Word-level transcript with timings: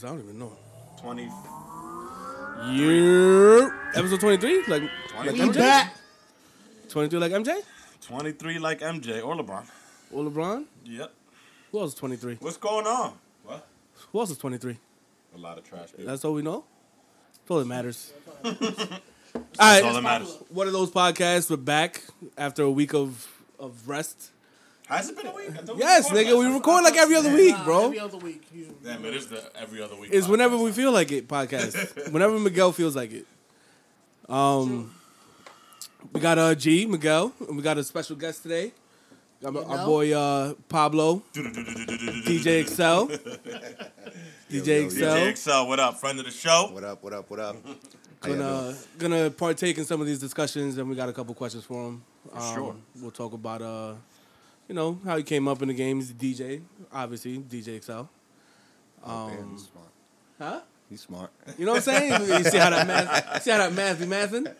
this? 0.00 0.08
I 0.08 0.12
don't 0.14 0.22
even 0.22 0.38
know. 0.38 0.52
20. 1.00 1.24
Yeah. 2.72 3.70
Episode 3.94 4.20
23? 4.20 4.64
Like, 4.66 4.82
like 5.16 5.36
23. 5.36 5.62
MJ? 5.62 5.88
23 6.88 7.18
like 7.18 7.32
MJ? 7.32 7.62
23 8.02 8.58
like 8.58 8.80
MJ 8.80 9.24
or 9.24 9.36
LeBron. 9.36 9.64
Or 10.12 10.24
LeBron? 10.24 10.64
Yep. 10.84 11.12
Who 11.72 11.80
else 11.80 11.92
is 11.92 11.98
23? 11.98 12.36
What's 12.40 12.56
going 12.56 12.86
on? 12.86 13.14
What? 13.44 13.66
Who 14.12 14.20
else 14.20 14.30
is 14.30 14.38
23? 14.38 14.78
A 15.34 15.38
lot 15.38 15.58
of 15.58 15.64
trash. 15.64 15.90
People. 15.90 16.06
That's 16.06 16.24
all 16.24 16.32
we 16.32 16.42
know? 16.42 16.64
That's 17.34 17.50
all 17.50 17.58
that 17.58 17.66
matters. 17.66 18.12
all 18.44 18.52
That's 18.52 18.64
right. 19.58 19.82
all 19.84 19.94
that 19.94 20.02
matters. 20.02 20.38
One 20.48 20.66
of 20.66 20.72
those 20.72 20.90
podcasts. 20.90 21.50
We're 21.50 21.56
back 21.56 22.02
after 22.36 22.62
a 22.62 22.70
week 22.70 22.94
of, 22.94 23.28
of 23.58 23.88
rest. 23.88 24.30
Has 24.88 25.10
it 25.10 25.16
been 25.16 25.26
a 25.26 25.32
week? 25.34 25.50
I 25.50 25.52
thought 25.58 25.76
we 25.76 25.82
Yes, 25.82 26.04
recorded 26.10 26.26
nigga. 26.28 26.38
We 26.38 26.54
record 26.54 26.84
like 26.84 26.96
every 26.96 27.16
other 27.16 27.34
week, 27.34 27.52
Nah, 27.54 27.64
bro. 27.64 27.84
Every 27.86 27.98
other 28.00 28.16
week. 28.18 28.42
You, 28.54 28.74
Damn, 28.82 29.04
it 29.04 29.14
is 29.14 29.26
the 29.26 29.42
every 29.54 29.82
other 29.82 29.96
week. 29.96 30.10
It's 30.12 30.26
podcast. 30.26 30.30
whenever 30.30 30.56
we 30.56 30.72
feel 30.72 30.92
like 30.92 31.12
it 31.12 31.28
podcast. 31.28 32.10
whenever 32.12 32.38
Miguel 32.38 32.72
feels 32.72 32.96
like 32.96 33.12
it. 33.12 33.26
Um, 34.28 34.94
we 36.12 36.20
got 36.20 36.38
uh 36.38 36.54
G 36.54 36.86
Miguel, 36.86 37.32
and 37.46 37.56
we 37.56 37.62
got 37.62 37.76
a 37.76 37.84
special 37.84 38.16
guest 38.16 38.42
today. 38.42 38.72
Got 39.42 39.52
my- 39.54 39.62
our 39.62 39.84
boy 39.86 40.12
uh 40.12 40.54
Pablo, 40.68 41.22
DJ 41.34 42.60
Excel, 42.62 43.08
DJ 44.50 44.84
Excel. 44.86 45.16
DJ 45.16 45.28
Excel, 45.28 45.68
what 45.68 45.78
up? 45.80 45.98
Friend 45.98 46.18
of 46.18 46.24
the 46.24 46.30
show. 46.30 46.70
What 46.72 46.84
up? 46.84 47.02
What 47.02 47.12
up? 47.12 47.30
What 47.30 47.40
up? 47.40 47.56
How 48.22 48.28
y'all 48.30 48.38
Gonna 48.38 48.76
gonna 48.98 49.30
partake 49.30 49.76
in 49.78 49.84
some 49.84 50.00
of 50.00 50.06
these 50.06 50.18
discussions, 50.18 50.76
and 50.78 50.88
we 50.88 50.96
got 50.96 51.08
a 51.08 51.12
couple 51.12 51.34
questions 51.34 51.64
for 51.64 51.88
him. 51.88 52.02
Um, 52.32 52.54
sure. 52.54 52.74
We'll 53.00 53.10
talk 53.12 53.32
about 53.32 53.62
uh, 53.62 53.94
you 54.68 54.74
know, 54.74 54.98
how 55.04 55.16
he 55.16 55.22
came 55.22 55.48
up 55.48 55.62
in 55.62 55.68
the 55.68 55.74
game. 55.74 55.96
He's 55.96 56.10
a 56.10 56.14
DJ, 56.14 56.62
obviously 56.92 57.38
DJ 57.38 57.76
Excel. 57.76 58.08
Oh, 59.04 59.28
man, 59.28 59.48
he's 59.52 59.68
smart. 59.68 59.88
Huh? 60.38 60.60
He's 60.90 61.00
smart. 61.00 61.30
You 61.58 61.66
know 61.66 61.72
what 61.72 61.88
I'm 61.88 61.94
saying? 61.94 62.12
you 62.44 62.50
see 62.50 62.58
how 62.58 62.70
that 62.70 62.86
math, 62.86 63.42
see 63.42 63.50
how 63.50 63.58
that 63.58 63.72
math 63.72 63.98
be 64.00 64.06
mathing? 64.06 64.52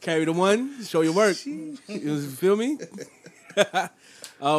Carry 0.00 0.24
the 0.24 0.32
one, 0.32 0.82
show 0.84 1.02
your 1.02 1.12
work. 1.12 1.36
You 1.44 1.76
feel 1.76 2.56
me? 2.56 2.78
uh, 3.56 3.88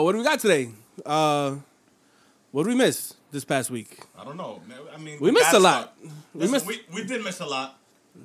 what 0.01 0.11
do 0.11 0.17
we 0.19 0.23
got 0.23 0.39
today? 0.39 0.69
Uh, 1.05 1.55
what 2.51 2.63
did 2.63 2.69
we 2.69 2.75
miss 2.75 3.15
this 3.31 3.43
past 3.45 3.71
week? 3.71 3.99
I 4.17 4.23
don't 4.23 4.37
know. 4.37 4.61
I 4.93 4.97
mean, 4.97 5.17
We 5.19 5.31
missed 5.31 5.53
a 5.53 5.59
lot. 5.59 5.93
start- 5.97 6.13
We 6.33 6.47
missed- 6.47 6.65
we, 6.67 6.81
we 6.93 7.03
did 7.05 7.23
miss 7.23 7.39
a 7.39 7.45
lot. 7.45 7.79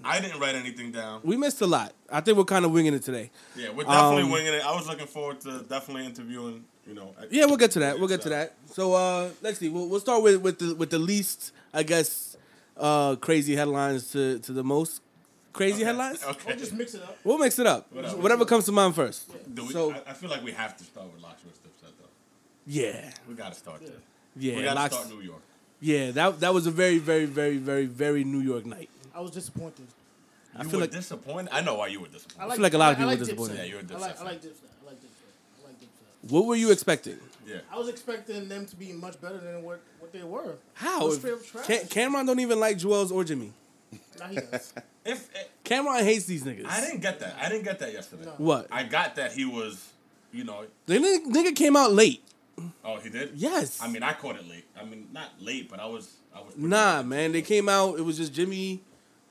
I 0.04 0.20
didn't 0.20 0.40
write 0.40 0.54
anything 0.54 0.92
down. 0.92 1.20
We 1.24 1.36
missed 1.36 1.60
a 1.60 1.66
lot. 1.66 1.92
I 2.10 2.20
think 2.20 2.36
we're 2.38 2.44
kind 2.44 2.64
of 2.64 2.70
winging 2.72 2.94
it 2.94 3.02
today. 3.02 3.30
Yeah, 3.56 3.70
we're 3.70 3.84
definitely 3.84 4.22
Um, 4.24 4.30
winging 4.30 4.54
it. 4.54 4.64
I 4.64 4.74
was 4.74 4.86
looking 4.86 5.06
forward 5.06 5.40
to 5.42 5.60
definitely 5.68 6.06
interviewing. 6.06 6.64
You 6.86 6.94
know. 6.94 7.14
Yeah, 7.30 7.46
we'll 7.46 7.56
get 7.56 7.72
to 7.72 7.80
that. 7.80 7.98
We'll 7.98 8.08
get 8.08 8.20
to 8.22 8.28
that. 8.28 8.54
So 8.72 8.92
uh, 8.94 9.30
let's 9.42 9.58
see. 9.58 9.68
We'll, 9.68 9.88
we'll 9.88 10.00
start 10.00 10.22
with, 10.22 10.40
with 10.42 10.58
the 10.60 10.74
with 10.76 10.90
the 10.90 10.98
least, 11.00 11.52
I 11.74 11.82
guess, 11.82 12.36
uh, 12.76 13.16
crazy 13.16 13.56
headlines 13.56 14.12
to, 14.12 14.38
to 14.40 14.52
the 14.52 14.62
most 14.62 15.02
crazy 15.52 15.82
headlines. 15.82 16.22
Okay. 16.28 16.52
or 16.52 16.56
just 16.56 16.72
mix 16.74 16.94
it 16.94 17.02
up. 17.02 17.18
We'll 17.24 17.38
mix 17.38 17.58
it 17.58 17.66
up. 17.66 17.90
Whatever. 17.92 18.16
Whatever 18.18 18.44
comes 18.44 18.66
to 18.66 18.72
mind 18.72 18.94
first. 18.94 19.28
Do 19.54 19.64
we, 19.64 19.72
So- 19.72 19.92
I, 19.92 20.10
I 20.10 20.12
feel 20.12 20.30
like 20.30 20.44
we 20.44 20.52
have 20.52 20.76
to 20.76 20.84
start 20.84 21.12
with 21.12 21.22
LOX 21.22 21.42
vs. 21.42 21.58
Dipset 21.58 21.90
though. 21.98 22.08
Yeah, 22.66 23.10
We 23.28 23.34
got 23.34 23.52
to 23.52 23.58
start 23.58 23.80
there. 23.80 23.96
yeah. 24.36 24.56
we 24.56 24.62
got 24.62 24.74
to 24.74 24.94
start 24.94 25.08
New 25.10 25.22
York. 25.22 25.40
Yeah, 25.80 26.10
that 26.12 26.40
that 26.40 26.54
was 26.54 26.66
a 26.66 26.70
very, 26.70 26.98
very, 26.98 27.26
very, 27.26 27.56
very, 27.58 27.86
very 27.86 28.22
New 28.24 28.40
York 28.40 28.64
night. 28.64 28.88
I 29.16 29.20
was 29.20 29.30
disappointed. 29.30 29.86
I 30.54 30.62
You 30.62 30.68
feel 30.68 30.78
were 30.78 30.84
like 30.84 30.90
disappointed. 30.92 31.48
I 31.52 31.60
know 31.62 31.74
why 31.76 31.86
you 31.88 32.00
were 32.00 32.08
disappointed. 32.08 32.42
I 32.42 32.46
like, 32.46 32.56
feel 32.56 32.62
like 32.62 32.74
a 32.74 32.78
lot 32.78 32.92
of 32.92 32.96
I 32.96 33.00
people 33.00 33.10
like 33.10 33.18
were 33.18 33.24
disappointed. 33.24 33.54
Dipset. 33.56 33.58
Yeah, 33.58 33.64
you're 33.64 33.78
a 33.78 33.82
I 33.82 33.84
Dipset 33.84 34.00
like, 34.00 34.20
I 34.20 34.24
like 34.24 34.42
Dipset. 34.42 34.70
I 34.82 34.86
like 34.86 35.00
Dipset. 35.00 35.62
I 35.62 35.66
like 35.66 35.80
Dipset. 35.80 36.30
what 36.30 36.44
were 36.46 36.54
you 36.56 36.70
expecting? 36.70 37.18
Yeah. 37.46 37.56
I 37.72 37.78
was 37.78 37.88
expecting 37.88 38.48
them 38.48 38.66
to 38.66 38.76
be 38.76 38.92
much 38.92 39.20
better 39.20 39.38
than 39.38 39.62
what, 39.62 39.80
what 40.00 40.12
they 40.12 40.22
were. 40.22 40.56
How? 40.74 41.02
It 41.02 41.04
was 41.04 41.14
If- 41.14 41.20
straight 41.20 41.34
up 41.34 41.46
trash. 41.46 41.66
Cam- 41.66 41.86
Cameron 41.88 42.26
don't 42.26 42.40
even 42.40 42.60
like 42.60 42.76
Juelz 42.78 43.10
or 43.10 43.24
Jimmy. 43.24 43.52
Now 44.18 44.26
he 44.26 44.36
does. 44.36 44.72
If 45.06 45.32
eh, 45.36 45.44
Cameron 45.62 46.04
hates 46.04 46.24
these 46.24 46.42
niggas. 46.42 46.66
I 46.66 46.80
didn't 46.80 47.00
get 47.00 47.20
that. 47.20 47.36
I 47.40 47.48
didn't 47.48 47.62
get 47.62 47.78
that 47.78 47.92
yesterday. 47.92 48.24
No. 48.24 48.32
What? 48.38 48.66
I 48.72 48.82
got 48.82 49.14
that 49.14 49.30
he 49.32 49.44
was, 49.44 49.88
you 50.32 50.42
know. 50.42 50.64
The 50.86 50.94
nigga, 50.98 51.26
nigga 51.26 51.54
came 51.54 51.76
out 51.76 51.92
late. 51.92 52.24
Oh, 52.84 52.96
he 52.98 53.08
did. 53.10 53.30
Yes. 53.36 53.80
I 53.80 53.86
mean, 53.88 54.02
I 54.02 54.14
caught 54.14 54.34
it 54.34 54.48
late. 54.48 54.64
I 54.76 54.84
mean, 54.84 55.06
not 55.12 55.30
late, 55.40 55.70
but 55.70 55.78
I 55.78 55.86
was. 55.86 56.12
I 56.34 56.40
was. 56.40 56.56
Nah, 56.56 56.96
late. 56.96 57.06
man. 57.06 57.30
They 57.32 57.42
came 57.42 57.68
out. 57.68 58.00
It 58.00 58.02
was 58.02 58.16
just 58.16 58.32
Jimmy, 58.34 58.80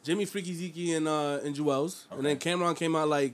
Jimmy, 0.06 0.26
Freaky 0.26 0.54
Zeke, 0.54 0.96
and 0.96 1.08
uh, 1.08 1.40
and 1.44 1.56
Juelz, 1.56 2.06
and 2.12 2.26
then 2.26 2.38
Cameron 2.38 2.76
came 2.76 2.96
out 2.96 3.08
like 3.10 3.34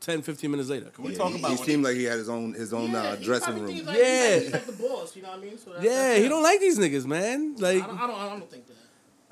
10, 0.00 0.22
15 0.22 0.50
minutes 0.50 0.68
later. 0.68 0.86
Can 0.90 1.04
we 1.04 1.12
Yeah, 1.12 1.18
talk 1.18 1.32
he, 1.32 1.38
about? 1.38 1.50
he 1.50 1.56
what- 1.56 1.66
seemed 1.66 1.84
like 1.84 1.96
he 1.96 2.04
had 2.04 2.18
his 2.18 2.28
own 2.28 2.52
his 2.54 2.72
own 2.72 2.90
Yeah, 2.92 3.02
uh, 3.02 3.16
dressing 3.16 3.54
room. 3.54 3.66
Like, 3.66 3.74
Yeah. 3.76 3.82
He's 3.82 3.96
like, 3.96 4.42
he's 4.44 4.52
like 4.52 4.66
the 4.66 4.72
boss, 4.72 5.16
you 5.16 5.22
know 5.22 5.30
what 5.30 5.38
I 5.38 5.42
mean? 5.42 5.58
So 5.58 5.70
that's, 5.72 5.84
Yeah, 5.84 6.14
he 6.18 6.28
don't 6.28 6.42
like 6.42 6.60
these 6.60 6.78
niggas, 6.78 7.04
man. 7.06 7.56
Like 7.56 7.82
I 7.82 7.86
don't, 7.86 7.98
I 7.98 8.06
don't, 8.06 8.18
I 8.20 8.28
don't 8.30 8.50
think 8.50 8.66
that. 8.68 8.76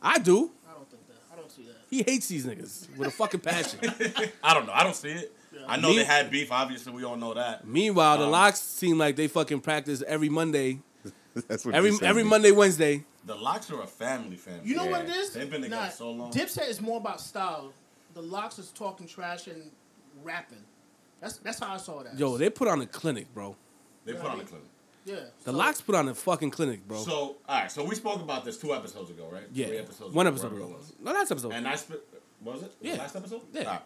I 0.03 0.19
do. 0.19 0.51
I 0.69 0.75
don't 0.75 0.91
think 0.91 1.07
that. 1.07 1.15
I 1.33 1.37
don't 1.37 1.51
see 1.53 1.63
that. 1.65 1.77
He 1.89 2.03
hates 2.03 2.27
these 2.27 2.45
niggas 2.47 2.97
with 2.99 3.09
a 3.09 3.11
fucking 3.13 3.41
passion. 3.41 3.79
I 4.43 4.55
don't 4.55 4.67
know. 4.67 4.73
I 4.73 4.83
don't 4.83 4.97
see 4.97 5.11
it. 5.11 5.33
I 5.69 5.77
know 5.77 5.91
Me- 5.91 5.97
they 5.99 6.05
had 6.05 6.31
beef. 6.31 6.51
Obviously, 6.51 6.93
we 6.93 7.05
all 7.05 7.17
know 7.17 7.35
that. 7.35 7.65
Meanwhile, 7.67 8.19
the 8.19 8.25
Um, 8.25 8.31
LOX 8.33 8.59
seem 8.61 8.99
like 8.99 9.15
they 9.15 9.29
fucking 9.29 9.61
practice 9.61 10.03
every 10.09 10.29
Monday, 10.31 10.81
That's 11.49 11.65
what 11.65 11.75
every 11.75 11.93
every. 12.03 12.23
Monday, 12.25 12.51
Wednesday. 12.53 13.05
The 13.25 13.35
LOX 13.35 13.71
are 13.71 13.83
a 13.83 13.87
family 13.87 14.37
family. 14.37 14.61
You 14.69 14.77
know 14.77 14.85
Yeah. 14.85 14.91
what 14.91 15.01
it 15.05 15.11
is? 15.11 15.33
They've 15.33 15.49
been 15.51 15.63
together 15.63 15.91
so 15.91 16.11
long. 16.11 16.33
Dipset 16.33 16.69
is 16.69 16.81
more 16.81 16.99
about 16.99 17.21
style. 17.21 17.73
The 18.15 18.23
LOX 18.23 18.59
is 18.59 18.71
talking 18.71 19.07
trash 19.07 19.47
and 19.47 19.71
rapping. 20.23 20.59
That's 21.21 21.39
that's 21.39 21.59
how 21.61 21.75
I 21.75 21.77
saw 21.79 22.03
that. 22.03 22.19
Yo, 22.19 22.37
they 22.37 22.51
put 22.51 22.69
on 22.69 22.81
a 22.81 22.87
clinic, 22.87 23.33
bro. 23.33 23.57
They 24.05 24.13
put 24.15 24.27
on 24.27 24.41
a 24.41 24.45
clinic. 24.45 24.67
yeah. 25.05 25.15
The 25.45 25.53
so- 25.53 25.57
LOX 25.57 25.81
put 25.81 25.95
on 25.95 26.09
a 26.09 26.15
fucking 26.15 26.51
clinic, 26.51 26.87
bro. 26.87 26.99
So, 26.99 27.13
all 27.13 27.37
right. 27.49 27.71
So 27.71 27.85
we 27.85 27.95
spoke 27.95 28.21
about 28.21 28.45
this 28.45 28.59
two 28.59 28.75
episodes 28.75 29.11
ago, 29.11 29.29
right? 29.33 29.45
yeah, 29.53 29.67
Three 29.69 29.79
episodes 29.79 30.15
one 30.15 30.27
ago, 30.27 30.35
episode 30.35 30.53
whatever 30.53 30.67
ago. 30.71 30.75
it 30.75 30.79
was. 30.79 30.93
No, 31.01 31.13
last 31.13 31.31
episode. 31.31 31.53
And 31.53 31.69
I 31.69 31.77
spe- 31.77 31.93
was 32.43 32.63
it? 32.65 32.75
Yeah. 32.81 32.95
Last 32.97 33.15
episode. 33.17 33.43
Yeah. 33.53 33.61
Alright. 33.61 33.83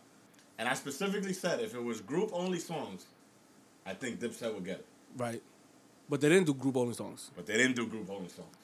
And 0.58 0.66
I 0.68 0.72
specifically 0.74 1.34
said 1.34 1.60
if 1.60 1.74
it 1.74 1.82
was 1.84 2.00
group 2.00 2.30
only 2.32 2.58
songs, 2.58 3.04
I 3.84 3.92
think 3.92 4.18
Dipset 4.18 4.54
would 4.54 4.64
get 4.64 4.78
it. 4.78 4.86
right, 5.18 5.42
but 6.08 6.20
they 6.20 6.28
didn't 6.28 6.46
do 6.46 6.54
group 6.54 6.76
only 6.76 6.94
songs. 6.94 7.30
But 7.36 7.46
they 7.46 7.56
didn't 7.56 7.76
do 7.76 7.86
group 7.86 8.08
only 8.10 8.28
songs. 8.28 8.54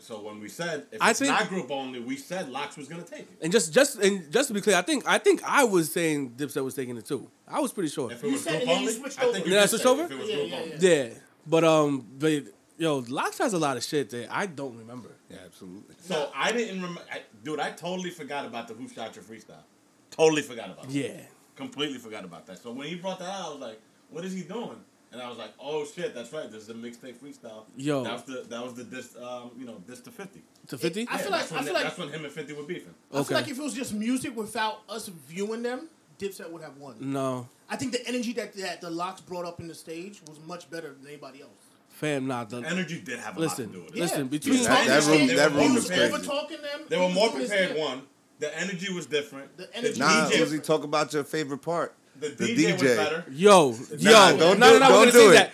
So 0.00 0.20
when 0.22 0.40
we 0.40 0.48
said 0.48 0.86
if 0.92 1.02
I 1.02 1.10
it's 1.10 1.18
think- 1.18 1.30
not 1.30 1.48
group 1.48 1.70
only, 1.70 1.98
we 2.00 2.16
said 2.16 2.48
LOX 2.48 2.76
was 2.76 2.88
gonna 2.88 3.02
take 3.02 3.20
it. 3.22 3.38
And 3.42 3.50
just 3.52 3.72
just 3.72 3.98
and 3.98 4.30
just 4.32 4.48
to 4.48 4.54
be 4.54 4.60
clear, 4.60 4.76
I 4.76 4.82
think 4.82 5.04
I 5.06 5.18
think 5.18 5.42
I 5.44 5.64
was 5.64 5.92
saying 5.92 6.30
Dipset 6.36 6.62
was 6.64 6.74
taking 6.74 6.96
it 6.96 7.04
too. 7.04 7.28
I 7.46 7.60
was 7.60 7.72
pretty 7.72 7.88
sure. 7.90 8.10
If 8.12 8.22
it 8.22 8.26
You 8.26 8.32
was 8.34 8.42
said- 8.44 8.50
group 8.50 8.60
and 8.62 8.68
then 8.70 8.76
you 8.82 8.88
only, 8.88 8.92
switched 9.00 9.18
I 9.18 9.22
think 9.22 9.36
over. 9.36 9.44
you 9.46 9.50
Did 9.54 9.62
I 9.62 9.66
switch 9.66 9.86
over? 9.86 10.02
It 10.04 10.10
Yeah, 10.28 10.36
yeah, 10.36 10.64
yeah. 10.64 10.76
Yeah, 11.08 11.14
but 11.46 11.64
um, 11.64 12.06
but 12.18 12.44
yo, 12.78 12.98
LOX 13.08 13.38
has 13.38 13.52
a 13.54 13.58
lot 13.58 13.76
of 13.76 13.82
shit 13.84 14.08
that 14.10 14.28
I 14.30 14.46
don't 14.46 14.78
remember. 14.78 15.10
Yeah, 15.28 15.38
absolutely. 15.44 15.96
So 16.00 16.30
I 16.34 16.52
didn't 16.52 16.76
remember, 16.76 17.02
dude. 17.42 17.58
I 17.60 17.72
totally 17.72 18.10
forgot 18.10 18.46
about 18.46 18.68
the 18.68 18.74
Who 18.74 18.88
Shot 18.88 19.14
Your 19.16 19.24
Freestyle. 19.24 19.64
Totally 20.10 20.42
forgot 20.42 20.70
about. 20.70 20.84
it. 20.86 20.90
Yeah, 20.92 21.20
completely 21.56 21.98
forgot 21.98 22.24
about 22.24 22.46
that. 22.46 22.62
So 22.62 22.70
when 22.70 22.86
he 22.86 22.94
brought 22.94 23.18
that 23.18 23.28
out, 23.28 23.46
I 23.46 23.50
was 23.50 23.60
like, 23.60 23.80
"What 24.10 24.24
is 24.24 24.32
he 24.32 24.42
doing?" 24.42 24.80
And 25.10 25.22
I 25.22 25.28
was 25.28 25.38
like, 25.38 25.52
"Oh 25.58 25.86
shit, 25.86 26.14
that's 26.14 26.32
right. 26.32 26.50
This 26.50 26.64
is 26.64 26.68
a 26.68 26.74
mixtape 26.74 27.14
freestyle." 27.14 27.64
Yo. 27.76 28.04
that 28.04 28.12
was 28.12 28.22
the 28.24 28.44
that 28.48 28.62
was 28.62 28.74
the 28.74 28.84
diss, 28.84 29.16
um, 29.16 29.50
you 29.58 29.64
know, 29.64 29.80
diss 29.86 30.00
to 30.00 30.10
fifty. 30.10 30.42
to 30.68 30.76
fifty. 30.76 31.06
I 31.10 31.16
feel 31.18 31.30
like- 31.30 31.40
that's 31.48 31.52
I 31.52 31.56
feel 31.56 31.64
they- 31.64 31.72
like- 31.72 31.82
that's 31.84 31.98
when 31.98 32.08
him 32.10 32.24
and 32.24 32.32
Fifty 32.32 32.52
were 32.52 32.62
beefing. 32.64 32.94
I 33.12 33.22
feel 33.22 33.36
like 33.38 33.48
if 33.48 33.58
it 33.58 33.62
was 33.62 33.72
just 33.74 33.94
music 33.94 34.36
without 34.36 34.80
us 34.88 35.08
viewing 35.28 35.62
them, 35.62 35.88
Dipset 36.18 36.50
would 36.50 36.62
have 36.62 36.76
won. 36.76 36.96
No, 37.00 37.48
I 37.70 37.76
think 37.76 37.92
the 37.92 38.06
energy 38.06 38.32
that, 38.34 38.52
that 38.54 38.80
the 38.82 38.90
LOX 38.90 39.20
brought 39.22 39.46
up 39.46 39.60
in 39.60 39.68
the 39.68 39.74
stage 39.74 40.20
was 40.28 40.38
much 40.46 40.68
better 40.70 40.92
than 40.92 41.06
anybody 41.06 41.40
else. 41.42 41.50
fam, 41.90 42.26
not 42.26 42.50
the. 42.50 42.58
Energy 42.58 43.00
did 43.00 43.18
have 43.20 43.36
a 43.36 43.40
Listen, 43.40 43.66
lot 43.66 43.72
to 43.72 43.78
do 43.78 43.84
with 43.86 43.96
it. 43.96 44.00
listen. 44.00 44.18
Yeah. 44.20 44.24
Between 44.24 44.52
He 44.54 44.58
was 44.60 44.68
That- 44.68 44.86
that 44.86 45.04
room- 45.06 45.26
that 45.28 45.50
He 45.52 45.56
room 45.58 45.74
was 45.74 45.88
was 45.88 45.98
crazy. 45.98 46.26
talking 46.26 46.62
them. 46.62 46.80
They 46.88 46.98
were 46.98 47.08
more 47.08 47.30
prepared. 47.32 47.76
One, 47.78 48.02
the 48.40 48.56
energy 48.58 48.92
was 48.92 49.06
different. 49.06 49.56
The 49.56 49.74
energy 49.76 49.98
Nah, 49.98 50.24
was 50.28 50.30
DJ 50.32 50.42
Uzi, 50.58 50.62
talk 50.62 50.84
about 50.84 51.12
your 51.12 51.24
favorite 51.24 51.58
part. 51.58 51.94
The, 52.20 52.28
The 52.30 52.56
DJ, 52.56 52.72
was 52.72 52.82
better. 52.82 53.24
yo, 53.30 53.74
yo, 53.98 54.36
don't 54.36 54.58
no, 54.58 54.72
do- 54.74 54.78
no, 54.78 54.78
no, 54.78 54.98
we're 54.98 55.04
don't 55.04 55.12
do 55.12 55.30
it. 55.30 55.34
that. 55.34 55.52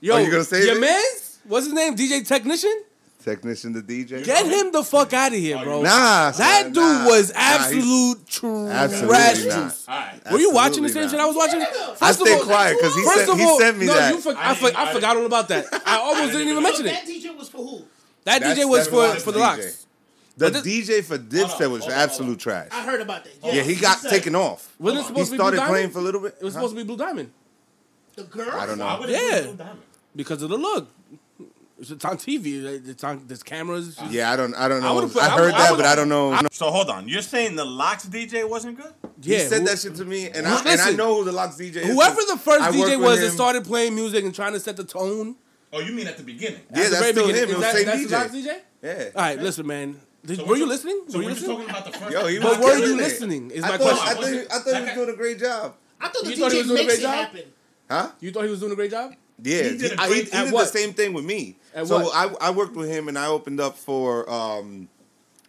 Yo, 0.00 0.14
Oh, 0.14 0.18
you 0.18 0.30
gonna 0.30 0.44
say 0.44 0.64
your 0.64 0.76
it? 0.76 0.80
man's? 0.80 1.38
What's 1.44 1.66
his 1.66 1.74
name? 1.74 1.94
DJ 1.96 2.26
Technician. 2.26 2.82
Technician, 3.22 3.72
the 3.72 3.82
DJ. 3.82 4.24
Get 4.24 4.46
him 4.46 4.70
the 4.70 4.84
fuck 4.84 5.12
out 5.12 5.32
of 5.32 5.38
here, 5.38 5.58
bro. 5.62 5.82
Nah, 5.82 6.30
that 6.30 6.34
son, 6.36 6.66
dude 6.66 6.76
nah. 6.76 7.06
was 7.06 7.32
Nah, 7.34 7.40
absolute 7.40 8.26
trash 8.28 8.70
Absolutely 8.70 9.48
not. 9.48 9.64
juice. 9.64 9.84
All 9.88 9.94
right. 9.96 10.20
Were 10.32 10.38
you 10.38 10.52
watching 10.52 10.82
the 10.84 10.88
same 10.88 11.02
not. 11.02 11.10
shit 11.10 11.20
I 11.20 11.26
was 11.26 11.36
watching? 11.36 11.60
First 11.60 12.02
I 12.02 12.10
of 12.10 12.16
stayed 12.16 12.34
all- 12.38 12.44
quiet 12.44 12.76
because 12.78 12.94
he 12.94 13.02
First 13.04 13.16
sent 13.18 13.30
of 13.30 13.38
he 13.38 13.58
sent 13.58 13.78
me 13.78 13.86
no, 13.86 13.94
that. 13.94 14.14
You 14.14 14.20
for, 14.20 14.36
I 14.36 14.50
I, 14.50 14.54
for, 14.54 14.66
I 14.76 14.90
I 14.90 14.92
forgot 14.94 15.16
all 15.16 15.26
about 15.26 15.48
that. 15.48 15.66
I 15.84 15.96
almost 15.98 16.32
didn't 16.32 16.48
even 16.48 16.62
mention 16.62 16.86
it. 16.86 16.90
That. 16.92 17.04
DJ 17.06 17.36
was 17.36 17.48
for 17.48 17.58
who? 17.58 17.78
That 18.24 18.40
That's- 18.42 18.58
DJ 18.58 18.68
was 18.68 18.88
that's 18.88 19.16
for 19.18 19.20
for 19.24 19.32
the 19.32 19.40
DJ. 19.40 19.42
LOX. 19.64 19.85
The 20.38 20.50
But 20.50 20.64
DJ 20.64 21.02
for 21.02 21.16
Hold 21.16 21.30
Dipset 21.30 21.70
was 21.70 21.82
hold 21.82 21.92
absolute 21.94 22.26
hold 22.28 22.40
trash. 22.40 22.68
I 22.70 22.82
heard 22.84 23.00
about 23.00 23.24
that. 23.24 23.32
Yeah, 23.54 23.62
he 23.62 23.74
got 23.74 23.98
said 24.00 24.10
taken 24.10 24.34
off. 24.34 24.74
Wasn't 24.78 25.00
it 25.02 25.06
supposed 25.06 25.08
He 25.08 25.24
to 25.24 25.30
be 25.32 25.36
Blue 25.36 25.36
started 25.44 25.56
Diamond? 25.56 25.72
playing 25.72 25.90
for 25.90 25.98
a 26.00 26.02
little 26.02 26.20
bit. 26.20 26.36
It 26.40 26.44
was 26.44 26.52
Huh? 26.54 26.60
supposed 26.60 26.76
to 26.76 26.80
be 26.82 26.86
Blue 26.86 26.96
Diamond 26.98 27.30
The 28.16 28.24
girl. 28.24 28.50
I 28.52 28.66
don't 28.66 28.78
know. 28.78 28.84
Why 28.84 28.98
would 29.00 29.08
it 29.10 29.12
Yeah. 29.22 29.40
be 29.40 29.46
Blue 29.46 29.56
Diamond? 29.56 29.80
because 30.14 30.42
of 30.42 30.50
the 30.50 30.56
look. 30.58 30.88
It's 31.78 31.90
on 32.06 32.16
TV. 32.16 32.64
It's 32.88 33.04
on. 33.04 33.22
There's 33.26 33.42
cameras. 33.42 33.98
Uh-huh. 33.98 34.08
Yeah, 34.10 34.32
I 34.32 34.36
don't. 34.36 34.54
I 34.54 34.66
don't 34.66 34.80
know. 34.80 34.94
would've 34.94 35.12
put- 35.12 35.22
I, 35.22 35.26
I 35.26 35.36
heard 35.38 35.52
I 35.52 35.58
that, 35.58 35.76
but 35.76 35.84
I 35.84 35.94
don't 35.94 36.08
know. 36.08 36.38
So 36.50 36.70
hold 36.70 36.88
on. 36.88 37.06
You're 37.06 37.20
saying 37.20 37.54
the 37.56 37.66
LOX 37.66 38.04
DJ 38.06 38.48
wasn't 38.48 38.78
good? 38.78 38.92
Yeah, 39.20 39.38
he 39.40 39.44
said 39.44 39.60
who- 39.60 39.66
that 39.68 39.78
shit 39.78 39.94
to 39.96 40.06
me, 40.06 40.26
and 40.30 40.46
Who- 40.46 40.54
I, 40.54 40.72
and 40.72 40.80
I 40.80 40.90
know 40.92 41.16
who 41.16 41.24
the 41.24 41.32
LOX 41.32 41.56
DJ 41.56 41.76
is. 41.82 41.86
Whoever 41.86 42.20
the 42.28 42.38
first 42.38 42.62
I 42.62 42.70
DJ 42.72 42.96
was 42.98 43.20
that 43.20 43.30
started 43.30 43.64
playing 43.64 43.94
music 43.94 44.24
and 44.24 44.34
trying 44.34 44.52
to 44.54 44.60
set 44.60 44.76
the 44.78 44.84
tone. 44.84 45.36
Oh, 45.70 45.80
you 45.80 45.92
mean 45.92 46.06
at 46.06 46.16
the 46.16 46.22
beginning? 46.22 46.60
Yeah, 46.74 46.78
at 46.78 46.84
the 46.84 46.90
that's 46.90 47.00
very 47.02 47.12
still 47.12 47.26
beginning. 47.26 47.42
him. 47.42 47.48
It 47.48 47.50
Is 47.50 47.56
was 47.56 47.64
that, 47.66 47.74
same 47.74 47.86
that's 47.86 48.10
the 48.10 48.16
LOX 48.16 48.32
DJ? 48.32 48.60
Yeah. 48.82 49.04
All 49.14 49.22
right, 49.22 49.38
listen, 49.42 49.66
man. 49.66 50.00
Did, 50.26 50.38
So 50.38 50.44
were 50.46 50.56
you 50.56 50.66
listening? 50.66 51.02
So 51.08 51.18
were 51.18 51.22
you 51.24 51.28
when 51.30 51.36
you're 51.36 51.48
listening? 51.48 51.56
talking 51.56 51.70
about 51.70 51.84
the 51.92 51.98
first, 51.98 52.12
Yo, 52.12 52.26
he 52.26 52.38
But 52.38 52.60
were 52.60 52.66
you 52.74 52.80
killing 52.80 52.92
it. 52.98 53.02
listening? 53.02 53.50
Is 53.52 53.64
I 53.64 53.68
my 53.68 53.76
thought, 53.78 53.98
question. 53.98 54.08
I 54.08 54.14
thought, 54.14 54.32
he, 54.32 54.38
I 54.40 54.58
thought 54.58 54.76
he 54.80 54.84
was 54.86 54.94
doing 54.94 55.08
a 55.10 55.16
great 55.16 55.38
job. 55.38 55.74
I 56.00 56.08
thought 56.08 56.24
the 56.24 56.30
You 56.30 56.36
thought 56.36 56.52
he 56.52 56.58
was 56.58 56.66
DJ 56.66 56.68
doing 56.68 56.70
a 56.70 56.82
makes 56.82 56.86
great 56.86 56.98
it 56.98 57.02
job? 57.02 57.14
happen. 57.14 57.42
Huh? 57.90 58.10
You 58.20 58.30
thought 58.32 58.44
he 58.44 58.50
was 58.50 58.60
doing 58.60 58.72
a 58.72 58.76
great 58.76 58.90
job? 58.90 59.12
Yeah, 59.42 59.62
He 59.64 59.78
did 59.78 59.92
a 59.92 60.00
I- 60.00 60.08
great- 60.08 60.28
he, 60.32 60.36
he 60.38 60.44
did 60.44 60.52
the 60.54 60.64
same 60.66 60.92
thing 60.94 61.12
with 61.12 61.24
me. 61.24 61.56
At 61.74 61.86
so 61.86 62.00
what? 62.00 62.14
I 62.40 62.48
I 62.48 62.50
worked 62.50 62.74
with 62.74 62.88
him 62.90 63.08
and 63.08 63.18
I 63.18 63.26
opened 63.26 63.60
up 63.60 63.76
for 63.76 64.28
um, 64.30 64.88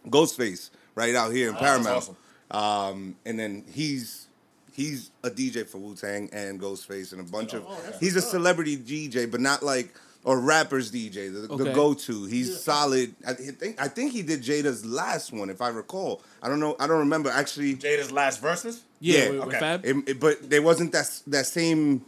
Ghostface 0.08 0.70
right 0.94 1.14
out 1.14 1.32
here 1.32 1.48
in 1.48 1.56
Oh, 1.56 1.58
that's 1.60 1.82
Paramount. 1.84 2.16
Um, 2.50 3.16
and 3.26 3.38
then 3.38 3.64
he's 3.72 4.26
he's 4.72 5.10
a 5.22 5.30
DJ 5.30 5.66
for 5.66 5.78
Wu 5.78 5.94
Tang 5.94 6.28
and 6.32 6.60
Ghostface 6.60 7.12
and 7.12 7.20
a 7.20 7.24
bunch 7.24 7.52
of. 7.54 7.64
Oh, 7.66 7.78
He's 8.00 8.16
a 8.16 8.20
celebrity 8.22 8.76
DJ, 8.76 9.30
but 9.30 9.40
not 9.40 9.62
like 9.62 9.94
or 10.28 10.38
rappers 10.38 10.92
DJ. 10.92 11.32
The, 11.32 11.56
the 11.56 11.72
go 11.72 11.94
to. 11.94 12.26
He's 12.26 12.50
Yeah. 12.50 12.56
solid. 12.56 13.14
I 13.26 13.32
think 13.32 13.80
I 13.80 13.88
think 13.88 14.12
he 14.12 14.20
did 14.20 14.42
Jada's 14.42 14.84
last 14.84 15.32
one, 15.32 15.48
if 15.48 15.62
I 15.62 15.68
recall. 15.68 16.20
I 16.42 16.48
don't 16.48 16.60
know. 16.60 16.76
I 16.78 16.86
don't 16.86 16.98
remember 16.98 17.30
actually. 17.30 17.74
Jada's 17.76 18.12
last 18.12 18.38
verses. 18.42 18.82
Yeah, 19.00 19.30
with, 19.30 19.38
with 19.38 19.48
okay. 19.48 19.58
Fab. 19.58 19.86
It, 19.86 19.96
it- 20.06 20.20
but 20.20 20.50
there 20.50 20.60
wasn't 20.60 20.92
that 20.92 21.08
that 21.28 21.46
same 21.46 22.04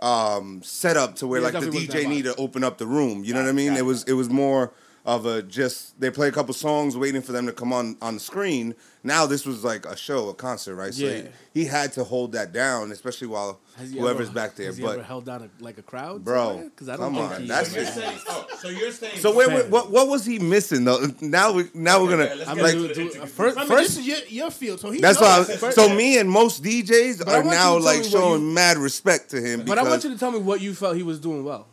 um, 0.00 0.60
setup 0.62 1.16
to 1.16 1.26
where 1.26 1.40
Yeah, 1.40 1.48
like 1.48 1.64
the 1.64 1.70
DJ 1.70 2.06
needed 2.06 2.34
to 2.34 2.40
open 2.40 2.62
up 2.62 2.76
the 2.76 2.86
room. 2.86 3.24
You 3.24 3.32
know 3.32 3.40
what 3.42 3.48
I 3.48 3.52
mean? 3.52 3.72
It 3.72 3.78
it, 3.78 3.82
was 3.82 4.04
it 4.04 4.12
was 4.12 4.28
more 4.28 4.70
of 5.04 5.26
a 5.26 5.42
just 5.42 5.98
they 6.00 6.10
play 6.10 6.28
a 6.28 6.32
couple 6.32 6.54
songs 6.54 6.96
waiting 6.96 7.22
for 7.22 7.32
them 7.32 7.46
to 7.46 7.52
come 7.52 7.72
on 7.72 7.96
on 8.00 8.14
the 8.14 8.20
screen. 8.20 8.74
Now 9.04 9.26
this 9.26 9.44
was 9.44 9.64
like 9.64 9.84
a 9.84 9.96
show, 9.96 10.28
a 10.28 10.34
concert, 10.34 10.76
right? 10.76 10.94
So 10.94 11.04
Yeah. 11.06 11.22
he, 11.52 11.62
he 11.62 11.66
had 11.66 11.92
to 11.94 12.04
hold 12.04 12.30
that 12.32 12.52
down, 12.52 12.92
especially 12.92 13.26
while 13.26 13.58
Has 13.76 13.92
whoever's 13.92 14.28
ever- 14.28 14.34
back 14.34 14.54
there. 14.54 14.66
Has 14.66 14.76
he 14.76 14.84
ever 14.84 14.98
But 14.98 15.04
held 15.04 15.24
down 15.26 15.42
a, 15.42 15.62
like 15.64 15.78
a 15.78 15.82
crowd? 15.82 16.24
Bro, 16.24 16.70
Because 16.72 16.88
I 16.88 16.96
don't 16.96 17.12
come 17.12 17.14
think 17.16 17.30
on, 17.32 17.40
he. 17.42 17.48
that's 17.48 17.70
So 17.72 17.76
you're 17.80 17.86
saying, 17.90 18.18
oh, 18.28 18.46
so 18.60 18.68
you're 18.68 18.92
saying. 18.92 19.18
so 19.18 19.34
where, 19.34 19.48
Fab. 19.48 19.70
what 19.72 19.90
what 19.90 20.06
was 20.06 20.24
he 20.24 20.38
missing 20.38 20.84
though? 20.84 21.04
Now 21.20 21.50
we 21.50 21.64
now 21.74 22.00
we're 22.00 22.10
gonna 22.10 22.34
let's 22.36 22.48
I'm 22.48 22.58
like. 22.58 22.72
do, 22.74 22.94
do, 22.94 23.00
interview. 23.02 23.26
first. 23.26 23.56
I 23.58 23.60
mean, 23.62 23.68
first 23.70 23.96
this 23.96 23.98
is 23.98 24.06
your, 24.06 24.18
your 24.44 24.50
field, 24.52 24.78
so 24.78 24.92
he 24.92 25.00
That's 25.00 25.20
knows. 25.20 25.60
why. 25.60 25.70
So 25.70 25.88
me 25.92 26.18
and 26.18 26.30
most 26.30 26.62
DJs 26.62 27.24
But 27.24 27.28
are 27.28 27.42
now 27.42 27.76
like 27.78 28.04
showing 28.04 28.42
you- 28.42 28.54
mad 28.54 28.76
respect 28.78 29.30
to 29.30 29.40
him. 29.40 29.64
But 29.64 29.78
I 29.78 29.82
want 29.82 30.04
you 30.04 30.10
to 30.10 30.18
tell 30.18 30.30
me 30.30 30.38
what 30.38 30.60
you 30.60 30.74
felt 30.74 30.94
he 30.96 31.02
was 31.02 31.18
doing 31.18 31.42
well. 31.44 31.66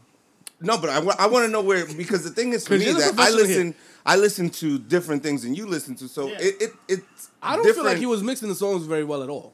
No, 0.61 0.77
but 0.77 0.89
I, 0.89 0.99
want 1.27 1.45
to 1.45 1.47
know 1.51 1.61
where 1.61 1.85
because 1.85 2.23
the 2.23 2.29
thing 2.31 2.51
is 2.53 2.67
for 2.67 2.73
me 2.77 2.85
that 2.85 2.95
I 2.95 2.97
professional 3.11 3.37
here. 3.37 3.47
listen 3.47 3.75
I 4.05 4.15
listen 4.15 4.49
to 4.51 4.77
different 4.79 5.23
things 5.23 5.43
than 5.43 5.55
you 5.55 5.65
listen 5.67 5.95
to, 5.95 6.07
so 6.07 6.27
Yeah. 6.27 6.37
it, 6.41 6.61
it 6.61 6.71
it's 6.87 7.29
I 7.41 7.55
don't 7.55 7.63
different. 7.65 7.75
feel 7.75 7.85
like 7.85 7.97
he 7.97 8.05
was 8.05 8.23
mixing 8.23 8.49
the 8.49 8.55
songs 8.55 8.85
very 8.85 9.03
well 9.03 9.23
at 9.23 9.29
all. 9.29 9.53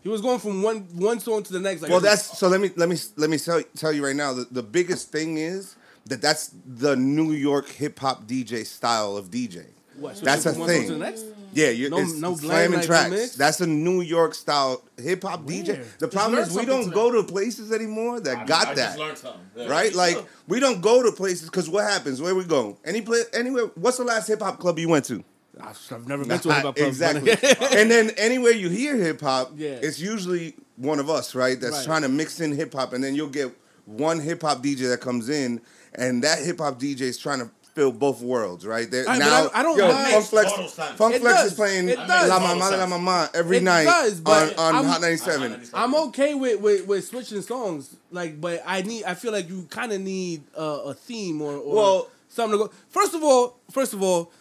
He 0.00 0.08
was 0.08 0.20
going 0.20 0.38
from 0.38 0.62
one 0.62 0.80
one 0.94 1.20
song 1.20 1.42
to 1.44 1.52
the 1.52 1.60
next. 1.60 1.82
Like 1.82 1.90
Well, 1.90 1.98
every- 1.98 2.08
that's 2.10 2.38
so. 2.38 2.48
Let 2.48 2.60
me 2.60 2.70
let 2.76 2.88
me 2.88 2.96
let 3.16 3.30
me 3.30 3.38
tell, 3.38 3.62
tell 3.76 3.92
you 3.92 4.04
right 4.04 4.16
now. 4.16 4.32
The, 4.32 4.46
the 4.50 4.62
biggest 4.62 5.10
thing 5.12 5.38
is 5.38 5.76
that 6.06 6.22
that's 6.22 6.50
the 6.66 6.96
New 6.96 7.32
York 7.32 7.68
hip 7.68 7.98
hop 7.98 8.26
DJ 8.26 8.64
style 8.64 9.16
of 9.16 9.30
DJ. 9.30 9.66
what, 9.96 10.16
switching 10.16 10.24
that's 10.24 10.46
a 10.46 10.50
from 10.52 10.60
one 10.60 10.68
song 10.70 10.86
to 10.86 10.94
the 10.94 11.10
thing. 11.12 11.24
Next? 11.48 11.56
Yeah, 11.58 11.70
you, 11.70 11.90
No- 11.90 11.98
it's, 11.98 12.14
no 12.14 12.32
it's 12.32 12.40
slamming 12.42 12.78
like, 12.78 12.86
tracks. 12.86 13.10
mix? 13.10 13.34
That's 13.36 13.60
a 13.60 13.66
New 13.66 14.00
York 14.00 14.34
style 14.34 14.82
hip 14.96 15.22
hop 15.22 15.44
DJ. 15.44 15.84
The 15.98 16.08
problem 16.08 16.38
is 16.40 16.54
we 16.54 16.64
don't 16.64 16.84
today. 16.84 16.94
go 16.94 17.10
to 17.12 17.22
places 17.24 17.72
anymore 17.72 18.20
that 18.20 18.36
I- 18.38 18.44
got 18.44 18.68
I 18.68 18.74
that. 18.74 18.86
Just 18.86 18.98
learned 18.98 19.18
something. 19.18 19.40
Yeah. 19.56 19.68
right? 19.68 19.94
Like 19.94 20.16
we 20.46 20.60
don't 20.60 20.80
go 20.80 21.02
to 21.02 21.12
places 21.12 21.48
because 21.50 21.68
what 21.68 21.84
happens? 21.84 22.20
Where 22.22 22.34
we 22.34 22.44
go? 22.44 22.78
Any 22.84 23.00
place? 23.02 23.26
Anywhere? 23.32 23.66
What's 23.74 23.96
the 23.98 24.04
last 24.04 24.28
hip 24.28 24.40
hop 24.40 24.58
club 24.58 24.78
you 24.78 24.88
went 24.88 25.04
to? 25.06 25.24
I've 25.60 26.06
never 26.06 26.24
been 26.24 26.38
to 26.38 26.50
a 26.50 26.54
hip 26.54 26.62
hop 26.64 26.76
club. 26.76 26.86
exactly. 26.88 27.32
and 27.78 27.90
then 27.90 28.10
anywhere 28.16 28.52
you 28.52 28.68
hear 28.68 28.96
hip 28.96 29.20
hop, 29.20 29.52
Yeah. 29.56 29.70
it's 29.82 29.98
usually 29.98 30.54
one 30.76 31.00
of 31.00 31.10
us, 31.10 31.34
right? 31.34 31.60
That's 31.60 31.78
Right. 31.78 31.84
trying 31.84 32.02
to 32.02 32.08
mix 32.08 32.38
in 32.40 32.52
hip 32.52 32.72
hop, 32.74 32.92
and 32.92 33.02
then 33.02 33.16
you'll 33.16 33.28
get 33.28 33.52
one 33.84 34.20
hip 34.20 34.42
hop 34.42 34.62
DJ 34.62 34.88
that 34.90 35.00
comes 35.00 35.28
in, 35.28 35.60
and 35.94 36.22
that 36.22 36.38
hip 36.44 36.58
hop 36.58 36.78
DJ 36.78 37.00
is 37.02 37.18
trying 37.18 37.40
to 37.40 37.50
fill 37.78 37.92
both 37.92 38.20
worlds, 38.20 38.66
right? 38.66 38.90
They're, 38.90 39.04
Right, 39.04 39.20
now, 39.20 39.48
I- 39.54 39.60
I 39.60 39.62
don't 39.62 39.78
yo, 39.78 39.86
mind- 39.92 40.12
Funk 40.14 40.26
Flex, 40.26 40.50
Total 40.50 40.68
sense. 40.68 40.96
Funk 40.98 41.14
It 41.14 41.20
Flex 41.20 41.36
does. 41.36 41.52
is 41.52 41.54
playing 41.54 41.86
La. 41.94 42.38
Mama 42.40 42.76
La 42.76 42.86
Mama 42.86 43.30
every 43.34 43.58
It 43.58 43.62
night 43.62 43.84
does, 43.84 44.20
but 44.20 44.58
on, 44.58 44.64
on 44.66 44.74
I'm- 44.74 44.84
Hot 44.86 45.00
97. 45.00 45.62
I'm 45.72 45.94
okay 46.08 46.34
with, 46.34 46.60
with, 46.60 46.86
with 46.88 47.06
switching 47.06 47.40
songs, 47.42 47.94
like, 48.10 48.40
but 48.40 48.62
I 48.66 48.82
need. 48.82 49.04
I 49.04 49.14
feel 49.14 49.30
like 49.30 49.48
you 49.48 49.66
kind 49.70 49.92
of 49.92 50.00
need 50.00 50.42
a, 50.56 50.62
a 50.90 50.94
theme 50.94 51.40
or, 51.40 51.52
or 51.54 51.74
Well- 51.76 52.08
something 52.28 52.58
to 52.58 52.64
go. 52.66 52.72
First 52.88 53.14
of 53.14 53.22
all, 53.22 53.56
first 53.70 53.92
of 53.94 54.02
all, 54.02 54.32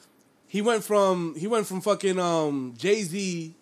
he 0.47 0.61
went 0.63 0.83
from 0.83 1.35
he 1.35 1.45
went 1.45 1.67
from 1.67 1.81
fucking 1.81 2.17
um 2.19 2.73
Jay 2.75 3.03
Z. 3.03 3.53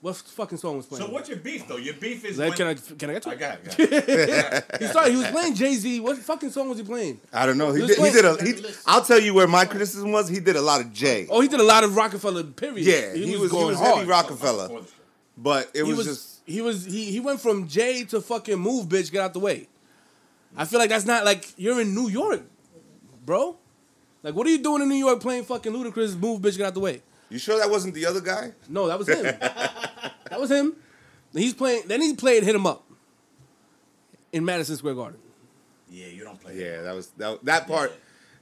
What 0.00 0.14
fucking 0.14 0.58
song 0.58 0.76
was 0.76 0.86
playing? 0.86 1.04
So 1.06 1.10
what's 1.12 1.28
your 1.28 1.38
beef 1.38 1.66
though? 1.66 1.76
Your 1.76 1.94
beef 1.94 2.24
is 2.24 2.38
Like, 2.38 2.50
when, 2.50 2.56
can 2.56 2.66
I 2.68 2.74
can 2.74 3.10
I 3.10 3.12
get 3.14 3.22
to 3.24 3.30
I 3.30 3.32
it? 3.32 3.38
got 3.40 3.58
it. 3.58 3.64
Got 3.64 3.78
it. 3.80 4.80
He 4.80 4.86
started. 4.86 5.10
He 5.10 5.16
was 5.16 5.26
playing 5.26 5.54
Jay 5.56 5.74
Z. 5.74 5.98
What 6.00 6.16
fucking 6.18 6.50
song 6.50 6.68
was 6.68 6.78
he 6.78 6.84
playing? 6.84 7.20
I 7.32 7.46
don't 7.46 7.58
know. 7.58 7.72
He 7.72 7.82
Let's 7.82 7.96
did, 7.96 8.04
he 8.04 8.10
play- 8.12 8.22
did 8.46 8.64
a. 8.64 8.68
He, 8.68 8.74
I'll 8.86 9.02
tell 9.04 9.18
you 9.18 9.34
where 9.34 9.48
my 9.48 9.64
criticism 9.64 10.12
was. 10.12 10.28
He 10.28 10.38
did 10.38 10.54
a 10.54 10.62
lot 10.62 10.80
of 10.80 10.92
J. 10.92 11.26
Oh, 11.28 11.40
he 11.40 11.48
did 11.48 11.58
a 11.58 11.64
lot 11.64 11.82
of 11.82 11.96
Rockefeller. 11.96 12.44
Period. 12.44 12.86
yeah, 12.86 13.12
he, 13.12 13.36
was, 13.36 13.50
he 13.50 13.56
going 13.56 13.66
was 13.68 13.78
hard. 13.78 13.96
heavy 13.98 14.08
Rockefeller, 14.08 14.68
Before 14.68 14.80
the 14.82 14.86
show. 14.86 14.92
but 15.36 15.70
it 15.74 15.78
he 15.78 15.82
was, 15.82 15.96
was 15.96 16.06
just 16.06 16.40
he 16.46 16.60
was 16.62 16.84
he 16.84 17.10
he 17.10 17.18
went 17.18 17.40
from 17.40 17.66
Jay 17.66 18.04
to 18.04 18.20
fucking 18.20 18.56
move, 18.56 18.86
bitch, 18.86 19.10
get 19.10 19.20
out 19.22 19.32
the 19.32 19.40
way. 19.40 19.66
I 20.56 20.64
feel 20.64 20.78
like 20.78 20.90
that's 20.90 21.06
not 21.06 21.24
like 21.24 21.44
you're 21.56 21.80
in 21.80 21.92
New 21.92 22.08
York, 22.08 22.42
bro. 23.26 23.56
Like, 24.22 24.34
what 24.34 24.46
are 24.46 24.50
you 24.50 24.58
doing 24.62 24.82
in 24.82 24.88
New 24.88 24.94
York 24.96 25.20
playing 25.20 25.44
fucking 25.44 25.72
Ludacris? 25.72 26.18
Move, 26.18 26.40
bitch, 26.40 26.56
get 26.56 26.66
out 26.68 26.74
the 26.74 26.80
way. 26.80 27.02
You 27.30 27.38
sure 27.38 27.58
that 27.58 27.68
wasn't 27.70 27.94
the 27.94 28.06
other 28.06 28.20
guy? 28.20 28.52
No, 28.68 28.86
that 28.88 28.98
was 28.98 29.08
him. 29.08 29.22
that 29.40 30.38
was 30.40 30.50
him. 30.50 30.74
Then 31.32 31.42
he's 31.42 31.54
playing. 31.54 31.82
Then 31.86 32.00
he 32.00 32.14
played 32.14 32.42
"Hit 32.42 32.54
'Em 32.54 32.66
Up" 32.66 32.84
in 34.32 34.44
Madison 34.44 34.76
Square 34.76 34.94
Garden. 34.94 35.20
Yeah, 35.90 36.06
you 36.06 36.24
don't 36.24 36.40
play. 36.40 36.56
Yeah, 36.58 36.82
that 36.82 36.94
was 36.94 37.08
that, 37.18 37.44
that 37.44 37.66
part. 37.66 37.92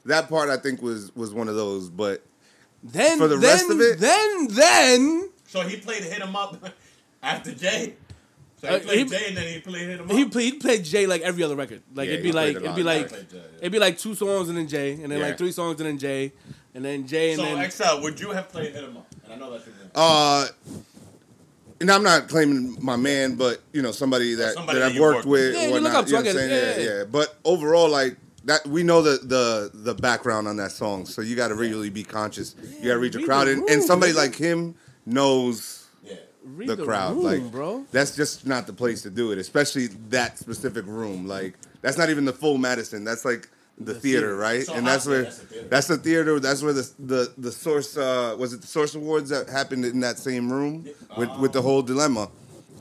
That 0.05 0.29
part 0.29 0.51
I 0.51 0.57
think 0.57 0.83
was 0.83 1.15
was 1.17 1.33
one 1.35 1.49
of 1.49 1.57
those, 1.57 1.89
but 1.91 2.23
Then 2.85 3.19
For 3.19 3.27
the 3.29 3.37
then, 3.37 3.43
rest 3.51 3.71
of 3.71 3.81
it? 3.81 3.99
then 3.99 4.49
then 4.51 5.31
So 5.49 5.63
he 5.63 5.77
played 5.79 6.03
hit 6.05 6.23
him 6.23 6.37
up 6.37 6.63
after 7.23 7.53
Jay. 7.53 7.95
So 8.61 8.69
he 8.69 8.75
Uh, 8.75 8.79
played 8.81 8.99
he- 8.99 9.05
Jay 9.17 9.25
and 9.29 9.37
then 9.37 9.53
he 9.53 9.61
played 9.61 9.89
hit 9.89 10.01
him 10.01 10.09
he 10.09 10.23
up. 10.25 10.31
played, 10.31 10.53
he 10.53 10.59
played 10.61 10.85
Jay 10.85 11.07
like 11.09 11.23
every 11.23 11.43
other 11.43 11.57
record. 11.57 11.83
Like 11.93 12.07
Yeah, 12.07 12.13
it'd 12.15 12.23
be 12.23 12.31
like 12.33 12.55
it'd 12.57 12.77
be 12.77 12.85
like 12.85 13.11
Jay, 13.11 13.27
yeah. 13.35 13.41
it'd 13.59 13.73
be 13.73 13.79
like 13.81 13.99
two 13.99 14.15
songs 14.15 14.49
and 14.49 14.57
then 14.59 14.69
Jay, 14.69 14.93
and 14.93 15.11
then 15.11 15.19
Yeah. 15.19 15.27
like 15.27 15.39
three 15.39 15.51
songs 15.53 15.81
and 15.81 15.89
then 15.89 15.99
Jay, 15.99 16.33
and 16.77 16.85
then 16.85 17.07
Jay 17.07 17.33
and 17.33 17.41
So 17.41 17.45
then 17.57 17.71
XL, 17.71 18.03
would 18.03 18.21
you 18.21 18.31
have 18.31 18.51
played 18.51 18.73
hit 18.73 18.85
him 18.85 18.99
up? 18.99 19.07
And 19.25 19.33
I 19.33 19.37
know 19.37 19.51
that's 19.51 19.65
your 19.67 19.75
name. 19.77 19.91
uh, 19.95 20.47
and 21.81 21.91
I'm 21.91 22.03
not 22.03 22.29
claiming 22.29 22.77
my 22.81 22.97
man, 22.97 23.35
but 23.37 23.63
you 23.73 23.83
know 23.83 23.93
somebody 23.93 24.35
that 24.35 24.55
somebody 24.55 24.79
that 24.79 24.89
that 24.91 24.95
I've 24.95 25.01
worked 25.01 25.17
worked 25.17 25.29
with. 25.29 25.55
with. 25.55 25.63
Yeah, 25.63 25.69
or 25.71 25.79
you 25.79 25.81
look 25.81 25.95
up 25.95 26.07
to, 26.07 26.11
I 26.11 26.13
know 26.13 26.17
what 26.19 26.25
get 26.25 26.31
I'm 26.31 26.37
saying? 26.37 26.51
Yeah, 26.51 26.85
yeah, 26.85 26.91
yeah. 26.93 26.99
yeah. 26.99 27.05
But 27.05 27.37
overall, 27.45 27.89
like 27.89 28.17
that, 28.45 28.67
we 28.67 28.83
know 28.83 29.03
the 29.03 29.19
the 29.25 29.71
the 29.75 29.95
background 29.95 30.49
on 30.49 30.57
that 30.59 30.71
song, 30.73 31.07
so 31.07 31.23
you 31.23 31.35
got 31.35 31.49
to 31.49 31.55
really 31.55 31.91
be 31.91 32.03
conscious. 32.05 32.55
Yeah, 32.63 32.69
you 32.79 32.85
got 32.89 32.95
to 32.95 32.99
read 33.01 33.15
your 33.15 33.21
read 33.23 33.27
crowd, 33.27 33.47
the 33.49 33.53
and, 33.53 33.69
and 33.71 33.83
somebody 33.83 34.13
nigga. 34.13 34.17
like 34.17 34.35
him 34.37 34.75
knows 35.07 35.87
Yeah. 36.05 36.15
read 36.45 36.69
the, 36.69 36.77
the, 36.77 36.85
crowd. 36.85 37.17
room, 37.17 37.25
like, 37.25 37.51
bro. 37.53 37.85
that's 37.91 38.17
just 38.17 38.47
not 38.47 38.67
the 38.67 38.73
place 38.73 39.03
to 39.03 39.11
do 39.11 39.33
it, 39.33 39.39
especially 39.39 39.89
that 40.11 40.39
specific 40.39 40.85
room. 40.87 41.27
Like, 41.27 41.55
that's 41.83 41.99
not 41.99 42.11
even 42.11 42.25
the 42.25 42.33
full 42.33 42.59
Madison. 42.59 43.05
That's 43.05 43.25
like 43.25 43.49
the, 43.79 43.93
The 43.93 44.01
theater, 44.01 44.21
theater. 44.21 44.37
right? 44.37 44.65
So 44.67 44.75
and 44.75 44.87
that's 44.87 45.07
where 45.07 45.25
that's 45.25 45.39
the 45.39 45.47
theater. 45.47 45.69
that's 45.69 45.87
the 45.87 45.97
theater. 45.99 46.41
That's 46.41 46.63
where 46.63 46.73
the 46.73 46.91
the 46.99 47.33
the 47.37 47.53
source 47.53 47.97
uh, 47.97 48.35
was 48.39 48.53
it 48.55 48.61
the 48.63 48.67
Source 48.67 48.95
Awards 48.95 49.31
that 49.31 49.49
happened 49.49 49.85
in 49.85 50.01
that 50.01 50.19
same 50.19 50.51
room 50.53 50.87
with 51.19 51.31
with 51.39 51.53
the 51.53 51.63
whole 51.63 51.83
dilemma. 51.83 52.31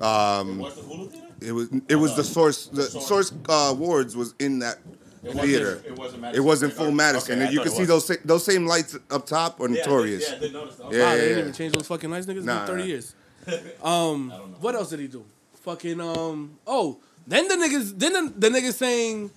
Um, 0.02 0.60
What's 0.60 0.76
the 0.76 0.82
Hulu 0.84 1.10
theater? 1.12 1.26
it 1.42 1.52
was 1.52 1.68
it 1.90 1.96
was 1.96 2.16
the 2.16 2.24
source 2.24 2.68
the 2.68 2.84
Source. 2.84 3.08
source 3.08 3.34
uh, 3.50 3.68
awards 3.72 4.16
was 4.16 4.34
in 4.40 4.60
that 4.60 4.78
It 5.24 5.28
wasn't- 5.30 5.42
theater. 5.46 5.84
It 5.86 5.98
wasn't 5.98 6.36
It 6.36 6.40
wasn't 6.40 6.74
full 6.74 6.92
Madison, 6.92 7.34
Okay, 7.40 7.46
and 7.46 7.54
you 7.54 7.62
can 7.62 7.72
see 7.72 7.86
those 7.86 8.06
sa- 8.08 8.22
those 8.24 8.46
same 8.46 8.66
lights 8.66 8.98
up 9.12 9.26
top 9.26 9.60
are 9.60 9.64
Yeah, 9.68 9.74
I 9.74 9.76
did- 9.76 9.86
notorious. 9.86 10.30
Yeah, 10.30 10.36
I 10.36 10.40
did 10.40 10.54
notice 10.54 10.76
that. 10.76 10.92
Yeah, 10.94 11.04
wow, 11.04 11.12
they 11.16 11.22
didn't 11.22 11.40
even 11.40 11.54
change 11.54 11.74
those 11.74 11.88
fucking 11.88 12.10
lights, 12.10 12.26
niggas. 12.26 12.38
It's 12.38 12.46
Nah, 12.46 12.58
been 12.60 12.68
thirty 12.68 12.82
nah. 12.84 12.88
years. 12.88 13.16
Um, 13.84 14.32
what 14.62 14.76
else 14.76 14.90
did 14.90 15.00
he 15.02 15.08
do? 15.08 15.24
Fucking 15.64 16.00
um. 16.02 16.58
Oh, 16.66 16.98
then 17.28 17.48
the 17.48 17.56
niggas, 17.56 17.98
then 17.98 18.14
the, 18.14 18.34
the 18.38 18.50
niggas 18.50 18.74
saying 18.74 19.32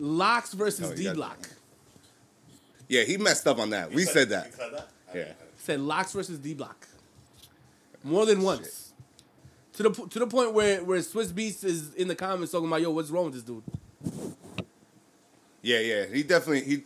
LOX 0.00 0.52
versus 0.54 0.90
Oh, 0.90 0.94
D 0.96 1.12
Block. 1.12 1.48
Yeah, 2.88 3.04
he 3.04 3.16
messed 3.18 3.46
up 3.46 3.58
on 3.58 3.70
that. 3.70 3.92
We 3.92 4.04
said 4.04 4.30
that. 4.30 4.46
You 4.46 4.52
said 4.56 4.72
that? 4.72 4.88
Yeah. 5.14 5.32
Said 5.58 5.80
LOX 5.80 6.12
versus 6.12 6.38
D 6.38 6.54
block. 6.54 6.88
More 8.02 8.26
than 8.26 8.42
once. 8.42 8.92
To 9.74 9.84
the 9.84 9.90
to 10.08 10.18
the 10.18 10.26
point 10.26 10.54
where 10.54 10.82
where 10.82 10.98
Swizz 11.00 11.28
Beatz 11.32 11.62
is 11.64 11.94
in 11.94 12.08
the 12.08 12.14
comments 12.16 12.50
talking 12.52 12.66
about 12.66 12.80
yo, 12.82 12.90
what's 12.90 13.10
wrong 13.10 13.26
with 13.26 13.34
this 13.34 13.42
dude? 13.44 13.62
Yeah, 15.62 15.80
yeah. 15.80 16.06
He 16.06 16.22
definitely 16.22 16.62
he 16.62 16.82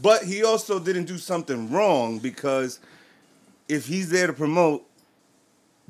but 0.00 0.22
he 0.22 0.44
also 0.44 0.78
didn't 0.78 1.06
do 1.06 1.18
something 1.18 1.70
wrong 1.72 2.18
because 2.18 2.78
if 3.68 3.86
he's 3.86 4.10
there 4.10 4.26
to 4.26 4.32
promote 4.32 4.84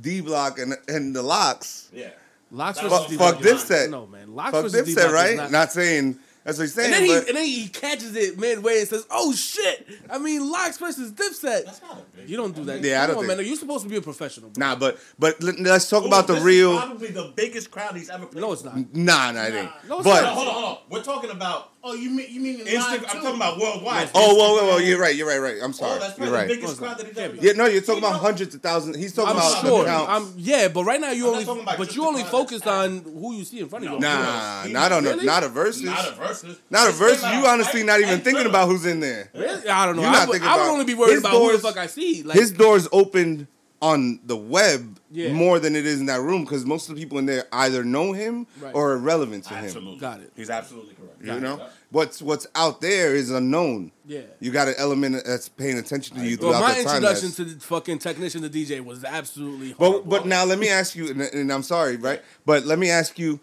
D 0.01 0.21
Block 0.21 0.59
and 0.59 0.75
and 0.89 1.15
the 1.15 1.23
LOX, 1.23 1.91
Yeah. 1.93 2.11
LOX 2.51 2.79
Fuck- 2.81 2.91
versus 2.91 3.07
D 3.09 3.17
fuck 3.17 3.41
block. 3.43 3.45
Dipset. 3.55 3.91
No 3.91 4.07
man, 4.07 4.35
LOX 4.35 4.51
fuck 4.53 4.63
versus 4.65 4.87
D 4.87 4.93
Dipset, 4.95 5.03
block. 5.03 5.13
right? 5.13 5.37
Not, 5.37 5.51
not, 5.51 5.73
saying 5.73 6.19
that's 6.49 6.57
what 6.57 6.65
he's 6.65 6.73
saying, 6.73 6.95
and 6.95 6.95
then 6.95 7.05
he 7.05 7.15
and 7.29 7.37
then 7.37 7.45
he 7.45 7.69
catches 7.69 8.17
it 8.17 8.39
midway 8.39 8.79
and 8.79 8.89
says, 8.89 9.07
"Oh 9.11 9.35
shit!" 9.35 9.87
I 10.09 10.17
mean, 10.17 10.51
LOX 10.51 10.79
versus 10.79 11.13
Dipset. 11.13 11.67
That's 11.67 11.83
not 11.83 11.99
a 11.99 12.17
big 12.17 12.27
You 12.31 12.39
don't 12.39 12.55
do 12.57 12.65
that. 12.65 12.83
Yeah, 12.83 13.03
I 13.03 13.07
Come 13.07 13.17
don't 13.17 13.25
on, 13.25 13.27
think- 13.29 13.39
man. 13.41 13.47
You're 13.47 13.57
supposed 13.57 13.85
to 13.85 13.91
be 13.91 13.97
a 13.97 14.01
professional. 14.01 14.49
Bro. 14.49 14.67
nah, 14.67 14.75
but 14.75 14.99
but 15.19 15.43
let- 15.43 15.61
let's 15.61 15.91
talk 15.91 16.05
Ooh, 16.05 16.07
about 16.07 16.27
the 16.27 16.37
this 16.37 16.43
real 16.43 16.73
Is 16.73 16.79
probably 16.85 17.09
the 17.09 17.33
biggest 17.37 17.71
crowd 17.71 17.95
he's 17.97 18.09
ever 18.09 18.25
played. 18.25 18.41
No, 18.41 18.53
it's 18.53 18.65
not. 18.65 18.77
Nah, 18.95 19.31
nah, 19.33 19.43
it 19.45 19.55
ain't. 19.57 19.71
No, 19.89 19.97
it's 19.99 20.05
but 20.05 20.23
not. 20.23 20.33
Hold 20.33 20.49
on, 20.49 20.55
hold 20.55 20.65
on. 20.65 20.79
We're 20.89 21.03
talking 21.03 21.31
about 21.31 21.78
Oh, 21.81 21.95
you 21.95 22.11
mean 22.11 22.27
you 22.29 22.41
mean 22.41 22.61
in 22.61 22.67
Insta- 22.67 22.75
live 22.91 23.05
I'm 23.05 23.17
too? 23.17 23.23
talking 23.23 23.37
about 23.37 23.59
worldwide. 23.59 24.11
Oh, 24.15 24.35
whoa, 24.35 24.55
whoa, 24.57 24.69
whoa! 24.73 24.77
You're 24.79 25.01
right. 25.01 25.15
You're 25.15 25.29
right. 25.29 25.39
Right. 25.39 25.63
I'm 25.63 25.71
oh, 25.71 25.73
sorry. 25.73 25.93
Oh, 25.93 25.99
that's 26.01 26.19
you're 26.19 26.31
right. 26.31 26.49
the 26.49 26.55
biggest 26.57 26.81
No, 26.81 26.87
crowd 26.89 26.99
that 26.99 27.07
he 27.07 27.13
can't 27.15 27.33
does. 27.35 27.41
be. 27.41 27.47
Yeah, 27.47 27.53
no, 27.53 27.67
you're 27.67 27.83
talking 27.83 28.03
about 28.03 28.21
hundreds 28.21 28.55
of 28.55 28.61
thousands. 28.63 28.97
He's 28.97 29.13
talking 29.15 29.31
I'm 29.31 29.37
about 29.37 29.61
sure. 29.65 29.79
the 29.85 29.91
count. 29.91 30.09
I'm 30.11 30.33
yeah, 30.37 30.69
but 30.69 30.85
right 30.85 31.01
now 31.01 31.13
you 31.13 31.27
I'm 31.29 31.33
only 31.35 31.45
talking 31.45 31.63
about 31.63 31.79
but 31.79 31.95
you 31.95 32.05
only 32.05 32.25
focused 32.25 32.67
on 32.67 32.99
who 33.05 33.35
you 33.37 33.45
see 33.45 33.61
in 33.61 33.69
front 33.69 33.87
of 33.87 33.93
you. 33.93 34.01
Nah, 34.01 34.65
not 34.67 34.91
on 34.91 35.07
a, 35.07 35.11
Really? 35.11 35.25
not 35.25 35.45
a 35.45 35.49
versus. 35.49 35.83
Not 35.85 36.09
a 36.09 36.13
versus. 36.13 36.59
Not 36.69 36.87
a 36.87 36.89
It's 36.91 36.99
verse. 36.99 37.23
You 37.23 37.47
honestly 37.47 37.85
not 37.85 38.01
even 38.01 38.21
thinking 38.21 38.47
about 38.47 38.67
who's 38.69 38.85
in 38.85 38.99
there. 38.99 39.31
Really? 39.33 39.69
I 39.69 39.87
don't 39.87 39.95
know. 39.97 40.03
You're 40.03 40.11
I 40.11 40.15
not 40.15 40.29
would, 40.29 40.33
thinking 40.33 40.49
I 40.51 40.57
would 40.57 40.71
only 40.73 40.85
be 40.85 40.95
worried 40.95 41.19
about 41.19 41.33
who 41.33 41.53
the 41.53 41.59
fuck 41.59 41.77
I 41.77 41.87
see. 41.87 42.25
Like, 42.25 42.37
His 42.37 42.51
doors 42.51 42.89
opened 42.93 43.47
on 43.81 44.19
the 44.25 44.37
web 44.37 44.99
Yeah. 45.13 45.33
more 45.33 45.61
than 45.61 45.77
it 45.77 45.87
is 45.87 46.01
in 46.01 46.07
that 46.07 46.21
room 46.21 46.43
because 46.45 46.67
most 46.67 46.89
of 46.89 46.97
the 46.97 47.01
people 47.01 47.17
in 47.19 47.27
there 47.27 47.45
either 47.53 47.85
know 47.85 48.13
him 48.13 48.49
Right. 48.61 48.75
or 48.75 48.93
are 48.95 48.99
relevant 48.99 49.45
to 49.45 49.55
him. 49.55 49.65
Absolutely. 49.67 50.01
Got 50.01 50.19
it. 50.21 50.33
He's 50.35 50.51
absolutely 50.51 50.95
correct. 50.95 51.08
You 51.21 51.41
know, 51.41 51.57
Yeah. 51.59 51.69
what's 51.91 52.23
what's 52.23 52.47
out 52.55 52.81
there 52.81 53.15
is 53.17 53.31
unknown. 53.31 53.91
Yeah. 54.07 54.21
You 54.41 54.53
got 54.53 54.69
an 54.69 54.75
element 54.79 55.21
that's 55.27 55.49
paying 55.49 55.77
attention 55.79 56.17
to 56.17 56.23
you 56.25 56.39
Well, 56.41 56.51
throughout 56.53 56.61
my 56.61 56.69
the 56.69 56.85
time. 56.85 56.97
introduction 56.97 57.29
that's- 57.31 57.37
to 57.37 57.45
the 57.45 57.61
fucking 57.61 57.99
technician 57.99 58.43
the 58.43 58.49
DJ 58.49 58.81
was 58.85 59.03
absolutely 59.05 59.71
But 59.79 59.85
horrible. 59.91 60.11
but 60.11 60.27
now 60.27 60.45
let 60.45 60.59
me 60.61 60.69
ask 60.69 60.95
you, 60.95 61.09
and, 61.11 61.21
and 61.21 61.53
I'm 61.53 61.65
sorry, 61.65 61.97
right? 61.97 62.23
But 62.47 62.65
let 62.67 62.79
me 62.79 62.89
ask 62.91 63.19
you, 63.19 63.41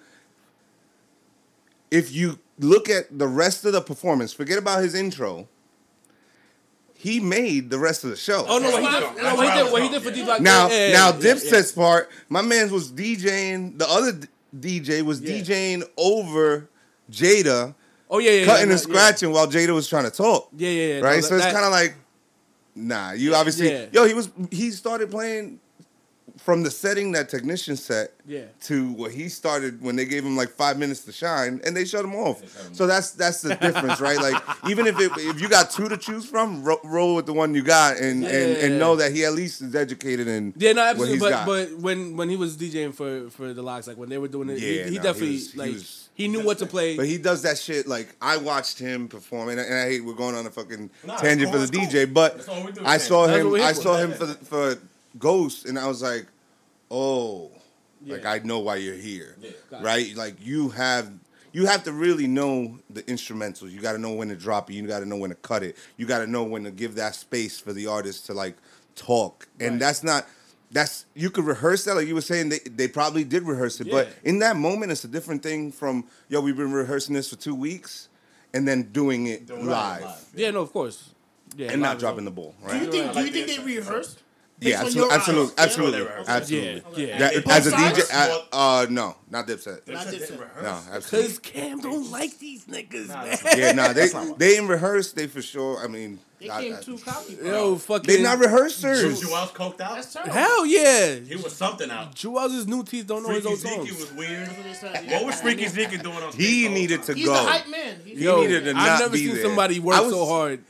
if 1.92 2.14
you 2.14 2.40
look 2.60 2.90
at 2.90 3.18
the 3.18 3.28
rest 3.28 3.66
of 3.66 3.74
the 3.74 3.82
performance, 3.82 4.32
forget 4.34 4.58
about 4.58 4.82
his 4.84 4.96
intro. 4.96 5.48
He 6.94 7.20
made 7.20 7.70
the 7.70 7.78
rest 7.78 8.04
of 8.04 8.10
the 8.10 8.16
show. 8.16 8.46
oh 8.48 8.58
no, 8.58 8.72
what 8.72 8.82
he 8.82 8.90
did, 8.90 9.24
no, 9.24 9.36
what 9.36 9.54
he 9.54 9.64
did, 9.64 9.72
what 9.72 9.82
he 9.84 9.90
did 9.90 10.02
for 10.02 10.10
yeah. 10.10 10.16
D 10.16 10.24
Block. 10.24 10.42
now 10.42 10.70
yeah, 10.70 10.88
yeah, 10.88 10.94
now 10.94 11.10
yeah, 11.10 11.14
yeah. 11.20 11.34
Dipset's 11.34 11.72
part, 11.74 12.10
my 12.30 12.42
man's 12.42 12.72
was 12.72 12.92
DJing. 12.92 13.78
The 13.78 13.88
other 13.88 14.14
d- 14.14 14.28
DJ 14.58 15.02
was 15.04 15.20
Yeah. 15.22 15.42
DJing 15.42 15.84
over 15.98 16.70
Jada, 17.12 17.74
Oh 18.10 18.20
yeah, 18.20 18.32
yeah, 18.32 18.46
cutting 18.46 18.58
yeah, 18.58 18.62
and 18.62 18.72
yeah. 18.72 18.78
scratching 18.78 19.32
while 19.32 19.48
Jada 19.48 19.74
was 19.74 19.88
trying 19.88 20.04
to 20.06 20.12
talk. 20.12 20.50
Yeah, 20.56 20.70
yeah, 20.70 20.88
yeah. 20.96 21.00
right? 21.02 21.22
No, 21.22 21.28
so 21.28 21.36
it's 21.36 21.46
kind 21.46 21.66
of 21.66 21.72
like, 21.72 21.96
nah. 22.76 23.12
You 23.14 23.34
obviously, 23.36 23.72
Yeah. 23.72 23.86
yo, 23.92 24.06
he 24.06 24.14
was 24.14 24.30
he 24.52 24.72
started 24.72 25.10
playing 25.12 25.60
from 26.38 26.64
the 26.64 26.70
setting 26.70 27.14
that 27.14 27.30
technician 27.30 27.76
set 27.78 28.12
Yeah. 28.28 28.42
to 28.64 28.92
what 28.94 29.12
he 29.12 29.30
started 29.30 29.82
when 29.82 29.96
they 29.96 30.06
gave 30.06 30.24
him 30.26 30.36
like 30.36 30.50
five 30.50 30.78
minutes 30.78 31.02
to 31.06 31.12
shine 31.12 31.62
and 31.64 31.76
they 31.76 31.86
shut 31.86 32.04
him 32.04 32.14
off. 32.14 32.42
shut 32.42 32.66
him 32.68 32.74
So 32.76 32.86
that's 32.88 33.12
that's 33.12 33.42
the 33.42 33.56
difference, 33.56 34.00
right? 34.02 34.18
Like 34.20 34.42
even 34.70 34.86
if 34.86 35.00
it, 35.00 35.12
if 35.16 35.40
you 35.42 35.48
got 35.48 35.72
two 35.72 35.88
to 35.90 35.98
choose 35.98 36.26
from, 36.26 36.64
ro- 36.64 36.82
roll 36.84 37.16
with 37.16 37.26
the 37.26 37.34
one 37.34 37.56
you 37.56 37.64
got 37.64 37.98
and, 37.98 38.24
and 38.26 38.58
and 38.58 38.74
Yeah. 38.74 38.78
know 38.78 38.96
that 38.98 39.14
he 39.14 39.24
at 39.26 39.34
least 39.34 39.62
is 39.62 39.74
educated 39.76 40.28
in 40.28 40.54
Yeah, 40.58 40.74
no, 40.74 40.82
absolutely. 40.84 41.20
But 41.20 41.30
got. 41.30 41.46
but 41.48 41.78
when 41.80 42.18
when 42.18 42.30
he 42.30 42.36
was 42.36 42.56
DJing 42.58 42.94
for 42.94 43.30
for 43.30 43.54
the 43.54 43.64
LOX, 43.64 43.88
like 43.88 43.98
when 43.98 44.10
they 44.10 44.18
were 44.18 44.28
doing 44.28 44.50
it, 44.50 44.60
Yeah, 44.60 44.68
he, 44.70 44.78
he 44.78 44.84
no, 44.84 44.90
he 44.92 44.98
definitely 45.00 45.32
was- 45.36 45.52
he 45.54 45.58
like 45.60 45.74
was- 45.74 46.05
he 46.16 46.28
knew 46.28 46.44
what 46.44 46.58
to 46.60 46.66
play. 46.66 46.96
But 46.98 47.06
he 47.06 47.18
does 47.20 47.44
that 47.44 47.58
shit. 47.60 47.88
Like 47.88 48.16
I 48.22 48.38
watched 48.38 48.80
him 48.80 49.08
perform, 49.08 49.50
and 49.50 49.60
I, 49.60 49.64
and 49.64 49.74
I 49.76 49.84
hate 49.90 50.04
we're 50.04 50.14
going 50.14 50.34
on 50.36 50.46
a 50.48 50.50
fucking 50.52 50.90
Nah, 51.06 51.18
tangent 51.18 51.52
for 51.52 51.60
the. 51.60 51.68
DJ. 51.68 52.12
But 52.12 52.38
That's 52.38 52.48
all 52.50 52.64
we 52.66 52.72
do, 52.72 52.82
I 52.86 52.98
saw 52.98 53.28
him. 53.28 53.44
what 53.46 53.52
we're 53.54 53.58
here 53.60 53.68
I 53.68 53.74
saw 53.74 53.98
him 53.98 54.12
for 54.14 54.28
for 54.28 54.76
Ghost, 55.20 55.66
and 55.66 55.78
I 55.78 55.88
was 55.88 56.02
like, 56.02 56.26
oh, 56.90 57.52
like 58.06 58.26
I 58.26 58.40
know 58.40 58.60
why 58.60 58.78
you're 58.78 58.96
here, 58.96 59.36
Yeah. 59.40 59.50
It. 59.50 59.60
right? 59.82 60.16
Like 60.16 60.36
you 60.42 60.70
have. 60.70 61.12
You 61.54 61.68
have 61.68 61.86
to 61.86 61.94
really 61.94 62.28
know 62.28 62.80
the 62.90 63.02
instrumentals. 63.04 63.72
You 63.72 63.80
got 63.80 63.94
to 63.94 63.98
know 63.98 64.12
when 64.12 64.28
to 64.28 64.36
drop 64.36 64.70
it. 64.70 64.74
You 64.74 64.86
got 64.86 65.00
to 65.00 65.06
know 65.06 65.16
when 65.16 65.30
to 65.30 65.38
cut 65.38 65.64
it. 65.64 65.78
You 65.96 66.06
got 66.06 66.20
to 66.20 66.28
know 66.28 66.44
when 66.44 66.66
to 66.66 66.72
give 66.72 66.96
that 66.96 67.16
space 67.16 67.58
for 67.58 67.72
the 67.72 67.88
artist 67.88 68.26
to 68.26 68.34
like 68.34 68.58
talk. 68.98 69.48
And 69.62 69.72
Right. 69.72 69.80
that's 69.80 70.04
not. 70.04 70.28
That's 70.76 71.06
you 71.14 71.30
could 71.30 71.46
rehearse 71.46 71.86
that, 71.86 71.96
like 71.96 72.06
you 72.06 72.16
were 72.16 72.20
saying. 72.22 72.50
They 72.50 72.60
they 72.60 72.90
probably 72.90 73.24
did 73.24 73.44
rehearse 73.44 73.80
it, 73.80 73.90
but 73.90 74.10
in 74.26 74.40
that 74.40 74.58
moment, 74.58 74.92
it's 74.92 75.06
a 75.06 75.08
different 75.08 75.42
thing 75.42 75.72
from 75.72 76.04
yo. 76.28 76.42
We've 76.42 76.58
been 76.58 76.74
rehearsing 76.74 77.16
this 77.16 77.30
for 77.30 77.38
two 77.38 77.56
weeks, 77.56 78.10
and 78.54 78.68
then 78.68 78.92
doing 78.92 79.28
it 79.28 79.46
Doing 79.48 79.68
live, 79.68 80.04
live. 80.04 80.26
yeah, 80.36 80.52
no, 80.52 80.60
of 80.60 80.74
course. 80.74 81.12
Yeah, 81.56 81.72
and 81.72 81.82
not 81.82 81.98
dropping 81.98 82.20
all- 82.20 82.26
the 82.26 82.32
ball, 82.32 82.56
Do 82.70 82.78
you 82.78 82.92
think? 82.92 83.14
Do 83.14 83.24
you 83.24 83.32
think 83.32 83.48
they 83.48 83.64
rehearsed? 83.64 84.20
Yeah, 84.60 84.82
absolutely, 84.82 85.02
your 85.02 85.12
absolutely, 85.14 85.44
eyes. 85.58 85.66
absolutely, 85.68 86.00
Yeah, 86.00 86.24
absolutely. 86.28 86.84
Yeah, 86.96 87.08
yeah. 87.08 87.20
That- 87.42 87.52
as 87.52 87.68
a 87.68 87.72
DJ, 87.72 88.02
sides? 88.02 88.12
uh, 88.14 88.40
uh, 88.54 88.86
no, 88.90 89.16
not 89.30 89.48
Dipset. 89.48 89.82
Dipset 89.82 89.94
Not 89.94 90.10
didn't 90.10 90.30
Dipset. 90.40 90.64
No, 90.64 90.80
absolutely. 90.94 91.30
Cause 91.30 91.40
Cam 91.40 91.82
don't 91.82 92.10
like 92.12 92.40
these 92.40 92.66
niggas, 92.66 93.08
Nah, 93.10 93.24
man. 93.26 93.38
Yeah, 93.58 93.72
nah, 93.74 93.88
they 93.90 93.94
That's 93.94 94.14
not 94.14 94.40
they 94.40 94.58
in 94.58 94.68
rehearse. 94.70 95.12
They 95.12 95.28
for 95.28 95.42
sure. 95.42 95.84
I 95.84 95.88
mean, 95.88 96.20
They 96.40 96.50
I, 96.50 96.62
came 96.62 96.76
I, 96.76 96.80
too 96.80 96.98
cocky. 97.00 97.38
Yo, 97.44 97.76
fucking. 97.76 98.08
They 98.08 98.22
not 98.24 98.40
rehearsers. 98.40 99.20
Ju- 99.20 99.28
Juelz 99.28 99.50
coked 99.50 99.82
out. 99.82 99.96
That's 99.96 100.14
terrible. 100.14 100.34
Hell 100.34 100.66
yeah. 100.66 101.16
He 101.16 101.36
was 101.36 101.54
something 101.54 101.92
out. 101.92 102.16
Juelz 102.16 102.66
new 102.66 102.84
teeth 102.84 103.08
don't 103.08 103.24
know 103.24 103.30
his 103.30 103.44
Freaky 103.44 103.54
own 103.54 103.58
Zeke 103.60 103.74
songs. 103.90 104.00
was 104.00 104.14
weird. 104.14 104.48
What 104.48 104.64
they 104.64 104.74
said. 104.74 105.12
What 105.12 105.26
was 105.26 105.42
Freaky 105.42 105.68
Zeke 105.68 106.02
doing 106.02 106.16
on 106.16 106.32
stage? 106.32 106.46
He 106.48 106.70
needed 106.70 106.98
time? 107.00 107.06
to 107.08 107.14
He's 107.16 107.26
go. 107.26 107.34
the 107.34 107.40
hype 107.40 107.68
man. 107.70 108.00
He's 108.06 108.22
Yo, 108.22 108.36
the 108.38 108.42
needed 108.48 108.64
to 108.64 108.78
I've 108.78 109.00
never 109.02 109.18
seen 109.18 109.34
there. 109.34 109.44
somebody 109.44 109.80
work 109.82 110.02
was- 110.02 110.12
so 110.12 110.26
hard 110.26 110.64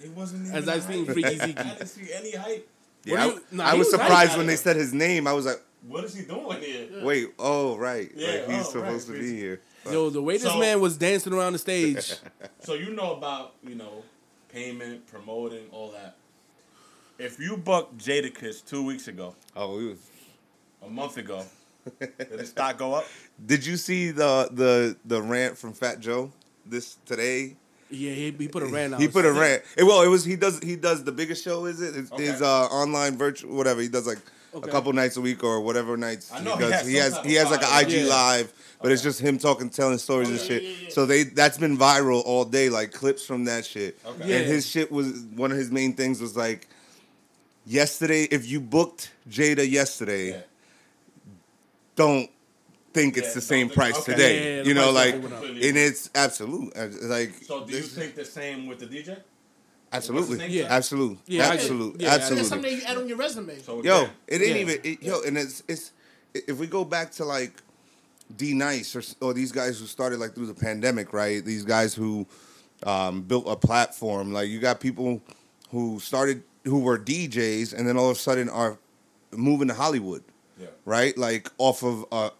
as 0.53 0.67
I've 0.67 0.83
seen. 0.83 1.05
Freaky 1.05 1.37
Zeke. 1.37 1.59
I 1.59 1.63
didn't 1.63 1.85
see 1.87 2.11
any 2.13 2.35
hype. 2.35 2.67
Yeah, 3.05 3.13
What 3.13 3.19
I, 3.19 3.25
you- 3.35 3.41
nah, 3.51 3.63
I 3.63 3.73
was 3.75 3.79
was 3.87 3.91
surprised 3.91 4.29
hype. 4.31 4.37
when 4.39 4.47
they 4.47 4.55
said 4.55 4.75
his 4.75 4.93
name. 4.93 5.27
I 5.27 5.33
was 5.33 5.45
like, 5.45 5.61
What 5.87 6.03
is 6.03 6.15
he 6.15 6.23
doing 6.25 6.59
here? 6.61 6.87
wait, 7.03 7.29
oh 7.39 7.77
right, 7.77 8.11
Yeah, 8.15 8.27
like, 8.27 8.49
he's 8.49 8.67
oh, 8.67 8.71
supposed 8.71 9.09
right, 9.09 9.15
to 9.17 9.21
be 9.21 9.35
here. 9.37 9.61
Yo, 9.89 10.09
the 10.09 10.21
way 10.21 10.33
this 10.33 10.43
So- 10.43 10.59
man 10.59 10.79
was 10.81 10.97
dancing 10.97 11.31
around 11.33 11.53
the 11.53 11.59
stage. 11.59 12.15
So 12.61 12.73
you 12.73 12.91
know 12.93 13.15
about 13.15 13.53
you 13.63 13.75
know 13.75 14.03
payment, 14.49 15.05
promoting, 15.07 15.65
all 15.71 15.91
that. 15.91 16.15
If 17.19 17.39
you 17.39 17.55
booked 17.57 17.97
Jadakiss 17.99 18.65
two 18.65 18.83
weeks 18.83 19.07
ago, 19.07 19.35
Oh, 19.55 19.77
we 19.77 19.87
was, 19.87 19.99
a 20.83 20.89
month 20.89 21.17
ago, 21.17 21.43
did 21.99 22.17
the 22.39 22.45
stock 22.45 22.77
go 22.79 22.95
up? 22.95 23.05
did 23.45 23.63
you 23.65 23.77
see 23.77 24.09
the 24.11 24.49
the 24.51 24.97
the 25.05 25.21
rant 25.21 25.57
from 25.59 25.73
Fat 25.73 25.99
Joe 25.99 26.31
this 26.65 26.97
today? 27.05 27.55
Yeah, 27.89 28.11
he, 28.13 28.31
he 28.31 28.47
put 28.47 28.63
a 28.63 28.65
rant 28.65 28.95
out. 28.95 28.99
He 29.01 29.07
put 29.07 29.25
a 29.25 29.31
rant. 29.31 29.61
It, 29.77 29.83
well, 29.83 30.01
it 30.01 30.07
was 30.07 30.25
he 30.25 30.35
does 30.35 30.59
he 30.59 30.75
does 30.75 31.03
the 31.03 31.11
biggest 31.11 31.43
show. 31.43 31.65
Is 31.65 31.81
it? 31.81 31.95
It's, 31.95 32.11
Okay. 32.11 32.25
His 32.25 32.41
uh, 32.41 32.63
online 32.65 33.17
virtual 33.17 33.55
whatever. 33.55 33.81
He 33.81 33.87
does 33.87 34.07
like 34.07 34.19
Okay. 34.55 34.69
a 34.69 34.71
couple 34.71 34.93
nights 34.93 35.17
a 35.17 35.21
week 35.21 35.43
or 35.43 35.59
whatever 35.59 35.97
nights 35.97 36.31
I 36.31 36.39
he 36.39 36.45
know 36.45 36.55
he 36.55 36.61
does. 36.61 36.71
has 36.71 36.87
He 36.87 36.95
has 36.95 37.17
he 37.25 37.33
has 37.35 37.51
like 37.51 37.61
an. 37.61 37.85
IG 37.85 37.91
Yeah. 37.91 38.05
live, 38.07 38.53
but 38.81 38.89
it's 38.91 39.03
just 39.03 39.19
him 39.19 39.37
talking, 39.37 39.69
telling 39.69 39.97
stories 39.97 40.29
and 40.29 40.39
yeah, 40.39 40.45
shit. 40.45 40.63
yeah, 40.63 40.69
yeah. 40.83 40.89
So 40.91 41.05
they 41.05 41.23
that's 41.23 41.57
been 41.57 41.77
viral 41.77 42.23
all 42.25 42.45
day, 42.45 42.69
like 42.69 42.91
clips 42.93 43.25
from 43.25 43.43
that 43.45 43.65
shit. 43.65 43.99
Okay. 44.05 44.29
Yeah. 44.29 44.37
And 44.37 44.45
his 44.47 44.65
shit 44.65 44.91
was 44.91 45.23
one 45.35 45.51
of 45.51 45.57
his 45.57 45.71
main 45.71 45.93
things 45.93 46.21
was 46.21 46.37
like 46.37 46.69
yesterday. 47.65 48.23
If 48.31 48.47
you 48.47 48.61
booked 48.61 49.11
Jada 49.29 49.69
yesterday, 49.69 50.29
Yeah. 50.29 50.41
don't 51.95 52.29
think 52.95 53.17
it's 53.17 53.27
Yeah, 53.27 53.33
the 53.39 53.39
don't 53.41 53.53
same 53.55 53.67
think- 53.67 53.77
price 53.79 53.97
okay. 53.99 54.11
today. 54.13 54.35
Yeah, 54.35 54.55
yeah, 54.57 54.61
the 54.63 54.67
you 54.69 54.73
know, 54.79 54.91
like, 54.91 55.13
definitely 55.21 55.47
went 55.51 55.57
up. 55.63 55.63
and 55.69 55.77
it's 55.87 56.09
absolute. 56.15 56.69
uh, 56.75 56.87
Like, 57.15 57.31
So 57.49 57.65
do 57.65 57.73
you 57.75 57.81
think 57.97 58.15
the 58.15 58.25
same 58.39 58.59
with 58.69 58.79
the 58.79 58.87
DJ? 58.87 59.17
absolutely, 59.91 60.37
name? 60.39 60.51
Yeah. 60.51 60.75
absolute, 60.77 61.17
Yeah, 61.27 61.49
I- 61.49 61.53
absolute, 61.55 61.93
yeah, 62.01 62.07
I- 62.07 62.11
That's 62.17 62.23
absolutely. 62.31 62.49
something 62.49 62.71
you 62.77 62.81
add 62.91 62.97
on 62.97 63.07
your 63.07 63.17
resume. 63.17 63.55
So 63.61 63.83
Yo, 63.83 63.97
again, 64.03 64.09
it 64.27 64.41
ain't 64.41 64.55
Yeah. 64.55 64.61
even 64.65 64.79
it, 64.83 65.03
yo, 65.03 65.21
and 65.27 65.37
it's 65.37 65.63
it's 65.67 65.91
if 66.33 66.57
we 66.57 66.67
go 66.67 66.83
back 66.83 67.11
to 67.13 67.23
like 67.25 67.53
D 68.35 68.53
Nice 68.53 68.95
or 68.95 69.03
or 69.21 69.33
these 69.33 69.51
guys 69.51 69.79
who 69.79 69.85
started 69.85 70.19
like 70.19 70.33
through 70.35 70.47
the 70.47 70.53
pandemic, 70.67 71.13
right? 71.13 71.43
These 71.45 71.63
guys 71.63 71.93
who 71.93 72.25
um, 72.83 73.21
built 73.21 73.45
a 73.47 73.55
platform. 73.55 74.33
Like 74.33 74.49
you 74.49 74.59
got 74.59 74.79
people 74.79 75.21
who 75.71 75.99
started 75.99 76.43
who 76.65 76.79
were 76.79 76.97
DJs 76.97 77.73
and 77.73 77.87
then 77.87 77.95
all 77.97 78.09
of 78.09 78.17
a 78.17 78.19
sudden 78.19 78.49
are 78.49 78.77
moving 79.31 79.67
to 79.69 79.73
Hollywood, 79.73 80.23
yeah. 80.59 80.67
right? 80.83 81.15
Like 81.17 81.49
off 81.57 81.83
of 81.83 82.05
a 82.11 82.31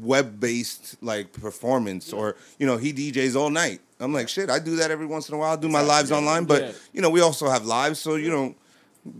web 0.00 0.40
based 0.40 0.96
like 1.02 1.32
performance 1.32 2.12
or 2.12 2.34
you 2.58 2.66
know 2.66 2.76
he 2.78 2.92
DJs 2.92 3.36
all 3.36 3.50
night. 3.50 3.80
I'm 4.00 4.12
like 4.12 4.28
shit. 4.28 4.48
I 4.50 4.58
do 4.58 4.76
that 4.76 4.90
every 4.90 5.06
once 5.06 5.28
in 5.28 5.34
a 5.34 5.38
while. 5.38 5.52
I 5.52 5.56
do 5.56 5.68
my 5.68 5.80
Exactly. 5.80 5.88
lives 5.96 6.12
online, 6.12 6.44
but 6.44 6.62
Yeah. 6.62 6.72
you 6.92 7.02
know 7.02 7.10
we 7.10 7.20
also 7.20 7.48
have 7.48 7.66
lives, 7.66 7.98
so 8.00 8.16
you 8.16 8.30
know 8.30 8.54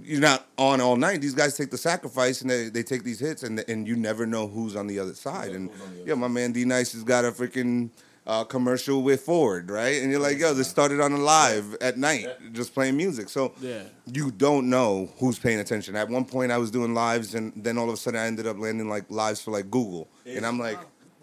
you're 0.02 0.20
not 0.20 0.46
on 0.58 0.80
all 0.80 0.96
night. 0.96 1.20
These 1.20 1.34
guys 1.34 1.56
take 1.56 1.70
the 1.70 1.78
sacrifice 1.78 2.40
and 2.40 2.48
they, 2.50 2.68
they 2.68 2.82
take 2.82 3.04
these 3.04 3.20
hits 3.20 3.42
and 3.42 3.64
and 3.68 3.86
you 3.86 3.96
never 3.96 4.26
know 4.26 4.46
who's 4.48 4.74
on 4.76 4.86
the 4.86 4.98
other 4.98 5.14
side. 5.14 5.50
Yeah, 5.50 5.56
and 5.56 5.70
who's 5.70 5.80
on 5.82 5.94
the 5.94 6.00
other 6.02 6.08
yeah, 6.08 6.14
my 6.14 6.28
man 6.28 6.52
D 6.52 6.64
Nice 6.64 6.92
has 6.94 7.04
got 7.04 7.24
a 7.24 7.32
freaking 7.32 7.90
uh, 8.26 8.44
commercial 8.44 9.02
with 9.02 9.22
Ford, 9.22 9.70
right? 9.70 10.00
And 10.00 10.10
you're 10.10 10.20
like, 10.20 10.38
yo, 10.38 10.54
this 10.54 10.68
started 10.68 11.00
on 11.00 11.12
a 11.12 11.18
live 11.18 11.74
at 11.80 11.98
night, 11.98 12.22
Yeah. 12.26 12.48
just 12.52 12.72
playing 12.74 12.96
music. 12.96 13.28
So 13.28 13.52
Yeah. 13.60 13.82
you 14.06 14.30
don't 14.30 14.70
know 14.70 15.10
who's 15.18 15.38
paying 15.38 15.58
attention. 15.58 15.96
At 15.96 16.08
one 16.08 16.24
point, 16.24 16.52
I 16.52 16.58
was 16.58 16.70
doing 16.70 16.94
lives, 16.94 17.34
and 17.34 17.52
then 17.56 17.78
all 17.78 17.88
of 17.88 17.94
a 17.94 17.96
sudden, 17.96 18.20
I 18.20 18.26
ended 18.26 18.46
up 18.46 18.58
landing 18.58 18.88
like 18.88 19.04
lives 19.10 19.40
for 19.40 19.50
like 19.50 19.70
Google, 19.70 20.08
and 20.24 20.46
I'm 20.46 20.58
like, 20.58 20.78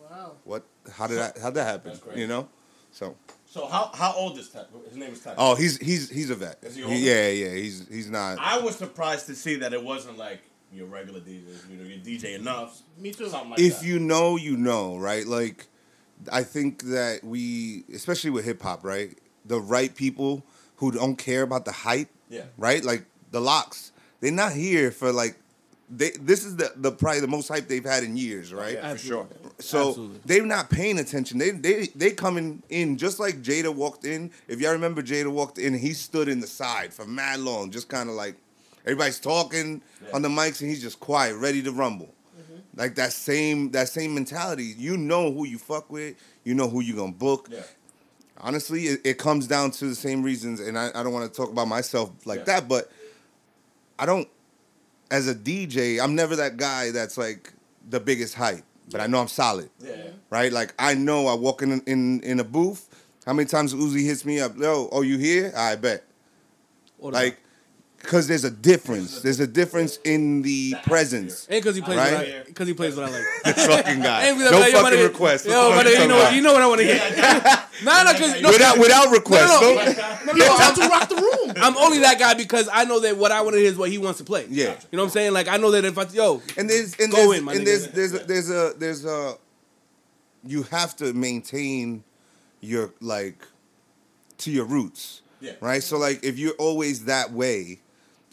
Wow. 0.10 0.34
what? 0.44 0.64
How 0.92 1.08
did 1.08 1.18
that? 1.20 1.38
How'd 1.38 1.54
that 1.54 1.66
happen? 1.66 1.98
You 2.16 2.28
know? 2.28 2.50
So, 2.92 3.16
So 3.46 3.66
how 3.68 3.92
how 3.94 4.14
old 4.14 4.38
is 4.38 4.50
Tech? 4.50 4.66
His 4.90 4.98
name 4.98 5.14
is 5.14 5.22
Tech. 5.22 5.36
oh, 5.38 5.56
he's 5.56 5.78
he's 5.78 6.10
he's 6.10 6.30
a 6.32 6.36
vet. 6.36 6.58
Is 6.64 6.76
he 6.76 6.82
He- 6.82 6.86
older? 6.86 6.98
yeah, 7.00 7.30
yeah, 7.30 7.56
he's 7.56 7.88
he's 7.88 8.10
not. 8.10 8.38
I 8.40 8.58
was 8.60 8.76
surprised 8.76 9.26
to 9.28 9.36
see 9.36 9.56
that 9.58 9.72
it 9.74 9.84
wasn't 9.84 10.18
like 10.18 10.42
your 10.74 10.88
regular 10.88 11.20
DJs. 11.22 11.70
You 11.72 11.78
know, 11.78 11.84
your 11.88 11.98
DJ 12.00 12.36
enough. 12.36 12.82
Me 12.98 13.12
too. 13.12 13.30
Something 13.30 13.52
like 13.52 13.60
if 13.60 13.80
that. 13.80 13.86
you 13.86 14.00
know, 14.00 14.36
you 14.36 14.58
know, 14.58 14.98
right? 14.98 15.26
Like, 15.26 15.68
I 16.32 16.44
think 16.44 16.84
that 16.84 17.24
we, 17.24 17.84
especially 17.94 18.30
with 18.30 18.46
hip 18.46 18.62
hop, 18.62 18.84
right? 18.84 19.18
The 19.46 19.60
right 19.60 19.94
people 19.96 20.44
who 20.78 20.92
don't 20.92 21.16
care 21.18 21.44
about 21.44 21.66
the 21.66 21.72
hype, 21.72 22.10
Yeah. 22.30 22.44
right? 22.58 22.84
Like 22.84 23.06
the 23.32 23.40
LOX, 23.42 23.92
they're 24.20 24.32
not 24.32 24.54
here 24.54 24.92
for 24.92 25.12
like 25.12 25.36
they 25.92 26.12
this 26.22 26.46
is 26.46 26.56
the 26.58 26.72
the 26.76 26.92
probably 26.92 27.20
the 27.20 27.28
most 27.28 27.48
hype 27.48 27.68
they've 27.68 27.84
had 27.84 28.04
in 28.04 28.16
years, 28.16 28.54
right? 28.54 28.74
Yeah, 28.76 28.92
for 28.92 28.98
sure. 29.00 29.28
So 29.60 29.90
Absolutely. 29.90 30.20
they're 30.26 30.46
not 30.46 30.70
paying 30.70 31.00
attention. 31.00 31.38
They 31.40 31.50
they 31.52 31.88
they 31.96 32.12
coming 32.12 32.62
in 32.70 32.98
just 32.98 33.20
like 33.20 33.42
Jada 33.42 33.74
walked 33.74 34.06
in. 34.06 34.30
If 34.48 34.60
y'all 34.62 34.74
remember, 34.74 35.02
Jada 35.02 35.32
walked 35.32 35.58
in. 35.58 35.74
He 35.74 35.94
stood 35.94 36.28
in 36.28 36.42
the 36.42 36.48
side 36.48 36.94
for 36.94 37.06
mad 37.06 37.40
long, 37.40 37.72
just 37.72 37.88
kind 37.90 38.08
of 38.10 38.16
like 38.16 38.36
everybody's 38.86 39.20
talking 39.20 39.82
Yeah. 40.06 40.10
on 40.16 40.22
the 40.22 40.30
mics, 40.30 40.62
and 40.62 40.70
he's 40.70 40.82
just 40.82 41.00
quiet, 41.00 41.36
ready 41.38 41.64
to 41.64 41.72
rumble. 41.72 42.14
Like 42.80 42.96
that 42.96 43.12
same 43.12 43.72
that 43.72 43.90
same 43.90 44.14
mentality. 44.16 44.74
You 44.78 44.96
know 44.96 45.32
who 45.34 45.46
you 45.46 45.58
fuck 45.60 45.92
with. 45.92 46.16
You 46.46 46.54
know 46.56 46.70
who 46.70 46.80
you 46.80 46.96
gonna 46.96 47.12
book. 47.12 47.50
Yeah. 47.52 47.60
Honestly, 48.38 48.84
it, 48.84 49.02
it 49.04 49.18
comes 49.18 49.48
down 49.48 49.72
to 49.72 49.86
the 49.88 49.96
same 49.96 50.24
reasons, 50.24 50.62
and 50.62 50.80
I, 50.80 50.90
I 50.96 51.04
don't 51.04 51.12
want 51.12 51.30
to 51.32 51.36
talk 51.38 51.52
about 51.52 51.68
myself 51.68 52.10
like 52.26 52.40
Yeah. 52.40 52.46
that, 52.46 52.68
but 52.70 52.90
I 54.00 54.06
don't. 54.06 54.30
As 55.12 55.28
a 55.28 55.36
DJ, 55.36 56.00
I'm 56.02 56.16
never 56.16 56.38
that 56.38 56.56
guy 56.56 56.92
that's 56.92 57.18
like 57.18 57.52
the 57.90 58.00
biggest 58.00 58.36
hype, 58.36 58.64
but 58.92 59.02
I 59.02 59.08
know 59.08 59.20
I'm 59.20 59.28
solid 59.28 59.70
Yeah. 59.82 59.96
right? 60.30 60.54
Like 60.54 60.74
I 60.80 60.94
know 60.94 61.28
I 61.28 61.34
walk 61.34 61.62
in 61.62 61.82
in 61.82 62.22
in 62.22 62.40
a 62.40 62.46
booth. 62.46 62.88
How 63.26 63.34
many 63.34 63.48
times 63.48 63.74
Uzi 63.74 64.06
hits 64.06 64.24
me 64.24 64.40
up? 64.40 64.58
Yo, 64.58 64.88
oh 64.92 65.02
you 65.02 65.18
here? 65.18 65.52
I 65.58 65.76
bet. 65.76 66.04
Or 66.98 67.12
the- 67.12 67.18
Like, 67.18 67.40
cause 68.04 68.28
there's 68.28 68.44
a 68.44 68.52
difference. 68.52 69.22
There's 69.22 69.40
a 69.40 69.48
difference 69.48 69.98
in 70.04 70.42
the 70.42 70.76
presence. 70.86 71.48
ain't 71.50 71.64
because 71.64 71.76
he 71.76 71.82
plays 71.82 71.98
Right? 71.98 72.14
what 72.14 72.28
I, 72.28 72.44
because 72.46 72.68
he 72.68 72.74
plays 72.74 72.96
what 72.96 73.06
I 73.06 73.12
like. 73.12 73.24
This 73.56 73.68
fucking 73.68 74.02
guy. 74.02 74.28
Ain't 74.28 74.38
No 74.40 74.46
because 74.46 74.62
like, 74.62 74.72
yo, 74.74 74.82
fucking 74.82 75.00
my 75.00 75.04
request. 75.06 75.46
Yo, 75.46 75.70
What 75.70 75.76
my 75.78 75.84
the 75.84 75.90
you 76.02 76.08
know 76.08 76.16
what 76.18 76.34
you 76.36 76.42
know 76.42 76.54
what 76.54 76.62
I 76.62 76.68
want 76.68 76.82
to 76.82 76.88
hear. 76.88 76.98
no, 77.84 78.04
no, 78.04 78.14
because 78.14 78.42
no, 78.42 78.50
without 78.50 78.80
without 78.80 79.12
request. 79.12 79.62
no, 79.62 79.74
No, 79.74 79.76
no, 79.76 80.34
no, 80.34 80.58
How 80.58 80.70
I'm, 80.70 80.76
to 80.76 80.88
rock 80.88 81.10
the 81.10 81.16
room? 81.16 81.54
I'm 81.58 81.78
only 81.78 82.00
that 82.00 82.18
guy 82.20 82.34
because 82.34 82.70
I 82.72 82.86
know 82.86 83.00
that 83.02 83.18
what 83.18 83.32
I 83.32 83.42
want 83.42 83.54
to 83.56 83.60
hear 83.60 83.70
is 83.70 83.78
what 83.78 83.90
he 83.90 83.98
wants 83.98 84.20
to 84.20 84.24
play. 84.26 84.46
Yeah. 84.50 84.76
you 84.92 84.98
know 84.98 85.04
what 85.04 85.04
I'm 85.06 85.10
saying? 85.10 85.34
Like 85.34 85.48
I 85.48 85.58
know 85.58 85.72
that 85.72 85.86
if 85.86 85.98
I 85.98 86.04
yo, 86.12 86.42
And 86.58 86.70
there's 86.70 86.96
and 87.00 87.12
Go 87.12 87.18
there's 87.30 87.40
in, 87.40 87.44
my 87.46 87.54
and 87.54 87.62
nigga. 87.62 87.66
there's 87.66 87.88
there's 87.90 88.14
a, 88.14 88.20
there's 88.26 88.50
a 88.52 88.74
there's 88.78 89.06
a 89.06 89.36
you 90.46 90.64
have 90.64 90.96
to 90.98 91.14
maintain 91.14 92.04
your 92.62 92.94
like 93.02 93.46
to 94.40 94.52
your 94.52 94.66
roots. 94.66 95.22
Yeah. 95.42 95.54
Right? 95.62 95.82
So 95.84 95.98
like 95.98 96.24
if 96.24 96.38
you're 96.38 96.54
always 96.54 97.06
that 97.06 97.32
way, 97.32 97.80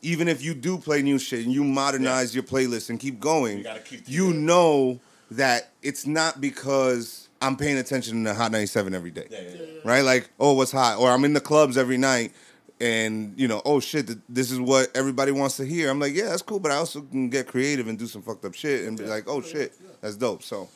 even 0.03 0.29
if 0.29 0.43
you 0.43 0.55
do 0.55 0.79
play 0.79 1.03
new 1.03 1.19
shit 1.19 1.45
and 1.45 1.53
you 1.53 1.65
modernize 1.65 2.35
your 2.35 2.45
playlist 2.45 2.91
and 2.91 3.01
keep 3.01 3.19
going, 3.21 3.59
You 3.59 3.65
keep 3.85 4.09
you 4.09 4.33
know 4.33 5.01
that 5.31 5.71
it's 5.83 6.07
not 6.07 6.41
because 6.41 7.29
I'm 7.43 7.57
paying 7.57 7.79
attention 7.79 8.25
to 8.25 8.35
Hot 8.35 8.53
97 8.53 8.95
every 8.95 9.11
day. 9.11 9.27
Yeah, 9.31 9.41
yeah, 9.41 9.49
yeah. 9.51 9.81
Right? 9.85 10.03
Like, 10.03 10.29
oh, 10.39 10.55
what's 10.55 10.73
hot? 10.73 10.99
Or 10.99 11.11
I'm 11.11 11.25
in 11.25 11.33
the 11.33 11.41
clubs 11.41 11.77
every 11.77 11.99
night 11.99 12.33
and, 12.81 13.35
you 13.39 13.49
know, 13.49 13.63
oh 13.65 13.81
shit, 13.81 14.07
th- 14.07 14.19
this 14.29 14.51
is 14.51 14.61
what 14.61 14.89
everybody 14.95 15.33
wants 15.33 15.57
to 15.57 15.65
hear. 15.65 15.91
I'm 15.91 15.99
like, 15.99 16.15
yeah, 16.15 16.29
that's 16.29 16.43
cool, 16.43 16.61
but 16.61 16.71
I 16.71 16.77
also 16.77 17.01
can 17.01 17.29
get 17.31 17.47
creative 17.47 17.89
and 17.89 17.99
do 17.99 18.07
some 18.07 18.23
fucked 18.23 18.45
up 18.45 18.55
shit 18.55 18.87
and 18.87 18.97
be 18.99 19.05
like, 19.05 19.25
oh 19.27 19.41
shit, 19.41 19.73
that's 20.01 20.17
dope. 20.17 20.43
So 20.43 20.69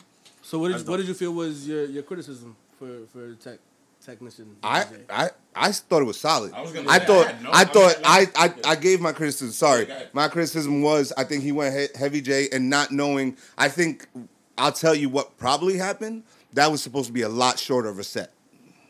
so 0.43 0.59
what 0.59 0.69
did 0.69 0.79
That's 0.79 0.89
what 0.89 0.97
did 0.97 1.07
you 1.07 1.15
feel 1.15 1.33
was 1.33 1.69
your 1.69 1.85
your 1.85 2.03
criticism 2.03 2.57
for 2.79 3.07
for 3.13 3.35
tech 3.35 3.59
technician? 4.05 4.57
I, 4.63 4.85
I 5.09 5.31
I 5.55 5.73
thought 5.73 6.03
it 6.03 6.07
was 6.07 6.19
solid. 6.19 6.53
I 6.53 6.61
was 6.63 6.73
gonna 6.73 6.89
I 6.89 6.99
say, 6.99 7.07
thought 7.07 7.27
had 7.27 7.43
no- 7.43 7.51
I 7.51 7.61
I 7.61 7.65
thought 7.65 7.95
had 8.07 8.29
I 8.37 8.45
I. 8.47 8.55
I 8.73 8.75
gave 8.77 9.01
my 9.01 9.13
criticism. 9.13 9.53
Sorry, 9.53 9.81
Yeah, 9.83 9.87
go 9.87 9.95
ahead. 9.95 10.09
my 10.13 10.29
criticism 10.29 10.83
was 10.83 11.13
I 11.17 11.25
think 11.25 11.43
he 11.43 11.53
went 11.53 11.75
he- 11.75 11.99
heavy 11.99 12.21
J 12.21 12.49
and 12.53 12.71
not 12.71 12.91
knowing. 12.93 13.37
I 13.59 13.69
think 13.69 14.07
I'll 14.59 14.73
tell 14.73 14.95
you 14.95 15.09
what 15.09 15.37
probably 15.39 15.77
happened. 15.77 16.23
That 16.53 16.71
was 16.71 16.83
supposed 16.83 17.07
to 17.07 17.13
be 17.13 17.23
a 17.23 17.29
lot 17.29 17.59
shorter 17.59 17.89
of 17.89 17.99
a 17.99 18.05
set, 18.05 18.33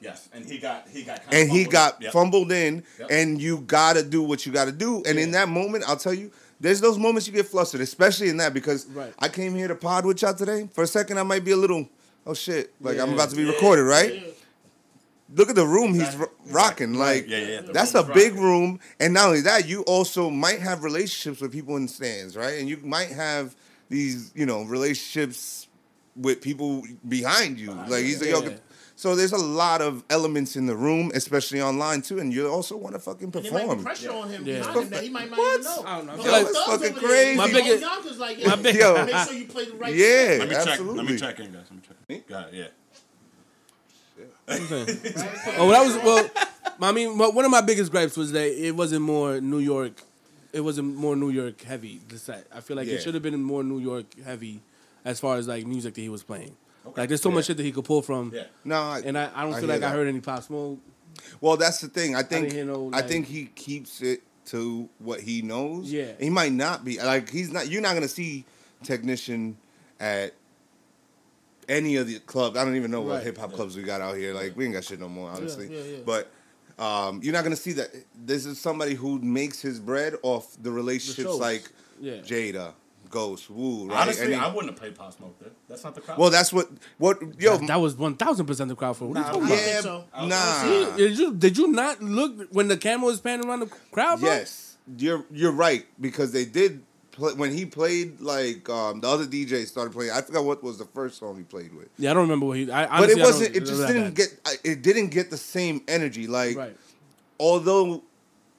Yes, 0.00 0.28
and 0.32 0.44
he 0.46 0.58
got 0.58 0.88
he 0.88 1.02
got 1.02 1.20
kinda 1.22 1.36
and 1.36 1.50
he 1.50 1.64
fumbled. 1.64 1.72
got 1.72 2.02
Yep. 2.02 2.12
fumbled 2.12 2.52
in. 2.52 2.84
Yep. 2.98 3.08
And 3.10 3.40
you 3.40 3.58
gotta 3.58 4.02
do 4.02 4.22
what 4.22 4.46
you 4.46 4.52
gotta 4.52 4.72
do. 4.72 5.02
And 5.06 5.18
in 5.18 5.30
that 5.32 5.48
moment, 5.48 5.84
I'll 5.86 5.96
tell 5.96 6.14
you. 6.14 6.30
There's 6.62 6.78
those 6.82 6.98
moments 6.98 7.26
you 7.26 7.32
get 7.32 7.46
flustered, 7.46 7.80
especially 7.80 8.28
in 8.28 8.36
that 8.36 8.52
because 8.52 8.84
Right. 8.84 9.14
I 9.18 9.28
came 9.28 9.54
here 9.54 9.66
to 9.66 9.74
pod 9.74 10.04
with 10.04 10.20
y'all 10.20 10.34
today. 10.34 10.68
For 10.74 10.84
a 10.84 10.86
second, 10.86 11.16
I 11.18 11.22
might 11.22 11.42
be 11.42 11.52
a 11.52 11.56
little, 11.56 11.88
oh 12.26 12.34
shit, 12.34 12.74
like 12.82 12.98
I'm 12.98 13.14
about 13.14 13.30
to 13.30 13.36
be 13.36 13.44
Yeah. 13.44 13.52
recorded, 13.52 13.84
right? 13.84 14.22
Yeah. 15.30 15.36
Look 15.38 15.48
at 15.50 15.54
the 15.56 15.66
room 15.66 15.94
he's 15.94 16.02
Exactly. 16.02 16.26
rocking. 16.52 16.94
Like, 16.94 17.28
Yeah, 17.28 17.38
yeah, 17.38 17.46
yeah. 17.48 17.60
That's 17.72 17.94
a 17.94 18.02
room's 18.02 18.14
big 18.14 18.32
rocking. 18.32 18.44
room. 18.44 18.80
And 18.98 19.14
not 19.14 19.28
only 19.28 19.40
that, 19.42 19.68
you 19.68 19.82
also 19.82 20.30
might 20.30 20.60
have 20.60 20.82
relationships 20.84 21.40
with 21.40 21.52
people 21.52 21.76
in 21.76 21.82
the 21.82 21.88
stands, 21.92 22.36
right? 22.36 22.58
And 22.58 22.68
you 22.68 22.78
might 22.78 23.10
have 23.10 23.54
these, 23.88 24.32
you 24.34 24.46
know, 24.46 24.62
relationships 24.64 25.68
with 26.16 26.40
people 26.40 26.82
behind 27.08 27.58
you. 27.58 27.72
Like 27.72 28.04
he's 28.04 28.20
like, 28.20 28.30
Yeah. 28.30 28.50
yo, 28.50 28.56
so 28.96 29.14
there's 29.16 29.32
a 29.32 29.38
lot 29.38 29.80
of 29.80 30.04
elements 30.10 30.56
in 30.56 30.66
the 30.66 30.76
room, 30.76 31.10
especially 31.14 31.62
online 31.62 32.02
too. 32.02 32.18
And 32.18 32.32
you 32.34 32.46
also 32.48 32.76
want 32.76 32.94
to 32.94 33.00
fucking 33.00 33.24
And 33.24 33.32
there 33.32 33.42
might 33.42 33.50
be 33.52 33.66
perform. 33.68 33.82
pressure 33.84 34.10
on 34.12 34.28
him 34.28 34.44
Yeah. 34.44 34.58
behind 34.58 34.76
him 34.78 34.90
that 34.90 35.02
he 35.04 35.08
might 35.08 35.30
not 35.30 35.38
What? 35.38 35.60
even 35.60 35.64
know. 35.72 35.82
I 35.86 35.96
don't 35.96 36.06
know. 36.06 36.12
I 36.12 36.16
No, 36.16 36.22
like- 36.32 36.44
That's 36.46 36.58
fucking 36.66 36.94
crazy. 36.94 37.36
My 37.36 37.46
biggest- 37.52 37.80
Yonkers 37.82 38.18
like, 38.18 38.36
my 38.38 38.42
yeah, 38.44 38.56
big- 38.56 38.74
Yo. 38.76 39.04
make 39.06 39.14
sure 39.28 39.32
you 39.34 39.46
play 39.46 39.64
the 39.66 39.74
right 39.76 39.94
Yeah, 39.94 40.36
Let 40.40 40.48
me 40.48 40.54
check. 40.56 40.66
absolutely. 40.68 41.02
Let 41.02 41.10
me 41.12 41.18
check 41.18 41.38
in, 41.40 41.52
guys. 41.52 41.62
Let 41.70 41.72
me 41.72 41.80
check. 42.18 42.26
Got 42.28 42.48
it. 42.48 42.54
Yeah. 42.54 42.64
Oh, 44.48 45.68
well, 45.68 45.68
that 45.70 45.84
was 45.84 45.96
well. 46.04 46.30
I 46.82 46.92
mean, 46.92 47.18
one 47.18 47.44
of 47.44 47.50
my 47.50 47.60
biggest 47.60 47.90
gripes 47.90 48.16
was 48.16 48.32
that 48.32 48.48
it 48.66 48.74
wasn't 48.74 49.02
more 49.02 49.40
New 49.40 49.58
York. 49.58 49.92
It 50.52 50.60
wasn't 50.62 50.96
more 50.96 51.14
New 51.14 51.30
York 51.30 51.60
heavy. 51.62 52.00
The 52.08 52.18
set. 52.18 52.46
I 52.54 52.60
feel 52.60 52.76
like 52.76 52.88
Yeah. 52.88 52.94
it 52.94 53.02
should 53.02 53.14
have 53.14 53.22
been 53.22 53.40
more 53.42 53.62
New 53.62 53.78
York 53.78 54.06
heavy, 54.24 54.60
as 55.04 55.20
far 55.20 55.36
as 55.36 55.46
like 55.46 55.66
music 55.66 55.94
that 55.94 56.00
he 56.00 56.08
was 56.08 56.22
playing. 56.22 56.56
Okay. 56.86 57.02
Like, 57.02 57.08
there's 57.10 57.20
so 57.22 57.28
Yeah. 57.28 57.34
much 57.36 57.44
shit 57.46 57.56
that 57.58 57.62
he 57.62 57.72
could 57.72 57.84
pull 57.84 58.02
from. 58.02 58.32
Yeah. 58.34 58.44
No, 58.64 58.76
I, 58.76 59.00
And 59.04 59.16
I, 59.18 59.30
I 59.34 59.42
don't 59.44 59.52
I 59.54 59.60
feel 59.60 59.68
hear 59.68 59.78
like 59.80 59.82
I 59.82 59.90
heard 59.92 60.08
any 60.08 60.20
pop 60.20 60.42
smoke. 60.42 60.78
Well, 61.40 61.56
that's 61.56 61.80
the 61.80 61.88
thing. 61.88 62.16
I 62.16 62.22
think 62.22 62.48
didn't 62.48 62.52
hear 62.54 62.64
no, 62.64 62.90
I 62.94 63.02
think 63.02 63.26
he 63.26 63.44
keeps 63.46 64.00
it 64.00 64.22
to 64.46 64.88
what 64.98 65.20
he 65.20 65.42
knows. 65.42 65.92
Yeah. 65.92 66.12
he 66.18 66.30
might 66.30 66.52
not 66.52 66.84
be 66.84 66.98
like 66.98 67.28
he's 67.28 67.52
not. 67.52 67.68
You're 67.68 67.82
not 67.82 67.94
gonna 67.94 68.08
see 68.08 68.44
technician 68.82 69.56
at 70.00 70.32
any 71.70 71.96
of 71.96 72.06
the 72.06 72.18
clubs. 72.20 72.58
I 72.58 72.64
don't 72.64 72.76
even 72.76 72.90
know 72.90 73.00
what 73.00 73.14
Right. 73.16 73.22
hip 73.24 73.38
hop 73.38 73.52
clubs 73.54 73.76
we 73.76 73.82
got 73.82 74.00
out 74.02 74.16
here. 74.16 74.34
Like 74.34 74.54
we 74.56 74.64
ain't 74.66 74.74
got 74.74 74.84
shit 74.84 75.00
no 75.00 75.08
more, 75.08 75.30
honestly. 75.30 75.68
yeah, 75.72 75.82
yeah. 75.82 75.96
But. 76.04 76.30
Um, 76.78 77.20
you're 77.22 77.34
not 77.34 77.44
gonna 77.44 77.56
see 77.56 77.72
that. 77.72 77.90
This 78.24 78.46
is 78.46 78.58
somebody 78.58 78.94
who 78.94 79.18
makes 79.18 79.60
his 79.60 79.78
bread 79.78 80.14
off 80.22 80.56
the 80.62 80.70
relationships 80.70 81.28
shows. 81.28 81.38
like 81.38 81.70
Yeah. 82.00 82.14
Jada, 82.22 82.72
Ghost, 83.10 83.50
Woo, 83.50 83.86
right? 83.88 83.98
Honestly, 83.98 84.24
And 84.24 84.32
he- 84.34 84.40
I 84.40 84.46
wouldn't 84.48 84.70
have 84.72 84.80
played 84.80 84.94
Pop 84.94 85.12
Smoke 85.14 85.38
there. 85.40 85.50
That's 85.68 85.84
not 85.84 85.94
the 85.94 86.00
crowd. 86.00 86.16
well, 86.16 86.30
that's 86.30 86.54
what 86.54 86.70
what 86.96 87.20
yo. 87.38 87.58
that, 87.58 87.66
that 87.66 87.80
was 87.82 87.96
one 87.96 88.14
thousand 88.16 88.46
percent 88.46 88.70
the 88.70 88.76
crowd 88.76 88.96
for. 88.96 89.04
What 89.08 89.18
are 89.18 89.20
you 89.20 89.26
Nah, 89.26 89.32
talking 89.32 89.42
I 89.42 89.46
about? 89.46 89.58
think 89.58 89.74
yeah, 89.74 89.80
so. 89.82 90.04
Nah. 90.26 90.84
gonna 90.86 90.96
Did 90.96 91.18
you 91.18 91.34
did 91.34 91.58
you 91.58 91.66
not 91.68 92.02
look 92.02 92.48
when 92.50 92.68
the 92.68 92.78
camera 92.78 93.04
was 93.08 93.20
panning 93.20 93.46
around 93.46 93.60
the 93.60 93.70
crowd? 93.92 94.20
Bro? 94.20 94.30
Yes, 94.30 94.78
you're 94.96 95.26
you're 95.30 95.52
right 95.52 95.84
because 96.00 96.32
they 96.32 96.46
did 96.46 96.82
play, 97.12 97.32
when 97.34 97.52
he 97.52 97.66
played 97.66 98.20
like 98.20 98.68
um, 98.68 99.00
the 99.00 99.08
other 99.08 99.26
DJ 99.26 99.66
started 99.66 99.92
playing. 99.92 100.10
I 100.12 100.20
forgot 100.22 100.44
what 100.44 100.62
was 100.62 100.78
the 100.78 100.84
first 100.84 101.18
song 101.18 101.36
he 101.36 101.42
played 101.44 101.74
with, 101.74 101.88
Yeah, 101.98 102.10
I 102.10 102.14
don't 102.14 102.22
remember 102.22 102.46
what 102.46 102.58
he. 102.58 102.70
I, 102.70 103.00
but 103.00 103.10
it 103.10 103.18
wasn't. 103.18 103.56
It 103.56 103.60
just 103.60 103.86
didn't 103.86 104.14
bad. 104.14 104.14
get. 104.14 104.60
It 104.64 104.82
didn't 104.82 105.08
get 105.08 105.30
the 105.30 105.36
same 105.36 105.82
energy. 105.88 106.26
Like 106.26 106.56
right. 106.56 106.76
although, 107.38 108.02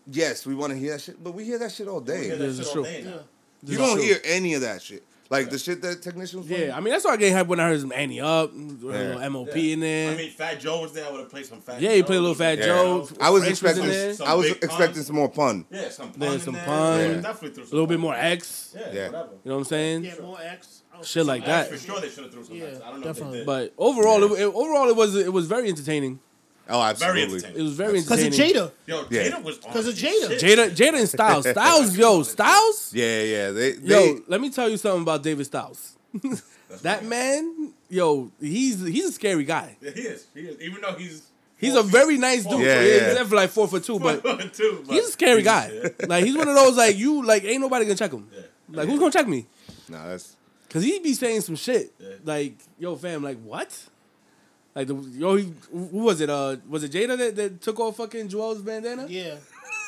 yes, 0.08 0.46
we 0.46 0.56
want 0.56 0.74
to 0.74 0.80
hear 0.80 0.94
that 0.94 1.02
shit, 1.02 1.24
but 1.24 1.34
we 1.34 1.46
hear 1.46 1.60
that 1.60 1.72
shit 1.72 1.88
all 1.88 2.02
day. 2.02 2.30
that 2.30 2.38
This 2.38 2.60
is 2.60 2.72
true. 2.72 2.86
Yeah. 2.86 3.20
You 3.64 3.78
don't 3.78 4.00
is 4.00 4.06
hear 4.06 4.18
any 4.26 4.54
of 4.56 4.62
that 4.62 4.82
shit. 4.82 5.04
Like 5.32 5.50
the 5.50 5.58
shit 5.58 5.82
that 5.82 6.02
technicians. 6.02 6.50
Yeah, 6.50 6.76
I 6.76 6.82
mean 6.82 6.92
that's 6.92 7.06
why 7.06 7.12
I 7.14 7.18
get 7.18 7.34
hyped 7.34 7.48
when 7.48 7.60
I 7.62 7.70
heard 7.70 7.80
some 7.80 7.94
Ante 7.94 8.20
Up, 8.20 8.52
a 8.52 8.56
little 8.56 9.30
MOP 9.32 9.56
in 9.56 9.80
there. 9.80 10.12
I 10.12 10.16
mean, 10.18 10.30
Fat 10.32 10.60
Joe 10.60 10.82
was 10.82 10.92
there. 10.92 11.08
I 11.08 11.10
would 11.12 11.22
have 11.22 11.30
played 11.30 11.46
some 11.46 11.62
Fat. 11.62 11.80
Joe. 11.80 11.88
Yeah, 11.88 11.96
he 11.96 12.04
played 12.04 12.18
a 12.18 12.22
little 12.22 12.36
Fat 12.36 12.58
Yeah. 12.58 12.66
Joe. 12.66 13.08
I 13.22 13.30
was 13.30 13.44
French 13.44 13.62
was 13.62 13.72
expecting. 13.72 13.88
there. 13.90 14.14
Some 14.14 14.28
I 14.28 14.34
was 14.34 14.48
expecting 14.52 14.94
puns. 14.94 15.08
some 15.08 15.16
more 15.16 15.30
pun. 15.30 15.66
Yeah, 15.72 15.90
some 15.90 16.10
pun. 16.12 16.20
There's 16.20 16.34
in 16.34 16.40
some 16.42 16.54
there. 16.56 16.66
pun. 16.66 17.00
Yeah, 17.00 17.08
Yeah. 17.08 17.14
definitely 17.22 17.50
threw 17.52 17.64
a 17.64 17.68
some 17.68 17.74
little 17.76 17.88
bit 17.88 18.00
more 18.02 18.14
X. 18.14 18.76
Yeah, 18.78 18.82
Yeah. 18.94 19.06
whatever. 19.08 19.30
You 19.32 19.40
know 19.46 19.52
what 19.54 19.58
I'm 19.60 19.64
saying? 19.64 20.04
Yeah, 20.04 20.14
more 20.22 20.38
X. 20.42 20.82
Shit 21.04 21.26
like 21.26 21.46
that. 21.46 21.70
For 21.70 21.78
sure, 21.78 22.02
they 22.02 22.10
should 22.10 22.26
have 22.26 22.34
threw 22.34 22.44
some. 22.44 22.56
Yeah, 22.58 22.66
X. 22.66 22.80
I 22.86 22.90
don't 22.92 23.00
know 23.00 23.06
definitely. 23.08 23.40
if 23.40 23.46
they 23.48 23.60
did. 23.62 23.72
But 23.78 23.84
overall, 23.84 24.24
it, 24.24 24.40
it- 24.42 24.54
overall 24.54 24.90
it 24.90 24.96
was 24.98 25.16
it 25.16 25.32
was 25.32 25.48
very 25.48 25.70
entertaining. 25.70 26.20
Oh, 26.72 26.82
absolutely. 26.82 27.24
entertaining. 27.36 27.60
It 27.60 27.64
was 27.64 27.74
very 27.74 28.02
Because 28.02 28.20
of 28.20 28.26
entertaining. 28.28 28.56
Jada. 28.56 28.72
Yo, 28.88 29.06
Yeah. 29.10 29.24
Jada 29.30 29.44
was 29.44 29.60
on 29.66 29.74
'Cause 29.74 29.88
of 29.88 29.98
his 29.98 30.04
Jada. 30.04 30.40
shit. 30.40 30.58
Jada, 30.60 30.72
Jada 30.76 31.00
and 31.00 31.10
Styles, 31.10 31.50
Styles, 31.52 31.98
yo, 31.98 32.24
Styles. 32.24 32.92
Yeah, 32.94 33.22
yeah. 33.24 33.52
They, 33.52 33.74
Yo, 33.84 34.20
let 34.28 34.42
me 34.42 34.50
tell 34.50 34.70
you 34.70 34.78
something 34.78 35.02
about 35.04 35.22
David 35.24 35.46
Styles. 35.46 35.98
that 36.82 37.06
man, 37.06 37.74
yo, 37.90 38.32
he's 38.40 38.82
he's 38.86 39.06
a 39.06 39.12
scary 39.12 39.44
guy. 39.44 39.78
Yeah, 39.82 39.92
he 39.92 40.02
is. 40.02 40.26
He 40.34 40.42
is. 40.42 40.62
Even 40.62 40.82
though 40.82 40.94
he's 40.94 41.24
He's 41.58 41.76
a 41.76 41.84
very 41.84 42.18
nice 42.18 42.44
dude. 42.44 42.60
Yeah, 42.62 42.66
Yeah, 42.66 42.82
yeah. 42.82 42.94
He's 42.94 43.02
definitely 43.14 43.38
like 43.38 43.50
four 43.52 43.68
foot 43.68 43.84
two, 43.84 44.00
but 44.00 44.24
foot 44.24 44.52
two, 44.52 44.84
but 44.88 44.96
he's 44.96 45.06
a 45.10 45.12
scary 45.12 45.44
guy. 45.44 45.72
Yeah. 45.72 45.90
Like 46.08 46.26
he's 46.26 46.36
one 46.36 46.48
of 46.48 46.56
those 46.56 46.76
like 46.76 46.98
you 46.98 47.24
like 47.24 47.44
ain't 47.44 47.62
nobody 47.62 47.86
gonna 47.86 47.96
check 47.96 48.12
him. 48.12 48.28
Yeah. 48.36 48.42
Like 48.70 48.88
who's 48.90 48.98
gonna 49.00 49.12
check 49.12 49.28
me? 49.28 49.46
nah, 49.88 50.08
that's 50.08 50.36
Cause 50.70 50.84
he'd 50.84 51.04
be 51.04 51.14
saying 51.14 51.42
some 51.42 51.56
shit. 51.58 51.92
Yeah. 52.00 52.08
Like, 52.24 52.56
yo, 52.80 52.96
fam, 52.96 53.22
like 53.22 53.38
what? 53.44 53.78
Like 54.76 54.88
the 54.88 54.96
yo, 54.96 55.36
he, 55.36 55.54
who 55.72 56.00
was 56.00 56.22
it? 56.22 56.30
Uh, 56.30 56.56
was 56.70 56.84
it 56.84 56.92
Jada 56.92 57.18
that, 57.18 57.36
that 57.36 57.62
took 57.62 57.80
off 57.80 57.98
fucking 57.98 58.30
Juelz 58.30 58.64
bandana? 58.64 59.06
Yeah. 59.10 59.36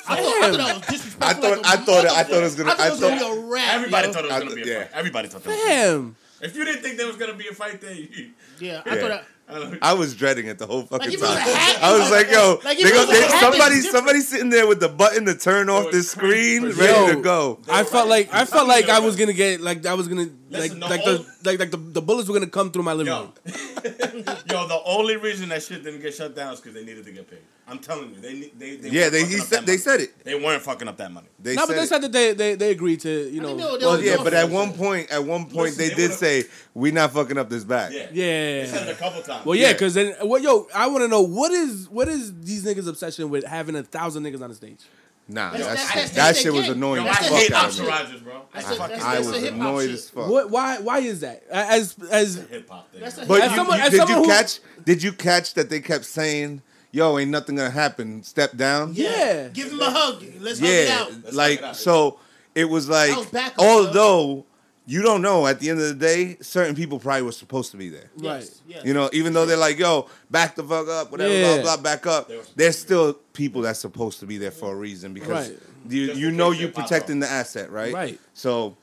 I 0.05 0.17
thought, 0.17 0.43
I 0.43 0.49
thought 0.51 0.57
that 0.57 0.75
was 0.77 0.87
disrespectful. 0.87 1.23
I 1.23 1.33
thought- 1.33 1.63
like 1.63 1.65
a 1.65 1.67
I 1.67 1.75
thought 1.77 2.05
it- 2.05 2.11
I 2.11 2.23
thought 2.23 2.33
it 2.33 2.41
was 2.43 2.55
gonna- 2.55 2.71
I 2.71 2.75
thought 2.75 2.87
it 2.87 2.91
was 2.91 2.99
gonna 2.99 3.19
be 3.19 3.25
a 3.25 3.45
rap. 3.45 3.73
Everybody 3.75 4.07
yo. 4.07 4.13
thought 4.13 4.23
it 4.25 4.27
was 4.27 4.33
I 4.35 4.39
gonna 4.43 4.55
be 4.55 4.61
a 4.61 4.65
yeah. 4.65 4.79
fight. 4.83 4.89
Everybody 4.93 5.27
thought 5.29 5.43
that. 5.43 5.49
Was 5.49 5.57
gonna 5.57 5.69
be 5.69 5.71
a 5.71 6.03
fight. 6.03 6.15
If 6.41 6.55
you 6.57 6.65
didn't 6.65 6.81
think 6.81 6.97
there 6.97 7.07
was 7.07 7.15
gonna 7.15 7.33
be 7.35 7.47
a 7.47 7.53
fight 7.53 7.79
then 7.79 7.95
you, 7.95 8.31
Yeah, 8.59 8.81
I 8.85 8.95
Yeah. 8.95 9.01
thought 9.01 9.07
that. 9.09 9.23
I 9.49 9.93
was 9.93 10.15
dreading 10.15 10.47
it 10.47 10.57
the 10.57 10.65
whole 10.65 10.83
fucking 10.83 11.07
if 11.07 11.13
it 11.15 11.21
was 11.21 11.29
time. 11.29 11.77
I 11.81 11.97
was 11.97 12.09
like, 12.09 12.31
yo, 12.31 12.59
like, 12.63 12.77
they 12.77 12.89
go, 12.89 13.05
they, 13.05 13.27
somebody, 13.39 13.75
it's 13.75 13.91
somebody 13.91 14.19
sitting 14.21 14.49
there 14.49 14.65
with 14.65 14.79
the 14.79 14.89
button 14.89 15.25
to 15.25 15.35
turn 15.35 15.69
off 15.69 15.85
was 15.85 15.95
the 15.95 16.03
screen, 16.03 16.71
for 16.71 16.79
ready 16.79 16.93
Yo, 16.93 17.15
to 17.15 17.21
go. 17.21 17.59
I 17.69 17.83
felt 17.83 18.07
like 18.07 18.33
I 18.33 18.45
felt 18.45 18.63
I'm 18.63 18.67
like 18.69 18.89
I 18.89 18.99
was 18.99 19.15
gonna 19.15 19.33
get 19.33 19.61
like 19.61 19.85
I 19.85 19.93
was 19.93 20.07
gonna 20.07 20.29
Listen, 20.49 20.79
like 20.79 20.79
the 20.79 20.87
like 20.87 21.03
the 21.03 21.49
like 21.49 21.59
like 21.59 21.71
the, 21.71 21.77
the 21.77 22.01
bullets 22.01 22.29
were 22.29 22.33
gonna 22.33 22.47
come 22.47 22.71
through 22.71 22.83
my 22.83 22.93
living 22.93 23.13
Yo, 23.13 23.21
room. 23.21 23.33
yo, 24.49 24.67
the 24.67 24.81
only 24.85 25.17
reason 25.17 25.49
that 25.49 25.61
shit 25.61 25.83
didn't 25.83 26.01
get 26.01 26.13
shut 26.13 26.35
down 26.35 26.53
is 26.53 26.61
because 26.61 26.73
they 26.75 26.85
needed 26.85 27.05
to 27.05 27.11
get 27.11 27.29
paid. 27.29 27.39
I'm 27.65 27.79
telling 27.79 28.13
you, 28.13 28.19
they 28.19 28.51
they, 28.57 28.75
they 28.75 28.89
Yeah, 28.89 29.09
they 29.09 29.23
he 29.25 29.39
up 29.39 29.45
said 29.47 29.59
that 29.61 29.65
they 29.65 29.71
money. 29.73 29.77
said 29.77 29.99
it. 30.01 30.23
they 30.25 30.35
weren't 30.35 30.61
fucking 30.61 30.87
up 30.87 30.97
that 30.97 31.11
money. 31.11 31.27
They 31.39 31.55
no, 31.55 31.61
said 31.61 31.67
but 31.67 31.75
they 31.77 31.83
it. 31.83 31.87
said 31.87 32.01
that 32.01 32.11
they 32.11 32.33
they, 32.33 32.55
they 32.55 32.71
agreed 32.71 32.99
to 33.01 33.29
you 33.29 33.39
know. 33.41 33.47
think 33.55 33.59
they 33.59 33.65
were- 33.71 33.77
they 33.79 33.85
Well, 33.85 34.01
yeah, 34.03 34.17
but 34.23 34.33
at 34.33 34.49
one 34.49 34.73
point, 34.73 35.09
at 35.09 35.23
one 35.23 35.45
point, 35.45 35.55
Listen, 35.55 35.77
they 35.79 35.89
they 35.89 35.95
did 35.95 36.11
say 36.11 36.43
we 36.73 36.91
not 36.91 37.13
fucking 37.13 37.37
up 37.37 37.49
this 37.49 37.63
back. 37.63 37.93
Yeah, 37.93 38.07
they 38.11 38.65
said 38.67 38.87
it 38.87 38.91
a 38.91 38.95
couple 38.99 39.21
times. 39.21 39.45
Well, 39.45 39.55
yeah, 39.55 39.67
Yeah. 39.67 39.73
because 39.73 39.93
then, 39.93 40.13
well, 40.23 40.41
yo, 40.41 40.67
I 40.75 40.87
want 40.87 41.03
to 41.03 41.07
know 41.07 41.21
what 41.21 41.51
is 41.53 41.87
what 41.89 42.09
is 42.09 42.33
these 42.41 42.65
niggas' 42.65 42.87
obsession 42.87 43.29
with 43.29 43.45
having 43.45 43.75
a 43.77 43.83
thousand 43.83 44.23
niggas 44.23 44.41
on 44.41 44.49
the 44.49 44.55
stage? 44.55 44.81
Nah, 45.29 45.51
That's- 45.51 45.65
that's, 45.67 45.83
that's- 45.93 46.09
that 46.15 46.35
shit 46.35 46.51
was 46.51 46.67
annoying 46.67 47.05
Yo, 47.05 47.09
as 47.09 47.15
I 47.17 47.21
That's 47.21 47.33
hate 47.33 47.47
the 47.47 47.53
fuck. 47.53 47.63
out 47.63 47.69
of 47.69 47.79
me. 47.79 47.85
entourages, 48.19 48.23
bro. 48.25 48.41
That's 48.53 48.65
I 48.65 48.69
the- 48.73 48.77
that's- 48.79 49.01
I 49.03 49.17
was 49.19 49.27
the 49.41 49.47
annoyed 49.53 49.89
as 49.91 50.09
fuck. 50.09 50.29
What? 50.29 50.49
Why? 50.51 50.79
Why 50.79 50.99
is 50.99 51.21
that? 51.21 51.43
As 51.49 51.95
as 52.11 52.35
hip 52.49 52.69
hop 52.69 52.91
thing. 52.91 52.99
That's 52.99 53.15
man. 53.15 53.25
a 53.25 53.29
But 53.29 53.41
hip- 53.41 53.51
you, 53.51 53.55
someone- 53.55 53.77
you- 53.77 53.83
as 53.85 53.91
did 53.91 54.09
you 54.09 54.23
catch? 54.25 54.59
Did 54.83 55.01
you 55.03 55.13
catch 55.13 55.53
that 55.53 55.69
they 55.69 55.79
kept 55.79 56.03
saying, 56.03 56.61
"Yo, 56.93 57.17
ain't 57.19 57.29
nothing 57.31 57.57
gonna 57.57 57.69
happen. 57.69 58.23
Step 58.23 58.55
down." 58.55 58.93
Yeah. 58.93 59.49
Give 59.49 59.69
him 59.73 59.81
a 59.81 59.89
hug. 59.91 60.23
Let's 60.39 60.59
hug 60.59 60.69
it 60.69 60.87
Yeah, 60.87 60.95
out. 61.01 61.11
Let's 61.25 61.35
like 61.35 61.59
it 61.59 61.63
out. 61.65 61.75
so. 61.75 62.19
It 62.55 62.69
was 62.69 62.87
like, 62.87 63.17
was 63.17 63.25
backup, 63.25 63.57
although 63.59 64.45
you 64.85 65.01
don't 65.01 65.21
know, 65.23 65.47
at 65.47 65.59
the 65.59 65.69
end 65.71 65.79
of 65.79 65.87
the 65.87 65.95
day, 65.95 66.37
certain 66.41 66.75
people 66.75 66.99
probably 66.99 67.23
were 67.23 67.31
supposed 67.31 67.71
to 67.71 67.77
be 67.77 67.89
there. 67.89 68.11
right. 68.17 68.41
Yes, 68.41 68.61
yes. 68.67 68.85
You 68.85 68.93
know, 68.93 69.09
even 69.11 69.33
though 69.33 69.45
they're 69.47 69.57
like, 69.57 69.79
"Yo, 69.79 70.07
back 70.29 70.55
the 70.55 70.63
fuck 70.63 70.87
up," 70.87 71.11
whatever, 71.11 71.33
Yeah. 71.33 71.61
blah 71.61 71.77
blah, 71.77 71.77
back 71.77 72.05
up. 72.05 72.27
They 72.27 72.37
were- 72.37 72.43
There's 72.55 72.77
still 72.77 73.13
people 73.33 73.63
that's 73.63 73.79
supposed 73.79 74.19
to 74.19 74.25
be 74.27 74.37
there 74.37 74.51
for 74.51 74.71
a 74.71 74.75
reason 74.75 75.13
because 75.15 75.49
Right. 75.49 75.59
you 75.89 76.07
Just 76.07 76.19
you 76.19 76.29
know 76.31 76.51
you 76.51 76.67
it 76.67 76.75
pops 76.75 76.89
protecting 76.89 77.19
the 77.21 77.27
asset, 77.29 77.71
right? 77.71 77.91
Right. 77.93 78.19
So 78.35 78.77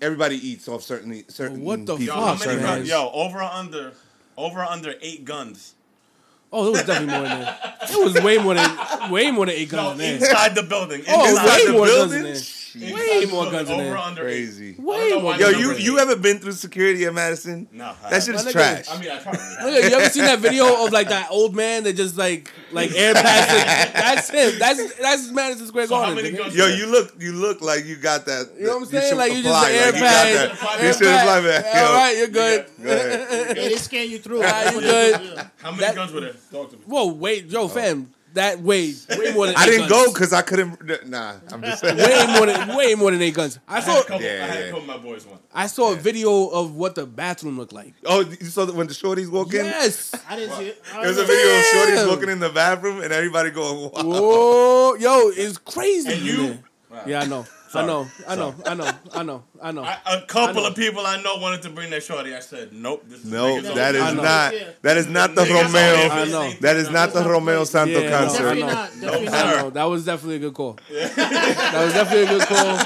everybody 0.00 0.36
eats 0.36 0.66
off 0.66 0.82
certain 0.82 1.24
certain 1.28 1.60
what 1.62 1.84
the 1.84 1.96
people. 1.96 2.16
Yo, 2.16 2.24
how 2.24 2.36
Fuck, 2.36 2.46
many 2.46 2.62
man. 2.62 2.86
Yo, 2.86 3.10
over 3.12 3.38
or 3.38 3.42
under, 3.42 3.92
over 4.38 4.60
or 4.60 4.64
under 4.64 4.94
eight 5.02 5.24
guns. 5.26 5.74
Oh, 6.52 6.66
it 6.66 6.70
was 6.72 6.82
definitely 6.84 7.14
more 7.14 7.28
than 7.28 7.40
that. 7.40 7.78
It 7.90 8.04
was 8.04 8.14
way 8.24 8.38
more 8.38 8.54
than 8.54 9.10
way 9.10 9.30
more 9.30 9.46
than 9.46 9.54
eight 9.54 9.70
No, 9.72 9.78
guns 9.78 9.92
in 9.92 9.98
there. 9.98 10.14
inside 10.16 10.54
the 10.54 10.62
building. 10.64 11.02
Oh, 11.08 11.28
Inside 11.30 11.46
way 11.58 11.66
the 11.66 11.72
more 11.72 11.86
guns 11.86 12.12
building. 12.12 12.22
there. 12.24 12.42
Inside 12.74 12.94
Way 12.94 13.24
the 13.24 13.32
more 13.32 13.50
guns 13.50 13.68
in 13.70 13.80
over 13.80 13.96
under 13.96 14.22
Crazy. 14.22 14.70
eight. 14.70 14.80
Way 14.80 15.12
more 15.20 15.34
Yo, 15.36 15.48
you 15.48 15.72
you 15.74 15.98
ever 15.98 16.14
been 16.16 16.38
through 16.38 16.52
security 16.52 17.04
at 17.04 17.12
Madison? 17.14 17.66
No, 17.72 17.92
I 18.04 18.10
That 18.10 18.22
shit 18.22 18.34
is 18.34 18.52
trash. 18.52 18.86
I 18.90 18.98
mean, 19.00 19.10
I 19.10 19.18
tried. 19.18 19.64
Look, 19.64 19.84
you 19.90 19.96
ever 19.98 20.08
seen 20.10 20.24
that 20.24 20.38
video 20.38 20.84
of 20.86 20.92
like 20.92 21.08
that 21.08 21.28
old 21.30 21.54
man 21.56 21.84
that 21.84 21.94
just 21.94 22.16
like 22.16 22.52
like 22.72 22.92
air 22.94 23.14
passing? 23.14 23.92
That's 23.94 24.30
him. 24.30 24.58
That's 24.58 24.94
that's 24.96 25.30
Madison 25.30 25.66
Square 25.66 25.86
So 25.88 25.96
Garden. 25.96 26.16
many 26.16 26.30
nigga. 26.32 26.38
guns 26.38 26.56
Yo, 26.56 26.66
you 26.66 26.86
look 26.86 27.14
you 27.18 27.32
look 27.32 27.60
like 27.60 27.86
you 27.86 27.96
got 27.96 28.26
that. 28.26 28.50
You 28.58 28.66
know 28.66 28.78
what 28.78 28.82
I'm 28.82 28.88
saying? 28.88 29.08
should 29.10 29.18
Like 29.18 29.32
you 29.32 29.42
just 29.42 29.54
apply, 29.56 29.70
air 29.72 29.86
like 29.86 29.94
you 29.94 30.00
got 30.00 30.10
pass. 30.10 30.60
that. 30.60 30.80
air 30.80 30.86
You 30.86 30.92
should 30.92 31.02
pass. 31.06 31.22
apply 31.22 31.40
that. 31.40 31.64
All 31.66 31.82
Yo, 31.92 31.92
right, 31.98 32.16
you're 32.18 32.28
good. 32.28 32.66
Go 32.82 32.90
ahead. 32.90 33.46
Yeah, 33.60 33.68
they 33.68 33.76
scan 33.76 34.08
you 34.10 34.18
through. 34.18 34.38
Alright, 34.44 34.74
you 34.74 34.80
good. 34.80 35.40
How 35.58 35.72
many 35.72 35.94
guns 35.94 36.12
were 36.12 36.20
there? 36.20 36.34
Talk 36.52 36.70
to 36.70 36.76
me. 36.76 36.82
Whoa, 36.86 37.06
wait, 37.12 37.46
yo, 37.46 37.62
oh. 37.62 37.68
fam, 37.68 38.12
that 38.34 38.60
way 38.60 38.94
way 39.16 39.32
more 39.32 39.46
than 39.46 39.56
I 39.56 39.64
eight 39.64 39.70
didn't 39.70 39.88
guns. 39.88 40.06
go 40.06 40.12
because 40.12 40.32
I 40.32 40.42
couldn't. 40.42 41.08
Nah, 41.08 41.34
I'm 41.52 41.62
just 41.62 41.80
saying. 41.80 41.96
Way 41.96 42.26
more 42.36 42.46
than 42.46 42.76
way 42.76 42.94
more 42.94 43.10
than 43.10 43.20
eight 43.22 43.34
guns. 43.34 43.58
I 43.66 43.72
I 43.76 43.80
had 43.80 43.84
saw 43.84 44.00
a 44.00 44.04
couple, 44.04 44.22
Yeah, 44.22 44.30
I 44.42 44.46
had 44.46 44.58
yeah. 44.58 44.64
a 44.66 44.70
couple 44.72 44.80
of 44.80 44.86
my 44.86 44.96
boys 44.98 45.26
one. 45.26 45.38
I 45.52 45.66
saw 45.66 45.92
a 45.92 45.96
video 45.96 46.46
of 46.48 46.74
what 46.74 46.94
the 46.94 47.06
bathroom 47.06 47.56
looked 47.58 47.72
like. 47.72 47.94
Oh, 48.06 48.20
you 48.20 48.46
saw 48.46 48.64
that 48.64 48.74
when 48.74 48.86
the 48.86 48.94
shorties 48.94 49.30
walk 49.30 49.52
in? 49.54 49.64
Yes. 49.64 50.14
I 50.28 50.36
didn't 50.36 50.56
see 50.56 50.66
it. 50.68 50.82
I 50.94 51.00
There 51.00 51.08
was 51.08 51.18
a 51.18 51.26
don't 51.26 51.26
video 51.28 51.58
of 51.58 51.64
shorties 51.64 52.08
walking 52.08 52.28
in 52.30 52.38
the 52.40 52.50
bathroom 52.50 53.00
and 53.02 53.12
everybody 53.12 53.50
going, 53.50 53.90
wow. 53.92 54.02
Whoa, 54.04 54.94
yo, 54.96 55.30
it's 55.34 55.58
crazy. 55.58 56.12
And 56.12 56.20
in 56.20 56.26
you- 56.26 56.46
there. 56.90 57.02
Yeah, 57.06 57.20
I 57.22 57.26
know. 57.26 57.46
I 57.72 57.86
know. 57.86 58.06
I 58.26 58.34
know. 58.36 58.54
I 58.66 58.74
know. 58.74 58.90
I 59.14 59.22
know. 59.22 59.42
I 59.62 59.70
know. 59.72 59.82
I, 59.84 59.98
a 60.06 60.22
couple 60.26 60.62
know. 60.62 60.68
of 60.68 60.74
people 60.74 61.06
I 61.06 61.22
know 61.22 61.36
wanted 61.36 61.62
to 61.62 61.70
bring 61.70 61.88
their 61.90 62.00
shorty. 62.00 62.34
I 62.34 62.40
said, 62.40 62.72
nope. 62.72 63.04
This 63.06 63.20
is 63.20 63.30
No, 63.30 63.44
niggas 63.56 63.74
that 63.74 63.94
is 63.94 64.02
only. 64.02 64.12
I 64.12 64.14
know. 64.14 64.22
not. 64.22 64.54
That 64.82 64.96
is 64.96 65.06
not 65.06 65.34
the 65.36 65.42
Niggas. 65.44 65.64
Romeo. 65.64 66.08
I 66.10 66.24
know. 66.26 66.52
That 66.60 66.76
is 66.76 66.90
not 66.90 67.12
the 67.12 67.22
Romeo 67.22 67.64
Santo 67.64 68.00
Yeah, 68.00 68.10
concert. 68.18 68.38
Definitely 68.42 68.62
I 68.64 68.66
know. 68.66 68.72
not. 68.74 68.90
Definitely 69.00 69.26
No, 69.26 69.32
not. 69.32 69.54
sir. 69.54 69.62
No, 69.62 69.70
that 69.70 69.84
was 69.84 70.04
definitely 70.04 70.36
a 70.36 70.38
good 70.40 70.54
call. 70.54 70.78
that 70.90 71.82
was 71.84 71.92
definitely 71.94 72.24
a 72.34 72.38
good 72.38 72.48
call. 72.48 72.78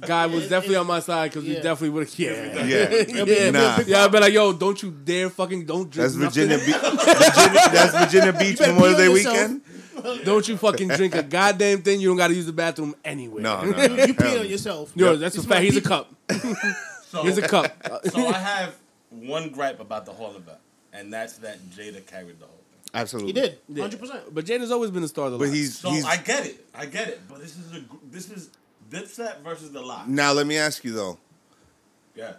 Guy 0.06 0.26
was 0.26 0.48
definitely 0.48 0.76
on 0.76 0.86
my 0.86 1.00
side 1.00 1.30
because 1.30 1.44
we 1.48 1.54
definitely 1.54 1.88
would 1.90 2.06
have. 2.08 2.18
Yeah. 2.18 2.64
Yeah, 2.64 3.24
Yeah, 3.24 3.50
Nah. 3.50 3.78
yeah, 3.86 4.04
I'd 4.04 4.12
be 4.12 4.20
like, 4.20 4.32
yo, 4.32 4.52
don't 4.52 4.80
you 4.82 4.90
dare 4.90 5.30
fucking 5.30 5.64
don't 5.64 5.90
drink. 5.90 6.12
that's. 6.12 6.14
Virginia 6.14 6.58
Beach. 6.58 6.76
Virginia, 6.76 7.60
that's 7.72 7.92
Virginia 7.98 8.32
Beach 8.38 8.60
Memorial 8.60 8.96
Day 8.96 9.04
yourself. 9.10 9.34
weekend. 9.36 9.62
Don't 10.24 10.46
you 10.48 10.56
fucking 10.56 10.88
drink 10.88 11.14
a 11.14 11.22
goddamn 11.22 11.82
thing. 11.82 12.00
You 12.00 12.08
don't 12.08 12.16
got 12.16 12.28
to 12.28 12.34
use 12.34 12.46
the 12.46 12.52
bathroom 12.52 12.94
anyway. 13.04 13.42
No, 13.42 13.62
no, 13.64 13.70
no. 13.86 14.04
You 14.04 14.14
Hell 14.14 14.14
pee 14.14 14.38
on 14.38 14.48
yourself. 14.48 14.92
Yo, 14.94 15.12
Yep. 15.12 15.20
that's 15.20 15.36
a 15.36 15.40
fact. 15.42 15.50
my 15.50 15.60
He's 15.60 15.76
a 15.76 15.80
cup. 15.80 16.12
So, 17.08 17.22
He's 17.22 17.38
a 17.38 17.46
cup. 17.48 17.72
so 18.08 18.26
I 18.26 18.32
have 18.32 18.74
one 19.10 19.50
gripe 19.50 19.78
about 19.78 20.04
the 20.06 20.12
whole 20.12 20.32
event, 20.36 20.58
and 20.92 21.10
that's 21.12 21.34
that 21.38 21.58
Jada 21.70 22.04
carried 22.04 22.40
the 22.40 22.46
whole 22.46 22.56
thing. 22.56 22.80
Absolutely. 22.92 23.32
He 23.32 23.48
did. 23.48 23.58
Yeah. 23.68 23.86
100%. 23.88 24.34
But 24.34 24.44
Jada's 24.44 24.72
always 24.72 24.90
been 24.90 25.02
the 25.02 25.08
star 25.08 25.26
of 25.26 25.32
the 25.32 25.38
But 25.38 25.46
lot. 25.46 25.54
he's 25.54 25.78
So 25.78 25.90
he's 25.90 26.04
I 26.04 26.16
get 26.16 26.44
it, 26.46 26.66
I 26.74 26.84
get 26.84 27.08
it, 27.08 27.20
but 27.28 27.38
this 27.40 27.56
is 27.56 27.72
a 27.72 27.84
this 28.10 28.28
is 28.28 28.50
Dipset 28.90 29.40
versus 29.42 29.70
the 29.70 29.80
Lot. 29.80 30.08
now. 30.10 30.32
Let 30.32 30.48
me 30.48 30.56
ask 30.58 30.82
you 30.84 30.92
though: 30.92 31.16
Yeah, 32.16 32.34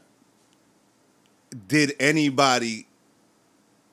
Did 1.67 1.93
anybody 1.99 2.87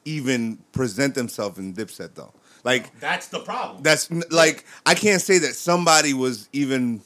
even 0.04 0.58
present 0.72 1.14
themselves 1.14 1.58
in 1.58 1.72
Dipset 1.72 2.10
though? 2.14 2.33
Like 2.64 2.98
that's 2.98 3.28
the 3.28 3.40
problem. 3.40 3.82
that's 3.82 4.10
like 4.30 4.64
I 4.86 4.94
can't 4.94 5.20
say 5.20 5.38
that 5.38 5.54
somebody 5.54 6.14
was 6.14 6.48
even 6.52 7.02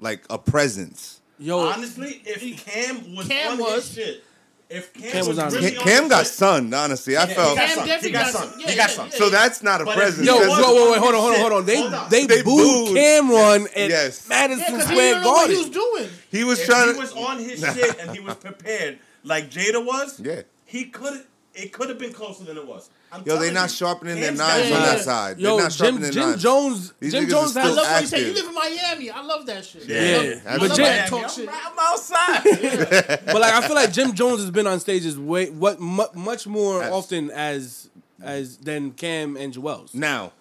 like 0.00 0.22
a 0.30 0.38
presence. 0.38 1.20
Yo, 1.38 1.58
Honestly, 1.58 2.22
if 2.24 2.64
Cam 2.64 3.14
was 3.16 3.26
Cam 3.26 3.52
on 3.52 3.58
was. 3.58 3.94
his 3.94 3.94
shit, 4.06 4.24
if 4.68 4.92
Cam, 4.92 5.10
Cam 5.10 5.18
was, 5.20 5.28
was 5.28 5.38
on 5.38 5.52
really 5.52 5.70
his- 5.70 5.78
on 5.78 5.84
Cam 5.84 6.08
got 6.08 6.26
shit, 6.26 6.34
sunned. 6.34 6.74
Honestly, 6.74 7.16
I 7.16 7.24
Yeah, 7.26 7.34
felt 7.34 7.50
he 7.50 7.56
got 7.56 7.66
Cam 7.76 7.86
definitely 7.86 8.08
He 8.08 8.12
got 8.12 8.24
got 8.24 8.32
some. 8.40 8.50
some. 8.50 8.58
He 8.60 8.64
Yeah, 8.66 8.76
got 8.76 8.96
yeah, 8.96 9.04
yeah. 9.04 9.10
so. 9.18 9.30
That's 9.30 9.62
not 9.62 9.80
a 9.80 9.84
But 9.84 9.90
if 9.92 9.96
presence. 9.98 10.26
Yo, 10.26 10.32
he 10.34 10.38
whoa, 10.38 10.46
That's- 10.46 10.58
was- 10.58 10.74
whoa, 10.76 10.92
wait, 10.92 11.00
hold 11.00 11.14
on, 11.14 11.20
hold 11.20 11.32
on, 11.34 11.40
hold 11.40 11.52
on. 11.54 11.66
They 11.66 11.76
Hold 11.80 11.94
on. 11.94 12.10
they, 12.10 12.26
They 12.26 12.42
booed 12.42 12.86
booed. 12.88 12.96
Cameron 12.96 13.68
at 13.74 13.88
Yes. 13.90 14.28
Madison 14.28 14.74
Yeah, 14.78 14.80
Square 14.84 15.14
didn't 15.14 15.24
what 15.24 15.50
he 15.50 15.56
was 15.56 15.70
doing. 15.70 16.08
he 16.30 16.44
was 16.44 16.60
If 16.60 16.66
trying 16.66 16.86
he 16.88 16.92
to. 16.94 17.00
was 17.00 17.12
on 17.14 17.38
his 17.38 17.60
shit 17.74 17.98
and 17.98 18.10
he 18.12 18.20
was 18.20 18.34
prepared 18.36 18.98
like 19.24 19.50
Jada 19.50 19.84
was, 19.84 20.20
Yeah. 20.20 20.42
he 20.66 20.84
could. 20.84 21.24
It 21.52 21.72
could 21.72 21.88
have 21.88 21.98
been 21.98 22.12
closer 22.12 22.44
than 22.44 22.56
it 22.56 22.64
was. 22.66 22.90
I'm 23.12 23.20
Yo, 23.20 23.24
they 23.24 23.30
telling 23.38 23.54
not 23.54 23.70
you, 23.70 23.76
sharpening 23.76 24.14
their 24.16 24.24
Cam's 24.26 24.38
knives 24.38 24.68
got 24.68 24.76
on 24.76 24.82
Yeah. 24.82 24.94
that 24.94 25.04
side. 25.04 25.38
Yo, 25.40 25.48
They're 25.56 25.64
not 25.64 25.70
Jim, 25.72 25.78
sharpening 25.78 26.02
their 26.02 26.10
Jim 26.12 26.22
knives. 26.30 26.42
Jones, 26.42 26.92
These 27.00 27.12
Jim 27.12 27.28
Jones 27.28 27.56
I 27.56 27.60
has 27.60 27.70
still 27.72 27.76
love 27.82 27.90
what 27.92 28.00
he 28.02 28.06
said. 28.06 28.18
active. 28.20 28.28
You 28.28 28.34
live 28.42 28.48
in 28.48 28.54
Miami. 28.54 29.10
I 29.10 29.22
love 29.22 29.46
that 29.46 29.64
shit. 29.64 29.84
Yeah. 29.86 29.96
I 29.96 30.00
love, 30.00 30.24
Yeah. 30.24 30.40
I 30.46 30.58
But 30.58 30.68
love 30.68 30.76
Jim- 30.76 30.84
that 30.86 31.12
I'm, 31.12 31.20
talk 31.22 31.30
shit. 31.30 31.48
I'm 31.48 31.78
outside. 31.78 33.20
but 33.26 33.40
like 33.40 33.52
I 33.54 33.60
feel 33.66 33.74
like 33.74 33.92
Jim 33.92 34.14
Jones 34.14 34.40
has 34.42 34.50
been 34.50 34.66
on 34.66 34.78
stages 34.80 35.18
way 35.18 35.50
what 35.50 35.80
mu- 35.80 36.04
much 36.14 36.46
more 36.46 36.78
That's- 36.78 36.92
often 36.94 37.30
as 37.30 37.88
as 38.22 38.58
than 38.58 38.92
Cam 38.92 39.36
and 39.36 39.52
Juelz. 39.54 39.94
Now, 39.94 40.32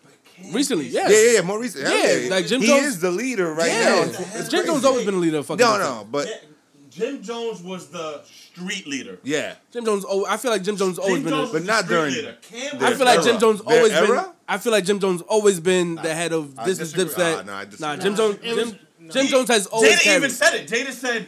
Recently, 0.53 0.87
yeah. 0.87 1.09
yeah, 1.09 1.17
yeah, 1.17 1.31
yeah, 1.33 1.41
more 1.41 1.59
recent. 1.59 1.83
Yeah, 1.83 2.13
yeah, 2.13 2.29
like 2.29 2.47
Jim 2.47 2.61
he 2.61 2.67
Jones- 2.67 2.85
is 2.85 2.99
the 3.01 3.11
leader 3.11 3.53
right 3.53 3.67
Yeah. 3.71 3.83
now. 3.89 4.03
Jim 4.05 4.13
It's 4.35 4.49
Jones 4.49 4.69
crazy. 4.69 4.85
always 4.87 5.05
been 5.05 5.15
a 5.15 5.17
leader 5.17 5.37
of 5.39 5.45
fucking. 5.45 5.65
No, 5.65 5.77
no, 5.77 6.07
but 6.09 6.27
Yeah, 6.27 6.35
Jim 6.99 7.21
Jones 7.23 7.61
was 7.63 7.87
the 7.89 8.21
street 8.23 8.85
leader. 8.87 9.17
yeah, 9.23 9.55
Jim 9.71 9.85
Jones. 9.85 10.05
Oh, 10.07 10.25
I 10.25 10.37
feel 10.37 10.51
like 10.51 10.63
Jim 10.63 10.75
Jones 10.77 10.99
always 10.99 11.15
Jim 11.15 11.23
been. 11.23 11.33
Jones 11.33 11.49
A, 11.49 11.53
But 11.53 11.63
not 11.63 11.81
the 11.81 11.83
street 11.85 11.97
during 11.97 12.13
leader. 12.13 12.37
Cam 12.41 12.83
I 12.83 12.89
was 12.89 12.97
feel 12.97 13.05
like 13.07 13.19
Jim 13.23 13.29
era. 13.31 13.39
Jones 13.39 13.61
Their 13.61 13.77
always 13.77 13.93
been. 13.93 14.09
era? 14.11 14.33
I 14.47 14.57
feel 14.57 14.71
like 14.71 14.83
Jim 14.85 14.99
Jones 14.99 15.21
always 15.23 15.59
been 15.59 15.95
the 15.95 16.13
head 16.13 16.33
of 16.33 16.57
I 16.59 16.65
this 16.65 16.79
is 16.79 16.93
disagree. 16.93 17.23
Dipset. 17.23 17.39
Ah, 17.39 17.41
no, 17.43 17.53
I 17.53 17.65
disagree. 17.65 17.87
nah, 17.87 17.95
Jim 18.03 18.15
Jones. 18.15 18.39
It 18.43 18.55
was- 18.55 18.71
Jim, 18.71 18.79
Jim 19.11 19.27
Jones 19.27 19.47
has 19.49 19.65
always 19.67 19.93
Jada 19.93 20.03
carried. 20.03 20.17
even 20.17 20.29
said 20.29 20.53
it. 20.55 20.67
Jada 20.69 20.91
said, 20.91 21.27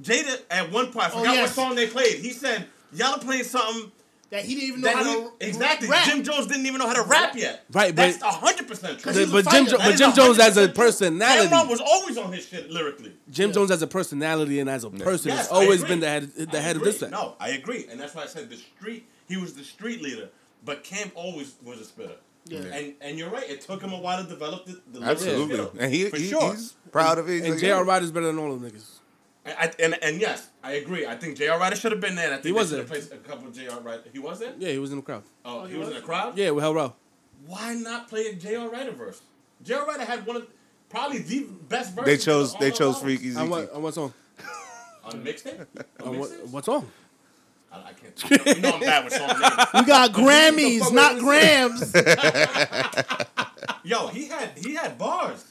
Jada 0.00 0.40
at 0.50 0.70
one 0.72 0.86
point, 0.92 1.06
I 1.06 1.10
forgot 1.10 1.34
yes. 1.34 1.48
what 1.56 1.66
song 1.66 1.74
they 1.74 1.86
played. 1.86 2.16
He 2.20 2.30
said, 2.30 2.66
"Y'all 2.92 3.14
are 3.14 3.18
playing 3.18 3.44
something 3.44 3.90
That 4.30 4.44
he 4.44 4.54
didn't 4.54 4.68
even 4.68 4.80
know 4.82 4.88
that 4.88 4.96
how 4.96 5.04
he, 5.04 5.24
to 5.24 5.32
exactly." 5.40 5.88
rap. 5.88 6.04
Jim 6.06 6.22
Jones 6.22 6.46
didn't 6.46 6.64
even 6.66 6.78
know 6.78 6.86
how 6.86 6.94
to 7.02 7.08
rap 7.08 7.34
yet. 7.36 7.64
Right, 7.72 7.94
but- 7.94 8.18
that's 8.18 8.22
hundred 8.22 8.68
percent 8.68 9.00
true. 9.00 9.12
But- 9.26 9.44
but. 9.44 9.50
Jim, 9.52 9.66
Jo- 9.66 9.78
but 9.78 9.96
Jim 9.96 10.12
Jones 10.14 10.36
has 10.36 10.56
a 10.56 10.68
personality. 10.68 11.48
Cameron 11.48 11.68
was 11.68 11.80
always 11.80 12.16
on 12.16 12.32
his 12.32 12.46
shit 12.46 12.70
lyrically. 12.70 13.12
Jim 13.30 13.50
Yeah. 13.50 13.54
Jones 13.54 13.70
has 13.70 13.82
a 13.82 13.86
personality 13.88 14.60
and 14.60 14.70
as 14.70 14.84
a 14.84 14.90
person 14.90 15.30
Yes, 15.30 15.38
has 15.38 15.48
always 15.48 15.82
been 15.82 15.98
the 16.00 16.08
head 16.08 16.30
the 16.36 16.58
I 16.58 16.60
head 16.60 16.76
of 16.76 16.82
agree. 16.82 16.92
Dipset. 16.92 17.10
No, 17.10 17.34
I 17.40 17.48
agree, 17.50 17.86
and 17.90 17.98
that's 18.00 18.14
why 18.14 18.22
I 18.22 18.26
said 18.26 18.48
the 18.48 18.56
street. 18.56 19.06
He 19.28 19.36
was 19.36 19.54
the 19.54 19.64
street 19.64 20.00
leader, 20.00 20.28
but 20.64 20.84
Cam 20.84 21.10
always 21.16 21.54
was 21.64 21.80
a 21.80 21.84
spitter. 21.84 22.14
Yeah. 22.46 22.60
And 22.60 22.94
and 23.00 23.18
you're 23.18 23.30
right. 23.30 23.48
It 23.50 23.60
took 23.62 23.82
him 23.82 23.92
a 23.92 23.98
while 23.98 24.22
to 24.22 24.28
develop 24.28 24.64
the, 24.64 24.80
the 24.92 25.00
lyrical 25.00 25.08
absolutely. 25.10 25.54
skill. 25.56 25.72
And 25.78 25.92
he, 25.92 26.08
For 26.08 26.16
he- 26.16 26.28
sure. 26.30 26.52
he's 26.52 26.72
proud 26.92 27.18
of 27.18 27.28
it. 27.28 27.42
And 27.42 27.50
like, 27.54 27.60
J.R. 27.60 27.82
yeah. 27.84 27.88
Writer's 27.88 28.10
better 28.12 28.26
than 28.26 28.38
all 28.38 28.52
of 28.52 28.60
them 28.62 28.70
niggas. 28.70 28.99
I, 29.46 29.50
I- 29.66 29.72
and 29.78 29.98
and 30.02 30.20
yes, 30.20 30.48
I 30.62 30.72
agree. 30.72 31.06
I 31.06 31.16
think 31.16 31.36
J.R. 31.38 31.58
Writer 31.58 31.76
should 31.76 31.92
have 31.92 32.00
been 32.00 32.14
there. 32.14 32.28
I 32.30 32.34
think 32.34 32.46
He 32.46 32.52
was 32.52 32.68
should 32.70 32.78
have 32.78 32.88
there. 32.88 32.98
placed 33.00 33.12
a 33.12 33.16
couple 33.16 33.48
of 33.48 33.54
J.R. 33.54 33.80
Writer. 33.80 34.04
He 34.12 34.18
was 34.18 34.38
there. 34.40 34.52
Yeah, 34.58 34.70
he 34.70 34.78
was 34.78 34.90
in 34.90 34.96
the 34.96 35.02
crowd. 35.02 35.22
Oh, 35.44 35.60
oh 35.60 35.64
he 35.64 35.72
he 35.72 35.78
was 35.78 35.88
was? 35.88 35.96
in 35.96 36.00
the 36.02 36.06
crowd. 36.06 36.36
Yeah, 36.36 36.50
with 36.50 36.62
Hell 36.62 36.74
Rell. 36.74 36.96
Why 37.46 37.74
not 37.74 38.08
play 38.08 38.26
a 38.26 38.34
J.R. 38.34 38.68
Writer 38.68 38.90
verse? 38.92 39.22
J.R. 39.62 39.86
Writer 39.86 40.04
had 40.04 40.26
one 40.26 40.36
of 40.36 40.46
probably 40.90 41.18
the 41.18 41.46
best 41.68 41.94
verses. 41.94 42.04
They 42.06 42.16
chose. 42.18 42.54
They 42.56 42.70
chose 42.70 42.96
albums. 42.96 43.02
Freaky 43.02 43.28
On 43.36 43.42
Zeke. 43.44 43.50
what, 43.50 43.72
on 43.72 43.82
what 43.82 43.94
song? 43.94 44.12
on 45.04 45.12
mixtape. 45.24 45.66
On 46.02 46.08
On 46.08 46.18
what, 46.18 46.30
what 46.48 46.64
song? 46.64 46.86
I, 47.72 47.76
I 47.78 47.92
can't. 47.92 48.46
You 48.56 48.62
know 48.62 48.72
I'm 48.74 48.80
bad 48.80 49.04
with 49.04 49.12
song 49.14 49.28
names. 49.28 49.42
We 49.74 49.84
got 49.84 50.12
But 50.12 50.56
he 50.58 50.74
used 50.74 50.88
to 50.88 50.90
Grammys, 50.90 50.92
not 50.92 51.18
Grams. 51.20 51.94
Yo, 53.84 54.08
he 54.08 54.26
had 54.26 54.50
he 54.58 54.74
had 54.74 54.98
bars, 54.98 55.44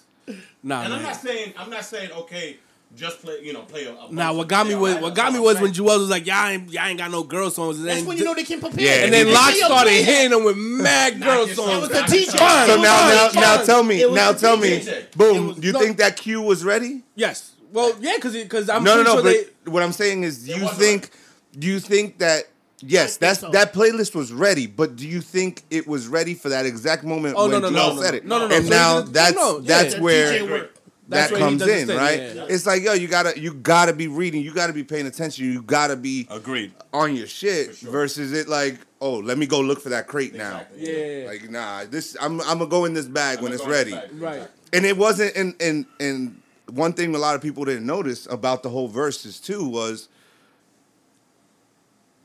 Nah, 0.62 0.84
and 0.84 0.93
I'm 0.93 1.02
not 1.02 1.15
saying 1.15 1.54
I'm 1.58 1.69
not 1.69 1.86
saying 1.86 2.12
okay, 2.12 2.58
just 2.95 3.21
play 3.21 3.39
you 3.43 3.54
know 3.54 3.62
play 3.62 3.86
a. 3.86 3.91
a 3.91 4.12
Nah, 4.12 4.28
bunch 4.28 4.38
what 4.38 4.47
got 4.47 4.67
me 4.67 4.75
was 4.75 4.95
what 4.95 5.13
got 5.15 5.32
me 5.32 5.39
was 5.39 5.60
when 5.62 5.71
Jewel 5.71 5.99
was 5.99 6.10
like, 6.10 6.25
"Y'all 6.25 6.47
ain't, 6.47 6.71
y'all 6.71 6.86
ain't 6.86 6.97
got 6.97 7.12
no 7.12 7.23
girl 7.23 7.49
songs." 7.49 7.78
And 7.80 7.88
That's 7.88 8.04
when 8.04 8.17
you 8.17 8.23
know 8.25 8.34
they 8.34 8.43
can 8.43 8.60
prepare. 8.60 8.84
Yeah, 8.84 9.04
and 9.06 9.13
then 9.13 9.28
They 9.28 9.34
LOX 9.34 9.58
started 9.60 9.89
play 9.89 10.04
hitting 10.04 10.32
them 10.32 10.43
with 10.43 10.58
mad 10.58 11.21
girl 11.21 11.47
songs. 11.47 11.71
It 11.71 11.80
was 11.82 11.89
the 11.89 12.02
out. 12.02 12.10
teacher. 12.10 12.32
So 12.32 12.82
now, 12.82 12.82
now, 12.82 13.30
now 13.34 13.63
tell 13.63 13.84
me, 13.84 14.12
now 14.13 14.32
tell 14.34 14.58
me, 14.58 14.84
boom. 15.15 15.36
It 15.36 15.56
was- 15.56 15.63
you 15.63 15.71
think 15.73 15.97
that 15.97 16.17
Q 16.17 16.41
was 16.41 16.63
ready? 16.63 17.04
Yes. 17.15 17.52
Well, 17.71 17.93
yeah, 17.99 18.13
because 18.15 18.34
because 18.34 18.69
I'm 18.69 18.84
no, 18.84 18.95
no, 19.04 19.15
no. 19.15 19.23
but 19.23 19.71
what 19.71 19.84
I'm 19.84 19.91
saying 19.91 20.23
is, 20.23 20.45
do 20.45 20.56
you 20.60 20.67
think, 20.69 21.12
do 21.58 21.67
you 21.67 21.80
think 21.80 22.17
that? 22.19 22.45
Yes, 22.82 23.17
think 23.17 23.19
that's 23.19 23.39
so. 23.41 23.52
that 23.52 23.73
playlist 23.73 24.15
was 24.15 24.32
ready, 24.32 24.65
but 24.65 24.95
do 24.95 25.06
you 25.08 25.19
think 25.21 25.63
it 25.69 25.86
was 25.86 26.08
ready 26.08 26.34
for 26.34 26.47
that 26.49 26.65
exact 26.65 27.04
moment 27.04 27.36
Oh, 27.38 27.49
when 27.49 27.62
no, 27.62 27.69
Joel 27.69 27.71
no, 27.71 27.95
no, 27.95 28.02
said 28.02 28.12
no. 28.12 28.17
it? 28.17 28.25
No, 28.25 28.39
no, 28.39 28.47
no. 28.47 28.56
And 28.56 28.65
So 28.65 28.69
now 28.71 29.02
he 29.04 29.12
that's 29.12 29.36
no, 29.36 29.60
yeah. 29.60 29.65
that's 29.67 29.95
The 29.95 30.02
where 30.02 30.32
DJ 30.34 30.49
work. 30.49 30.75
That's 31.10 31.32
that 31.32 31.39
comes 31.39 31.62
in, 31.63 31.88
thing, 31.88 31.98
right? 31.98 32.19
yeah, 32.19 32.34
yeah. 32.34 32.45
It's 32.50 32.67
like 32.67 32.84
yo, 32.84 32.93
you 32.93 33.08
gotta 33.08 33.38
you 33.39 33.54
gotta 33.54 33.93
be 33.93 34.08
reading, 34.08 34.43
you 34.43 34.54
gotta 34.54 34.74
be 34.74 34.84
paying 34.84 35.08
attention, 35.08 35.45
you 35.45 35.63
gotta 35.63 35.95
be 35.95 36.28
Agreed. 36.30 36.72
on 36.93 37.15
your 37.15 37.26
shit 37.26 37.76
sure. 37.76 37.91
versus 37.91 38.32
it 38.32 38.48
like, 38.48 38.78
oh, 39.02 39.17
let 39.17 39.39
me 39.39 39.48
go 39.48 39.60
look 39.60 39.82
for 39.82 39.89
that 39.89 40.08
crate 40.08 40.36
now. 40.36 40.62
Yeah. 40.78 41.26
Like 41.28 41.50
nah, 41.50 41.86
this 41.86 42.15
I'm 42.22 42.39
I'm 42.41 42.60
gonna 42.60 42.67
go 42.67 42.86
in 42.86 42.93
this 42.93 43.08
bag 43.08 43.39
I'm 43.39 43.45
when 43.45 43.54
it's 43.54 43.65
ready. 43.65 44.00
Right. 44.13 44.48
And 44.72 44.86
it 44.86 44.98
wasn't 44.98 45.36
and 45.36 45.56
and 45.60 45.88
and 46.00 46.39
one 46.69 46.93
thing 46.93 47.15
a 47.15 47.17
lot 47.17 47.36
of 47.36 47.41
people 47.41 47.65
didn't 47.65 47.88
notice 47.88 48.28
about 48.28 48.62
the 48.62 48.69
whole 48.69 48.88
verses 48.88 49.39
too 49.39 49.67
was 49.67 50.10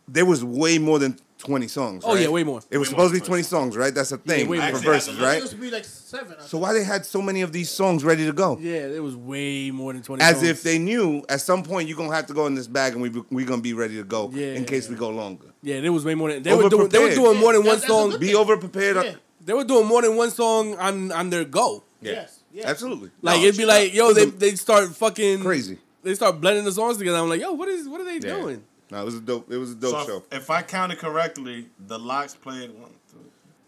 there 0.07 0.27
was 0.27 0.45
way 0.45 0.77
more 0.77 0.99
than 0.99 1.19
20 1.45 1.69
songs. 1.69 2.03
Oh, 2.07 2.15
right? 2.15 2.23
yeah, 2.23 2.29
way 2.29 2.43
more. 2.45 2.61
It 2.71 2.79
was 2.79 2.89
Way 2.89 2.91
supposed 2.93 3.15
to 3.15 3.21
be 3.21 3.27
20 3.27 3.43
songs, 3.43 3.77
right? 3.77 3.95
That's 3.95 4.13
a 4.13 4.17
thing 4.19 4.49
way 4.49 4.57
for 4.59 4.63
more. 4.63 4.69
Actually, 4.75 4.89
I 4.89 4.93
had 4.95 5.03
verses, 5.03 5.07
to 5.07 5.13
It 5.13 5.21
look. 5.21 5.43
right? 5.43 5.47
to 5.51 5.57
be 5.57 5.71
like 5.71 5.85
seven. 5.85 6.37
I 6.41 6.43
So 6.45 6.59
why 6.59 6.73
they 6.73 6.85
had 6.85 7.07
so 7.07 7.21
many 7.23 7.43
of 7.43 7.53
these 7.53 7.71
songs 7.71 8.03
ready 8.05 8.25
to 8.27 8.33
go? 8.33 8.59
Yeah, 8.61 8.87
it 8.87 9.03
was 9.03 9.15
way 9.17 9.71
more 9.71 9.93
than 9.93 10.03
twenty. 10.03 10.23
As 10.23 10.37
songs. 10.37 10.49
if 10.49 10.63
they 10.63 10.79
knew 10.79 11.23
at 11.29 11.41
some 11.41 11.63
point 11.63 11.89
you're 11.89 11.97
gonna 11.97 12.15
have 12.15 12.27
to 12.27 12.35
go 12.35 12.47
in 12.47 12.55
this 12.55 12.67
bag 12.67 12.95
and 12.95 13.03
we 13.03 13.11
we 13.31 13.45
gonna 13.45 13.63
be 13.63 13.73
ready 13.75 13.97
to 13.97 14.05
go 14.05 14.31
Yeah. 14.35 14.55
in 14.55 14.65
case 14.65 14.89
we 14.89 14.97
go 14.97 15.09
longer. 15.11 15.47
Yeah, 15.63 15.81
there 15.81 15.93
was 15.93 16.05
way 16.05 16.15
more 16.15 16.33
than 16.33 16.43
they 16.43 16.55
were 16.55 16.69
doing. 16.69 16.89
They 16.89 16.99
were 16.99 17.15
doing 17.15 17.39
more 17.39 17.53
than 17.53 17.63
Yeah, 17.63 17.69
one 17.73 17.79
that's- 17.79 17.81
that's 17.83 17.87
song. 17.87 18.11
good 18.11 18.21
Be 18.21 18.35
over 18.35 18.57
prepared. 18.57 18.97
Yeah. 18.97 19.15
They 19.45 19.53
were 19.53 19.65
doing 19.65 19.87
more 19.87 20.03
than 20.03 20.17
one 20.17 20.31
song 20.31 20.75
on 20.77 21.13
on 21.13 21.31
their 21.31 21.45
go. 21.45 21.85
Yes. 22.01 22.41
yes. 22.53 22.65
Absolutely. 22.67 23.11
Like 23.23 23.41
No, 23.41 23.45
it'd 23.47 23.57
be 23.59 23.65
like, 23.67 23.93
yo, 23.95 24.13
they 24.13 24.27
they 24.27 24.55
start 24.57 24.95
fucking 24.95 25.43
crazy. 25.43 25.79
They 26.03 26.15
start 26.15 26.39
blending 26.41 26.65
the 26.65 26.73
songs 26.73 26.99
together. 26.99 27.19
I'm 27.19 27.29
like, 27.31 27.41
yo, 27.41 27.53
what 27.53 27.69
is 27.69 27.89
what 27.89 28.01
are 28.01 28.05
they 28.05 28.15
Yeah. 28.27 28.37
doing? 28.41 28.63
No, 28.91 29.01
it 29.01 29.05
was 29.05 29.15
a 29.17 29.21
dope. 29.21 29.51
It 29.51 29.57
was 29.59 29.73
a 29.73 29.75
dope 29.75 30.01
So 30.01 30.07
show. 30.07 30.17
if, 30.31 30.43
if 30.43 30.51
I 30.51 30.63
counted 30.63 30.99
correctly, 30.99 31.69
the 31.87 31.99
LOX 31.99 32.35
played 32.35 32.71
one, 32.79 32.91
two, 33.11 33.19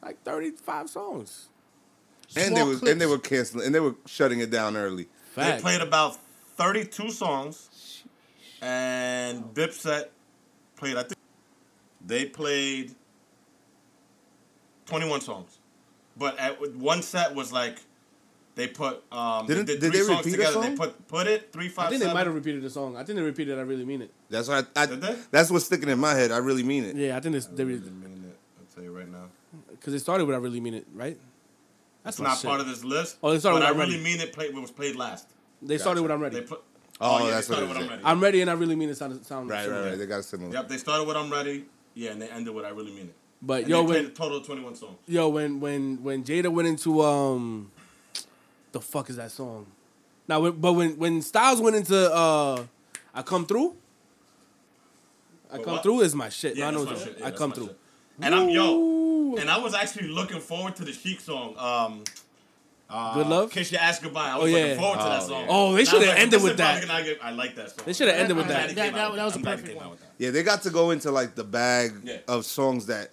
Like 0.03 0.23
thirty 0.23 0.51
five 0.51 0.89
songs. 0.91 1.49
And 2.37 2.55
they 2.55 2.61
Small 2.61 2.69
was 2.69 2.83
and 2.83 3.01
they 3.01 3.07
were 3.07 3.19
canceling 3.19 3.67
and 3.67 3.75
they 3.75 3.81
were 3.81 3.95
shutting 4.07 4.41
it 4.41 4.51
down 4.51 4.77
early. 4.77 5.09
They 5.37 5.59
played 5.61 5.83
about 5.83 6.17
32 6.57 7.11
songs, 7.11 8.03
and 8.63 9.45
Dipset 9.55 10.07
played. 10.77 10.97
I 10.97 11.03
think 11.03 11.19
they 12.07 12.25
played 12.25 12.95
21 14.87 15.21
songs, 15.21 15.59
but 16.17 16.39
at 16.39 16.75
one 16.75 17.03
set 17.03 17.35
was 17.35 17.53
like 17.53 17.81
they 18.57 18.67
put 18.67 19.05
um 19.13 19.47
Didn't- 19.47 19.67
they 19.67 19.75
did 19.75 19.81
did 19.81 19.93
three 19.93 20.01
they 20.01 20.07
songs 20.07 20.25
repeat 20.27 20.35
a 20.41 20.47
together. 20.47 20.61
They 20.71 20.77
put 20.77 21.07
put 21.09 21.27
it 21.29 21.53
three 21.53 21.69
five. 21.69 21.79
I 21.79 21.83
five 21.85 21.91
think 21.93 22.03
they 22.03 22.13
might 22.15 22.27
have 22.27 22.35
repeated 22.35 22.63
the 22.63 22.71
song. 22.71 22.97
I 22.97 23.05
think 23.05 23.17
they 23.17 23.23
repeated. 23.23 23.59
I 23.59 23.63
really 23.63 23.85
mean 23.85 24.03
it. 24.03 24.11
That's 24.29 24.49
what 24.49 24.67
I, 24.77 24.83
I 24.83 24.87
Did 24.87 25.01
they? 25.01 25.17
that's 25.31 25.51
what's 25.51 25.67
sticking 25.67 25.89
in 25.89 25.99
my 26.01 26.15
head. 26.15 26.33
I 26.33 26.39
really 26.39 26.63
mean 26.65 26.85
it. 26.85 26.97
Yeah, 26.97 27.17
I 27.17 27.21
think 27.21 27.35
this, 27.35 27.47
I 27.47 27.55
they 27.55 27.65
really 27.65 27.81
mean 27.91 28.25
it. 28.33 28.37
I'll 28.59 28.75
tell 28.75 28.83
you 28.83 28.97
right 28.97 29.09
now. 29.09 29.27
because 29.71 29.95
it 29.95 30.01
started 30.01 30.25
with 30.27 30.35
I 30.35 30.39
really 30.39 30.61
mean 30.61 30.75
it, 30.75 30.87
right? 30.95 31.17
That's 32.03 32.19
It's 32.19 32.23
not 32.23 32.43
part 32.43 32.61
of 32.61 32.67
this 32.67 32.83
list. 32.85 33.17
Oh, 33.23 33.31
they 33.33 33.39
started 33.39 33.61
but 33.61 33.61
with 33.61 33.69
I 33.69 33.71
I'm 33.73 33.79
really 33.79 33.99
Ready. 34.03 34.05
mean 34.17 34.21
it. 34.21 34.33
Played 34.33 34.55
was 34.57 34.71
played 34.71 34.97
last. 34.97 35.29
They 35.63 35.79
started 35.79 36.03
with 36.03 36.11
I'm 36.11 36.21
They 36.21 36.25
ready. 36.37 36.41
put. 36.43 36.63
Oh, 36.99 37.27
yeah, 37.27 37.33
that's 37.35 37.49
they 37.49 37.55
what 37.55 37.59
started 37.59 37.65
it 37.65 37.69
with. 37.69 37.77
I'm 37.79 37.89
ready. 37.91 38.03
I'm 38.05 38.21
ready 38.23 38.41
and 38.41 38.51
I 38.51 38.55
really 38.55 38.77
mean 38.77 38.89
it. 38.89 38.97
Sound 38.97 39.27
sound 39.27 39.51
Right, 39.51 39.69
right, 39.69 39.89
right. 39.91 39.99
They 39.99 40.07
got 40.07 40.21
a 40.21 40.23
similar. 40.23 40.53
Yep, 40.55 40.69
they 40.69 40.79
started 40.79 41.07
with 41.07 41.17
I'm 41.17 41.31
ready. 41.31 41.67
Yeah, 41.95 42.13
and 42.13 42.23
they 42.23 42.29
ended 42.31 42.55
with 42.55 42.65
I 42.65 42.71
really 42.71 42.93
mean 42.93 43.07
it. 43.09 43.15
But 43.43 43.63
And 43.63 43.69
yo, 43.69 43.83
they 43.83 43.87
played 43.87 44.03
when 44.05 44.11
a 44.13 44.15
total 44.15 44.39
of 44.39 44.47
21 44.47 44.75
songs. 44.77 44.97
yo 45.07 45.29
when 45.29 45.61
when 45.61 46.03
when 46.03 46.25
Jada 46.25 46.51
went 46.51 46.69
into 46.69 47.03
um, 47.03 47.71
the 48.73 48.81
fuck 48.81 49.09
is 49.11 49.17
that 49.17 49.31
song? 49.31 49.67
Now, 50.29 50.51
but 50.51 50.73
when 50.73 50.99
when 50.99 51.23
Styles 51.23 51.61
went 51.61 51.77
into 51.77 52.13
uh, 52.13 52.65
I 53.15 53.23
come 53.23 53.47
through. 53.47 53.77
I 55.53 55.57
But 55.59 55.65
come 55.65 55.73
what? 55.75 55.83
through 55.83 56.01
is 56.01 56.15
my 56.15 56.29
shit. 56.29 56.57
Yeah, 56.57 56.71
no, 56.71 56.81
I 56.81 56.85
know 56.85 56.85
that's 56.87 57.01
my 57.01 57.07
my 57.07 57.13
shit. 57.13 57.21
Yeah, 57.21 57.27
I 57.27 57.31
come 57.31 57.53
through. 57.53 57.67
shit. 57.67 57.79
And 58.23 58.35
I'm 58.35 58.49
yo, 58.49 59.37
and 59.39 59.49
I 59.51 59.59
was 59.59 59.75
actually 59.75 60.09
looking 60.09 60.41
forward 60.41 60.75
to 60.77 60.85
the 60.85 60.93
Sheek 60.93 61.21
song. 61.21 61.55
Um, 61.59 62.05
uh, 62.89 63.15
Good 63.15 63.27
Love? 63.27 63.51
Kiss 63.51 63.71
Your 63.73 63.81
Ass 63.81 63.99
Goodbye. 64.01 64.31
I 64.31 64.37
Oh, 64.39 64.43
was 64.43 64.53
yeah. 64.53 64.59
looking 64.59 64.79
forward 64.79 64.99
to 64.99 65.05
that 65.05 65.23
Oh, 65.23 65.29
song. 65.29 65.41
yeah. 65.43 65.47
Oh, 65.51 65.75
they 65.75 65.85
shoulda 65.85 66.07
like, 66.07 66.19
ended 66.19 66.43
with 66.43 66.57
that. 66.57 67.05
get- 67.05 67.19
I 67.25 67.31
like 67.33 67.55
that 67.57 67.71
song. 67.71 67.85
They 67.85 67.93
shoulda 67.93 68.15
ended 68.17 68.37
with 68.37 68.47
glad 68.47 68.71
that. 68.71 68.75
That- 68.77 68.93
that- 68.95 69.15
that 69.17 69.25
was 69.25 69.35
I'm 69.37 69.43
a 69.43 69.45
perfect 69.45 69.77
one. 69.77 69.85
out 69.87 69.91
with 69.93 70.01
that. 70.01 70.13
Yeah, 70.19 70.31
they 70.31 70.43
got 70.43 70.63
to 70.63 70.71
go 70.71 70.91
into 70.93 71.11
like 71.11 71.35
the 71.35 71.45
bag 71.45 71.93
Yeah. 72.05 72.19
of 72.29 72.45
songs 72.45 72.87
that 72.87 73.11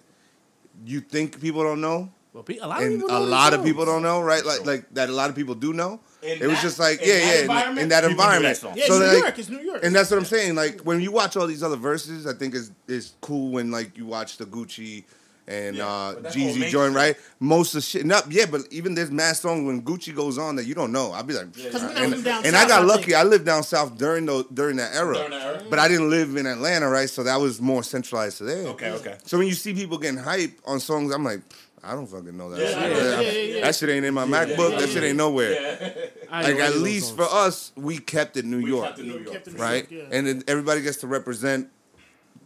you 0.84 1.00
think 1.00 1.40
people 1.40 1.62
don't 1.62 1.80
know, 1.80 2.10
Well, 2.34 2.42
pe- 2.42 2.58
a 2.58 2.66
lot 2.66 2.82
of 2.82 2.88
people 2.90 3.08
a 3.08 3.12
know 3.12 3.20
these 3.20 3.28
lot 3.30 3.54
of 3.54 3.64
people 3.64 3.84
don't 3.86 4.02
know, 4.02 4.20
right? 4.20 4.44
Like 4.44 4.66
like 4.66 4.92
that 4.94 5.08
a 5.08 5.12
lot 5.12 5.30
of 5.30 5.36
people 5.36 5.54
do 5.54 5.72
know. 5.72 6.00
In 6.20 6.42
it 6.42 6.46
was 6.48 6.60
just 6.60 6.78
like 6.80 7.00
yeah, 7.00 7.14
yeah, 7.14 7.32
in, 7.34 7.40
environment, 7.42 7.78
in 7.78 7.88
that 7.90 8.02
people 8.02 8.10
knew 8.10 8.16
that 8.16 8.34
environment. 8.42 8.76
Yeah, 8.76 8.86
so 8.86 8.98
New 8.98 9.04
like, 9.06 9.18
York. 9.22 9.38
It's 9.38 9.48
New 9.48 9.60
York. 9.60 9.80
and 9.84 9.94
that's 9.94 10.10
what 10.10 10.18
I'm 10.18 10.24
saying. 10.24 10.54
Like 10.56 10.80
when 10.80 11.00
you 11.00 11.12
watch 11.12 11.36
all 11.36 11.46
these 11.46 11.62
other 11.62 11.76
verses, 11.76 12.26
I 12.26 12.32
think 12.34 12.54
is 12.56 12.72
is 12.88 13.12
cool 13.20 13.52
when 13.52 13.70
like 13.70 13.96
you 13.96 14.04
watch 14.06 14.36
the 14.38 14.46
Gucci 14.46 15.04
and 15.46 15.76
Yeah, 15.76 15.86
uh 15.86 16.14
but 16.14 16.22
that's 16.24 16.34
all 16.36 16.42
Jeezy 16.42 16.44
mainstream. 16.46 16.70
joint, 16.70 16.94
right? 16.96 17.16
Most 17.38 17.74
of 17.74 17.76
the 17.76 17.80
shit, 17.82 18.04
not 18.06 18.32
yeah, 18.32 18.46
but 18.46 18.62
even 18.72 18.96
this 18.96 19.10
mad 19.10 19.36
song 19.36 19.66
when 19.66 19.82
Gucci 19.82 20.12
goes 20.12 20.36
on 20.36 20.56
that 20.56 20.64
you 20.64 20.74
don't 20.74 20.90
know. 20.90 21.12
I'll 21.12 21.22
be 21.22 21.34
like, 21.34 21.48
Yeah, 21.56 21.70
'Cause 21.70 21.82
yeah. 21.82 21.88
we 21.90 21.94
and, 22.04 22.10
live 22.12 22.24
down 22.24 22.46
I 22.46 22.66
got 22.66 22.82
I 22.82 22.84
lucky. 22.84 23.14
I 23.14 23.22
lived 23.22 23.44
down 23.44 23.62
south 23.62 23.96
during 23.96 24.26
those 24.26 24.46
during 24.52 24.76
that 24.78 24.92
era, 24.94 25.14
During 25.14 25.30
that 25.30 25.42
era? 25.46 25.62
but 25.70 25.78
I 25.78 25.86
didn't 25.86 26.10
live 26.10 26.34
in 26.34 26.46
Atlanta, 26.46 26.88
right? 26.88 27.08
So 27.08 27.22
that 27.22 27.36
was 27.36 27.60
more 27.60 27.84
centralized 27.84 28.38
to 28.38 28.44
there. 28.44 28.66
Okay, 28.68 28.90
okay. 28.90 29.18
So 29.24 29.38
when 29.38 29.46
you 29.46 29.54
see 29.54 29.72
people 29.72 29.98
getting 29.98 30.18
hype 30.18 30.58
on 30.66 30.80
songs, 30.80 31.12
I'm 31.14 31.22
like, 31.22 31.42
I 31.84 31.94
don't 31.94 32.06
fucking 32.06 32.36
know 32.36 32.50
that. 32.50 32.60
Yeah, 32.60 32.66
shit. 32.68 32.76
yeah, 32.76 33.20
yeah, 33.20 33.20
yeah, 33.20 33.54
yeah. 33.56 33.64
That 33.64 33.74
shit 33.74 33.88
ain't 33.90 34.04
in 34.04 34.14
my 34.14 34.24
MacBook. 34.24 34.72
yeah, 34.72 34.78
that 34.80 34.88
shit 34.88 35.02
ain't 35.04 35.16
nowhere. 35.16 36.10
I 36.30 36.42
Like 36.42 36.56
at 36.60 36.76
least 36.76 37.14
for 37.16 37.24
us, 37.24 37.72
we 37.76 37.98
kept 37.98 38.36
it 38.36 38.44
New 38.44 38.62
We 38.62 38.70
York, 38.70 38.86
kept 38.88 38.98
it 39.00 39.06
New 39.06 39.12
York. 39.18 39.30
kept 39.32 39.48
it 39.48 39.54
New 39.54 39.60
right? 39.62 39.90
York, 39.90 40.08
yeah. 40.10 40.16
And 40.18 40.26
then 40.26 40.42
everybody 40.48 40.80
gets 40.82 40.98
to 40.98 41.06
represent 41.06 41.68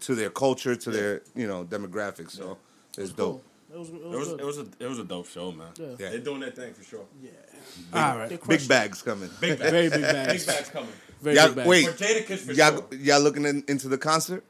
to 0.01 0.15
their 0.15 0.31
culture, 0.31 0.77
to 0.77 0.91
their 0.91 1.23
you 1.35 1.47
know 1.47 1.65
demographics. 1.65 2.33
So 2.33 2.59
it's 2.97 3.13
dope. 3.13 3.45
It 3.73 3.79
was, 3.79 3.89
it 3.91 3.95
was, 4.03 4.03
It 4.03 4.19
was 4.19 4.29
it 4.41 4.45
was 4.45 4.59
a 4.59 4.67
it 4.81 4.89
was 4.89 4.99
a 4.99 5.05
dope 5.05 5.29
show, 5.29 5.53
man. 5.53 5.69
Yeah. 5.79 5.87
Yeah. 5.99 6.11
They're 6.11 6.19
doing 6.21 6.41
their 6.41 6.51
thing 6.51 6.73
for 6.75 6.83
sure. 6.83 7.05
Yeah. 7.23 7.31
All 7.93 8.17
right, 8.19 8.49
Big 8.49 8.67
bags 8.67 9.03
coming. 9.03 9.29
Big 9.41 9.59
bags. 9.59 9.71
very 9.71 9.89
big 9.91 10.01
bags. 10.03 10.47
Big 10.47 10.55
bags 10.57 10.69
coming. 10.71 10.89
Very 11.21 11.37
Y'all, 11.37 11.47
big 11.49 11.57
bags. 11.57 11.69
wait, 11.69 11.87
For 11.89 12.05
Jadakiss 12.05 12.39
for 12.39 12.53
y'all, 12.53 12.77
sure. 12.77 12.87
y'all 12.99 13.21
looking 13.21 13.45
in, 13.45 13.63
into 13.69 13.89
the 13.89 13.99
concert? 13.99 14.43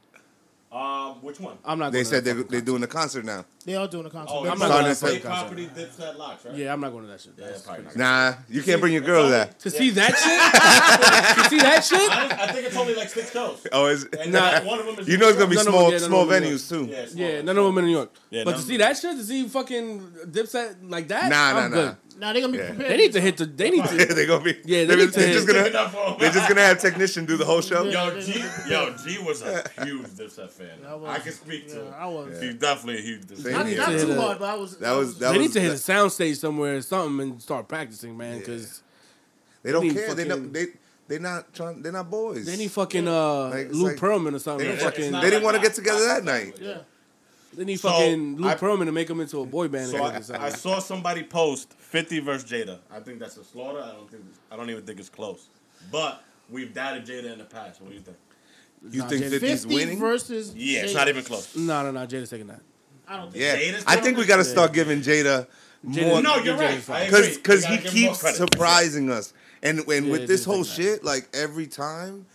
Um, 0.71 1.15
which 1.23 1.39
one? 1.39 1.57
I'm 1.65 1.79
not. 1.79 1.91
They 1.91 2.03
going 2.03 2.05
to 2.05 2.09
said 2.11 2.23
that 2.25 2.33
they 2.33 2.37
fucking 2.43 2.51
they're 2.51 2.61
doing 2.61 2.81
the 2.81 2.87
concert 2.87 3.25
now. 3.25 3.43
They 3.65 3.73
are 3.75 3.87
doing 3.87 4.05
a 4.05 4.09
concert. 4.11 4.31
Oh, 4.35 4.43
They're 4.43 4.51
I'm 4.51 4.59
not 4.59 4.65
starting 4.67 4.85
going 4.85 4.95
to 4.95 4.99
to 5.01 5.07
say 5.07 5.17
that 5.17 5.27
concert. 5.27 5.71
property 5.73 6.13
Dipset 6.13 6.17
LOX, 6.19 6.45
right? 6.45 6.55
Yeah, 6.55 6.73
I'm 6.73 6.79
not 6.79 6.91
going 6.91 7.05
to 7.05 7.09
that 7.09 7.21
shit. 7.21 7.33
Yeah, 7.39 7.45
That's 7.47 7.61
probably 7.63 7.85
not. 7.85 7.95
Nah, 7.95 8.33
you 8.49 8.61
can't 8.61 8.79
bring 8.79 8.93
your 8.93 9.01
girl 9.01 9.23
to 9.23 9.29
that. 9.31 9.59
To 9.61 9.69
see 9.71 9.89
that 9.89 10.09
shit? 10.15 11.43
to 11.43 11.49
see 11.49 11.57
that 11.57 11.83
shit? 11.83 12.11
I, 12.11 12.43
I 12.43 12.51
think 12.51 12.67
it's 12.67 12.77
only 12.77 12.93
like 12.93 13.09
six 13.09 13.31
shows. 13.33 13.65
Oh, 13.71 13.87
is 13.87 14.05
And 14.05 14.31
Nah. 14.31 14.39
uh, 14.39 14.61
one 14.61 14.79
of 14.79 14.85
them 14.85 14.99
is 14.99 15.07
you 15.07 15.17
know 15.17 15.29
it's 15.29 15.37
gonna 15.39 15.49
be 15.49 15.55
None 15.55 15.67
of 15.67 15.73
them- 15.73 15.73
small 15.73 15.91
yeah, 15.91 15.97
none 15.97 16.03
of 16.03 16.09
small 16.09 16.25
them, 16.27 16.43
yeah. 16.43 16.49
venues 16.51 16.69
too. 16.69 16.85
Yeah, 16.85 17.05
small. 17.07 17.23
Yeah, 17.29 17.41
none 17.41 17.57
of 17.57 17.65
them 17.65 17.77
in 17.79 17.85
New 17.85 17.91
York. 17.91 18.11
Yeah, 18.29 18.43
but 18.43 18.51
none 18.51 18.59
to 18.59 18.59
of 18.63 18.67
see 18.67 18.77
them. 18.77 18.87
that 18.87 18.97
shit, 18.97 19.17
to 19.17 19.23
see 19.23 19.47
fucking 19.47 19.99
Dipset 20.27 20.75
like 20.87 21.07
that, 21.07 21.29
Nah, 21.31 21.51
nah, 21.53 21.59
I'm 21.59 21.71
nah. 21.71 21.75
good. 21.77 21.95
Now 22.19 22.33
they're 22.33 22.41
gonna 22.41 22.51
be 22.53 22.57
Yeah. 22.59 22.67
prepared. 22.69 22.91
They 22.91 22.97
need 22.97 23.13
to 23.13 23.21
hit 23.21 23.37
the. 23.37 23.45
They 23.45 23.69
need 23.71 23.85
to. 23.89 23.95
they're 24.13 24.27
gonna 24.27 24.43
be. 24.43 24.57
Yeah, 24.65 24.79
they 24.79 24.85
they're, 24.85 24.97
need 24.97 25.13
to- 25.13 25.19
they're 25.19 25.33
just 25.33 25.47
gonna. 25.47 25.59
up 25.69 25.91
for 25.91 26.05
'em. 26.07 26.15
They're 26.19 26.31
just 26.31 26.47
gonna 26.49 26.61
have 26.61 26.79
technician 26.79 27.25
do 27.25 27.37
the 27.37 27.45
whole 27.45 27.61
show. 27.61 27.83
Yo, 27.85 28.19
G, 28.19 28.43
yo, 28.67 28.93
G 29.03 29.19
was 29.19 29.41
a 29.41 29.63
huge 29.83 30.07
Dipset 30.07 30.49
fan. 30.51 30.67
I 30.87 30.95
was- 30.95 31.09
I 31.09 31.19
can 31.19 31.31
speak 31.31 31.67
to 31.69 31.75
Yeah, 31.77 31.81
him. 31.83 31.93
I 31.97 32.05
was. 32.07 32.41
He's 32.41 32.55
definitely 32.55 32.99
a 32.99 33.01
huge 33.03 33.21
Dipset 33.21 33.43
Same 33.43 33.53
Not, 33.53 33.65
fan. 33.65 33.77
not 33.77 33.85
to 33.85 33.91
hit 33.93 34.01
too 34.05 34.11
a- 34.11 34.21
hard, 34.21 34.39
but 34.39 34.49
I 34.49 34.55
was. 34.55 34.77
That 34.77 34.89
I 34.89 34.95
was- 34.97 35.17
that 35.19 35.31
They 35.31 35.37
was- 35.37 35.47
need 35.47 35.53
to 35.53 35.61
hit 35.61 35.71
a 35.71 35.75
soundstage 35.75 36.35
somewhere 36.37 36.75
or 36.77 36.81
something 36.81 37.29
and 37.31 37.41
start 37.41 37.67
practicing, 37.67 38.17
man. 38.17 38.39
Because 38.39 38.81
They 39.63 39.71
don't 39.71 39.83
need 39.85 39.93
care. 39.93 40.13
They 40.13 40.25
fucking- 40.25 40.27
don't. 40.43 40.53
They 40.53 40.65
they 41.07 41.19
not 41.19 41.53
trying. 41.53 41.81
They're 41.81 41.91
not 41.91 42.09
boys. 42.09 42.45
they 42.45 42.55
need 42.57 42.71
fucking 42.71 43.07
uh 43.07 43.49
Like, 43.49 43.71
Lou 43.71 43.87
like- 43.87 43.95
Pearlman 43.97 44.35
or 44.35 44.39
something. 44.39 44.67
They- 44.67 44.75
fucking, 44.77 45.11
They 45.11 45.29
didn't 45.29 45.43
want 45.43 45.55
to 45.55 45.61
get 45.61 45.73
together 45.73 46.05
that 46.05 46.23
night. 46.23 46.55
Yeah. 46.61 46.79
They 47.53 47.65
need 47.65 47.79
So, 47.79 47.89
fucking 47.89 48.37
Lou 48.37 48.47
I- 48.49 48.55
Pearlman 48.55 48.85
to 48.85 48.91
make 48.91 49.07
them 49.07 49.19
into 49.21 49.41
a 49.41 49.45
boy 49.45 49.67
band. 49.67 49.89
So 49.91 50.03
I. 50.03 50.45
I 50.45 50.49
saw 50.49 50.79
somebody 50.79 51.23
post 51.23 51.73
50 51.73 52.19
versus 52.19 52.49
Jada. 52.49 52.79
I 52.91 52.99
think 52.99 53.19
that's 53.19 53.37
a 53.37 53.43
slaughter. 53.43 53.81
I 53.81 53.91
don't 53.91 54.09
think. 54.09 54.23
I 54.51 54.55
don't 54.55 54.69
even 54.69 54.83
think 54.83 54.99
it's 54.99 55.09
close. 55.09 55.47
But 55.91 56.23
we've 56.49 56.73
doubted 56.73 57.05
Jada 57.05 57.31
in 57.33 57.39
the 57.39 57.45
past. 57.45 57.81
What 57.81 57.89
do 57.89 57.95
you 57.95 58.01
think? 58.01 58.17
You 58.91 58.99
Nah, 59.01 59.07
think 59.07 59.23
Jada- 59.25 59.39
50's 59.39 59.63
50 59.63 59.75
winning? 59.75 59.99
versus. 59.99 60.53
Yeah, 60.55 60.81
it's 60.83 60.93
not 60.93 61.07
even 61.09 61.23
close. 61.23 61.55
no, 61.55 61.83
no, 61.83 61.91
no. 61.91 62.05
Jada's 62.07 62.29
taking 62.29 62.47
that. 62.47 62.61
I 63.07 63.17
don't 63.17 63.31
think. 63.31 63.43
Yeah, 63.43 63.57
Jada's 63.57 63.83
I 63.87 63.95
think 63.97 64.17
we 64.17 64.25
got 64.25 64.37
to 64.37 64.45
start 64.45 64.71
giving 64.73 65.01
Jada 65.01 65.47
more 65.83 66.21
No, 66.21 66.35
No, 66.37 66.43
you're 66.43 66.55
Jada's 66.55 66.59
right. 66.59 66.77
fine. 66.81 66.95
I 67.01 67.05
agree. 67.05 67.19
because 67.35 67.35
because 67.37 67.65
he 67.65 67.75
gotta 67.77 67.83
give 67.83 67.93
him 67.93 68.03
more 68.05 68.13
keeps 68.15 68.37
surprising 68.37 69.09
us, 69.09 69.33
and 69.63 69.79
and 69.79 70.05
Yeah, 70.05 70.11
with 70.11 70.27
this 70.27 70.41
Jada's 70.41 70.45
whole 70.45 70.63
taking 70.63 70.85
that. 70.85 70.91
shit, 70.97 71.03
like 71.03 71.29
every 71.33 71.67
time, 71.67 72.25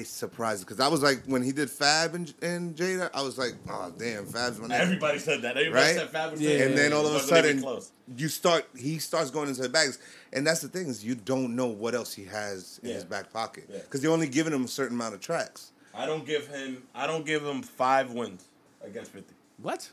it 0.00 0.06
surprises 0.06 0.64
because 0.64 0.80
I 0.80 0.88
was 0.88 1.02
like 1.02 1.22
when 1.26 1.42
he 1.42 1.52
did 1.52 1.70
Fab 1.70 2.14
and, 2.14 2.32
and 2.42 2.74
Jada, 2.76 3.10
I 3.14 3.22
was 3.22 3.38
like, 3.38 3.54
oh 3.68 3.92
damn, 3.98 4.26
Fab's 4.26 4.58
my 4.58 4.68
nigga. 4.68 4.80
Everybody 4.80 5.18
said 5.18 5.42
that. 5.42 5.56
Everybody 5.56 5.84
Right? 5.86 5.96
said 5.96 6.10
Fab 6.10 6.32
was 6.32 6.40
Yeah. 6.40 6.62
And 6.64 6.76
then 6.76 6.92
all 6.92 7.06
of 7.06 7.14
a 7.14 7.20
sudden, 7.20 7.60
close. 7.62 7.90
you 8.16 8.28
start. 8.28 8.66
He 8.76 8.98
starts 8.98 9.30
going 9.30 9.48
into 9.48 9.62
the 9.62 9.68
bags, 9.68 9.98
and 10.32 10.46
that's 10.46 10.60
the 10.60 10.68
thing 10.68 10.88
is 10.88 11.04
you 11.04 11.14
don't 11.14 11.56
know 11.56 11.66
what 11.66 11.94
else 11.94 12.12
he 12.14 12.24
has 12.24 12.78
in 12.82 12.88
Yeah. 12.90 12.94
his 12.96 13.04
back 13.04 13.32
pocket 13.32 13.64
Yeah. 13.70 13.78
because 13.78 14.02
you're 14.02 14.12
only 14.12 14.28
giving 14.28 14.52
him 14.52 14.64
a 14.64 14.68
certain 14.68 14.96
amount 14.96 15.14
of 15.14 15.20
tracks. 15.20 15.72
I 15.94 16.04
don't 16.06 16.26
give 16.26 16.46
him. 16.48 16.82
I 16.94 17.06
don't 17.06 17.24
give 17.24 17.44
him 17.44 17.62
five 17.62 18.12
wins 18.12 18.44
against 18.84 19.10
fifty. 19.12 19.34
What? 19.58 19.88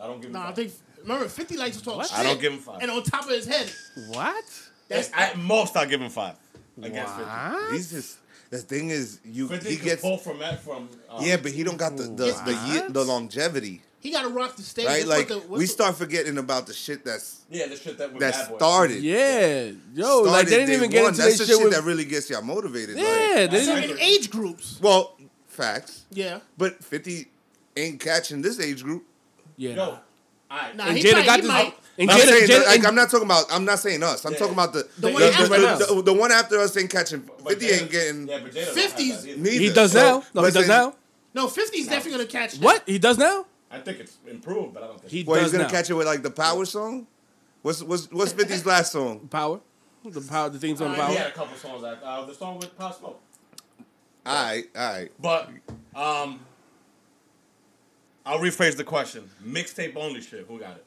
I 0.00 0.06
don't 0.06 0.20
give 0.20 0.26
him. 0.30 0.32
No, 0.34 0.40
I 0.40 0.46
five. 0.46 0.54
think 0.56 0.72
remember 1.02 1.28
Fifty 1.28 1.56
likes 1.56 1.76
to 1.78 1.84
talk 1.84 1.96
What? 1.98 2.08
shit. 2.08 2.18
I 2.18 2.22
don't 2.24 2.40
give 2.40 2.52
him 2.52 2.58
five. 2.58 2.78
And 2.82 2.90
on 2.90 3.02
top 3.02 3.24
of 3.24 3.30
his 3.30 3.46
head, 3.46 3.70
What? 4.08 4.44
that's 4.88 5.10
At 5.14 5.38
most, 5.38 5.76
I 5.76 5.86
give 5.86 6.00
him 6.02 6.10
five 6.10 6.34
against 6.82 7.14
What? 7.16 7.72
He's 7.72 7.90
just 7.92 8.18
the 8.50 8.58
thing 8.58 8.90
is 8.90 9.20
you 9.24 9.48
50. 9.48 9.64
50 9.64 9.70
he 9.70 9.76
can 9.76 9.84
gets 9.86 10.02
pull 10.02 10.18
from 10.18 10.38
that 10.40 10.60
from. 10.62 10.88
Um, 11.10 11.24
yeah, 11.24 11.36
but 11.36 11.52
he 11.52 11.62
don't 11.64 11.76
got 11.76 11.96
the 11.96 12.04
the 12.04 12.26
the, 12.44 12.52
ye- 12.68 12.78
What? 12.80 12.94
the 12.94 13.04
longevity. 13.04 13.82
he 14.00 14.10
got 14.12 14.22
to 14.22 14.28
rock 14.28 14.56
the 14.56 14.62
stage. 14.62 14.86
Right, 14.86 14.96
That's 15.04 15.08
like 15.08 15.18
what 15.18 15.28
the, 15.28 15.48
what's 15.48 15.58
we 15.58 15.64
the- 15.66 15.72
start 15.72 15.96
forgetting 15.96 16.38
about 16.38 16.66
the 16.66 16.72
shit 16.74 17.04
that's 17.04 17.40
yeah, 17.50 17.66
the 17.66 17.76
shit 17.76 17.98
that 17.98 18.18
that 18.18 18.34
started. 18.56 19.02
Yeah, 19.02 19.70
yo, 19.94 20.22
like 20.22 20.46
they 20.46 20.50
didn't 20.56 20.66
day 20.68 20.74
even 20.76 20.90
get 20.90 21.02
one. 21.02 21.08
into 21.10 21.22
That's 21.22 21.38
this 21.38 21.46
the 21.48 21.52
shit 21.52 21.56
shit 21.58 21.64
with. 21.64 21.74
that 21.74 21.84
really 21.84 22.04
gets 22.04 22.30
y'all 22.30 22.42
motivated. 22.42 22.96
yeah, 22.96 23.02
like- 23.02 23.50
they 23.50 23.64
didn't 23.64 23.84
even. 23.84 23.98
age 24.00 24.30
groups. 24.30 24.78
well, 24.80 25.16
facts, 25.48 26.04
Yeah. 26.10 26.40
but 26.58 26.82
Fifty 26.84 27.28
ain't 27.76 28.00
catching 28.00 28.42
this 28.42 28.60
age 28.60 28.82
group. 28.82 29.04
Yeah, 29.56 29.74
Yo, 29.74 29.82
all 29.82 30.00
right. 30.50 30.76
Nah, 30.76 30.84
and 30.86 30.98
he 30.98 31.04
Jada 31.04 31.12
might- 31.14 31.26
got 31.26 31.36
he 31.36 31.42
this. 31.42 31.48
might. 31.50 31.74
And 31.98 32.10
I'm 32.10 32.18
Jada, 32.20 32.24
saying, 32.26 32.48
Jada, 32.48 32.66
like, 32.66 32.78
and- 32.78 32.86
I'm 32.88 32.94
not 32.94 33.10
talking 33.10 33.24
about. 33.26 33.46
I'm 33.50 33.64
not 33.64 33.78
saying 33.78 34.02
us. 34.02 34.24
I'm 34.24 34.32
Yeah. 34.32 34.38
talking 34.38 34.52
about 34.54 34.72
the 34.74 34.86
The 34.98 35.08
one 35.10 35.20
the, 35.22 35.28
after 35.32 35.48
the- 35.48 35.68
us. 35.68 35.86
the- 35.88 36.02
the 36.02 36.12
one 36.12 36.30
after 36.32 36.58
us 36.60 36.76
ain't 36.76 36.90
catching. 36.90 37.20
But 37.42 37.52
Fifty 37.58 37.66
Jada- 37.68 37.80
ain't 37.80 37.90
getting. 37.90 38.28
Yeah, 38.28 38.38
but 38.40 38.50
Jada 38.52 38.54
don't 38.54 38.64
have 38.66 38.74
50s. 38.76 39.22
that 39.22 39.28
either. 39.30 39.40
neither. 39.40 39.50
he 39.64 39.72
does 39.72 39.92
So, 39.92 39.98
now. 39.98 40.24
No, 40.34 40.44
he 40.44 40.50
does 40.52 40.68
now. 40.68 40.94
No, 41.34 41.46
50's 41.48 41.86
definitely 41.86 42.12
gonna 42.12 42.26
catch. 42.26 42.56
What? 42.58 42.82
He 42.86 42.98
does 42.98 43.18
now. 43.18 43.46
I 43.70 43.78
think 43.80 44.00
it's 44.00 44.16
improved, 44.26 44.74
but 44.74 44.82
I 44.82 44.86
don't 44.88 45.00
think. 45.00 45.10
He 45.10 45.24
Well, 45.24 45.36
does 45.40 45.46
he's 45.50 45.52
gonna 45.52 45.64
now. 45.64 45.70
catch 45.70 45.90
it 45.90 45.94
with 45.94 46.06
like 46.06 46.22
the 46.22 46.30
power 46.30 46.64
song. 46.64 47.06
What's 47.62 47.82
what's 47.82 48.10
what's 48.12 48.32
50's 48.32 48.64
last 48.74 48.92
song? 48.92 49.28
power. 49.28 49.60
The 50.04 50.20
power. 50.20 50.48
The 50.50 50.58
themes 50.58 50.80
on 50.80 50.92
Uh, 50.92 50.94
power. 50.94 51.08
he 51.10 51.16
had 51.16 51.26
a 51.26 51.32
couple 51.32 51.56
songs. 51.58 51.82
Like, 51.82 51.98
uh, 52.04 52.24
the 52.26 52.34
song 52.34 52.58
with 52.58 52.76
Pop 52.78 52.96
Smoke. 52.98 53.20
All 54.24 54.34
right, 54.44 54.64
all 54.76 54.92
right. 54.92 55.12
But 55.20 55.48
um, 55.94 56.40
I'll 58.24 58.38
rephrase 58.38 58.76
the 58.76 58.84
question. 58.84 59.28
Mixtape 59.44 59.94
only 59.96 60.20
shit. 60.20 60.46
Who 60.48 60.58
got 60.58 60.76
it? 60.76 60.84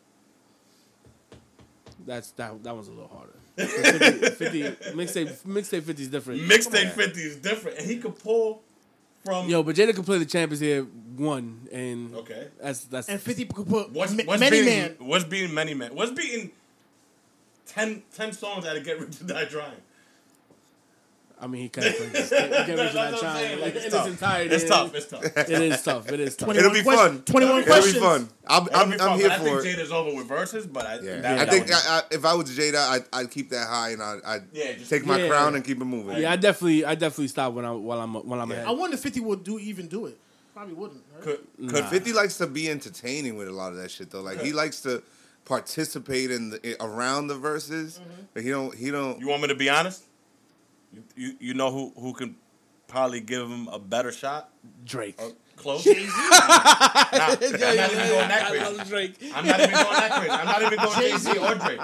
That's 2.06 2.32
that. 2.32 2.64
That 2.64 2.76
was 2.76 2.88
a 2.88 2.92
little 2.92 3.08
harder. 3.08 3.34
50, 3.60 4.26
50 4.30 4.62
mixtape. 4.96 5.44
Mixtape 5.44 5.84
50 5.84 6.02
is 6.04 6.08
different. 6.10 6.42
Mixtape 6.42 6.92
fifty 6.92 7.22
is 7.22 7.36
different, 7.38 7.78
and 7.78 7.86
he 7.90 7.98
could 7.98 8.18
pull 8.18 8.62
from. 9.26 9.50
Yo, 9.50 9.64
but 9.64 9.76
Jada 9.76 9.94
could 9.94 10.06
play 10.06 10.18
the 10.18 10.26
champions 10.26 10.62
here 10.62 10.84
one, 10.84 11.68
and 11.72 12.16
Okay. 12.16 12.48
that's 12.62 12.86
that's 12.86 13.10
And 13.10 13.20
50 13.20 13.46
could 13.46 13.68
put 13.68 13.92
What's, 13.92 14.14
ma- 14.14 14.24
what's 14.24 14.40
many 14.40 14.62
beating, 14.62 14.80
man. 14.80 14.96
What's 15.00 15.26
beating 15.26 15.54
Many 15.54 15.74
Men? 15.74 15.94
What's 15.94 16.12
beating 16.12 16.52
10, 17.68 18.02
10 18.16 18.32
songs 18.34 18.64
that'll 18.64 18.82
get 18.82 19.00
Rich 19.00 19.18
to 19.18 19.24
Die 19.26 19.46
Trying? 19.46 19.74
I 21.42 21.48
mean, 21.48 21.62
he 21.62 21.70
kind 21.70 21.88
of 21.88 21.96
plays. 21.96 22.30
He 22.30 22.36
can't 22.36 22.52
reach 22.52 22.76
That's 22.76 22.94
that 22.94 23.12
what 23.14 23.20
trying 23.22 23.62
like, 23.62 23.72
in 23.72 23.78
it's 23.78 23.86
its 23.86 23.96
tough. 23.96 24.08
entirety. 24.08 24.56
It's 24.56 24.66
tough. 24.70 24.94
It's 24.96 25.06
tough. 25.06 25.26
It 25.38 25.50
is 25.62 25.82
tough. 25.84 26.12
It 26.12 26.20
is 26.20 26.36
tough. 26.36 26.56
It'll 26.56 26.72
be 26.74 26.84
quest- 26.84 27.00
fun. 27.02 27.22
21 27.24 27.58
It'll 27.62 27.66
questions. 27.74 27.94
be 27.96 28.00
fun. 28.02 28.30
I'm, 28.48 28.68
It'll 28.68 28.76
I'm, 28.80 28.90
be 28.92 28.98
fun, 28.98 29.10
I'm 29.10 29.20
here 29.20 29.28
but 29.30 29.36
I 29.36 29.38
for 29.40 29.44
think 29.62 29.66
it. 29.66 29.80
Jada's 29.80 29.92
over 29.92 30.16
with 30.18 30.28
verses, 30.28 30.68
but 30.68 30.86
I, 30.86 30.96
Yeah, 31.00 31.22
that- 31.22 31.40
I 31.40 31.46
that 31.46 31.50
think 31.54 31.72
I, 31.72 31.76
I, 31.90 32.02
if 32.12 32.26
I 32.26 32.34
was 32.34 32.50
Jada, 32.58 32.76
I'd, 32.90 33.04
I'd 33.14 33.32
keep 33.32 33.50
that 33.52 33.68
high 33.68 33.92
and 33.92 34.04
I'd, 34.04 34.20
I'd 34.26 34.44
Yeah, 34.52 34.74
just- 34.74 34.90
take 34.90 35.06
my 35.06 35.18
Yeah. 35.18 35.30
crown 35.30 35.56
and 35.56 35.64
keep 35.64 35.80
it 35.80 35.86
moving. 35.86 36.18
Yeah, 36.18 36.32
I 36.32 36.36
definitely, 36.36 36.84
I 36.84 36.96
definitely 36.96 37.30
stop 37.30 37.54
when 37.54 37.64
I 37.66 37.72
while 37.72 38.02
I'm 38.02 38.14
while 38.16 38.42
I'm 38.42 38.52
ahead. 38.52 38.66
I 38.68 38.72
wonder 38.72 38.96
if 38.96 39.02
50 39.02 39.22
would 39.22 39.44
do 39.44 39.60
even 39.60 39.88
do 39.88 40.08
it. 40.08 40.18
Probably 40.54 40.74
wouldn't. 40.74 41.02
Right? 41.16 41.24
could, 41.24 41.40
Nah. 41.58 41.88
50 41.90 42.12
likes 42.12 42.38
to 42.40 42.48
be 42.48 42.70
entertaining 42.70 43.38
with 43.38 43.48
a 43.48 43.52
lot 43.54 43.72
of 43.72 43.78
that 43.78 43.92
shit 43.92 44.10
though. 44.12 44.22
Like 44.22 44.42
he 44.42 44.52
likes 44.52 44.82
to 44.82 45.02
participate 45.46 46.32
in 46.32 46.50
the 46.52 46.76
around 46.82 47.28
the 47.28 47.36
verses, 47.36 48.00
mm-hmm. 48.00 48.22
but 48.34 48.44
he 48.44 48.50
don't 48.50 48.76
he 48.76 48.92
don't. 48.92 49.20
You 49.20 49.28
want 49.30 49.42
me 49.42 49.48
to 49.48 49.56
be 49.56 49.70
honest? 49.70 50.04
You, 50.94 51.04
you, 51.16 51.34
you 51.40 51.54
know 51.54 51.72
who, 51.72 51.94
who 52.00 52.14
can 52.14 52.36
probably 52.88 53.20
give 53.22 53.50
him 53.50 53.68
a 53.68 53.80
better 53.80 54.12
shot? 54.12 54.50
Drake. 54.86 55.16
Uh, 55.20 55.30
close? 55.56 55.86
Nah, 55.86 55.94
I'm 55.96 57.20
not 57.20 57.42
even 57.44 57.60
going 57.60 57.60
that 57.60 58.44
I 58.46 58.50
crazy. 58.50 58.78
love 58.78 58.88
Drake. 58.90 59.16
I'm 59.36 59.46
not 59.46 59.60
even 59.60 59.72
going 59.72 59.86
that 59.94 60.12
crazy. 60.12 60.32
I'm 60.32 60.46
not 60.46 60.62
even 60.64 60.80
going 60.80 61.00
Jay 61.00 61.18
Z 61.18 61.38
or 61.38 61.56
Drake. 61.56 61.82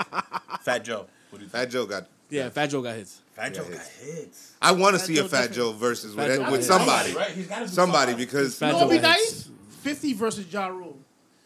Fat 0.61 0.83
Joe. 0.83 1.05
What 1.29 1.39
do 1.39 1.43
you 1.45 1.49
think? 1.49 1.51
Fat 1.51 1.65
Joe 1.69 1.85
got. 1.85 2.07
Yeah, 2.29 2.49
Fat 2.49 2.67
Joe 2.67 2.81
got 2.81 2.95
hits. 2.95 3.21
Fat 3.33 3.53
Joe 3.53 3.65
Yeah, 3.69 3.77
got 3.77 3.85
hits. 3.87 4.53
I 4.61 4.71
want 4.71 4.95
to 4.95 4.99
see 4.99 5.15
Joe 5.15 5.25
a 5.25 5.27
Fat 5.29 5.37
definitely- 5.51 5.55
Joe 5.57 5.71
versus 5.73 6.15
Fat 6.15 6.27
with, 6.29 6.37
Joe 6.39 6.51
with 6.51 6.63
somebody, 6.65 7.13
right? 7.13 7.31
He's 7.31 7.47
gotta 7.47 7.65
do 7.67 7.71
somebody 7.71 8.13
because 8.15 8.57
Fat 8.57 8.67
You 8.67 8.73
know 8.73 8.79
Joe 8.79 8.85
what 8.85 8.93
would 8.93 9.01
be 9.01 9.07
nice? 9.07 9.31
hits. 9.45 9.49
50 9.81 10.13
versus 10.13 10.51
Ja 10.51 10.67
Rule. 10.67 10.97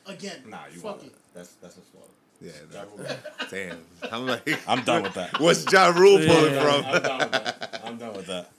Again. 0.06 0.38
Nah, 0.48 0.60
you 0.74 0.80
Fuck 0.80 0.84
want 0.98 1.04
it. 1.08 1.13
That's 1.34 1.50
that's 1.62 1.76
a 1.78 1.82
slaughter. 1.91 2.08
Yeah, 2.41 2.52
Ja 2.73 2.84
damn. 3.52 3.78
I'm 4.12 4.25
like, 4.28 4.60
I'm 4.67 4.84
done 4.84 5.04
with 5.04 5.13
that. 5.15 5.39
what's 5.39 5.71
Ja 5.71 5.88
Rule 5.89 6.19
Yeah. 6.21 6.34
pulling 6.34 6.58
I'm 6.58 6.63
from? 6.63 6.82
done 6.82 6.91
with 6.93 7.32
that. 7.32 7.82
I'm 7.86 7.97
done 7.97 8.13
with 8.13 8.28
that. 8.28 8.52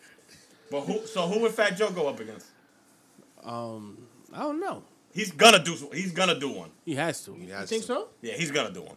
But 0.70 0.80
who? 0.82 1.06
So 1.06 1.26
who 1.26 1.40
would 1.40 1.52
Fat 1.52 1.76
Joe 1.76 1.90
go 1.90 2.08
up 2.08 2.20
against? 2.20 2.46
Um, 3.44 3.98
I 4.32 4.40
don't 4.40 4.60
know. 4.60 4.82
He's 5.12 5.32
gonna 5.32 5.62
do. 5.62 5.76
He's 5.92 6.12
gonna 6.12 6.38
do 6.38 6.50
one. 6.50 6.70
He 6.84 6.94
has 6.94 7.24
to. 7.24 7.34
He 7.34 7.46
You 7.46 7.54
think 7.66 7.82
to. 7.82 7.86
so? 7.86 8.08
Yeah, 8.22 8.34
he's 8.34 8.50
gonna 8.50 8.70
do 8.72 8.82
one. 8.82 8.96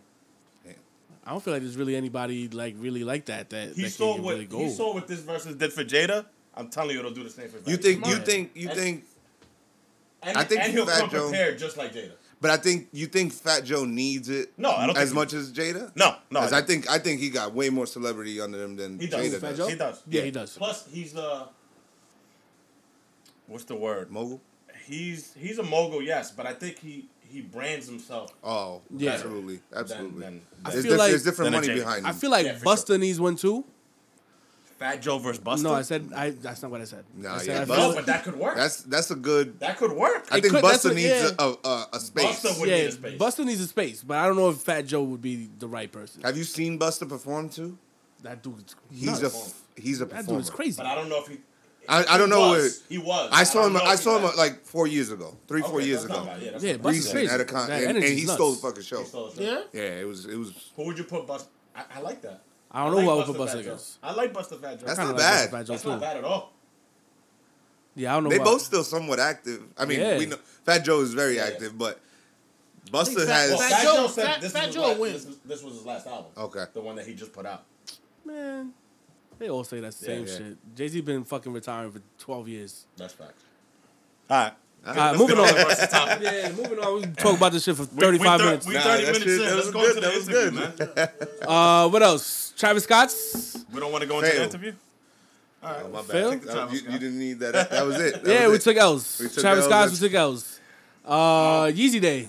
I 1.26 1.32
don't 1.32 1.42
feel 1.42 1.54
like 1.54 1.62
there's 1.64 1.78
really 1.78 1.96
anybody 1.96 2.50
like 2.50 2.76
really 2.78 3.06
like 3.06 3.26
that 3.28 3.50
that, 3.52 3.76
He 3.76 3.84
that 3.84 3.92
saw 3.92 4.16
can 4.16 4.24
what 4.24 4.32
really 4.34 4.46
go. 4.46 4.58
he 4.60 4.70
saw 4.70 4.94
what 4.94 5.08
this 5.08 5.22
versus 5.22 5.56
did 5.56 5.72
for 5.72 5.86
Jada. 5.86 6.26
I'm 6.54 6.68
telling 6.68 6.92
you, 6.92 7.00
it'll 7.00 7.12
do 7.14 7.24
the 7.24 7.30
same 7.30 7.48
for. 7.48 7.60
Fat 7.60 7.70
You 7.70 7.78
think? 7.78 8.06
You 8.06 8.16
think? 8.18 8.52
You 8.56 8.68
And- 8.70 8.78
think? 8.78 9.04
And, 10.22 10.38
I 10.38 10.44
think 10.44 10.62
and 10.64 10.74
he'll 10.74 10.86
Fat 10.86 11.00
come 11.00 11.10
Joe- 11.10 11.30
prepared 11.30 11.58
just 11.60 11.78
like 11.78 11.94
Jada. 11.94 12.12
But 12.44 12.52
I 12.52 12.58
think 12.58 12.90
you 12.92 13.08
think 13.08 13.32
Fat 13.32 13.64
Joe 13.64 13.86
needs 13.86 14.28
it. 14.28 14.52
No, 14.58 14.70
I 14.72 14.86
don't 14.86 14.98
as 14.98 15.06
think- 15.06 15.16
much 15.16 15.32
as 15.34 15.54
Jada. 15.54 15.96
No, 15.96 16.14
no, 16.30 16.42
'Cause 16.42 16.52
I 16.52 16.58
I 16.58 16.62
think 16.62 16.90
I 16.90 17.00
think 17.00 17.22
he 17.22 17.30
got 17.30 17.54
way 17.54 17.70
more 17.70 17.88
celebrity 17.88 18.42
under 18.42 18.62
him 18.62 18.76
than 18.76 19.00
He 19.00 19.08
does. 19.08 19.26
Jada 19.34 19.40
Fat 19.40 19.50
does. 19.52 19.58
Joe? 19.60 19.68
He 19.70 19.76
does. 19.78 20.02
Yeah, 20.10 20.22
he 20.24 20.32
does. 20.32 20.58
Plus, 20.58 20.86
he's 20.92 21.14
the. 21.14 21.48
What's 23.48 23.64
the 23.64 23.76
word? 23.76 24.12
Mogul. 24.12 24.42
He's 24.86 25.34
he's 25.40 25.58
a 25.58 25.64
mogul, 25.64 26.02
yes, 26.02 26.32
but 26.32 26.46
I 26.46 26.54
think 26.54 26.80
he 26.80 27.08
he 27.30 27.40
brands 27.40 27.88
himself. 27.88 28.32
Oh, 28.44 28.82
Yeah. 28.96 29.12
absolutely, 29.12 29.62
absolutely. 29.74 30.20
than- 30.20 30.42
I 30.66 30.72
there's, 30.72 30.84
feel 30.84 30.92
diff- 30.92 31.00
like- 31.00 31.10
there's 31.12 31.24
different 31.24 31.52
money 31.54 31.68
behind 31.70 32.00
him. 32.02 32.06
I 32.08 32.12
feel 32.12 32.30
like 32.30 32.46
Yeah, 32.46 32.58
for 32.58 32.66
Busta 32.66 33.00
needs 33.00 33.20
one 33.22 33.38
too. 33.38 33.64
Fat 34.84 35.02
Joe 35.02 35.18
versus 35.18 35.42
Busta. 35.42 35.64
No, 35.64 35.74
I 35.74 35.82
said 35.82 36.10
I. 36.16 36.32
That's 36.32 36.62
not 36.62 36.72
what 36.72 36.82
I 36.82 36.84
said. 36.84 37.06
Nah, 37.16 37.36
I 37.36 37.38
said 37.38 37.48
yeah, 37.48 37.62
I 37.62 37.66
Busta- 37.66 37.68
feel 37.76 37.90
No, 37.90 37.96
but 37.96 38.06
that 38.08 38.24
could 38.26 38.36
work. 38.36 38.56
that's 38.58 38.82
that's 38.84 39.12
a 39.12 39.16
good. 39.16 39.60
that 39.62 39.78
could 39.78 39.92
work. 39.94 40.28
I 40.32 40.38
It 40.38 40.42
think 40.42 40.54
could- 40.56 40.64
that's 40.64 40.84
Busta 40.84 40.90
what- 40.90 40.96
needs 40.96 41.08
yeah. 41.08 41.30
a, 41.40 41.44
a, 41.44 41.58
a, 41.64 41.88
a 41.94 42.00
space. 42.00 42.26
Busta 42.44 42.60
would- 42.60 42.70
yeah, 42.70 42.76
need 42.78 42.84
a 42.86 42.92
space. 42.92 43.20
Busta 43.20 43.46
needs 43.46 43.62
a 43.62 43.68
space, 43.68 44.04
but 44.04 44.18
I 44.18 44.28
don't 44.28 44.36
know 44.36 44.50
if 44.50 44.58
Fat 44.58 44.82
Joe 44.86 45.04
would 45.04 45.22
be 45.22 45.50
the 45.60 45.68
right 45.68 45.92
person. 45.92 46.22
Have 46.24 46.36
you 46.38 46.44
seen 46.44 46.78
Busta 46.78 47.08
perform 47.08 47.50
too? 47.50 47.78
That 48.24 48.42
dude's 48.44 48.76
He's 48.92 49.22
nuts. 49.22 49.22
a 49.24 49.26
f- 49.28 49.54
he's 49.78 50.02
a 50.02 50.06
that 50.06 50.10
performer. 50.16 50.40
dude 50.40 50.44
is 50.44 50.50
crazy. 50.50 50.78
but 50.78 50.86
I 50.86 50.96
don't 50.96 51.08
know 51.10 51.20
if 51.22 51.28
he. 51.28 51.38
I, 51.90 52.06
I 52.16 52.18
don't 52.18 52.30
he 52.30 52.36
know. 52.36 52.40
Was. 52.52 52.62
Where, 52.62 52.72
He 52.90 52.98
was. 52.98 53.30
I 53.34 53.44
saw 53.44 53.64
don't 53.64 53.76
him. 53.76 53.82
I 53.84 53.96
saw 53.96 54.18
he's 54.20 54.32
him 54.32 54.38
like 54.38 54.64
four 54.66 54.88
years 54.88 55.12
ago, 55.12 55.36
three 55.50 55.60
back. 55.62 55.70
four 55.70 55.80
Okay, 55.80 55.88
years 55.90 56.00
that's 56.04 56.14
not 56.14 56.24
ago. 56.24 56.32
bad. 56.34 56.42
Yeah, 56.42 56.52
that's 56.52 56.64
Yeah, 56.64 56.72
not 56.74 56.82
bad. 56.84 56.92
Busta's 56.94 57.14
Recent 57.14 57.14
crazy. 57.14 57.34
at 57.34 57.42
a 57.42 57.46
con, 57.46 57.68
That 57.68 57.74
and, 57.80 57.84
and 57.90 57.98
energy's 57.98 58.20
he 58.20 58.26
nuts. 58.26 58.34
stole 58.36 58.52
the 58.54 58.58
fucking 58.60 58.84
show. 58.84 59.00
He 59.00 59.06
stole 59.06 59.30
the 59.30 59.44
show. 59.44 59.52
Yeah? 59.74 59.82
Yeah, 59.82 60.00
it 60.02 60.08
was 60.08 60.26
it 60.26 60.36
was. 60.38 60.54
Who 60.78 60.84
would 60.86 60.98
you 60.98 61.04
put 61.04 61.28
Busta? 61.28 61.48
I, 61.76 61.84
I 61.96 62.00
like 62.00 62.22
that. 62.22 62.42
I 62.74 62.84
don't 62.86 62.96
know 62.96 63.02
who 63.02 63.10
I 63.10 63.14
would 63.16 63.26
put 63.26 63.36
Busta 63.36 63.38
Buster 63.40 63.58
Fat 63.58 63.64
Joe. 63.64 63.70
against. 63.70 63.98
I 64.02 64.14
like 64.14 64.34
Busta 64.34 64.60
Fat 64.62 64.80
Joe. 64.80 64.86
That's 64.88 65.00
Kinda 65.00 65.04
not 65.04 65.08
like 65.10 65.18
bad. 65.18 65.50
Busta 65.50 65.52
Fat 65.52 65.66
Joe 65.66 65.74
That's 65.74 65.84
too. 65.84 65.90
not 65.90 66.02
bad 66.02 66.18
at 66.18 66.24
all. 66.24 66.54
Yeah, 67.96 68.12
I 68.12 68.16
don't 68.16 68.24
know. 68.24 68.30
They 68.32 68.40
why- 68.40 68.46
both 68.46 68.62
still 68.64 68.84
somewhat 68.84 69.20
active. 69.20 69.64
I 69.78 69.86
mean, 69.86 70.00
Yeah. 70.00 70.18
we 70.18 70.26
know 70.26 70.38
Fat 70.66 70.80
Joe 70.80 71.02
is 71.02 71.14
very 71.14 71.36
Yeah. 71.36 71.46
active, 71.46 71.78
but 71.78 72.00
think 72.86 72.92
Busta 72.96 73.26
Fat- 73.28 73.32
has. 73.32 73.50
Well, 73.52 73.60
Fat 73.60 73.70
Fat, 73.70 73.84
Joe- 73.84 73.94
Joe 73.96 74.08
said 74.08 74.26
Fat- 74.26 74.42
this, 74.42 74.52
Fat 74.54 74.66
was 74.68 74.76
Joe 74.76 74.82
his 74.82 74.90
last, 74.90 75.00
win. 75.00 75.14
this, 75.14 75.26
this 75.46 75.64
was 75.64 75.74
his 75.76 75.86
last 75.86 76.08
album. 76.08 76.32
Okay. 76.36 76.66
The 76.74 76.82
one 76.82 76.96
that 76.96 77.06
he 77.06 77.14
just 77.14 77.32
put 77.32 77.46
out. 77.46 77.64
Man, 78.26 78.74
they 79.38 79.50
all 79.50 79.64
say 79.64 79.80
that 79.80 79.94
same 79.94 80.26
Yeah. 80.26 80.38
shit. 80.38 80.76
Jay 80.76 80.88
Z 80.88 81.02
been 81.02 81.24
fucking 81.24 81.54
retiring 81.54 81.92
for 81.92 82.02
twelve 82.18 82.48
years. 82.48 82.86
That's 82.98 83.14
fact. 83.14 83.38
All 84.30 84.38
right. 84.46 84.54
All 84.86 84.94
right, 84.94 85.18
moving 85.18 85.38
on. 85.40 85.48
Yeah, 85.48 86.52
moving 86.52 86.80
on. 86.80 86.96
We 86.96 87.02
can 87.04 87.16
talk 87.16 87.38
about 87.38 87.52
this 87.54 87.64
shit 87.64 87.76
for 87.78 87.86
thirty-five 87.86 88.40
we 88.40 88.44
thir- 88.44 88.50
minutes. 88.50 88.68
We 88.68 88.74
30 88.74 88.84
that 88.84 89.02
minutes 89.02 89.20
shit- 89.20 89.28
in. 89.28 89.38
that 89.40 89.56
Let's 89.56 89.66
was 89.68 89.74
go 89.74 89.80
good, 89.80 89.90
into 89.90 90.02
the 90.02 90.08
that 90.08 90.16
was 90.18 90.30
interview, 90.30 90.86
good. 90.96 90.96
man. 91.42 91.48
Uh, 91.48 91.90
what 91.90 92.04
else? 92.04 92.54
Travis 92.58 92.84
Scott's. 92.84 93.66
We 93.74 93.80
don't 93.80 93.92
want 93.94 94.02
to 94.02 94.08
go 94.10 94.18
into 94.20 94.30
Fail. 94.30 94.40
the 94.40 94.44
interview. 94.46 94.74
All 95.64 95.72
right. 95.72 95.84
Oh, 95.86 95.90
my 95.90 95.98
bad. 96.02 96.08
Phil? 96.08 96.32
Take 96.32 96.42
That- 96.44 96.72
you, 96.74 96.80
you 96.82 97.00
didn't 97.00 97.20
need 97.20 97.40
that. 97.40 97.70
That 97.70 97.86
was 97.86 98.00
it. 98.02 98.14
That 98.24 98.30
yeah, 98.34 98.42
was 98.48 98.50
we 98.52 98.56
it. 98.58 98.62
took 98.62 98.78
L's. 98.78 99.20
We 99.22 99.30
took 99.30 99.38
Travis 99.42 99.64
L's, 99.64 99.72
Scott's. 99.72 100.02
We 100.02 100.08
took 100.10 100.16
L's. 100.16 100.60
Uh, 101.06 101.64
Yeezy 101.68 102.02
Day. 102.02 102.28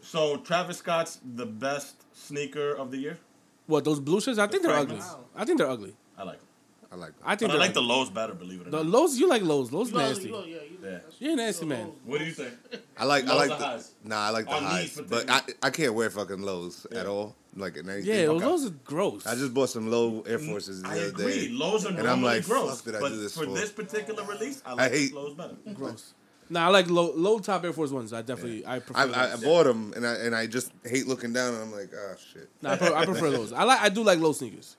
So 0.00 0.38
Travis 0.38 0.78
Scott's 0.78 1.18
the 1.34 1.44
best 1.46 1.96
sneaker 2.14 2.74
of 2.74 2.90
the 2.90 2.96
year. 2.96 3.18
What 3.66 3.84
those 3.84 4.00
blue 4.00 4.20
shirts? 4.22 4.38
I 4.38 4.46
think 4.46 4.62
they're 4.62 4.72
ugly. 4.72 4.96
fragments. 4.96 5.16
I 5.36 5.44
think 5.44 5.58
they're 5.58 5.68
ugly. 5.70 5.94
I 6.16 6.22
like 6.22 6.38
them. 6.38 6.48
I 6.92 6.96
like 6.96 7.18
that. 7.18 7.24
I 7.26 7.36
think 7.36 7.50
But 7.50 7.56
I 7.56 7.58
they're 7.58 7.66
like 7.66 7.74
the 7.74 7.80
ugly. 7.80 7.94
lows 7.94 8.10
better. 8.10 8.34
Believe 8.34 8.60
it 8.62 8.68
or 8.68 8.70
not. 8.70 8.78
the 8.78 8.84
not. 8.84 8.92
lows. 8.92 9.18
You 9.18 9.28
like 9.28 9.42
lows? 9.42 9.72
Lows 9.72 9.88
You 9.90 9.94
know, 9.98 10.00
nasty. 10.08 10.24
you 10.26 10.32
know, 10.32 10.44
yeah, 10.44 10.56
you 10.70 10.73
Yeah. 10.84 10.98
You're 11.18 11.32
a 11.32 11.36
nasty 11.36 11.64
man. 11.66 11.92
What 12.04 12.18
do 12.18 12.24
you 12.26 12.32
think? 12.32 12.52
I 12.98 13.04
like. 13.04 13.26
I 13.26 13.34
like. 13.34 13.48
The, 13.48 13.56
highs? 13.56 13.92
nah, 14.04 14.26
I 14.26 14.30
like 14.30 14.44
the 14.44 14.52
On 14.52 14.62
these 14.62 14.96
highs, 14.96 15.00
but 15.08 15.30
I 15.30 15.40
I 15.62 15.70
can't 15.70 15.94
wear 15.94 16.10
fucking 16.10 16.42
lows 16.42 16.86
Yeah. 16.92 17.00
at 17.00 17.06
all. 17.06 17.34
like 17.56 17.76
in 17.76 17.88
anything. 17.88 18.10
Yeah, 18.14 18.26
Okay. 18.26 18.44
those 18.44 18.66
are 18.66 18.70
gross. 18.84 19.26
I 19.26 19.34
just 19.36 19.54
bought 19.54 19.70
some 19.70 19.90
low 19.90 20.22
Air 20.26 20.38
Forces 20.40 20.82
the 20.82 20.88
I 20.88 20.92
other 20.92 21.06
agree. 21.06 21.48
day. 21.48 21.52
Lows 21.54 21.84
are 21.86 21.88
And 21.90 21.98
normally 21.98 22.12
I'm 22.12 22.22
like, 22.22 22.44
gross, 22.44 22.76
fuck 22.80 22.84
did 22.86 22.94
I 22.96 23.00
but 23.00 23.08
do 23.10 23.16
this 23.20 23.34
for 23.36 23.44
for? 23.44 23.54
this 23.54 23.70
particular 23.70 24.24
release, 24.24 24.60
I 24.66 24.70
I 24.70 24.74
like 24.74 24.92
hate- 24.92 25.14
lows 25.14 25.34
better. 25.34 25.54
gross. 25.72 26.14
Nah, 26.50 26.66
I 26.66 26.68
like 26.68 26.90
low 26.90 27.12
low 27.14 27.38
top 27.38 27.64
Air 27.64 27.72
Force 27.72 27.90
ones. 27.90 28.12
I 28.12 28.20
definitely 28.22 28.66
I 28.66 28.80
prefer. 28.80 29.00
I, 29.00 29.04
I, 29.04 29.24
I 29.24 29.30
those. 29.36 29.44
bought 29.44 29.64
them 29.64 29.92
and 29.96 30.06
I 30.06 30.14
and 30.16 30.34
I 30.34 30.46
just 30.46 30.70
hate 30.84 31.06
looking 31.06 31.32
down 31.32 31.54
and 31.54 31.62
I'm 31.62 31.72
like, 31.72 31.90
ah, 31.96 32.16
shit. 32.32 32.50
Nah, 32.60 32.72
I, 32.72 32.76
prefer, 32.76 32.94
I 32.96 33.04
prefer 33.06 33.30
those. 33.30 33.52
I 33.52 33.62
like 33.64 33.80
I 33.80 33.88
do 33.88 34.02
like 34.02 34.18
low 34.18 34.32
sneakers. 34.32 34.76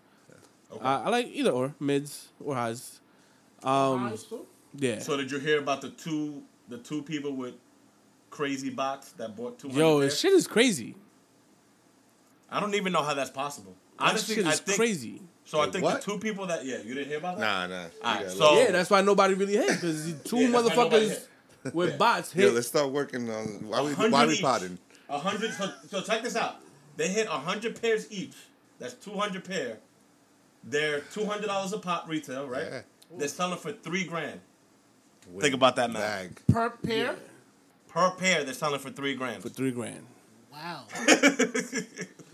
Okay. 0.72 0.84
I, 0.86 1.04
I 1.06 1.10
like 1.10 1.28
either 1.28 1.52
or 1.52 1.74
mids 1.80 2.28
or 2.44 2.54
highs. 2.56 3.00
Um, 3.64 4.10
Nice, 4.10 4.24
too. 4.24 4.46
Yeah. 4.78 5.00
So 5.00 5.18
did 5.18 5.32
you 5.32 5.40
hear 5.40 5.60
about 5.60 5.82
the 5.82 5.90
two 5.90 6.44
the 6.68 6.78
two 6.78 7.02
people 7.02 7.34
with 7.36 7.56
crazy 8.30 8.70
bots 8.70 9.12
that 9.14 9.36
bought 9.36 9.60
two? 9.60 9.70
Yo, 9.70 10.00
this 10.00 10.20
shit 10.20 10.34
is 10.34 10.48
crazy. 10.48 10.96
I 12.50 12.60
don't 12.60 12.76
even 12.76 12.94
know 12.94 13.02
how 13.04 13.14
that's 13.14 13.30
possible. 13.30 13.76
That 14.00 14.10
Honestly, 14.10 14.36
shit 14.36 14.46
I 14.46 14.52
is 14.54 14.60
think 14.60 14.78
crazy. 14.78 15.22
so. 15.46 15.60
I 15.62 15.70
think 15.70 15.84
what? 15.84 16.02
the 16.02 16.12
two 16.12 16.20
people 16.20 16.46
that 16.48 16.66
yeah, 16.66 16.78
you 16.78 16.94
didn't 16.94 17.08
hear 17.08 17.18
about 17.18 17.38
that. 17.40 17.70
Nah, 17.70 17.84
nah. 17.84 17.88
Alright, 18.04 18.32
so- 18.32 18.58
Yeah, 18.60 18.72
that's 18.72 18.90
why 18.90 19.02
nobody 19.02 19.34
really 19.34 19.54
hit 19.54 19.68
because 19.68 20.14
two 20.24 20.38
Yeah, 20.38 20.50
that's 20.50 20.70
why 20.76 20.84
nobody 20.84 21.06
motherfuckers 21.08 21.28
hit. 21.64 21.74
with 21.76 21.98
bots 21.98 22.36
Yo, 22.36 22.46
hit. 22.46 22.54
let's 22.54 22.68
start 22.68 22.92
working 22.92 23.30
on 23.30 23.46
why 23.68 23.82
we 23.82 23.88
100 23.94 24.12
why 24.12 24.26
we 24.26 24.40
potting. 24.42 24.78
A 25.10 25.18
hundred. 25.20 25.52
So, 25.54 25.72
so 25.90 26.02
check 26.02 26.24
this 26.24 26.36
out. 26.36 26.58
They 26.98 27.08
hit 27.08 27.28
a 27.28 27.32
hundred 27.32 27.80
pairs 27.82 28.12
each. 28.12 28.34
That's 28.80 28.94
two 28.94 29.12
hundred 29.14 29.44
pair. 29.46 29.78
They're 30.64 31.02
two 31.02 31.26
hundred 31.26 31.48
dollars 31.48 31.74
a 31.74 31.78
pop 31.78 32.08
retail, 32.10 32.48
right? 32.48 32.68
Yeah. 32.70 32.82
They're 33.18 33.28
selling 33.28 33.58
for 33.60 33.72
three 33.72 34.04
grand 34.04 34.40
Think 35.40 35.54
about 35.54 35.76
that, 35.78 35.92
man. 35.92 36.02
Bag. 36.02 36.42
Per 36.48 36.70
pair? 36.70 37.16
per 37.88 38.12
pair. 38.12 38.44
They're 38.44 38.54
selling 38.54 38.80
for 38.80 38.90
three 38.90 39.16
grand. 39.16 39.42
for 39.42 39.50
three 39.50 39.72
grand. 39.72 40.06
Wow. 40.52 40.84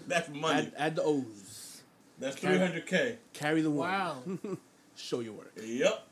That's 0.07 0.29
money. 0.29 0.59
Add, 0.59 0.73
add 0.77 0.95
the 0.95 1.03
O's. 1.03 1.81
That's 2.19 2.35
three 2.35 2.57
hundred 2.57 2.85
k. 2.85 3.17
Carry 3.33 3.61
the 3.61 3.71
one. 3.71 3.89
Wow. 3.89 4.17
Show 4.95 5.21
your 5.21 5.33
work. 5.33 5.53
Yep. 5.63 6.07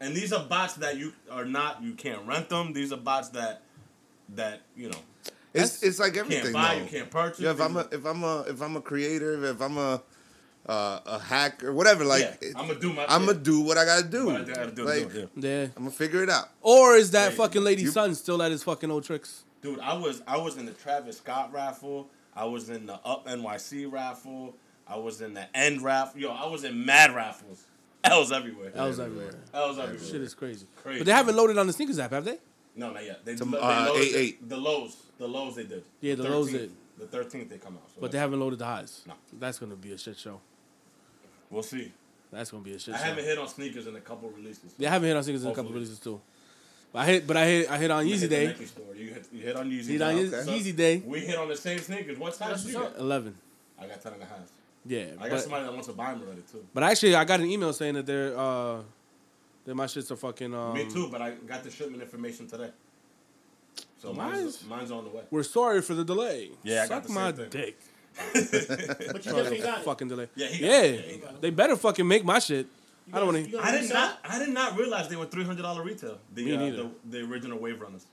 And 0.00 0.14
these 0.14 0.32
are 0.32 0.44
bots 0.44 0.74
that 0.74 0.96
you 0.96 1.12
are 1.30 1.44
not. 1.44 1.82
You 1.82 1.92
can't 1.92 2.26
rent 2.26 2.48
them. 2.48 2.72
These 2.72 2.92
are 2.92 2.96
bots 2.96 3.28
that 3.30 3.62
that 4.34 4.62
you 4.76 4.88
know 4.90 4.98
It's 5.54 5.82
it's 5.82 5.98
like 6.00 6.14
you 6.14 6.20
everything 6.20 6.52
can't 6.52 6.54
buy. 6.54 6.74
though. 6.76 6.82
You 6.82 6.88
can't 6.88 7.10
purchase. 7.10 7.40
Yeah, 7.40 7.52
if 7.52 7.60
I'm 7.60 7.76
a 7.76 7.86
if 7.92 8.04
I'm 8.04 8.24
a 8.24 8.40
if 8.42 8.60
I'm 8.60 8.76
a 8.76 8.80
creator, 8.80 9.44
if 9.44 9.60
I'm 9.60 9.78
a 9.78 10.02
uh, 10.68 11.00
a 11.06 11.18
hack 11.18 11.62
or 11.64 11.72
whatever, 11.72 12.04
like 12.04 12.38
Yeah, 12.42 12.48
I'ma 12.56 12.74
do 12.74 12.92
my 12.92 13.04
I'm 13.08 13.24
gonna 13.26 13.38
do 13.38 13.60
what 13.60 13.78
I 13.78 13.84
gotta 13.84 14.04
do. 14.08 14.30
I 14.30 14.42
gotta 14.42 14.70
do, 14.72 14.84
like, 14.84 15.12
do 15.12 15.18
it, 15.20 15.30
Yeah. 15.36 15.62
I'm 15.76 15.84
gonna 15.84 15.90
figure 15.90 16.22
it 16.22 16.30
out. 16.30 16.48
Or 16.60 16.96
is 16.96 17.12
that 17.12 17.30
Hey, 17.30 17.36
fucking 17.36 17.62
lady 17.62 17.82
you- 17.82 17.90
son 17.90 18.14
still 18.14 18.42
at 18.42 18.50
his 18.50 18.62
fucking 18.62 18.90
old 18.90 19.04
tricks? 19.04 19.44
Dude, 19.62 19.78
I 19.80 19.94
was 19.94 20.22
I 20.26 20.36
was 20.38 20.56
in 20.56 20.66
the 20.66 20.72
Travis 20.72 21.18
Scott 21.18 21.52
raffle. 21.52 22.08
I 22.34 22.44
was 22.44 22.68
in 22.68 22.86
the 22.86 22.94
Up 23.04 23.26
NYC 23.26 23.90
raffle. 23.90 24.54
I 24.86 24.96
was 24.96 25.20
in 25.20 25.34
the 25.34 25.46
End 25.56 25.82
raffle. 25.82 26.20
Yo, 26.20 26.30
I 26.30 26.46
was 26.46 26.64
in 26.64 26.84
mad 26.84 27.14
raffles. 27.14 27.64
L's 28.04 28.30
everywhere. 28.30 28.70
That 28.70 28.84
was 28.84 29.00
Everywhere. 29.00 29.26
everywhere. 29.28 29.44
L's 29.54 29.78
everywhere. 29.78 30.06
Shit 30.06 30.20
is 30.20 30.34
crazy. 30.34 30.66
Crazy. 30.82 30.98
But 31.00 31.06
they 31.06 31.12
haven't 31.12 31.34
loaded 31.36 31.58
on 31.58 31.66
the 31.66 31.72
sneakers 31.72 31.98
app, 31.98 32.12
have 32.12 32.24
they? 32.24 32.38
No, 32.76 32.92
not 32.92 33.04
yet. 33.04 33.24
They, 33.24 33.34
Tom- 33.34 33.50
they 33.50 33.58
uh, 33.58 33.86
loaded 33.86 34.12
8-8. 34.14 34.48
The 34.48 34.56
lows. 34.56 34.96
The 35.18 35.26
lows 35.26 35.56
they 35.56 35.64
did. 35.64 35.82
Yeah, 36.00 36.14
the 36.14 36.24
lows 36.24 36.48
13th 36.50 36.52
did. 36.52 36.72
The 36.98 37.06
thirteenth 37.06 37.50
they 37.50 37.58
come 37.58 37.74
out. 37.74 37.88
So 37.94 38.00
But 38.00 38.10
they 38.12 38.18
haven't 38.18 38.38
loaded 38.40 38.58
the 38.58 38.64
highs. 38.66 39.02
No. 39.06 39.14
That's 39.38 39.58
gonna 39.58 39.74
be 39.76 39.92
a 39.92 39.98
shit 39.98 40.16
show. 40.18 40.40
We'll 41.50 41.62
see. 41.62 41.92
That's 42.32 42.50
gonna 42.50 42.62
be 42.64 42.72
a 42.74 42.78
shit 42.78 42.94
I 42.94 42.98
show. 42.98 43.04
haven't 43.04 43.24
hit 43.24 43.38
on 43.38 43.48
sneakers 43.48 43.86
in 43.86 43.96
a 43.96 44.00
couple 44.00 44.30
releases. 44.30 44.74
Yeah, 44.78 44.88
I 44.88 44.92
haven't 44.92 45.08
hit 45.08 45.16
on 45.16 45.22
sneakers 45.22 45.44
in 45.44 45.50
a 45.50 45.54
couple 45.54 45.72
releases 45.72 45.98
too. 46.00 46.20
But 46.92 46.98
I 47.00 47.06
hit, 47.06 47.26
but 47.26 47.36
I 47.36 47.46
hit, 47.46 47.70
I 47.70 47.78
hit 47.78 47.90
on 47.90 48.06
You 48.06 48.14
Yeezy 48.14 48.20
hit 48.20 48.30
Day. 48.30 48.64
Store. 48.64 48.94
You 48.94 49.08
hit, 49.14 49.26
you 49.32 49.40
hit 49.42 49.56
on 49.56 49.70
Yeezy. 49.70 49.86
Hit 49.86 50.02
on 50.02 50.14
Day. 50.16 50.22
Yeezy, 50.24 50.70
So 50.70 50.76
Day. 50.76 51.02
We 51.04 51.20
hit 51.20 51.36
on 51.36 51.48
the 51.48 51.56
same 51.56 51.78
sneakers. 51.78 52.18
What 52.18 52.34
size 52.34 52.48
That's 52.48 52.62
did 52.64 52.72
you 52.72 52.78
what's 52.80 52.92
get? 52.92 53.00
Eleven. 53.00 53.34
I 53.78 53.86
got 53.86 54.02
ten 54.02 54.12
and 54.14 54.22
a 54.22 54.26
half. 54.26 54.38
Yeah. 54.84 55.04
I 55.18 55.22
got 55.22 55.30
but, 55.30 55.40
somebody 55.40 55.64
that 55.64 55.72
wants 55.72 55.88
to 55.88 55.92
buy 55.94 56.12
them 56.12 56.22
already 56.22 56.42
too. 56.50 56.64
but 56.72 56.82
actually, 56.82 57.14
I 57.14 57.24
got 57.24 57.40
an 57.40 57.46
email 57.46 57.72
saying 57.72 57.94
that 57.94 58.06
they're 58.06 58.38
uh, 58.38 58.82
that 59.64 59.74
my 59.74 59.86
shits 59.86 60.10
are 60.10 60.16
fucking. 60.16 60.54
Um, 60.54 60.74
Me 60.74 60.88
too, 60.88 61.08
but 61.10 61.20
I 61.20 61.32
got 61.32 61.64
the 61.64 61.70
shipment 61.70 62.02
information 62.02 62.46
today. 62.46 62.70
So 64.00 64.12
Why 64.12 64.30
mine's, 64.30 64.64
mine's 64.66 64.90
on 64.90 65.04
the 65.04 65.10
way. 65.10 65.22
We're 65.30 65.42
sorry 65.42 65.82
for 65.82 65.94
the 65.94 66.04
delay. 66.04 66.50
Yeah, 66.62 66.82
I 66.84 66.86
got 66.88 66.88
Suck 66.88 67.06
the 67.08 67.12
my 67.12 67.32
thing. 67.32 67.48
dick. 67.50 67.78
But 68.32 69.24
you 69.26 69.32
definitely 69.32 69.58
got 69.60 69.78
it. 69.80 69.84
Fucking 69.84 70.08
delay. 70.08 70.28
Yeah, 70.34 70.46
he 70.48 70.58
got 70.60 70.66
yeah. 70.70 70.80
it. 70.82 70.94
Yeah, 71.06 71.12
he 71.12 71.18
got 71.18 71.30
it. 71.34 71.42
They 71.42 71.50
better 71.50 71.76
fucking 71.76 72.06
make 72.06 72.24
my 72.24 72.38
shit. 72.38 72.66
I 73.12 73.18
don't 73.20 73.32
want 73.34 73.50
to. 73.50 73.58
I 73.60 73.70
did 73.80 73.90
not. 73.92 74.18
I 74.28 74.38
did 74.38 74.48
not 74.50 74.76
realize 74.76 75.08
they 75.08 75.16
were 75.16 75.26
three 75.26 75.44
hundred 75.44 75.62
dollar 75.62 75.82
retail. 75.82 76.18
The, 76.34 76.44
Me 76.44 76.54
uh, 76.54 76.58
neither. 76.60 76.76
the 76.76 77.18
the 77.18 77.24
original 77.30 77.58
wave 77.58 77.80
runners. 77.80 78.04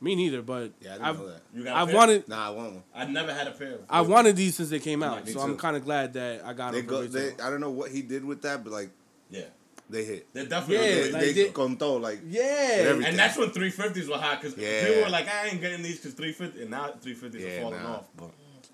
Me 0.00 0.14
neither. 0.14 0.42
But 0.42 0.72
Yeah, 0.80 0.90
I 0.90 0.92
didn't 0.94 1.06
I've 1.06 1.18
know 1.20 1.26
that. 1.28 1.42
You 1.54 1.64
got. 1.64 1.76
a 1.76 1.80
I've 1.80 1.86
pair? 1.88 1.96
wanted 1.96 2.28
Nah, 2.28 2.46
I 2.48 2.50
want 2.50 2.72
one. 2.74 2.82
I 2.94 3.04
never 3.06 3.32
had 3.32 3.46
a 3.46 3.52
pair. 3.52 3.74
Of 3.74 3.80
I've 3.88 4.08
wanted 4.08 4.36
these 4.36 4.56
since 4.56 4.68
they 4.68 4.78
came 4.80 5.02
out. 5.02 5.24
Me 5.24 5.32
so 5.32 5.40
I'm 5.40 5.56
kind 5.56 5.76
of 5.76 5.84
glad 5.84 6.12
that 6.14 6.44
I 6.44 6.52
got 6.52 6.72
They 6.72 6.80
them. 6.80 6.86
go. 6.88 7.06
They. 7.06 7.32
I 7.42 7.48
don't 7.50 7.60
know 7.60 7.70
what 7.70 7.90
he 7.92 8.02
did 8.02 8.24
with 8.24 8.42
that, 8.42 8.62
but 8.64 8.72
like 8.72 8.90
Yeah, 9.30 9.42
they 9.88 10.04
hit. 10.04 10.26
they're 10.34 10.44
definitely. 10.46 10.84
Yeah, 10.86 10.94
They, 10.94 11.06
Yeah, 11.06 11.12
like 11.12 11.22
they 11.22 11.32
they- 11.32 11.48
contó 11.50 12.00
like 12.00 12.20
yeah. 12.26 13.00
and 13.06 13.18
that's 13.18 13.38
when 13.38 13.50
three 13.52 13.70
fifties 13.70 14.06
were 14.08 14.18
hot 14.18 14.42
because 14.42 14.58
Yeah. 14.58 14.86
people 14.86 15.02
were 15.04 15.08
like, 15.08 15.28
I 15.28 15.46
ain't 15.48 15.60
getting 15.62 15.82
these 15.82 15.96
because 15.98 16.12
three 16.14 16.32
fifty, 16.32 16.62
and 16.62 16.70
now 16.72 16.92
three 17.00 17.14
fifties 17.14 17.42
Yeah, 17.42 17.58
are 17.58 17.62
falling 17.62 17.82
nah. 17.82 17.94
off. 17.94 18.08
But 18.16 18.30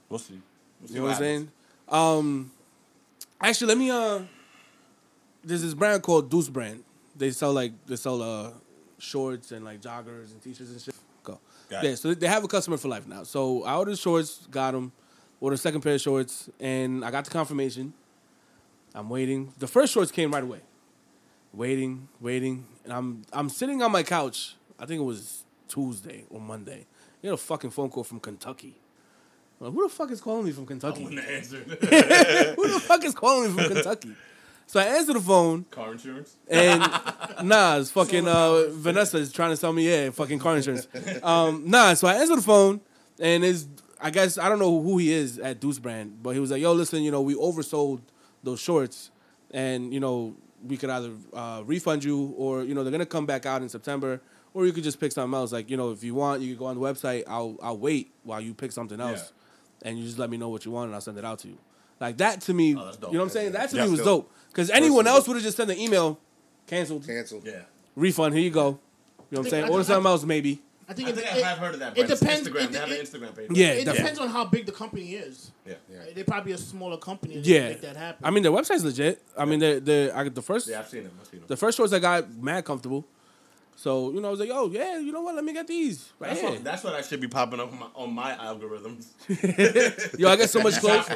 we'll 0.08 0.18
see. 0.18 0.40
You 0.86 0.96
know 0.96 1.02
what 1.04 1.12
I'm 1.12 1.18
saying? 1.18 1.50
Um, 1.88 2.50
actually, 3.40 3.68
let 3.68 3.78
me. 3.78 3.90
Uh, 3.90 4.20
there's 5.44 5.62
this 5.62 5.74
brand 5.74 6.02
called 6.02 6.30
Deuce 6.30 6.48
Brand. 6.48 6.84
They 7.16 7.30
sell 7.30 7.52
like 7.52 7.72
they 7.86 7.96
sell 7.96 8.22
uh 8.22 8.50
shorts 8.98 9.52
and 9.52 9.64
like 9.64 9.80
joggers 9.80 10.32
and 10.32 10.42
t-shirts 10.42 10.70
and 10.70 10.80
shit. 10.80 10.94
Go. 11.22 11.40
Got 11.68 11.84
yeah, 11.84 11.90
it. 11.90 11.96
so 11.96 12.14
they 12.14 12.26
have 12.26 12.44
a 12.44 12.48
customer 12.48 12.76
for 12.76 12.88
life 12.88 13.06
now. 13.06 13.22
So 13.24 13.64
I 13.64 13.76
ordered 13.76 13.98
shorts, 13.98 14.46
got 14.50 14.72
them, 14.72 14.92
ordered 15.40 15.54
a 15.54 15.58
second 15.58 15.80
pair 15.80 15.94
of 15.94 16.00
shorts, 16.00 16.50
and 16.60 17.04
I 17.04 17.10
got 17.10 17.24
the 17.24 17.30
confirmation. 17.30 17.92
I'm 18.94 19.08
waiting. 19.08 19.52
The 19.58 19.66
first 19.66 19.92
shorts 19.92 20.10
came 20.10 20.32
right 20.32 20.42
away. 20.42 20.60
Waiting, 21.52 22.08
waiting, 22.20 22.66
and 22.84 22.92
I'm 22.92 23.22
I'm 23.32 23.48
sitting 23.48 23.82
on 23.82 23.90
my 23.90 24.02
couch. 24.02 24.56
I 24.78 24.86
think 24.86 25.00
it 25.00 25.04
was 25.04 25.44
Tuesday 25.66 26.24
or 26.30 26.40
Monday. 26.40 26.86
You 27.22 27.30
get 27.30 27.34
a 27.34 27.36
fucking 27.36 27.70
phone 27.70 27.90
call 27.90 28.04
from 28.04 28.20
Kentucky. 28.20 28.76
Like, 29.60 29.72
who 29.72 29.82
the 29.82 29.88
fuck 29.92 30.10
is 30.10 30.20
calling 30.20 30.44
me 30.44 30.52
from 30.52 30.66
Kentucky? 30.66 31.04
wouldn't 31.04 31.20
have 31.20 31.30
answered. 31.30 31.66
Who 32.56 32.68
the 32.68 32.80
fuck 32.80 33.04
is 33.04 33.14
calling 33.14 33.54
me 33.54 33.62
from 33.62 33.74
Kentucky? 33.74 34.14
So 34.66 34.78
I 34.78 34.84
answer 34.84 35.14
the 35.14 35.20
phone 35.20 35.64
Car 35.70 35.92
insurance. 35.92 36.36
and 36.46 36.80
nah, 37.42 37.78
it's 37.78 37.90
fucking 37.90 38.28
uh, 38.28 38.64
Vanessa 38.70 39.16
is 39.16 39.32
trying 39.32 39.50
to 39.50 39.56
sell 39.56 39.72
me 39.72 39.88
yeah, 39.88 40.10
fucking 40.10 40.38
car 40.38 40.56
insurance. 40.56 40.86
Um, 41.22 41.64
nah, 41.66 41.94
so 41.94 42.06
I 42.06 42.14
answer 42.16 42.36
the 42.36 42.42
phone 42.42 42.80
and 43.18 43.42
is 43.44 43.66
I 44.00 44.10
guess 44.10 44.36
I 44.38 44.48
don't 44.48 44.58
know 44.58 44.80
who 44.80 44.98
he 44.98 45.10
is 45.12 45.38
at 45.38 45.58
Deuce 45.60 45.78
Brand, 45.78 46.22
but 46.22 46.30
he 46.30 46.40
was 46.40 46.50
like, 46.50 46.60
"Yo, 46.60 46.72
listen, 46.72 47.02
you 47.02 47.10
know, 47.10 47.22
we 47.22 47.34
oversold 47.34 48.00
those 48.44 48.60
shorts, 48.60 49.10
and 49.50 49.92
you 49.92 50.00
know, 50.00 50.36
we 50.64 50.76
could 50.76 50.90
either 50.90 51.12
uh, 51.32 51.62
refund 51.64 52.04
you 52.04 52.34
or 52.36 52.62
you 52.62 52.74
know 52.74 52.84
they're 52.84 52.92
gonna 52.92 53.06
come 53.06 53.26
back 53.26 53.46
out 53.46 53.62
in 53.62 53.68
September, 53.68 54.20
or 54.54 54.66
you 54.66 54.72
could 54.72 54.84
just 54.84 55.00
pick 55.00 55.12
something 55.12 55.34
else. 55.34 55.50
Like 55.50 55.70
you 55.70 55.76
know, 55.76 55.90
if 55.92 56.04
you 56.04 56.14
want, 56.14 56.42
you 56.42 56.50
could 56.52 56.58
go 56.58 56.66
on 56.66 56.78
the 56.78 56.82
website. 56.82 57.24
I'll 57.26 57.56
I'll 57.62 57.78
wait 57.78 58.12
while 58.22 58.40
you 58.40 58.54
pick 58.54 58.70
something 58.70 59.00
else, 59.00 59.32
and 59.82 59.98
you 59.98 60.04
just 60.04 60.18
let 60.18 60.30
me 60.30 60.36
know 60.36 60.48
what 60.48 60.64
you 60.64 60.70
want, 60.70 60.86
and 60.86 60.94
I'll 60.94 61.00
send 61.00 61.18
it 61.18 61.24
out 61.24 61.38
to 61.40 61.48
you. 61.48 61.58
Like 62.00 62.16
that 62.18 62.40
to 62.42 62.54
me, 62.54 62.76
Oh, 62.76 62.84
that's 62.84 62.96
dope. 62.96 63.10
you 63.12 63.18
know 63.18 63.24
what 63.24 63.30
I'm 63.30 63.32
saying? 63.32 63.52
That 63.52 63.70
to 63.70 63.76
Yeah, 63.76 63.84
me 63.84 63.90
was 63.90 64.00
dope. 64.00 64.06
dope 64.26 64.32
because 64.48 64.70
anyone 64.70 65.04
Personally. 65.04 65.16
else 65.16 65.28
would 65.28 65.34
have 65.34 65.42
just 65.42 65.56
sent 65.56 65.70
an 65.70 65.78
email, 65.78 66.18
canceled, 66.66 67.04
canceled. 67.06 67.42
Yeah. 67.44 67.62
refund. 67.96 68.34
Here 68.34 68.42
you 68.44 68.50
go. 68.50 68.66
You 68.68 68.72
know 68.72 68.78
what 69.30 69.38
I'm 69.46 69.50
saying? 69.50 69.64
I 69.64 69.68
Order 69.68 69.82
think- 69.84 69.86
something 69.94 70.10
else, 70.10 70.24
maybe. 70.24 70.62
I 70.90 70.94
think 70.94 71.08
I 71.10 71.12
think 71.12 71.26
it, 71.26 71.32
I 71.44 71.48
have 71.48 71.58
heard 71.58 71.74
of 71.74 71.80
that. 71.80 71.98
it 71.98 72.02
But 72.02 72.10
it's 72.10 72.20
depends- 72.20 72.48
Instagram. 72.48 72.64
it- 72.64 72.72
they 72.72 72.78
have 72.78 72.90
an 72.90 72.96
Instagram 72.96 73.36
page. 73.36 73.48
Yeah, 73.50 73.66
it 73.66 73.84
definitely. 73.84 73.98
depends 73.98 74.18
on 74.20 74.28
how 74.28 74.44
big 74.46 74.64
the 74.64 74.72
company 74.72 75.12
is. 75.14 75.50
Yeah. 75.66 75.74
Yeah. 75.92 75.98
They 76.14 76.22
probably 76.22 76.52
a 76.52 76.58
smaller 76.58 76.96
company 76.96 77.34
that 77.34 77.44
Yeah, 77.44 77.68
make 77.68 77.80
that 77.82 77.96
happen. 77.96 78.24
I 78.24 78.30
mean 78.30 78.42
their 78.42 78.52
website's 78.52 78.84
legit. 78.84 79.20
I 79.36 79.44
mean 79.44 79.58
the 79.58 79.80
the 79.84 80.12
I, 80.14 80.26
the 80.30 80.40
first 80.40 80.66
Yeah, 80.68 80.78
I've 80.78 80.88
seen 80.88 81.02
them. 81.02 81.12
I've 81.20 81.26
seen 81.28 81.40
them. 81.40 81.46
the 81.48 81.56
first 81.58 81.76
shorts 81.76 81.92
I 81.92 81.98
got 81.98 82.32
mad 82.32 82.64
comfortable. 82.64 83.04
So 83.80 84.10
you 84.10 84.20
know 84.20 84.26
I 84.26 84.30
was 84.32 84.40
like, 84.40 84.50
oh 84.52 84.68
yeah, 84.72 84.98
you 84.98 85.12
know 85.12 85.20
what? 85.20 85.36
Let 85.36 85.44
me 85.44 85.52
get 85.52 85.68
these 85.68 86.10
right 86.18 86.30
That's 86.30 86.40
here. 86.40 86.50
what, 86.50 86.64
that's 86.64 86.82
what 86.82 86.94
I 86.94 87.00
should 87.02 87.20
be 87.20 87.28
popping 87.28 87.60
up 87.60 87.70
on 87.72 87.78
my, 87.78 87.86
on 87.94 88.12
my 88.12 88.32
algorithms. 88.32 89.06
Yo, 90.18 90.28
I 90.28 90.34
get 90.34 90.50
so 90.50 90.60
much 90.60 90.78
clothes. 90.80 91.06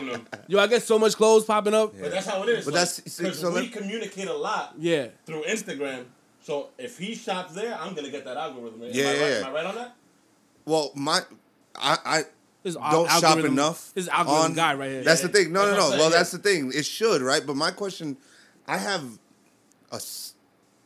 Yo, 0.46 0.60
I 0.60 0.68
get 0.68 0.80
so 0.84 0.96
much 0.96 1.16
clothes 1.16 1.44
popping 1.44 1.74
up. 1.74 1.92
But 2.00 2.12
that's 2.12 2.26
how 2.26 2.40
it 2.44 2.48
is. 2.50 2.64
But 2.64 2.74
like, 2.74 2.80
that's- 2.82 3.02
see, 3.12 3.24
'cause 3.24 3.40
so 3.40 3.48
we 3.50 3.62
let- 3.62 3.72
communicate 3.72 4.28
a 4.28 4.32
lot 4.32 4.74
Yeah. 4.78 5.08
through 5.26 5.42
Instagram. 5.42 6.04
So 6.44 6.68
if 6.78 6.98
he 6.98 7.16
shops 7.16 7.52
there, 7.54 7.76
I'm 7.80 7.94
gonna 7.94 8.10
get 8.10 8.24
that 8.26 8.36
algorithm. 8.36 8.80
Am 8.84 8.90
Yeah, 8.92 9.04
I 9.04 9.06
right? 9.08 9.18
yeah, 9.18 9.26
Am. 9.38 9.44
I 9.46 9.50
right 9.50 9.66
on 9.66 9.74
that? 9.74 9.96
Well, 10.64 10.92
my 10.94 11.20
I 11.74 11.98
I 12.04 12.22
This 12.62 12.74
don't 12.74 12.84
al- 12.84 13.06
shop 13.08 13.24
algorithm- 13.24 13.52
enough. 13.54 13.90
This 13.94 14.06
algorithm 14.06 14.44
on- 14.44 14.54
guy 14.54 14.74
right 14.74 14.90
here. 14.90 15.02
That's 15.02 15.20
the 15.22 15.28
thing. 15.28 15.52
No, 15.52 15.66
That's 15.66 15.72
no, 15.78 15.82
no. 15.82 15.88
Saying, 15.88 15.98
Well, 16.00 16.10
yeah. 16.12 16.16
that's 16.16 16.30
the 16.30 16.38
thing. 16.38 16.70
It 16.72 16.86
should, 16.86 17.22
right? 17.22 17.44
But 17.44 17.56
my 17.56 17.72
question, 17.72 18.16
I 18.68 18.78
have 18.78 19.02
a 19.90 19.96
s- 19.96 20.31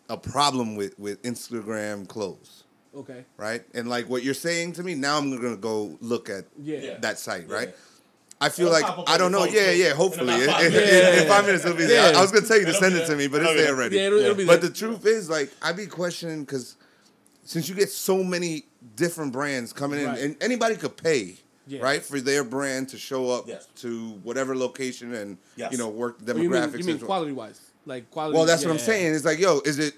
a 0.08 0.16
problem 0.16 0.76
with 0.76 0.98
with 0.98 1.22
Instagram 1.22 2.06
clothes, 2.08 2.64
okay. 2.94 3.24
right? 3.36 3.62
And 3.74 3.88
like 3.88 4.08
what 4.08 4.22
you're 4.22 4.34
saying 4.34 4.72
to 4.74 4.82
me, 4.82 4.94
now 4.94 5.18
I'm 5.18 5.34
gonna 5.40 5.56
go 5.56 5.96
look 6.00 6.28
at 6.30 6.44
Yeah. 6.62 6.78
Yeah. 6.78 6.98
that 6.98 7.18
site, 7.18 7.48
right? 7.48 7.68
Yeah. 7.68 7.74
I 8.38 8.50
feel 8.50 8.66
It'll 8.70 8.80
like 8.98 9.08
I 9.08 9.16
don't 9.16 9.32
know. 9.32 9.44
Yeah, 9.44 9.70
yeah. 9.70 9.94
Hopefully, 9.94 10.34
in, 10.34 10.46
five 10.50 10.64
in- 10.66 10.72
minutes. 10.72 11.22
in 11.22 11.28
five 11.28 11.46
minutes 11.46 11.64
it'll 11.64 11.76
be 11.76 11.86
there. 11.86 12.12
Yeah. 12.12 12.18
I 12.18 12.20
was 12.22 12.30
gonna 12.32 12.46
tell 12.46 12.58
you 12.58 12.66
to 12.66 12.74
send 12.74 12.94
it 12.94 13.06
to 13.06 13.16
me, 13.16 13.28
but 13.28 13.40
it's 13.42 13.50
be 13.50 13.56
there 13.56 13.66
there. 13.66 13.74
already. 13.74 13.96
Yeah, 13.96 14.02
it'll, 14.08 14.18
it'll 14.18 14.34
be 14.34 14.44
But 14.44 14.60
there. 14.60 14.68
the 14.70 14.76
truth 14.76 15.06
is, 15.06 15.30
like, 15.30 15.50
I 15.62 15.72
be 15.72 15.86
questioning 15.86 16.44
because 16.44 16.76
since 17.44 17.68
you 17.68 17.74
get 17.74 17.90
so 17.90 18.22
many 18.22 18.66
different 18.94 19.32
brands 19.32 19.72
coming 19.72 20.00
in, 20.00 20.06
Right. 20.06 20.18
and 20.20 20.36
anybody 20.42 20.76
could 20.76 20.96
pay 20.98 21.36
Yeah. 21.66 21.80
right? 21.80 22.04
For 22.04 22.20
their 22.20 22.44
brand 22.44 22.90
to 22.90 22.98
show 22.98 23.30
up 23.30 23.48
Yes. 23.48 23.66
to 23.76 24.10
whatever 24.22 24.54
location 24.54 25.14
and 25.14 25.38
Yes. 25.56 25.72
you 25.72 25.78
know 25.78 25.88
work 25.88 26.18
Or 26.20 26.38
you 26.38 26.50
demographics. 26.50 26.72
mean, 26.74 26.78
you 26.80 26.86
mean 26.94 26.98
quality 26.98 27.32
wise? 27.32 27.58
Like 27.86 28.10
quality. 28.10 28.36
well, 28.36 28.46
that's 28.46 28.64
what 28.64 28.72
I'm 28.72 28.78
saying. 28.78 29.14
It's 29.14 29.24
like, 29.24 29.38
yo, 29.38 29.60
is 29.64 29.78
it 29.78 29.94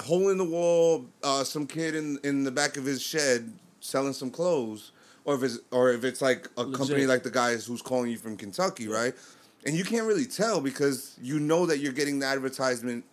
hole 0.00 0.30
in 0.30 0.38
the 0.38 0.44
wall? 0.44 1.04
Uh, 1.22 1.44
some 1.44 1.66
kid 1.66 1.94
in 1.94 2.18
in 2.22 2.44
the 2.44 2.50
back 2.52 2.76
of 2.76 2.84
his 2.84 3.02
shed 3.02 3.52
selling 3.80 4.12
some 4.12 4.30
clothes, 4.30 4.92
or 5.24 5.34
if 5.34 5.42
it's 5.42 5.58
or 5.72 5.90
if 5.92 6.04
it's 6.04 6.22
like 6.22 6.48
a 6.56 6.64
company 6.70 7.04
like 7.06 7.22
the 7.24 7.30
guys 7.30 7.66
who's 7.66 7.82
calling 7.82 8.10
you 8.10 8.16
from 8.16 8.36
Kentucky, 8.36 8.88
right? 8.88 9.12
And 9.66 9.76
you 9.76 9.82
can't 9.82 10.06
really 10.06 10.26
tell 10.26 10.60
because 10.60 11.16
you 11.20 11.40
know 11.40 11.66
that 11.66 11.78
you're 11.78 11.92
getting 11.92 12.20
the 12.20 12.26
advertisement 12.26 13.04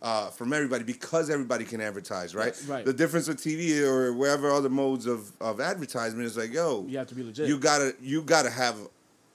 uh, 0.00 0.30
from 0.30 0.54
everybody 0.54 0.82
because 0.82 1.28
everybody 1.28 1.66
can 1.66 1.82
advertise, 1.82 2.34
right? 2.34 2.58
Right. 2.66 2.86
The 2.86 2.94
difference 2.94 3.28
with 3.28 3.36
TV 3.38 3.82
or 3.82 4.14
wherever 4.14 4.50
other 4.50 4.70
modes 4.70 5.04
of, 5.04 5.30
of 5.42 5.60
advertisement 5.60 6.24
is 6.24 6.38
like, 6.38 6.54
yo, 6.54 6.86
You 6.88 6.96
have 6.96 7.08
to 7.08 7.14
be 7.14 7.22
legit. 7.22 7.46
you 7.46 7.58
gotta 7.58 7.94
you 8.00 8.22
gotta 8.22 8.48
have 8.48 8.76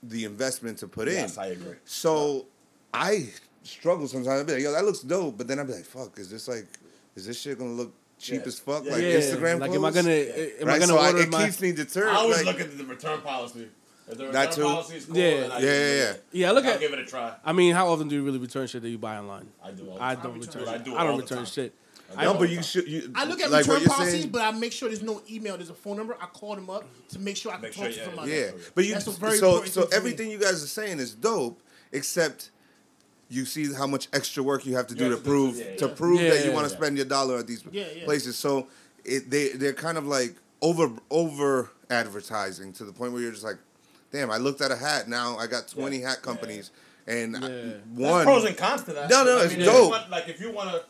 the 0.02 0.26
investment 0.26 0.80
to 0.80 0.88
put 0.88 1.08
in. 1.08 1.14
Yes, 1.16 1.38
I 1.38 1.48
agree. 1.48 1.76
So 1.86 2.48
I 2.92 3.30
struggle 3.66 4.08
sometimes. 4.08 4.42
I'd 4.42 4.48
be 4.48 4.54
like, 4.54 4.62
yo, 4.64 4.72
that 4.72 4.86
looks 4.86 5.00
dope, 5.00 5.38
but 5.38 5.48
then 5.48 5.60
I'd 5.60 5.68
be 5.68 5.74
like, 5.74 5.86
fuck, 5.86 6.18
is 6.20 6.30
this 6.30 6.48
like, 6.48 6.68
is 7.16 7.26
this 7.26 7.40
shit 7.40 7.58
gonna 7.58 7.72
look 7.72 7.94
cheap 8.20 8.42
Yeah. 8.42 8.48
as 8.48 8.60
fuck? 8.60 8.86
Yeah. 8.86 8.92
Like 8.94 9.02
yeah. 9.02 9.10
Instagram 9.20 9.60
Like, 9.60 9.72
posts? 9.72 9.76
am 9.78 9.86
I 9.86 9.92
gonna? 9.92 10.10
Eh, 10.12 10.50
am 10.62 10.68
right? 10.68 10.76
I 10.76 10.80
gonna 10.80 10.88
so 10.88 10.98
I, 10.98 11.10
it 11.22 11.30
my? 11.32 11.46
keeps 11.46 11.62
me 11.62 11.72
deterred. 11.72 12.08
I 12.10 12.16
always 12.16 12.38
like, 12.38 12.58
look 12.58 12.60
at 12.62 12.78
the 12.78 12.86
return 12.86 13.22
policy. 13.22 13.68
If 14.08 14.18
the 14.18 14.28
return 14.28 14.32
That 14.34 14.52
too? 14.52 14.62
policy 14.64 14.98
is 14.98 15.06
cool, 15.06 15.18
Yeah. 15.18 15.24
I 15.26 15.30
Yeah, 15.32 15.60
give 15.60 15.64
yeah, 15.64 15.70
yeah. 15.96 16.04
a- 16.12 16.18
Yeah, 16.32 16.52
look 16.52 16.66
I'll 16.66 16.72
at- 16.74 16.80
give 16.80 16.94
it 16.94 17.00
a 17.00 17.06
try. 17.06 17.34
I 17.44 17.54
mean, 17.54 17.74
how 17.74 17.88
often 17.90 18.08
do 18.08 18.16
you 18.16 18.24
really 18.24 18.38
return 18.40 18.68
shit 18.68 18.82
that 18.84 18.90
you 18.90 18.98
buy 19.00 19.18
online? 19.18 19.48
I 19.64 19.72
do. 19.72 19.90
All 19.90 19.98
the 19.98 20.04
I 20.04 20.14
time. 20.16 20.24
don't 20.24 20.40
return 20.40 20.62
return. 20.62 20.76
it. 20.76 20.82
I 20.82 20.84
do 20.84 20.92
it 20.94 20.98
I 21.00 21.04
don't 21.04 21.18
return 21.20 21.38
time. 21.40 21.46
shit. 21.48 21.74
I 22.16 22.24
do 22.26 22.34
no, 22.34 22.38
but 22.40 22.50
you 22.52 22.62
should. 22.62 22.88
You, 22.88 23.12
I 23.16 23.26
look 23.26 23.42
at 23.42 23.50
like 23.50 23.66
return 23.66 23.84
policies, 23.88 24.14
saying- 24.14 24.30
but 24.30 24.42
I 24.42 24.52
make 24.52 24.72
sure 24.74 24.90
there's 24.90 25.02
no 25.02 25.24
email. 25.30 25.58
There's 25.58 25.72
a 25.72 25.74
phone 25.74 25.98
number. 25.98 26.16
I 26.22 26.28
call 26.28 26.54
them 26.54 26.70
up 26.70 26.88
to 27.10 27.20
make 27.20 27.36
sure 27.36 27.52
I 27.52 27.56
can 27.56 27.64
Make 27.64 27.74
talk 27.74 27.86
sure, 27.86 27.94
to 27.94 27.98
yeah, 28.00 28.06
somebody. 28.06 28.32
Yeah, 28.32 28.52
but 28.76 28.86
you 28.86 28.94
That's 28.94 29.08
a 29.08 29.12
very 29.12 29.38
so 29.40 29.64
so 29.64 29.64
thing 29.64 29.72
for 29.72 29.80
me. 29.90 29.98
everything 29.98 30.30
you 30.32 30.38
guys 30.38 30.64
are 30.64 30.68
saying 30.68 31.00
is 31.00 31.16
dope, 31.16 31.60
except 31.92 32.52
you 33.30 33.46
see 33.46 33.74
how 33.74 33.88
much 33.88 34.08
extra 34.14 34.44
work 34.44 34.66
you 34.66 34.76
have 34.76 34.88
to 34.88 34.96
do 34.96 35.06
have 35.12 35.20
to 35.20 35.24
to 35.24 35.30
prove 35.30 35.58
yeah, 35.58 35.76
to 35.78 35.88
yeah. 35.88 35.94
prove 35.96 36.20
that 36.20 36.46
you 36.46 36.52
want 36.52 36.68
to 36.70 36.76
spend 36.76 36.96
your 36.98 37.06
dollar 37.08 37.40
at 37.40 37.48
these 37.48 37.64
Yeah, 37.72 37.86
yeah. 37.96 38.06
places. 38.06 38.38
So 38.38 38.68
it 39.04 39.30
they 39.30 39.50
they're 39.50 39.74
kind 39.74 39.98
of 39.98 40.06
like 40.06 40.36
over 40.62 40.92
over 41.10 41.70
advertising 41.90 42.74
to 42.74 42.84
the 42.86 42.92
point 42.94 43.14
where 43.14 43.22
you're 43.22 43.32
just 43.32 43.44
like, 43.44 43.58
damn, 44.12 44.30
I 44.32 44.38
looked 44.38 44.62
at 44.62 44.72
a 44.72 44.76
hat. 44.76 45.08
Now 45.10 45.38
I 45.38 45.48
got 45.48 45.68
twenty 45.68 46.00
Yeah. 46.00 46.10
hat 46.10 46.22
companies, 46.22 46.72
and 47.08 47.36
I- 47.38 47.40
Yeah. 47.42 47.48
There's 47.48 47.82
one 48.12 48.26
pros 48.26 48.46
and 48.46 48.58
cons 48.58 48.84
to 48.84 48.94
that. 48.94 49.10
No, 49.10 49.24
no, 49.24 49.38
I 49.40 49.44
it's 49.44 49.52
mean, 49.54 49.62
if 49.62 49.66
you 49.68 49.72
dope. 49.72 49.90
want- 49.92 50.10
like 50.12 50.28
if 50.30 50.40
you 50.40 50.52
want 50.52 50.70
to 50.72 50.84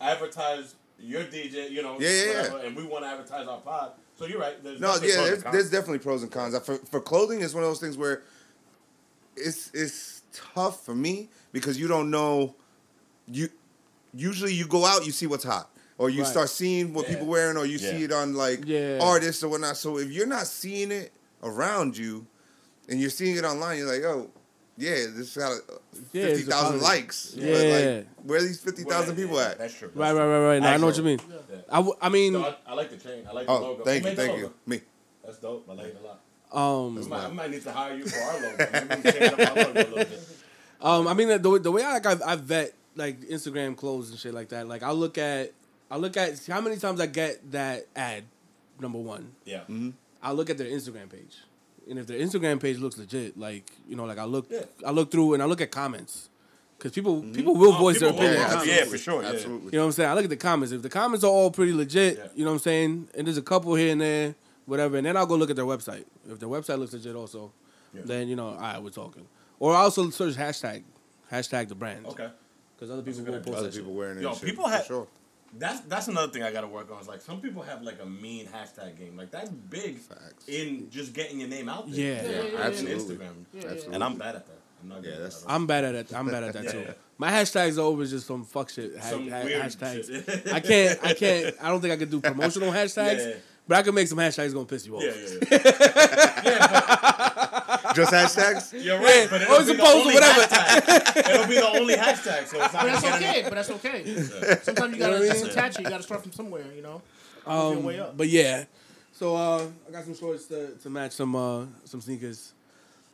advertise 0.00 0.74
your 0.98 1.24
DJ, 1.24 1.68
you 1.70 1.82
know, 1.82 1.98
Yeah, 1.98 2.08
yeah, 2.10 2.22
yeah. 2.24 2.36
whatever, 2.42 2.58
and 2.58 2.76
we 2.76 2.84
want 2.84 3.04
to 3.04 3.08
advertise 3.10 3.46
our 3.48 3.58
pod. 3.60 3.92
So 4.18 4.26
you're 4.26 4.38
right. 4.40 4.62
There's 4.62 4.78
No, 4.80 4.88
definitely 4.88 5.08
yeah, 5.08 5.14
pros 5.16 5.24
there's, 5.26 5.34
and 5.38 5.44
cons. 5.44 5.52
there's 5.54 5.70
definitely 5.70 5.98
pros 5.98 6.22
and 6.22 6.30
cons. 6.32 6.58
For 6.66 6.76
for 6.76 7.00
clothing, 7.00 7.40
it's 7.40 7.54
one 7.54 7.62
of 7.64 7.70
those 7.70 7.80
things 7.80 7.96
where 7.96 8.22
it's 9.36 9.70
it's 9.72 10.22
tough 10.32 10.84
for 10.84 10.94
me 10.94 11.28
because 11.52 11.78
you 11.78 11.88
don't 11.88 12.10
know. 12.10 12.54
You 13.26 13.48
usually 14.14 14.54
you 14.54 14.66
go 14.66 14.84
out, 14.84 15.06
you 15.06 15.12
see 15.12 15.26
what's 15.26 15.44
hot, 15.44 15.70
or 15.98 16.10
you 16.10 16.22
Right. 16.22 16.30
start 16.30 16.48
seeing 16.50 16.92
what 16.94 17.06
Yeah. 17.06 17.14
people 17.14 17.26
wearing, 17.28 17.56
or 17.56 17.64
you 17.66 17.78
Yeah. 17.78 17.90
see 17.90 18.04
it 18.04 18.12
on 18.12 18.34
like 18.34 18.60
Yeah. 18.66 18.98
artists 19.00 19.42
or 19.42 19.48
whatnot. 19.48 19.76
So 19.76 19.98
if 19.98 20.10
you're 20.10 20.26
not 20.26 20.46
seeing 20.46 20.90
it 20.92 21.12
around 21.42 21.96
you, 21.96 22.26
and 22.88 23.00
you're 23.00 23.10
seeing 23.10 23.36
it 23.36 23.44
online, 23.44 23.78
you're 23.78 23.92
like, 23.92 24.02
oh. 24.04 24.30
Yeah, 24.76 24.94
this 25.14 25.36
got 25.36 25.52
a- 25.52 25.62
Yeah, 26.12 26.22
it's 26.24 26.38
fifty 26.38 26.50
thousand 26.50 26.80
likes. 26.80 27.32
But, 27.34 27.44
Yeah. 27.44 27.52
like, 27.98 28.06
where 28.24 28.38
are 28.38 28.42
these 28.42 28.60
fifty 28.60 28.82
Well, 28.82 29.04
people 29.14 29.36
yeah, 29.36 29.48
at? 29.48 29.58
That's 29.58 29.74
true. 29.74 29.88
That's 29.88 29.98
Right, 29.98 30.12
right, 30.14 30.26
right, 30.26 30.46
right. 30.46 30.62
No, 30.62 30.68
I 30.68 30.76
know 30.78 30.86
what 30.86 30.96
you 30.96 31.02
mean. 31.02 31.20
Yeah. 31.28 31.58
I, 31.68 31.76
w- 31.76 31.96
I 32.00 32.08
mean, 32.08 32.32
No, 32.32 32.44
I, 32.46 32.56
I 32.66 32.74
like 32.74 32.88
the 32.90 32.96
chain. 32.96 33.26
I 33.28 33.32
like 33.32 33.46
the 33.46 33.52
Oh, 33.52 33.60
logo. 33.60 33.84
thank 33.84 34.06
you, 34.06 34.14
thank 34.16 34.38
you. 34.38 34.54
Me. 34.64 34.80
That's 35.22 35.36
dope. 35.38 35.66
I 35.68 35.74
like 35.74 35.86
it 35.88 35.98
a 36.02 36.06
lot. 36.06 36.20
um, 36.50 36.96
I 36.96 37.00
might, 37.06 37.24
I 37.24 37.28
might 37.30 37.50
need 37.50 37.62
to 37.62 37.72
hire 37.72 37.94
you 37.94 38.06
for 38.08 38.18
our 38.20 38.40
logo. 38.40 38.68
Maybe 38.72 38.96
we 39.04 39.12
change 39.12 39.32
up 39.32 39.38
our 39.38 39.54
logo 39.56 39.70
a 39.70 39.74
little 39.74 39.96
bit. 39.96 40.20
Um, 40.82 41.06
I 41.08 41.14
mean 41.14 41.28
the 41.28 41.38
the, 41.38 41.58
the 41.58 41.72
way 41.72 41.82
I 41.82 41.94
like 41.94 42.06
I, 42.06 42.16
I 42.32 42.36
vet 42.36 42.72
like 42.96 43.20
Instagram 43.22 43.76
clothes 43.76 44.10
and 44.10 44.18
shit 44.18 44.34
like 44.34 44.48
that. 44.50 44.66
Like 44.68 44.82
I 44.82 44.90
look 44.92 45.18
at 45.18 45.52
I 45.90 45.96
look 45.96 46.16
at 46.16 46.44
how 46.46 46.60
many 46.60 46.76
times 46.76 47.00
I 47.00 47.06
get 47.06 47.50
that 47.52 47.86
ad. 47.96 48.24
Number 48.80 48.98
one, 48.98 49.32
Yeah. 49.44 49.58
Mm-hmm. 49.60 49.90
I 50.22 50.32
look 50.32 50.48
at 50.48 50.56
their 50.56 50.66
Instagram 50.68 51.10
page, 51.10 51.36
and 51.88 51.98
if 51.98 52.06
their 52.06 52.18
Instagram 52.18 52.60
page 52.60 52.78
looks 52.78 52.96
legit, 52.96 53.38
like 53.38 53.64
you 53.88 53.94
know, 53.96 54.04
like 54.04 54.18
I 54.18 54.24
look 54.24 54.46
Yeah. 54.50 54.62
I 54.86 54.90
look 54.90 55.10
through 55.10 55.34
and 55.34 55.42
I 55.42 55.46
look 55.46 55.60
at 55.60 55.70
comments 55.70 56.28
because 56.78 56.92
people 56.92 57.20
people 57.20 57.54
will 57.56 57.74
Oh, 57.74 57.78
voice 57.78 58.00
their 58.00 58.10
people 58.10 58.24
will 58.24 58.40
opinion. 58.40 58.62
in 58.62 58.68
yeah, 58.68 58.84
for 58.86 58.96
sure, 58.96 59.22
yeah. 59.22 59.30
Absolutely. 59.30 59.66
You 59.72 59.78
know 59.78 59.84
what 59.84 59.86
I'm 59.86 59.92
saying? 59.92 60.08
I 60.10 60.14
look 60.14 60.24
at 60.24 60.30
the 60.30 60.36
comments. 60.38 60.72
If 60.72 60.80
the 60.80 60.88
comments 60.88 61.24
are 61.24 61.30
all 61.30 61.50
pretty 61.50 61.74
legit, 61.74 62.16
Yeah. 62.16 62.28
you 62.34 62.44
know 62.44 62.52
what 62.52 62.56
I'm 62.56 62.60
saying, 62.60 63.08
and 63.14 63.26
there's 63.26 63.36
a 63.36 63.42
couple 63.42 63.74
here 63.74 63.92
and 63.92 64.00
there, 64.00 64.34
whatever, 64.64 64.96
and 64.96 65.04
then 65.06 65.14
I'll 65.16 65.26
go 65.26 65.34
look 65.36 65.50
at 65.50 65.56
their 65.56 65.66
website. 65.66 66.04
If 66.30 66.38
their 66.38 66.48
website 66.48 66.78
looks 66.78 66.94
legit, 66.94 67.14
also, 67.14 67.52
Yeah. 67.94 68.00
then 68.06 68.28
you 68.28 68.36
know, 68.36 68.48
all 68.48 68.58
right, 68.60 68.82
we're 68.82 68.88
talking. 68.90 69.26
Or 69.60 69.74
also 69.76 70.10
search 70.10 70.34
hashtag, 70.34 70.82
hashtag 71.30 71.68
the 71.68 71.76
brand. 71.76 72.06
Okay. 72.06 72.28
Because 72.74 72.90
other 72.90 73.02
people 73.02 73.20
a 73.20 73.24
good 73.24 73.30
will 73.34 73.38
idea. 73.40 73.44
post 73.52 73.58
Other 73.58 73.66
that 73.68 73.74
shit. 73.74 73.82
people 73.84 73.94
wearing 73.94 74.18
it. 74.18 74.22
Yo, 74.22 74.30
and 74.30 74.38
shit, 74.38 74.48
people 74.48 74.64
for 74.64 74.70
have- 74.70 74.86
sure. 74.86 75.06
That's 75.58 75.80
that's 75.80 76.06
another 76.06 76.30
thing 76.32 76.44
I 76.44 76.52
gotta 76.52 76.68
work 76.68 76.92
on. 76.92 77.00
Is 77.00 77.08
like 77.08 77.20
some 77.20 77.40
people 77.40 77.62
have 77.62 77.82
like 77.82 77.98
a 78.00 78.06
mean 78.06 78.46
hashtag 78.46 78.96
game. 78.96 79.16
Like 79.16 79.32
that's 79.32 79.50
big 79.50 79.98
Facts. 79.98 80.46
in 80.48 80.88
just 80.90 81.12
getting 81.12 81.40
your 81.40 81.48
name 81.48 81.68
out 81.68 81.90
there. 81.90 81.98
Yeah. 82.00 82.22
Yeah, 82.22 82.30
yeah, 82.30 82.42
yeah. 82.52 82.58
Absolutely. 82.60 83.16
Instagram. 83.16 83.32
Yeah, 83.52 83.60
Absolutely. 83.64 83.94
And 83.94 84.04
I'm 84.04 84.16
bad 84.16 84.36
at 84.36 84.46
that. 84.46 84.58
I'm 84.80 84.88
not 84.88 85.02
good 85.02 85.08
Yeah, 85.08 85.14
at 85.16 85.18
that's- 85.22 85.42
that. 85.42 85.50
I'm 85.50 85.66
bad 85.66 85.84
at 85.84 85.94
it. 85.96 86.14
I'm 86.14 86.26
bad 86.30 86.42
at 86.44 86.52
that 86.54 86.68
too. 86.70 86.78
yeah. 86.86 86.92
My 87.18 87.30
hashtags 87.32 87.78
are 87.78 87.80
always 87.82 88.10
just 88.12 88.28
some 88.28 88.44
fuck 88.44 88.70
shit. 88.70 88.96
Ha- 88.96 89.08
Some 89.10 89.28
ha- 89.28 89.42
weird 89.42 89.60
hashtags. 89.62 90.06
shit. 90.06 90.52
I 90.54 90.60
can't. 90.60 90.98
I 91.04 91.14
can't. 91.14 91.56
I 91.60 91.68
don't 91.68 91.80
think 91.80 91.92
I 91.94 91.96
could 91.96 92.10
do 92.12 92.20
promotional 92.20 92.70
hashtags. 92.80 93.18
Yeah, 93.18 93.28
yeah. 93.30 93.34
But 93.66 93.78
I 93.78 93.82
can 93.82 93.94
make 93.94 94.06
some 94.08 94.18
hashtags 94.18 94.54
gonna 94.54 94.66
piss 94.66 94.86
you 94.86 94.96
off. 94.96 95.02
Yeah, 95.02 95.12
yeah, 95.50 95.58
yeah. 96.44 97.09
Just 97.94 98.12
hashtags? 98.12 98.84
You're 98.84 98.98
right, 99.00 99.26
but 99.30 99.42
it'll 99.42 99.52
Always 99.54 99.68
be 99.68 99.74
the 99.76 99.82
opposed 99.82 99.94
to 99.96 100.00
only 100.02 100.14
whatever. 100.14 100.40
hashtag. 100.42 101.30
It'll 101.34 101.46
be 101.48 101.54
the 101.54 101.68
only 101.80 101.94
hashtag, 101.94 102.46
so 102.46 102.62
it's 102.62 102.72
not 102.72 102.72
But 102.72 102.84
that's 102.84 103.04
okay. 103.04 103.24
any- 103.40 103.42
But 103.42 103.54
that's 103.54 103.70
okay. 103.70 104.58
Sometimes 104.62 104.92
you 104.94 104.98
gotta 104.98 105.12
what 105.14 105.22
I 105.22 105.26
just 105.28 105.42
mean? 105.42 105.50
attach 105.52 105.78
it. 105.78 105.82
You 105.82 105.88
gotta 105.90 106.02
start 106.02 106.22
from 106.22 106.32
somewhere. 106.32 106.64
You 106.74 106.82
know. 106.82 107.02
Move 107.46 107.72
your 107.74 107.82
way 107.82 107.98
Um, 108.00 108.06
up. 108.08 108.16
but 108.16 108.28
yeah. 108.28 108.64
So 109.12 109.34
uh, 109.36 109.66
I 109.88 109.90
got 109.92 110.04
some 110.04 110.14
shorts 110.14 110.46
to, 110.46 110.72
to 110.76 110.90
match 110.90 111.12
some 111.12 111.34
uh, 111.34 111.66
some 111.84 112.00
sneakers. 112.00 112.52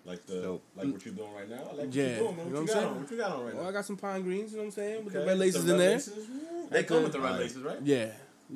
Like 0.05 0.25
the 0.27 0.41
Dope. 0.41 0.63
like 0.77 0.87
what 0.93 1.05
you're 1.05 1.15
doing 1.15 1.33
right 1.35 1.49
now. 1.51 1.57
I 1.57 1.61
like 1.69 1.77
what 1.79 1.95
Yeah, 1.95 2.05
you're 2.07 2.17
doing, 2.19 2.37
man. 2.37 2.47
you 2.47 2.53
know 2.53 2.61
What, 2.61 2.61
what 2.61 2.61
you 2.61 2.61
I'm 2.61 2.67
got 2.67 2.77
on? 2.77 2.83
saying? 2.83 3.01
What 3.01 3.11
you 3.11 3.17
got 3.17 3.31
on 3.33 3.45
right 3.45 3.55
Well, 3.55 3.63
now? 3.65 3.69
I 3.69 3.73
got 3.73 3.85
some 3.87 3.97
pine 3.97 4.23
greens. 4.23 4.51
You 4.53 4.57
know 4.59 4.63
what 4.63 4.67
I'm 4.67 4.71
saying? 4.73 5.05
With 5.05 5.17
Okay. 5.17 5.25
the 5.25 5.29
red 5.31 5.39
laces 5.39 5.65
The 5.65 5.73
in 5.73 5.79
there. 5.79 5.91
laces? 5.91 6.27
They 6.71 6.85
come 6.85 7.03
with 7.03 7.13
the 7.13 7.19
red 7.21 7.27
Alright. 7.33 7.41
laces, 7.43 7.63
right? 7.63 7.79
Yeah, 7.83 8.07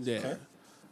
yeah. 0.00 0.18
Okay. 0.18 0.36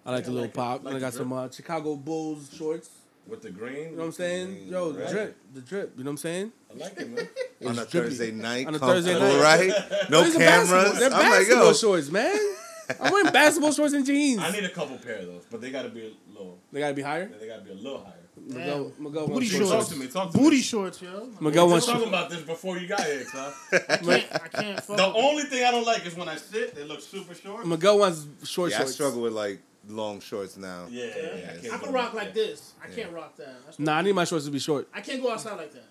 I 0.07 0.11
like 0.11 0.21
Yeah, 0.21 0.25
the 0.27 0.31
little 0.33 0.43
like 0.43 0.55
pop. 0.55 0.85
Like 0.85 0.95
and 0.95 0.97
I 1.05 1.07
got 1.07 1.15
some 1.15 1.33
uh, 1.33 1.49
Chicago 1.51 1.95
Bulls 1.95 2.51
shorts. 2.57 2.89
With 3.29 3.43
the 3.43 3.51
green. 3.51 3.77
You 3.77 3.91
know 3.91 3.97
what 3.99 4.05
I'm 4.07 4.13
saying? 4.13 4.69
Yo, 4.69 4.93
the 4.93 5.07
drip, 5.07 5.37
the 5.55 5.61
drip. 5.61 5.93
You 5.99 6.05
know 6.05 6.09
what 6.09 6.13
I'm 6.13 6.17
saying? 6.17 6.53
I 6.73 6.79
like 6.79 6.99
it, 6.99 7.11
man. 7.11 7.29
on 7.67 7.79
a 7.79 7.83
It's 7.83 7.91
drippy. 7.93 8.09
Thursday 8.09 8.31
night, 8.33 8.67
On 8.67 8.75
a 8.75 8.79
Thursday 8.79 9.19
night. 9.19 9.41
right? 9.43 9.73
No 10.11 10.23
These 10.25 10.37
are 10.37 10.39
basketball- 10.39 10.83
cameras. 10.85 10.99
They're 10.99 11.09
I'm 11.13 11.13
like, 11.13 11.31
basketball 11.33 11.67
yo, 11.67 11.73
shorts, 11.75 12.11
man. 12.11 12.39
I'm 13.01 13.13
wearing 13.13 13.33
basketball 13.33 13.73
shorts 13.73 13.93
and 13.93 14.07
jeans. 14.07 14.41
I 14.41 14.51
need 14.51 14.65
a 14.65 14.71
couple 14.71 14.97
pair 14.97 15.17
of 15.19 15.27
those, 15.27 15.45
but 15.51 15.61
they 15.61 15.71
gotta 15.71 15.91
be 15.91 16.07
a 16.07 16.33
little. 16.33 16.59
They 16.73 16.81
gotta 16.81 16.95
be 16.95 17.03
higher. 17.03 17.29
They 17.39 17.47
gotta 17.47 17.61
be 17.63 17.71
a 17.73 17.75
little 17.75 17.99
higher. 18.03 18.15
Miguel, 18.41 18.93
Miguel 18.99 19.27
Booty 19.27 19.33
wants 19.35 19.51
shorts. 19.51 19.69
shorts. 19.71 19.89
Talk 19.89 19.95
to 19.99 20.01
me. 20.05 20.07
Talk 20.11 20.33
to 20.33 20.39
Booty 20.39 20.57
me. 20.57 20.63
shorts, 20.63 21.03
yo. 21.03 21.29
Miguel 21.41 21.67
We 21.67 21.69
were 21.69 21.73
wants 21.73 21.87
talking 21.87 22.09
about 22.09 22.31
this 22.31 22.41
before 22.41 22.79
you 22.79 22.87
got 22.89 23.03
here, 23.03 23.25
son. 23.27 23.53
I 23.73 23.77
can't. 23.97 24.09
I 24.33 24.49
can't. 24.49 24.81
Fuck 24.83 24.97
The 24.97 25.07
with- 25.09 25.17
only 25.17 25.43
thing 25.43 25.65
I 25.65 25.71
don't 25.71 25.85
like 25.85 26.07
is 26.07 26.15
when 26.17 26.29
I 26.31 26.37
sit, 26.37 26.75
they 26.75 26.85
look 26.85 27.03
super 27.03 27.35
short. 27.35 27.67
Miguel 27.67 27.99
wants 27.99 28.25
short 28.45 28.71
yeah, 28.71 28.83
I 28.83 28.85
struggle 28.87 29.21
with 29.21 29.35
like 29.35 29.61
long 29.91 30.21
shorts 30.21 30.57
now. 30.57 30.87
Yeah, 30.91 31.05
yeah, 31.05 31.13
yeah. 31.15 31.51
I 31.53 31.57
can't 31.61 31.75
I 31.75 31.79
can 31.79 31.93
rock 31.93 32.15
like 32.15 32.35
this. 32.35 32.73
I 32.83 32.89
can't 32.89 33.13
rock 33.13 33.37
that. 33.37 33.55
That's 33.65 33.79
Nah, 33.79 33.97
I 33.99 34.03
need 34.03 34.13
my 34.15 34.25
shorts 34.25 34.45
to 34.47 34.51
be 34.51 34.59
short. 34.59 34.89
I 34.95 35.01
can't 35.01 35.23
go 35.23 35.33
outside 35.33 35.57
like 35.57 35.73
that. 35.73 35.85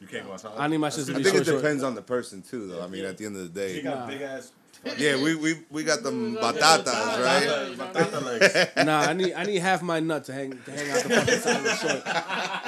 You 0.00 0.06
can't 0.06 0.26
go 0.26 0.32
outside. 0.32 0.52
I 0.56 0.66
need 0.68 0.78
my 0.78 0.88
shorts 0.88 1.06
to 1.06 1.14
I 1.14 1.18
be 1.18 1.22
think 1.24 1.36
short. 1.36 1.46
it 1.48 1.50
short. 1.50 1.62
depends 1.62 1.82
on 1.82 1.94
the 1.94 2.02
person 2.02 2.42
too, 2.42 2.66
though. 2.68 2.82
I 2.82 2.86
mean, 2.86 3.04
at 3.04 3.18
the 3.18 3.26
end 3.26 3.36
of 3.36 3.52
the 3.52 3.60
You 3.60 3.74
day, 3.76 3.82
got 3.82 4.08
big 4.08 4.22
ass. 4.22 4.52
Yeah, 4.96 5.16
we 5.22 5.34
we, 5.34 5.58
we 5.70 5.84
got 5.84 6.02
them 6.02 6.34
Yeah, 6.34 6.40
batatas, 6.40 7.24
right? 7.24 7.42
yeah. 7.44 7.74
Batata, 7.76 8.10
batata 8.10 8.22
legs. 8.24 8.54
Nah, 8.86 9.00
I 9.00 9.12
need 9.12 9.32
I 9.34 9.44
need 9.44 9.58
half 9.58 9.82
my 9.82 10.00
nut 10.00 10.24
to 10.24 10.32
hang 10.32 10.52
to 10.64 10.70
hang 10.70 10.90
out 10.90 11.02
the 11.02 11.08
fucking 11.16 11.38
side 11.40 11.56
of 11.56 11.64
the 11.64 11.74
short 11.76 12.04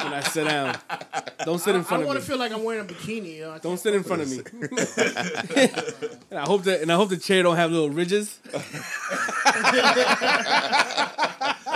when 0.04 0.12
I 0.14 0.20
sit 0.22 0.44
down. 0.46 0.76
Don't 1.44 1.58
sit 1.58 1.74
in 1.74 1.82
front 1.84 2.02
of 2.02 2.08
me. 2.08 2.10
I 2.10 2.14
don't 2.14 2.14
want 2.14 2.20
to 2.20 2.24
feel 2.26 2.38
like 2.38 2.52
I'm 2.52 2.62
wearing 2.64 2.82
a 2.84 2.84
bikini. 2.92 3.38
Yo. 3.38 3.52
I 3.52 3.58
Don't 3.58 3.78
sit 3.78 3.94
in 3.94 4.02
front 4.02 4.22
of 4.22 4.30
me. 4.30 4.38
and 6.30 6.38
I 6.38 6.42
hope 6.44 6.62
that 6.64 6.82
and 6.82 6.92
I 6.92 6.96
hope 6.96 7.08
the 7.08 7.16
chair 7.16 7.42
don't 7.42 7.56
have 7.56 7.70
little 7.70 7.90
ridges. 7.90 8.38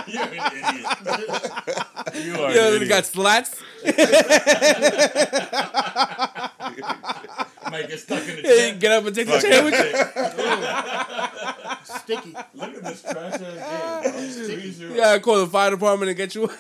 You're 0.07 0.23
an 0.23 0.33
idiot. 0.35 0.87
you 2.15 2.35
are 2.41 2.53
Yeah, 2.55 2.69
an 2.69 2.75
it 2.75 2.83
idiot. 2.83 2.89
got 2.89 3.07
slats. 3.07 3.61
Might 7.71 7.89
get 7.89 7.99
stuck 8.01 8.27
in 8.29 8.37
the 8.37 8.43
Yeah, 8.45 8.49
chair. 8.57 8.75
Get 8.75 8.93
up 8.93 9.05
and 9.07 9.15
take 9.17 9.27
the 9.27 9.33
Fuck 9.33 9.43
chair 9.43 9.65
with 9.65 9.75
you. 9.75 9.79
shit. 11.79 12.03
sticky. 12.03 12.35
Look 12.55 12.75
at 12.77 12.83
this 12.85 13.03
trash 13.03 13.33
ass 13.35 13.41
game, 13.41 14.13
bro. 14.13 14.21
Squeeze 14.29 14.81
your- 14.81 14.91
You 14.91 14.97
gotta 14.97 15.21
call 15.21 15.39
the 15.41 15.47
fire 15.47 15.71
department 15.71 16.09
and 16.11 16.17
get 16.17 16.35
you. 16.35 16.43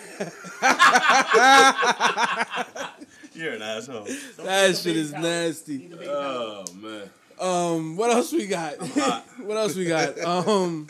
You're 3.35 3.53
an 3.55 3.63
asshole. 3.63 4.07
that 4.39 4.77
shit 4.77 4.97
is 4.97 5.13
nasty. 5.13 5.91
Oh 6.07 6.65
man. 6.75 7.11
Um, 7.39 7.97
what 7.97 8.11
else 8.11 8.33
we 8.33 8.47
got? 8.47 8.77
what 9.39 9.57
else 9.59 9.75
we 9.77 9.85
got? 9.85 10.19
Um, 10.21 10.89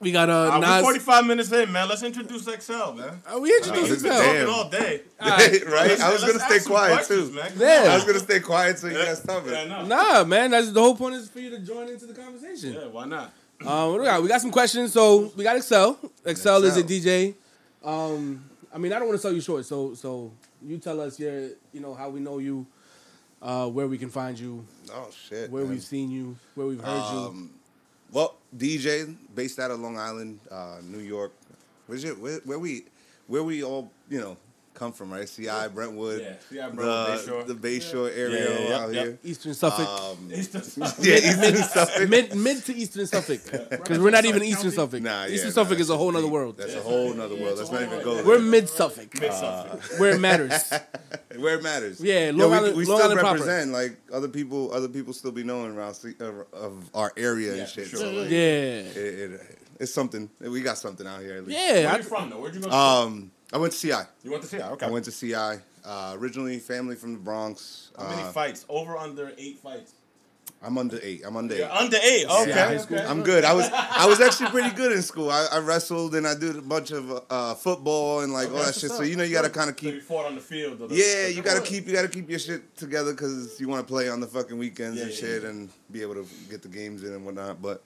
We 0.00 0.12
got 0.12 0.30
uh, 0.30 0.32
Uh, 0.32 0.60
we're 0.60 0.66
Nas. 0.66 0.82
45 0.82 1.26
minutes 1.26 1.50
in, 1.52 1.72
man. 1.72 1.88
Let's 1.88 2.02
introduce 2.04 2.44
XL, 2.44 2.92
man. 2.92 3.20
Uh, 3.26 3.38
we 3.40 3.52
introduced 3.56 3.90
Uh, 3.90 3.94
Excel. 3.94 4.20
damn. 4.20 4.46
Talking 4.46 4.54
all 4.54 4.70
day. 4.70 5.00
right? 5.20 6.00
I 6.00 6.12
was 6.12 6.22
gonna 6.24 6.38
stay 6.38 6.60
quiet 6.60 7.06
too. 7.08 7.32
Man. 7.32 7.52
Yeah. 7.56 7.88
I 7.90 7.94
was 7.96 8.04
gonna 8.04 8.18
stay 8.20 8.38
quiet 8.40 8.78
so 8.78 8.86
you 8.86 8.94
guys 8.94 9.18
stop 9.18 9.44
Yeah, 9.46 9.52
I 9.52 9.60
it. 9.62 9.68
know. 9.68 9.86
Nah, 9.86 10.24
man. 10.24 10.52
That's 10.52 10.70
the 10.70 10.80
whole 10.80 10.94
point 10.94 11.16
is 11.16 11.28
for 11.28 11.40
you 11.40 11.50
to 11.50 11.58
join 11.58 11.88
into 11.88 12.06
the 12.06 12.14
conversation. 12.14 12.74
Yeah, 12.74 12.86
why 12.86 13.06
not? 13.06 13.32
Um, 13.66 13.90
what 13.90 13.94
do 13.94 14.00
we 14.02 14.04
got? 14.06 14.22
We 14.22 14.28
got 14.28 14.40
some 14.40 14.52
questions. 14.52 14.92
So 14.92 15.32
we 15.36 15.42
got 15.42 15.56
Excel. 15.56 15.98
Excel 16.24 16.62
is 16.62 16.76
a 16.76 16.82
DJ. 16.84 17.34
Um, 17.84 18.44
I 18.72 18.78
mean, 18.78 18.92
I 18.92 18.98
don't 19.00 19.08
want 19.08 19.18
to 19.18 19.22
sell 19.22 19.32
you 19.32 19.40
short. 19.40 19.64
So, 19.64 19.94
so 19.94 20.30
you 20.62 20.78
tell 20.78 21.00
us 21.00 21.18
your, 21.18 21.48
you 21.72 21.80
know, 21.80 21.94
how 21.94 22.08
we 22.08 22.20
know 22.20 22.38
you, 22.38 22.66
uh, 23.42 23.66
where 23.68 23.88
we 23.88 23.98
can 23.98 24.10
find 24.10 24.38
you, 24.38 24.64
Oh 24.92 25.08
shit. 25.28 25.50
where 25.50 25.62
man. 25.64 25.72
we've 25.72 25.82
seen 25.82 26.10
you, 26.10 26.36
where 26.54 26.66
we've 26.68 26.80
heard 26.80 26.88
Um, 26.88 27.50
Well, 28.12 28.36
DJ 28.56 29.14
based 29.34 29.58
out 29.58 29.70
of 29.70 29.80
Long 29.80 29.98
Island, 29.98 30.40
uh, 30.50 30.78
New 30.82 31.00
York. 31.00 31.32
Where's 31.86 32.02
your 32.04 32.14
where, 32.14 32.38
where 32.44 32.58
we 32.58 32.84
where 33.26 33.42
we 33.42 33.62
all 33.62 33.90
you 34.08 34.20
know 34.20 34.36
come 34.74 34.92
from, 34.92 35.12
right? 35.12 35.26
CI, 35.28 35.68
Brentwood, 35.74 36.20
Yeah, 36.20 36.34
CI, 36.68 36.74
Brentwood, 36.74 37.18
the 37.18 37.32
Bayshore. 37.32 37.46
the 37.48 37.54
Bayshore 37.54 38.16
area 38.16 38.60
Yeah, 38.60 38.68
yeah, 38.68 38.78
out 38.78 38.94
yep, 38.94 39.04
here. 39.06 39.18
Eastern 39.24 39.52
Suffolk, 39.54 39.88
Um, 39.88 40.28
It's 40.30 40.48
the- 40.48 40.94
yeah, 41.00 41.16
Eastern 41.16 41.62
Suffolk. 41.64 42.08
mid 42.08 42.34
mid 42.36 42.64
to 42.64 42.74
Eastern 42.74 43.06
Suffolk, 43.06 43.40
because 43.70 43.98
we're 43.98 44.10
not 44.10 44.24
even 44.24 44.40
Suffolk 44.40 44.52
Eastern 44.52 44.70
Suffolk. 44.70 45.02
Nah, 45.02 45.24
yeah, 45.24 45.34
Eastern 45.34 45.48
nah, 45.50 45.54
Suffolk 45.54 45.80
is 45.80 45.90
a 45.90 45.96
whole 45.96 46.16
other 46.16 46.28
world. 46.28 46.56
That's 46.58 46.74
a 46.74 46.80
whole 46.80 47.10
other 47.20 47.34
world. 47.36 47.58
Let's 47.58 47.70
not 47.72 47.82
even 47.82 48.02
go 48.02 48.24
We're 48.24 48.38
mid 48.38 48.68
Suffolk, 48.68 49.20
Mid 49.20 49.32
Suffolk. 49.32 49.98
where 50.00 50.12
it 50.14 50.20
matters. 50.20 50.72
Where 51.36 51.56
it 51.58 51.62
matters. 51.62 52.00
Yeah, 52.00 52.30
Long 52.34 52.50
we, 52.50 52.56
Island- 52.56 52.76
we 52.76 52.84
Long 52.86 52.98
still 52.98 53.10
Island 53.10 53.20
proper. 53.20 53.34
represent 53.40 53.72
like 53.72 53.96
other 54.12 54.28
people. 54.28 54.72
Other 54.72 54.88
people 54.88 55.12
still 55.12 55.32
be 55.32 55.44
knowing 55.44 55.76
around 55.76 55.96
uh, 56.20 56.24
of 56.56 56.88
our 56.94 57.12
area 57.16 57.54
Yeah, 57.54 57.60
and 57.62 57.68
shit. 57.68 57.86
for 57.88 57.96
So 57.98 58.10
like, 58.10 58.30
Yeah, 58.30 58.36
it, 58.38 58.96
it, 58.96 59.58
it's 59.80 59.92
something. 59.92 60.30
We 60.40 60.62
got 60.62 60.78
something 60.78 61.06
out 61.06 61.20
here 61.20 61.36
at 61.36 61.46
least. 61.46 61.58
yeah. 61.60 61.72
Where 61.84 61.88
I- 61.88 61.96
you 61.98 62.02
from, 62.02 62.30
though? 62.30 62.40
Where'd 62.40 62.54
you 62.54 62.60
go? 62.62 62.68
to? 62.70 62.74
Um, 62.74 63.30
I 63.52 63.58
went 63.58 63.72
to 63.74 63.78
CI. 63.78 63.92
you 64.24 64.30
went 64.30 64.42
to 64.44 64.48
CI? 64.48 64.62
Okay. 64.62 64.86
I 64.86 64.90
went 64.90 65.04
to 65.04 65.12
CI. 65.12 65.60
Uh, 65.84 66.14
originally, 66.18 66.58
family 66.58 66.96
from 66.96 67.12
the 67.14 67.18
Bronx. 67.18 67.90
How 67.96 68.08
many 68.10 68.22
Uh, 68.22 68.32
fights? 68.32 68.66
Over, 68.68 68.96
under 68.98 69.32
eight 69.38 69.58
fights. 69.60 69.92
I'm 70.60 70.76
under 70.76 70.98
eight. 71.02 71.22
I'm 71.24 71.36
under 71.36 71.54
You're 71.56 71.66
eight. 71.66 71.70
under 71.70 71.96
eight. 72.02 72.26
Okay. 72.26 72.78
school. 72.78 72.98
okay. 72.98 73.06
I'm 73.06 73.22
good. 73.22 73.44
I 73.44 73.52
was 73.54 73.68
I 73.72 74.06
was 74.06 74.20
actually 74.20 74.50
pretty 74.50 74.70
good 74.74 74.90
in 74.90 75.02
school. 75.02 75.30
I, 75.30 75.46
I 75.52 75.58
wrestled 75.58 76.16
and 76.16 76.26
I 76.26 76.34
did 76.34 76.56
a 76.56 76.62
bunch 76.62 76.90
of 76.90 77.24
uh, 77.30 77.54
football 77.54 78.20
and 78.22 78.32
like 78.32 78.50
all 78.50 78.56
that 78.64 78.74
shit. 78.74 78.90
So 78.90 79.02
you 79.04 79.14
know 79.16 79.22
you 79.22 79.32
gotta 79.34 79.50
kind 79.50 79.70
of 79.70 79.78
So 79.78 79.86
you 79.86 79.92
keep. 79.92 80.02
fought 80.02 80.26
on 80.26 80.34
the 80.34 80.40
field. 80.40 80.78
The, 80.80 80.88
Yeah, 80.94 81.26
the 81.26 81.32
you 81.34 81.42
gotta 81.42 81.58
court. 81.60 81.68
keep 81.68 81.86
you 81.86 81.92
gotta 81.94 82.08
keep 82.08 82.28
your 82.28 82.40
shit 82.40 82.76
together 82.76 83.12
because 83.12 83.60
you 83.60 83.68
want 83.68 83.86
to 83.86 83.90
play 83.90 84.08
on 84.08 84.20
the 84.20 84.26
fucking 84.26 84.58
weekends 84.58 84.96
Yeah, 84.96 85.04
and 85.04 85.12
yeah, 85.12 85.16
shit 85.18 85.42
yeah. 85.44 85.48
and 85.50 85.68
be 85.92 86.02
able 86.02 86.14
to 86.14 86.26
get 86.50 86.62
the 86.62 86.68
games 86.68 87.04
in 87.04 87.12
and 87.12 87.24
whatnot. 87.24 87.62
But 87.62 87.84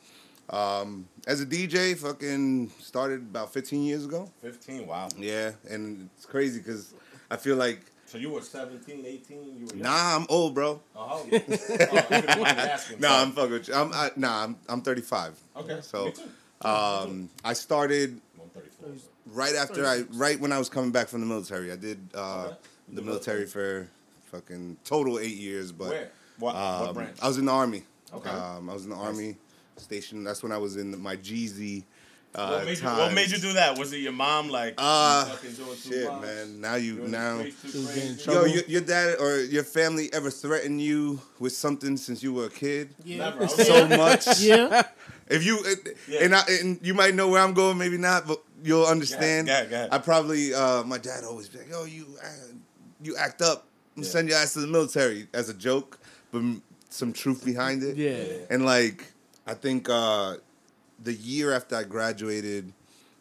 um, 0.49 1.07
as 1.27 1.41
a 1.43 1.47
DJ, 1.47 1.97
fucking 1.97 2.71
started 2.81 3.21
about 3.21 3.53
15 3.53 3.83
years 3.83 4.05
ago. 4.07 4.31
15. 4.43 4.87
Wow. 4.87 5.09
Yeah, 5.19 5.53
and 5.71 6.09
it's 6.17 6.27
crazy 6.27 6.59
because 6.59 6.95
I 7.31 7.37
feel 7.37 7.57
like 7.57 7.81
So 8.13 8.19
you 8.19 8.29
were 8.29 8.43
17, 8.43 9.07
18. 9.07 9.57
You 9.57 9.65
were 9.65 9.73
young? 9.73 9.85
nah, 9.85 10.17
I'm 10.17 10.27
old, 10.29 10.55
bro. 10.55 10.83
Oh, 10.95 11.01
old? 11.01 11.29
oh, 11.33 11.33
if 11.33 12.11
you 12.11 12.21
don't 12.21 12.43
mind 12.43 12.57
me 12.59 12.63
asking. 12.65 12.97
Nah. 13.01 13.23
I'm 13.23 13.33
fucking 13.33 13.53
with 13.53 13.69
you. 13.69 13.75
I'm 13.75 13.91
I, 13.95 14.11
nah, 14.17 14.45
I'm 14.45 14.57
I'm 14.69 14.83
35. 14.83 15.41
Okay. 15.57 15.79
So, 15.81 16.13
Um, 16.61 17.31
I 17.43 17.55
started 17.55 18.21
right 19.25 19.55
after 19.55 19.87
I 19.87 20.03
right 20.11 20.39
when 20.39 20.53
I 20.53 20.59
was 20.59 20.69
coming 20.69 20.93
back 20.93 21.09
from 21.09 21.21
the 21.21 21.27
military. 21.27 21.73
I 21.73 21.77
did 21.77 22.11
uh, 22.15 22.49
Okay. 22.49 22.57
the 22.93 23.01
military 23.01 23.47
for 23.47 23.89
fucking 24.31 24.77
total 24.85 25.19
eight 25.19 25.39
years, 25.39 25.73
but 25.73 25.89
Where? 25.89 26.11
What, 26.39 26.55
what 26.55 26.89
um, 26.89 26.95
branch? 26.95 27.17
I 27.23 27.29
was 27.29 27.39
in 27.39 27.47
the 27.47 27.53
army. 27.53 27.85
Okay. 28.13 28.29
Um, 28.29 28.69
I 28.69 28.75
was 28.75 28.85
in 28.85 28.91
the 28.91 28.97
army 28.97 29.39
station. 29.79 30.23
That's 30.23 30.43
when 30.43 30.53
I 30.53 30.59
was 30.59 30.77
in 30.77 31.01
my 31.01 31.17
GZ. 31.17 31.83
Uh, 32.35 32.49
what, 32.57 32.65
made 32.65 32.79
you, 32.79 32.85
what 32.85 33.13
made 33.13 33.31
you 33.31 33.39
do 33.39 33.53
that? 33.53 33.79
Was 33.79 33.93
it 33.93 33.99
your 33.99 34.13
mom 34.13 34.49
like? 34.49 34.75
Uh, 34.79 35.27
you 35.29 35.35
fucking 35.35 35.53
doing 35.53 35.77
too 35.77 35.91
Shit, 35.91 36.09
much? 36.11 36.23
man. 36.23 36.61
Now 36.63 36.75
you 36.77 36.97
Doing 36.97 37.11
the 37.11 37.19
now. 37.19 37.39
streets 37.41 37.63
too 37.63 37.69
She 37.71 37.79
was 37.79 37.87
crazy? 37.93 38.17
getting 38.17 38.33
Yo, 38.35 38.45
your, 38.47 38.63
your 38.69 38.81
dad 38.81 39.17
or 39.21 39.41
your 39.41 39.65
family 39.65 40.11
ever 40.15 40.31
threatened 40.31 40.81
you 40.81 41.21
with 41.39 41.53
something 41.53 41.97
since 41.99 42.23
you 42.23 42.33
were 42.33 42.47
a 42.47 42.51
kid? 42.51 42.95
Yeah. 43.05 43.19
Never. 43.31 43.49
So 43.49 43.87
much. 43.89 44.27
Yeah. 44.41 44.83
If 45.29 45.45
you 45.45 45.59
it- 45.65 45.97
Yeah. 46.09 46.21
and 46.25 46.35
I 46.35 46.43
and 46.61 46.79
you 46.83 46.95
might 46.95 47.15
know 47.15 47.29
where 47.29 47.43
I'm 47.43 47.53
going, 47.55 47.77
maybe 47.79 47.99
not, 47.99 48.27
but 48.27 48.43
you'll 48.65 48.87
understand. 48.87 49.49
Yeah, 49.49 49.55
ahead, 49.59 49.71
go 49.71 49.77
ahead. 49.77 49.89
I 49.93 49.99
probably 49.99 50.55
uh, 50.55 50.83
my 50.85 50.99
dad 50.99 51.25
always 51.25 51.49
be 51.49 51.59
like, 51.59 51.69
"Yo, 51.71 51.85
you 51.85 52.07
uh, 52.23 52.29
you 53.03 53.17
act 53.17 53.41
up, 53.43 53.67
and 53.97 54.05
Yeah. 54.05 54.11
send 54.11 54.29
your 54.29 54.39
ass 54.39 54.55
to 54.55 54.61
the 54.61 54.67
military" 54.67 55.29
as 55.33 55.49
a 55.49 55.55
joke, 55.55 55.99
but 56.33 56.39
m- 56.39 56.63
some 56.89 57.13
truth 57.13 57.45
behind 57.45 57.83
it. 57.83 57.97
Yeah. 57.97 58.25
And 58.51 58.65
like, 58.67 59.05
I 59.47 59.55
think 59.55 59.89
uh, 59.89 60.37
the 61.03 61.13
year 61.15 61.53
after 61.53 61.77
I 61.77 61.85
graduated, 61.85 62.73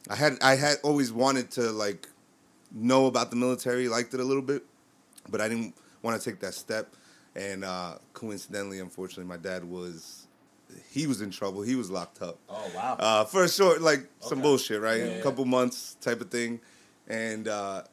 I 0.09 0.15
had 0.15 0.38
I 0.41 0.55
had 0.55 0.77
always 0.84 1.11
wanted 1.11 1.51
to 1.51 1.71
like 1.71 2.07
know 2.71 3.05
about 3.07 3.29
the 3.29 3.36
military, 3.36 3.88
liked 3.88 4.13
it 4.13 4.19
a 4.19 4.23
little 4.23 4.41
bit, 4.43 4.63
but 5.29 5.41
I 5.41 5.47
didn't 5.49 5.75
want 6.01 6.19
to 6.21 6.29
take 6.29 6.39
that 6.41 6.53
step. 6.53 6.93
And 7.36 7.63
uh, 7.63 7.95
coincidentally, 8.13 8.79
unfortunately, 8.79 9.25
my 9.25 9.38
dad 9.38 9.63
was 9.63 10.27
he 10.89 11.07
was 11.07 11.21
in 11.21 11.32
trouble. 11.32 11.61
He 11.61 11.75
was 11.75 11.89
locked 11.91 12.21
up 12.21 12.38
Oh 12.49 12.71
wow. 12.75 12.95
uh, 12.99 13.23
for 13.25 13.43
a 13.43 13.49
short, 13.49 13.82
like 13.82 14.07
some 14.19 14.41
bullshit, 14.41 14.82
right? 14.82 14.97
Yeah, 14.99 15.03
A 15.05 15.15
yeah. 15.17 15.21
couple 15.21 15.45
months 15.45 15.95
type 16.01 16.21
of 16.21 16.29
thing, 16.29 16.59
and 17.07 17.47
uh, 17.47 17.84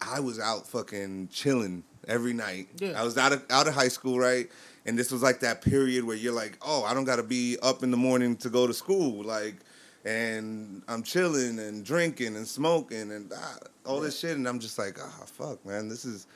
I 0.00 0.20
was 0.20 0.38
out 0.40 0.66
fucking 0.68 1.28
chilling 1.32 1.84
every 2.08 2.32
night. 2.32 2.68
Yeah. 2.78 3.00
I 3.00 3.04
was 3.04 3.16
out 3.18 3.32
of 3.32 3.44
out 3.50 3.66
of 3.68 3.74
high 3.74 3.88
school, 3.88 4.18
right? 4.18 4.48
And 4.84 4.98
this 4.98 5.12
was 5.12 5.22
like 5.22 5.40
that 5.40 5.62
period 5.62 6.04
where 6.04 6.16
you're 6.16 6.34
like, 6.34 6.58
oh, 6.62 6.84
I 6.84 6.94
don't 6.94 7.04
got 7.04 7.16
to 7.16 7.22
be 7.22 7.56
up 7.62 7.82
in 7.82 7.90
the 7.90 7.96
morning 7.96 8.36
to 8.36 8.50
go 8.50 8.66
to 8.66 8.74
school, 8.74 9.22
like, 9.22 9.56
and 10.04 10.82
I'm 10.88 11.02
chilling 11.04 11.60
and 11.60 11.84
drinking 11.84 12.34
and 12.34 12.46
smoking 12.46 13.12
and 13.12 13.32
ah, 13.36 13.58
all 13.86 14.00
this 14.00 14.18
shit, 14.18 14.36
and 14.36 14.48
I'm 14.48 14.58
just 14.58 14.78
like, 14.78 14.98
ah, 15.00 15.24
fuck, 15.26 15.64
man, 15.64 15.88
this 15.88 16.04
is 16.04 16.26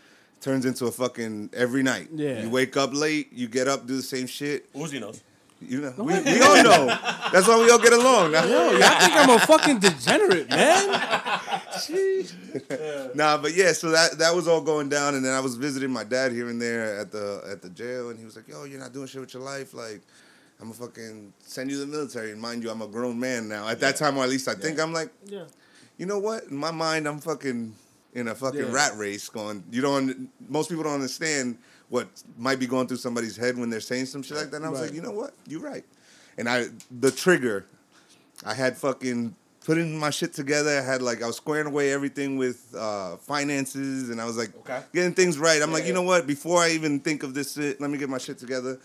turns 0.40 0.64
into 0.64 0.86
a 0.86 0.92
fucking 0.92 1.50
every 1.52 1.82
night. 1.82 2.08
Yeah. 2.14 2.42
You 2.42 2.50
wake 2.50 2.76
up 2.76 2.90
late, 2.92 3.32
you 3.32 3.48
get 3.48 3.66
up, 3.66 3.86
do 3.86 3.96
the 3.96 4.02
same 4.02 4.26
shit. 4.26 4.72
Uzi 4.74 5.00
knows. 5.00 5.20
You 5.60 5.80
know, 5.80 5.94
we, 5.96 6.20
we 6.20 6.40
all 6.42 6.62
know. 6.62 6.86
That's 7.32 7.48
why 7.48 7.58
we 7.58 7.70
all 7.70 7.78
get 7.78 7.94
along. 7.94 8.32
Yo, 8.32 8.40
y'all 8.72 9.00
think 9.00 9.12
I'm 9.16 9.30
a 9.30 9.38
fucking 9.38 9.78
degenerate, 9.78 10.50
man? 10.50 10.88
Jeez. 11.72 12.34
Nah, 13.14 13.38
but 13.38 13.54
yeah, 13.54 13.72
so 13.72 13.90
that 13.90 14.18
that 14.18 14.34
was 14.34 14.46
all 14.48 14.60
going 14.60 14.88
down, 14.90 15.14
and 15.14 15.24
then 15.24 15.32
I 15.32 15.40
was 15.40 15.54
visiting 15.56 15.90
my 15.90 16.04
dad 16.04 16.32
here 16.32 16.48
and 16.48 16.60
there 16.60 16.98
at 16.98 17.10
the 17.10 17.42
at 17.50 17.62
the 17.62 17.70
jail, 17.70 18.10
and 18.10 18.18
he 18.18 18.24
was 18.24 18.36
like, 18.36 18.48
"Yo, 18.48 18.64
you're 18.64 18.80
not 18.80 18.92
doing 18.92 19.06
shit 19.06 19.20
with 19.20 19.32
your 19.32 19.42
life. 19.42 19.72
Like, 19.72 20.00
I'm 20.60 20.70
gonna 20.70 20.74
fucking 20.74 21.32
send 21.40 21.70
you 21.70 21.78
to 21.78 21.84
the 21.86 21.90
military." 21.90 22.32
And 22.32 22.40
mind 22.40 22.62
you, 22.62 22.70
I'm 22.70 22.82
a 22.82 22.86
grown 22.86 23.18
man 23.18 23.48
now. 23.48 23.68
At 23.68 23.80
that 23.80 23.96
time, 23.96 24.16
or 24.18 24.24
at 24.24 24.30
least 24.30 24.48
I 24.48 24.54
think 24.54 24.78
I'm 24.80 24.92
like, 24.92 25.10
Yeah. 25.26 25.44
you 25.96 26.04
know 26.06 26.18
what? 26.18 26.44
In 26.44 26.56
my 26.56 26.70
mind, 26.70 27.06
I'm 27.06 27.20
fucking 27.20 27.74
in 28.14 28.28
a 28.28 28.34
fucking 28.34 28.60
Yeah. 28.60 28.72
rat 28.72 28.96
race. 28.96 29.28
Going, 29.30 29.64
you 29.70 29.80
don't. 29.82 30.28
Most 30.48 30.68
people 30.68 30.84
don't 30.84 30.94
understand 30.94 31.56
what 31.88 32.08
might 32.36 32.58
be 32.58 32.66
going 32.66 32.86
through 32.88 32.96
somebody's 32.96 33.36
head 33.36 33.56
when 33.56 33.70
they're 33.70 33.80
saying 33.80 34.06
some 34.06 34.22
shit 34.22 34.36
like 34.36 34.50
that. 34.50 34.56
And 34.56 34.66
I 34.66 34.68
was 34.70 34.80
Right. 34.80 34.86
like, 34.86 34.94
you 34.94 35.02
know 35.02 35.12
what? 35.12 35.34
You're 35.46 35.60
right. 35.60 35.84
And 36.38 36.48
I, 36.48 36.66
the 36.90 37.10
trigger, 37.10 37.64
I 38.44 38.54
had 38.54 38.76
fucking 38.76 39.34
putting 39.64 39.98
my 39.98 40.10
shit 40.10 40.32
together. 40.32 40.78
I 40.78 40.82
had 40.82 41.00
like 41.02 41.22
I 41.22 41.26
was 41.26 41.36
squaring 41.36 41.66
away 41.66 41.92
everything 41.92 42.36
with 42.36 42.74
uh, 42.76 43.16
finances, 43.16 44.10
and 44.10 44.20
I 44.20 44.24
was 44.24 44.36
like 44.36 44.54
Okay. 44.58 44.80
getting 44.92 45.14
things 45.14 45.38
right. 45.38 45.60
I'm 45.62 45.72
like, 45.72 45.82
Yeah, 45.82 45.88
you 45.88 45.94
know 45.94 46.02
what? 46.02 46.26
Before 46.26 46.60
I 46.60 46.70
even 46.70 47.00
think 47.00 47.22
of 47.22 47.34
this 47.34 47.54
shit, 47.54 47.80
let 47.80 47.90
me 47.90 47.98
get 47.98 48.08
my 48.08 48.18
shit 48.18 48.38
together. 48.38 48.78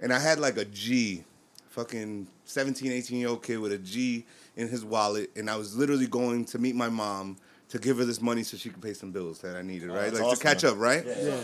And 0.00 0.12
I 0.12 0.18
had 0.18 0.38
like 0.38 0.56
a 0.56 0.64
G, 0.64 1.24
fucking 1.70 2.26
17, 2.44 2.90
18 2.92 3.18
year 3.18 3.28
old 3.28 3.42
kid 3.42 3.58
with 3.58 3.72
a 3.72 3.78
G 3.78 4.24
in 4.56 4.68
his 4.68 4.84
wallet, 4.84 5.30
and 5.36 5.48
I 5.50 5.56
was 5.56 5.76
literally 5.76 6.06
going 6.06 6.44
to 6.46 6.58
meet 6.58 6.74
my 6.74 6.88
mom 6.88 7.36
to 7.68 7.78
give 7.78 7.98
her 7.98 8.04
this 8.04 8.20
money 8.20 8.42
so 8.42 8.56
she 8.56 8.70
could 8.70 8.82
pay 8.82 8.94
some 8.94 9.10
bills 9.10 9.40
that 9.40 9.56
I 9.56 9.62
needed, 9.62 9.90
Oh, 9.90 9.94
right? 9.94 10.12
Like 10.12 10.22
awesome, 10.22 10.38
to 10.38 10.42
catch 10.42 10.64
up, 10.64 10.78
right? 10.78 11.04
Yeah. 11.06 11.14
Yeah. 11.20 11.40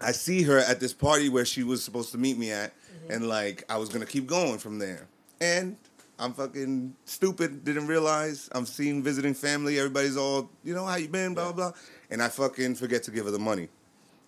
I 0.00 0.12
see 0.12 0.42
her 0.42 0.58
at 0.58 0.80
this 0.80 0.92
party 0.92 1.28
where 1.28 1.44
she 1.44 1.62
was 1.62 1.82
supposed 1.82 2.12
to 2.12 2.18
meet 2.18 2.36
me 2.38 2.50
at, 2.52 2.72
Mm-hmm. 2.96 3.12
and 3.12 3.28
like 3.28 3.62
I 3.68 3.76
was 3.76 3.88
gonna 3.90 4.06
keep 4.06 4.26
going 4.26 4.58
from 4.58 4.78
there. 4.78 5.06
And 5.40 5.76
I'm 6.18 6.32
fucking 6.32 6.94
stupid, 7.04 7.62
didn't 7.64 7.86
realize 7.88 8.48
I'm 8.52 8.64
seeing 8.64 9.02
visiting 9.02 9.34
family. 9.34 9.78
Everybody's 9.78 10.16
all, 10.16 10.48
you 10.64 10.74
know, 10.74 10.86
how 10.86 10.96
you 10.96 11.08
been, 11.08 11.34
blah 11.34 11.52
blah 11.52 11.70
blah, 11.70 11.78
and 12.10 12.22
I 12.22 12.28
fucking 12.28 12.74
forget 12.76 13.02
to 13.04 13.10
give 13.10 13.26
her 13.26 13.30
the 13.30 13.38
money. 13.38 13.68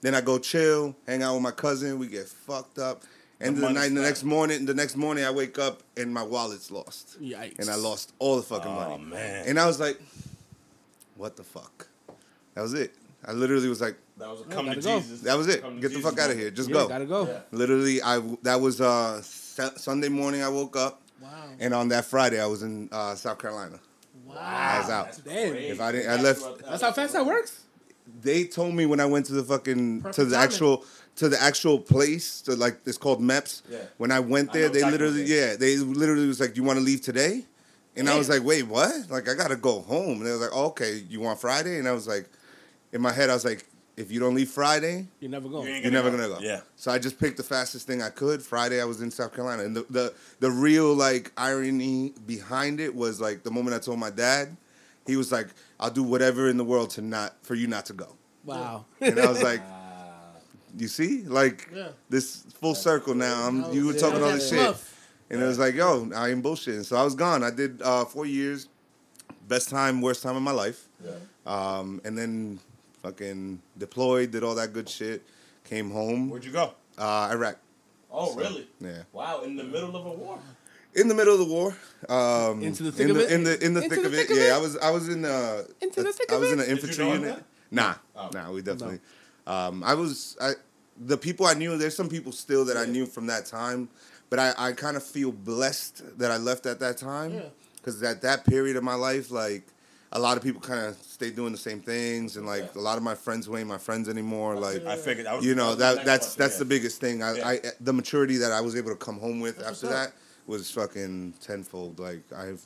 Then 0.03 0.15
I 0.15 0.21
go 0.21 0.39
chill, 0.39 0.95
hang 1.07 1.23
out 1.23 1.33
with 1.35 1.43
my 1.43 1.51
cousin. 1.51 1.99
We 1.99 2.09
get 2.09 2.29
fucked 2.29 2.79
up. 2.79 3.03
End 3.41 3.55
of 3.57 3.63
the 3.63 3.71
night, 3.71 3.87
and 3.87 3.97
the 3.97 4.03
next 4.03 4.23
morning, 4.25 4.67
the 4.67 4.75
next 4.75 4.97
morning 4.97 5.25
I 5.25 5.31
wake 5.31 5.59
up 5.59 5.83
and 5.97 6.13
my 6.13 6.23
wallet's 6.25 6.71
lost, 6.71 7.21
Yikes. 7.23 7.59
and 7.61 7.71
I 7.71 7.77
lost 7.77 8.13
all 8.19 8.37
the 8.37 8.43
fucking 8.43 8.71
money. 8.71 8.95
Oh 8.95 8.99
money. 8.99 9.11
man. 9.23 9.45
And 9.49 9.59
I 9.59 9.67
was 9.67 9.81
like, 9.81 9.99
what 11.17 11.37
the 11.37 11.45
fuck? 11.45 11.89
That 12.55 12.63
was 12.63 12.75
it. 12.75 12.93
I 13.29 13.33
literally 13.33 13.69
was 13.69 13.81
like, 13.81 13.97
that 14.17 14.29
was 14.31 14.41
a 14.41 14.45
come 14.45 14.65
to 14.67 14.71
gotta 14.75 14.81
go. 14.81 15.01
Jesus. 15.01 15.21
that 15.21 15.37
was 15.37 15.49
it. 15.49 15.61
Come 15.61 15.75
to 15.77 15.81
Get 15.83 15.89
the 15.91 15.97
Jesus 15.97 16.11
fuck 16.11 16.19
out 16.19 16.31
of 16.31 16.39
here. 16.39 16.51
Just 16.51 16.71
Yeah, 16.71 16.75
go. 16.75 16.89
Gotta 16.89 17.05
go. 17.07 17.27
Yeah. 17.27 17.41
Literally, 17.53 18.01
I 18.03 18.21
that 18.43 18.61
was 18.61 18.81
uh 18.81 19.21
Sunday 19.23 20.09
morning. 20.09 20.43
I 20.43 20.49
woke 20.49 20.77
up, 20.77 21.03
Wow. 21.21 21.29
and 21.61 21.75
on 21.75 21.89
that 21.91 22.07
Friday, 22.07 22.41
I 22.41 22.47
was 22.47 22.63
in 22.63 22.89
uh, 22.91 23.15
South 23.17 23.39
Carolina. 23.39 23.79
Wow. 24.27 24.35
I 24.39 24.79
was 24.81 24.91
out. 24.91 25.05
That's 25.07 25.19
Damn. 25.19 25.51
crazy. 25.51 25.69
If 25.69 25.81
I 25.81 25.93
didn't- 25.93 26.11
I 26.11 26.23
left- 26.23 26.63
That's 26.65 26.83
how 26.83 26.93
fast 26.93 27.13
that 27.15 27.27
works. 27.27 27.61
They 28.23 28.45
told 28.45 28.75
me 28.75 28.87
when 28.87 29.01
I 29.01 29.05
went 29.07 29.27
to 29.27 29.33
the 29.35 29.43
fucking 29.43 30.03
to 30.13 30.25
the 30.25 30.35
timing. 30.35 30.35
actual 30.35 30.85
to 31.17 31.29
the 31.29 31.41
actual 31.43 31.79
place, 31.81 32.41
to 32.43 32.55
like 32.57 32.79
it's 32.87 32.97
called 32.99 33.21
MEPS. 33.21 33.63
Yeah. 33.69 33.79
When 33.99 34.11
I 34.13 34.21
went 34.21 34.53
there, 34.53 34.69
know 34.69 34.73
they 34.73 34.79
exactly 34.79 34.93
literally 34.99 35.21
what 35.23 35.29
yeah, 35.29 35.57
they 35.57 35.77
literally 35.77 36.27
was 36.29 36.41
like, 36.41 36.55
"Do 36.55 36.61
you 36.61 36.67
want 36.67 36.79
to 36.79 36.85
leave 36.85 37.03
today?" 37.03 37.45
And 37.97 38.09
I 38.09 38.17
was 38.17 38.29
like, 38.29 38.45
wait, 38.45 38.63
what? 38.63 39.11
Like, 39.11 39.29
I 39.29 39.35
gotta 39.35 39.57
go 39.57 39.81
home. 39.81 40.19
And 40.19 40.27
they 40.27 40.31
was 40.31 40.41
like, 40.41 40.51
oh, 40.53 40.67
okay, 40.67 41.03
you 41.09 41.19
want 41.19 41.41
Friday? 41.41 41.79
And 41.81 41.89
I 41.89 41.93
was 41.93 42.07
like, 42.07 42.29
in 42.93 43.01
my 43.01 43.13
head, 43.13 43.31
I 43.31 43.35
was 43.35 43.45
like, 43.45 43.65
if 43.97 44.13
you 44.13 44.21
don't 44.21 44.35
leave 44.35 44.49
Friday, 44.51 45.07
you're 45.21 45.31
never 45.31 45.49
going. 45.49 45.67
You 45.67 45.75
ain't 45.75 45.83
you're 45.85 45.93
never 45.93 46.11
gonna 46.11 46.29
go. 46.29 46.39
Yeah. 46.41 46.61
So 46.77 46.93
I 46.93 46.99
just 47.01 47.19
picked 47.19 47.37
the 47.37 47.43
fastest 47.43 47.87
thing 47.87 48.01
I 48.01 48.11
could. 48.11 48.41
Friday, 48.43 48.81
I 48.81 48.85
was 48.85 49.01
in 49.01 49.11
South 49.11 49.35
Carolina, 49.35 49.65
and 49.65 49.75
the 49.77 49.85
the, 49.91 50.15
the 50.41 50.51
real 50.51 50.95
like 50.95 51.33
irony 51.37 52.15
behind 52.27 52.79
it 52.81 52.95
was 52.95 53.21
like 53.21 53.43
the 53.43 53.51
moment 53.51 53.75
I 53.75 53.81
told 53.81 53.99
my 53.99 54.11
dad, 54.11 54.57
he 55.07 55.17
was 55.17 55.33
like, 55.33 55.49
"I'll 55.81 55.91
do 55.91 56.05
whatever 56.05 56.49
in 56.49 56.57
the 56.59 56.65
world 56.65 56.91
to 56.91 57.03
not 57.03 57.35
for 57.43 57.55
you 57.57 57.67
not 57.67 57.87
to 57.87 57.93
go." 57.93 58.15
Wow. 58.45 58.85
And 59.01 59.19
I 59.19 59.29
was 59.29 59.43
like, 59.43 59.63
"You 60.77 60.87
see, 60.89 61.23
like 61.25 61.69
Yeah. 61.75 61.89
this 62.09 62.45
full 62.61 62.77
circle 62.77 63.15
now. 63.17 63.47
I'm 63.49 63.63
That 63.63 63.75
you 63.75 63.87
were 63.87 63.93
was- 63.95 64.01
talking 64.03 64.21
that 64.21 64.25
all 64.27 64.33
this 64.33 64.51
that 64.51 64.57
shit." 64.57 64.65
fluff. 64.67 64.95
And 65.31 65.43
it 65.43 65.45
was 65.45 65.59
like, 65.59 65.75
yo, 65.75 66.09
I 66.17 66.31
ain't 66.31 66.43
bullshitting. 66.43 66.87
So 66.87 66.97
I 66.97 67.03
was 67.03 67.15
gone. 67.15 67.43
I 67.45 67.51
did 67.51 67.83
uh, 67.83 68.07
four 68.07 68.25
years. 68.25 68.67
Best 69.47 69.69
time, 69.69 70.01
worst 70.01 70.23
time 70.23 70.37
of 70.37 70.43
my 70.43 70.53
life. 70.53 70.89
Yeah. 71.05 71.11
Um, 71.47 72.01
and 72.05 72.17
then 72.17 72.61
fucking 73.03 73.61
deployed, 73.77 74.31
did 74.31 74.43
all 74.45 74.55
that 74.57 74.73
good 74.73 74.89
shit. 74.89 75.23
Came 75.65 75.91
home. 75.91 76.31
Where'd 76.31 76.45
you 76.45 76.53
go? 76.53 76.73
Uh, 76.97 77.29
Iraq. 77.33 77.57
Oh, 78.11 78.35
really? 78.35 78.67
Yeah. 78.81 79.03
Wow, 79.13 79.43
in 79.43 79.57
the 79.57 79.65
middle 79.65 79.95
of 79.95 80.07
a 80.07 80.11
war. 80.11 80.39
In 80.95 81.09
the 81.09 81.15
middle 81.15 81.35
of 81.35 81.41
the 81.41 81.53
war. 81.55 81.77
Um, 82.09 82.63
Into 82.63 82.83
the 82.85 82.91
thick 82.93 83.05
in 83.09 83.11
of 83.11 83.19
it? 83.19 83.31
In 83.31 83.45
the 83.45 83.65
in 83.65 83.75
the 83.75 83.83
Into 83.83 83.95
thick 83.97 84.03
the 84.03 84.09
of 84.09 84.15
it. 84.15 84.31
of 84.31 84.37
yeah, 84.37 84.43
it? 84.45 84.53
I 84.53 84.59
was 84.59 84.77
I 84.79 84.91
was 84.91 85.09
in 85.09 85.25
uh 85.25 85.63
Into 85.83 86.03
the 86.03 86.13
thick 86.13 86.33
I 86.33 86.37
of 86.37 86.41
was 86.41 86.51
it? 86.51 86.55
in 86.55 86.61
an 86.61 86.67
Did 86.67 86.71
you 86.71 86.81
infantry 86.81 87.07
unit. 87.07 87.37
that? 87.37 87.45
Nah, 87.71 87.95
Oh. 88.17 88.31
nah, 88.33 88.51
we 88.51 88.63
definitely. 88.63 89.01
Um, 89.47 89.85
I 89.85 89.93
was 89.95 90.37
I 90.41 90.53
the 90.99 91.19
people 91.19 91.45
I 91.47 91.53
knew. 91.55 91.77
There's 91.77 91.95
some 91.95 92.09
people 92.09 92.33
still 92.33 92.65
that 92.65 92.77
I 92.79 92.87
knew 92.87 93.05
from 93.05 93.27
that 93.27 93.45
time, 93.45 93.91
but 94.31 94.39
I 94.39 94.55
I 94.57 94.73
kind 94.73 94.97
of 94.97 95.03
feel 95.05 95.31
blessed 95.31 96.19
that 96.19 96.31
I 96.31 96.39
left 96.39 96.65
at 96.65 96.81
that 96.81 96.97
time 96.97 97.35
Yeah. 97.35 97.41
because 97.77 98.03
at 98.03 98.23
that 98.23 98.47
period 98.47 98.77
of 98.77 98.83
my 98.83 98.95
life, 98.95 99.31
like 99.31 99.67
a 100.13 100.19
lot 100.19 100.37
of 100.37 100.43
people 100.43 100.61
kind 100.61 100.87
of 100.87 100.97
stay 101.03 101.31
doing 101.31 101.53
the 101.53 101.59
same 101.59 101.81
things, 101.81 102.37
and 102.37 102.47
like 102.47 102.63
Yeah. 102.75 102.81
a 102.81 102.83
lot 102.83 102.97
of 102.97 103.03
my 103.03 103.15
friends 103.15 103.47
who 103.47 103.57
ain't 103.57 103.69
my 103.69 103.79
friends 103.79 104.09
anymore, 104.09 104.55
like. 104.57 104.85
I 104.87 104.97
figured 104.97 105.27
that 105.27 105.37
was 105.37 105.45
You 105.45 105.55
know 105.55 105.69
was 105.71 105.79
that 105.79 105.97
my 105.99 106.05
that's 106.05 106.27
next 106.27 106.35
that's 106.37 106.59
the 106.59 106.65
biggest 106.65 107.01
thing. 107.01 107.23
I, 107.23 107.37
Yeah. 107.37 107.49
I 107.49 107.61
the 107.81 107.93
maturity 107.93 108.37
that 108.39 108.53
I 108.53 108.61
was 108.61 108.75
able 108.77 108.91
to 108.91 108.97
come 108.97 109.19
home 109.19 109.41
with 109.41 109.59
That's 109.59 109.71
after 109.85 109.89
that 109.89 110.13
was 110.47 110.71
fucking 110.71 111.35
tenfold. 111.43 111.99
Like 111.99 112.23
I've, 112.35 112.65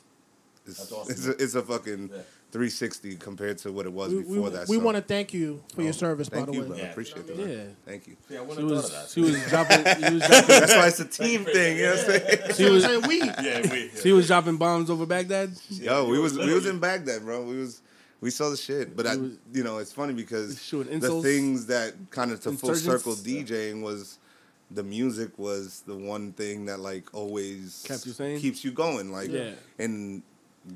it's 0.65 0.77
That's 0.77 0.91
awesome. 0.93 1.11
it's, 1.11 1.27
a, 1.27 1.31
it's 1.43 1.55
a 1.55 1.61
fucking 1.61 2.09
Yeah. 2.13 2.21
360 2.53 3.15
compared 3.15 3.57
to 3.57 3.71
what 3.71 3.87
it 3.87 3.91
was 3.91 4.13
We, 4.13 4.19
before 4.21 4.35
we, 4.43 4.49
that. 4.51 4.67
we 4.69 4.77
so- 4.77 4.83
want 4.83 4.95
to 4.95 5.01
thank 5.01 5.33
you 5.33 5.63
for 5.73 5.81
your 5.81 5.89
Oh, 5.89 5.93
service, 5.93 6.29
Thank 6.29 6.45
by 6.45 6.51
the 6.51 6.55
you, 6.55 6.61
way. 6.61 6.67
brother. 6.67 6.83
Yeah. 6.83 6.91
Appreciate 6.91 7.25
that. 7.27 7.35
Yeah. 7.37 7.63
Thank 7.85 8.07
you. 8.07 8.15
Yeah, 8.29 8.37
I 8.37 8.41
wouldn't 8.41 8.57
She 8.57 8.61
have 8.61 8.69
thought 8.69 8.75
was 8.75 8.85
of 8.85 8.91
that. 8.91 9.09
she 9.09 9.21
was 9.21 9.45
dropping 9.49 9.77
she 10.07 10.13
was 10.13 10.23
dropping, 10.27 10.47
That's 10.47 10.75
why 10.75 10.87
it's 10.87 10.99
a 10.99 11.05
team 11.05 11.45
thing. 11.45 11.77
You 11.77 11.83
know 11.83 11.89
what 11.95 11.99
I'm 11.99 12.05
saying? 12.05 12.39
she 12.55 12.69
was 12.69 12.83
Saying 12.83 13.07
we. 13.07 13.19
Yeah, 13.23 13.71
we. 13.71 13.89
she 14.01 14.11
was 14.11 14.27
dropping 14.27 14.57
bombs 14.57 14.89
over 14.91 15.05
Baghdad. 15.07 15.51
Yo, 15.69 16.05
we 16.07 16.17
you 16.17 16.21
was 16.21 16.37
was 16.37 16.45
we 16.47 16.53
was 16.53 16.65
in 16.67 16.79
Baghdad, 16.79 17.23
bro. 17.23 17.41
We 17.43 17.57
was 17.57 17.81
we 18.21 18.29
saw 18.29 18.49
the 18.51 18.55
shit, 18.57 18.95
but 18.95 19.07
I, 19.07 19.13
You 19.15 19.63
know, 19.63 19.79
it's 19.79 19.91
funny 19.91 20.13
because 20.13 20.55
the 20.69 21.19
things 21.23 21.65
that 21.65 21.93
kind 22.11 22.31
of 22.31 22.39
to 22.41 22.51
full 22.51 22.75
circle 22.75 23.13
DJing 23.15 23.81
was 23.81 24.19
the 24.71 24.83
music 24.83 25.37
was 25.37 25.81
the 25.87 25.95
one 25.95 26.31
thing 26.33 26.65
that 26.67 26.79
like 26.79 27.13
always 27.13 27.83
Kept 27.87 28.05
you 28.05 28.13
sane? 28.13 28.39
keeps 28.39 28.63
you 28.63 28.71
going, 28.71 29.11
like 29.11 29.29
Yeah. 29.31 29.51
and 29.79 30.21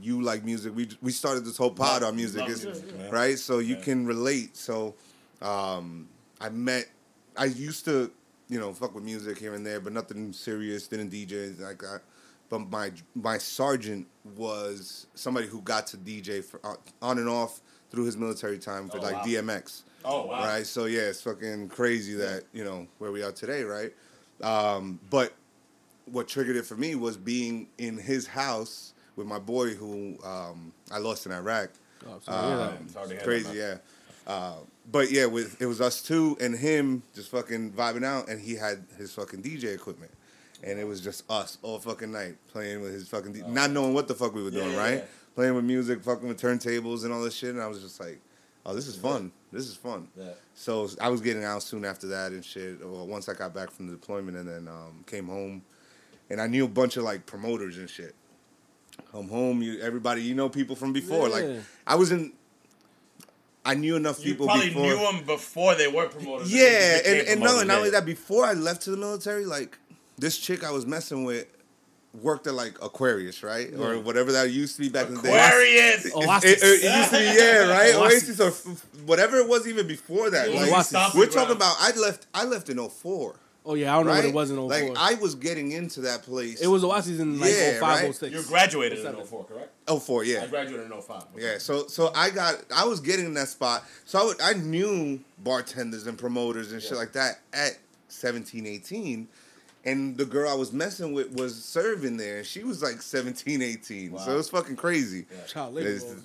you 0.01 0.21
like 0.21 0.43
music. 0.43 0.75
We 0.75 0.89
we 1.01 1.11
started 1.11 1.45
this 1.45 1.57
whole 1.57 1.71
pod 1.71 2.03
on 2.03 2.15
music, 2.15 2.45
music, 2.45 2.95
man. 2.97 3.09
right? 3.11 3.39
So 3.39 3.59
you 3.59 3.75
Yeah. 3.75 3.81
can 3.81 4.05
relate. 4.05 4.57
So 4.57 4.95
um, 5.41 6.07
I 6.41 6.49
met. 6.49 6.87
I 7.35 7.45
used 7.45 7.85
to, 7.85 8.11
you 8.49 8.59
know, 8.59 8.73
fuck 8.73 8.95
with 8.95 9.03
music 9.03 9.37
here 9.37 9.53
and 9.53 9.65
there, 9.65 9.79
but 9.79 9.93
nothing 9.93 10.33
serious. 10.33 10.87
Didn't 10.87 11.11
DJ 11.11 11.59
like 11.59 11.79
that. 11.79 12.01
But 12.49 12.59
my 12.69 12.91
my 13.15 13.37
sergeant 13.37 14.07
was 14.35 15.07
somebody 15.15 15.47
who 15.47 15.61
got 15.61 15.87
to 15.87 15.97
DJ 15.97 16.43
for 16.43 16.59
uh, 16.63 16.75
on 17.01 17.17
and 17.19 17.29
off 17.29 17.61
through 17.91 18.05
his 18.05 18.17
military 18.17 18.57
time 18.59 18.89
for 18.89 18.97
Oh, 18.97 19.01
like 19.01 19.15
wow. 19.17 19.23
DMX. 19.23 19.83
Oh 20.05 20.25
wow. 20.25 20.43
Right. 20.43 20.65
So 20.65 20.85
yeah, 20.85 21.01
it's 21.01 21.21
fucking 21.21 21.69
crazy 21.69 22.13
that 22.15 22.43
you 22.53 22.63
know 22.63 22.87
where 22.99 23.11
we 23.11 23.21
are 23.23 23.31
today, 23.31 23.63
right? 23.63 23.93
Um, 24.41 24.99
but 25.09 25.33
what 26.05 26.27
triggered 26.27 26.55
it 26.55 26.65
for 26.65 26.75
me 26.75 26.95
was 26.95 27.17
being 27.17 27.67
in 27.77 27.97
his 27.97 28.27
house 28.27 28.93
with 29.17 29.27
my 29.27 29.39
boy 29.39 29.73
who 29.73 30.17
um, 30.23 30.71
I 30.89 30.99
lost 30.99 31.25
in 31.25 31.33
Iraq. 31.33 31.71
Oh, 32.07 32.19
sorry 32.21 32.41
to 32.41 32.47
hear 32.47 32.57
that. 32.57 32.69
Um, 32.69 32.89
Sorry 32.89 33.07
to 33.09 33.13
hear 33.15 33.23
crazy, 33.23 33.57
yeah. 33.57 33.77
Uh, 34.25 34.53
but 34.89 35.11
yeah, 35.11 35.25
with 35.25 35.61
it 35.61 35.65
was 35.65 35.81
us 35.81 36.01
two 36.01 36.37
and 36.39 36.55
him 36.55 37.03
just 37.15 37.29
fucking 37.31 37.71
vibing 37.71 38.05
out, 38.05 38.29
and 38.29 38.39
he 38.39 38.55
had 38.55 38.85
his 38.97 39.13
fucking 39.13 39.41
DJ 39.41 39.73
equipment, 39.73 40.11
and 40.63 40.79
it 40.79 40.85
was 40.85 41.01
just 41.01 41.29
us 41.29 41.57
all 41.61 41.79
fucking 41.79 42.11
night 42.11 42.35
playing 42.51 42.81
with 42.81 42.93
his 42.93 43.09
fucking, 43.09 43.33
D- 43.33 43.41
not 43.47 43.71
knowing 43.71 43.93
what 43.93 44.07
the 44.07 44.13
fuck 44.13 44.33
we 44.33 44.43
were 44.43 44.51
doing, 44.51 44.71
yeah, 44.71 44.77
right? 44.77 44.97
yeah. 44.99 45.05
Playing 45.35 45.55
with 45.55 45.65
music, 45.65 46.03
fucking 46.03 46.27
with 46.27 46.39
turntables 46.39 47.03
and 47.03 47.13
all 47.13 47.21
this 47.21 47.35
shit, 47.35 47.51
and 47.51 47.61
I 47.61 47.67
was 47.67 47.81
just 47.81 47.99
like, 47.99 48.19
oh, 48.65 48.73
this 48.73 48.87
is 48.87 48.95
fun. 48.95 49.31
This 49.51 49.67
is 49.67 49.75
fun. 49.75 50.07
Yeah. 50.17 50.31
So 50.55 50.89
I 50.99 51.09
was 51.09 51.21
getting 51.21 51.43
out 51.43 51.63
soon 51.63 51.85
after 51.85 52.07
that 52.07 52.31
and 52.31 52.43
shit. 52.43 52.81
Or 52.81 53.05
once 53.05 53.29
I 53.29 53.33
got 53.33 53.53
back 53.53 53.71
from 53.71 53.87
the 53.87 53.93
deployment 53.93 54.35
and 54.35 54.47
then 54.47 54.67
um, 54.67 55.03
came 55.05 55.27
home, 55.27 55.61
and 56.29 56.41
I 56.41 56.47
knew 56.47 56.65
a 56.65 56.69
bunch 56.69 56.97
of 56.97 57.03
like 57.03 57.25
promoters 57.25 57.77
and 57.77 57.89
shit. 57.89 58.15
Come 59.11 59.29
home, 59.29 59.61
you 59.61 59.79
everybody 59.79 60.21
you 60.21 60.35
know 60.35 60.49
people 60.49 60.75
from 60.75 60.93
before. 60.93 61.29
Yeah. 61.29 61.35
Like 61.35 61.63
I 61.85 61.95
was 61.95 62.11
in. 62.11 62.33
I 63.65 63.73
knew 63.73 63.95
enough 63.97 64.19
You 64.23 64.31
people 64.31 64.45
probably 64.47 64.67
before. 64.69 64.83
knew 64.83 64.95
them 64.97 65.25
before 65.25 65.75
they 65.75 65.87
were 65.89 66.07
promoters. 66.07 66.51
Yeah, 66.53 66.61
They 66.69 66.97
became 66.99 67.19
and, 67.19 67.27
and 67.29 67.41
no, 67.41 67.59
and 67.59 67.67
not 67.67 67.77
only 67.79 67.89
that, 67.89 68.05
before 68.05 68.45
I 68.45 68.53
left 68.53 68.83
to 68.83 68.91
the 68.91 68.97
military, 68.97 69.45
like 69.45 69.77
this 70.17 70.37
chick 70.37 70.63
I 70.63 70.71
was 70.71 70.85
messing 70.85 71.25
with 71.25 71.47
worked 72.21 72.47
at 72.47 72.53
like 72.53 72.81
Aquarius, 72.81 73.43
right, 73.43 73.73
or 73.77 73.99
whatever 73.99 74.31
that 74.31 74.49
used 74.51 74.75
to 74.77 74.81
be 74.81 74.89
back 74.89 75.07
in 75.07 75.15
the 75.15 75.21
day. 75.21 75.35
Aquarius. 75.37 76.05
It, 76.05 76.13
Oasis. 76.15 76.63
it- 76.63 76.83
it 76.85 76.97
used 76.97 77.09
to 77.11 77.17
be 77.17 77.23
yeah, 77.23 77.69
right? 77.77 77.95
Oasis. 77.95 78.39
Oasis 78.39 78.39
or 78.39 78.71
f- 78.71 78.85
whatever 79.05 79.37
it 79.37 79.49
was 79.49 79.67
even 79.67 79.85
before 79.85 80.29
that. 80.29 80.49
Like, 80.49 81.13
we're 81.13 81.25
talking 81.27 81.55
about 81.55 81.75
I 81.79 81.91
left 81.97 82.27
I 82.33 82.45
left 82.45 82.69
in 82.69 82.77
04. 82.77 83.35
Oh 83.69 83.73
yeah, 83.73 83.93
I 83.93 83.97
don't 83.97 84.05
know 84.05 84.13
what 84.13 84.23
it 84.25 84.33
was 84.33 84.49
in 84.49 84.55
04. 84.55 84.69
Like 84.69 84.91
I 84.97 85.15
was 85.15 85.35
getting 85.35 85.73
into 85.73 86.01
that 86.01 86.23
place. 86.23 86.61
it 86.61 86.67
was 86.67 86.85
Oasis 86.85 87.19
in 87.19 87.37
like 87.37 87.51
Yeah, 87.51 87.79
05, 87.79 87.81
right? 87.81 88.15
06. 88.15 88.33
You 88.33 88.41
graduated 88.43 88.99
in 88.99 89.03
Seven. 89.03 89.25
04, 89.25 89.43
correct? 89.43 89.71
04, 90.03 90.23
yeah. 90.23 90.43
I 90.43 90.47
graduated 90.47 90.89
in 90.89 91.01
05. 91.01 91.23
Okay. 91.35 91.45
Yeah, 91.45 91.57
so 91.57 91.85
so 91.87 92.11
I 92.15 92.29
got 92.29 92.63
I 92.73 92.85
was 92.85 93.01
getting 93.01 93.25
in 93.25 93.33
that 93.33 93.49
spot. 93.49 93.83
So 94.05 94.19
I 94.19 94.23
would, 94.23 94.41
I 94.41 94.53
knew 94.53 95.19
bartenders 95.39 96.07
and 96.07 96.17
promoters 96.17 96.71
and 96.71 96.81
shit 96.81 96.97
like 96.97 97.11
that 97.11 97.41
at 97.51 97.77
17, 98.07 98.65
18. 98.65 99.27
And 99.87 100.17
the 100.17 100.25
girl 100.25 100.49
I 100.49 100.53
was 100.53 100.73
messing 100.73 101.13
with 101.13 101.31
was 101.31 101.55
serving 101.63 102.17
there, 102.17 102.43
she 102.43 102.63
was 102.65 102.83
like 102.83 103.01
17, 103.01 103.61
18. 103.61 104.09
So 104.11 104.15
Wow. 104.17 104.33
it 104.33 104.35
was 104.35 104.49
fucking 104.49 104.75
crazy. 104.75 105.25
Child 105.47 105.75
labor 105.75 105.89
It's- 105.89 106.15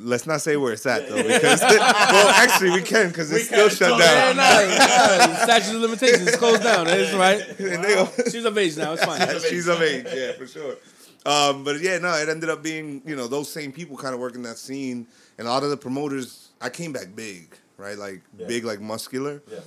let's 0.00 0.26
not 0.26 0.40
say 0.42 0.56
where 0.56 0.72
it's 0.72 0.84
at 0.86 1.08
though, 1.08 1.22
because 1.22 1.60
well, 1.60 2.28
actually 2.30 2.70
we 2.72 2.82
can 2.82 3.08
because 3.08 3.30
We 3.30 3.36
it's 3.36 3.46
still 3.46 3.68
shut 3.68 3.78
so- 3.78 3.98
down. 3.98 4.36
Yeah, 4.36 5.18
nah, 5.20 5.26
nah, 5.26 5.36
statute 5.44 5.76
of 5.76 5.82
limitations 5.82 6.26
is 6.28 6.36
closed 6.36 6.62
down. 6.64 6.86
That's 6.86 7.14
right. 7.14 7.40
And 7.60 7.84
they- 7.84 8.30
She's 8.30 8.44
of 8.44 8.58
age 8.58 8.76
now. 8.76 8.92
It's 8.94 9.04
fine. 9.04 9.20
She's 9.48 9.68
of 9.68 9.80
age, 9.80 10.06
yeah, 10.12 10.32
for 10.32 10.46
sure. 10.48 10.76
Um, 11.24 11.62
but 11.62 11.80
yeah, 11.80 11.98
no, 11.98 12.12
it 12.14 12.28
ended 12.28 12.50
up 12.50 12.60
being 12.62 13.02
you 13.06 13.14
know 13.14 13.28
those 13.28 13.48
same 13.48 13.70
people 13.70 13.96
kind 13.96 14.14
of 14.14 14.20
working 14.20 14.42
that 14.42 14.58
scene, 14.58 15.06
and 15.38 15.46
a 15.46 15.50
lot 15.50 15.62
of 15.62 15.70
the 15.70 15.76
promoters. 15.76 16.48
I 16.60 16.68
came 16.70 16.92
back 16.92 17.14
big, 17.14 17.54
right? 17.76 17.96
Like 17.96 18.22
Yeah. 18.36 18.46
big, 18.48 18.64
like 18.64 18.80
muscular, 18.80 19.40
Yeah. 19.50 19.58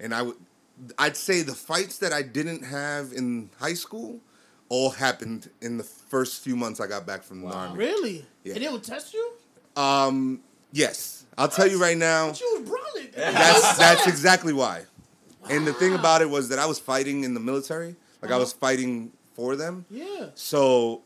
and 0.00 0.14
I 0.14 0.22
would, 0.22 0.36
I'd 0.98 1.16
say 1.16 1.42
the 1.42 1.54
fights 1.54 1.98
that 1.98 2.12
I 2.12 2.22
didn't 2.22 2.62
have 2.64 3.12
in 3.12 3.50
high 3.58 3.74
school, 3.74 4.20
all 4.68 4.90
happened 4.90 5.50
in 5.60 5.78
the 5.78 5.84
first 5.84 6.42
few 6.42 6.54
months 6.56 6.80
I 6.80 6.86
got 6.86 7.06
back 7.06 7.22
from 7.22 7.40
the 7.40 7.46
Wow. 7.46 7.52
army. 7.68 7.78
Really? 7.78 8.26
Yeah. 8.44 8.54
And 8.54 8.64
they 8.64 8.68
would 8.68 8.84
test 8.84 9.14
you? 9.14 9.32
Um, 9.76 10.40
yes, 10.72 11.24
I'll 11.36 11.48
tell 11.48 11.66
you 11.66 11.80
right 11.80 11.96
now. 11.96 12.28
But 12.28 12.40
you 12.40 12.58
was 12.60 12.68
brawling. 12.68 13.08
That's 13.14 13.78
that's 13.78 14.06
exactly 14.06 14.52
why. 14.52 14.84
And 15.50 15.66
the 15.66 15.72
thing 15.72 15.94
about 15.94 16.20
it 16.20 16.28
was 16.28 16.48
that 16.50 16.58
I 16.58 16.66
was 16.66 16.78
fighting 16.78 17.24
in 17.24 17.32
the 17.34 17.40
military, 17.40 17.96
like 18.20 18.30
I 18.30 18.36
was 18.36 18.52
fighting 18.52 19.12
for 19.34 19.56
them. 19.56 19.86
Yeah. 19.90 20.26
So 20.34 21.02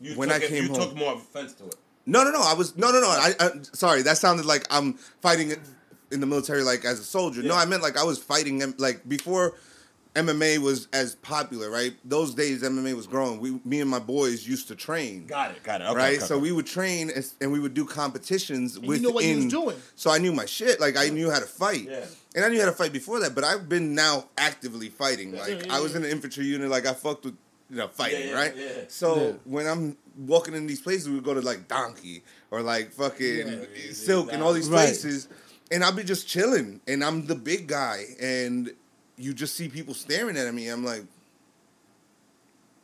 You 0.00 0.14
When 0.16 0.28
took 0.28 0.42
I 0.42 0.44
it- 0.44 0.48
came 0.48 0.64
you 0.64 0.68
home- 0.70 0.80
took 0.80 0.96
more 0.96 1.14
offense 1.14 1.54
to 1.54 1.64
it. 1.66 1.76
No, 2.04 2.22
no, 2.22 2.30
no. 2.30 2.42
I 2.42 2.52
was 2.54 2.76
no, 2.76 2.90
no, 2.92 3.00
no. 3.00 3.08
I, 3.08 3.32
I 3.40 3.50
sorry. 3.72 4.02
That 4.02 4.18
sounded 4.18 4.44
like 4.46 4.66
I'm 4.70 4.92
fighting 5.22 5.50
it 5.50 5.60
in 6.10 6.20
the 6.20 6.26
military, 6.26 6.62
like 6.62 6.84
as 6.84 6.98
a 7.00 7.04
soldier. 7.04 7.42
No, 7.42 7.54
I 7.54 7.64
meant 7.64 7.82
like 7.82 7.96
I 7.96 8.04
was 8.04 8.18
fighting 8.18 8.58
them, 8.58 8.74
like 8.78 9.06
before 9.08 9.54
MMA 10.14 10.58
was 10.58 10.88
as 10.92 11.14
popular. 11.16 11.70
Right, 11.70 11.94
those 12.04 12.34
days 12.34 12.62
MMA 12.62 12.94
was 12.94 13.06
growing. 13.06 13.38
We, 13.40 13.60
me 13.64 13.80
and 13.80 13.90
my 13.90 13.98
boys 13.98 14.46
used 14.46 14.68
to 14.68 14.74
train. 14.76 15.26
Got 15.26 15.50
it. 15.52 15.62
Got 15.62 15.80
it. 15.82 15.84
Okay, 15.84 15.96
right, 15.96 16.16
okay, 16.16 16.24
so 16.24 16.36
okay. 16.36 16.42
we 16.42 16.52
would 16.52 16.66
train 16.66 17.10
as- 17.10 17.34
and 17.40 17.52
we 17.52 17.60
would 17.60 17.74
do 17.74 17.84
competitions 17.84 18.76
you 18.80 18.88
within. 18.88 19.02
know 19.02 19.10
what 19.10 19.24
you 19.24 19.36
was 19.36 19.46
doing. 19.46 19.76
So 19.94 20.10
I 20.10 20.18
knew 20.18 20.32
my 20.32 20.46
shit. 20.46 20.80
Like 20.80 20.96
I 20.96 21.08
knew 21.10 21.30
how 21.30 21.38
to 21.40 21.46
fight. 21.46 21.86
Yeah. 21.88 22.04
And 22.34 22.44
I 22.44 22.48
knew 22.48 22.60
how 22.60 22.66
to 22.66 22.72
fight 22.72 22.92
before 22.92 23.20
that, 23.20 23.34
but 23.34 23.44
I've 23.44 23.68
been 23.68 23.94
now 23.94 24.26
actively 24.38 24.88
fighting. 24.90 25.32
Like 25.32 25.48
Yeah, 25.48 25.62
yeah, 25.66 25.76
I 25.76 25.80
was 25.80 25.92
yeah. 25.92 25.96
in 25.98 26.02
the 26.04 26.10
infantry 26.10 26.44
unit. 26.44 26.70
Like 26.70 26.86
I 26.86 26.92
fucked 26.94 27.24
with 27.24 27.36
you 27.68 27.76
know 27.76 27.88
fighting, 27.88 28.28
yeah, 28.28 28.34
right? 28.34 28.54
yeah. 28.56 28.66
So 28.88 29.16
Yeah. 29.16 29.32
when 29.44 29.66
I'm 29.66 29.96
walking 30.16 30.54
in 30.54 30.66
these 30.66 30.80
places, 30.80 31.08
we 31.08 31.14
would 31.16 31.24
go 31.24 31.34
to 31.34 31.40
like 31.42 31.66
Donkey 31.68 32.22
or 32.50 32.62
like 32.62 32.92
fucking 32.92 33.48
Yeah, 33.48 33.92
Silk 33.92 34.32
and 34.32 34.42
all 34.42 34.52
these 34.54 34.68
Right. 34.70 34.86
Places, 35.68 35.76
and 35.76 35.84
I'll 35.84 35.96
be 35.96 36.04
just 36.04 36.28
chilling, 36.28 36.80
and 36.86 37.04
I'm 37.04 37.26
the 37.26 37.34
big 37.34 37.66
guy, 37.66 38.04
and 38.20 38.70
you 39.16 39.34
just 39.34 39.54
see 39.54 39.68
people 39.68 39.94
staring 39.94 40.36
at 40.36 40.52
me. 40.52 40.68
I'm 40.68 40.84
like, 40.84 41.04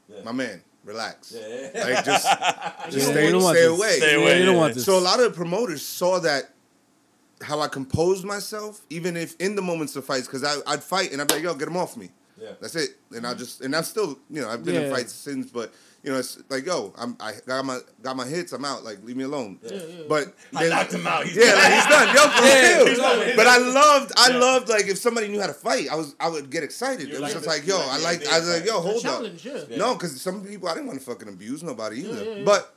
Yeah. 0.09 0.23
my 0.25 0.33
man, 0.33 0.63
relax. 0.85 1.35
Yeah. 1.37 1.71
Like 1.75 2.05
just, 2.05 2.27
just 2.91 2.97
Yeah, 2.97 3.05
stay, 3.05 3.27
you 3.27 3.33
don't 3.33 3.43
want 3.43 3.57
stay 3.57 3.67
away. 3.67 3.97
Stay 3.97 4.15
away, 4.15 4.41
you 4.41 4.47
don't 4.47 4.57
want 4.57 4.75
this. 4.75 4.85
So 4.85 4.99
a 4.99 5.01
lot 5.01 5.21
of 5.21 5.27
the 5.27 5.37
promoters 5.37 5.83
saw 5.83 6.19
that 6.21 6.51
how 7.43 7.61
I 7.61 7.69
composed 7.69 8.25
myself, 8.25 8.81
even 8.91 9.17
if 9.17 9.35
in 9.41 9.57
the 9.57 9.63
moments 9.63 9.97
of 9.97 10.05
fights, 10.05 10.27
because 10.27 10.45
I'd 10.67 10.83
fight 10.83 11.13
and 11.13 11.21
I'd 11.21 11.29
be 11.29 11.35
like, 11.35 11.43
yo, 11.43 11.55
get 11.55 11.69
him 11.69 11.77
off 11.77 11.97
me. 11.97 12.11
Yeah. 12.41 12.53
That's 12.61 12.77
it. 12.77 12.91
And 13.15 13.27
I 13.27 13.31
mm-hmm. 13.31 13.39
just 13.39 13.61
and 13.61 13.75
I'm 13.75 13.85
still, 13.85 14.19
you 14.31 14.41
know, 14.43 14.49
I've 14.49 14.65
been 14.65 14.77
in 14.77 14.93
fights 14.93 15.13
since, 15.13 15.51
but 15.51 15.73
you 16.03 16.11
know, 16.13 16.19
it's 16.19 16.39
like, 16.49 16.67
yo, 16.67 16.93
I'm 16.99 17.17
I 17.21 17.33
got 17.47 17.65
my 17.65 17.79
got 18.03 18.17
my 18.17 18.27
hits, 18.27 18.53
I'm 18.53 18.65
out. 18.65 18.83
Like, 18.83 19.03
leave 19.05 19.17
me 19.17 19.25
alone. 19.25 19.59
Yeah, 19.63 19.73
yeah. 19.75 20.03
But 20.09 20.35
I 20.55 20.63
then- 20.65 20.71
knocked 20.71 20.93
him 20.95 21.07
out. 21.07 21.25
He's 21.25 21.37
yeah, 21.37 21.55
like 21.55 21.73
he's 21.73 21.87
done. 21.87 22.09
Yo, 22.17 22.23
for 22.29 22.45
Yeah, 22.45 22.83
real. 22.83 22.97
done. 22.97 23.37
But 23.37 23.47
I 23.47 23.59
loved, 23.59 24.13
I 24.17 24.29
Yeah. 24.31 24.37
loved 24.39 24.69
like 24.69 24.87
if 24.89 24.99
somebody 24.99 25.29
knew 25.29 25.41
how 25.41 25.47
to 25.47 25.53
fight, 25.55 25.89
I 25.91 25.95
was, 25.95 26.15
I 26.19 26.29
would 26.29 26.51
get 26.51 26.65
excited. 26.65 27.07
You 27.09 27.15
it 27.17 27.21
was 27.21 27.21
like 27.21 27.33
just 27.33 27.45
the- 27.45 27.51
like, 27.51 27.67
yo, 27.67 27.79
like 27.79 27.89
I 27.89 27.99
like, 27.99 28.27
I 28.29 28.39
was 28.41 28.49
like, 28.49 28.65
yo, 28.67 28.81
hold 28.81 29.07
up. 29.07 29.23
yeah. 29.45 29.61
Yeah. 29.69 29.77
No, 29.77 29.95
because 29.95 30.21
some 30.21 30.45
people 30.45 30.69
I 30.69 30.75
didn't 30.75 30.89
want 30.89 30.99
to 30.99 31.05
fucking 31.07 31.29
abuse 31.29 31.63
nobody 31.63 32.01
either. 32.01 32.25
yeah, 32.25 32.35
yeah. 32.39 32.45
But 32.45 32.75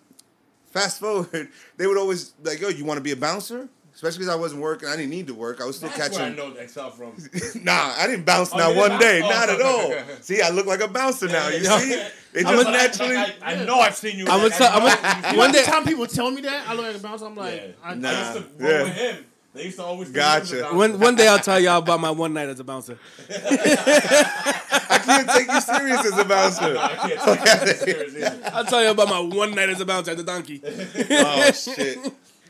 fast 0.72 1.00
forward, 1.00 1.50
they 1.78 1.88
would 1.88 1.98
always 1.98 2.34
like, 2.44 2.60
yo, 2.62 2.70
you 2.70 2.86
want 2.86 2.98
to 3.00 3.04
be 3.04 3.12
a 3.12 3.16
bouncer? 3.16 3.68
Especially 3.96 4.20
because 4.26 4.36
I 4.36 4.38
wasn't 4.38 4.62
working, 4.62 4.90
I 4.90 4.98
didn't 4.98 5.10
need 5.12 5.28
to 5.28 5.34
work. 5.34 5.62
I 5.62 5.66
was 5.66 5.78
still 5.78 5.88
That's 5.90 6.18
where 6.18 6.28
I 6.28 6.30
catching. 6.30 6.54
know 6.54 6.60
Excel 6.60 6.92
from. 6.92 7.14
nah, 7.64 7.94
I 7.98 8.06
didn't 8.08 8.26
bounce 8.26 8.52
Oh, 8.54 8.58
not 8.58 8.76
one 8.76 8.90
didn't 8.92 9.02
day, 9.02 9.22
bounce? 9.22 9.34
not 9.34 9.50
Oh, 9.50 9.54
at 9.54 9.62
all. 9.62 9.86
okay, 9.86 10.02
okay. 10.02 10.16
See, 10.22 10.42
I 10.42 10.50
look 10.50 10.66
like 10.66 10.82
a 10.82 10.88
bouncer 10.90 11.28
now. 11.30 11.48
You 11.48 11.64
see, 11.64 11.94
it 11.94 12.12
I 12.36 12.42
just 12.42 12.56
was 12.58 12.66
like, 12.66 12.74
naturally. 12.74 13.16
I, 13.16 13.34
I, 13.42 13.54
I 13.54 13.64
know 13.66 13.80
I've 13.80 13.96
seen 13.96 14.20
you. 14.20 14.26
I'm 14.28 14.42
like, 14.44 14.52
gonna 14.52 14.70
tell- 14.70 14.74
I'm 14.78 14.84
I 14.86 14.96
gonna- 14.96 15.22
know 15.22 15.32
You 15.32 15.38
One 15.38 15.52
know, 15.54 15.58
day- 15.60 15.64
time 15.66 15.86
people 15.86 16.08
tell 16.08 16.30
me 16.30 16.42
that, 16.42 16.68
I 16.68 16.74
look 16.74 16.86
like 16.88 16.96
a 16.98 17.00
bouncer, 17.00 17.26
I'm 17.26 17.36
like, 17.38 17.54
Yeah. 17.56 17.68
I, 17.84 17.94
Nah. 17.96 18.10
I 18.10 18.20
used 18.20 18.34
to 18.34 18.64
roll 18.64 18.72
Yeah. 18.72 18.84
with 18.84 18.94
him. 18.94 19.26
They 19.54 19.64
used 19.64 19.78
to 19.78 19.84
always 19.86 20.10
Gotcha. 20.10 20.46
he 20.48 20.52
was 20.56 20.60
a 20.60 20.64
bouncer. 20.64 20.76
One 20.76 21.00
one 21.00 21.16
day 21.16 21.30
I'll 21.30 21.40
tell 21.40 21.58
y'all 21.62 21.78
about 21.78 22.02
my 22.02 22.12
one 22.24 22.34
night 22.34 22.50
as 22.50 22.60
a 22.60 22.66
bouncer. 22.66 23.00
I 23.30 25.00
can't 25.06 25.30
take 25.30 25.48
you 25.50 25.62
serious 25.62 26.06
as 26.06 26.18
a 26.18 26.26
bouncer. 26.26 26.74
No, 26.74 26.80
I 26.82 26.96
can't 26.96 27.22
take 27.22 27.88
you 27.88 27.94
serious 27.94 28.16
either. 28.18 28.52
I'll 28.54 28.66
tell 28.66 28.84
you 28.84 28.90
about 28.90 29.08
my 29.08 29.20
one 29.20 29.52
night 29.56 29.70
as 29.70 29.80
a 29.80 29.86
bouncer 29.86 30.12
at 30.12 30.18
the 30.18 30.24
donkey. 30.24 30.62
oh 30.66 31.52
shit. 31.54 31.98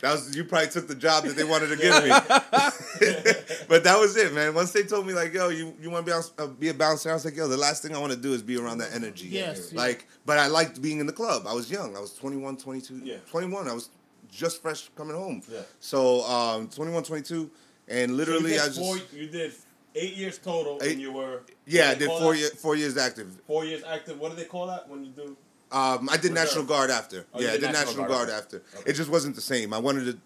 That 0.02 0.12
was 0.12 0.36
you 0.36 0.44
probably 0.44 0.70
took 0.70 0.88
the 0.88 0.96
job 0.96 1.24
that 1.26 1.36
they 1.36 1.44
wanted 1.44 1.68
to 1.68 1.78
give 1.78 2.04
me. 2.04 2.10
but 3.68 3.84
that 3.84 3.98
was 4.00 4.16
it, 4.18 4.34
man. 4.34 4.54
Once 4.54 4.72
they 4.72 4.84
told 4.84 5.08
me 5.08 5.14
like, 5.14 5.34
yo, 5.34 5.50
you, 5.50 5.76
you 5.82 5.90
want 5.90 6.06
to 6.06 6.12
be 6.12 6.14
bounce, 6.14 6.32
uh, 6.38 6.48
be 6.48 6.70
a 6.70 6.74
bouncer, 6.74 7.10
I 7.10 7.14
was 7.14 7.26
like, 7.26 7.36
yo, 7.36 7.48
the 7.48 7.58
last 7.58 7.82
thing 7.82 7.96
I 7.96 8.00
want 8.00 8.14
to 8.14 8.18
do 8.20 8.34
is 8.34 8.42
be 8.42 8.58
around 8.58 8.80
that 8.80 8.94
energy. 8.94 9.28
Yes, 9.28 9.72
yeah. 9.72 9.80
Like, 9.80 10.08
but 10.26 10.38
I 10.38 10.48
liked 10.48 10.82
being 10.82 11.00
in 11.00 11.06
the 11.08 11.14
club. 11.14 11.46
I 11.48 11.54
was 11.54 11.70
young. 11.72 11.96
I 11.96 12.00
was 12.00 12.14
21, 12.14 12.58
22, 12.58 13.02
Yeah. 13.04 13.18
21. 13.30 13.68
I 13.68 13.74
was 13.74 13.90
just 14.32 14.62
fresh 14.62 14.90
coming 14.96 15.16
home. 15.16 15.42
Yeah. 15.52 15.62
So, 15.80 16.24
um 16.26 16.68
21, 16.68 17.04
22 17.04 17.50
and 17.88 18.18
literally 18.18 18.54
you 18.54 18.58
did 18.58 18.60
I 18.62 18.66
just 18.66 18.80
four, 18.80 18.98
you 19.14 19.28
did 19.28 19.54
eight 19.96 20.16
years 20.16 20.38
total, 20.38 20.80
Eight- 20.82 20.94
and 20.94 21.02
you 21.02 21.12
were 21.12 21.42
yeah, 21.66 21.86
I 21.86 21.88
what 21.90 21.94
do 21.94 22.00
they 22.00 22.12
did 22.12 22.20
four 22.20 22.36
year, 22.36 22.50
four 22.50 22.76
years 22.76 22.98
active. 22.98 23.42
Four 23.48 23.66
years 23.66 23.84
active. 23.84 24.20
What 24.20 24.32
do 24.32 24.36
they 24.38 24.46
call 24.46 24.68
that 24.68 24.88
when 24.90 25.06
you 25.06 25.12
do? 25.12 25.38
Um, 25.72 26.10
I 26.10 26.14
did 26.18 26.32
Reserve. 26.32 26.36
National 26.36 26.64
Guard 26.66 26.90
after. 26.92 27.26
Oh, 27.34 27.40
you 27.40 27.46
yeah, 27.46 27.52
I 27.52 27.54
did 27.54 27.62
did 27.62 27.72
National 27.74 27.86
National 27.88 28.08
Guard, 28.08 28.28
Guard, 28.28 28.40
after. 28.44 28.58
Okay. 28.78 28.90
It 28.92 28.94
just 28.94 29.10
wasn't 29.10 29.36
the 29.36 29.42
same. 29.42 29.74
I 29.74 29.78
wanted 29.80 30.06
to 30.06 30.18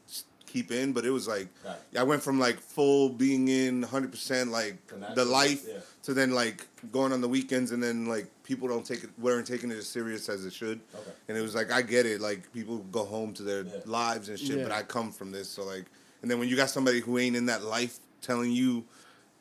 keep 0.46 0.72
in, 0.72 0.94
but 0.94 1.06
it 1.06 1.12
was 1.12 1.28
like 1.28 1.48
Right. 1.66 1.78
I 1.98 2.04
went 2.04 2.22
from 2.24 2.40
like 2.40 2.60
full 2.60 3.10
being 3.10 3.48
in 3.48 3.84
100% 3.84 4.50
like 4.50 4.78
the 5.16 5.24
life 5.26 5.64
yeah. 5.68 5.78
to 6.04 6.14
then 6.14 6.32
like 6.32 6.68
going 6.92 7.14
on 7.14 7.22
the 7.22 7.28
weekends 7.30 7.72
and 7.72 7.82
then 7.84 8.06
like 8.08 8.26
people 8.44 8.68
don't 8.68 8.86
take 8.86 9.04
it 9.04 9.12
weren't 9.20 9.46
taking 9.46 9.70
it 9.72 9.78
as 9.78 9.88
serious 9.88 10.28
as 10.28 10.46
it 10.46 10.54
should. 10.54 10.80
Okay. 10.96 11.12
And 11.28 11.38
it 11.38 11.42
was 11.42 11.54
like 11.56 11.72
I 11.72 11.82
get 11.84 12.06
it 12.08 12.20
like 12.20 12.52
people 12.52 12.80
go 12.92 13.06
home 13.06 13.34
to 13.36 13.44
their 13.44 13.62
Yeah. 13.64 13.72
lives 13.86 14.28
and 14.30 14.40
shit, 14.40 14.58
Yeah. 14.58 14.64
but 14.64 14.72
I 14.72 14.82
come 14.82 15.12
from 15.12 15.32
this 15.32 15.48
so 15.50 15.64
like 15.64 15.86
and 16.22 16.30
then 16.30 16.40
when 16.40 16.50
you 16.50 16.56
got 16.56 16.70
somebody 16.72 17.00
who 17.00 17.18
ain't 17.20 17.36
in 17.36 17.46
that 17.46 17.64
life 17.64 18.00
telling 18.22 18.52
you 18.52 18.84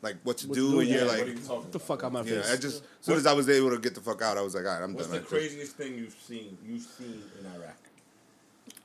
like 0.02 0.16
what 0.22 0.38
to 0.38 0.48
What 0.48 0.54
do, 0.54 0.66
to 0.66 0.70
do, 0.72 0.80
and 0.80 0.88
you're 0.88 1.04
what 1.06 1.18
like 1.18 1.22
are 1.26 1.30
you 1.30 1.38
talking 1.38 1.62
Get 1.62 1.72
the 1.72 1.78
about? 1.78 1.86
fuck 1.86 2.04
out 2.04 2.12
my 2.12 2.20
yeah, 2.22 2.42
face. 2.42 2.52
I 2.52 2.56
just 2.56 2.82
as 3.00 3.06
soon 3.06 3.16
as 3.16 3.26
I 3.26 3.32
was 3.32 3.48
able 3.48 3.70
to 3.70 3.78
get 3.78 3.94
the 3.94 4.00
fuck 4.00 4.22
out, 4.22 4.36
I 4.38 4.42
was 4.42 4.54
like, 4.54 4.64
all 4.64 4.72
right, 4.72 4.82
I'm 4.82 4.94
What's 4.94 5.06
done. 5.08 5.12
the 5.12 5.18
I 5.18 5.20
just- 5.20 5.30
craziest 5.32 5.76
thing 5.76 5.98
you've 5.98 6.16
seen? 6.26 6.56
You've 6.64 6.82
seen 6.82 7.22
in 7.40 7.46
Iraq? 7.46 7.76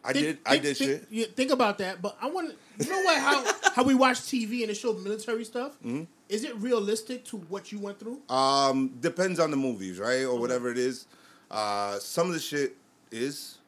I 0.05 0.11
Think- 0.13 0.25
did 0.25 0.37
I 0.45 0.49
think- 0.51 0.63
did 0.63 0.77
think, 0.77 0.89
shit. 0.91 1.07
Yeah, 1.11 1.25
think 1.35 1.51
about 1.51 1.77
that. 1.77 2.01
But 2.01 2.17
I 2.21 2.29
want 2.29 2.49
to, 2.51 2.83
you 2.85 2.91
know 2.91 3.01
what? 3.03 3.17
How 3.19 3.53
how 3.75 3.83
we 3.83 3.93
watch 3.95 4.17
TV 4.21 4.61
and 4.61 4.71
it 4.71 4.75
shows 4.75 5.01
military 5.03 5.45
stuff. 5.45 5.73
Mm-hmm. 5.79 6.03
Is 6.29 6.43
it 6.43 6.55
realistic 6.57 7.25
to 7.25 7.37
what 7.37 7.71
you 7.71 7.79
went 7.79 7.99
through? 7.99 8.19
Um, 8.27 8.89
depends 8.99 9.39
on 9.39 9.51
the 9.51 9.57
movies, 9.57 9.99
right, 9.99 10.23
or 10.23 10.39
whatever 10.39 10.69
it 10.71 10.77
is. 10.77 11.05
Uh, 11.51 11.99
some 11.99 12.27
of 12.27 12.33
the 12.33 12.39
shit 12.39 12.75
is. 13.11 13.59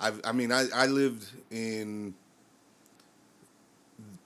I 0.00 0.12
I 0.24 0.32
mean, 0.32 0.52
I 0.52 0.66
I 0.74 0.86
lived 0.86 1.26
in 1.50 2.14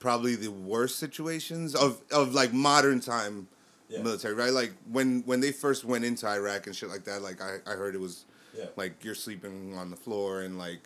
probably 0.01 0.35
the 0.35 0.49
worst 0.51 0.97
situations 0.99 1.73
of 1.75 2.01
of 2.11 2.33
like 2.33 2.51
modern 2.51 2.99
time 2.99 3.47
Yeah. 3.87 4.01
military, 4.01 4.33
right? 4.33 4.51
Like 4.51 4.73
when 4.91 5.21
when 5.25 5.39
they 5.39 5.51
first 5.53 5.85
went 5.85 6.03
into 6.03 6.27
Iraq 6.27 6.67
and 6.67 6.75
shit 6.75 6.89
like 6.89 7.05
that. 7.05 7.21
Like 7.21 7.39
I 7.41 7.59
I 7.65 7.73
heard 7.81 7.93
it 7.95 8.01
was 8.01 8.25
Yeah. 8.57 8.65
like 8.75 8.93
you're 9.05 9.15
sleeping 9.27 9.77
on 9.77 9.89
the 9.91 9.95
floor 10.05 10.41
and 10.41 10.57
like 10.57 10.83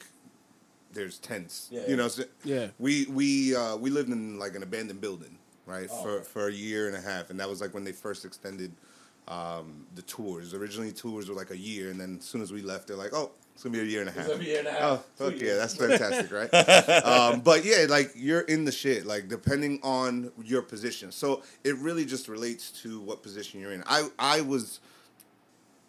there's 0.94 1.18
tents, 1.18 1.68
Yeah, 1.72 1.82
you 1.82 1.88
yeah. 1.90 1.96
know. 1.96 2.08
So 2.10 2.24
Yeah. 2.44 2.68
we 2.78 3.06
we 3.20 3.56
uh, 3.56 3.76
we 3.78 3.90
lived 3.90 4.10
in 4.10 4.38
like 4.38 4.56
an 4.56 4.64
abandoned 4.64 5.02
building, 5.02 5.38
right, 5.66 5.90
Oh, 5.92 6.04
for 6.04 6.12
okay. 6.18 6.24
for 6.34 6.48
a 6.48 6.52
year 6.54 6.88
and 6.88 6.96
a 6.96 7.02
half, 7.02 7.30
and 7.30 7.40
that 7.40 7.50
was 7.50 7.60
like 7.62 7.74
when 7.74 7.84
they 7.86 7.92
first 7.94 8.26
extended 8.26 8.72
um, 9.28 9.88
the 9.96 10.04
tours. 10.04 10.54
Originally, 10.54 10.92
tours 10.92 11.28
were 11.30 11.36
like 11.36 11.52
a 11.52 11.58
year, 11.58 11.90
and 11.92 12.00
then 12.00 12.18
as 12.20 12.26
soon 12.26 12.42
as 12.42 12.52
we 12.54 12.62
left, 12.62 12.88
they're 12.88 12.96
like, 13.06 13.14
"Oh, 13.14 13.32
it's 13.56 13.64
gonna 13.64 13.74
be 13.74 13.82
a 13.82 13.86
year 13.86 14.02
and 14.02 14.10
a 14.10 14.14
half." 14.14 14.30
It's 14.30 14.40
a 14.40 14.44
year 14.44 14.60
and 14.60 14.68
a 14.68 14.72
half. 14.72 14.82
Oh, 14.84 15.04
fuck 15.16 15.40
yeah, 15.40 15.56
that's 15.56 15.76
fantastic, 15.76 16.32
right? 16.32 16.54
um, 17.06 17.40
but 17.42 17.66
yeah, 17.66 17.88
like 17.90 18.12
you're 18.16 18.42
in 18.42 18.66
the 18.66 18.72
shit, 18.72 19.06
like 19.08 19.28
depending 19.28 19.80
on 19.82 20.32
your 20.44 20.62
position. 20.62 21.12
So 21.12 21.42
it 21.64 21.76
really 21.78 22.06
just 22.06 22.28
relates 22.28 22.70
to 22.84 23.00
what 23.00 23.24
position 23.24 23.60
you're 23.60 23.72
in. 23.72 23.84
I 23.88 24.10
I 24.20 24.42
was 24.42 24.80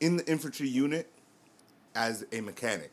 in 0.00 0.16
the 0.16 0.26
infantry 0.30 0.68
unit 0.68 1.10
as 1.94 2.24
a 2.32 2.40
mechanic 2.40 2.92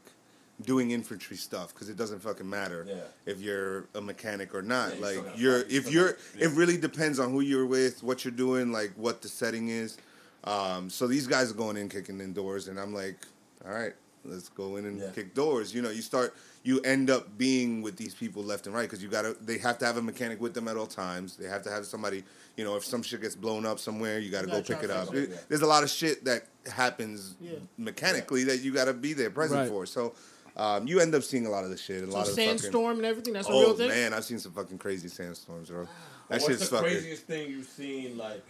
doing 0.61 0.91
infantry 0.91 1.36
stuff 1.36 1.74
because 1.74 1.89
it 1.89 1.97
doesn't 1.97 2.19
fucking 2.19 2.49
matter 2.49 2.86
Yeah. 2.88 2.95
if 3.26 3.41
you're 3.41 3.86
a 3.95 4.01
mechanic 4.01 4.53
or 4.55 4.61
not 4.61 4.95
Yeah, 4.95 5.05
like 5.05 5.15
you're 5.36 5.61
fight, 5.63 5.71
you 5.71 5.78
if 5.80 5.91
you're 5.91 6.17
yeah. 6.38 6.45
it 6.45 6.51
really 6.51 6.78
depends 6.78 7.19
on 7.19 7.32
who 7.32 7.41
you're 7.41 7.65
with 7.65 8.01
what 8.03 8.24
you're 8.24 8.32
doing 8.32 8.71
like 8.71 8.91
what 8.95 9.21
the 9.21 9.28
setting 9.28 9.67
is 9.69 9.97
um, 10.45 10.89
so 10.89 11.07
these 11.07 11.28
guys 11.28 11.51
are 11.51 11.55
going 11.55 11.76
in 11.76 11.89
kicking 11.89 12.21
in 12.21 12.32
doors 12.34 12.67
and 12.69 12.80
i'm 12.80 12.93
like 12.93 13.17
all 13.65 13.74
right 13.74 13.93
let's 14.26 14.49
go 14.49 14.78
in 14.78 14.86
and 14.86 14.99
Yeah. 14.99 15.09
kick 15.13 15.34
doors 15.34 15.74
you 15.74 15.82
know 15.82 15.89
you 15.89 16.01
start 16.01 16.34
you 16.63 16.80
end 16.82 17.09
up 17.09 17.38
being 17.38 17.82
with 17.82 17.97
these 17.97 18.13
people 18.15 18.41
left 18.43 18.65
and 18.67 18.76
right 18.76 18.84
because 18.84 19.03
you 19.03 19.09
gotta 19.09 19.36
they 19.41 19.57
have 19.57 19.78
to 19.80 19.86
have 19.86 19.97
a 19.97 20.01
mechanic 20.01 20.39
with 20.39 20.53
them 20.53 20.67
at 20.67 20.78
all 20.78 20.88
times 20.88 21.36
they 21.36 21.47
have 21.47 21.61
to 21.63 21.69
have 21.69 21.86
somebody 21.86 22.24
you 22.55 22.63
know 22.63 22.76
if 22.76 22.86
some 22.86 23.03
shit 23.03 23.21
gets 23.21 23.36
blown 23.36 23.65
up 23.65 23.80
somewhere 23.80 24.19
you 24.19 24.32
gotta 24.32 24.47
You 24.47 24.51
go 24.53 24.57
gotta 24.61 24.67
try 24.67 24.76
pick 24.76 24.84
it 24.86 24.91
up 24.91 25.13
it. 25.13 25.24
It- 25.32 25.45
there's 25.49 25.61
a 25.61 25.67
lot 25.67 25.84
of 25.84 25.89
shit 25.89 26.24
that 26.26 26.47
happens 26.67 27.36
Yeah. 27.41 27.53
mechanically 27.78 28.43
that 28.45 28.61
you 28.61 28.74
gotta 28.74 28.93
be 28.93 29.13
there 29.13 29.30
present 29.30 29.59
Right. 29.61 29.69
for 29.69 29.86
so 29.86 30.13
um, 30.55 30.88
you 30.88 30.99
end 30.99 31.15
up 31.15 31.24
seeing 31.24 31.47
a 31.47 31.49
lot 31.49 31.63
of 31.63 31.71
the 31.71 31.78
shit 31.78 32.03
a 32.03 32.07
So 32.07 32.13
lot 32.13 32.28
of 32.28 32.36
fucking, 32.36 32.59
sandstorm 32.59 32.97
and 32.97 33.05
everything. 33.07 33.34
That's 33.34 33.47
a 33.47 33.51
oh 33.51 33.61
real 33.61 33.74
thing. 33.76 33.89
man 33.89 34.13
i've 34.13 34.24
seen 34.24 34.39
some 34.39 34.51
fucking 34.53 34.78
crazy 34.78 35.07
sandstorms 35.07 35.69
bro 35.69 35.84
that 36.30 36.41
What's 36.41 36.45
shit's 36.45 36.59
the 36.69 36.78
fucking 36.78 36.89
craziest 36.91 37.24
thing 37.28 37.49
you've 37.49 37.67
seen? 37.67 38.17
Like, 38.17 38.45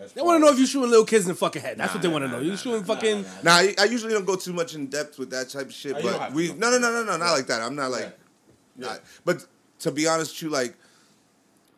as 0.00 0.12
They 0.12 0.20
want 0.22 0.36
to 0.36 0.46
know 0.46 0.52
if 0.52 0.58
you're 0.58 0.66
shooting 0.66 0.90
little 0.90 1.04
kids 1.04 1.24
in 1.24 1.30
the 1.30 1.34
fucking 1.34 1.62
head. 1.62 1.78
That's 1.78 1.90
Nah, 1.92 1.96
what 1.96 2.02
they 2.02 2.08
nah, 2.08 2.12
want 2.14 2.24
to 2.24 2.28
nah, 2.28 2.36
know. 2.36 2.42
You 2.42 2.50
nah, 2.52 2.56
shooting 2.56 2.80
nah, 2.80 2.86
fucking. 2.86 3.22
nah, 3.22 3.28
nah. 3.28 3.42
Nah, 3.42 3.52
I 3.56 3.74
I 3.78 3.84
usually 3.84 4.12
don't 4.12 4.24
go 4.24 4.36
too 4.36 4.52
much 4.52 4.74
in 4.74 4.86
depth 4.86 5.18
with 5.18 5.30
that 5.30 5.48
type 5.50 5.66
of 5.66 5.72
shit, 5.74 5.94
but 6.02 6.32
we 6.32 6.52
no 6.52 6.70
no 6.70 6.78
no 6.78 6.90
no 6.92 7.04
no 7.04 7.16
not 7.16 7.24
Yeah. 7.26 7.32
like 7.32 7.46
that. 7.48 7.60
I'm 7.62 7.74
not 7.74 7.90
like, 7.90 8.16
Yeah. 8.76 8.86
not- 8.88 9.00
but 9.24 9.46
to 9.80 9.90
be 9.90 10.06
honest, 10.06 10.32
with 10.32 10.42
you 10.42 10.50
like 10.50 10.74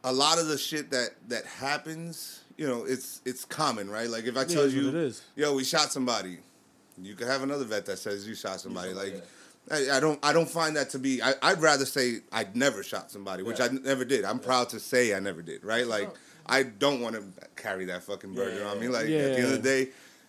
a 0.04 0.12
lot 0.12 0.38
of 0.38 0.46
the 0.48 0.58
shit 0.58 0.90
that 0.90 1.10
that 1.28 1.44
happens, 1.46 2.40
you 2.56 2.66
know, 2.66 2.84
it's 2.84 3.20
it's 3.24 3.44
common, 3.44 3.90
right? 3.90 4.08
Like 4.08 4.24
if 4.24 4.36
I 4.36 4.44
tell 4.44 4.64
it's 4.64 4.74
what 4.74 4.82
you, 4.82 4.88
it 4.88 4.94
is. 4.94 5.22
yo, 5.36 5.54
we 5.54 5.64
shot 5.64 5.92
somebody, 5.92 6.38
you 7.00 7.14
could 7.14 7.26
have 7.28 7.42
another 7.42 7.64
vet 7.64 7.86
that 7.86 7.98
says 7.98 8.26
you 8.26 8.34
shot 8.34 8.60
somebody. 8.60 8.90
shot- 8.94 9.04
Like 9.04 9.24
I, 9.70 9.96
I 9.98 10.00
don't 10.00 10.18
I 10.22 10.32
don't 10.32 10.48
find 10.48 10.74
that 10.76 10.90
to 10.90 10.98
be. 10.98 11.22
I, 11.22 11.34
I'd 11.42 11.60
rather 11.60 11.84
say 11.84 12.20
I'd 12.32 12.56
never 12.56 12.82
shot 12.82 13.10
somebody, 13.10 13.42
which 13.42 13.58
Yeah. 13.60 13.66
I 13.66 13.68
never 13.68 14.04
did. 14.04 14.24
I'm 14.24 14.38
proud 14.40 14.70
to 14.70 14.80
say 14.80 15.14
I 15.14 15.20
never 15.20 15.42
did. 15.42 15.62
Right? 15.64 15.86
Like 15.86 16.10
I 16.46 16.62
don't 16.64 17.00
want 17.00 17.16
to 17.16 17.22
carry 17.56 17.84
that 17.86 18.02
fucking 18.04 18.34
burden 18.34 18.58
Yeah. 18.60 18.68
on 18.70 18.80
me. 18.80 18.88
Like 18.88 19.02
at 19.02 19.08
the 19.08 19.36
end 19.36 19.44
of 19.44 19.50
the 19.50 19.58
day, 19.58 19.88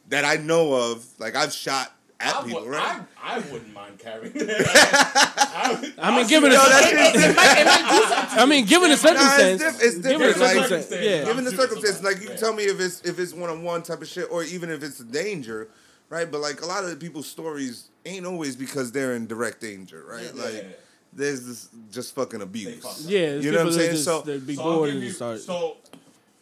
that 0.10 0.26
I 0.26 0.36
know 0.36 0.74
of, 0.74 1.06
like 1.20 1.36
I've 1.36 1.54
shot 1.54 1.92
at 2.20 2.36
I, 2.36 2.44
people, 2.44 2.62
would, 2.62 2.70
right? 2.72 3.02
I, 3.22 3.36
I 3.36 3.40
wouldn't 3.40 3.74
mind 3.74 3.98
carrying 4.00 4.34
that. 4.34 5.94
I 5.98 6.16
mean, 6.16 6.28
given 6.28 6.50
the, 6.52 6.56
Yo, 6.56 6.62
that 6.62 8.28
I 8.38 8.46
mean, 8.46 8.66
given 8.66 8.90
the 8.92 8.96
Nah, 8.96 9.02
it's, 9.02 9.02
circumstance, 9.02 9.62
diff- 9.62 9.84
it's 9.84 9.96
given 9.98 10.20
different. 10.20 10.36
the 10.36 10.42
Like, 10.44 10.68
circumstance, 10.68 11.04
yeah. 11.04 11.24
given 11.26 11.44
the 11.46 11.52
I'm 11.52 11.58
circumstances, 11.58 12.04
like 12.04 12.16
you 12.18 12.22
can 12.28 12.32
Yeah. 12.32 12.38
tell 12.38 12.54
me 12.54 12.64
if 12.66 12.80
it's 12.80 13.02
if 13.02 13.20
it's 13.20 13.34
one 13.34 13.50
on 13.50 13.64
one 13.64 13.82
type 13.84 14.02
of 14.02 14.08
shit, 14.08 14.28
or 14.32 14.44
even 14.44 14.70
if 14.70 14.84
it's 14.84 15.00
a 15.00 15.04
danger, 15.04 15.70
right? 16.10 16.30
But 16.32 16.42
like 16.42 16.62
a 16.62 16.66
lot 16.66 16.84
of 16.84 16.90
the 16.92 16.96
people's 16.96 17.28
stories 17.28 17.90
ain't 18.06 18.26
always 18.26 18.56
because 18.56 18.92
they're 18.92 19.16
in 19.16 19.28
direct 19.28 19.62
danger, 19.62 20.04
right? 20.08 20.24
Yeah, 20.36 20.44
like 20.44 20.54
yeah, 20.54 20.60
yeah. 20.62 20.68
there's 21.14 21.46
this 21.48 21.70
just 21.92 22.14
fucking 22.16 22.42
abuse. 22.42 23.06
Yeah, 23.08 23.36
You 23.36 23.52
know 23.52 23.60
what 23.60 23.68
I'm 23.68 23.74
saying? 23.74 23.92
Just, 23.92 24.06
So- 24.06 24.22
they'd 24.22 24.46
be 24.46 24.56
So 24.56 24.64
bored 24.64 24.88
give 24.90 24.96
and 24.98 25.04
you- 25.06 25.12
start. 25.12 25.40
So, 25.40 25.78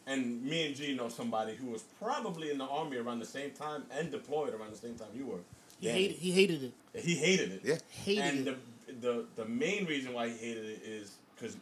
and 0.10 0.44
me 0.44 0.66
and 0.66 0.76
G 0.76 0.96
know 0.96 1.08
somebody 1.08 1.56
who 1.56 1.68
was 1.68 1.84
probably 2.02 2.52
in 2.52 2.58
the 2.58 2.66
army 2.66 2.98
around 2.98 3.20
the 3.20 3.26
same 3.26 3.52
time 3.52 3.84
and 3.92 4.12
deployed 4.12 4.54
around 4.54 4.72
the 4.72 4.78
same 4.78 4.96
time 4.96 5.08
you 5.16 5.26
were. 5.28 5.40
He 5.80 5.88
hated, 5.88 6.18
he 6.18 6.32
hated 6.32 6.64
it. 6.64 6.74
He 7.02 7.16
hated 7.16 7.52
it. 7.54 7.62
Yeah. 7.64 7.78
Hated 8.04 8.24
and 8.24 8.48
it. 8.48 9.02
the 9.02 9.08
the 9.08 9.26
the 9.44 9.46
main 9.46 9.86
reason 9.86 10.14
why 10.14 10.28
he 10.30 10.36
hated 10.38 10.66
it 10.66 10.82
is 10.84 11.16
because 11.36 11.56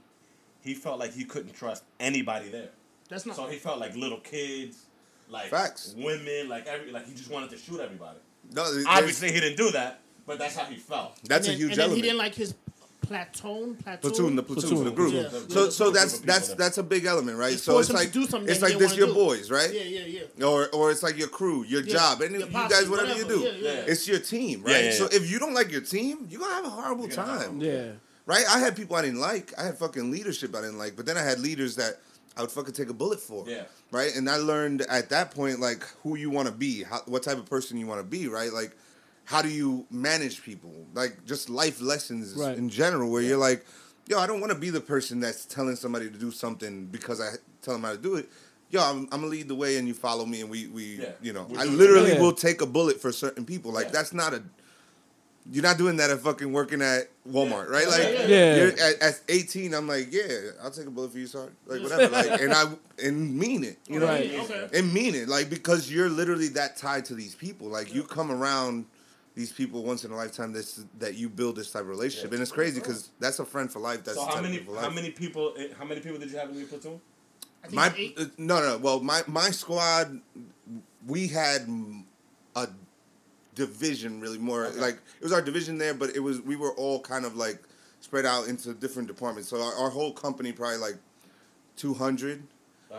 he 0.61 0.73
felt 0.73 0.99
like 0.99 1.13
he 1.13 1.25
couldn't 1.25 1.53
trust 1.53 1.83
anybody 1.99 2.49
there. 2.49 2.69
That's 3.09 3.25
not. 3.25 3.35
So 3.35 3.47
he 3.47 3.57
felt 3.57 3.79
like 3.79 3.95
little 3.95 4.19
kids, 4.19 4.85
like 5.29 5.47
Facts. 5.49 5.93
women, 5.97 6.49
like 6.49 6.65
every 6.67 6.91
like 6.91 7.05
he 7.07 7.13
just 7.13 7.29
wanted 7.29 7.49
to 7.51 7.57
shoot 7.57 7.79
everybody. 7.79 8.17
No, 8.51 8.63
Obviously, 8.87 9.31
he 9.31 9.39
didn't 9.41 9.57
do 9.57 9.71
that, 9.71 9.99
but 10.25 10.39
that's 10.39 10.55
how 10.55 10.63
he 10.65 10.77
felt. 10.77 11.17
that's 11.25 11.47
and 11.47 11.55
a 11.55 11.57
then, 11.57 11.57
huge 11.57 11.71
and 11.71 11.79
then 11.79 11.79
element. 11.85 11.95
he 11.97 12.01
didn't 12.01 12.17
like 12.17 12.33
his 12.35 12.55
platoon, 13.07 13.75
platoon, 13.75 13.99
platoon, 14.01 14.35
the 14.35 14.43
platoon, 14.43 14.69
Platoon. 14.69 14.83
the 14.85 14.91
group. 14.91 15.13
Yeah. 15.13 15.29
So, 15.49 15.69
so 15.69 15.91
that's 15.91 16.19
that's 16.19 16.53
that's 16.55 16.77
a 16.77 16.83
big 16.83 17.05
element, 17.05 17.37
right? 17.37 17.53
It 17.53 17.59
so 17.59 17.79
it's 17.79 17.91
like 17.91 18.09
it's 18.13 18.61
like 18.61 18.77
this 18.77 18.95
your 18.95 19.07
do. 19.07 19.13
boys, 19.13 19.49
right? 19.49 19.73
Yeah, 19.73 19.81
yeah, 19.83 20.21
yeah. 20.37 20.45
Or 20.45 20.67
or 20.69 20.91
it's 20.91 21.03
like 21.03 21.17
your 21.17 21.27
crew, 21.29 21.63
your 21.65 21.81
Yeah. 21.81 21.93
job, 21.93 22.21
and 22.21 22.31
Your 22.31 22.41
you 22.41 22.47
posse, 22.47 22.73
guys 22.73 22.89
whatever, 22.89 23.13
you 23.17 23.27
do. 23.27 23.39
Yeah, 23.39 23.51
yeah. 23.59 23.69
It's 23.87 24.07
your 24.07 24.19
team, 24.19 24.63
right? 24.63 24.71
Yeah, 24.71 24.81
yeah, 24.81 24.91
So 24.91 25.05
if 25.11 25.29
you 25.31 25.39
don't 25.39 25.53
like 25.53 25.71
your 25.71 25.81
team, 25.81 26.27
you're 26.29 26.39
gonna 26.41 26.53
have 26.55 26.65
a 26.65 26.69
horrible 26.69 27.07
You're 27.07 27.15
gonna 27.15 27.31
have 27.31 27.41
a 27.41 27.45
time. 27.45 27.61
Yeah. 27.61 27.91
Right? 28.25 28.43
I 28.49 28.59
had 28.59 28.75
people 28.75 28.95
I 28.97 29.03
didn't 29.03 29.19
like. 29.21 29.53
I 29.57 29.63
had 29.63 29.77
fucking 29.77 30.11
leadership 30.11 30.53
I 30.55 30.61
didn't 30.61 30.77
like, 30.77 30.95
but 30.97 31.05
then 31.05 31.17
I 31.17 31.23
had 31.23 31.39
leaders 31.39 31.75
that 31.77 31.99
I 32.35 32.41
would 32.41 32.51
fucking 32.51 32.73
take 32.73 32.89
a 32.89 32.93
bullet 32.93 33.19
for. 33.21 33.45
Yeah. 33.47 33.63
Right? 33.91 34.13
And 34.15 34.29
I 34.29 34.35
learned 34.35 34.81
at 34.81 35.09
that 35.09 35.31
point 35.31 35.59
like 35.61 35.83
who 36.03 36.17
you 36.17 36.29
want 36.29 36.47
to 36.47 36.53
be, 36.53 36.83
how, 36.83 36.99
what 37.05 37.23
type 37.23 37.37
of 37.37 37.45
person 37.45 37.77
you 37.77 37.87
want 37.87 38.01
to 38.01 38.05
be, 38.05 38.27
right? 38.27 38.51
Like 38.51 38.75
how 39.27 39.41
do 39.41 39.49
you 39.49 39.85
manage 39.91 40.41
people? 40.41 40.73
Like 40.93 41.25
just 41.25 41.49
life 41.49 41.81
lessons 41.81 42.33
Right. 42.33 42.57
in 42.57 42.69
general 42.69 43.11
where 43.11 43.21
you're 43.21 43.37
like, 43.37 43.65
yo, 44.07 44.17
I 44.19 44.25
don't 44.25 44.39
want 44.39 44.53
to 44.53 44.57
be 44.57 44.69
the 44.69 44.79
person 44.79 45.19
that's 45.19 45.43
telling 45.45 45.75
somebody 45.75 46.09
to 46.09 46.17
do 46.17 46.31
something 46.31 46.85
because 46.85 47.19
I 47.19 47.31
tell 47.61 47.73
them 47.73 47.83
how 47.83 47.91
to 47.91 47.97
do 47.97 48.15
it. 48.15 48.29
Yo, 48.69 48.81
I'm, 48.81 49.01
I'm 49.11 49.19
gonna 49.19 49.27
lead 49.27 49.49
the 49.49 49.55
way 49.55 49.75
and 49.77 49.85
you 49.85 49.93
follow 49.93 50.25
me 50.25 50.39
and 50.39 50.49
we 50.49 50.67
we 50.67 50.83
Yeah. 51.01 51.09
you 51.21 51.33
know, 51.33 51.43
We 51.49 51.57
I 51.57 51.65
literally 51.65 52.05
together. 52.11 52.21
will 52.23 52.33
take 52.33 52.61
a 52.61 52.65
bullet 52.65 53.01
for 53.01 53.11
certain 53.11 53.43
people. 53.45 53.71
Like 53.73 53.87
Yeah. 53.87 53.91
that's 53.91 54.13
not 54.13 54.33
a 54.33 54.41
you're 55.49 55.63
not 55.63 55.77
doing 55.77 55.95
that 55.97 56.09
at 56.09 56.19
fucking 56.19 56.51
working 56.51 56.81
at 56.81 57.09
Walmart, 57.29 57.69
right? 57.69 57.87
Like, 57.87 57.99
Yeah. 58.01 58.27
Yeah. 58.27 58.55
You're, 58.57 58.67
at, 58.79 59.01
at 59.01 59.21
18, 59.29 59.73
I'm 59.73 59.87
like, 59.87 60.11
yeah, 60.11 60.51
I'll 60.61 60.71
take 60.71 60.87
a 60.87 60.89
bullet 60.91 61.13
for 61.13 61.19
you, 61.19 61.27
sorry, 61.27 61.51
like 61.65 61.81
whatever, 61.81 62.09
like, 62.13 62.41
and 62.41 62.51
I 62.53 62.65
and 63.01 63.37
mean 63.37 63.63
it, 63.63 63.77
you 63.87 63.99
know, 63.99 64.07
Right. 64.07 64.29
Okay. 64.39 64.69
and 64.73 64.93
mean 64.93 65.15
it, 65.15 65.27
like 65.29 65.49
because 65.49 65.89
you're 65.91 66.09
literally 66.09 66.49
that 66.49 66.75
tied 66.77 67.03
to 67.05 67.15
these 67.15 67.35
people. 67.35 67.67
Like 67.67 67.93
you 67.93 68.03
come 68.03 68.31
around 68.31 68.85
these 69.37 69.51
people 69.51 69.83
once 69.83 70.03
in 70.03 70.11
a 70.11 70.15
lifetime. 70.15 70.51
This 70.51 70.83
that 70.97 71.13
you 71.13 71.29
build 71.29 71.55
this 71.55 71.71
type 71.71 71.83
of 71.83 71.87
relationship, 71.89 72.31
Yeah. 72.31 72.35
and 72.37 72.41
it's 72.41 72.51
crazy 72.51 72.79
because 72.79 73.11
that's 73.19 73.37
a 73.39 73.45
friend 73.45 73.71
for 73.71 73.79
life. 73.79 74.03
That's 74.03 74.17
So 74.17 74.25
how 74.25 74.41
many 74.41 74.57
how 74.81 74.89
many 74.89 75.11
people 75.11 75.53
eh, 75.57 75.67
how 75.77 75.85
many 75.85 76.01
people 76.01 76.17
did 76.17 76.31
you 76.31 76.37
have 76.39 76.49
in 76.49 76.57
your 76.57 76.67
platoon? 76.67 76.99
I 77.63 77.67
think 77.67 77.75
My 77.75 77.87
it's 77.87 77.97
eight. 77.99 78.19
uh, 78.19 78.25
no 78.37 78.59
no 78.59 78.77
well 78.77 78.99
my 78.99 79.21
my 79.27 79.51
squad 79.51 80.19
we 81.05 81.27
had 81.27 81.67
a 82.55 82.67
division 83.55 84.19
really 84.19 84.37
more 84.39 84.65
Okay. 84.67 84.79
like 84.79 84.95
it 84.95 85.23
was 85.23 85.31
our 85.33 85.41
division 85.41 85.77
there 85.77 85.93
but 85.93 86.15
it 86.15 86.19
was 86.19 86.41
we 86.41 86.55
were 86.55 86.73
all 86.73 86.99
kind 86.99 87.25
of 87.25 87.35
like 87.35 87.59
spread 87.99 88.25
out 88.25 88.47
into 88.47 88.73
different 88.73 89.07
departments 89.07 89.49
so 89.49 89.59
our, 89.61 89.73
our 89.75 89.89
whole 89.89 90.13
company 90.13 90.51
probably 90.51 90.77
like 90.77 90.97
200 91.77 92.43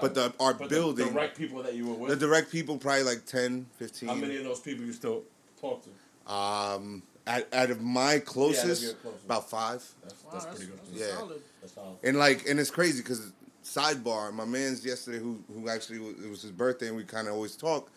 but 0.00 0.14
the 0.14 0.32
our 0.40 0.54
But 0.54 0.68
building 0.68 1.06
the 1.06 1.12
direct 1.12 1.38
people 1.38 1.62
that 1.62 1.74
you 1.74 1.86
were 1.86 1.94
with. 1.94 2.10
the 2.10 2.16
direct 2.16 2.50
people 2.50 2.76
probably 2.78 3.04
like 3.04 3.24
10 3.24 3.66
15 3.78 4.08
how 4.08 4.14
many 4.16 4.36
of 4.36 4.44
those 4.44 4.60
people 4.60 4.84
you 4.84 4.92
still 4.92 5.22
talk 5.60 5.82
to? 5.84 5.90
Um 6.28 7.02
out, 7.26 7.44
out 7.52 7.70
of 7.70 7.80
my 7.82 8.18
closest 8.18 8.82
your 8.82 8.94
closest. 8.94 9.24
about 9.24 9.50
five 9.50 9.84
That's, 10.02 10.24
Wow, 10.24 10.30
that's 10.32 10.44
that's, 10.46 10.56
pretty 10.56 10.70
good. 10.72 10.80
that's 10.92 11.00
Yeah. 11.10 11.16
solid. 11.18 11.42
Solid. 11.74 11.96
And 12.02 12.16
like, 12.18 12.46
and 12.48 12.58
it's 12.58 12.70
crazy 12.70 13.02
because 13.02 13.32
sidebar, 13.64 14.32
my 14.32 14.44
man's 14.44 14.84
yesterday 14.84 15.18
who 15.18 15.42
who 15.52 15.68
actually 15.68 15.98
was, 15.98 16.14
it 16.24 16.30
was 16.30 16.42
his 16.42 16.52
birthday 16.52 16.88
and 16.88 16.96
we 16.96 17.04
kind 17.04 17.28
of 17.28 17.34
always 17.34 17.56
talk. 17.56 17.90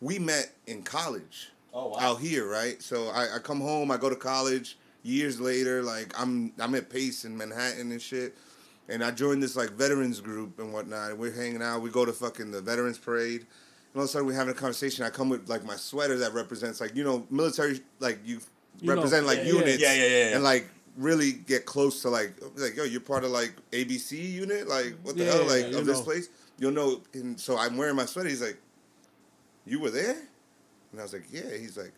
We 0.00 0.18
met 0.18 0.52
in 0.66 0.82
college 0.82 1.50
Oh 1.72 1.88
wow. 1.88 1.96
out 1.98 2.20
here, 2.20 2.46
right? 2.48 2.80
So 2.82 3.08
I, 3.08 3.36
I 3.36 3.38
come 3.38 3.60
home, 3.60 3.90
I 3.90 3.96
go 3.96 4.08
to 4.10 4.16
college. 4.16 4.78
Years 5.02 5.40
later, 5.40 5.82
like 5.82 6.12
I'm 6.20 6.52
I'm 6.58 6.74
at 6.74 6.90
Pace 6.90 7.24
in 7.24 7.36
Manhattan 7.36 7.92
and 7.92 8.02
shit, 8.02 8.36
and 8.88 9.04
I 9.04 9.10
joined 9.12 9.42
this 9.42 9.54
like 9.56 9.70
veterans 9.70 10.20
group 10.20 10.58
and 10.58 10.72
whatnot. 10.72 11.10
And 11.12 11.18
we're 11.20 11.32
hanging 11.32 11.62
out. 11.62 11.80
We 11.80 11.90
go 11.90 12.04
to 12.04 12.12
fucking 12.12 12.50
the 12.50 12.60
veterans 12.60 12.98
parade. 12.98 13.46
And 13.96 14.00
all 14.00 14.04
of 14.04 14.10
a 14.10 14.12
sudden, 14.12 14.26
we're 14.26 14.34
having 14.34 14.52
a 14.52 14.54
conversation. 14.54 15.06
I 15.06 15.08
come 15.08 15.30
with 15.30 15.48
like 15.48 15.64
my 15.64 15.76
sweater 15.76 16.18
that 16.18 16.34
represents 16.34 16.82
like 16.82 16.94
you 16.94 17.02
know 17.02 17.26
military 17.30 17.80
like 17.98 18.18
you, 18.26 18.40
You 18.82 18.88
know, 18.88 18.96
represent 18.96 19.24
like 19.24 19.38
yeah, 19.38 19.44
yeah. 19.44 19.52
units 19.54 19.82
Yeah, 19.82 19.94
yeah, 19.94 20.02
yeah, 20.04 20.28
yeah. 20.28 20.34
and 20.34 20.44
like 20.44 20.68
really 20.98 21.32
get 21.32 21.64
close 21.64 22.02
to 22.02 22.10
like 22.10 22.34
like 22.56 22.76
yo 22.76 22.84
you're 22.84 23.00
part 23.00 23.24
of 23.24 23.30
like 23.30 23.54
ABC 23.72 24.12
unit 24.32 24.68
like 24.68 24.96
what 25.02 25.16
the 25.16 25.24
Yeah, 25.24 25.32
hell 25.32 25.46
like 25.46 25.70
you 25.72 25.78
of 25.78 25.86
this 25.86 26.00
know. 26.00 26.04
place 26.04 26.28
you'll 26.58 26.72
know 26.72 27.00
and 27.14 27.40
so 27.40 27.56
I'm 27.56 27.78
wearing 27.78 27.96
my 27.96 28.04
sweater 28.04 28.28
he's 28.28 28.42
like 28.42 28.58
you 29.64 29.80
were 29.80 29.90
there 29.90 30.16
and 30.92 31.00
I 31.00 31.02
was 31.02 31.14
like 31.14 31.24
yeah 31.30 31.56
he's 31.58 31.78
like 31.78 31.92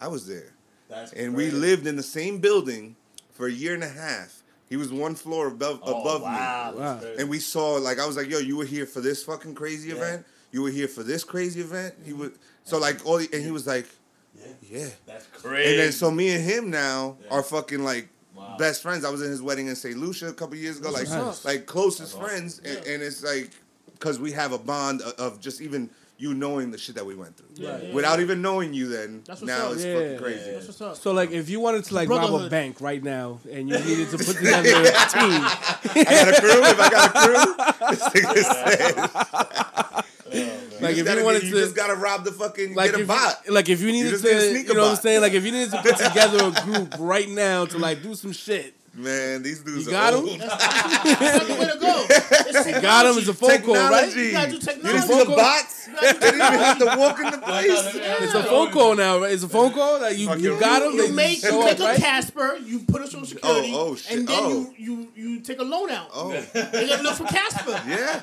I 0.00 0.06
was 0.06 0.24
there 0.28 0.52
That's 0.88 1.12
and 1.12 1.34
we 1.34 1.50
lived 1.50 1.88
in 1.88 1.96
the 1.96 2.02
same 2.04 2.38
building 2.38 2.94
for 3.32 3.48
a 3.48 3.52
year 3.52 3.74
and 3.74 3.82
a 3.82 3.88
half 3.88 4.44
he 4.68 4.76
was 4.76 4.92
one 4.92 5.16
floor 5.16 5.48
above 5.48 5.80
Oh, 5.82 6.00
above 6.02 6.22
wow, 6.22 6.72
me 6.72 6.78
Wow. 6.78 7.00
and 7.18 7.28
we 7.28 7.40
saw 7.40 7.72
like 7.74 7.98
I 7.98 8.06
was 8.06 8.16
like, 8.16 8.28
yo, 8.30 8.38
you 8.38 8.56
were 8.58 8.64
here 8.64 8.86
for 8.86 9.00
this 9.00 9.24
fucking 9.24 9.56
crazy 9.56 9.88
Yeah. 9.88 9.96
event. 9.96 10.26
You 10.52 10.62
were 10.62 10.70
here 10.70 10.86
for 10.88 11.02
this 11.02 11.24
crazy 11.24 11.60
event. 11.60 11.94
He 12.04 12.12
was 12.12 12.30
so 12.64 12.78
like 12.78 13.04
all, 13.06 13.16
and 13.16 13.28
he 13.34 13.50
was 13.50 13.66
like, 13.66 13.86
yeah, 14.38 14.46
yeah. 14.62 14.88
that's 15.06 15.26
crazy. 15.26 15.70
And 15.72 15.80
then 15.80 15.92
so 15.92 16.10
me 16.10 16.30
and 16.34 16.44
him 16.44 16.70
now 16.70 17.16
Yeah. 17.24 17.30
are 17.36 17.42
fucking 17.42 17.82
like 17.84 18.08
Wow. 18.34 18.56
best 18.58 18.80
friends. 18.82 19.04
I 19.04 19.10
was 19.10 19.20
in 19.22 19.30
his 19.30 19.42
wedding 19.42 19.66
in 19.66 19.76
St. 19.76 19.96
Lucia 19.96 20.28
a 20.28 20.32
couple 20.32 20.56
years 20.56 20.78
ago, 20.78 20.90
like 20.90 21.06
That's 21.06 21.24
what's 21.24 21.38
up. 21.40 21.44
like 21.44 21.66
closest 21.66 22.14
awesome. 22.14 22.26
friends, 22.26 22.58
and, 22.64 22.80
Yeah. 22.86 22.92
and 22.94 23.02
it's 23.02 23.22
like 23.22 23.50
because 23.92 24.18
we 24.18 24.32
have 24.32 24.52
a 24.52 24.58
bond 24.58 25.00
of, 25.02 25.12
of 25.34 25.40
just 25.40 25.60
even 25.60 25.90
you 26.18 26.32
knowing 26.34 26.70
the 26.70 26.78
shit 26.78 26.94
that 26.94 27.04
we 27.04 27.14
went 27.16 27.36
through, 27.36 27.48
Yeah, 27.54 27.78
yeah, 27.82 27.92
without 27.92 28.20
even 28.20 28.40
knowing 28.42 28.72
you. 28.72 28.88
Then 28.88 29.22
That's 29.26 29.40
what's 29.40 29.48
now 29.52 29.66
up. 29.66 29.72
it's 29.74 29.84
Yeah. 29.84 29.94
fucking 29.98 30.18
crazy. 30.18 30.40
Yeah. 30.46 30.52
That's 30.52 30.66
what's 30.68 30.80
up. 30.80 30.96
So 30.96 31.12
like, 31.12 31.30
if 31.32 31.48
you 31.50 31.60
wanted 31.60 31.84
to 31.84 31.94
like 31.94 32.08
rob 32.08 32.32
a 32.42 32.48
bank 32.48 32.80
right 32.80 33.02
now 33.02 33.40
and 33.50 33.68
you 33.68 33.78
needed 33.84 34.08
to 34.10 34.18
put 34.18 34.36
together 34.36 34.68
a 34.70 34.84
team, 34.84 35.42
I 35.44 36.04
got 36.04 36.28
a 36.28 36.40
crew. 36.40 36.62
If 36.64 36.80
I 36.80 36.90
got 36.90 37.08
a 37.08 37.18
crew, 37.18 37.54
this 37.90 38.02
nigga 38.24 38.42
said, 38.78 39.10
Oh, 39.34 39.88
man. 39.92 40.04
Like 40.80 40.96
you 40.96 41.04
if 41.04 41.18
you 41.18 41.24
wanted 41.24 41.42
get- 41.42 41.50
to, 41.50 41.56
you 41.56 41.62
just 41.62 41.76
gotta 41.76 41.94
rob 41.94 42.24
the 42.24 42.32
fucking 42.32 42.74
like 42.74 42.92
get 42.92 43.00
a 43.00 43.06
bot. 43.06 43.40
You, 43.46 43.52
like 43.52 43.68
if 43.68 43.80
you 43.80 43.92
needed 43.92 44.10
just 44.10 44.24
to, 44.24 44.30
need 44.30 44.36
a 44.36 44.50
sneaker 44.50 44.68
you 44.68 44.74
know 44.74 44.82
what 44.82 44.90
I'm 44.90 44.96
saying? 44.96 45.20
Like 45.20 45.32
if 45.34 45.44
you 45.44 45.52
needed 45.52 45.70
to 45.72 45.82
put 45.82 45.96
together 46.08 46.38
a 46.56 46.62
group 46.64 46.94
right 46.98 47.28
now 47.28 47.66
to 47.66 47.78
like 47.78 48.02
do 48.02 48.14
some 48.14 48.32
shit, 48.32 48.74
Man, 48.94 49.42
these 49.42 49.60
dudes 49.60 49.86
You 49.86 49.88
are 49.88 49.92
got 49.92 50.12
'em? 50.12 50.20
old. 50.28 50.38
That's 50.38 51.46
the 51.46 51.54
way 51.54 51.66
to 51.66 51.78
go. 51.80 52.06
It's 52.10 52.80
got 52.82 53.06
him 53.06 53.16
as 53.16 53.26
a 53.26 53.32
phone 53.32 53.62
call, 53.62 53.74
right? 53.74 54.12
Technology. 54.12 54.20
You 54.26 54.32
gotta 54.32 54.48
do 54.50 54.54
You 54.56 54.60
technology. 54.60 54.98
didn't 54.98 55.08
see 55.08 55.18
the 55.24 55.36
bots? 55.36 55.86
They 55.86 56.12
didn't 56.12 56.26
even 56.26 56.40
have 56.40 56.78
to 56.78 56.84
walk 56.98 57.18
in 57.20 57.30
the 57.30 57.38
place. 57.38 57.70
It's 57.94 58.34
a 58.34 58.42
phone 58.44 58.70
call 58.70 58.94
now, 58.94 59.18
right? 59.20 59.32
It's 59.32 59.42
a 59.44 59.48
phone 59.48 59.72
call 59.72 59.98
that 60.00 60.16
you, 60.18 60.28
you 60.36 60.52
Okay. 60.52 60.60
got 60.60 60.82
him. 60.82 60.92
You 60.92 61.06
they 61.08 61.12
make 61.12 61.40
show 61.40 61.48
you 61.60 61.62
up, 61.62 61.68
take 61.70 61.80
a 61.80 61.84
right? 61.84 61.98
Casper, 62.00 62.58
you 62.64 62.80
put 62.80 63.00
a 63.02 63.06
social 63.06 63.26
security, 63.26 63.72
oh, 63.74 63.88
oh, 63.92 63.96
shit. 63.96 64.18
and 64.18 64.28
then 64.28 64.38
Oh. 64.38 64.74
you, 64.76 65.08
you 65.16 65.22
you 65.32 65.40
take 65.40 65.58
a 65.60 65.64
loan 65.64 65.90
out. 65.90 66.08
Oh, 66.14 66.32
And 66.32 66.88
you 66.88 66.96
look 67.02 67.14
for 67.14 67.24
Casper. 67.24 67.80
yeah. 67.88 68.20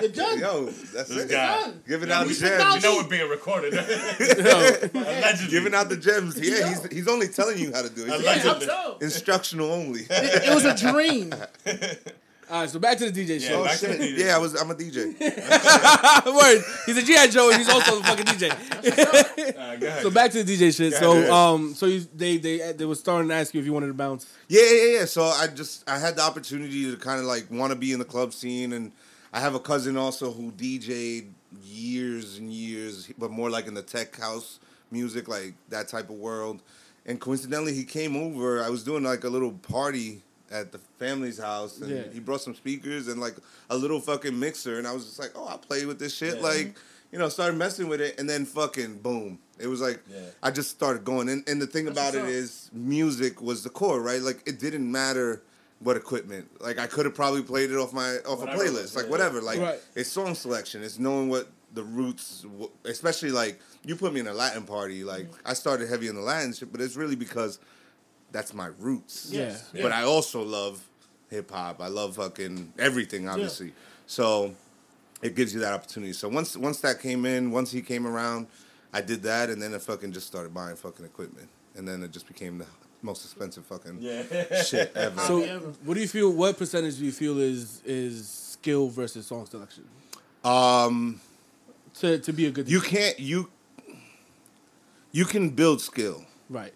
You're 0.00 0.10
done. 0.10 0.38
Yo, 0.38 0.64
that's 0.66 1.08
This 1.08 1.24
it. 1.24 1.30
guy. 1.30 1.60
Done. 1.62 1.82
Giving 1.88 2.10
out 2.12 2.26
we 2.26 2.34
gems. 2.34 2.40
technology. 2.50 2.86
You 2.86 2.92
know 2.94 3.02
we're 3.02 3.08
being 3.08 3.28
recorded. 3.28 3.72
Allegedly. 4.94 5.48
Giving 5.50 5.74
out 5.74 5.88
the 5.88 5.96
gems. 5.96 6.38
Yeah, 6.38 6.68
he's 6.68 6.86
he's 6.92 7.08
only 7.08 7.28
telling 7.28 7.58
you 7.58 7.72
how 7.72 7.82
to 7.82 7.88
do 7.90 8.04
it. 8.04 8.12
He's 8.12 8.22
Yeah, 8.22 8.30
like, 8.32 8.44
I'm 8.44 8.50
Allegedly. 8.56 8.96
instructional 9.02 9.72
only. 9.72 10.06
It, 10.10 10.48
it 10.48 10.54
was 10.54 10.64
a 10.64 10.76
dream. 10.76 11.32
all 12.50 12.60
right, 12.62 12.68
so 12.68 12.78
back 12.80 12.98
to 12.98 13.10
the 13.10 13.24
DJ 13.24 13.40
Yeah, 13.40 13.48
show. 13.48 13.60
Oh 13.60 13.64
back 13.64 13.78
to 13.78 13.86
the 13.86 13.96
shit. 13.96 14.16
DJ. 14.16 14.26
Yeah, 14.26 14.34
I 14.36 14.38
was. 14.38 14.60
I'm 14.60 14.70
a 14.70 14.74
DJ. 14.74 15.18
Word. 16.26 16.62
He's 16.86 16.96
a 16.98 17.02
GI 17.02 17.32
Joe 17.32 17.50
and 17.50 17.58
he's 17.58 17.68
also 17.68 18.00
a 18.00 18.02
fucking 18.02 18.24
DJ. 18.26 18.50
Uh, 19.80 20.00
so 20.02 20.10
back 20.10 20.30
to 20.32 20.42
the 20.42 20.56
DJ 20.56 20.76
shit. 20.76 20.92
Yeah, 20.92 20.98
So 20.98 21.18
yeah. 21.20 21.28
um, 21.52 21.74
so 21.74 21.86
you, 21.86 22.00
they 22.14 22.36
they 22.38 22.72
they 22.72 22.84
were 22.84 22.94
starting 22.94 23.28
to 23.28 23.34
ask 23.34 23.54
you 23.54 23.60
if 23.60 23.66
you 23.66 23.72
wanted 23.72 23.86
to 23.88 23.94
bounce. 23.94 24.26
Yeah, 24.48 24.62
yeah, 24.62 24.98
yeah. 25.00 25.04
So 25.04 25.22
I 25.24 25.46
just 25.46 25.88
I 25.88 25.98
had 25.98 26.16
the 26.16 26.22
opportunity 26.22 26.90
to 26.90 26.96
kind 26.96 27.20
of 27.20 27.26
like 27.26 27.50
want 27.50 27.72
to 27.72 27.78
be 27.78 27.92
in 27.92 27.98
the 27.98 28.04
club 28.04 28.32
scene, 28.32 28.72
and 28.72 28.92
I 29.32 29.40
have 29.40 29.54
a 29.54 29.60
cousin 29.60 29.96
also 29.96 30.32
who 30.32 30.50
DJ'd 30.52 31.32
years 31.64 32.38
and 32.38 32.52
years, 32.52 33.10
but 33.18 33.30
more 33.30 33.48
like 33.50 33.66
in 33.66 33.74
the 33.74 33.82
tech 33.82 34.16
house 34.18 34.58
music, 34.90 35.28
like 35.28 35.54
that 35.68 35.88
type 35.88 36.10
of 36.10 36.16
world. 36.16 36.60
And 37.10 37.20
coincidentally, 37.20 37.74
he 37.74 37.82
came 37.84 38.16
over. 38.16 38.62
I 38.62 38.70
was 38.70 38.84
doing 38.84 39.02
like 39.02 39.24
a 39.24 39.28
little 39.28 39.50
party 39.52 40.22
at 40.48 40.70
the 40.70 40.78
family's 40.98 41.38
house, 41.38 41.80
and 41.80 41.90
Yeah. 41.90 42.02
he 42.12 42.20
brought 42.20 42.40
some 42.40 42.54
speakers 42.54 43.08
and 43.08 43.20
like 43.20 43.34
a 43.68 43.76
little 43.76 44.00
fucking 44.00 44.38
mixer, 44.38 44.78
and 44.78 44.86
I 44.86 44.92
was 44.92 45.04
just 45.06 45.18
like, 45.18 45.32
oh, 45.34 45.44
I'll 45.44 45.58
play 45.58 45.84
with 45.86 45.98
this 45.98 46.14
shit, 46.14 46.36
Yeah. 46.36 46.42
like. 46.42 46.76
You 47.12 47.18
know, 47.18 47.28
started 47.28 47.56
messing 47.58 47.88
with 47.88 48.00
it, 48.00 48.20
and 48.20 48.30
then 48.30 48.44
fucking 48.46 48.98
boom! 48.98 49.40
It 49.58 49.66
was 49.66 49.80
like 49.80 49.98
Yeah. 50.08 50.20
I 50.44 50.52
just 50.52 50.70
started 50.70 51.04
going. 51.04 51.28
And, 51.28 51.42
and 51.48 51.60
the 51.60 51.66
thing 51.66 51.86
That's 51.86 51.98
about 51.98 52.14
it 52.14 52.28
is, 52.30 52.70
music 52.72 53.42
was 53.42 53.64
the 53.64 53.68
core, 53.68 54.00
right? 54.00 54.22
Like 54.22 54.44
it 54.46 54.60
didn't 54.60 54.88
matter 54.88 55.42
what 55.80 55.96
equipment. 55.96 56.46
Like 56.60 56.78
I 56.78 56.86
could 56.86 57.06
have 57.06 57.14
probably 57.16 57.42
played 57.42 57.72
it 57.72 57.76
off 57.76 57.92
my 57.92 58.18
off 58.18 58.38
Whatever 58.38 58.62
a 58.62 58.64
playlist, 58.68 58.94
like 58.94 59.08
whatever. 59.10 59.40
Like 59.42 59.58
Right. 59.58 59.80
it's 59.96 60.08
song 60.08 60.36
selection. 60.36 60.84
It's 60.84 61.00
knowing 61.00 61.28
what 61.28 61.48
the 61.74 61.82
roots, 61.82 62.46
especially 62.84 63.32
like 63.32 63.58
you 63.84 63.96
put 63.96 64.12
me 64.12 64.20
in 64.20 64.26
a 64.26 64.32
Latin 64.34 64.62
party. 64.64 65.04
Like 65.04 65.26
I 65.44 65.54
started 65.54 65.88
heavy 65.88 66.08
in 66.08 66.14
the 66.14 66.20
Latin 66.20 66.52
shit, 66.52 66.70
but 66.72 66.80
it's 66.80 66.96
really 66.96 67.16
because 67.16 67.58
that's 68.32 68.54
my 68.54 68.68
roots. 68.78 69.30
Yeah. 69.32 69.56
But 69.72 69.92
I 69.92 70.02
also 70.04 70.42
love 70.42 70.82
hip 71.30 71.50
hop. 71.50 71.80
I 71.80 71.88
love 71.88 72.16
fucking 72.16 72.72
everything, 72.78 73.28
obviously. 73.28 73.72
So 74.06 74.54
it 75.22 75.34
gives 75.34 75.52
you 75.54 75.60
that 75.60 75.72
opportunity. 75.72 76.12
So 76.12 76.28
once 76.28 76.56
once 76.56 76.80
that 76.80 77.00
came 77.00 77.24
in, 77.26 77.50
once 77.50 77.70
he 77.70 77.82
came 77.82 78.06
around, 78.06 78.46
I 78.92 79.00
did 79.00 79.22
that, 79.22 79.50
and 79.50 79.60
then 79.62 79.74
I 79.74 79.78
fucking 79.78 80.12
just 80.12 80.26
started 80.26 80.52
buying 80.52 80.76
fucking 80.76 81.04
equipment, 81.04 81.48
and 81.76 81.86
then 81.86 82.02
it 82.02 82.10
just 82.10 82.26
became 82.26 82.58
the 82.58 82.66
most 83.02 83.24
expensive 83.24 83.64
fucking 83.64 83.98
Yeah. 84.00 84.62
shit 84.62 84.92
ever. 84.96 85.20
So 85.22 85.40
what 85.84 85.94
do 85.94 86.00
you 86.00 86.08
feel? 86.08 86.30
What 86.32 86.58
percentage 86.58 86.98
do 86.98 87.04
you 87.04 87.12
feel 87.12 87.38
is 87.38 87.82
is 87.84 88.28
skill 88.28 88.88
versus 88.88 89.26
song 89.26 89.46
selection 89.46 89.84
um, 90.44 91.20
to 91.94 92.18
to 92.18 92.32
be 92.32 92.46
a 92.46 92.50
good? 92.50 92.68
you 92.68 92.80
can't 92.80 93.18
you 93.18 93.48
you 95.12 95.24
can 95.24 95.50
build 95.50 95.80
skill. 95.80 96.24
Right. 96.48 96.72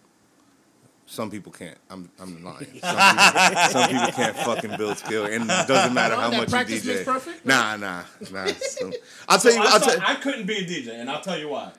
Some 1.07 1.29
people 1.29 1.51
can't. 1.51 1.77
I'm 1.89 2.09
I'm 2.19 2.43
lying. 2.43 2.65
Some 2.81 2.97
people, 2.97 3.69
some 3.69 3.89
people 3.91 4.11
can't 4.11 4.35
fucking 4.37 4.75
build 4.77 4.97
skill, 4.97 5.25
and 5.25 5.43
it 5.43 5.67
doesn't 5.67 5.93
matter 5.93 6.15
how 6.15 6.31
that 6.31 6.37
much 6.37 6.47
you 6.47 6.51
practice 6.51 6.83
makes 6.83 7.01
DJ. 7.01 7.05
perfect? 7.05 7.45
Nah, 7.45 7.75
nah, 7.77 8.03
nah. 8.31 8.45
So- 8.59 8.91
I'll 9.29 9.37
tell 9.37 9.51
So 9.51 9.57
you. 9.57 9.61
I, 9.61 9.65
I'll 9.65 9.79
thought- 9.79 9.89
tell. 9.97 10.01
I 10.03 10.15
couldn't 10.15 10.47
be 10.47 10.55
a 10.55 10.65
DJ, 10.65 10.99
and 10.99 11.07
I'll 11.09 11.21
tell 11.21 11.37
you 11.37 11.49
why. 11.49 11.71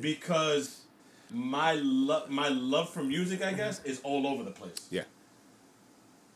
Because 0.00 0.82
my 1.30 1.72
love, 1.74 2.28
my 2.30 2.48
love 2.48 2.90
for 2.90 3.02
music, 3.02 3.42
I 3.42 3.52
guess, 3.52 3.82
is 3.84 4.00
all 4.02 4.26
over 4.26 4.42
the 4.42 4.50
place. 4.50 4.86
Yeah. 4.90 5.02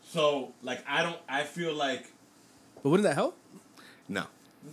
So, 0.08 0.52
like, 0.62 0.82
I 0.88 1.02
don't. 1.02 1.18
I 1.28 1.42
feel 1.44 1.74
like 1.74 2.06
But 2.82 2.88
wouldn't 2.90 3.06
that 3.06 3.14
help? 3.14 3.36
No. 4.08 4.24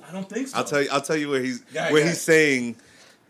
I 0.08 0.12
don't 0.12 0.30
think 0.30 0.48
so. 0.48 0.58
I'll 0.58 0.64
tell 0.64 0.82
you. 0.82 0.90
I'll 0.92 1.02
tell 1.02 1.18
you 1.18 1.30
where 1.30 1.42
he's 1.42 1.60
Go 1.60 1.80
ahead, 1.80 1.92
where 1.94 2.04
go 2.04 2.08
he's 2.10 2.22
saying 2.22 2.76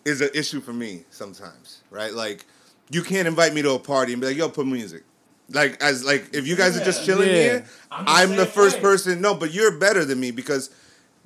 is 0.08 0.22
an 0.22 0.30
issue 0.34 0.62
for 0.62 0.74
me 0.74 1.04
sometimes. 1.10 1.82
Right? 1.92 2.14
Like 2.14 2.46
you 2.90 3.04
can't 3.04 3.28
invite 3.28 3.54
me 3.54 3.62
to 3.62 3.72
a 3.72 3.80
party 3.80 4.14
and 4.14 4.22
be 4.22 4.28
like, 4.28 4.38
"Yo, 4.38 4.50
put 4.50 4.66
music." 4.68 5.04
Like 5.50 5.82
as 5.82 6.04
like 6.04 6.34
if 6.34 6.48
you 6.48 6.56
guys 6.56 6.78
are 6.80 6.84
just 6.84 7.06
chilling 7.06 7.28
Yeah. 7.30 7.34
here, 7.36 7.66
I'm 7.92 8.06
the 8.06 8.12
I'm 8.12 8.36
the 8.36 8.46
first 8.46 8.78
way. 8.78 8.82
person. 8.82 9.22
No, 9.22 9.34
but 9.36 9.52
you're 9.54 9.78
better 9.78 10.04
than 10.06 10.20
me 10.20 10.32
because 10.32 10.70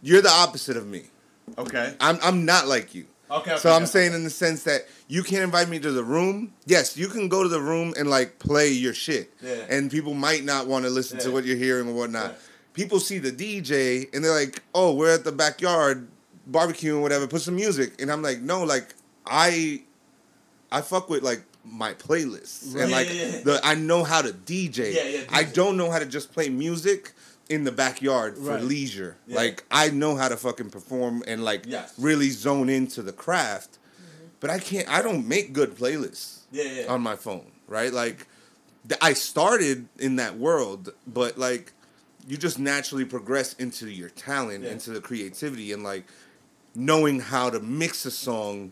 you're 0.01 0.21
the 0.21 0.29
opposite 0.31 0.77
of 0.77 0.87
me. 0.87 1.03
Okay. 1.57 1.95
I'm 1.99 2.17
I'm 2.21 2.45
not 2.45 2.67
like 2.67 2.93
you. 2.95 3.05
Okay. 3.29 3.55
So 3.57 3.69
okay, 3.69 3.75
I'm 3.75 3.83
okay. 3.83 3.91
saying 3.91 4.13
in 4.13 4.23
the 4.23 4.29
sense 4.29 4.63
that 4.63 4.81
you 5.07 5.23
can't 5.23 5.43
invite 5.43 5.69
me 5.69 5.79
to 5.79 5.91
the 5.91 6.03
room. 6.03 6.53
Yes, 6.65 6.97
you 6.97 7.07
can 7.07 7.29
go 7.29 7.43
to 7.43 7.49
the 7.49 7.61
room 7.61 7.93
and 7.97 8.09
like 8.09 8.39
play 8.39 8.69
your 8.69 8.93
shit. 8.93 9.33
Yeah. 9.41 9.55
And 9.69 9.89
people 9.89 10.13
might 10.13 10.43
not 10.43 10.67
want 10.67 10.85
to 10.85 10.91
listen 10.91 11.17
to 11.19 11.31
what 11.31 11.45
you're 11.45 11.57
hearing 11.57 11.87
or 11.89 11.93
whatnot. 11.93 12.31
Yeah. 12.31 12.37
People 12.73 12.99
see 12.99 13.19
the 13.19 13.31
DJ 13.31 14.07
and 14.13 14.23
they're 14.23 14.33
like, 14.33 14.61
"Oh, 14.73 14.93
we're 14.93 15.13
at 15.13 15.23
the 15.23 15.31
backyard 15.31 16.07
barbecuing, 16.51 17.01
whatever. 17.01 17.27
Put 17.27 17.41
some 17.41 17.55
music." 17.55 18.01
And 18.01 18.11
I'm 18.11 18.21
like, 18.21 18.41
"No, 18.41 18.63
like 18.63 18.93
I, 19.25 19.81
I 20.71 20.81
fuck 20.81 21.09
with 21.09 21.23
like 21.23 21.43
my 21.63 21.93
playlists 21.93 22.73
Right. 22.73 22.83
and 22.83 22.91
like 22.91 23.07
yeah, 23.07 23.13
yeah. 23.27 23.41
the 23.43 23.59
I 23.63 23.75
know 23.75 24.03
how 24.03 24.21
to 24.21 24.33
DJ. 24.33 24.93
Yeah, 24.93 25.03
yeah, 25.03 25.21
I 25.29 25.43
don't 25.43 25.77
know 25.77 25.91
how 25.91 25.99
to 25.99 26.05
just 26.05 26.31
play 26.33 26.49
music." 26.49 27.13
In 27.49 27.65
the 27.65 27.71
backyard 27.73 28.37
for 28.37 28.51
Right. 28.51 28.63
leisure, 28.63 29.17
Yeah. 29.27 29.35
like 29.35 29.65
I 29.69 29.89
know 29.89 30.15
how 30.15 30.29
to 30.29 30.37
fucking 30.37 30.69
perform 30.69 31.21
and 31.27 31.43
like 31.43 31.65
Yes. 31.67 31.91
really 31.97 32.29
zone 32.29 32.69
into 32.69 33.01
the 33.01 33.11
craft 33.11 33.71
mm-hmm. 33.71 34.27
but 34.39 34.49
I 34.49 34.57
can't. 34.59 34.87
I 34.87 35.01
don't 35.01 35.27
make 35.27 35.51
good 35.51 35.75
playlists 35.75 36.43
Yeah, 36.53 36.63
yeah. 36.63 36.85
on 36.87 37.01
my 37.01 37.17
phone, 37.17 37.51
right? 37.67 37.91
Like, 37.91 38.25
I 39.01 39.11
started 39.11 39.89
in 39.99 40.15
that 40.15 40.37
world, 40.37 40.93
but 41.05 41.37
like, 41.37 41.73
you 42.25 42.37
just 42.37 42.57
naturally 42.57 43.03
progress 43.03 43.51
into 43.59 43.89
your 43.89 44.09
talent, 44.11 44.63
Yeah. 44.63 44.71
into 44.71 44.91
the 44.91 45.01
creativity, 45.01 45.73
and 45.73 45.83
like 45.83 46.05
knowing 46.75 47.19
how 47.19 47.49
to 47.49 47.59
mix 47.59 48.05
a 48.05 48.11
song 48.11 48.71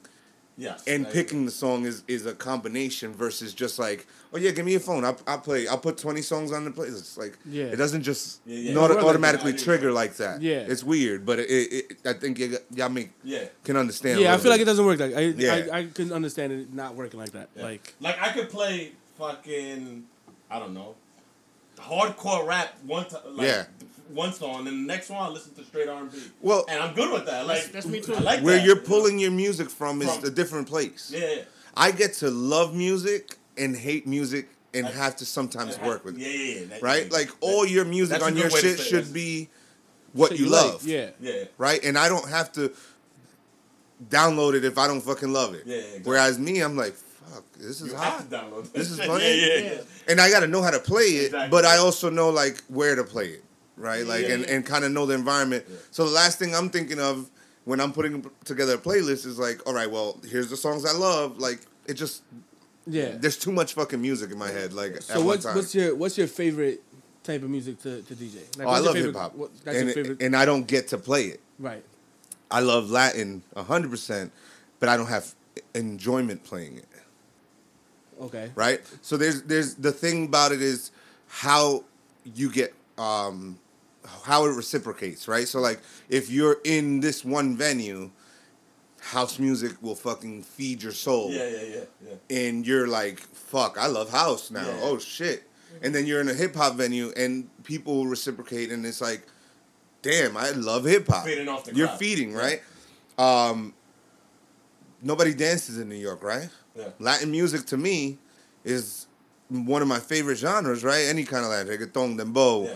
yes. 0.57 0.83
and 0.87 1.05
I 1.07 1.09
picking 1.11 1.45
the 1.45 1.51
song 1.51 1.85
is 1.85 2.03
is 2.07 2.25
a 2.25 2.33
combination 2.33 3.13
versus 3.13 3.53
just 3.53 3.79
like, 3.79 4.07
oh 4.33 4.37
yeah, 4.37 4.51
give 4.51 4.65
me 4.65 4.71
your 4.71 4.79
phone. 4.81 5.03
I'll, 5.03 5.17
I'll 5.27 5.39
play. 5.39 5.67
I'll 5.67 5.77
put 5.77 5.97
twenty 5.97 6.21
songs 6.21 6.51
on 6.51 6.63
the 6.65 6.71
playlist. 6.71 7.17
Like, 7.17 7.37
Yeah. 7.45 7.65
it 7.65 7.75
doesn't 7.75 8.03
just 8.03 8.41
Yeah, 8.45 8.57
yeah. 8.59 8.73
not 8.73 8.91
It 8.91 8.95
like 8.95 9.03
automatically 9.05 9.51
that. 9.53 9.61
trigger 9.61 9.91
like 9.91 10.15
that. 10.15 10.41
Yeah. 10.41 10.59
it's 10.67 10.83
weird, 10.83 11.25
but 11.25 11.39
it, 11.39 11.49
it, 11.49 11.85
it 11.91 11.97
I 12.05 12.13
think 12.13 12.39
you, 12.39 12.57
y'all 12.75 12.89
make 12.89 13.11
Yeah. 13.23 13.45
can 13.63 13.75
understand. 13.77 14.19
Yeah, 14.19 14.27
I 14.27 14.31
little 14.31 14.43
feel 14.43 14.51
like 14.51 14.61
it 14.61 14.65
doesn't 14.65 14.85
work 14.85 14.99
like 14.99 15.15
I, 15.15 15.21
Yeah. 15.21 15.53
I 15.73 15.77
I 15.79 15.85
can 15.87 16.11
understand 16.13 16.53
it 16.53 16.73
not 16.73 16.95
working 16.95 17.19
like 17.19 17.31
that. 17.31 17.49
Yeah. 17.55 17.63
Like 17.63 17.93
Like 17.99 18.21
I 18.21 18.31
could 18.31 18.49
play 18.49 18.91
fucking 19.17 20.05
I 20.49 20.59
don't 20.59 20.73
know 20.73 20.95
hardcore 21.77 22.45
rap 22.45 22.75
one 22.85 23.07
time 23.07 23.21
like 23.37 23.47
Yeah. 23.47 23.65
One 24.09 24.33
song 24.33 24.59
and 24.67 24.67
the 24.67 24.71
next 24.71 25.09
one 25.09 25.21
I 25.23 25.29
listen 25.29 25.53
to 25.55 25.63
straight 25.63 25.87
R 25.87 26.01
and 26.01 26.11
B. 26.11 26.17
Well- 26.41 26.65
and 26.69 26.81
I'm 26.81 26.93
good 26.95 27.11
with 27.11 27.25
that. 27.27 27.45
Like 27.47 27.57
That's- 27.57 27.73
that's 27.73 27.85
me 27.85 28.01
too. 28.01 28.15
I 28.15 28.19
like 28.19 28.41
where 28.43 28.57
that, 28.57 28.65
you're 28.65 28.75
you 28.75 28.81
know? 28.81 28.87
pulling 28.87 29.19
your 29.19 29.31
music 29.31 29.69
from 29.69 30.01
is 30.01 30.13
From- 30.15 30.25
a 30.25 30.29
different 30.29 30.67
place. 30.67 31.11
Yeah, 31.13 31.19
yeah. 31.19 31.41
I 31.75 31.91
get 31.91 32.13
to 32.15 32.29
love 32.29 32.73
music 32.75 33.35
and 33.57 33.75
hate 33.75 34.05
music 34.07 34.49
and 34.73 34.85
have 34.87 35.15
to 35.17 35.25
sometimes 35.25 35.77
yeah. 35.77 35.87
work 35.87 36.05
with 36.05 36.17
Yeah, 36.17 36.27
it. 36.27 36.31
yeah, 36.35 36.59
yeah. 36.61 36.65
That- 36.67 36.81
Right? 36.81 37.03
that- 37.09 37.13
Like 37.13 37.29
all 37.41 37.65
your 37.65 37.85
music 37.85 38.21
on 38.21 38.35
your 38.35 38.49
shit 38.49 38.61
say 38.77 38.83
it. 38.83 38.87
should 38.87 39.13
be 39.13 39.49
what 40.13 40.31
shit 40.31 40.39
you 40.39 40.47
like, 40.47 40.63
love. 40.65 40.87
Yeah. 40.87 41.09
Yeah, 41.21 41.43
Right? 41.57 41.83
And 41.83 41.97
I 41.97 42.09
don't 42.09 42.27
have 42.29 42.51
to 42.53 42.71
download 44.09 44.55
it 44.55 44.63
if 44.65 44.77
I 44.77 44.87
don't 44.87 45.01
fucking 45.01 45.31
love 45.31 45.53
it. 45.53 45.63
Yeah, 45.65 45.75
yeah, 45.75 45.81
exactly. 45.81 46.03
Whereas 46.09 46.39
me, 46.39 46.61
I'm 46.61 46.75
like, 46.77 46.93
fuck, 46.95 47.43
this 47.57 47.81
is 47.81 47.91
you 47.91 47.95
hot. 47.97 48.13
have 48.13 48.29
to 48.29 48.35
download. 48.35 48.71
This 48.71 48.89
is 48.91 48.97
shit. 48.97 49.07
funny. 49.07 49.23
Yeah, 49.39 49.45
yeah, 49.45 49.53
yeah. 49.63 49.71
Yeah. 49.73 49.81
And 50.07 50.21
I 50.21 50.29
gotta 50.31 50.47
know 50.47 50.61
how 50.61 50.71
to 50.71 50.79
play 50.79 51.03
it, 51.03 51.25
Exactly. 51.25 51.49
but 51.49 51.65
I 51.65 51.77
also 51.77 52.09
know 52.09 52.29
like 52.29 52.63
where 52.67 52.95
to 52.95 53.03
play 53.03 53.27
it. 53.27 53.43
Right? 53.79 54.05
Like 54.05 54.27
Yeah, 54.27 54.33
and, 54.35 54.45
yeah. 54.45 54.53
and 54.55 54.65
kind 54.65 54.83
of 54.85 54.91
know 54.91 55.05
the 55.05 55.15
environment. 55.15 55.65
Yeah. 55.67 55.77
So 55.91 56.05
the 56.05 56.11
last 56.11 56.37
thing 56.37 56.53
I'm 56.53 56.69
thinking 56.69 56.99
of 56.99 57.29
when 57.65 57.79
I'm 57.79 57.93
putting 57.93 58.29
together 58.45 58.73
a 58.75 58.77
playlist 58.77 59.25
is 59.25 59.39
like, 59.39 59.65
all 59.65 59.73
right, 59.73 59.89
well, 59.89 60.19
here's 60.29 60.49
the 60.49 60.57
songs 60.57 60.85
I 60.85 60.91
love. 60.93 61.39
Like 61.39 61.61
it 61.87 61.93
just 61.95 62.23
Yeah. 62.85 63.15
there's 63.17 63.37
too 63.37 63.51
much 63.51 63.73
fucking 63.73 64.01
music 64.01 64.31
in 64.31 64.37
my 64.37 64.49
head. 64.51 64.73
Like 64.73 64.95
at 64.97 65.03
So 65.03 65.21
what's 65.23 65.45
what's 65.45 65.73
your 65.73 65.95
what's 65.95 66.17
your 66.17 66.27
favorite 66.27 66.83
type 67.23 67.41
of 67.43 67.49
music 67.49 67.79
to, 67.83 68.01
to 68.01 68.13
DJ? 68.15 68.35
Like, 68.57 68.67
oh, 68.67 68.71
I 68.71 68.79
love 68.79 68.95
hip 68.95 69.15
hop, 69.15 69.35
and 69.65 70.21
and 70.21 70.35
I 70.35 70.45
don't 70.45 70.67
get 70.67 70.87
to 70.89 70.97
play 70.97 71.25
it. 71.25 71.39
right. 71.57 71.83
I 72.51 72.61
love 72.61 72.89
Latin 72.89 73.43
hundred 73.55 73.91
percent, 73.91 74.31
but 74.79 74.89
I 74.89 74.97
don't 74.97 75.07
have 75.07 75.35
enjoyment 75.75 76.43
playing 76.43 76.77
it. 76.77 76.85
Okay. 78.19 78.51
Right. 78.55 78.81
So 79.01 79.15
there's 79.17 79.43
there's 79.43 79.75
the 79.75 79.91
thing 79.91 80.25
about 80.25 80.51
it 80.51 80.61
is 80.61 80.91
how 81.27 81.83
you 82.35 82.51
get 82.51 82.73
um 82.97 83.59
how 84.23 84.45
it 84.45 84.55
reciprocates. 84.55 85.27
Right. 85.27 85.47
So 85.47 85.59
like 85.59 85.79
if 86.09 86.29
you're 86.29 86.57
in 86.63 86.99
this 86.99 87.23
one 87.25 87.55
venue. 87.57 88.11
House 89.01 89.39
music 89.39 89.81
will 89.81 89.95
fucking 89.95 90.43
feed 90.43 90.83
your 90.83 90.91
soul. 90.91 91.31
Yeah, 91.31 91.47
yeah, 91.47 91.61
yeah, 91.63 91.83
yeah. 92.29 92.37
and 92.47 92.67
you're 92.67 92.85
like, 92.85 93.17
fuck, 93.21 93.77
I 93.79 93.87
love 93.87 94.09
house 94.09 94.51
now. 94.51 94.67
Yeah. 94.67 94.79
Oh 94.83 94.99
shit. 94.99 95.43
And 95.81 95.95
then 95.95 96.05
you're 96.05 96.19
in 96.19 96.27
a 96.27 96.33
hip 96.33 96.53
hop 96.53 96.75
venue 96.75 97.13
and 97.15 97.49
people 97.63 97.95
will 97.95 98.07
reciprocate 98.07 98.71
and 98.71 98.85
it's 98.85 98.99
like, 98.99 99.25
damn, 100.01 100.35
I 100.35 100.49
love 100.49 100.83
hip 100.83 101.07
hop. 101.07 101.23
Feeding 101.23 101.47
off 101.47 101.63
the 101.63 101.73
You're 101.73 101.87
crowd. 101.87 101.99
feeding, 101.99 102.33
right? 102.33 102.61
Um 103.17 103.73
nobody 105.01 105.33
dances 105.33 105.77
in 105.77 105.87
New 105.87 105.95
York, 105.95 106.21
right? 106.21 106.49
Yeah. 106.75 106.89
Latin 106.99 107.31
music 107.31 107.65
to 107.67 107.77
me 107.77 108.17
is 108.65 109.07
one 109.47 109.81
of 109.81 109.87
my 109.87 109.99
favorite 109.99 110.37
genres, 110.37 110.83
right? 110.83 111.05
Any 111.05 111.23
kind 111.23 111.45
of 111.45 111.51
Latin, 111.51 111.69
reggaeton, 111.73 112.19
dembow, 112.19 112.65
Yeah. 112.65 112.75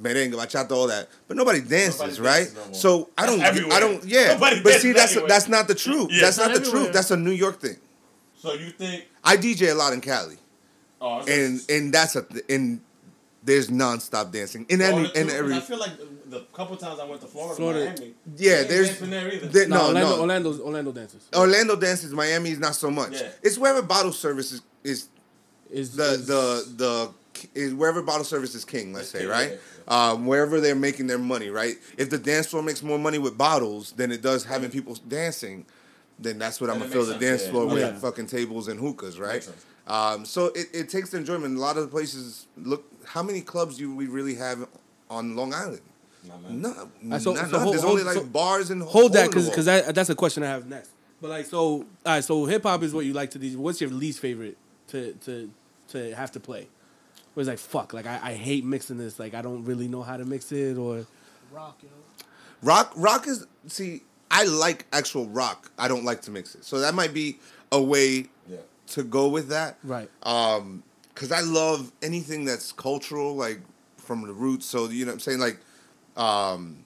Merengue, 0.00 0.32
bachata, 0.34 0.70
all 0.72 0.86
that. 0.88 1.08
But 1.28 1.36
nobody 1.36 1.60
dances, 1.60 2.00
Nobody 2.00 2.20
right? 2.20 2.44
dances 2.54 2.54
no 2.68 2.72
so 2.72 3.10
I 3.16 3.26
don't, 3.26 3.40
everywhere. 3.40 3.72
I 3.76 3.80
don't, 3.80 4.04
yeah. 4.04 4.34
Nobody 4.34 4.60
but 4.62 4.74
see, 4.80 4.92
that's 4.92 5.12
anywhere. 5.12 5.28
that's 5.28 5.48
not 5.48 5.68
the 5.68 5.74
truth. 5.74 6.08
Yeah. 6.10 6.22
That's 6.22 6.38
Not 6.38 6.50
not 6.52 6.62
the 6.64 6.70
truth. 6.70 6.92
That's 6.92 7.10
a 7.10 7.16
New 7.16 7.30
York 7.32 7.60
thing. 7.60 7.76
So 8.38 8.52
you 8.52 8.70
think? 8.70 9.06
I 9.24 9.36
DJ 9.36 9.72
a 9.72 9.74
lot 9.74 9.92
in 9.92 10.00
Cali, 10.00 10.36
Oh, 11.00 11.18
it's 11.20 11.28
and 11.30 11.56
just- 11.56 11.70
and 11.70 11.92
that's 11.94 12.16
a 12.16 12.22
th- 12.22 12.44
and 12.48 12.80
there's 13.42 13.68
nonstop 13.68 14.32
dancing 14.32 14.66
in 14.68 14.78
Florida 14.80 14.96
any 14.98 15.06
in 15.06 15.12
too, 15.12 15.22
'cause 15.24 15.34
every 15.34 15.54
I 15.54 15.60
feel 15.60 15.78
like 15.78 15.90
the 16.28 16.40
couple 16.52 16.76
times 16.76 16.98
I 17.00 17.04
went 17.04 17.20
to 17.20 17.26
Florida, 17.28 17.54
Florida- 17.54 17.84
Miami, 17.96 18.14
yeah. 18.36 18.54
they 18.54 18.58
ain't 18.60 18.68
There's 18.68 18.98
there 18.98 19.32
either. 19.32 19.46
there- 19.46 19.68
No, 19.68 19.76
no 19.76 19.86
Orlando, 19.86 20.08
no 20.16 20.20
Orlando's 20.22 20.60
Orlando 20.60 20.92
dances. 20.92 21.22
Orlando 21.34 21.76
dances. 21.76 22.12
Miami 22.12 22.50
is 22.50 22.58
not 22.58 22.74
so 22.74 22.90
much. 22.90 23.12
Yeah. 23.12 23.28
It's 23.42 23.56
wherever 23.56 23.82
bottle 23.82 24.12
service 24.12 24.52
is, 24.52 24.62
is 24.84 25.08
Is 25.70 25.96
the 25.96 26.12
is- 26.12 26.26
the 26.26 26.64
the 26.76 27.10
is 27.54 27.74
wherever 27.74 28.02
bottle 28.02 28.24
service 28.24 28.54
is 28.54 28.64
king. 28.64 28.92
Let's 28.92 29.08
say 29.08 29.26
right. 29.26 29.58
Um, 29.88 30.26
wherever 30.26 30.60
they're 30.60 30.74
making 30.74 31.06
their 31.06 31.18
money, 31.18 31.48
right? 31.50 31.74
If 31.96 32.10
the 32.10 32.18
dance 32.18 32.48
floor 32.48 32.62
makes 32.62 32.82
more 32.82 32.98
money 32.98 33.18
with 33.18 33.36
bottles 33.38 33.92
than 33.92 34.10
it 34.12 34.22
does 34.22 34.44
having 34.44 34.70
people 34.70 34.94
dancing, 35.08 35.64
then 36.18 36.38
that's 36.38 36.60
what 36.60 36.70
I'm 36.70 36.78
gonna 36.78 36.90
fill 36.90 37.02
makes 37.06 37.08
the 37.08 37.12
sense, 37.14 37.24
dance 37.24 37.44
yeah. 37.44 37.50
floor 37.50 37.66
with 37.66 37.78
Yeah. 37.82 37.98
fucking 37.98 38.26
tables 38.26 38.68
and 38.68 38.80
hookahs, 38.80 39.18
right? 39.20 39.48
Um, 39.86 40.24
so 40.24 40.46
it, 40.46 40.66
it 40.72 40.88
takes 40.88 41.10
the 41.10 41.18
enjoyment. 41.18 41.56
A 41.56 41.60
lot 41.60 41.76
of 41.76 41.82
the 41.84 41.88
places 41.88 42.46
look. 42.56 42.84
How 43.04 43.22
many 43.22 43.40
clubs 43.40 43.76
do 43.76 43.94
we 43.94 44.06
really 44.06 44.34
have 44.34 44.66
on 45.08 45.36
Long 45.36 45.54
Island? 45.54 45.82
Nah, 46.26 46.38
man. 46.38 46.60
No, 46.60 46.70
Uh, 47.14 47.18
so- 47.20 47.34
not, 47.34 47.48
so 47.50 47.58
hold- 47.60 47.72
there's 47.74 47.82
hold- 47.82 47.92
only 48.00 48.02
like 48.04 48.14
so- 48.16 48.24
bars 48.24 48.70
and 48.70 48.82
Hold 48.82 49.12
that 49.12 49.18
hole 49.18 49.24
in 49.26 49.30
the 49.30 49.30
because 49.30 49.48
because 49.50 49.64
that, 49.66 49.94
that's 49.94 50.10
a 50.10 50.16
question 50.16 50.42
I 50.42 50.46
have 50.48 50.66
next. 50.68 50.90
But 51.22 51.30
like 51.30 51.46
so, 51.46 51.60
all 51.62 51.84
right. 52.04 52.24
So 52.24 52.44
hip 52.46 52.64
hop 52.64 52.82
is 52.82 52.92
what 52.92 53.04
you 53.06 53.12
like 53.12 53.30
to 53.30 53.38
DJ. 53.38 53.54
What's 53.56 53.80
your 53.80 53.90
least 53.90 54.18
favorite 54.18 54.56
to 54.88 55.12
to 55.24 55.48
to 55.90 56.14
have 56.16 56.32
to 56.32 56.40
play? 56.40 56.66
Where 57.36 57.42
it's 57.42 57.48
like 57.48 57.58
fuck, 57.58 57.92
like 57.92 58.06
I, 58.06 58.18
I 58.22 58.32
hate 58.32 58.64
mixing 58.64 58.96
this. 58.96 59.18
Like 59.18 59.34
I 59.34 59.42
don't 59.42 59.62
really 59.66 59.88
know 59.88 60.02
how 60.02 60.16
to 60.16 60.24
mix 60.24 60.50
it 60.52 60.78
or 60.78 61.04
Rock, 61.52 61.76
yo. 61.82 61.90
rock 62.62 62.94
rock 62.96 63.28
is 63.28 63.46
see. 63.66 64.00
I 64.30 64.44
like 64.46 64.86
actual 64.90 65.28
rock. 65.28 65.70
I 65.78 65.86
don't 65.86 66.02
like 66.04 66.22
to 66.22 66.30
mix 66.30 66.54
it. 66.54 66.64
So 66.64 66.78
that 66.78 66.94
might 66.94 67.12
be 67.12 67.38
a 67.70 67.80
way 67.82 68.28
Yeah. 68.48 68.56
to 68.92 69.02
go 69.04 69.28
with 69.28 69.48
that. 69.50 69.76
right. 69.84 70.08
Um, 70.22 70.82
cause 71.14 71.30
I 71.30 71.40
love 71.42 71.92
anything 72.00 72.46
that's 72.46 72.72
cultural, 72.72 73.36
like 73.36 73.60
from 73.98 74.26
the 74.26 74.32
roots. 74.32 74.64
So 74.64 74.88
you 74.88 75.04
know 75.04 75.10
what 75.10 75.16
I'm 75.16 75.20
saying, 75.20 75.38
like, 75.40 75.58
um, 76.16 76.78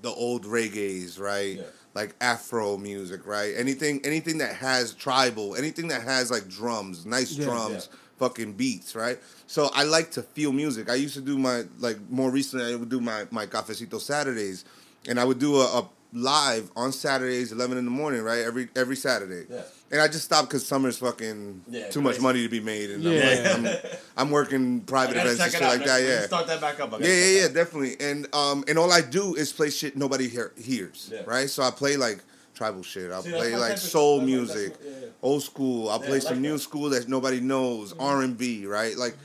the 0.00 0.10
old 0.10 0.44
reggae's, 0.44 1.18
right? 1.18 1.58
Yeah. 1.58 1.62
Like 1.94 2.14
Afro 2.20 2.78
music, 2.78 3.26
right? 3.26 3.52
Anything, 3.56 4.00
anything 4.04 4.38
that 4.38 4.54
has 4.56 4.94
tribal, 4.94 5.54
anything 5.54 5.88
that 5.88 6.02
has 6.02 6.30
like 6.30 6.48
drums, 6.48 7.04
nice 7.04 7.32
Yeah. 7.32 7.44
drums, 7.44 7.88
Yeah. 7.90 7.98
Fucking 8.22 8.52
beats, 8.52 8.94
right? 8.94 9.18
So 9.46 9.68
I 9.74 9.82
like 9.82 10.12
to 10.12 10.22
feel 10.22 10.52
music. 10.52 10.88
I 10.88 10.94
used 10.94 11.14
to 11.14 11.20
do 11.20 11.36
my 11.38 11.64
like 11.80 11.98
more 12.08 12.30
recently. 12.30 12.72
I 12.72 12.76
would 12.76 12.88
do 12.96 13.00
my 13.00 13.26
my 13.30 13.46
cafecito 13.46 13.98
Saturdays, 14.00 14.64
and 15.08 15.18
I 15.18 15.24
would 15.24 15.40
do 15.40 15.56
a, 15.56 15.66
a 15.80 15.88
live 16.14 16.70
on 16.76 16.92
Saturdays, 16.92 17.50
eleven 17.52 17.76
in 17.78 17.84
the 17.84 17.90
morning, 17.90 18.22
right? 18.22 18.42
Every 18.50 18.68
every 18.76 18.96
Saturday. 18.96 19.44
Yeah. 19.50 19.62
And 19.90 20.00
I 20.00 20.06
just 20.08 20.24
stopped 20.24 20.48
because 20.48 20.64
summer's 20.66 20.96
fucking 20.98 21.62
Yeah, 21.68 21.90
too 21.90 22.00
much 22.00 22.18
money 22.20 22.42
to 22.44 22.48
be 22.48 22.60
made, 22.60 22.90
and 22.92 23.02
Yeah. 23.02 23.52
I'm, 23.56 23.64
like, 23.64 23.84
I'm, 23.84 23.98
I'm 24.16 24.30
working 24.30 24.80
private 24.94 25.16
events 25.16 25.40
and 25.40 25.52
shit 25.52 25.60
like 25.60 25.84
that. 25.84 26.00
Yeah. 26.02 26.20
Start 26.26 26.46
that 26.46 26.60
back 26.62 26.80
up. 26.80 26.94
I 26.94 26.98
Yeah, 26.98 27.06
yeah, 27.08 27.26
yeah, 27.26 27.42
that. 27.48 27.54
definitely. 27.54 27.94
And 28.08 28.18
um, 28.34 28.64
and 28.68 28.78
all 28.78 28.90
I 28.92 29.02
do 29.02 29.34
is 29.34 29.52
play 29.52 29.70
shit 29.70 29.96
nobody 29.96 30.28
hear, 30.28 30.52
hears, 30.56 31.10
Yeah. 31.12 31.22
right? 31.26 31.50
So 31.50 31.62
I 31.62 31.70
play 31.70 31.96
like 31.96 32.20
tribal 32.54 32.82
shit. 32.82 33.10
I'll 33.10 33.22
See, 33.22 33.30
play 33.30 33.52
like 33.56 33.60
type 33.74 33.76
of- 33.76 33.82
soul 33.82 34.20
music, 34.20 34.72
that's 34.74 34.84
my- 34.84 34.90
yeah, 34.90 34.96
yeah. 35.02 35.06
old 35.22 35.42
school. 35.42 35.88
I'll 35.88 36.00
Yeah, 36.00 36.06
play 36.08 36.16
I 36.16 36.20
some 36.20 36.32
like 36.34 36.40
new 36.42 36.52
that. 36.52 36.58
school 36.60 36.90
that 36.90 37.08
nobody 37.08 37.40
knows, 37.40 37.92
mm-hmm. 37.92 38.02
R 38.02 38.22
and 38.22 38.36
B, 38.36 38.66
right? 38.66 38.96
Like 38.96 39.16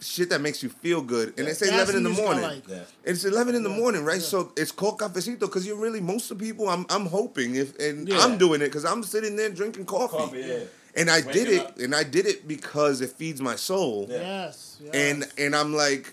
shit 0.00 0.30
that 0.30 0.40
makes 0.40 0.62
you 0.64 0.68
feel 0.68 1.00
good. 1.00 1.28
And 1.38 1.46
Yeah. 1.46 1.50
it's 1.52 1.60
That's 1.60 1.72
eleven 1.72 1.96
in 1.96 2.02
the 2.02 2.10
morning. 2.10 2.42
like. 2.42 2.68
Yeah. 2.68 2.80
It's 3.04 3.24
eleven 3.24 3.54
in 3.54 3.62
the 3.62 3.70
Yeah, 3.70 3.76
morning, 3.78 4.04
right? 4.04 4.20
yeah. 4.20 4.26
So 4.26 4.52
it's 4.56 4.72
called 4.72 4.98
cafecito 4.98 5.40
because 5.40 5.64
you're 5.66 5.76
really 5.76 6.00
most 6.00 6.30
of 6.30 6.38
the 6.38 6.44
people. 6.44 6.68
I'm 6.68 6.84
I'm 6.90 7.06
hoping 7.06 7.54
if 7.54 7.78
and 7.78 8.08
Yeah. 8.08 8.18
I'm 8.18 8.36
doing 8.36 8.60
it 8.62 8.66
because 8.66 8.84
I'm 8.84 9.02
sitting 9.04 9.36
there 9.36 9.48
drinking 9.50 9.84
coffee. 9.86 10.16
Coffee, 10.16 10.40
yeah. 10.40 10.58
And 10.94 11.08
I 11.08 11.20
Waking 11.20 11.32
did 11.32 11.48
it, 11.48 11.60
up. 11.66 11.78
and 11.78 11.94
I 11.94 12.02
did 12.02 12.26
it 12.26 12.46
because 12.46 13.00
it 13.00 13.12
feeds 13.12 13.40
my 13.40 13.56
soul. 13.56 14.06
Yeah. 14.10 14.16
Yes. 14.18 14.76
yes. 14.82 14.92
And 14.94 15.28
and 15.38 15.54
I'm 15.56 15.72
like, 15.72 16.12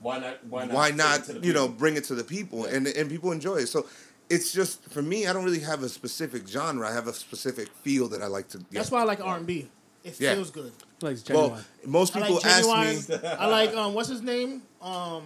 Why 0.00 0.18
not? 0.20 0.46
Why 0.46 0.64
not? 0.66 0.74
why 0.74 0.90
not 0.92 1.18
it 1.18 1.24
to 1.24 1.32
the 1.40 1.46
you 1.46 1.52
know 1.52 1.66
bring 1.66 1.96
it 1.96 2.04
to 2.04 2.14
the 2.14 2.22
people 2.24 2.60
Yeah. 2.68 2.76
and 2.76 2.86
and 2.86 3.10
people 3.10 3.32
enjoy 3.32 3.56
it 3.56 3.66
so 3.66 3.84
it's 4.30 4.52
just 4.52 4.82
for 4.90 5.02
me 5.02 5.26
i 5.26 5.32
don't 5.32 5.44
really 5.44 5.60
have 5.60 5.82
a 5.82 5.88
specific 5.88 6.46
genre 6.48 6.88
i 6.88 6.92
have 6.92 7.06
a 7.08 7.12
specific 7.12 7.68
feel 7.82 8.08
that 8.08 8.20
i 8.22 8.26
like 8.26 8.48
to 8.48 8.58
That's 8.70 8.90
why 8.90 9.00
I 9.00 9.04
like 9.04 9.20
R 9.24 9.36
and 9.38 9.46
B. 9.46 9.68
It 10.04 10.14
Yeah. 10.20 10.34
feels 10.34 10.50
good. 10.50 10.72
Like 11.02 11.16
well 11.30 11.48
genuine. 11.48 11.64
most 11.86 12.16
I 12.16 12.20
people 12.20 12.36
like 12.36 12.46
ask 12.46 13.08
me 13.08 13.16
I 13.26 13.46
like 13.46 13.74
um, 13.74 13.94
what's 13.94 14.08
his 14.08 14.22
name? 14.22 14.62
Um, 14.80 15.22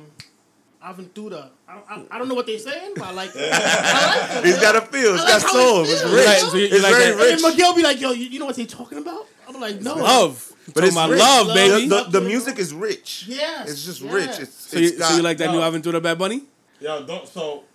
Aventura. 0.85 1.51
I 1.69 1.75
don't, 1.75 1.85
I, 1.91 2.05
I 2.11 2.19
don't 2.19 2.29
know 2.29 2.35
what 2.35 2.47
they're 2.47 2.59
saying, 2.59 2.93
but 2.97 3.05
I 3.05 3.13
like. 3.13 3.31
I 3.37 3.41
like 3.41 4.39
it. 4.39 4.45
he's 4.47 4.59
got 4.61 4.75
a 4.75 4.81
feel 4.81 5.15
it's 5.15 5.23
I 5.23 5.29
got 5.29 5.43
soul 5.43 5.85
it 5.85 5.91
it's 5.91 6.01
feels. 6.03 6.13
rich 6.15 6.27
Right, 6.27 6.39
so 6.41 6.57
you- 6.57 6.63
you 6.67 6.75
it's 6.75 6.83
like 6.83 6.93
very 6.93 7.05
that- 7.05 7.11
And 7.13 7.21
rich 7.21 7.43
then 7.43 7.51
Miguel 7.53 7.75
be 7.77 7.83
like, 7.83 8.01
"Yo, 8.01 8.11
you, 8.13 8.25
you 8.27 8.39
know 8.41 8.47
what 8.47 8.57
they're 8.57 8.67
talking 8.67 8.99
about?" 8.99 9.27
I'm 9.49 9.61
like, 9.61 9.81
"No, 9.81 9.95
Love. 9.95 10.53
but 10.67 10.75
Talking 10.75 10.85
it's 10.89 10.97
about 10.97 11.11
rich. 11.11 11.21
love, 11.21 11.47
Love. 11.49 11.55
baby. 11.57 11.89
the, 11.89 12.03
the, 12.05 12.11
the 12.21 12.21
music 12.23 12.59
is 12.59 12.73
rich 12.75 13.27
Yeah, 13.29 13.63
it's 13.65 13.85
just 13.85 14.01
yes. 14.01 14.13
rich 14.13 14.41
it's, 14.41 14.55
so, 14.71 14.79
you, 14.79 14.99
got, 14.99 15.11
so 15.11 15.17
you 15.17 15.23
like 15.23 15.39
that 15.39 15.51
new 15.51 15.61
No. 15.61 15.71
Aventura 15.71 16.03
Bad 16.03 16.19
Bunny? 16.19 16.43
Yeah, 16.81 17.03
don't. 17.07 17.29
So 17.29 17.43
Maybe 17.45 17.61
not. 17.61 17.72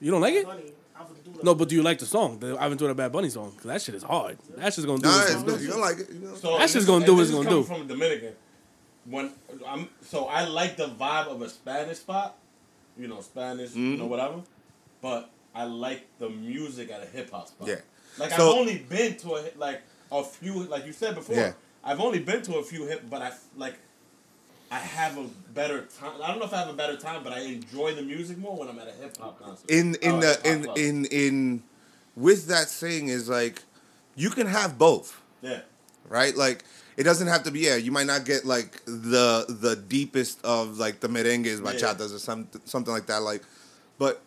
You 0.00 0.10
don't 0.10 0.20
like 0.20 0.34
it? 0.34 0.46
No, 1.42 1.54
but 1.54 1.68
do 1.68 1.74
you 1.74 1.82
like 1.82 1.98
the 1.98 2.06
song, 2.06 2.38
the 2.38 2.56
Aventura 2.56 2.96
Bad 2.96 3.12
Bunny 3.12 3.28
song? 3.28 3.50
Because 3.50 3.66
that 3.66 3.82
shit 3.82 3.94
is 3.94 4.02
hard. 4.02 4.38
That 4.56 4.72
shit's 4.72 4.86
gonna 4.86 4.98
do 5.02 5.08
nah, 5.08 5.14
what 5.14 5.22
it's 5.24 5.32
it's 5.34 5.42
gonna 5.42 5.52
good. 5.52 5.58
do. 5.58 5.64
you 5.64 5.70
don't 5.70 5.80
like 5.80 5.98
it 5.98 6.10
you 6.10 6.20
know 6.20 6.34
So 6.34 6.50
That's 6.58 6.62
and 6.62 6.72
just 6.72 6.86
gonna 6.86 7.04
do 7.06 7.14
what 7.14 7.22
it's 7.22 7.30
gonna 7.30 7.44
coming 7.44 7.62
do. 7.62 7.66
From 7.68 7.86
Dominican, 7.86 8.32
when 9.04 9.30
I'm 9.66 9.88
so 10.02 10.24
I 10.26 10.46
like 10.46 10.76
the 10.76 10.88
vibe 10.88 11.26
of 11.28 11.42
a 11.42 11.48
Spanish 11.50 11.98
spot, 11.98 12.36
you 12.98 13.08
know, 13.08 13.20
Spanish, 13.20 13.74
you 13.74 13.82
Mm-hmm. 13.82 13.98
know, 14.00 14.06
whatever. 14.06 14.40
But 15.02 15.30
I 15.54 15.64
like 15.64 16.06
the 16.18 16.30
music 16.30 16.90
at 16.90 17.02
a 17.02 17.06
hip 17.06 17.30
hop 17.30 17.48
spot. 17.48 17.68
Yeah. 17.68 17.76
Like 18.18 18.30
So- 18.30 18.50
I've 18.52 18.58
only 18.58 18.78
been 18.78 19.16
to 19.18 19.34
a 19.36 19.50
like 19.56 19.82
a 20.10 20.24
few, 20.24 20.62
like 20.64 20.86
you 20.86 20.92
said 20.92 21.14
before. 21.14 21.36
Yeah. 21.36 21.52
I've 21.84 22.00
only 22.00 22.18
been 22.20 22.42
to 22.42 22.56
a 22.56 22.62
few 22.62 22.86
hip, 22.86 23.04
but 23.10 23.20
I 23.22 23.32
like. 23.56 23.74
I 24.70 24.78
have 24.78 25.16
a 25.16 25.24
better 25.54 25.86
time. 26.00 26.20
I 26.22 26.28
don't 26.28 26.38
know 26.40 26.44
if 26.46 26.52
I 26.52 26.58
have 26.58 26.68
a 26.68 26.72
better 26.72 26.96
time, 26.96 27.22
but 27.22 27.32
I 27.32 27.40
enjoy 27.40 27.94
the 27.94 28.02
music 28.02 28.36
more 28.38 28.56
when 28.56 28.68
I'm 28.68 28.78
at 28.78 28.88
a 28.88 28.92
hip 28.92 29.16
hop 29.16 29.40
concert. 29.40 29.70
in 29.70 29.94
in 29.96 30.14
Oh, 30.16 30.20
the 30.20 30.40
in 30.52 30.64
club. 30.64 30.78
in 30.78 31.04
in 31.06 31.62
with 32.16 32.46
that 32.48 32.68
saying 32.68 33.08
is 33.08 33.28
like 33.28 33.62
you 34.16 34.30
can 34.30 34.46
have 34.46 34.76
both 34.78 35.20
yeah. 35.42 35.60
right? 36.08 36.34
Like 36.36 36.64
it 36.96 37.04
doesn't 37.04 37.28
have 37.28 37.42
to 37.44 37.50
be. 37.50 37.60
Yeah, 37.60 37.76
you 37.76 37.92
might 37.92 38.06
not 38.06 38.24
get 38.24 38.44
like 38.44 38.82
the 38.86 39.44
the 39.48 39.76
deepest 39.76 40.44
of 40.44 40.78
like 40.78 41.00
the 41.00 41.08
merengues, 41.08 41.60
bachatas, 41.60 42.14
or 42.14 42.18
something 42.18 42.60
something 42.64 42.92
like 42.92 43.06
that. 43.06 43.22
Like, 43.22 43.42
but 43.98 44.22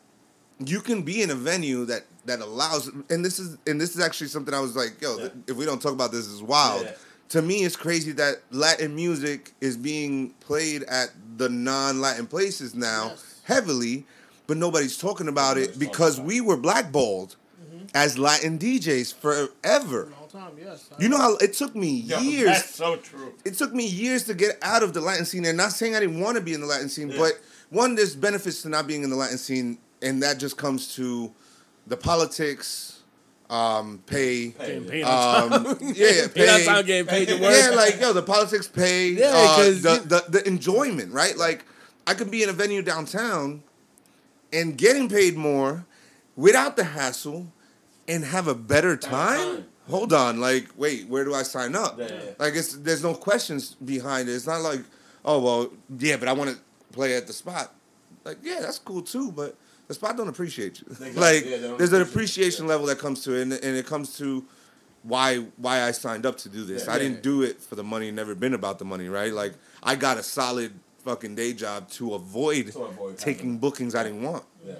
you 0.64 0.80
can 0.80 1.02
be 1.02 1.22
in 1.22 1.32
a 1.32 1.36
venue 1.36 1.86
that 1.86 2.04
that 2.26 2.40
allows. 2.40 2.88
And 3.10 3.26
this 3.26 3.40
is 3.40 3.58
and 3.68 3.82
this 3.82 3.96
is 3.96 4.02
actually 4.02 4.28
something 4.28 4.54
I 4.54 4.60
was 4.62 4.76
like, 4.76 5.02
yo, 5.02 5.18
Yeah. 5.18 5.30
if 5.48 5.58
we 5.58 5.66
don't 5.66 5.82
talk 5.82 5.94
about 5.94 6.12
this, 6.12 6.28
is 6.28 6.42
wild. 6.42 6.88
Yeah. 7.30 7.42
To 7.42 7.48
me, 7.48 7.64
it's 7.64 7.76
crazy 7.76 8.12
that 8.14 8.42
Latin 8.52 8.96
music 8.96 9.54
is 9.62 9.78
being 9.78 10.32
played 10.40 10.84
at 10.84 11.10
the 11.38 11.50
non-Latin 11.50 12.28
places 12.28 12.76
now 12.76 13.10
Yes. 13.10 13.42
heavily, 13.44 14.06
but 14.48 14.58
nobody's 14.58 14.98
talking 14.98 15.28
about 15.28 15.58
Nobody's 15.58 15.76
it 15.76 15.80
because 15.80 16.18
about 16.18 16.28
we 16.28 16.42
were 16.42 16.58
blackballed 16.58 17.36
mm-hmm. 17.64 17.86
as 17.94 18.18
Latin 18.18 18.58
DJs 18.58 19.14
forever. 19.16 20.12
Time, 20.32 20.52
yes. 20.64 20.88
You 21.00 21.10
know 21.10 21.18
how 21.18 21.38
it 21.38 21.54
took 21.54 21.76
me 21.76 22.02
Yo, 22.02 22.20
years. 22.20 22.50
That's 22.50 22.76
so 22.76 22.98
true. 22.98 23.34
It 23.46 23.56
took 23.56 23.74
me 23.74 23.88
years 23.88 24.26
to 24.26 24.36
get 24.36 24.60
out 24.62 24.84
of 24.84 24.94
the 24.94 25.02
Latin 25.02 25.26
scene. 25.26 25.44
And 25.46 25.58
not 25.58 25.72
saying 25.72 25.96
I 25.96 26.00
didn't 26.02 26.20
want 26.20 26.38
to 26.38 26.44
be 26.44 26.54
in 26.54 26.62
the 26.62 26.68
Latin 26.68 26.88
scene, 26.88 27.10
Yeah. 27.10 27.18
but 27.18 27.34
one, 27.72 27.96
there's 27.96 28.16
benefits 28.16 28.62
to 28.62 28.70
not 28.70 28.86
being 28.86 29.04
in 29.04 29.10
the 29.10 29.16
Latin 29.16 29.40
scene, 29.40 29.80
and 30.04 30.22
that 30.22 30.38
just 30.38 30.56
comes 30.58 30.94
to 30.96 31.32
the 31.88 31.98
politics, 31.98 32.99
um, 33.50 34.04
pay, 34.06 34.50
Hey, 34.50 34.80
Getting 34.80 35.04
um, 35.06 35.78
yeah, 35.82 36.08
yeah, 36.12 36.28
Pay 36.28 36.46
that 36.46 36.60
pay. 36.60 36.66
time 36.66 36.86
getting 36.86 37.08
paid 37.08 37.28
to 37.30 37.34
work. 37.36 37.52
Yeah, 37.52 37.72
like 37.76 38.00
yo, 38.00 38.14
the 38.14 38.22
politics 38.22 38.68
pay. 38.68 39.10
Yeah, 39.10 39.32
uh, 39.34 39.56
'cause 39.56 39.82
the, 39.82 40.04
the 40.06 40.26
the 40.40 40.48
enjoyment, 40.48 41.12
right? 41.14 41.36
Like 41.36 41.66
I 42.06 42.14
could 42.14 42.30
be 42.30 42.44
in 42.44 42.50
a 42.50 42.54
venue 42.54 42.82
downtown 42.82 43.64
and 44.54 44.78
getting 44.78 45.10
paid 45.10 45.36
more 45.36 45.86
without 46.36 46.76
the 46.78 46.84
hassle 46.84 47.52
and 48.08 48.24
have 48.26 48.48
a 48.48 48.56
better 48.56 48.96
time. 48.96 49.40
time. 49.58 49.66
Hold 49.90 50.14
on, 50.14 50.40
like 50.40 50.68
wait, 50.78 51.08
where 51.08 51.24
do 51.26 51.34
I 51.34 51.42
sign 51.42 51.76
up? 51.76 51.98
Yeah, 52.00 52.08
yeah. 52.12 52.20
Like 52.38 52.54
it's 52.56 52.74
there's 52.74 53.02
no 53.04 53.16
questions 53.16 53.74
behind 53.84 54.30
it. 54.30 54.34
It's 54.34 54.46
not 54.46 54.62
like 54.62 54.82
oh 55.26 55.40
well 55.42 55.72
yeah, 55.98 56.18
but 56.18 56.28
I 56.28 56.34
want 56.34 56.52
to 56.52 56.58
play 56.94 57.16
at 57.16 57.26
the 57.26 57.34
spot. 57.34 57.74
Like 58.24 58.38
yeah, 58.44 58.60
that's 58.62 58.78
cool 58.78 59.02
too, 59.02 59.32
but 59.32 59.56
the 59.90 59.94
spot 59.96 60.16
don't 60.16 60.30
appreciate 60.30 60.80
you. 60.82 60.88
They 60.96 61.12
like 61.28 61.44
yeah, 61.46 61.58
they 61.58 61.76
there's 61.76 61.92
an 61.92 62.02
appreciate 62.02 62.02
you, 62.02 62.02
appreciation 62.04 62.66
yeah. 62.66 62.70
level 62.72 62.88
that 62.88 63.00
comes 63.00 63.22
to 63.26 63.34
it, 63.34 63.42
and, 63.42 63.52
and 63.54 63.76
it 63.76 63.86
comes 63.86 64.18
to 64.20 64.46
why 65.04 65.38
why 65.58 65.82
I 65.84 65.92
signed 65.92 66.26
up 66.26 66.38
to 66.40 66.50
do 66.50 66.64
this. 66.64 66.86
Yeah, 66.86 66.92
I 66.94 66.96
yeah. 66.96 67.04
didn't 67.04 67.24
do 67.24 67.42
it 67.42 67.62
for 67.62 67.76
the 67.76 67.84
money. 67.84 68.10
Never 68.12 68.36
been 68.36 68.54
about 68.54 68.80
the 68.80 68.86
money, 68.86 69.10
right? 69.10 69.34
Like 69.34 69.54
I 69.84 69.96
got 69.96 70.18
a 70.18 70.24
solid 70.24 70.72
fucking 71.04 71.36
day 71.36 71.54
job 71.54 71.90
to 71.92 72.14
avoid, 72.14 72.72
To 72.74 72.84
avoid 72.84 73.18
taking 73.18 73.46
having- 73.46 73.58
bookings 73.60 73.96
I 73.96 74.04
didn't 74.04 74.22
want. 74.24 74.44
Yeah. 74.66 74.76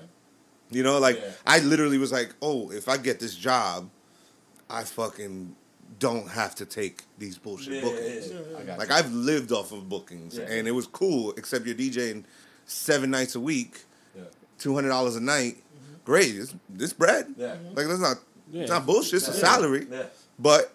You 0.72 0.84
know, 0.84 1.00
like 1.00 1.18
Yeah. 1.18 1.32
I 1.46 1.60
literally 1.60 1.98
was 1.98 2.12
like, 2.12 2.36
oh, 2.42 2.72
if 2.72 2.88
I 2.88 2.98
get 2.98 3.20
this 3.20 3.36
job, 3.36 3.90
I 4.70 4.84
fucking 4.84 5.56
don't 5.98 6.28
have 6.30 6.54
to 6.56 6.66
take 6.66 7.04
these 7.18 7.38
bullshit 7.40 7.74
Yeah, 7.76 7.82
bookings. 7.82 8.28
yeah, 8.30 8.38
yeah. 8.66 8.74
I 8.74 8.78
Like 8.78 8.90
you. 8.90 8.96
I've 8.96 9.12
lived 9.12 9.52
off 9.52 9.72
of 9.72 9.90
bookings, 9.90 10.38
Yeah. 10.38 10.44
and 10.44 10.68
it 10.68 10.72
was 10.72 10.86
cool. 10.86 11.32
Except 11.38 11.66
you're 11.66 11.74
DJing 11.76 12.26
seven 12.68 13.10
nights 13.10 13.34
a 13.36 13.40
week, 13.40 13.72
Yeah. 13.74 13.89
Two 14.60 14.76
hundred 14.76 14.90
dollars 14.90 15.16
a 15.16 15.22
night. 15.22 15.58
Great, 16.06 16.36
it's 16.36 16.54
this 16.70 16.94
bread. 16.94 17.34
Yeah. 17.38 17.56
Mm-hmm. 17.56 17.76
Like 17.76 17.88
that's 17.88 18.00
not, 18.00 18.18
Yeah. 18.52 18.62
it's 18.64 18.72
not 18.72 18.86
bullshit. 18.86 19.16
It's 19.16 19.28
a 19.28 19.34
salary. 19.34 19.88
Yeah. 19.90 20.04
But 20.38 20.74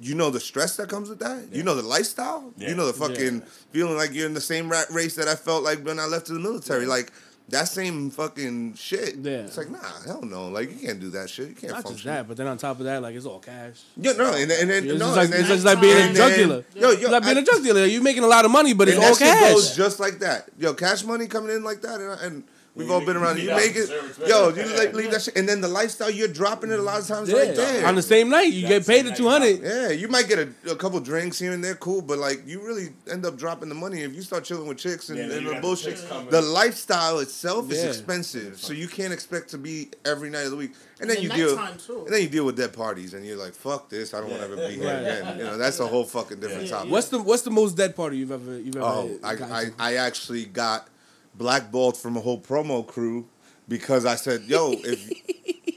you 0.00 0.14
know 0.14 0.30
the 0.30 0.40
stress 0.40 0.76
that 0.76 0.88
comes 0.88 1.08
with 1.08 1.20
that. 1.20 1.44
You 1.52 1.62
know 1.62 1.74
the 1.74 1.82
lifestyle. 1.82 2.52
Yeah. 2.56 2.70
You 2.70 2.74
know 2.74 2.86
the 2.86 2.92
fucking 2.92 3.36
Yeah. 3.38 3.44
feeling 3.72 3.96
like 3.96 4.12
you're 4.12 4.26
in 4.26 4.34
the 4.34 4.40
same 4.40 4.68
rat 4.70 4.88
race 4.90 5.14
that 5.16 5.28
I 5.28 5.34
felt 5.36 5.62
like 5.62 5.84
when 5.84 5.98
I 5.98 6.06
left 6.06 6.26
to 6.26 6.32
the 6.34 6.40
military. 6.40 6.82
Yeah. 6.82 6.88
Like 6.90 7.12
that 7.48 7.68
same 7.68 8.10
fucking 8.10 8.74
shit. 8.74 9.14
Yeah. 9.22 9.46
It's 9.46 9.56
like 9.56 9.70
nah, 9.70 9.78
hell 10.04 10.20
no. 10.22 10.48
Like 10.48 10.68
you 10.72 10.76
can't 10.84 10.98
do 11.00 11.08
that 11.10 11.30
shit. 11.30 11.48
You 11.50 11.54
can't 11.54 11.72
Not 11.72 11.76
just 11.82 11.86
function. 11.86 12.10
that, 12.10 12.26
but 12.28 12.36
then 12.36 12.48
on 12.48 12.58
top 12.58 12.78
of 12.80 12.84
that, 12.86 13.00
like 13.00 13.14
it's 13.14 13.24
all 13.24 13.38
cash. 13.38 13.80
Yeah, 13.96 14.12
no, 14.12 14.34
and, 14.34 14.50
and 14.50 14.68
then 14.68 14.84
It's 14.84 14.98
no, 14.98 15.06
just 15.06 15.16
like, 15.16 15.24
and 15.26 15.32
then, 15.32 15.40
it's 15.40 15.48
just 15.50 15.64
like 15.64 15.80
being 15.80 15.96
a 15.96 16.00
and 16.00 16.14
drug 16.16 16.30
then- 16.32 16.38
dealer. 16.40 16.64
Yo, 16.74 16.88
yo, 16.90 16.94
It's 16.94 17.08
like 17.08 17.22
being 17.22 17.36
I- 17.38 17.40
a 17.40 17.44
drug 17.44 17.62
dealer. 17.62 17.84
You're 17.86 18.02
making 18.02 18.24
a 18.24 18.26
lot 18.26 18.44
of 18.44 18.50
money, 18.50 18.74
but 18.74 18.88
it's 18.88 18.96
and 18.98 19.06
all 19.06 19.14
cash. 19.16 19.52
goes 19.54 19.76
just 19.76 20.00
like 20.00 20.18
that. 20.18 20.48
Yo, 20.58 20.74
cash 20.74 21.04
money 21.04 21.28
coming 21.28 21.54
in 21.56 21.62
like 21.62 21.80
that, 21.82 22.00
and, 22.00 22.20
and 22.20 22.44
we've 22.76 22.90
all 22.90 23.00
been 23.04 23.16
around. 23.16 23.38
you 23.38 23.44
You 23.50 23.56
make 23.56 23.74
it, 23.74 23.88
yo, 24.28 24.50
you 24.50 24.76
like 24.76 24.92
leave 24.94 25.10
that 25.10 25.22
shit, 25.22 25.36
and 25.36 25.48
then 25.48 25.60
the 25.60 25.68
lifestyle 25.68 26.10
you're 26.10 26.28
dropping 26.28 26.70
it 26.70 26.78
a 26.78 26.82
lot 26.82 27.00
of 27.00 27.06
times 27.08 27.28
Yeah. 27.30 27.38
right 27.38 27.56
there. 27.56 27.86
On 27.86 27.94
the 27.96 28.02
same 28.02 28.28
night, 28.28 28.52
you 28.52 28.68
get 28.68 28.86
paid 28.86 29.06
the 29.06 29.10
the 29.10 29.16
two 29.16 29.28
hundred. 29.28 29.62
Yeah, 29.62 29.88
you 29.90 30.08
might 30.08 30.28
get 30.28 30.38
a, 30.38 30.48
a 30.70 30.76
couple 30.76 31.00
drinks 31.00 31.38
here 31.38 31.52
and 31.52 31.64
there, 31.64 31.74
cool, 31.74 32.02
but 32.02 32.18
like 32.18 32.46
you 32.46 32.60
really 32.64 32.90
end 33.10 33.24
up 33.26 33.36
dropping 33.36 33.68
the 33.68 33.74
money 33.74 34.02
if 34.02 34.14
you 34.14 34.22
start 34.22 34.44
chilling 34.44 34.68
with 34.68 34.78
chicks 34.78 35.08
and, 35.08 35.18
Yeah, 35.18 35.24
and 35.24 35.32
the 35.46 35.50
got 35.50 35.54
the 35.56 35.60
bullshit. 35.62 35.96
The 36.30 36.42
lifestyle 36.42 37.18
itself 37.20 37.70
is 37.72 37.82
expensive, 37.84 38.58
so 38.60 38.72
you 38.72 38.88
can't 38.88 39.12
expect 39.12 39.48
to 39.50 39.58
be 39.58 39.90
every 40.04 40.30
night 40.30 40.44
of 40.44 40.50
the 40.50 40.56
week. 40.56 40.72
And 41.00 41.10
then 41.10 41.18
And 41.18 41.24
you 41.24 41.30
deal, 41.30 41.56
too. 41.76 42.04
and 42.06 42.08
then 42.12 42.22
you 42.22 42.28
deal 42.28 42.44
with 42.46 42.56
dead 42.56 42.72
parties, 42.72 43.12
and 43.12 43.24
you're 43.26 43.36
like, 43.36 43.54
"Fuck 43.54 43.90
this! 43.90 44.14
I 44.14 44.20
don't 44.20 44.30
want 44.30 44.40
to 44.42 44.46
ever 44.48 44.56
be 44.56 44.74
here 44.76 44.84
Right. 44.86 45.02
again." 45.02 45.38
You 45.38 45.44
know, 45.44 45.58
that's 45.58 45.78
a 45.78 45.86
whole 45.86 46.04
fucking 46.04 46.40
different 46.40 46.64
Yeah, 46.64 46.76
topic. 46.76 46.90
What's 46.90 47.08
the 47.08 47.20
What's 47.20 47.42
the 47.42 47.50
most 47.50 47.76
dead 47.76 47.94
party 47.94 48.16
you've 48.16 48.32
ever 48.32 48.58
you've 48.58 48.76
ever? 48.76 48.84
Oh, 48.84 49.18
I, 49.22 49.32
I. 49.34 49.64
I 49.78 49.94
actually 49.96 50.46
got 50.46 50.88
blackballed 51.36 51.96
from 51.96 52.16
a 52.16 52.20
whole 52.20 52.40
promo 52.40 52.86
crew 52.86 53.26
because 53.68 54.04
I 54.04 54.16
said, 54.16 54.42
"Yo, 54.44 54.72
if 54.72 55.10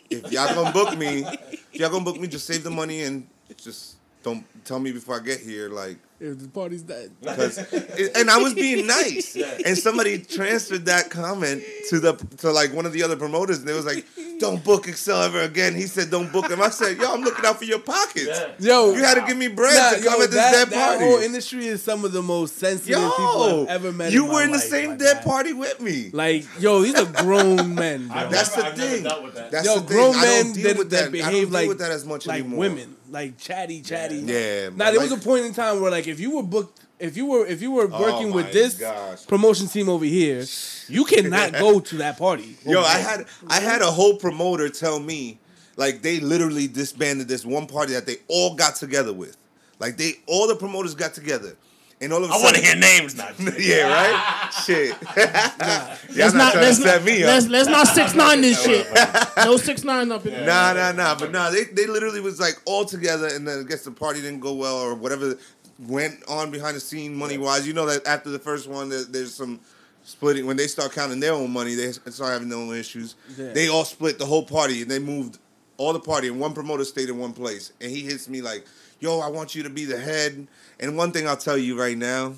if 0.09 0.31
y'all 0.31 0.53
gonna 0.53 0.71
book 0.71 0.97
me, 0.97 1.25
if 1.25 1.75
y'all 1.79 1.89
gonna 1.89 2.03
book 2.03 2.19
me, 2.19 2.27
just 2.27 2.45
save 2.45 2.63
the 2.63 2.71
money 2.71 3.03
and 3.03 3.27
just 3.57 3.95
don't 4.23 4.43
tell 4.65 4.79
me 4.79 4.91
before 4.91 5.15
I 5.15 5.19
get 5.19 5.39
here, 5.39 5.69
like. 5.69 5.97
If 6.21 6.39
the 6.39 6.49
party's 6.49 6.81
dead. 6.81 7.11
And 8.15 8.29
I 8.29 8.37
was 8.37 8.53
being 8.53 8.85
nice, 8.87 9.35
and 9.65 9.77
somebody 9.77 10.19
transferred 10.19 10.85
that 10.85 11.09
comment 11.09 11.63
to 11.89 11.99
the 11.99 12.13
to 12.39 12.51
like 12.51 12.73
one 12.73 12.85
of 12.85 12.91
the 12.93 13.03
other 13.03 13.15
promoters, 13.15 13.59
and 13.59 13.67
they 13.67 13.73
was 13.73 13.85
like, 13.85 14.05
"Don't 14.39 14.61
book 14.63 14.87
Excel 14.89 15.21
ever 15.23 15.39
again." 15.41 15.75
He 15.75 15.83
said, 15.83 16.11
"Don't 16.11 16.29
book 16.31 16.49
him." 16.49 16.61
I 16.61 16.69
said, 16.71 16.97
"Yo, 16.97 17.13
I'm 17.13 17.21
looking 17.21 17.45
out 17.45 17.57
for 17.57 17.63
your 17.63 17.79
pockets. 17.79 18.27
Yeah. 18.27 18.49
Yo, 18.59 18.93
You 18.93 19.03
had 19.03 19.15
to 19.15 19.25
give 19.25 19.37
me 19.37 19.47
bread 19.47 19.73
Nah, 19.75 19.89
to 19.91 19.95
come 20.03 20.19
yo, 20.19 20.23
at 20.25 20.31
this 20.31 20.35
that, 20.39 20.51
dead 20.51 20.69
that 20.71 20.89
party." 20.89 21.05
whole 21.05 21.19
industry 21.19 21.67
is 21.67 21.81
some 21.81 22.03
of 22.03 22.11
the 22.11 22.21
most 22.21 22.57
sensitive 22.57 22.95
people 22.97 23.61
I've 23.63 23.67
ever 23.69 23.91
met. 23.93 24.11
you 24.11 24.23
in 24.25 24.27
were 24.29 24.33
my 24.35 24.43
in 24.43 24.51
the 24.51 24.57
life, 24.57 24.67
same 24.67 24.97
dead 24.97 25.17
guy. 25.17 25.23
party 25.23 25.53
with 25.53 25.79
me. 25.79 26.09
Like, 26.11 26.45
yo, 26.59 26.81
these 26.81 26.95
are 26.95 27.05
grown 27.23 27.75
men. 27.75 28.07
Bro. 28.09 28.29
That's 28.29 28.57
never, 28.57 28.61
the 28.61 28.67
I've 28.73 28.77
never 28.77 28.91
thing. 28.91 29.03
dealt 29.03 29.23
with 29.23 29.35
that. 29.35 29.51
That's 29.51 29.65
yo, 29.65 29.75
the 29.75 29.79
thing. 29.81 29.87
grown 29.87 30.15
I 30.15 30.21
men 30.21 30.43
don't 30.45 30.53
deal 30.53 30.63
that, 30.67 30.77
with 30.77 30.89
that 30.89 30.95
that. 30.95 30.99
I 30.99 31.03
don't 31.03 31.11
behave 31.13 31.45
deal 31.47 31.53
like 31.53 31.67
with 31.69 31.79
that 31.79 31.91
as 31.91 32.05
much 32.05 32.27
like 32.27 32.39
anymore. 32.41 32.59
women, 32.59 32.95
like 33.09 33.37
chatty, 33.37 33.81
chatty. 33.81 34.17
Yeah, 34.17 34.69
Now 34.69 34.85
but 34.85 34.91
there 34.91 35.01
was 35.01 35.11
a 35.11 35.17
point 35.17 35.45
in 35.45 35.53
time 35.53 35.81
where 35.81 35.91
like 35.91 36.07
if 36.07 36.19
you 36.19 36.35
were 36.37 36.43
booked, 36.43 36.81
if 36.99 37.15
you 37.17 37.25
were 37.25 37.45
if 37.45 37.61
you 37.61 37.71
were 37.71 37.89
oh 37.91 38.01
working 38.01 38.31
Oh 38.31 38.35
with 38.35 38.51
this 38.51 38.75
gosh. 38.75 39.25
promotion 39.25 39.67
team 39.67 39.89
over 39.89 40.05
here, 40.05 40.45
you 40.87 41.05
cannot 41.05 41.53
go 41.53 41.79
to 41.79 41.97
that 41.97 42.17
party. 42.17 42.57
Yo, 42.65 42.81
I 42.81 42.97
had 42.97 43.25
I 43.47 43.59
had 43.59 43.81
a 43.81 43.89
whole 43.91 44.15
promoter 44.17 44.69
tell 44.69 44.99
me, 44.99 45.39
like 45.77 46.01
they 46.01 46.19
literally 46.19 46.67
disbanded 46.67 47.27
this 47.27 47.45
one 47.45 47.67
party 47.67 47.93
that 47.93 48.05
they 48.05 48.17
all 48.27 48.55
got 48.55 48.75
together 48.75 49.13
with. 49.13 49.37
Like 49.79 49.97
they 49.97 50.13
all 50.27 50.47
the 50.47 50.55
promoters 50.55 50.93
got 50.95 51.13
together. 51.13 51.55
And 52.01 52.13
all 52.13 52.23
of 52.23 52.31
a 52.31 52.33
I 52.33 52.37
want 52.37 52.55
to 52.55 52.61
hear 52.61 52.75
names 52.75 53.15
now. 53.15 53.29
yeah, 53.59 53.91
right? 53.91 54.49
Shit. 54.65 54.89
Y'all 56.15 56.27
Let's 56.27 56.33
not, 56.33 56.33
not 56.33 56.55
let's 56.55 56.79
not, 56.79 56.87
set 56.87 57.03
me 57.03 57.25
let's, 57.25 57.45
up. 57.45 57.51
let's 57.51 57.67
not 57.67 57.87
six 57.87 58.15
nine 58.15 58.39
this 58.39 58.63
shit. 58.63 58.87
No 59.37 59.57
six 59.57 59.83
nine 59.83 60.09
up 60.11 60.25
in 60.25 60.31
there. 60.31 60.45
Nah, 60.45 60.73
nah, 60.73 60.91
nah. 60.93 61.15
But 61.15 61.31
nah, 61.31 61.49
they, 61.49 61.65
they 61.65 61.87
literally 61.87 62.21
was 62.21 62.39
like 62.39 62.55
all 62.65 62.85
together, 62.85 63.27
and 63.27 63.45
then 63.45 63.59
I 63.59 63.63
guess 63.63 63.83
the 63.83 63.91
party 63.91 64.21
didn't 64.21 64.39
go 64.39 64.53
well 64.53 64.77
or 64.77 64.95
whatever 64.95 65.37
went 65.87 66.23
on 66.27 66.51
behind 66.51 66.75
the 66.75 66.79
scene 66.79 67.15
money 67.15 67.37
wise. 67.37 67.67
You 67.67 67.73
know 67.73 67.85
that 67.85 68.05
after 68.05 68.29
the 68.29 68.39
first 68.39 68.69
one, 68.69 68.89
there, 68.89 69.03
there's 69.03 69.33
some 69.33 69.59
splitting. 70.03 70.45
When 70.45 70.57
they 70.57 70.67
start 70.67 70.93
counting 70.93 71.19
their 71.19 71.33
own 71.33 71.51
money, 71.51 71.75
they 71.75 71.91
start 71.91 72.31
having 72.33 72.49
their 72.49 72.59
own 72.59 72.75
issues. 72.75 73.15
Yeah. 73.37 73.51
They 73.53 73.69
all 73.69 73.85
split 73.85 74.19
the 74.19 74.25
whole 74.25 74.43
party, 74.43 74.81
and 74.81 74.91
they 74.91 74.99
moved 74.99 75.37
all 75.77 75.93
the 75.93 75.99
party, 75.99 76.27
and 76.27 76.39
one 76.39 76.53
promoter 76.53 76.83
stayed 76.83 77.09
in 77.09 77.17
one 77.17 77.33
place. 77.33 77.71
And 77.79 77.91
he 77.91 78.01
hits 78.01 78.27
me 78.27 78.41
like, 78.41 78.65
"Yo, 78.99 79.19
I 79.19 79.27
want 79.29 79.55
you 79.55 79.63
to 79.63 79.69
be 79.69 79.85
the 79.85 79.99
head." 79.99 80.47
And 80.79 80.95
one 80.95 81.11
thing 81.11 81.27
I'll 81.27 81.37
tell 81.37 81.57
you 81.57 81.79
right 81.79 81.97
now. 81.97 82.33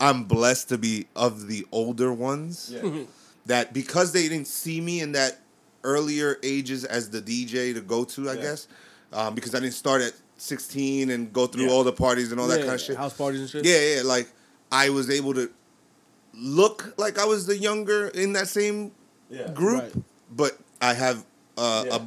I'm 0.00 0.24
blessed 0.24 0.68
to 0.68 0.78
be 0.78 1.06
of 1.16 1.48
the 1.48 1.66
older 1.72 2.12
ones 2.12 2.70
Yeah. 2.72 3.02
that 3.46 3.72
because 3.72 4.12
they 4.12 4.28
didn't 4.28 4.46
see 4.46 4.80
me 4.80 5.00
in 5.00 5.12
that 5.12 5.40
earlier 5.82 6.38
ages 6.44 6.84
as 6.84 7.10
the 7.10 7.20
DJ 7.20 7.72
to 7.74 7.80
go 7.80 8.04
to, 8.04 8.30
I 8.30 8.34
Yeah. 8.34 8.40
guess, 8.42 8.68
um, 9.12 9.34
because 9.34 9.56
I 9.56 9.60
didn't 9.60 9.74
start 9.74 10.02
at 10.02 10.12
16 10.36 11.10
and 11.10 11.32
go 11.32 11.48
through 11.48 11.64
Yeah. 11.64 11.70
all 11.72 11.82
the 11.82 11.92
parties 11.92 12.30
and 12.30 12.40
all 12.40 12.46
that 12.46 12.60
Yeah, 12.60 12.66
kind 12.66 12.74
of 12.76 12.80
shit. 12.80 12.96
House 12.96 13.14
parties 13.14 13.40
and 13.40 13.50
shit. 13.50 13.64
Yeah, 13.64 13.96
yeah, 13.96 14.02
like 14.02 14.28
I 14.70 14.90
was 14.90 15.10
able 15.10 15.34
to 15.34 15.50
look 16.32 16.94
like 16.96 17.18
I 17.18 17.24
was 17.24 17.46
the 17.46 17.56
younger 17.58 18.06
in 18.08 18.34
that 18.34 18.46
same 18.48 18.92
Yeah. 19.30 19.48
group, 19.48 19.82
Right. 19.82 19.92
but 20.30 20.58
I 20.80 20.94
have 20.94 21.24
uh, 21.56 21.82
Yeah. 21.86 21.96
a 21.96 22.00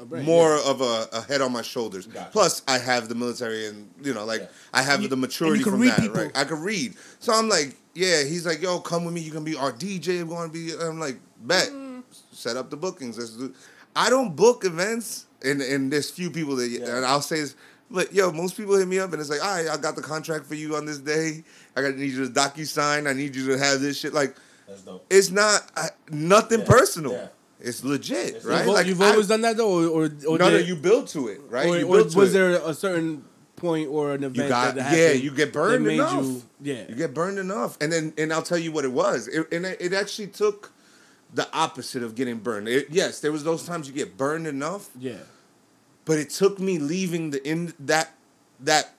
A 0.00 0.04
brain, 0.04 0.24
more 0.24 0.54
of 0.56 0.80
a, 0.80 1.06
a 1.12 1.22
head 1.22 1.40
on 1.40 1.52
my 1.52 1.62
shoulders. 1.62 2.06
Gotcha. 2.06 2.30
Plus, 2.30 2.62
I 2.68 2.78
have 2.78 3.08
the 3.08 3.14
military, 3.14 3.66
and 3.66 3.90
you 4.02 4.14
know, 4.14 4.24
like 4.24 4.42
Yeah. 4.42 4.46
I 4.72 4.82
have 4.82 5.02
You- 5.02 5.08
the 5.08 5.16
maturity 5.16 5.62
from 5.62 5.80
that. 5.84 5.98
people. 6.00 6.16
Right? 6.22 6.30
I 6.36 6.44
can 6.44 6.60
read, 6.60 6.94
so 7.18 7.32
I'm 7.32 7.48
like, 7.48 7.76
yeah. 7.94 8.22
He's 8.24 8.46
like, 8.46 8.62
yo, 8.62 8.78
come 8.80 9.04
with 9.04 9.14
me. 9.14 9.20
You 9.20 9.32
can 9.32 9.44
be 9.44 9.56
our 9.56 9.72
DJ. 9.72 10.20
I'm 10.20 10.28
going 10.28 10.48
to 10.50 10.52
be. 10.52 10.72
I'm 10.80 11.00
like, 11.00 11.18
bet. 11.42 11.68
Mm. 11.70 12.02
Set 12.32 12.56
up 12.56 12.70
the 12.70 12.76
bookings. 12.76 13.18
Let's 13.18 13.32
do. 13.32 13.52
I 13.96 14.08
don't 14.10 14.36
book 14.36 14.64
events, 14.64 15.26
and 15.44 15.60
and 15.60 15.92
there's 15.92 16.10
few 16.10 16.30
people 16.30 16.54
that, 16.56 16.68
Yeah. 16.68 16.96
and 16.96 17.04
I'll 17.04 17.20
say, 17.20 17.40
this, 17.40 17.56
but 17.90 18.12
yo, 18.14 18.30
most 18.30 18.56
people 18.56 18.76
hit 18.76 18.86
me 18.86 19.00
up, 19.00 19.12
and 19.12 19.20
it's 19.20 19.30
like, 19.30 19.42
all 19.44 19.56
right, 19.56 19.68
I 19.68 19.76
got 19.76 19.96
the 19.96 20.02
contract 20.02 20.46
for 20.46 20.54
you 20.54 20.76
on 20.76 20.86
this 20.86 20.98
day. 20.98 21.42
I 21.76 21.82
got 21.82 21.96
need 21.96 22.12
you 22.12 22.24
to 22.26 22.30
DocuSign. 22.32 23.08
I 23.08 23.12
need 23.14 23.34
you 23.34 23.46
to 23.48 23.58
have 23.58 23.80
this 23.80 23.98
shit. 23.98 24.12
Like, 24.14 24.36
That's 24.68 24.82
dope. 24.82 25.04
it's 25.10 25.30
not 25.30 25.68
I, 25.76 25.88
nothing 26.10 26.60
Yeah. 26.60 26.66
personal. 26.66 27.12
Yeah. 27.12 27.28
It's 27.60 27.82
legit, 27.82 28.36
It's 28.36 28.44
right? 28.44 28.64
You've, 28.64 28.74
Like 28.74 28.86
you've 28.86 29.02
I- 29.02 29.10
always 29.10 29.26
done 29.28 29.40
that 29.42 29.56
though, 29.56 29.90
or 29.92 30.04
or, 30.04 30.10
or, 30.28 30.38
no, 30.38 30.50
no, 30.50 30.56
you 30.58 30.76
build 30.76 31.08
to 31.08 31.28
it, 31.28 31.40
right? 31.48 31.66
or, 31.66 31.78
you 31.78 31.86
or 31.86 32.04
was 32.04 32.32
there 32.32 32.50
a 32.52 32.72
certain 32.74 33.24
point 33.56 33.88
or 33.88 34.12
an 34.12 34.22
event 34.22 34.36
You 34.36 34.48
got, 34.48 34.74
that 34.76 34.96
yeah, 34.96 35.10
you 35.12 35.32
get 35.32 35.52
burned 35.52 35.84
made 35.84 35.94
enough. 35.94 36.12
you, 36.24 36.42
yeah, 36.62 36.84
You 36.88 36.94
get 36.94 37.12
burned 37.14 37.38
enough, 37.38 37.76
and 37.80 37.92
then 37.92 38.12
and 38.16 38.32
I'll 38.32 38.42
tell 38.42 38.58
you 38.58 38.70
what 38.70 38.84
it 38.84 38.92
was. 38.92 39.26
It, 39.26 39.52
and 39.52 39.66
it, 39.66 39.78
it 39.80 39.92
actually 39.92 40.28
took 40.28 40.72
the 41.34 41.48
opposite 41.52 42.02
of 42.04 42.14
getting 42.14 42.38
burned. 42.38 42.68
It, 42.68 42.86
yes, 42.90 43.18
there 43.20 43.32
was 43.32 43.42
those 43.42 43.64
times 43.66 43.88
you 43.88 43.92
get 43.94 44.16
burned 44.16 44.46
enough, 44.46 44.88
yeah, 44.98 45.14
but 46.04 46.18
it 46.18 46.30
took 46.30 46.60
me 46.60 46.78
leaving 46.78 47.32
the 47.32 47.46
in 47.48 47.74
that 47.80 48.14
that 48.60 48.94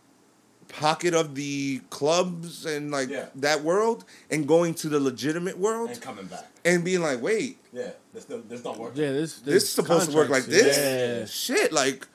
pocket 0.69 1.13
of 1.13 1.35
the 1.35 1.81
clubs 1.89 2.65
and 2.65 2.91
like 2.91 3.09
Yeah. 3.09 3.25
that 3.35 3.63
world 3.63 4.05
and 4.29 4.47
going 4.47 4.73
to 4.75 4.89
the 4.89 4.99
legitimate 4.99 5.57
world 5.57 5.89
And 5.89 6.01
coming 6.01 6.25
back. 6.27 6.45
and 6.63 6.83
being 6.85 7.01
like, 7.01 7.21
wait, 7.21 7.57
Yeah. 7.73 7.91
This, 8.13 8.25
this 8.25 8.61
don't 8.61 8.79
work. 8.79 8.93
yeah. 8.95 9.11
This 9.11 9.39
this 9.39 9.63
is 9.63 9.69
supposed 9.69 10.09
to 10.11 10.15
work 10.15 10.29
like 10.29 10.45
this. 10.45 10.77
Yeah. 10.77 11.25
Shit, 11.25 11.71
like 11.73 12.07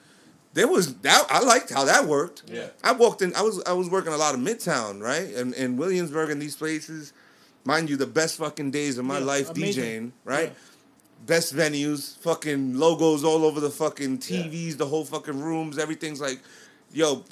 there 0.54 0.68
was 0.68 0.94
that. 0.98 1.26
I 1.30 1.40
liked 1.40 1.70
how 1.70 1.84
that 1.84 2.06
worked. 2.06 2.44
Yeah. 2.46 2.68
I 2.82 2.92
walked 2.92 3.22
in. 3.22 3.34
I 3.34 3.42
was 3.42 3.60
I 3.66 3.72
was 3.72 3.88
working 3.90 4.12
a 4.12 4.16
lot 4.16 4.34
of 4.34 4.40
Midtown, 4.40 5.00
right, 5.00 5.28
and 5.34 5.52
and 5.54 5.76
Williamsburg 5.78 6.30
and 6.30 6.40
these 6.40 6.56
places. 6.56 7.12
Mind 7.64 7.88
you, 7.90 7.96
the 7.96 8.06
best 8.06 8.36
fucking 8.38 8.70
days 8.70 8.98
of 8.98 9.04
my 9.04 9.18
Yeah, 9.18 9.24
life 9.24 9.50
amazing. 9.50 9.84
DJing, 9.84 10.12
right? 10.24 10.48
Yeah. 10.50 11.26
Best 11.26 11.54
venues, 11.56 12.18
fucking 12.18 12.78
logos 12.78 13.24
all 13.24 13.44
over 13.44 13.58
the 13.58 13.70
fucking 13.70 14.20
Yeah. 14.28 14.42
TVs, 14.44 14.76
the 14.76 14.86
whole 14.86 15.04
fucking 15.04 15.40
rooms. 15.40 15.78
Everything's 15.78 16.20
like, 16.20 16.40
yo. 16.92 17.24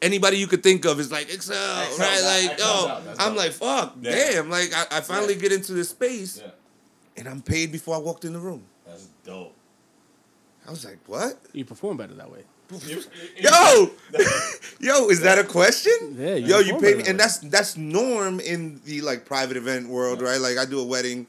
P- 0.00 0.06
Anybody 0.06 0.38
you 0.38 0.46
could 0.46 0.62
think 0.62 0.84
of 0.84 0.98
is 1.00 1.10
like 1.12 1.32
Excel, 1.32 1.56
Excel's 1.82 1.98
right? 2.00 2.18
out, 2.18 2.24
Like, 2.24 2.50
Excel's 2.52 2.82
yo, 2.84 2.88
out, 2.88 3.02
I'm 3.18 3.28
dope. 3.30 3.36
like, 3.38 3.52
fuck, 3.52 3.96
Yeah. 4.00 4.10
damn. 4.10 4.50
Like, 4.50 4.72
I, 4.74 4.98
I 4.98 5.00
finally 5.00 5.34
Yeah. 5.34 5.40
get 5.40 5.52
into 5.52 5.72
this 5.72 5.90
space, 5.90 6.38
Yeah. 6.42 6.50
and 7.16 7.28
I'm 7.28 7.42
paid 7.42 7.72
before 7.72 7.94
I 7.94 7.98
walked 7.98 8.24
in 8.24 8.32
the 8.32 8.38
room. 8.38 8.64
That's 8.86 9.06
dope. 9.24 9.54
I 10.66 10.70
was 10.70 10.84
like, 10.84 10.98
what? 11.06 11.38
You 11.52 11.64
perform 11.64 11.96
better 11.96 12.14
that 12.14 12.30
way. 12.30 12.44
You- 12.86 13.02
you- 13.36 13.50
Yo, 13.50 13.90
yo, 14.80 15.08
is 15.08 15.20
that 15.22 15.38
a 15.38 15.44
question? 15.44 16.16
Yeah, 16.18 16.34
you 16.36 16.46
Yo, 16.46 16.58
you 16.58 16.64
perform 16.74 16.80
pay 16.82 16.94
me, 16.94 17.02
that 17.02 17.08
and 17.10 17.18
that's 17.20 17.38
that's 17.38 17.76
norm 17.76 18.38
in 18.40 18.80
the 18.84 19.00
like 19.00 19.24
private 19.26 19.56
event 19.56 19.88
world, 19.88 20.22
right? 20.22 20.40
Like 20.40 20.56
I 20.56 20.64
do 20.66 20.78
a 20.80 20.84
wedding, 20.84 21.26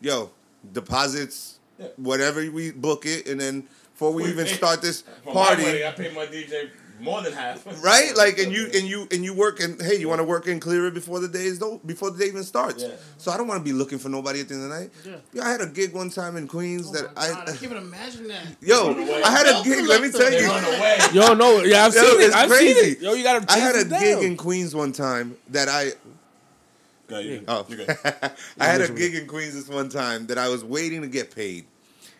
yo, 0.00 0.30
deposits, 0.72 1.58
Yeah. 1.78 1.86
whatever 1.96 2.40
we 2.50 2.72
book 2.72 3.06
it, 3.06 3.28
and 3.28 3.40
then 3.40 3.68
before 3.92 4.12
we 4.12 4.24
We 4.24 4.30
even 4.30 4.46
pay- 4.46 4.54
start 4.54 4.82
this 4.82 5.02
For 5.22 5.32
my 5.32 5.32
party, 5.46 5.62
wedding, 5.62 5.86
I 5.86 5.90
paid 5.92 6.12
my 6.14 6.26
DJ 6.26 6.70
more 7.00 7.22
than 7.22 7.32
half. 7.32 7.64
right? 7.84 8.16
Like, 8.16 8.38
and 8.38 8.52
you 8.52 8.68
and 8.74 8.86
you 8.86 9.06
and 9.10 9.24
you 9.24 9.34
work 9.34 9.60
and 9.60 9.80
hey, 9.80 9.96
you 9.96 10.08
want 10.08 10.20
to 10.20 10.24
work 10.24 10.46
and 10.48 10.60
clear 10.60 10.86
it 10.86 10.94
before 10.94 11.20
the 11.20 11.28
day 11.28 11.44
is 11.44 11.58
do- 11.58 11.80
before 11.84 12.10
the 12.10 12.18
day 12.18 12.26
even 12.26 12.44
starts. 12.44 12.82
Yeah. 12.82 12.90
So 13.18 13.30
I 13.32 13.36
don't 13.36 13.48
want 13.48 13.60
to 13.60 13.64
be 13.64 13.72
looking 13.72 13.98
for 13.98 14.08
nobody 14.08 14.40
at 14.40 14.48
the 14.48 14.54
end 14.54 14.64
of 14.64 14.70
the 14.70 14.78
night. 14.80 14.90
Yeah. 15.04 15.16
Yo, 15.32 15.42
I 15.42 15.50
had 15.50 15.60
a 15.60 15.66
gig 15.66 15.92
one 15.92 16.10
time 16.10 16.36
in 16.36 16.46
Queens 16.48 16.88
Oh 16.88 16.92
that 16.92 17.14
my 17.16 17.28
God, 17.28 17.38
I 17.38 17.42
I, 17.42 17.44
can't 17.46 17.62
even 17.62 17.76
imagine 17.78 18.28
that. 18.28 18.42
yo, 18.60 18.90
I 19.24 19.30
had 19.30 19.46
a 19.46 19.62
gig. 19.64 19.86
Let 19.86 20.02
me 20.02 20.10
tell 20.10 20.32
you. 20.32 20.40
Yo, 21.20 21.34
no, 21.34 21.62
yeah, 21.62 21.86
I've 21.86 21.94
Yo, 21.94 22.02
seen 22.02 22.20
it. 22.20 22.24
it's 22.24 22.34
I've 22.34 22.48
crazy. 22.50 22.74
seen 22.74 22.92
it. 22.92 23.00
Yo, 23.00 23.12
you 23.14 23.22
gotta. 23.24 23.44
I 23.52 23.58
had 23.58 23.74
a 23.76 23.88
chase 23.88 24.00
gig 24.00 24.22
in 24.24 24.36
Queens 24.36 24.74
one 24.74 24.92
time 24.92 25.36
that 25.48 25.68
I 25.68 25.92
Go, 27.08 27.18
you 27.18 27.38
good. 27.38 27.44
Oh, 27.48 27.66
You 27.68 27.76
good. 27.76 27.96
I 28.60 28.66
had 28.66 28.80
a 28.82 28.88
gig 28.88 29.16
in 29.16 29.26
Queens 29.26 29.54
this 29.54 29.68
one 29.68 29.88
time 29.88 30.26
that 30.28 30.38
I 30.38 30.48
was 30.48 30.62
waiting 30.62 31.02
to 31.02 31.08
get 31.08 31.34
paid, 31.34 31.64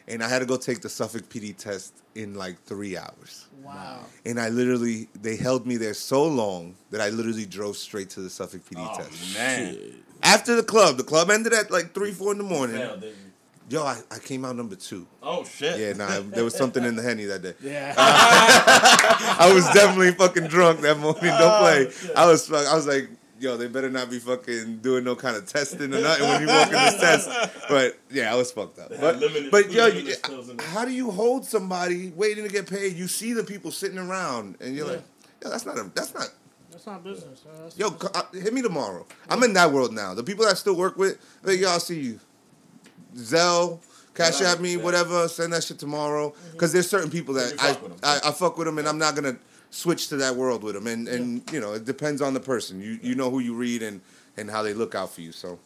and 0.09 0.21
I 0.21 0.29
had 0.29 0.41
to 0.41 0.47
go 0.47 0.57
take 0.57 0.81
the 0.81 0.89
Suffolk 0.89 1.29
PD 1.29 1.57
test 1.57 1.93
in 2.17 2.35
like 2.35 2.61
three 2.65 2.97
hours. 2.97 3.47
Wow. 3.65 4.01
And 4.27 4.41
I 4.41 4.49
literally, 4.49 5.09
they 5.21 5.37
held 5.37 5.67
me 5.67 5.77
there 5.77 5.95
so 5.95 6.25
long 6.25 6.75
that 6.91 7.01
I 7.01 7.09
literally 7.11 7.47
drove 7.47 7.77
straight 7.77 8.11
to 8.11 8.21
the 8.21 8.31
Suffolk 8.31 8.63
PD 8.71 8.79
Oh, 8.91 8.97
test. 8.97 9.35
man. 9.35 9.79
After 10.23 10.55
the 10.57 10.63
club, 10.63 10.97
the 10.97 11.05
club 11.05 11.31
ended 11.31 11.53
at 11.53 11.71
like 11.71 11.95
three, 11.95 12.13
four 12.13 12.33
in 12.33 12.39
the 12.39 12.45
morning. 12.45 12.77
Failed. 12.77 13.05
Yo, 13.69 13.85
I, 13.85 14.01
I 14.11 14.19
came 14.19 14.45
out 14.45 14.57
number 14.57 14.75
two. 14.75 15.07
Oh, 15.23 15.45
shit. 15.45 15.79
Yeah, 15.79 15.93
nah, 15.93 16.21
there 16.27 16.43
was 16.43 16.55
something 16.57 16.83
in 16.85 16.97
the 16.97 17.03
henny 17.03 17.25
that 17.27 17.41
day. 17.43 17.55
Yeah. 17.63 17.95
I 17.97 19.51
was 19.55 19.65
definitely 19.73 20.11
fucking 20.13 20.49
drunk 20.49 20.81
that 20.81 20.99
morning. 20.99 21.23
Don't 21.23 21.41
Oh, 21.41 21.59
play. 21.61 21.91
shit. 21.91 22.17
I 22.17 22.27
was 22.27 22.47
fuck- 22.49 22.67
I 22.67 22.75
was 22.75 22.87
like, 22.89 23.09
yo, 23.41 23.57
they 23.57 23.67
better 23.67 23.91
not 23.91 24.11
be 24.11 24.19
fucking 24.19 24.79
doing 24.79 25.03
no 25.03 25.17
kind 25.17 25.37
of 25.37 25.47
testing 25.47 25.93
or 25.95 26.01
nothing 26.01 26.29
when 26.29 26.43
you 26.43 26.47
walk 26.47 26.67
in 26.69 26.73
this 26.75 27.01
test. 27.01 27.29
But 27.69 27.99
yeah, 28.11 28.33
I 28.33 28.37
was 28.37 28.53
fucked 28.53 28.79
up. 28.79 28.91
But 29.01 29.21
but 29.51 29.71
yo, 29.73 29.87
you- 29.87 30.15
pills 30.23 30.49
in 30.51 30.57
there. 30.59 30.67
how 30.69 30.85
do 30.85 30.93
you 30.93 31.11
hold 31.11 31.45
somebody 31.47 32.11
waiting 32.15 32.45
to 32.45 32.51
get 32.51 32.69
paid? 32.69 32.95
You 32.97 33.09
see 33.09 33.33
the 33.33 33.43
people 33.45 33.71
sitting 33.71 33.99
around, 33.99 34.57
and 34.61 34.77
you're 34.77 34.87
Yeah. 34.87 34.93
like, 34.93 35.03
yo, 35.43 35.51
that's 35.51 35.67
not 35.67 35.79
a 35.79 35.91
that's 35.95 36.15
not. 36.15 36.29
That's 36.71 36.87
not 36.87 37.03
business. 37.03 37.41
uh, 37.47 37.53
that's- 37.57 37.77
Yo, 37.79 37.91
co- 37.91 38.11
uh, 38.15 38.23
hit 38.33 38.55
me 38.55 38.63
tomorrow. 38.63 39.05
I'm 39.29 39.43
in 39.43 39.55
that 39.55 39.73
world 39.73 39.93
now. 39.93 40.15
The 40.15 40.23
people 40.23 40.45
that 40.45 40.53
I 40.53 40.55
still 40.55 40.77
work 40.77 40.97
with, 40.97 41.19
like, 41.43 41.59
yo, 41.59 41.69
I'll 41.71 41.81
see 41.81 41.99
you. 42.01 42.21
Zell, 43.17 43.81
cash 44.15 44.35
Whatever, 44.35 44.51
at 44.53 44.61
me, 44.61 44.77
yeah. 44.77 44.83
whatever. 44.83 45.29
Send 45.29 45.53
that 45.53 45.65
shit 45.65 45.79
tomorrow. 45.81 46.33
Because 46.53 46.73
there's 46.73 46.89
certain 46.89 47.11
people 47.11 47.35
that 47.35 47.55
I, 47.61 47.73
fuck 47.73 47.83
with 47.83 47.93
'em. 47.93 47.99
I 48.05 48.21
I 48.25 48.31
fuck 48.33 48.57
with 48.57 48.67
them, 48.67 48.79
and 48.79 48.89
I'm 48.89 48.99
not 48.99 49.15
gonna 49.17 49.37
switch 49.71 50.09
to 50.09 50.17
that 50.17 50.37
world 50.37 50.63
with 50.63 50.75
them. 50.75 50.87
And 50.87 51.09
and 51.09 51.53
you 51.53 51.61
know, 51.61 51.75
it 51.75 51.85
depends 51.85 52.21
on 52.21 52.35
the 52.35 52.41
person. 52.41 52.81
You 52.81 52.99
you 53.03 53.15
know 53.15 53.31
who 53.31 53.39
you 53.39 53.55
read 53.55 53.83
and 53.83 54.01
and 54.37 54.51
how 54.51 54.63
they 54.63 54.75
look 54.75 54.95
out 54.95 55.13
for 55.13 55.21
you. 55.21 55.33
So, 55.33 55.59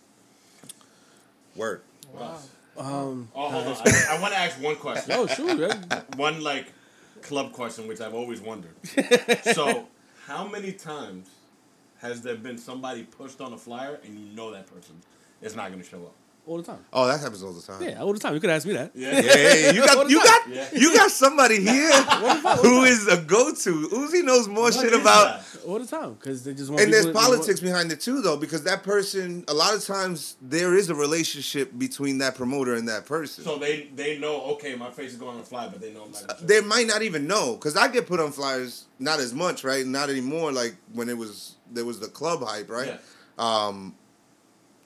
word. 1.56 1.80
Wow. 2.12 2.38
Um. 2.76 3.28
Oh, 3.34 3.50
hold 3.50 3.66
on. 3.66 3.76
I, 3.86 4.16
I 4.16 4.20
want 4.20 4.34
to 4.34 4.38
ask 4.38 4.60
one 4.60 4.76
question. 4.76 5.14
Yo, 5.14 5.26
shoot. 5.26 5.58
yeah. 5.58 6.02
One, 6.16 6.42
like, 6.42 6.66
club 7.22 7.52
question, 7.52 7.86
which 7.86 8.00
I've 8.00 8.14
always 8.14 8.40
wondered. 8.40 8.74
so, 9.54 9.86
how 10.26 10.48
many 10.48 10.72
times 10.72 11.28
has 12.00 12.22
there 12.22 12.34
been 12.34 12.58
somebody 12.58 13.04
pushed 13.04 13.40
on 13.40 13.52
a 13.52 13.56
flyer 13.56 14.00
and 14.04 14.18
you 14.18 14.34
know 14.34 14.50
that 14.50 14.66
person 14.66 14.96
is 15.40 15.54
not 15.54 15.68
going 15.68 15.82
to 15.82 15.88
show 15.88 15.98
up? 15.98 16.14
All 16.46 16.58
the 16.58 16.62
time. 16.62 16.84
Oh, 16.92 17.06
that 17.06 17.20
happens 17.20 17.42
all 17.42 17.54
the 17.54 17.62
time. 17.62 17.82
Yeah, 17.82 18.02
all 18.02 18.12
the 18.12 18.18
time. 18.18 18.34
You 18.34 18.40
could 18.40 18.50
ask 18.50 18.66
me 18.66 18.74
that. 18.74 18.90
Yeah. 18.94 19.12
Yeah, 19.12 19.20
yeah, 19.22 19.54
yeah. 19.54 19.72
You 19.72 19.80
got 19.86 20.10
you 20.10 20.18
time. 20.18 20.26
got 20.28 20.48
Yeah. 20.54 20.68
you 20.74 20.94
got 20.94 21.10
somebody 21.10 21.58
here 21.62 21.90
who 22.62 22.82
is 22.84 23.06
a 23.08 23.16
go-to. 23.22 23.88
Uzi 23.88 24.22
knows 24.22 24.46
more 24.46 24.64
What 24.64 24.74
shit 24.74 24.92
about 24.92 25.40
that? 25.40 25.64
All 25.64 25.78
the 25.78 25.86
time. 25.86 26.12
Because 26.14 26.44
they 26.44 26.52
just 26.52 26.68
want 26.70 26.82
and 26.82 26.92
there's 26.92 27.06
people- 27.06 27.20
politics 27.22 27.60
behind 27.60 27.90
it 27.92 28.00
too 28.02 28.20
though 28.20 28.36
because 28.36 28.62
that 28.64 28.82
person 28.82 29.44
a 29.48 29.54
lot 29.54 29.74
of 29.74 29.82
times 29.86 30.36
there 30.42 30.74
is 30.76 30.90
a 30.90 30.94
relationship 30.94 31.72
between 31.78 32.18
that 32.18 32.34
promoter 32.34 32.74
and 32.74 32.86
that 32.88 33.06
person. 33.06 33.42
So 33.42 33.56
they 33.56 33.88
they 33.96 34.18
know 34.18 34.42
okay, 34.52 34.74
my 34.74 34.90
face 34.90 35.12
is 35.12 35.16
going 35.16 35.38
on 35.38 35.44
fly, 35.44 35.68
but 35.68 35.80
they 35.80 35.92
know 35.94 36.04
I'm 36.04 36.10
not. 36.12 36.28
Gonna 36.28 36.40
they 36.42 36.60
might 36.60 36.86
not 36.86 37.00
even 37.00 37.26
know 37.26 37.54
because 37.54 37.74
I 37.74 37.88
get 37.88 38.06
put 38.06 38.20
on 38.20 38.32
flyers 38.32 38.84
not 38.98 39.18
as 39.18 39.32
much, 39.32 39.64
right? 39.64 39.86
Not 39.86 40.10
anymore. 40.10 40.52
Like 40.52 40.74
when 40.92 41.08
it 41.08 41.16
was 41.16 41.56
there 41.72 41.86
was 41.86 42.00
the 42.00 42.08
club 42.08 42.42
hype, 42.46 42.68
right? 42.68 43.00
Um, 43.38 43.94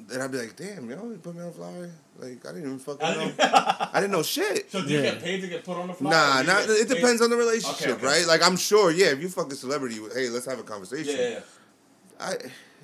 then 0.01 0.21
I'd 0.21 0.31
be 0.31 0.39
like, 0.39 0.57
damn, 0.57 0.89
yo, 0.89 1.11
you 1.11 1.19
put 1.23 1.35
me 1.35 1.43
on 1.43 1.49
a 1.49 1.53
flyer. 1.53 1.91
Like 2.19 2.45
I 2.47 2.53
didn't 2.53 2.65
even 2.67 2.79
fucking 2.79 3.05
I 3.07 3.15
know. 3.15 3.27
didn't- 3.27 3.41
I 3.41 3.91
didn't 4.01 4.13
know 4.13 4.23
shit. 4.23 4.71
so 4.71 4.83
do 4.83 4.89
you 4.89 4.99
Yeah. 4.99 5.11
get 5.13 5.23
paid 5.23 5.41
to 5.43 5.49
get 5.49 5.65
put 5.65 5.77
on 5.77 5.89
the 5.89 5.95
flyer? 5.95 6.11
Nah, 6.13 6.41
or 6.41 6.45
nah. 6.45 6.59
It 6.73 6.89
paid- 6.89 6.95
depends 6.97 7.21
on 7.23 7.31
the 7.31 7.37
relationship, 7.37 7.97
okay. 7.99 8.07
right? 8.07 8.27
Like 8.27 8.43
I'm 8.47 8.57
sure, 8.57 8.91
yeah. 8.91 9.07
If 9.07 9.21
you 9.21 9.29
fucking 9.29 9.55
celebrity, 9.57 9.97
hey, 10.15 10.29
let's 10.29 10.47
have 10.47 10.59
a 10.59 10.63
conversation. 10.63 11.15
Yeah, 11.17 11.23
yeah, 11.23 11.29
yeah. 11.31 11.41
I 12.21 12.37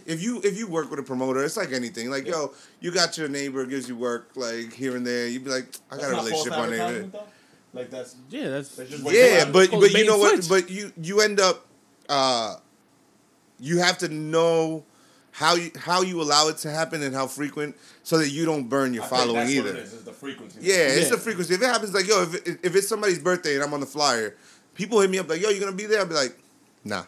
if 0.06 0.22
you 0.22 0.40
if 0.44 0.58
you 0.58 0.66
work 0.66 0.90
with 0.90 0.98
a 0.98 1.02
promoter, 1.02 1.42
it's 1.44 1.56
like 1.56 1.72
anything. 1.72 2.10
Like 2.10 2.26
Yeah. 2.26 2.32
yo, 2.32 2.52
you 2.80 2.90
got 2.90 3.16
your 3.16 3.28
neighbor 3.28 3.64
gives 3.64 3.88
you 3.88 3.96
work 3.96 4.30
like 4.34 4.72
here 4.72 4.96
and 4.96 5.06
there. 5.06 5.26
You'd 5.28 5.44
be 5.44 5.50
like, 5.50 5.66
I 5.90 5.96
That's 5.96 6.10
got 6.10 6.12
a 6.12 6.16
relationship 6.24 6.58
on 6.58 6.70
there. 6.70 7.06
Like 7.72 7.90
that's 7.90 8.14
Yeah, 8.30 8.50
that's. 8.50 8.76
that's 8.76 8.90
just 8.90 9.02
what 9.04 9.14
Yeah, 9.14 9.44
but 9.46 9.70
but 9.70 9.92
you 9.92 10.04
know 10.06 10.18
what? 10.18 10.46
But 10.48 10.68
you 10.70 10.92
you 11.00 11.20
end 11.20 11.40
up, 11.40 11.66
uh, 12.08 12.56
you 13.58 13.78
have 13.78 13.98
to 13.98 14.08
know 14.08 14.84
how 15.36 15.56
you 15.56 15.72
how 15.76 16.02
you 16.02 16.22
allow 16.22 16.46
it 16.48 16.58
to 16.58 16.70
happen 16.70 17.02
and 17.02 17.12
how 17.12 17.26
frequent, 17.26 17.74
so 18.04 18.18
that 18.18 18.28
you 18.30 18.44
don't 18.44 18.68
burn 18.68 18.94
your 18.94 19.02
I 19.02 19.06
think 19.08 19.18
following 19.20 19.36
that's 19.40 19.50
either. 19.50 19.70
What 19.70 19.78
it 19.80 19.82
is, 19.84 19.92
is 19.92 20.04
the 20.04 20.12
frequency. 20.12 20.58
Yeah, 20.62 20.74
it's 20.98 21.10
the 21.10 21.18
frequency. 21.18 21.54
If 21.54 21.62
it 21.62 21.66
happens, 21.66 21.92
like 21.92 22.06
yo, 22.06 22.22
if 22.22 22.34
it, 22.46 22.58
if 22.62 22.76
it's 22.76 22.86
somebody's 22.88 23.18
birthday 23.18 23.56
and 23.56 23.64
I'm 23.64 23.74
on 23.74 23.80
the 23.80 23.86
flyer, 23.86 24.36
people 24.74 25.00
hit 25.00 25.10
me 25.10 25.18
up 25.18 25.28
like, 25.28 25.42
yo, 25.42 25.50
you 25.50 25.58
gonna 25.58 25.72
be 25.72 25.86
there? 25.86 25.98
I'll 26.00 26.06
be 26.06 26.14
like, 26.14 26.38
nah. 26.84 27.02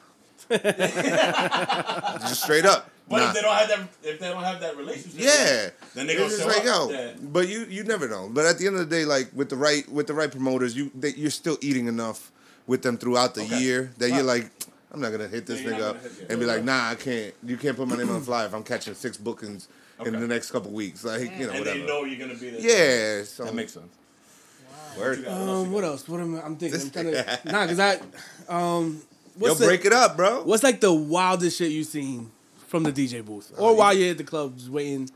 Just 0.51 2.43
straight 2.43 2.65
up. 2.65 2.91
But 3.09 3.19
nah. 3.19 3.29
if 3.29 3.35
they 3.35 3.43
don't 3.43 3.55
have 3.55 3.69
that, 3.69 3.89
if 4.03 4.19
they 4.19 4.29
don't 4.29 4.43
have 4.43 4.61
that 4.61 4.77
relationship, 4.77 5.21
Yeah. 5.21 5.71
then 5.95 6.07
they 6.09 6.15
It's 6.15 6.19
gonna 6.21 6.31
just 6.31 6.43
show 6.43 6.49
like, 6.49 6.67
up. 6.67 6.91
yo, 6.91 6.97
Yeah. 6.99 7.13
but 7.23 7.47
you 7.49 7.65
you 7.69 7.85
never 7.85 8.09
know. 8.09 8.29
But 8.29 8.47
at 8.47 8.59
the 8.59 8.67
end 8.67 8.75
of 8.77 8.89
the 8.89 8.97
day, 8.97 9.05
like 9.05 9.31
with 9.33 9.49
the 9.51 9.57
right 9.57 9.89
with 9.89 10.09
the 10.09 10.15
right 10.15 10.31
promoters, 10.31 10.77
you 10.77 10.91
they, 10.95 11.11
you're 11.15 11.31
still 11.31 11.59
eating 11.61 11.87
enough 11.87 12.33
with 12.67 12.83
them 12.83 12.99
throughout 12.99 13.35
the 13.37 13.43
Okay. 13.43 13.61
year 13.61 13.93
that 13.99 14.11
you're 14.11 14.25
like, 14.25 14.51
I'm 14.97 15.03
not 15.03 15.13
gonna 15.13 15.29
hit 15.29 15.47
this 15.47 15.61
Yeah, 15.61 15.69
you're 15.69 15.79
nigga 15.79 15.83
up 15.91 15.97
gonna 15.97 16.09
hit- 16.09 16.19
yeah. 16.21 16.27
and 16.31 16.41
be 16.41 16.47
like, 16.47 16.65
nah, 16.65 16.89
I 16.91 16.95
can't. 16.95 17.35
You 17.45 17.57
can't 17.59 17.77
put 17.77 17.87
my 17.87 17.97
name 17.97 18.09
on 18.09 18.21
the 18.21 18.25
flyer 18.25 18.47
if 18.47 18.55
I'm 18.55 18.63
catching 18.65 18.95
six 18.95 19.17
bookings 19.19 19.69
in 20.05 20.13
the 20.13 20.27
next 20.27 20.51
couple 20.51 20.71
weeks. 20.71 21.05
Like 21.05 21.21
you 21.39 21.47
know 21.47 21.51
and 21.53 21.59
whatever. 21.61 21.79
they 21.79 21.87
know 21.87 22.05
you're 22.05 22.19
gonna 22.19 22.39
be 22.39 22.51
there. 22.51 23.19
yeah, 23.19 23.25
so 23.25 23.45
that 23.45 23.55
makes 23.55 23.75
sense. 23.75 23.93
Word. 24.99 25.19
you? 25.21 25.29
Um, 25.29 25.71
what 25.73 25.85
else? 25.85 26.09
What 26.09 26.21
am 26.21 26.37
I? 26.37 26.43
I'm 26.43 26.57
thinking. 26.57 26.81
I'm 26.81 26.91
trying 26.91 27.13
to. 27.13 27.39
Nah, 27.45 27.67
cause 27.67 27.79
I. 27.79 28.01
Um, 28.49 29.03
Yo, 29.39 29.49
what's 29.49 29.61
the, 29.61 29.67
break 29.67 29.85
it 29.85 29.93
up, 29.93 30.17
bro. 30.17 30.43
What's 30.45 30.63
like 30.63 30.81
the 30.81 30.93
wildest 30.93 31.59
shit 31.59 31.71
you've 31.71 31.87
seen 31.87 32.31
from 32.69 32.83
the 32.85 32.93
DJ 32.93 33.23
booth, 33.25 33.53
or 33.59 33.73
you- 33.73 33.77
while 33.77 33.93
you're 33.95 34.11
at 34.13 34.19
the 34.19 34.25
club 34.25 34.57
just 34.57 34.71
waiting 34.71 35.11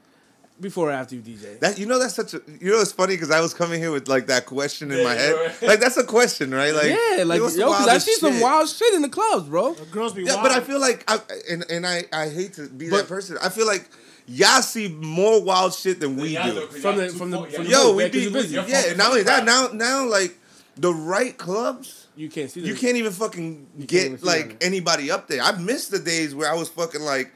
before 0.61 0.89
or 0.91 0.93
after 0.93 1.15
you 1.15 1.23
DJ? 1.23 1.59
That 1.61 1.79
you 1.79 1.87
know 1.87 1.99
that's 1.99 2.15
such 2.15 2.35
a 2.35 2.43
you 2.61 2.71
know 2.73 2.81
it's 2.81 2.93
funny 2.93 3.15
because 3.15 3.31
I 3.31 3.41
was 3.41 3.55
coming 3.55 3.81
here 3.81 3.91
with 3.91 4.09
like 4.09 4.27
that 4.27 4.47
question 4.47 4.91
in 4.91 4.99
Yeah, 4.99 5.05
my 5.05 5.15
head 5.15 5.35
right. 5.35 5.63
like 5.63 5.81
that's 5.81 5.97
a 5.97 6.05
question 6.05 6.53
right 6.53 6.75
like 6.75 6.87
yeah, 6.91 7.25
like 7.25 7.39
yo, 7.39 7.45
what's 7.45 7.57
yo, 7.57 7.67
cause 7.69 7.81
I 7.83 7.87
wildest 7.87 8.07
see 8.07 8.15
some 8.15 8.41
wild 8.41 8.69
shit 8.69 8.95
in 8.95 9.03
the 9.03 9.09
clubs, 9.09 9.49
bro. 9.49 9.75
The 9.75 9.85
girls 9.87 10.13
be 10.15 10.23
Yeah, 10.25 10.35
wild. 10.37 10.43
but 10.49 10.53
I 10.53 10.61
feel 10.61 10.81
like 10.81 11.05
I 11.09 11.19
and 11.51 11.65
and 11.71 11.87
I 11.87 12.05
I 12.13 12.29
hate 12.29 12.55
to 12.55 12.69
be 12.69 12.91
But- 12.91 12.97
that 12.99 13.09
person. 13.09 13.39
I 13.43 13.49
feel 13.49 13.67
like 13.67 13.89
y'all 14.27 14.63
see 14.63 14.89
more 14.89 15.43
wild 15.43 15.75
shit 15.75 15.99
than 16.01 16.17
we 16.17 16.31
Y'all 16.35 16.53
do. 16.53 16.61
do- 16.61 16.67
From 16.67 16.83
y'all 16.83 16.95
the- 16.97 17.09
from 17.11 17.31
the- 17.31 17.47
from 17.47 17.65
the 17.65 17.71
Yo, 17.71 17.95
we 17.95 18.09
be 18.09 18.31
busy. 18.31 18.55
Yeah. 18.55 18.93
Not 18.97 19.11
only 19.11 19.23
that, 19.25 19.45
now 19.45 19.69
now 19.73 20.07
like 20.07 20.37
the 20.77 20.93
right 20.95 21.37
clubs. 21.37 22.07
You 22.17 22.29
can't 22.29 22.51
see. 22.51 22.61
You 22.61 22.75
can't 22.75 22.97
even 22.97 23.13
fucking 23.13 23.67
even 23.77 23.87
get 23.87 24.21
see 24.21 24.27
like 24.27 24.57
anybody 24.61 25.11
up 25.11 25.27
there. 25.29 25.43
I 25.43 25.53
miss 25.53 25.89
the 25.89 25.99
days 25.99 26.35
where 26.35 26.51
I 26.51 26.55
was 26.55 26.69
fucking 26.69 27.01
like 27.01 27.27
I'm 27.27 27.31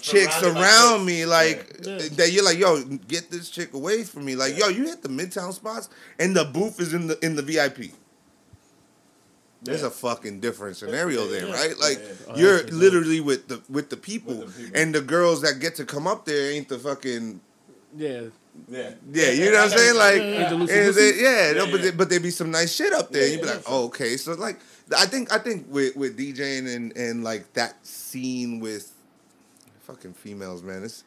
chicks 0.00 0.42
around 0.42 1.04
me, 1.06 1.24
like 1.24 1.78
Yeah. 1.82 1.92
Yeah. 1.98 2.08
that. 2.16 2.32
You're 2.32 2.44
like, 2.44 2.58
yo, 2.58 2.82
get 3.08 3.30
this 3.30 3.48
chick 3.50 3.72
away 3.74 4.04
from 4.04 4.24
me. 4.24 4.36
Like, 4.36 4.56
yo, 4.58 4.68
you 4.68 4.84
hit 4.84 5.02
the 5.02 5.08
midtown 5.08 5.52
spots, 5.52 5.88
and 6.18 6.34
the 6.36 6.44
booth 6.44 6.80
is 6.80 6.92
in 6.94 7.06
the 7.06 7.18
in 7.24 7.36
the 7.36 7.42
VIP. 7.42 7.92
There's 9.62 9.82
a 9.82 9.90
fucking 9.90 10.38
different 10.40 10.76
scenario 10.76 11.26
there, 11.26 11.46
Yeah. 11.46 11.52
right? 11.52 11.78
Like 11.78 11.98
Yeah. 11.98 12.12
Oh, 12.28 12.36
you're 12.36 12.52
that's 12.58 12.62
for 12.64 12.68
sure. 12.70 12.78
literally 12.78 13.20
with 13.20 13.48
the 13.48 13.60
with 13.68 13.90
the 13.90 13.96
people, 13.96 14.36
With 14.36 14.56
the 14.56 14.62
people. 14.62 14.80
and 14.80 14.94
the 14.94 15.00
girls 15.00 15.40
that 15.42 15.58
get 15.58 15.74
to 15.76 15.84
come 15.84 16.06
up 16.06 16.24
there 16.24 16.52
ain't 16.52 16.68
the 16.68 16.78
fucking 16.78 17.40
yeah, 17.96 18.20
Yeah, 18.68 18.90
yeah. 19.12 19.30
You 19.30 19.50
know 19.50 19.62
what 19.62 19.72
I'm 19.72 19.78
saying? 19.78 19.96
Like, 19.96 20.16
Yeah. 20.16 20.52
and 20.52 20.68
Yeah. 20.68 20.90
they- 20.90 21.20
yeah, 21.20 21.52
no, 21.56 21.64
Yeah, 21.64 21.70
but 21.70 21.80
yeah. 21.80 21.84
they, 21.86 21.90
but 21.92 22.08
there 22.10 22.20
be 22.20 22.30
some 22.30 22.50
nice 22.50 22.72
shit 22.72 22.92
up 22.92 23.10
there. 23.12 23.22
Yeah, 23.26 23.32
you'd 23.32 23.40
be 23.40 23.46
yeah, 23.46 23.54
like, 23.54 23.62
yeah. 23.64 23.72
oh, 23.74 23.84
okay. 23.86 24.16
So 24.16 24.32
like, 24.34 24.58
I 24.96 25.06
think 25.06 25.32
I 25.32 25.38
think 25.38 25.66
with 25.68 25.96
with 25.96 26.16
DJing 26.16 26.72
and 26.74 26.96
and 26.96 27.24
like 27.24 27.52
that 27.54 27.84
scene 27.86 28.60
with 28.60 28.92
fucking 29.88 30.12
females, 30.12 30.62
man, 30.62 30.84
it's 30.84 31.02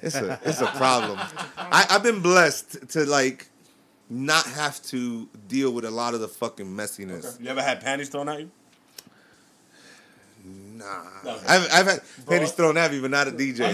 it's 0.00 0.16
a 0.16 0.40
it's 0.44 0.60
a 0.60 0.66
problem. 0.66 1.18
I 1.56 1.86
I've 1.90 2.02
been 2.02 2.20
blessed 2.20 2.88
to 2.90 3.04
like 3.04 3.48
not 4.08 4.44
have 4.46 4.82
to 4.84 5.28
deal 5.46 5.72
with 5.72 5.84
a 5.84 5.90
lot 5.90 6.14
of 6.14 6.20
the 6.20 6.28
fucking 6.28 6.66
messiness. 6.66 7.40
You 7.40 7.48
ever 7.48 7.62
had 7.62 7.80
panties 7.80 8.08
thrown 8.08 8.28
at 8.28 8.40
you? 8.40 8.50
Nah, 10.82 11.02
No. 11.24 11.38
I've 11.46 11.68
I've 11.72 11.86
had 11.86 12.00
Bro. 12.24 12.36
panties 12.36 12.52
thrown 12.52 12.76
at 12.76 12.90
me, 12.90 13.00
but 13.00 13.10
not 13.10 13.28
a 13.28 13.30
DJ. 13.30 13.60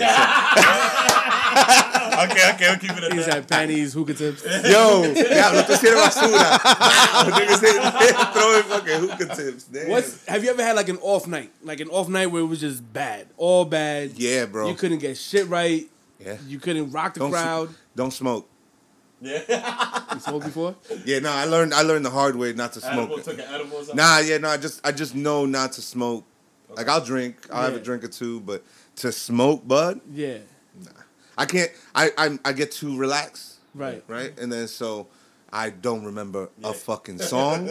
okay, 1.08 2.50
okay, 2.54 2.66
we'll 2.68 2.78
keep 2.78 2.90
it 2.92 3.04
at 3.04 3.12
he's 3.12 3.26
that. 3.26 3.34
had 3.34 3.48
panties, 3.48 3.92
hookah 3.94 4.14
tips. 4.14 4.44
Yo, 4.64 5.12
diablo, 5.14 5.62
tú 5.62 5.74
sí 5.76 5.86
eres 5.88 6.00
basura. 6.00 6.58
Niggas 7.32 8.32
throwing 8.32 8.62
fucking 8.64 9.00
hookah 9.08 9.34
tips. 9.34 9.64
Damn. 9.64 9.88
What's 9.88 10.24
have 10.26 10.44
you 10.44 10.50
ever 10.50 10.62
had 10.62 10.76
like 10.76 10.88
an 10.88 10.98
off 10.98 11.26
night, 11.26 11.50
like 11.62 11.80
an 11.80 11.88
off 11.88 12.08
night 12.08 12.26
where 12.26 12.42
it 12.42 12.46
was 12.46 12.60
just 12.60 12.82
bad, 12.92 13.28
all 13.36 13.64
bad? 13.64 14.12
Yeah, 14.16 14.46
bro. 14.46 14.68
You 14.68 14.74
couldn't 14.74 14.98
get 14.98 15.16
shit 15.16 15.48
right. 15.48 15.88
Yeah. 16.18 16.36
You 16.46 16.58
couldn't 16.58 16.90
rock 16.90 17.14
the 17.14 17.20
Don't 17.20 17.30
crowd. 17.30 17.70
Don't 17.96 18.12
smoke. 18.12 18.48
Yeah, 19.20 19.40
You 20.14 20.20
smoked 20.20 20.44
before? 20.46 20.76
Yeah, 21.04 21.18
no, 21.18 21.32
I 21.32 21.44
learned 21.44 21.74
I 21.74 21.82
learned 21.82 22.04
the 22.04 22.10
hard 22.10 22.36
way 22.36 22.52
not 22.52 22.72
to 22.74 22.86
edible, 22.86 23.06
smoke. 23.16 23.24
took 23.24 23.34
an 23.38 23.52
edible. 23.52 23.78
Or 23.78 23.80
something? 23.80 23.96
Nah, 23.96 24.18
yeah, 24.20 24.38
no, 24.38 24.48
I 24.48 24.56
just 24.58 24.80
I 24.86 24.92
just 24.92 25.14
know 25.16 25.44
not 25.44 25.72
to 25.72 25.82
smoke. 25.82 26.24
Like 26.76 26.88
I'll 26.88 27.04
drink, 27.04 27.36
I'll 27.52 27.62
have 27.62 27.74
a 27.74 27.80
drink 27.80 28.04
or 28.04 28.08
two, 28.08 28.40
but 28.40 28.62
to 28.96 29.12
smoke, 29.12 29.66
bud, 29.66 30.00
Yeah. 30.12 30.38
I 31.36 31.46
can't. 31.46 31.70
I 31.94 32.10
I, 32.18 32.38
I 32.44 32.52
get 32.52 32.72
too 32.72 32.96
relaxed, 32.98 33.54
Right. 33.74 34.02
right? 34.08 34.36
And 34.38 34.50
then 34.52 34.66
so 34.68 35.06
I 35.52 35.70
don't 35.70 36.04
remember 36.04 36.50
Yeah. 36.58 36.70
a 36.70 36.72
fucking 36.72 37.18
song. 37.32 37.70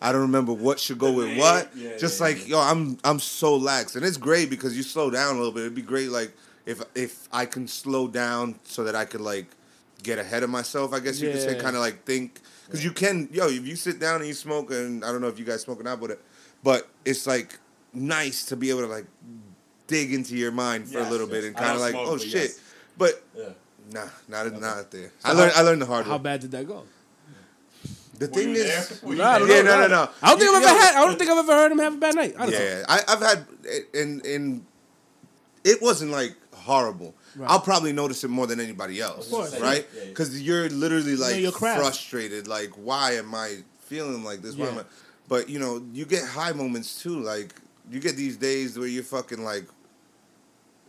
I 0.00 0.12
don't 0.12 0.22
remember 0.22 0.52
what 0.52 0.78
should 0.80 0.98
go 0.98 1.12
with 1.12 1.36
what. 1.36 1.70
Yeah, 1.76 1.96
just 1.98 2.20
yeah, 2.20 2.26
like 2.26 2.48
yo, 2.48 2.58
I'm 2.60 2.96
I'm 3.04 3.18
so 3.18 3.56
lax, 3.56 3.96
and 3.96 4.04
it's 4.04 4.16
great 4.16 4.50
because 4.50 4.76
you 4.76 4.82
slow 4.82 5.10
down 5.10 5.34
a 5.34 5.38
little 5.38 5.52
bit. 5.52 5.62
It'd 5.62 5.74
be 5.74 5.82
great 5.82 6.10
like 6.10 6.32
if 6.64 6.80
if 6.94 7.28
I 7.32 7.44
can 7.46 7.66
slow 7.68 8.06
down 8.08 8.58
so 8.64 8.84
that 8.84 8.94
I 8.94 9.04
could 9.04 9.20
like 9.20 9.46
get 10.02 10.18
ahead 10.18 10.42
of 10.44 10.50
myself. 10.50 10.92
I 10.92 11.00
guess 11.00 11.20
you 11.20 11.30
could 11.32 11.42
say 11.42 11.56
kind 11.58 11.74
of 11.76 11.82
like 11.82 12.04
think 12.04 12.40
because 12.66 12.84
you 12.84 12.92
can 12.92 13.28
yo 13.32 13.48
if 13.48 13.66
you 13.66 13.74
sit 13.76 13.98
down 13.98 14.20
and 14.20 14.26
you 14.28 14.34
smoke 14.34 14.70
and 14.70 15.04
I 15.04 15.10
don't 15.10 15.20
know 15.20 15.28
if 15.28 15.38
you 15.40 15.44
guys 15.44 15.62
smoke 15.62 15.80
or 15.80 15.84
not, 15.84 16.00
but 16.00 16.20
but 16.62 16.88
it's 17.04 17.26
like 17.26 17.58
nice 17.92 18.44
to 18.46 18.56
be 18.56 18.70
able 18.70 18.80
to 18.80 18.86
like 18.86 19.06
dig 19.86 20.12
into 20.12 20.36
your 20.36 20.52
mind 20.52 20.88
for 20.88 20.98
a 20.98 21.08
little 21.08 21.26
yes. 21.28 21.36
bit 21.36 21.44
and 21.44 21.56
kind 21.56 21.72
of 21.74 21.80
like 21.80 21.92
smoke, 21.92 22.08
oh 22.08 22.12
but 22.16 22.20
shit, 22.22 22.32
yes. 22.34 22.60
but 22.96 23.22
Yeah. 23.36 23.48
nah, 23.92 24.08
not 24.28 24.60
not 24.60 24.90
there. 24.90 25.10
So 25.20 25.28
I 25.28 25.32
learned 25.32 25.52
how- 25.52 25.60
I 25.60 25.64
learned 25.64 25.82
the 25.82 25.86
hard 25.86 26.06
way. 26.06 26.10
How 26.12 26.18
bad 26.18 26.40
did 26.40 26.50
that 26.52 26.66
go? 26.66 26.84
The 28.18 28.26
Were 28.26 28.32
thing 28.32 28.50
is. 28.50 28.64
there? 28.64 28.98
Were 29.08 29.14
you 29.14 29.18
Nah, 29.22 29.30
I 29.30 29.38
don't? 29.38 29.48
Yeah, 29.48 29.62
no, 29.62 29.80
no, 29.82 29.86
no. 29.86 30.08
I 30.22 30.30
don't 30.30 30.38
think 30.40 30.50
You- 30.50 30.56
I've 30.56 30.62
ever 30.64 30.74
yo, 30.74 30.80
had. 30.80 30.94
I 30.96 31.06
don't 31.06 31.18
think 31.18 31.30
I've 31.30 31.38
ever 31.38 31.52
heard 31.52 31.72
him 31.72 31.78
have 31.78 31.94
a 31.94 31.96
bad 31.98 32.14
night. 32.16 32.34
Honestly. 32.36 32.64
Yeah, 32.64 32.84
I, 32.88 33.00
I've 33.08 33.20
had 33.20 33.46
and 33.94 34.24
and 34.26 34.64
It 35.64 35.80
wasn't 35.82 36.10
like 36.10 36.34
horrible. 36.52 37.14
Right. 37.36 37.48
I'll 37.50 37.60
probably 37.60 37.92
notice 37.92 38.24
it 38.24 38.28
more 38.28 38.46
than 38.48 38.58
anybody 38.58 39.00
else, 39.00 39.30
right? 39.32 39.86
Yeah, 39.94 40.02
yeah. 40.02 40.08
Because 40.08 40.42
you're 40.42 40.68
literally 40.70 41.14
like 41.14 41.36
your 41.40 41.52
craft. 41.52 41.80
frustrated. 41.80 42.48
Like, 42.48 42.70
why 42.70 43.12
am 43.12 43.34
I 43.34 43.58
feeling 43.80 44.24
like 44.24 44.42
this? 44.42 44.56
Why 44.56 44.66
am 44.68 44.74
Yeah. 44.74 44.80
I? 44.80 44.84
But 45.28 45.48
you 45.48 45.58
know, 45.60 45.82
you 45.92 46.04
get 46.04 46.24
high 46.24 46.52
moments 46.52 47.00
too. 47.02 47.20
Like, 47.20 47.54
you 47.90 48.00
get 48.00 48.16
these 48.16 48.36
days 48.36 48.78
where 48.78 48.88
you're 48.88 49.02
fucking 49.02 49.42
like, 49.44 49.64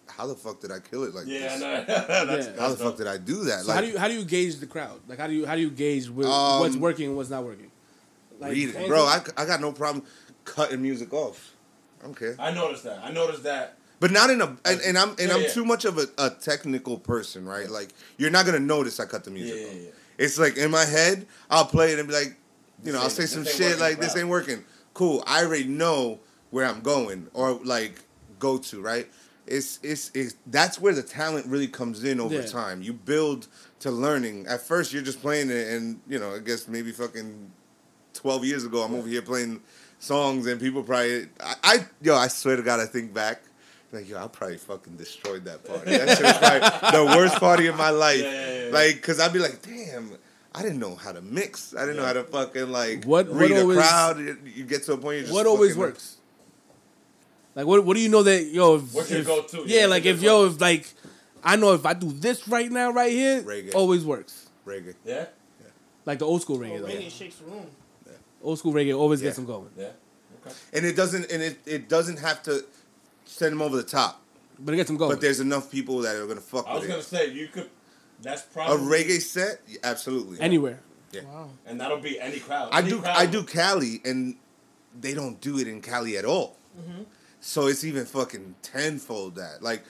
how 0.07 0.27
the 0.27 0.35
fuck 0.35 0.59
did 0.59 0.71
I 0.71 0.79
kill 0.79 1.03
it 1.03 1.13
like 1.13 1.25
Yeah, 1.27 1.39
this? 1.57 1.59
no, 1.61 1.83
that's, 2.25 2.47
Yeah. 2.47 2.59
How 2.59 2.69
the 2.69 2.77
fuck 2.77 2.97
did 2.97 3.07
I 3.07 3.17
do 3.17 3.43
that? 3.45 3.61
So 3.61 3.67
like, 3.67 3.75
how 3.75 3.81
do 3.81 3.87
you 3.87 3.97
how 3.97 4.07
do 4.07 4.13
you 4.15 4.25
gauge 4.25 4.57
the 4.57 4.67
crowd? 4.67 4.99
Like 5.07 5.19
how 5.19 5.27
do 5.27 5.33
you 5.33 5.45
how 5.45 5.55
do 5.55 5.61
you 5.61 5.69
gauge 5.69 6.07
wh- 6.07 6.25
Um, 6.25 6.59
what's 6.59 6.75
working 6.75 7.07
and 7.07 7.15
what's 7.17 7.29
not 7.29 7.43
working? 7.43 7.71
Like, 8.39 8.51
read 8.53 8.69
it, 8.75 8.87
bro? 8.87 9.03
I, 9.03 9.21
I 9.37 9.45
got 9.45 9.61
no 9.61 9.71
problem 9.71 10.05
cutting 10.45 10.81
music 10.81 11.13
off. 11.13 11.53
I 12.01 12.05
don't 12.05 12.17
care. 12.17 12.35
I 12.39 12.51
noticed 12.51 12.83
that. 12.85 12.99
I 13.03 13.11
noticed 13.11 13.43
that. 13.43 13.75
But 13.99 14.11
not 14.11 14.29
in 14.29 14.39
a 14.41 14.45
and, 14.65 14.81
and 14.85 14.97
I'm 14.97 15.09
and 15.11 15.19
Yeah, 15.19 15.33
I'm 15.35 15.41
yeah. 15.43 15.49
too 15.49 15.65
much 15.65 15.83
of 15.85 15.97
a, 15.97 16.07
a 16.17 16.29
technical 16.29 16.97
person, 16.97 17.45
right? 17.45 17.69
Like 17.69 17.89
you're 18.17 18.31
not 18.31 18.45
gonna 18.45 18.59
notice 18.59 18.99
I 18.99 19.05
cut 19.05 19.23
the 19.25 19.31
music. 19.31 19.55
yeah, 19.59 19.67
off. 19.67 19.73
yeah. 19.75 19.89
It's 20.17 20.39
like 20.39 20.57
in 20.57 20.71
my 20.71 20.85
head, 20.85 21.27
I'll 21.49 21.65
play 21.65 21.91
it 21.93 21.99
and 21.99 22.07
be 22.07 22.13
like, 22.13 22.35
you 22.83 22.91
know, 22.93 22.99
I'll 23.01 23.09
say 23.09 23.25
some 23.25 23.43
shit 23.45 23.59
working 23.67 23.79
like 23.79 23.95
for 23.97 24.01
this 24.03 24.17
ain't 24.17 24.27
working. 24.29 24.63
cool. 24.93 25.23
I 25.27 25.43
already 25.43 25.65
know 25.65 26.19
where 26.51 26.65
I'm 26.65 26.81
going 26.81 27.27
or 27.33 27.53
like 27.63 28.01
go 28.39 28.57
to, 28.57 28.81
right? 28.81 29.07
It's, 29.47 29.79
it's 29.81 30.11
it's 30.13 30.35
that's 30.45 30.79
where 30.79 30.93
the 30.93 31.01
talent 31.01 31.47
really 31.47 31.67
comes 31.67 32.03
in 32.03 32.19
over 32.19 32.35
Yeah. 32.35 32.45
time. 32.45 32.81
You 32.83 32.93
build 32.93 33.47
to 33.79 33.89
learning. 33.89 34.45
At 34.47 34.61
first, 34.61 34.93
you're 34.93 35.01
just 35.01 35.21
playing 35.21 35.49
it, 35.49 35.67
and 35.69 35.99
you 36.07 36.19
know, 36.19 36.35
I 36.35 36.39
guess 36.39 36.67
maybe 36.67 36.91
fucking 36.91 37.51
twelve 38.13 38.45
years 38.45 38.63
ago, 38.63 38.83
I'm 38.83 38.93
over 38.93 39.07
here 39.07 39.23
playing 39.23 39.61
songs, 39.97 40.45
and 40.45 40.61
people 40.61 40.83
probably, 40.83 41.27
I, 41.43 41.55
I 41.63 41.85
yo, 42.01 42.15
I 42.15 42.27
swear 42.27 42.57
to 42.57 42.61
God, 42.61 42.79
I 42.79 42.85
think 42.85 43.11
back, 43.11 43.41
like 43.91 44.07
yo, 44.07 44.23
I 44.23 44.27
probably 44.27 44.57
fucking 44.57 44.97
destroyed 44.97 45.45
that 45.45 45.63
party. 45.65 45.97
That 45.97 46.09
shit 46.17 46.23
was 46.25 46.37
probably 46.37 46.91
the 47.11 47.17
worst 47.17 47.35
party 47.37 47.65
of 47.67 47.75
my 47.75 47.89
life. 47.89 48.21
Yeah, 48.21 48.31
yeah, 48.31 48.65
yeah. 48.67 48.71
Like, 48.71 49.01
cause 49.01 49.19
I'd 49.19 49.33
be 49.33 49.39
like, 49.39 49.61
damn. 49.63 50.11
I 50.53 50.63
didn't 50.63 50.79
know 50.79 50.95
how 50.95 51.11
to 51.11 51.21
mix. 51.21 51.75
I 51.75 51.81
didn't 51.81 51.97
know 51.97 52.05
how 52.05 52.13
to 52.13 52.23
fucking 52.23 52.71
like 52.71 53.05
What- 53.05 53.27
what 53.29 53.35
read 53.35 53.51
always- 53.51 53.77
a 53.77 53.81
crowd. 53.81 54.17
You 54.55 54.63
get 54.63 54.81
to 54.83 54.93
a 54.93 54.97
point. 54.97 55.17
You're 55.17 55.21
just 55.25 55.33
What 55.33 55.45
always 55.45 55.77
works? 55.77 56.17
Like 57.59 57.67
what? 57.67 57.83
What 57.83 57.95
do 57.97 57.99
you 58.01 58.07
know 58.07 58.23
that 58.23 58.45
yo? 58.45 58.75
If, 58.77 58.93
What's 58.93 59.11
your 59.11 59.19
if- 59.19 59.27
go-to? 59.27 59.63
Yeah, 59.65 59.81
Yeah, 59.81 59.85
like 59.87 60.05
if 60.05 60.21
yo, 60.21 60.45
if 60.45 60.61
like 60.61 60.87
I 61.43 61.57
know 61.57 61.73
if 61.73 61.85
I 61.85 61.93
do 61.93 62.09
this 62.09 62.47
right 62.47 62.71
now, 62.71 62.91
right 62.91 63.11
here, 63.11 63.41
Reggae. 63.43 63.75
always 63.75 64.05
works. 64.05 64.47
Reggae. 64.65 64.95
Yeah, 65.03 65.25
Like 66.05 66.19
the 66.19 66.25
old 66.25 66.41
school 66.41 66.55
Oh, 66.55 66.59
reggae, 66.61 66.79
though. 66.79 66.85
Radiant 66.87 67.11
shakes 67.11 67.35
the 67.35 67.51
room. 67.51 67.65
Old 68.41 68.59
school 68.59 68.71
reggae 68.73 68.97
always 68.97 69.19
Yeah. 69.21 69.25
gets 69.27 69.35
them 69.35 69.45
going, 69.45 69.67
yeah. 69.77 69.89
Okay. 70.45 70.55
And 70.71 70.85
it 70.85 70.95
doesn't. 70.95 71.29
And 71.29 71.43
it, 71.43 71.57
it 71.65 71.89
doesn't 71.89 72.19
have 72.19 72.41
to 72.43 72.63
send 73.25 73.51
them 73.51 73.61
over 73.61 73.75
the 73.75 73.83
top. 73.83 74.21
but 74.57 74.73
it 74.73 74.77
gets 74.77 74.87
them 74.87 74.95
going. 74.95 75.11
But 75.11 75.19
there's 75.19 75.41
enough 75.41 75.69
people 75.69 75.99
that 75.99 76.15
are 76.15 76.25
gonna 76.27 76.39
fuck 76.39 76.65
I 76.65 76.75
was 76.75 76.81
with 76.83 76.89
gonna 76.91 77.01
it. 77.01 77.03
say 77.05 77.29
you 77.31 77.49
could. 77.49 77.69
That's 78.21 78.41
probably 78.43 78.75
A 78.75 78.77
probably 78.77 79.03
reggae 79.03 79.21
set, 79.21 79.59
Yeah, 79.67 79.79
absolutely. 79.83 80.39
Anywhere. 80.39 80.79
Wow. 81.13 81.49
and 81.65 81.81
that'll 81.81 81.97
be 81.99 82.21
any 82.21 82.39
crowd. 82.39 82.69
I 82.71 82.79
Any 82.79 82.89
do. 82.91 82.99
crowd. 83.01 83.17
I 83.17 83.25
do 83.25 83.43
Cali, 83.43 83.99
and 84.05 84.35
they 84.97 85.13
don't 85.13 85.41
do 85.41 85.57
it 85.59 85.67
in 85.67 85.81
Cali 85.81 86.15
at 86.17 86.23
all. 86.25 86.55
Mm-hmm. 86.79 87.03
So 87.41 87.67
it's 87.67 87.83
even 87.83 88.05
fucking 88.05 88.55
tenfold 88.61 89.35
that. 89.35 89.61
Like, 89.63 89.83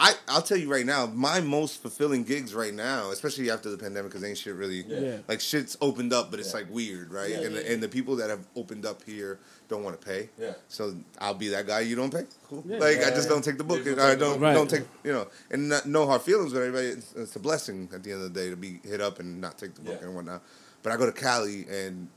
I 0.00 0.14
I'll 0.28 0.42
tell 0.42 0.56
you 0.56 0.70
right 0.70 0.86
now, 0.86 1.06
my 1.06 1.40
most 1.40 1.82
fulfilling 1.82 2.22
gigs 2.22 2.54
right 2.54 2.72
now, 2.74 3.10
especially 3.10 3.50
after 3.50 3.68
the 3.68 3.76
pandemic, 3.78 4.10
because 4.12 4.22
ain't 4.24 4.38
shit 4.38 4.54
really. 4.54 4.84
Yeah. 4.86 5.00
Yeah. 5.00 5.16
Like 5.26 5.40
shit's 5.40 5.76
opened 5.80 6.12
up, 6.12 6.30
but 6.30 6.38
it's 6.38 6.50
Yeah. 6.52 6.60
like 6.60 6.70
weird, 6.72 7.12
right? 7.12 7.30
Yeah, 7.30 7.40
and 7.40 7.54
yeah, 7.54 7.62
the, 7.62 7.72
and 7.72 7.82
the 7.82 7.88
people 7.88 8.14
that 8.16 8.30
have 8.30 8.46
opened 8.54 8.86
up 8.86 9.02
here 9.04 9.40
don't 9.68 9.82
want 9.82 10.00
to 10.00 10.06
pay. 10.06 10.28
Yeah. 10.38 10.52
So 10.68 10.94
I'll 11.20 11.34
be 11.34 11.48
that 11.48 11.66
guy 11.66 11.80
you 11.80 11.96
don't 11.96 12.12
pay. 12.12 12.26
Cool. 12.48 12.62
Yeah. 12.66 12.78
Like 12.78 12.98
I 12.98 13.00
Yeah. 13.00 13.10
just 13.10 13.28
don't 13.28 13.42
take 13.42 13.58
the 13.58 13.64
book. 13.64 13.78
You 13.84 13.96
just 13.96 14.00
I 14.00 14.14
don't. 14.14 14.38
Right. 14.38 14.54
don't 14.54 14.70
take 14.70 14.84
you 15.02 15.12
know, 15.12 15.26
and 15.50 15.68
not, 15.68 15.86
no 15.86 16.06
hard 16.06 16.22
feelings 16.22 16.52
with 16.52 16.62
everybody. 16.62 16.86
It's, 16.88 17.12
it's 17.14 17.34
a 17.36 17.40
blessing 17.40 17.88
at 17.92 18.04
the 18.04 18.12
end 18.12 18.22
of 18.22 18.32
the 18.32 18.40
day 18.40 18.50
to 18.50 18.56
be 18.56 18.78
hit 18.84 19.00
up 19.00 19.18
and 19.18 19.40
not 19.40 19.58
take 19.58 19.74
the 19.74 19.80
book 19.80 19.98
Yeah. 20.00 20.06
and 20.06 20.14
whatnot. 20.14 20.42
But 20.84 20.92
I 20.92 20.96
go 20.96 21.06
to 21.06 21.12
Cali 21.12 21.66
and 21.68 22.08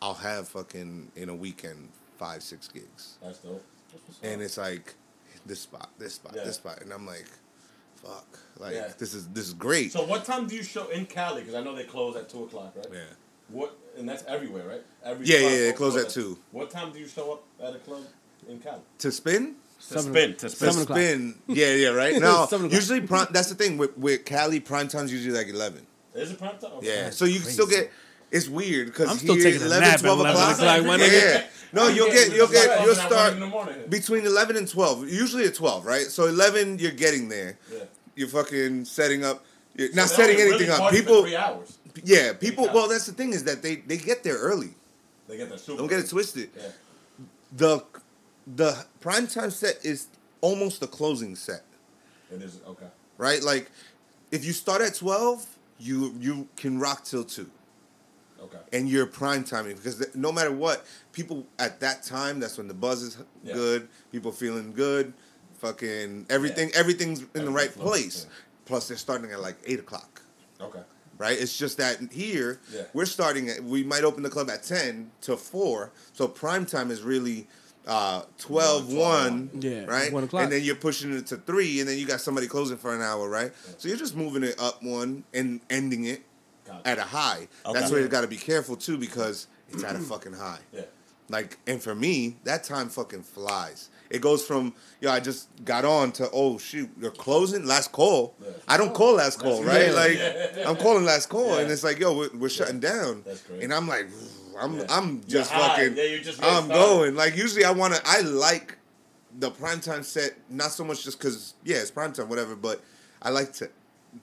I'll 0.00 0.14
have 0.14 0.48
fucking 0.48 1.12
in 1.16 1.28
a 1.28 1.34
weekend 1.34 1.90
five 2.20 2.42
six 2.42 2.68
gigs, 2.68 3.16
That's 3.22 3.38
dope. 3.38 3.64
That's 3.92 4.18
and 4.22 4.42
it's 4.42 4.58
like 4.58 4.94
this 5.46 5.60
spot, 5.60 5.88
this 5.98 6.14
spot, 6.14 6.34
Yeah. 6.36 6.44
this 6.44 6.56
spot, 6.56 6.82
and 6.82 6.92
I'm 6.92 7.06
like, 7.06 7.26
fuck, 8.04 8.38
like 8.58 8.74
Yeah. 8.74 8.92
this 8.98 9.14
is 9.14 9.26
this 9.28 9.48
is 9.48 9.54
great. 9.54 9.90
So 9.92 10.04
what 10.04 10.24
time 10.26 10.46
do 10.46 10.54
you 10.54 10.62
show 10.62 10.88
in 10.90 11.06
Cali? 11.06 11.40
Because 11.40 11.54
I 11.54 11.62
know 11.64 11.74
they 11.74 11.84
close 11.84 12.14
at 12.16 12.28
two 12.28 12.44
o'clock, 12.44 12.74
right? 12.76 12.86
yeah. 12.92 13.00
What 13.48 13.76
and 13.98 14.08
that's 14.08 14.22
everywhere, 14.28 14.68
right? 14.68 14.84
Every 15.02 15.26
Yeah, 15.26 15.38
yeah, 15.38 15.48
yeah, 15.48 15.58
they 15.68 15.72
close 15.72 15.94
close 15.94 16.04
at 16.04 16.10
two. 16.10 16.38
What 16.52 16.70
time 16.70 16.92
do 16.92 16.98
you 17.00 17.08
show 17.08 17.32
up 17.32 17.42
at 17.62 17.74
a 17.74 17.78
club 17.78 18.02
in 18.48 18.60
Cali? 18.60 18.82
To 18.98 19.10
spin. 19.10 19.56
To 19.78 19.86
Seven- 19.86 20.12
spin, 20.12 20.30
to 20.36 20.48
spin. 20.50 20.68
To 20.68 20.74
Seven 20.74 20.82
spin, 20.94 21.42
yeah, 21.46 21.72
yeah, 21.74 21.88
right. 21.88 22.20
No, 22.28 22.46
usually 22.70 23.00
prime, 23.00 23.28
that's 23.30 23.48
the 23.48 23.54
thing 23.54 23.78
with 23.78 23.96
with 23.96 24.26
Cali 24.26 24.60
prime 24.60 24.88
time's 24.88 25.10
usually 25.10 25.34
like 25.36 25.48
eleven. 25.48 25.86
Is 26.14 26.30
it 26.32 26.38
prime 26.38 26.58
time? 26.58 26.72
Okay. 26.74 26.86
Yeah, 26.86 27.10
so 27.10 27.24
you 27.24 27.40
can 27.40 27.48
still 27.50 27.66
get. 27.66 27.90
It's 28.30 28.48
weird 28.48 28.86
because 28.88 29.08
I'm 29.10 29.16
still 29.18 29.34
here, 29.34 29.44
taking 29.44 29.62
a 29.62 29.66
11, 29.66 29.82
nap 29.88 29.94
at 29.94 30.00
12 30.00 30.20
11 30.20 30.36
o'clock. 30.36 30.58
o'clock, 30.58 30.98
yeah, 31.00 31.06
yeah. 31.06 31.46
No, 31.72 31.88
I'm 31.88 31.94
you'll 31.94 32.08
get 32.10 32.34
you'll 32.34 32.48
get 32.48 32.84
you'll 32.84 32.94
start 32.94 33.34
in 33.34 33.40
the 33.40 33.46
morning. 33.46 33.74
between 33.88 34.26
eleven 34.26 34.56
and 34.56 34.68
twelve. 34.68 35.08
Usually 35.08 35.44
at 35.46 35.54
twelve, 35.54 35.84
right? 35.86 36.06
So 36.06 36.26
eleven, 36.26 36.78
you're 36.78 36.90
getting 36.92 37.28
there. 37.28 37.58
Yeah. 37.72 37.84
You're 38.16 38.28
fucking 38.28 38.84
setting 38.86 39.24
up. 39.24 39.44
You're 39.76 39.88
So 39.90 39.94
not 39.96 40.08
they 40.10 40.14
setting 40.16 40.36
only 40.36 40.48
anything 40.54 40.68
really 40.68 40.82
up. 40.82 40.90
People, 40.92 41.22
three 41.22 41.36
hours. 41.36 41.78
yeah, 42.04 42.32
people. 42.32 42.68
Well, 42.74 42.88
that's 42.88 43.06
the 43.06 43.12
thing 43.12 43.32
is 43.32 43.44
that 43.44 43.62
they 43.62 43.76
they 43.76 43.96
get 43.98 44.22
there 44.24 44.36
early. 44.38 44.74
They 45.28 45.36
get 45.36 45.48
their 45.48 45.58
super. 45.58 45.78
Don't 45.78 45.88
get 45.88 46.00
it 46.00 46.08
twisted. 46.10 46.50
Yeah. 46.56 46.62
The 47.56 47.84
the 48.46 48.84
prime 49.00 49.26
time 49.28 49.50
set 49.50 49.78
is 49.84 50.08
almost 50.40 50.80
the 50.80 50.86
closing 50.88 51.36
set. 51.36 51.62
It 52.34 52.42
is 52.42 52.60
okay. 52.66 52.86
right? 53.18 53.42
Like, 53.42 53.70
if 54.32 54.44
you 54.44 54.52
start 54.52 54.82
at 54.82 54.94
twelve, 54.94 55.46
you 55.78 56.14
you 56.18 56.48
can 56.56 56.80
rock 56.80 57.04
till 57.04 57.22
two, 57.24 57.48
Okay. 58.42 58.58
and 58.72 58.88
you're 58.88 59.06
prime 59.06 59.44
timing 59.44 59.76
because 59.76 59.98
th- 59.98 60.14
no 60.14 60.32
matter 60.32 60.50
what, 60.50 60.84
people 61.12 61.46
at 61.58 61.80
that 61.80 62.02
time, 62.02 62.40
that's 62.40 62.56
when 62.58 62.68
the 62.68 62.74
buzz 62.74 63.02
is 63.02 63.18
Yeah. 63.44 63.54
good, 63.54 63.88
people 64.12 64.32
feeling 64.32 64.72
good, 64.72 65.12
fucking 65.58 66.26
everything, 66.30 66.70
everything's 66.74 67.20
in 67.34 67.44
the 67.44 67.50
right 67.50 67.70
flows, 67.70 67.88
place. 67.88 68.26
yeah. 68.28 68.34
Plus, 68.66 68.88
they're 68.88 68.96
starting 68.96 69.30
at 69.32 69.40
like 69.40 69.56
eight 69.66 69.78
o'clock. 69.80 70.22
Okay. 70.60 70.80
Right, 71.18 71.38
it's 71.38 71.56
just 71.58 71.76
that 71.76 71.98
here 72.10 72.60
Yeah. 72.72 72.82
we're 72.94 73.04
starting 73.04 73.50
at 73.50 73.62
we 73.62 73.84
might 73.84 74.04
open 74.04 74.22
the 74.22 74.30
club 74.30 74.48
at 74.48 74.62
ten 74.62 75.10
to 75.22 75.36
four, 75.36 75.92
so 76.14 76.26
prime 76.26 76.64
time 76.64 76.90
is 76.90 77.02
really 77.02 77.46
uh 77.86 78.22
12, 78.38 78.92
1, 78.92 79.50
Yeah, 79.60 79.84
right? 79.86 80.12
one 80.12 80.24
o'clock. 80.24 80.44
And 80.44 80.52
then 80.52 80.62
you're 80.62 80.76
pushing 80.76 81.12
it 81.16 81.26
to 81.28 81.36
three, 81.38 81.80
and 81.80 81.88
then 81.88 81.98
you 81.98 82.06
got 82.06 82.20
somebody 82.20 82.46
closing 82.46 82.76
for 82.76 82.94
an 82.94 83.00
hour, 83.02 83.28
right? 83.28 83.52
So 83.78 83.88
you're 83.88 83.96
just 83.96 84.14
moving 84.14 84.42
it 84.44 84.58
up 84.60 84.82
one 84.82 85.24
and 85.34 85.60
ending 85.70 86.04
it 86.04 86.22
At 86.84 86.98
a 86.98 87.02
high. 87.02 87.48
Okay. 87.66 87.78
That's 87.78 87.90
where 87.92 88.00
you 88.00 88.08
got 88.08 88.22
to 88.22 88.28
be 88.28 88.36
careful 88.36 88.76
too 88.76 88.98
because 88.98 89.46
it's 89.70 89.84
at 89.84 89.96
a 89.96 89.98
fucking 90.12 90.32
high. 90.34 90.58
Yeah. 90.72 90.82
Like, 91.28 91.58
and 91.66 91.80
for 91.80 91.94
me, 91.94 92.36
that 92.44 92.64
time 92.64 92.88
fucking 92.88 93.22
flies. 93.22 93.88
It 94.10 94.20
goes 94.20 94.44
from 94.44 94.74
yo, 95.00 95.10
I 95.12 95.20
just 95.20 95.46
got 95.64 95.84
on 95.84 96.10
to 96.12 96.28
oh 96.32 96.58
shoot, 96.58 96.90
you're 97.00 97.12
closing 97.12 97.64
last 97.66 97.92
call. 97.92 98.34
Yeah. 98.42 98.50
I 98.66 98.76
don't 98.76 98.92
call 98.92 99.14
last 99.14 99.38
call, 99.38 99.62
right? 99.62 99.86
yeah. 99.86 99.92
Like 100.56 100.66
I'm 100.66 100.74
calling 100.76 101.04
last 101.04 101.28
call, 101.28 101.54
and 101.58 101.70
it's 101.70 101.84
like 101.84 102.00
yo, 102.00 102.16
we're, 102.16 102.30
we're 102.36 102.48
shutting 102.48 102.80
down, 102.80 103.22
That's 103.24 103.42
great. 103.42 103.62
and 103.62 103.72
I'm 103.72 103.86
like, 103.86 104.08
I'm 104.60 104.78
Yeah. 104.78 104.86
I'm 104.90 105.20
just 105.28 105.52
You're 105.52 105.60
fucking, 105.60 105.96
Yeah, 105.96 106.02
you're 106.04 106.18
just 106.24 106.42
I'm 106.42 106.64
started. 106.64 106.72
going. 106.72 107.14
Like 107.14 107.36
usually, 107.36 107.64
I 107.64 107.70
wanna, 107.70 107.98
I 108.04 108.22
like 108.22 108.76
the 109.38 109.52
primetime 109.52 110.04
set, 110.04 110.32
not 110.50 110.72
so 110.72 110.82
much 110.82 111.04
just 111.04 111.18
because 111.20 111.54
yeah, 111.64 111.76
it's 111.76 111.92
primetime, 111.92 112.26
whatever, 112.26 112.56
but 112.56 112.80
I 113.22 113.30
like 113.30 113.52
to 113.54 113.70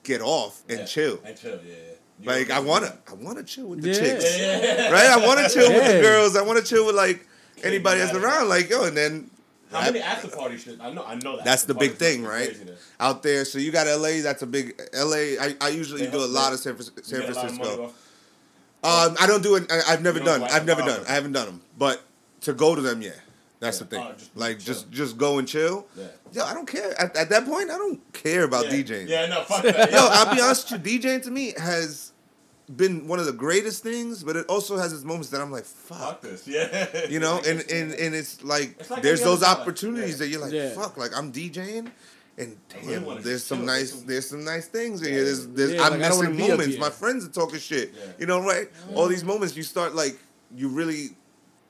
get 0.02 0.20
off 0.20 0.62
and 0.68 0.80
Yeah. 0.80 0.84
chill. 0.84 1.18
And 1.24 1.34
chill. 1.38 1.58
Yeah. 1.66 1.74
Yeah. 2.20 2.32
You 2.32 2.38
Like 2.38 2.50
I 2.50 2.60
wanna, 2.60 2.96
I 3.08 3.14
wanna 3.14 3.42
chill 3.42 3.66
with 3.66 3.82
the 3.82 3.88
Yeah. 3.88 3.94
chicks 3.94 4.38
Yeah, 4.38 4.46
yeah, 4.60 4.74
yeah. 4.76 4.90
right? 4.90 5.06
I 5.10 5.26
want 5.26 5.40
to 5.40 5.48
chill 5.52 5.72
with 5.72 5.86
the 5.86 6.00
girls. 6.00 6.36
I 6.36 6.42
want 6.42 6.58
to 6.58 6.64
chill 6.64 6.86
with 6.86 6.96
like 6.96 7.26
anybody 7.62 8.00
that's 8.00 8.14
around. 8.14 8.48
Like 8.48 8.68
yo, 8.70 8.84
and 8.84 8.96
then 8.96 9.30
How 9.72 9.80
I- 9.80 9.84
many 9.86 10.00
after 10.00 10.28
parties 10.28 10.62
should 10.62 10.80
I 10.80 10.90
know? 10.92 11.04
I 11.04 11.14
know 11.16 11.36
that. 11.36 11.44
that's 11.44 11.64
the 11.64 11.74
big 11.74 11.94
thing, 11.94 12.24
right? 12.24 12.48
crazy. 12.48 12.72
Out 13.00 13.22
there, 13.22 13.44
so 13.44 13.58
you 13.58 13.70
got 13.70 13.86
LA. 13.86 14.20
That's 14.22 14.42
a 14.42 14.46
big 14.46 14.80
LA. 14.94 15.36
I, 15.40 15.54
I 15.60 15.68
usually 15.68 16.04
They 16.06 16.10
do 16.10 16.18
a 16.18 16.26
lot 16.26 16.52
of 16.52 16.58
San, 16.58 16.76
San 16.80 17.20
get 17.20 17.30
a 17.30 17.32
lot 17.34 17.44
of 17.46 17.52
money 17.58 17.64
Francisco. 17.64 17.92
Um, 18.84 19.16
I 19.20 19.26
don't 19.26 19.42
do 19.42 19.56
it. 19.56 19.70
I, 19.72 19.92
I've 19.92 20.02
never 20.02 20.18
You 20.20 20.24
don't 20.24 20.40
done. 20.40 20.50
I've 20.50 20.64
never 20.66 20.82
done. 20.82 21.04
I 21.08 21.12
haven't 21.12 21.32
done 21.32 21.46
them, 21.46 21.60
but 21.76 22.00
to 22.42 22.52
go 22.52 22.74
to 22.76 22.80
them, 22.80 23.02
yeah, 23.02 23.10
that's 23.60 23.78
Yeah. 23.80 23.84
the 23.84 23.90
thing. 23.96 24.06
Oh, 24.08 24.12
just 24.16 24.36
like 24.36 24.58
chill. 24.58 24.74
just 24.74 24.90
just 24.90 25.18
go 25.18 25.38
and 25.38 25.46
chill. 25.48 25.86
Yeah. 25.96 26.06
Yo, 26.32 26.44
I 26.44 26.54
don't 26.54 26.66
care. 26.66 26.98
At, 27.00 27.16
at 27.16 27.28
that 27.30 27.44
point, 27.46 27.70
I 27.70 27.78
don't 27.78 28.00
care 28.12 28.44
about 28.44 28.66
yeah. 28.66 28.72
DJing. 28.82 29.08
Yeah, 29.08 29.26
no, 29.26 29.42
fuck 29.42 29.62
that. 29.64 29.90
Yo, 29.90 29.98
I'll 30.00 30.34
be 30.34 30.40
honest 30.40 30.70
with 30.70 30.86
you. 30.86 31.00
DJing 31.00 31.22
to 31.24 31.30
me 31.30 31.54
has 31.58 32.12
been 32.76 33.08
one 33.08 33.18
of 33.18 33.24
the 33.26 33.32
greatest 33.32 33.82
things, 33.82 34.22
but 34.22 34.36
it 34.36 34.44
also 34.46 34.76
has 34.76 34.92
its 34.92 35.02
moments 35.02 35.30
that 35.30 35.40
I'm 35.40 35.50
like, 35.50 35.64
fuck. 35.64 35.98
Fuck 35.98 36.20
this. 36.20 36.46
Yeah. 36.46 36.86
You 37.08 37.18
know, 37.18 37.38
and, 37.46 37.60
and 37.70 37.92
and 37.94 38.14
it's 38.14 38.44
like, 38.44 38.76
It's 38.78 38.90
like 38.90 39.02
there's 39.02 39.22
those 39.22 39.42
opportunities 39.42 40.12
Yeah. 40.12 40.16
that 40.18 40.28
you're 40.28 40.40
like, 40.40 40.52
Yeah. 40.52 40.70
fuck, 40.74 40.96
like 40.98 41.16
I'm 41.16 41.32
DJing, 41.32 41.90
and 42.36 42.56
I 42.74 42.86
really 42.86 43.04
damn, 43.14 43.22
there's 43.22 43.42
some 43.42 43.58
chill. 43.60 43.66
nice, 43.66 43.90
There's 43.90 43.92
some- 44.00 44.06
there's 44.06 44.28
some 44.28 44.44
nice 44.44 44.66
things 44.66 45.00
in 45.00 45.08
Yeah. 45.08 45.14
here. 45.14 45.24
There's, 45.24 45.46
there's, 45.48 45.72
Yeah, 45.72 45.82
I'm 45.84 45.92
like, 45.92 46.02
I 46.02 46.08
don't 46.10 46.18
wanna 46.18 46.30
missing 46.30 46.50
moments. 46.50 46.78
My 46.78 46.90
friends 46.90 47.24
are 47.24 47.30
talking 47.30 47.58
shit. 47.58 47.94
Yeah. 47.96 48.04
You 48.18 48.26
know, 48.26 48.40
right? 48.40 48.68
All 48.94 49.08
these 49.08 49.24
moments, 49.24 49.56
you 49.56 49.62
start 49.62 49.94
like, 49.94 50.18
you 50.54 50.68
really 50.68 51.16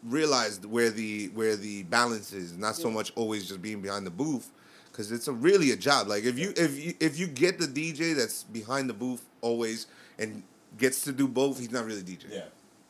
realize 0.05 0.61
where 0.67 0.91
the 0.91 1.29
where 1.29 1.57
the 1.57 1.83
balance 1.85 2.33
is, 2.33 2.57
not 2.57 2.77
so 2.77 2.91
much 2.91 3.13
always 3.17 3.49
just 3.49 3.63
being 3.63 3.81
behind 3.81 4.07
the 4.07 4.11
booth. 4.11 4.51
Cause 4.93 5.13
it's 5.13 5.29
a 5.29 5.33
really 5.33 5.71
a 5.71 5.77
job. 5.77 6.09
Like 6.09 6.25
if 6.25 6.37
you 6.39 6.53
if 6.57 6.77
you 6.77 6.95
if 6.99 7.19
you 7.19 7.29
get 7.29 7.59
the 7.59 7.67
DJ 7.67 8.17
that's 8.17 8.43
behind 8.43 8.91
the 8.91 8.95
booth 8.95 9.25
always 9.43 9.87
and 10.19 10.43
gets 10.77 11.03
to 11.03 11.13
do 11.13 11.29
both, 11.29 11.59
he's 11.61 11.71
not 11.71 11.85
really 11.85 12.03
DJ. 12.03 12.25
Yeah. 12.31 12.41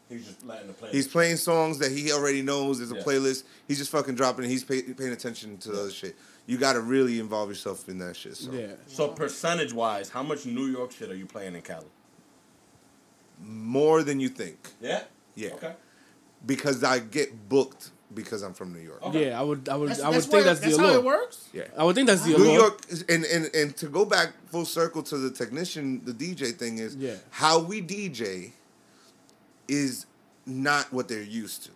He's 0.09 0.27
just 0.27 0.43
letting 0.43 0.69
the 0.69 0.73
play. 0.73 0.89
He's 0.91 1.07
playing 1.07 1.37
songs 1.37 1.79
that 1.81 1.93
he 1.93 2.11
already 2.13 2.41
knows. 2.41 2.79
There's 2.79 2.93
a 2.93 2.95
Yeah. 2.97 3.03
playlist. 3.03 3.43
He's 3.67 3.77
just 3.77 3.91
fucking 3.91 4.15
dropping 4.15 4.47
it. 4.47 4.49
He's 4.49 4.65
pay, 4.65 4.81
paying 4.81 5.13
attention 5.13 5.59
to 5.59 5.71
the 5.71 5.81
other 5.83 5.91
shit. 5.91 6.17
You 6.47 6.57
got 6.57 6.73
to 6.75 6.81
really 6.81 7.21
involve 7.21 7.51
yourself 7.51 7.87
in 7.91 7.99
that 7.99 8.17
shit. 8.17 8.37
So. 8.37 8.51
Yeah. 8.53 8.69
So 8.87 9.09
percentage 9.09 9.75
wise, 9.75 10.09
how 10.09 10.23
much 10.23 10.47
New 10.47 10.65
York 10.65 10.93
shit 10.93 11.11
are 11.11 11.15
you 11.15 11.27
playing 11.27 11.57
in 11.57 11.61
Cali? 11.61 11.85
More 13.45 14.03
than 14.03 14.19
you 14.19 14.31
think. 14.31 14.57
Yeah. 14.81 15.03
Yeah. 15.35 15.51
Okay. 15.51 15.75
Because 16.47 16.83
I 16.85 16.99
get 17.01 17.49
booked 17.49 17.91
because 18.15 18.43
I'm 18.43 18.55
from 18.55 18.73
New 18.73 18.81
York. 18.81 19.03
Okay. 19.03 19.27
Yeah, 19.29 19.39
I 19.39 19.43
would, 19.43 19.69
I 19.69 19.77
would, 19.77 19.91
That's, 19.91 20.01
I 20.01 20.09
would 20.09 20.15
that's 20.17 20.25
think 20.27 20.33
where- 20.35 20.45
that's, 20.45 20.61
that's 20.61 20.77
the 20.77 20.83
how 20.83 20.89
allure. 20.89 20.99
it 21.01 21.05
works. 21.05 21.49
Yeah. 21.53 21.65
I 21.77 21.85
would 21.85 21.95
think 21.95 22.07
that's 22.07 22.23
the 22.23 22.31
New 22.31 22.37
allure. 22.37 22.55
York, 22.55 22.81
is- 22.89 23.03
and, 23.09 23.25
and 23.27 23.51
and 23.55 23.77
to 23.77 23.87
go 23.87 24.05
back 24.05 24.31
full 24.51 24.65
circle 24.65 25.03
to 25.05 25.19
the 25.19 25.31
technician, 25.31 26.03
the 26.05 26.13
DJ 26.13 26.53
thing 26.53 26.79
is 26.79 26.97
Yeah. 26.97 27.15
how 27.31 27.59
we 27.59 27.83
DJ 27.83 28.53
is 29.67 30.07
not 30.47 30.93
what 30.93 31.09
they're 31.09 31.23
used 31.23 31.65
to. 31.65 31.71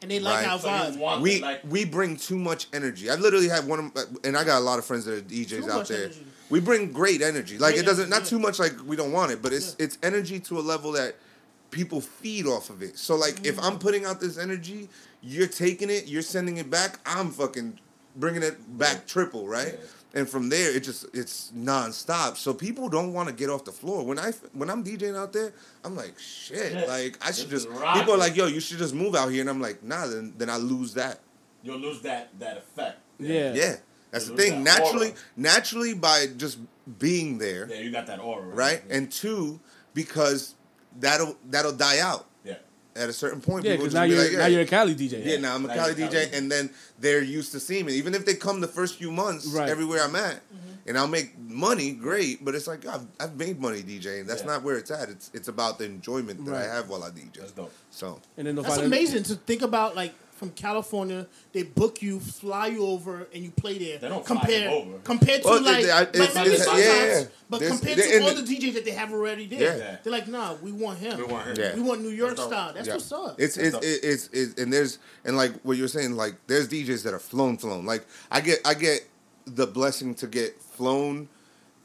and 0.00 0.10
they 0.12 0.20
like 0.20 0.46
Right. 0.46 0.52
our 0.52 0.58
vibe. 0.60 0.96
want 0.96 1.22
we 1.22 1.40
like 1.42 1.60
we 1.68 1.84
bring 1.84 2.16
too 2.16 2.38
much 2.38 2.68
energy. 2.72 3.10
I 3.10 3.16
literally 3.16 3.48
have 3.48 3.66
one 3.66 3.80
of, 3.96 4.16
and 4.24 4.36
I 4.36 4.44
got 4.44 4.58
a 4.58 4.64
lot 4.64 4.78
of 4.78 4.84
friends 4.84 5.04
that 5.06 5.14
are 5.18 5.20
DJs 5.20 5.48
Too 5.48 5.70
out 5.70 5.78
much 5.78 5.88
there. 5.88 6.04
energy. 6.04 6.24
We 6.50 6.60
bring 6.60 6.92
great 6.92 7.20
energy. 7.20 7.58
Like 7.58 7.74
Great 7.74 7.82
it 7.82 7.86
doesn't 7.86 8.04
energy, 8.06 8.20
not 8.20 8.26
too 8.28 8.38
much 8.38 8.58
like 8.60 8.74
we 8.86 8.94
don't 8.96 9.10
want 9.12 9.32
it, 9.32 9.42
but 9.42 9.52
it's 9.52 9.74
Yeah. 9.78 9.84
it's 9.86 9.98
energy 10.04 10.38
to 10.40 10.58
a 10.58 10.62
level 10.62 10.92
that 10.92 11.16
people 11.70 12.00
feed 12.00 12.46
off 12.46 12.70
of 12.70 12.82
it. 12.82 12.96
So 12.98 13.14
like 13.16 13.44
if 13.46 13.56
Mm. 13.56 13.64
I'm 13.64 13.78
putting 13.78 14.04
out 14.04 14.20
this 14.20 14.38
energy, 14.38 14.88
you're 15.22 15.48
taking 15.48 15.90
it, 15.90 16.06
you're 16.06 16.22
sending 16.22 16.56
it 16.58 16.70
back. 16.70 16.98
I'm 17.04 17.30
fucking 17.30 17.78
bringing 18.16 18.42
it 18.42 18.78
back 18.78 19.06
triple, 19.06 19.46
right? 19.46 19.74
Yeah. 19.78 19.86
And 20.20 20.28
from 20.28 20.48
there, 20.48 20.74
it 20.74 20.80
just 20.80 21.04
it's 21.12 21.52
nonstop. 21.54 22.36
So 22.38 22.54
people 22.54 22.88
don't 22.88 23.12
want 23.12 23.28
to 23.28 23.34
get 23.34 23.50
off 23.50 23.64
the 23.66 23.72
floor. 23.72 24.04
When 24.04 24.18
I 24.18 24.32
when 24.54 24.70
I'm 24.70 24.82
DJing 24.82 25.14
out 25.16 25.32
there, 25.34 25.52
I'm 25.84 25.94
like, 25.94 26.18
shit. 26.18 26.72
Yeah. 26.72 26.84
Like 26.88 27.18
I 27.20 27.30
should 27.32 27.50
This 27.50 27.64
just. 27.66 27.68
People 27.94 28.14
are 28.14 28.16
like, 28.18 28.34
yo, 28.34 28.46
you 28.46 28.60
should 28.60 28.78
just 28.78 28.94
move 28.94 29.14
out 29.14 29.28
here, 29.30 29.42
and 29.42 29.50
I'm 29.50 29.60
like, 29.60 29.82
nah. 29.82 30.06
Then 30.06 30.32
then 30.38 30.48
I 30.48 30.56
lose 30.56 30.94
that. 30.94 31.20
you'll 31.62 31.78
lose 31.78 32.00
that 32.02 32.30
that 32.40 32.56
effect. 32.56 33.00
Yeah. 33.20 33.52
Yeah, 33.52 33.76
that's 34.10 34.28
the 34.28 34.36
thing. 34.36 34.64
that 34.64 34.78
Naturally, 34.78 35.08
aura. 35.08 35.18
naturally 35.36 35.94
by 35.94 36.26
just 36.36 36.58
being 36.98 37.36
there, 37.38 37.68
Yeah, 37.68 37.80
you 37.80 37.90
got 37.92 38.06
that 38.06 38.18
aura. 38.20 38.46
right? 38.46 38.82
And 38.88 39.12
two, 39.12 39.60
because 39.92 40.54
that'll 40.98 41.36
that'll 41.48 41.72
die 41.72 42.00
out 42.00 42.26
yeah, 42.44 42.54
at 42.96 43.08
a 43.08 43.12
certain 43.12 43.40
point. 43.40 43.64
Yeah, 43.64 43.72
People 43.72 43.86
because 43.86 43.94
just 43.94 43.94
now 43.94 44.04
be 44.04 44.14
you're 44.14 44.22
like, 44.24 44.38
now 44.38 44.46
you're 44.46 44.60
a 44.62 44.66
Cali 44.66 44.94
DJ. 44.94 45.24
yeah, 45.24 45.36
now 45.38 45.54
I'm 45.54 45.64
a 45.64 45.68
Now 45.68 45.74
Cali 45.74 45.94
you're 45.94 46.08
DJ, 46.08 46.24
Cali. 46.24 46.36
and 46.38 46.50
then 46.50 46.70
they're 46.98 47.22
used 47.22 47.52
to 47.52 47.60
seeing 47.60 47.86
me. 47.86 47.94
Even 47.94 48.14
if 48.14 48.24
they 48.24 48.34
come 48.34 48.60
the 48.60 48.68
first 48.68 48.96
few 48.96 49.10
months, 49.10 49.46
Right. 49.46 49.68
everywhere 49.68 50.02
I'm 50.02 50.16
at, 50.16 50.36
Mm-hmm. 50.36 50.88
and 50.88 50.98
I'll 50.98 51.06
make 51.08 51.38
money, 51.38 51.92
great. 51.92 52.44
But 52.44 52.54
it's 52.54 52.66
like 52.66 52.86
I've, 52.86 53.06
I've 53.20 53.36
made 53.36 53.60
money 53.60 53.82
DJing. 53.82 54.26
That's 54.26 54.40
Yeah. 54.42 54.46
not 54.48 54.62
where 54.62 54.76
it's 54.76 54.90
at. 54.90 55.08
It's 55.10 55.30
it's 55.34 55.48
about 55.48 55.78
the 55.78 55.84
enjoyment 55.84 56.44
that 56.44 56.50
Right. 56.52 56.68
I 56.68 56.74
have 56.74 56.88
while 56.88 57.02
I 57.04 57.10
DJ. 57.10 57.40
that's 57.40 57.52
dope. 57.52 57.72
So 57.90 58.20
and 58.36 58.46
then 58.46 58.54
they'll 58.54 58.64
That's 58.64 58.78
amazing 58.78 59.22
to 59.24 59.34
think 59.34 59.62
about. 59.62 59.94
Like 59.96 60.14
from 60.38 60.50
California, 60.50 61.26
they 61.52 61.64
book 61.64 62.00
you, 62.00 62.20
fly 62.20 62.68
you 62.68 62.86
over, 62.86 63.26
and 63.34 63.42
you 63.44 63.50
play 63.50 63.76
there. 63.76 63.98
They 63.98 64.08
don't 64.08 64.24
fly 64.26 64.36
compared 64.36 64.72
over. 64.72 64.98
compared 65.04 65.42
to 65.42 65.48
Well, 65.48 65.62
like, 65.62 65.84
they- 65.84 65.90
I- 65.90 65.98
like 66.00 66.08
it's- 66.14 66.34
maybe 66.34 66.48
it's- 66.50 66.64
sometimes, 66.64 66.84
yeah, 66.86 67.06
yeah. 67.20 67.24
but 67.50 67.60
There's- 67.60 67.76
compared 67.76 67.98
they- 67.98 68.10
to 68.18 68.22
all 68.22 68.28
and- 68.28 68.46
the 68.46 68.56
DJs 68.56 68.74
that 68.74 68.84
they 68.84 68.92
have 68.92 69.12
already 69.12 69.46
there, 69.46 69.76
Yeah. 69.76 69.96
they're 70.02 70.12
like, 70.12 70.28
nah, 70.28 70.54
we 70.62 70.70
want 70.72 70.98
him. 71.00 71.18
We 71.18 71.24
want 71.24 71.48
him. 71.48 71.56
Yeah. 71.58 71.74
We 71.74 71.82
want 71.82 72.02
New 72.02 72.10
York 72.10 72.36
That's 72.36 72.48
style. 72.48 72.72
That's 72.72 72.86
Yeah. 72.86 72.94
what's 72.94 73.12
up. 73.12 73.34
It's 73.40 73.56
it's, 73.56 73.72
dope. 73.72 73.82
it's 73.84 74.04
it's 74.04 74.28
it's 74.32 74.60
and 74.62 74.72
there's 74.72 74.98
and 75.24 75.36
like 75.36 75.52
what 75.64 75.76
you're 75.76 75.88
saying 75.88 76.12
like 76.16 76.34
there's 76.46 76.68
DJs 76.68 77.02
that 77.02 77.12
are 77.12 77.18
flown 77.18 77.58
flown 77.58 77.84
like 77.84 78.06
I 78.30 78.40
get 78.40 78.60
I 78.64 78.74
get 78.74 79.06
the 79.46 79.66
blessing 79.66 80.14
to 80.16 80.26
get 80.28 80.60
flown 80.62 81.28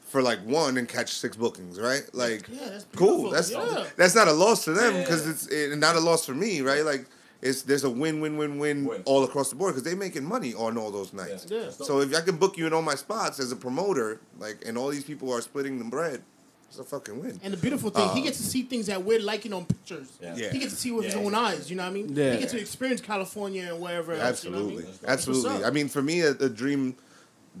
for 0.08 0.22
like 0.22 0.38
one 0.46 0.76
and 0.78 0.88
catch 0.88 1.12
six 1.12 1.36
bookings 1.36 1.80
right 1.80 2.04
like 2.12 2.46
Yeah, 2.48 2.68
that's 2.68 2.86
cool 2.94 3.30
that's 3.30 3.50
Yeah. 3.50 3.84
that's 3.96 4.14
not 4.14 4.28
a 4.28 4.32
loss 4.32 4.64
to 4.66 4.72
them 4.72 4.94
Yeah. 4.94 5.00
because 5.00 5.26
it's 5.26 5.46
it, 5.48 5.76
not 5.78 5.96
a 5.96 6.00
loss 6.00 6.24
for 6.24 6.34
me 6.34 6.60
right 6.60 6.84
like 6.84 7.06
it's 7.44 7.62
there's 7.62 7.84
a 7.84 7.90
win 7.90 8.20
win 8.20 8.36
win 8.36 8.58
win 8.58 8.84
Win. 8.86 9.02
all 9.04 9.22
across 9.22 9.50
the 9.50 9.56
board 9.56 9.74
because 9.74 9.84
they're 9.84 9.94
making 10.08 10.24
money 10.24 10.52
on 10.54 10.76
all 10.76 10.90
those 10.90 11.12
nights 11.12 11.46
Yeah. 11.48 11.58
That's 11.60 11.76
dope. 11.76 11.86
so 11.86 12.00
if 12.00 12.14
I 12.16 12.22
can 12.22 12.36
book 12.36 12.56
you 12.58 12.66
in 12.66 12.72
all 12.72 12.82
my 12.82 12.94
spots 12.96 13.38
as 13.38 13.52
a 13.52 13.56
promoter 13.56 14.18
like 14.40 14.64
and 14.66 14.76
all 14.78 14.88
these 14.88 15.04
people 15.04 15.32
are 15.32 15.40
splitting 15.42 15.78
the 15.78 15.84
bread 15.84 16.22
it's 16.68 16.78
a 16.80 16.84
fucking 16.84 17.20
win 17.20 17.38
And 17.44 17.52
the 17.52 17.58
beautiful 17.58 17.90
thing, 17.90 18.08
he 18.14 18.20
Uh, 18.20 18.24
gets 18.24 18.38
to 18.38 18.42
see 18.44 18.62
things 18.62 18.86
that 18.86 19.04
we're 19.04 19.20
liking 19.20 19.52
on 19.52 19.64
pictures. 19.64 20.08
Yeah. 20.20 20.34
Yeah. 20.36 20.50
He 20.50 20.58
gets 20.58 20.72
to 20.74 20.80
see 20.80 20.90
with 20.90 21.04
his 21.04 21.14
Yeah. 21.14 21.20
own 21.20 21.32
eyes. 21.32 21.70
You 21.70 21.76
know 21.76 21.84
what 21.84 21.90
I 21.90 21.92
mean? 21.92 22.16
Yeah. 22.16 22.32
He 22.32 22.38
gets 22.40 22.50
to 22.52 22.58
experience 22.58 23.00
California 23.00 23.62
and 23.70 23.80
wherever 23.80 24.12
else. 24.12 24.42
You 24.42 24.50
know 24.50 24.56
Absolutely, 24.58 24.82
I 24.84 24.86
mean? 24.88 24.96
Absolutely. 25.06 25.64
I 25.66 25.70
mean, 25.70 25.88
for 25.88 26.02
me, 26.02 26.22
a, 26.22 26.30
a 26.32 26.48
dream 26.48 26.96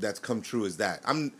that's 0.00 0.18
come 0.18 0.40
true 0.42 0.64
is 0.64 0.78
that 0.78 1.00
I'm 1.04 1.30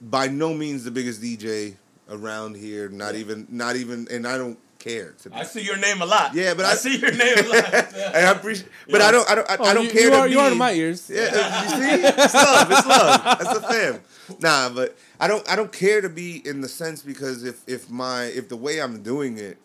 by 0.00 0.26
no 0.26 0.54
means 0.54 0.82
the 0.82 0.90
biggest 0.90 1.22
DJ 1.22 1.76
around 2.10 2.56
here. 2.56 2.88
Not 2.88 3.14
Yeah. 3.14 3.20
even, 3.20 3.46
not 3.48 3.76
even, 3.76 4.08
and 4.10 4.26
I 4.26 4.36
don't 4.36 4.58
care. 4.86 5.12
To 5.22 5.30
be. 5.30 5.36
I 5.36 5.42
see 5.44 5.62
your 5.62 5.76
name 5.76 6.00
a 6.02 6.06
lot. 6.06 6.34
Yeah, 6.34 6.54
but 6.54 6.64
I, 6.64 6.72
I- 6.72 6.74
see 6.74 6.96
your 6.96 7.10
name 7.12 7.38
a 7.38 7.48
lot. 7.48 7.74
and 7.94 8.26
I 8.26 8.30
appreciate, 8.32 8.68
but 8.88 9.00
I 9.00 9.10
don't, 9.10 9.28
I 9.30 9.34
don't, 9.34 9.50
I, 9.50 9.56
Oh, 9.58 9.64
I 9.64 9.74
don't 9.74 9.84
you, 9.84 9.90
care 9.90 10.02
You 10.02 10.10
to 10.10 10.16
are, 10.18 10.26
be. 10.26 10.32
you 10.32 10.40
are 10.40 10.50
in 10.52 10.58
my 10.58 10.72
ears. 10.72 11.10
Yeah, 11.12 11.24
you 11.62 11.68
see, 11.98 12.02
it's 12.06 12.34
love, 12.34 12.70
it's 12.70 12.86
love. 12.86 13.38
That's 13.40 13.58
a 13.58 13.60
fam. 13.62 14.00
Nah, 14.40 14.68
but 14.70 14.96
I 15.20 15.26
don't, 15.28 15.48
I 15.50 15.56
don't 15.56 15.72
care 15.72 16.00
to 16.00 16.08
be 16.08 16.42
in 16.46 16.60
the 16.60 16.68
sense 16.68 17.02
because 17.02 17.44
if, 17.44 17.62
if 17.68 17.88
my, 17.90 18.24
if 18.24 18.48
the 18.48 18.56
way 18.56 18.80
I'm 18.80 19.02
doing 19.02 19.38
it, 19.38 19.58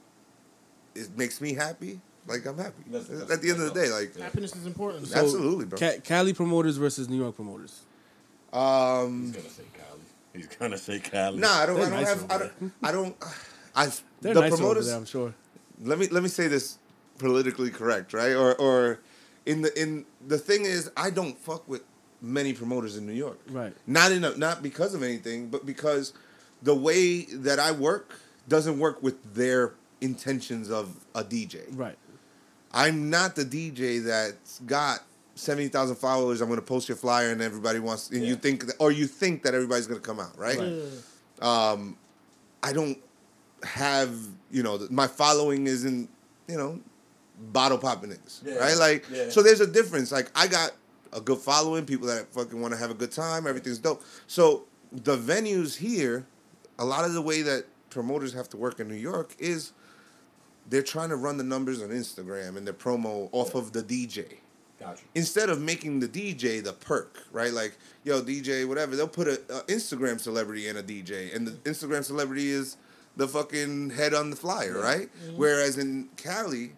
it 0.96 1.18
makes 1.18 1.40
me 1.42 1.54
happy. 1.54 2.00
Like 2.28 2.46
I'm 2.46 2.58
happy. 2.58 2.84
That's- 2.88 3.32
At 3.32 3.42
the 3.42 3.50
end 3.50 3.62
of 3.62 3.74
the 3.74 3.80
day, 3.80 3.90
like 3.90 4.16
Happiness 4.18 4.56
is 4.56 4.66
important. 4.68 5.08
So, 5.08 5.20
Absolutely, 5.20 5.66
bro. 5.66 5.80
Ca- 5.80 6.00
Cali 6.04 6.34
promoters 6.34 6.78
versus 6.78 7.10
New 7.10 7.18
York 7.18 7.36
promoters. 7.36 7.82
um, 8.54 9.26
He's 9.34 9.36
gonna 9.38 9.50
say 9.50 9.64
Cali. 9.74 10.02
He's 10.34 10.48
gonna 10.48 10.78
say 10.78 11.00
Cali. 11.00 11.40
Nah, 11.40 11.48
I 11.50 11.66
don't. 11.66 11.76
They're 11.78 11.86
I 11.86 11.90
don't 11.90 12.00
nice 12.00 12.08
have. 12.10 12.24
over 12.24 12.34
I 12.34 12.38
don't. 12.38 12.74
I 12.84 12.92
don't. 12.92 13.16
I 13.76 13.92
They're 14.22 14.34
the 14.34 14.42
nice 14.42 14.50
promoters. 14.56 14.86
over 14.86 14.92
there, 14.92 14.98
I'm 14.98 15.06
sure. 15.06 15.34
Let 15.84 15.98
me 16.00 16.08
let 16.08 16.24
me 16.24 16.30
say 16.30 16.48
this 16.48 16.78
politically 17.18 17.70
correct, 17.72 18.14
right? 18.14 18.34
Or 18.34 18.56
or 18.56 19.00
in 19.46 19.62
the 19.62 19.82
in 19.82 20.06
the 20.28 20.38
thing 20.38 20.66
is, 20.66 20.92
I 20.96 21.10
don't 21.10 21.38
fuck 21.38 21.68
with 21.68 21.84
many 22.22 22.54
promoters 22.54 22.98
in 22.98 23.06
New 23.06 23.14
York. 23.14 23.40
Right. 23.50 23.74
Not 23.88 24.12
in 24.12 24.24
a, 24.24 24.38
not 24.38 24.62
because 24.62 24.94
of 24.94 25.04
anything, 25.04 25.48
but 25.50 25.66
because 25.66 26.14
the 26.62 26.76
way 26.76 27.24
that 27.26 27.60
I 27.60 27.72
work 27.72 28.20
doesn't 28.48 28.78
work 28.80 29.02
with 29.02 29.34
their 29.34 29.74
intentions 30.02 30.70
of 30.70 30.96
a 31.16 31.24
DJ. 31.24 31.62
Right. 31.72 31.98
I'm 32.74 33.10
not 33.10 33.36
the 33.36 33.44
DJ 33.46 34.04
that's 34.04 34.60
got 34.60 35.00
seventy 35.36 35.68
thousand 35.68 35.96
followers. 35.98 36.42
I'm 36.42 36.48
going 36.48 36.60
to 36.60 36.66
post 36.66 36.88
your 36.88 36.96
flyer, 36.96 37.32
and 37.32 37.42
everybody 37.42 37.80
wants, 37.80 38.10
and 38.12 38.24
you 38.24 38.36
think, 38.36 38.68
that, 38.68 38.76
or 38.80 38.92
you 38.92 39.08
think 39.08 39.44
that 39.44 39.54
everybody's 39.54 39.88
going 39.88 40.00
to 40.00 40.06
come 40.06 40.20
out, 40.20 40.38
right? 40.38 40.58
Right. 40.60 41.72
Um, 41.72 41.98
I 42.64 42.72
don't 42.72 42.98
have 43.64 44.14
you 44.50 44.64
know 44.64 44.80
my 44.90 45.08
following 45.08 45.68
isn't 45.68 46.10
you 46.48 46.58
know 46.58 46.80
bottle 47.52 47.78
popping 47.78 48.12
niggas, 48.12 48.42
Yeah. 48.46 48.56
right? 48.56 48.78
Like 48.78 49.06
Yeah. 49.12 49.30
so 49.30 49.42
there's 49.42 49.62
a 49.62 49.68
difference. 49.68 50.12
Like 50.12 50.30
I 50.36 50.48
got 50.48 50.72
a 51.14 51.20
good 51.22 51.40
following, 51.40 51.86
people 51.86 52.08
that 52.08 52.32
fucking 52.34 52.60
want 52.62 52.74
to 52.74 52.80
have 52.80 52.92
a 52.92 52.94
good 52.94 53.12
time, 53.12 53.48
everything's 53.48 53.80
dope. 53.80 54.04
So 54.28 54.66
the 54.92 55.18
venues 55.18 55.76
here, 55.78 56.26
a 56.80 56.86
lot 56.86 57.04
of 57.06 57.14
the 57.14 57.22
way 57.22 57.42
that 57.42 57.66
promoters 57.90 58.34
have 58.34 58.48
to 58.50 58.58
work 58.58 58.80
in 58.80 58.88
New 58.88 58.96
York 58.96 59.36
is 59.40 59.72
they're 60.70 60.84
trying 60.84 61.10
to 61.10 61.16
run 61.16 61.38
the 61.38 61.44
numbers 61.44 61.82
on 61.82 61.90
Instagram 61.90 62.56
and 62.58 62.66
their 62.66 62.74
promo 62.74 63.28
off 63.32 63.56
of 63.56 63.74
the 63.74 63.82
DJ 63.84 64.26
Gotcha. 64.80 65.02
instead 65.16 65.50
of 65.50 65.60
making 65.60 66.00
the 66.00 66.08
DJ 66.08 66.64
the 66.64 66.74
perk, 66.74 67.24
right? 67.32 67.52
Like, 67.52 67.78
yo, 68.04 68.22
DJ, 68.22 68.68
whatever, 68.68 68.96
they'll 68.96 69.08
put 69.08 69.28
a, 69.28 69.34
a 69.50 69.64
Instagram 69.64 70.20
celebrity 70.20 70.68
in 70.68 70.78
a 70.78 70.84
DJ, 70.84 71.36
and 71.36 71.48
the 71.48 71.52
Instagram 71.70 72.04
celebrity 72.06 72.50
is 72.52 72.78
the 73.18 73.28
fucking 73.28 73.92
head 73.92 74.14
on 74.14 74.30
the 74.30 74.36
flyer, 74.36 74.80
right? 74.80 75.10
Mm-hmm. 75.26 75.38
Whereas 75.38 75.78
in 75.78 76.10
Cali, 76.18 76.72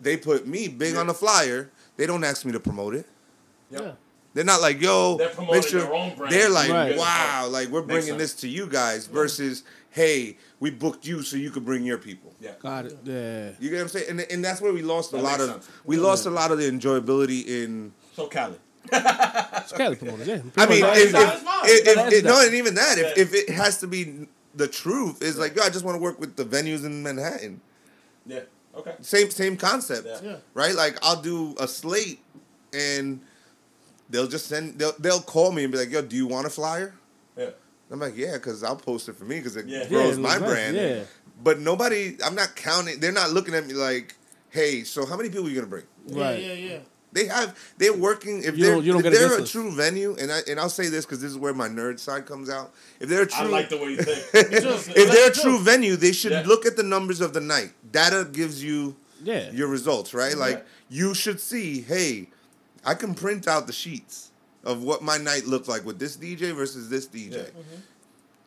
they 0.00 0.16
put 0.16 0.46
me 0.46 0.68
big 0.68 0.94
Yeah. 0.94 1.00
on 1.00 1.06
the 1.06 1.14
flyer. 1.14 1.70
They 1.96 2.06
don't 2.06 2.22
ask 2.24 2.44
me 2.44 2.52
to 2.52 2.60
promote 2.60 2.94
it. 2.94 3.06
Yep. 3.70 3.82
Yeah. 3.82 3.92
They're 4.34 4.44
not 4.44 4.60
like, 4.60 4.80
yo, 4.80 5.16
They're 5.16 5.26
make 5.28 5.36
promoting 5.36 5.62
sure. 5.62 5.80
their 5.80 5.94
own 5.94 6.14
brand. 6.16 6.32
They're 6.32 6.50
like, 6.50 6.70
Right. 6.70 6.96
wow, 6.96 7.48
like 7.50 7.68
we're 7.68 7.82
bringing 7.82 8.08
sense. 8.18 8.18
this 8.18 8.34
to 8.42 8.48
you 8.48 8.66
guys 8.68 9.06
versus, 9.06 9.64
hey, 9.90 10.36
we 10.60 10.70
booked 10.70 11.06
you 11.06 11.22
so 11.22 11.36
you 11.36 11.50
could 11.50 11.64
bring 11.64 11.82
your 11.84 11.98
people. 11.98 12.34
Yeah. 12.40 12.52
Got 12.60 12.86
it. 12.86 12.98
Yeah. 13.04 13.50
You 13.58 13.70
get 13.70 13.76
what 13.76 13.82
I'm 13.82 13.88
saying? 13.88 14.10
And, 14.10 14.20
and 14.30 14.44
that's 14.44 14.60
where 14.60 14.72
we 14.72 14.82
lost 14.82 15.12
a 15.12 15.16
lot 15.16 15.40
of 15.40 15.48
sense. 15.50 15.68
we 15.84 15.96
lost 15.96 16.26
a 16.26 16.30
lot 16.30 16.52
of 16.52 16.58
the 16.58 16.70
enjoyability 16.70 17.46
in 17.46 17.92
So 18.14 18.28
Cali. 18.28 18.58
It's 18.92 19.72
Cali 19.72 19.96
promoters, 19.96 20.28
yeah. 20.28 20.34
I 20.56 20.66
mean, 20.66 20.82
Pretty 20.82 21.00
if, 21.00 21.12
much 21.12 21.22
if, 21.64 21.86
if, 21.88 21.96
if- 21.98 22.12
if- 22.12 22.24
no, 22.24 22.40
and 22.44 22.54
even 22.54 22.74
that, 22.76 22.98
if, 22.98 23.18
if 23.18 23.34
it 23.34 23.50
has 23.50 23.78
to 23.80 23.86
be 23.86 24.28
the 24.54 24.68
truth, 24.68 25.22
is 25.22 25.38
like, 25.38 25.54
yo, 25.56 25.62
I 25.62 25.70
just 25.70 25.84
want 25.84 25.94
to 25.96 26.00
work 26.02 26.18
with 26.20 26.36
the 26.36 26.44
venues 26.44 26.84
in 26.84 27.02
Manhattan. 27.02 27.60
Yeah. 28.26 28.40
Okay. 28.76 28.94
Same 29.00 29.30
same 29.30 29.56
concept, 29.56 30.06
Yeah. 30.06 30.20
Yeah. 30.22 30.36
right? 30.54 30.74
Like 30.74 30.98
I'll 31.02 31.20
do 31.20 31.54
a 31.58 31.66
slate, 31.66 32.20
and 32.72 33.20
they'll 34.10 34.28
just 34.28 34.46
send 34.46 34.78
they'll 34.78 34.92
they'll 34.98 35.20
call 35.20 35.52
me 35.52 35.64
and 35.64 35.72
be 35.72 35.78
like, 35.78 35.90
yo, 35.90 36.02
do 36.02 36.14
you 36.16 36.26
want 36.26 36.46
a 36.46 36.50
flyer? 36.50 36.94
Yeah. 37.36 37.50
I'm 37.90 37.98
like, 38.00 38.16
yeah, 38.16 38.34
because 38.34 38.62
I'll 38.62 38.76
post 38.76 39.08
it 39.08 39.16
for 39.16 39.24
me 39.24 39.36
because 39.38 39.56
it 39.56 39.66
Yeah. 39.66 39.86
grows 39.88 39.90
Yeah, 39.90 40.12
it 40.14 40.18
my 40.18 40.28
looks 40.30 40.40
nice, 40.42 40.50
brand. 40.50 40.76
yeah. 40.76 41.00
But 41.42 41.60
nobody, 41.60 42.16
I'm 42.24 42.34
not 42.34 42.54
counting. 42.56 43.00
They're 43.00 43.12
not 43.12 43.30
looking 43.30 43.54
at 43.54 43.66
me 43.66 43.72
like, 43.74 44.14
hey, 44.50 44.82
so 44.84 45.06
how 45.06 45.16
many 45.16 45.28
people 45.30 45.46
are 45.46 45.48
you 45.50 45.54
gonna 45.56 45.66
bring? 45.68 45.84
Right. 46.08 46.42
Yeah, 46.42 46.52
yeah, 46.52 46.70
yeah. 46.72 46.78
They 47.12 47.26
have 47.26 47.58
they're 47.78 47.92
working. 47.94 48.42
If 48.44 48.56
You 48.58 48.64
they're 48.64 48.74
don't- 48.74 48.84
you 48.84 48.92
don't 48.92 49.06
if 49.06 49.12
a 49.12 49.16
they're 49.16 49.36
a 49.36 49.40
list. 49.40 49.52
true 49.52 49.72
venue, 49.74 50.14
and 50.20 50.30
I 50.30 50.40
and 50.48 50.60
I'll 50.60 50.68
say 50.68 50.88
this 50.88 51.04
because 51.06 51.20
this 51.20 51.30
is 51.30 51.38
where 51.38 51.54
my 51.54 51.68
nerd 51.68 51.98
side 51.98 52.26
comes 52.26 52.50
out. 52.50 52.72
If 53.00 53.08
they're 53.08 53.22
a 53.22 53.34
I 53.34 53.42
true, 53.42 53.48
like 53.48 53.68
the 53.70 53.78
way 53.78 53.90
you 53.90 53.96
think. 53.96 54.24
if 54.34 55.10
they're 55.12 55.30
a 55.30 55.32
true 55.34 55.58
venue, 55.58 55.96
they 55.96 56.12
should 56.12 56.32
Yeah. 56.32 56.42
look 56.46 56.66
at 56.66 56.76
the 56.76 56.82
numbers 56.82 57.20
of 57.20 57.32
the 57.32 57.40
night. 57.40 57.72
Data 57.92 58.28
gives 58.30 58.62
you 58.62 58.94
Yeah. 59.24 59.50
your 59.52 59.68
results, 59.68 60.12
right? 60.12 60.36
Like 60.36 60.58
Yeah. 60.90 60.98
you 61.08 61.14
should 61.14 61.40
see, 61.40 61.80
hey, 61.80 62.28
I 62.84 62.94
can 62.94 63.14
print 63.14 63.48
out 63.48 63.66
the 63.66 63.72
sheets 63.72 64.30
of 64.64 64.82
what 64.82 65.02
my 65.02 65.16
night 65.16 65.46
looked 65.46 65.66
like 65.68 65.84
with 65.86 65.98
this 65.98 66.14
DJ 66.16 66.52
versus 66.54 66.88
this 66.90 67.06
DJ. 67.06 67.30
Yeah. 67.32 67.38
Mm-hmm. 67.38 67.80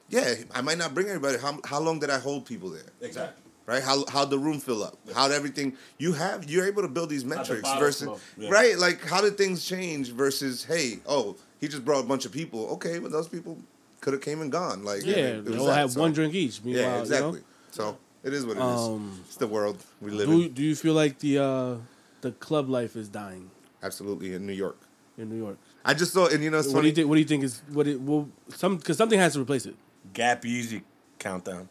Yeah, 0.10 0.36
I 0.54 0.62
might 0.62 0.78
not 0.78 0.94
bring 0.94 1.08
everybody. 1.08 1.38
How, 1.40 1.58
how 1.66 1.80
long 1.80 2.00
did 2.00 2.10
I 2.10 2.20
hold 2.20 2.46
people 2.46 2.70
there? 2.70 2.84
Exactly. 3.02 3.41
Right? 3.68 3.82
How 3.84 4.04
how'd 4.10 4.30
the 4.30 4.40
room 4.40 4.60
fill 4.60 4.84
up? 4.84 4.98
How'd 5.14 5.32
everything 5.32 5.78
you 5.98 6.14
have 6.14 6.50
you're 6.50 6.66
able 6.66 6.82
to 6.82 6.88
build 6.88 7.10
these 7.10 7.24
metrics 7.24 7.62
bottle 7.62 7.80
versus. 7.80 8.22
Yeah. 8.38 8.50
right? 8.50 8.78
Like 8.78 9.06
how 9.06 9.22
did 9.22 9.38
things 9.38 9.64
change 9.66 10.10
versus 10.12 10.64
hey, 10.66 11.00
oh, 11.06 11.36
he 11.60 11.68
just 11.68 11.86
brought 11.86 12.04
a 12.04 12.08
bunch 12.08 12.26
of 12.26 12.32
people. 12.32 12.68
Okay, 12.72 13.00
but 13.00 13.12
those 13.12 13.28
people 13.30 13.58
could 14.02 14.14
have 14.14 14.22
came 14.22 14.42
and 14.42 14.52
gone. 14.52 14.84
Like 14.84 15.06
Yeah, 15.06 15.16
it 15.16 15.46
they 15.46 15.52
was 15.52 15.60
all 15.62 15.68
that, 15.68 15.78
have 15.78 15.92
so- 15.92 16.02
one 16.02 16.12
drink 16.12 16.34
each. 16.34 16.64
Meanwhile, 16.64 16.84
Yeah, 16.84 17.00
exactly. 17.00 17.40
You 17.40 17.46
So 17.72 17.98
it 18.24 18.34
is 18.34 18.46
what 18.46 18.58
it 18.58 18.62
is. 18.62 18.66
Um, 18.66 19.22
it's 19.28 19.38
the 19.38 19.48
world 19.48 19.78
we 20.02 20.12
live 20.12 20.28
do 20.28 20.42
in. 20.42 20.54
do 20.54 20.64
you 20.64 20.76
feel 20.76 20.94
like 20.96 21.20
the 21.20 21.38
uh, 21.40 21.76
the 22.22 22.32
club 22.34 22.68
life 22.68 22.96
is 22.96 23.08
dying 23.10 23.52
Absolutely 23.84 24.34
in 24.34 24.46
New 24.46 24.54
York. 24.54 24.78
in 25.18 25.30
New 25.30 25.38
York. 25.38 25.58
I 25.86 25.94
just 25.94 26.14
thought, 26.14 26.32
and 26.34 26.44
you 26.44 26.50
know, 26.52 26.60
it's 26.60 26.68
What 26.74 26.82
do 26.82 26.88
you 26.88 26.94
think? 26.94 27.08
What 27.10 27.16
do 27.16 27.22
you 27.22 27.28
think 27.28 27.44
is 27.44 27.62
what 27.72 27.88
it 27.88 28.02
will 28.04 28.30
some 28.50 28.78
because 28.78 28.98
something 28.98 29.20
has 29.20 29.34
to 29.34 29.42
replace 29.42 29.66
it. 29.66 29.76
Gap 30.14 30.46
Easy 30.46 30.82
countdown. 31.20 31.70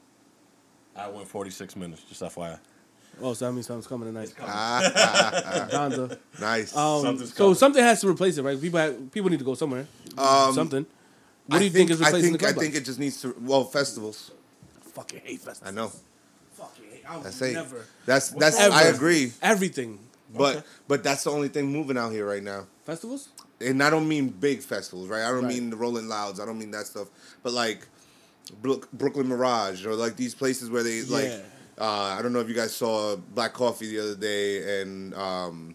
I 1.01 1.09
went 1.09 1.27
46 1.29 1.77
minutes, 1.77 2.03
just 2.05 2.23
FYI. 2.23 2.59
Oh, 3.23 3.33
so 3.35 3.47
that 3.47 3.53
means 3.53 3.67
something's 3.67 3.87
coming 3.87 4.09
tonight. 4.09 4.33
Ah, 4.41 5.69
Donda. 5.71 6.19
nice. 6.41 6.75
Um, 6.77 7.03
Something's 7.03 7.33
so 7.35 7.45
coming. 7.45 7.55
something 7.55 7.83
has 7.83 8.01
to 8.03 8.09
replace 8.09 8.39
it, 8.39 8.43
right? 8.43 8.61
People 8.61 8.79
have, 8.79 9.13
people 9.13 9.31
need 9.31 9.39
to 9.41 9.45
go 9.45 9.55
somewhere. 9.55 9.87
Um, 10.17 10.55
something. 10.55 10.87
What 11.47 11.59
do 11.59 11.65
you 11.65 11.71
think, 11.71 11.91
is 11.91 12.01
I 12.01 12.07
replacing 12.07 12.31
think, 12.31 12.41
the 12.41 12.49
I 12.49 12.53
club 12.53 12.63
think 12.63 12.75
it 12.77 12.85
just 12.85 12.99
needs 12.99 13.21
to. 13.23 13.35
Well, 13.41 13.65
festivals. 13.65 14.31
fucking 14.95 15.21
hate 15.25 15.41
festivals. 15.41 15.73
I 15.73 15.75
know. 15.75 15.91
Fucking 16.53 16.85
hate. 16.91 17.03
I 17.09 17.17
would 17.17 17.25
That's 17.27 17.43
it. 17.43 17.55
never. 17.55 17.85
That's 18.07 18.31
that's. 18.31 18.59
wrong 18.59 18.73
I 18.73 18.83
agree, 18.85 19.33
Everything. 19.43 19.99
but 20.35 20.57
Okay. 20.59 20.67
but 20.87 21.03
that's 21.03 21.25
the 21.25 21.31
only 21.31 21.49
thing 21.49 21.67
moving 21.67 21.99
out 21.99 22.13
here 22.13 22.27
right 22.27 22.43
now. 22.43 22.67
Festivals? 22.85 23.29
and 23.63 23.83
I 23.83 23.91
don't 23.91 24.09
mean 24.09 24.29
big 24.29 24.63
festivals, 24.63 25.09
right? 25.09 25.23
I 25.23 25.29
don't 25.31 25.45
Right. 25.45 25.55
mean 25.55 25.69
the 25.71 25.77
Rolling 25.77 26.09
Louds. 26.09 26.41
I 26.41 26.47
don't 26.47 26.59
mean 26.59 26.71
that 26.71 26.87
stuff. 26.87 27.09
But 27.43 27.53
like 27.53 27.81
Brook, 27.81 27.89
Brooklyn 28.63 29.29
Mirage 29.29 29.87
or 29.87 29.95
like 29.95 30.17
these 30.17 30.35
places 30.35 30.71
where 30.71 30.83
they 30.83 31.03
like. 31.03 31.31
Uh, 31.79 32.17
I 32.19 32.21
don't 32.21 32.33
know 32.35 32.41
if 32.41 32.49
you 32.49 32.55
guys 32.55 32.75
saw 32.77 33.17
Black 33.17 33.55
Coffee 33.55 33.89
the 33.89 34.01
other 34.01 34.15
day, 34.15 34.83
and 34.83 35.15
um, 35.15 35.75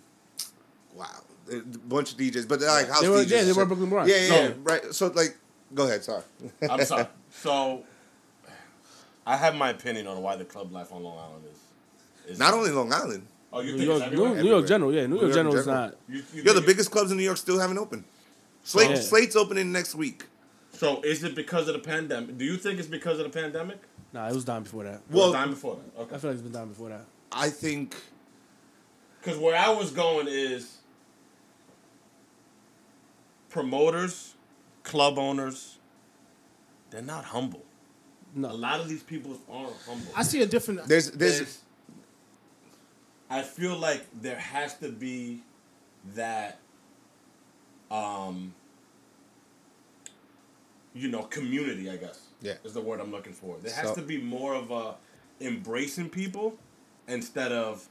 wow, 0.93 1.07
a 1.51 1.55
bunch 1.87 2.11
of 2.11 2.17
DJs, 2.19 2.47
but 2.47 2.59
they're 2.59 2.69
like 2.69 2.87
house 2.89 3.01
They 3.01 3.09
were- 3.09 3.23
DJs. 3.23 3.29
yeah, 3.31 3.41
they 3.43 3.53
were. 3.53 3.65
Brooklyn 3.65 3.89
Mirage. 3.89 4.09
Yeah, 4.09 4.15
yeah, 4.17 4.47
No. 4.49 4.53
right. 4.63 4.93
So 4.93 5.07
like, 5.07 5.35
go 5.73 5.85
ahead. 5.87 6.03
Sorry. 6.03 6.21
I'm 6.69 6.83
sorry. 6.85 7.07
So, 7.41 7.83
I 9.27 9.35
have 9.35 9.55
my 9.55 9.69
opinion 9.69 10.07
on 10.07 10.21
why 10.21 10.35
the 10.35 10.45
club 10.45 10.71
life 10.71 10.91
on 10.93 11.03
Long 11.03 11.17
Island 11.17 11.43
is. 11.51 12.31
is 12.33 12.39
Not 12.39 12.53
only 12.53 12.71
Long 12.71 12.93
Island. 12.93 13.25
Oh, 13.51 13.61
you 13.61 13.75
New 13.77 13.83
York, 13.83 13.99
New, 13.99 14.05
everywhere? 14.05 14.43
New 14.43 14.49
York 14.49 14.67
General, 14.67 14.93
yeah. 14.93 15.01
New 15.01 15.07
New 15.07 15.13
York 15.15 15.21
York 15.23 15.33
General 15.33 15.55
is 15.57 15.67
not. 15.67 15.95
You, 16.07 16.23
you 16.33 16.43
Yeah, 16.43 16.53
the 16.53 16.61
biggest 16.61 16.91
clubs 16.91 17.11
in 17.11 17.17
New 17.17 17.23
York 17.23 17.37
still 17.37 17.59
haven't 17.59 17.77
opened. 17.77 18.03
Slate, 18.63 18.91
Yeah. 18.91 18.95
Slate's 18.97 19.35
opening 19.35 19.71
next 19.71 19.95
week. 19.95 20.25
So, 20.75 21.01
is 21.01 21.23
it 21.23 21.35
because 21.35 21.67
of 21.67 21.73
the 21.73 21.79
pandemic? 21.79 22.37
Do 22.37 22.45
you 22.45 22.57
think 22.57 22.79
it's 22.79 22.87
because 22.87 23.19
of 23.19 23.31
the 23.31 23.41
pandemic? 23.41 23.79
Nah, 24.13 24.27
it 24.27 24.33
was 24.33 24.45
dying 24.45 24.63
before 24.63 24.83
that. 24.83 24.95
Or 24.95 25.01
Well- 25.11 25.33
time 25.33 25.49
before 25.51 25.75
that? 25.77 26.01
Okay. 26.01 26.15
I 26.15 26.17
feel 26.19 26.29
like 26.31 26.35
it's 26.35 26.43
been 26.43 26.51
dying 26.51 26.69
before 26.69 26.89
that. 26.89 27.05
I 27.31 27.49
think 27.49 27.95
Because 29.21 29.39
where 29.39 29.55
I 29.55 29.69
was 29.69 29.91
going 29.91 30.27
is 30.29 30.77
promoters, 33.49 34.35
club 34.83 35.17
owners, 35.17 35.77
they're 36.91 37.01
not 37.01 37.25
humble. 37.25 37.63
No. 38.35 38.51
A 38.51 38.53
lot 38.53 38.79
of 38.79 38.89
these 38.89 39.01
people 39.03 39.37
aren't 39.49 39.73
humble. 39.87 40.11
I 40.15 40.23
see 40.23 40.41
a 40.41 40.45
different. 40.45 40.85
there's 40.87 41.11
there's 41.11 41.37
There's- 41.37 41.61
I 43.29 43.41
feel 43.41 43.75
like 43.77 44.05
there 44.21 44.37
has 44.37 44.77
to 44.79 44.89
be 44.91 45.41
that, 46.13 46.59
um, 47.89 48.53
you 50.95 51.09
know, 51.09 51.23
community. 51.23 51.89
I 51.89 51.97
guess. 51.97 52.21
Yeah. 52.41 52.53
is 52.63 52.73
the 52.73 52.81
word 52.81 52.99
I'm 52.99 53.11
looking 53.11 53.33
for. 53.33 53.57
There 53.61 53.73
has 53.73 53.89
So- 53.89 53.95
to 53.95 54.01
be 54.01 54.19
more 54.21 54.55
of 54.55 54.71
a 54.71 54.95
embracing 55.41 56.09
people 56.09 56.57
instead 57.07 57.51
of 57.51 57.87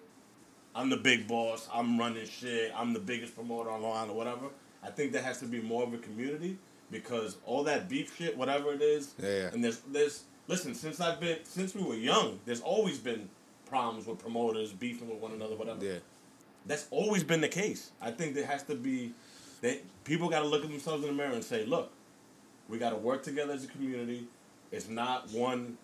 I'm 0.75 0.91
the 0.91 0.97
big 0.97 1.29
boss. 1.29 1.69
I'm 1.73 1.99
running 1.99 2.27
shit. 2.27 2.73
I'm 2.75 2.93
the 2.93 2.99
biggest 3.01 3.35
promoter 3.37 3.71
on 3.71 3.83
Long 3.83 3.97
Island 3.97 4.11
or 4.13 4.17
whatever. 4.17 4.47
I 4.83 4.91
think 4.91 5.13
there 5.13 5.23
has 5.23 5.39
to 5.41 5.47
be 5.47 5.61
more 5.61 5.85
of 5.85 5.95
a 5.95 5.99
community 5.99 6.59
because 6.91 7.37
all 7.47 7.63
that 7.65 7.89
beef 7.89 8.17
shit, 8.17 8.37
whatever 8.37 8.73
it 8.73 8.83
is, 8.83 9.15
Yeah, 9.23 9.29
yeah. 9.29 9.51
and 9.53 9.63
there's 9.63 9.79
there's 9.89 10.25
listen 10.49 10.75
since 10.75 11.01
I've 11.01 11.21
been 11.21 11.39
since 11.45 11.75
we 11.75 11.83
were 11.83 11.95
young, 11.95 12.41
there's 12.45 12.61
always 12.61 12.99
been 12.99 13.29
problems 13.67 14.07
with 14.07 14.19
promoters 14.19 14.73
beefing 14.73 15.09
with 15.09 15.19
one 15.19 15.33
another, 15.33 15.55
whatever. 15.57 15.85
yeah. 15.85 15.99
That's 16.67 16.87
always 16.91 17.23
been 17.25 17.41
the 17.41 17.49
case. 17.49 17.91
I 18.01 18.11
think 18.11 18.35
there 18.35 18.47
has 18.47 18.63
to 18.65 18.75
be 18.75 19.13
that 19.63 19.81
people 20.05 20.29
got 20.29 20.41
to 20.41 20.47
look 20.47 20.65
at 20.65 20.71
themselves 20.71 21.03
in 21.05 21.11
the 21.11 21.15
mirror 21.17 21.33
and 21.35 21.45
say, 21.45 21.65
look, 21.67 21.91
we 22.69 22.79
got 22.79 22.91
to 22.91 22.97
work 22.97 23.23
together 23.23 23.53
as 23.53 23.65
a 23.65 23.69
community. 23.69 24.27
It's 24.73 24.89
not 24.89 25.31
one 25.31 25.79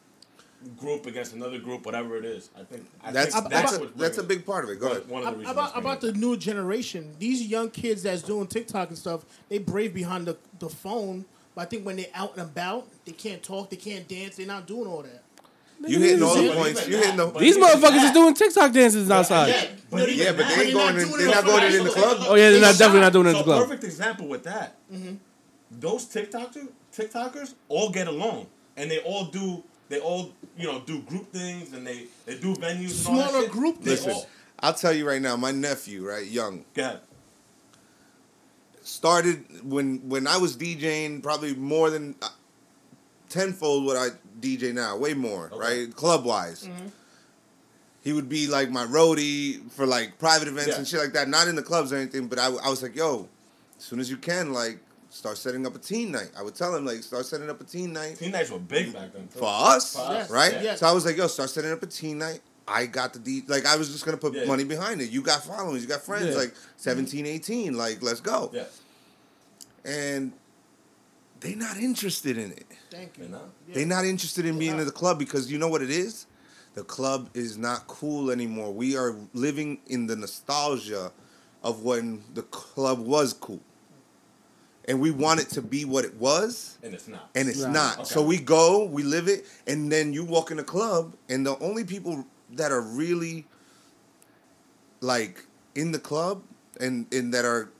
group 0.78 1.06
against 1.06 1.34
another 1.34 1.58
group, 1.58 1.86
whatever 1.86 2.16
it 2.16 2.24
is. 2.24 2.50
I 2.58 2.64
think 2.64 2.86
I 3.02 3.12
That's 3.12 3.34
think 3.34 3.48
that's 3.48 3.78
what's 3.78 3.94
a, 3.94 3.98
that's 3.98 4.18
a 4.18 4.22
big 4.22 4.44
part 4.44 4.64
of 4.64 4.70
it. 4.70 4.80
Go 4.80 4.90
ahead. 4.90 5.08
One 5.08 5.22
of 5.22 5.32
the 5.32 5.38
reasons 5.38 5.52
about 5.56 5.78
about 5.78 6.00
the 6.00 6.12
new 6.12 6.36
generation. 6.36 7.14
These 7.18 7.46
young 7.46 7.70
kids 7.70 8.02
that's 8.02 8.22
doing 8.22 8.46
TikTok 8.46 8.88
and 8.88 8.98
stuff, 8.98 9.24
they 9.48 9.58
brave 9.58 9.94
behind 9.94 10.26
the, 10.26 10.36
the 10.58 10.68
phone. 10.68 11.24
But 11.54 11.62
I 11.62 11.64
think 11.66 11.84
when 11.84 11.96
they're 11.96 12.06
out 12.14 12.32
and 12.36 12.42
about, 12.42 12.86
they 13.04 13.12
can't 13.12 13.42
talk, 13.42 13.70
they 13.70 13.76
can't 13.76 14.06
dance, 14.06 14.36
they're 14.36 14.46
not 14.46 14.66
doing 14.66 14.86
all 14.86 15.02
that. 15.02 15.22
You 15.86 15.98
hitting 15.98 16.22
all 16.22 16.34
the 16.36 16.52
points. 16.52 16.86
You 16.86 16.98
hitting 16.98 17.16
the. 17.16 17.26
but 17.26 17.40
These 17.40 17.56
motherfuckers 17.56 17.80
that- 17.80 18.04
is 18.04 18.12
doing 18.12 18.34
TikTok 18.34 18.72
dances 18.72 19.10
outside. 19.10 19.48
Yeah, 19.48 19.66
but 19.90 20.14
Yeah, 20.14 20.32
but 20.32 20.46
they 20.46 20.66
ain't 20.66 20.74
They're 20.74 20.74
not 20.74 20.94
going 20.94 20.96
in. 20.98 21.18
They're 21.18 21.28
not 21.34 21.44
going 21.44 21.74
in 21.74 21.84
the 21.84 21.90
club. 21.90 22.18
Oh 22.20 22.34
yeah, 22.34 22.50
they're 22.50 22.60
not 22.60 22.76
definitely 22.76 23.00
not 23.00 23.12
doing 23.14 23.26
it 23.28 23.30
in 23.30 23.36
the 23.36 23.42
club. 23.44 23.62
perfect 23.62 23.84
example 23.84 24.28
with 24.28 24.44
that. 24.44 24.76
Mm-hmm. 24.92 25.14
Those 25.70 26.06
TikTokers, 26.06 26.68
TikTokers 26.96 27.54
all 27.68 27.90
get 27.90 28.08
along, 28.08 28.46
and 28.76 28.90
they 28.90 28.98
all 29.00 29.26
do. 29.26 29.62
They 29.88 30.00
all 30.00 30.32
you 30.56 30.66
know 30.66 30.80
do 30.80 31.00
group 31.02 31.32
things, 31.32 31.72
and 31.72 31.86
they 31.86 32.04
they 32.26 32.36
do 32.38 32.54
venues. 32.54 33.06
and 33.08 33.16
all 33.16 33.22
that 33.22 33.30
Smaller 33.30 33.42
shit. 33.42 33.50
group 33.52 33.82
They 33.82 33.90
Listen, 33.92 34.12
all- 34.12 34.28
I'll 34.60 34.74
tell 34.74 34.92
you 34.92 35.06
right 35.06 35.22
now. 35.22 35.36
My 35.36 35.50
nephew, 35.52 36.06
right, 36.06 36.26
young, 36.26 36.64
Go 36.74 36.82
ahead. 36.82 37.00
started 38.82 39.44
when 39.64 40.08
when 40.08 40.26
I 40.26 40.36
was 40.38 40.56
DJing 40.56 41.22
probably 41.22 41.54
more 41.54 41.90
than 41.90 42.14
uh, 42.22 42.28
tenfold 43.28 43.84
what 43.84 43.96
I 43.96 44.08
DJ 44.40 44.72
now, 44.74 44.96
way 44.96 45.14
more, 45.14 45.50
Okay. 45.52 45.58
right? 45.84 45.94
Club 45.96 46.24
wise. 46.24 46.68
He 48.02 48.14
would 48.14 48.28
be 48.30 48.46
like 48.46 48.70
my 48.70 48.84
roadie 48.86 49.70
for 49.72 49.86
like 49.86 50.18
private 50.18 50.48
events 50.48 50.68
Yeah. 50.70 50.76
and 50.78 50.88
shit 50.88 51.00
like 51.00 51.12
that. 51.12 51.28
Not 51.28 51.48
in 51.48 51.54
the 51.56 51.62
clubs 51.62 51.92
or 51.92 51.96
anything, 51.96 52.28
but 52.28 52.38
I, 52.38 52.46
I 52.46 52.70
was 52.70 52.82
like, 52.82 52.96
yo, 52.96 53.28
as 53.78 53.84
soon 53.84 54.00
as 54.00 54.08
you 54.08 54.16
can, 54.16 54.54
like, 54.54 54.78
start 55.10 55.36
setting 55.36 55.66
up 55.66 55.74
a 55.74 55.78
teen 55.78 56.10
night. 56.12 56.30
I 56.38 56.42
would 56.42 56.54
tell 56.54 56.74
him 56.74 56.84
like, 56.86 57.02
start 57.02 57.26
setting 57.26 57.50
up 57.50 57.60
a 57.60 57.64
teen 57.64 57.92
night 57.92 58.16
Teen 58.18 58.30
nights 58.30 58.50
were 58.50 58.58
big 58.58 58.92
back 58.92 59.12
then. 59.12 59.28
too. 59.28 59.38
for 59.40 59.48
us, 59.48 59.94
For 59.96 60.02
us, 60.02 60.30
right? 60.30 60.62
yeah. 60.62 60.74
So 60.76 60.86
I 60.86 60.92
was 60.92 61.04
like, 61.04 61.16
yo, 61.16 61.26
start 61.26 61.50
setting 61.50 61.70
up 61.72 61.82
a 61.82 61.86
teen 61.86 62.18
night. 62.18 62.40
I 62.68 62.86
got 62.86 63.12
the 63.12 63.18
D, 63.18 63.42
like, 63.48 63.66
I 63.66 63.76
was 63.76 63.90
just 63.90 64.04
gonna 64.04 64.16
put 64.16 64.32
Yeah. 64.34 64.44
money 64.44 64.62
behind 64.64 65.00
it. 65.00 65.10
You 65.10 65.22
got 65.22 65.42
followers, 65.44 65.82
you 65.82 65.88
got 65.88 66.02
friends, 66.02 66.28
Yeah. 66.28 66.34
like 66.42 66.54
17, 66.76 67.26
18, 67.26 67.76
like, 67.76 68.00
let's 68.02 68.20
go. 68.20 68.50
Yeah, 68.54 68.64
And 69.84 70.32
they're 71.40 71.56
not 71.56 71.76
interested 71.78 72.38
in 72.38 72.52
it. 72.52 72.66
Thank 72.90 73.18
you. 73.18 73.24
you 73.24 73.30
know. 73.30 73.50
Yeah. 73.68 73.74
They're 73.76 73.86
not 73.86 74.04
interested 74.04 74.44
in 74.46 74.58
being 74.58 74.74
Yeah. 74.74 74.80
in 74.80 74.86
the 74.86 74.92
club 74.92 75.18
because 75.18 75.50
you 75.50 75.58
know 75.58 75.68
what 75.68 75.82
it 75.82 75.90
is? 75.90 76.26
The 76.74 76.84
club 76.84 77.30
is 77.34 77.56
not 77.58 77.88
cool 77.88 78.30
anymore. 78.30 78.72
We 78.72 78.96
are 78.96 79.16
living 79.34 79.78
in 79.88 80.06
the 80.06 80.14
nostalgia 80.16 81.12
of 81.64 81.82
when 81.82 82.22
the 82.34 82.42
club 82.42 83.00
was 83.00 83.32
cool. 83.32 83.60
And 84.86 85.00
we 85.00 85.10
want 85.10 85.40
it 85.40 85.50
to 85.50 85.62
be 85.62 85.84
what 85.84 86.04
it 86.04 86.14
was, 86.16 86.78
And 86.82 86.94
it's 86.94 87.06
not. 87.06 87.30
and 87.34 87.48
it's 87.48 87.60
Right. 87.62 87.72
not. 87.72 87.98
Okay. 88.00 88.08
So 88.08 88.22
we 88.22 88.38
go, 88.38 88.84
we 88.84 89.02
live 89.02 89.28
it, 89.28 89.46
and 89.66 89.92
then 89.92 90.12
you 90.12 90.24
walk 90.24 90.50
in 90.50 90.56
the 90.56 90.64
club, 90.64 91.14
and 91.28 91.44
the 91.46 91.58
only 91.58 91.84
people 91.84 92.26
that 92.54 92.72
are 92.72 92.80
really 92.80 93.46
like 95.00 95.44
in 95.74 95.92
the 95.92 95.98
club 95.98 96.42
and, 96.80 97.06
and 97.12 97.32
that 97.34 97.44
are 97.44 97.70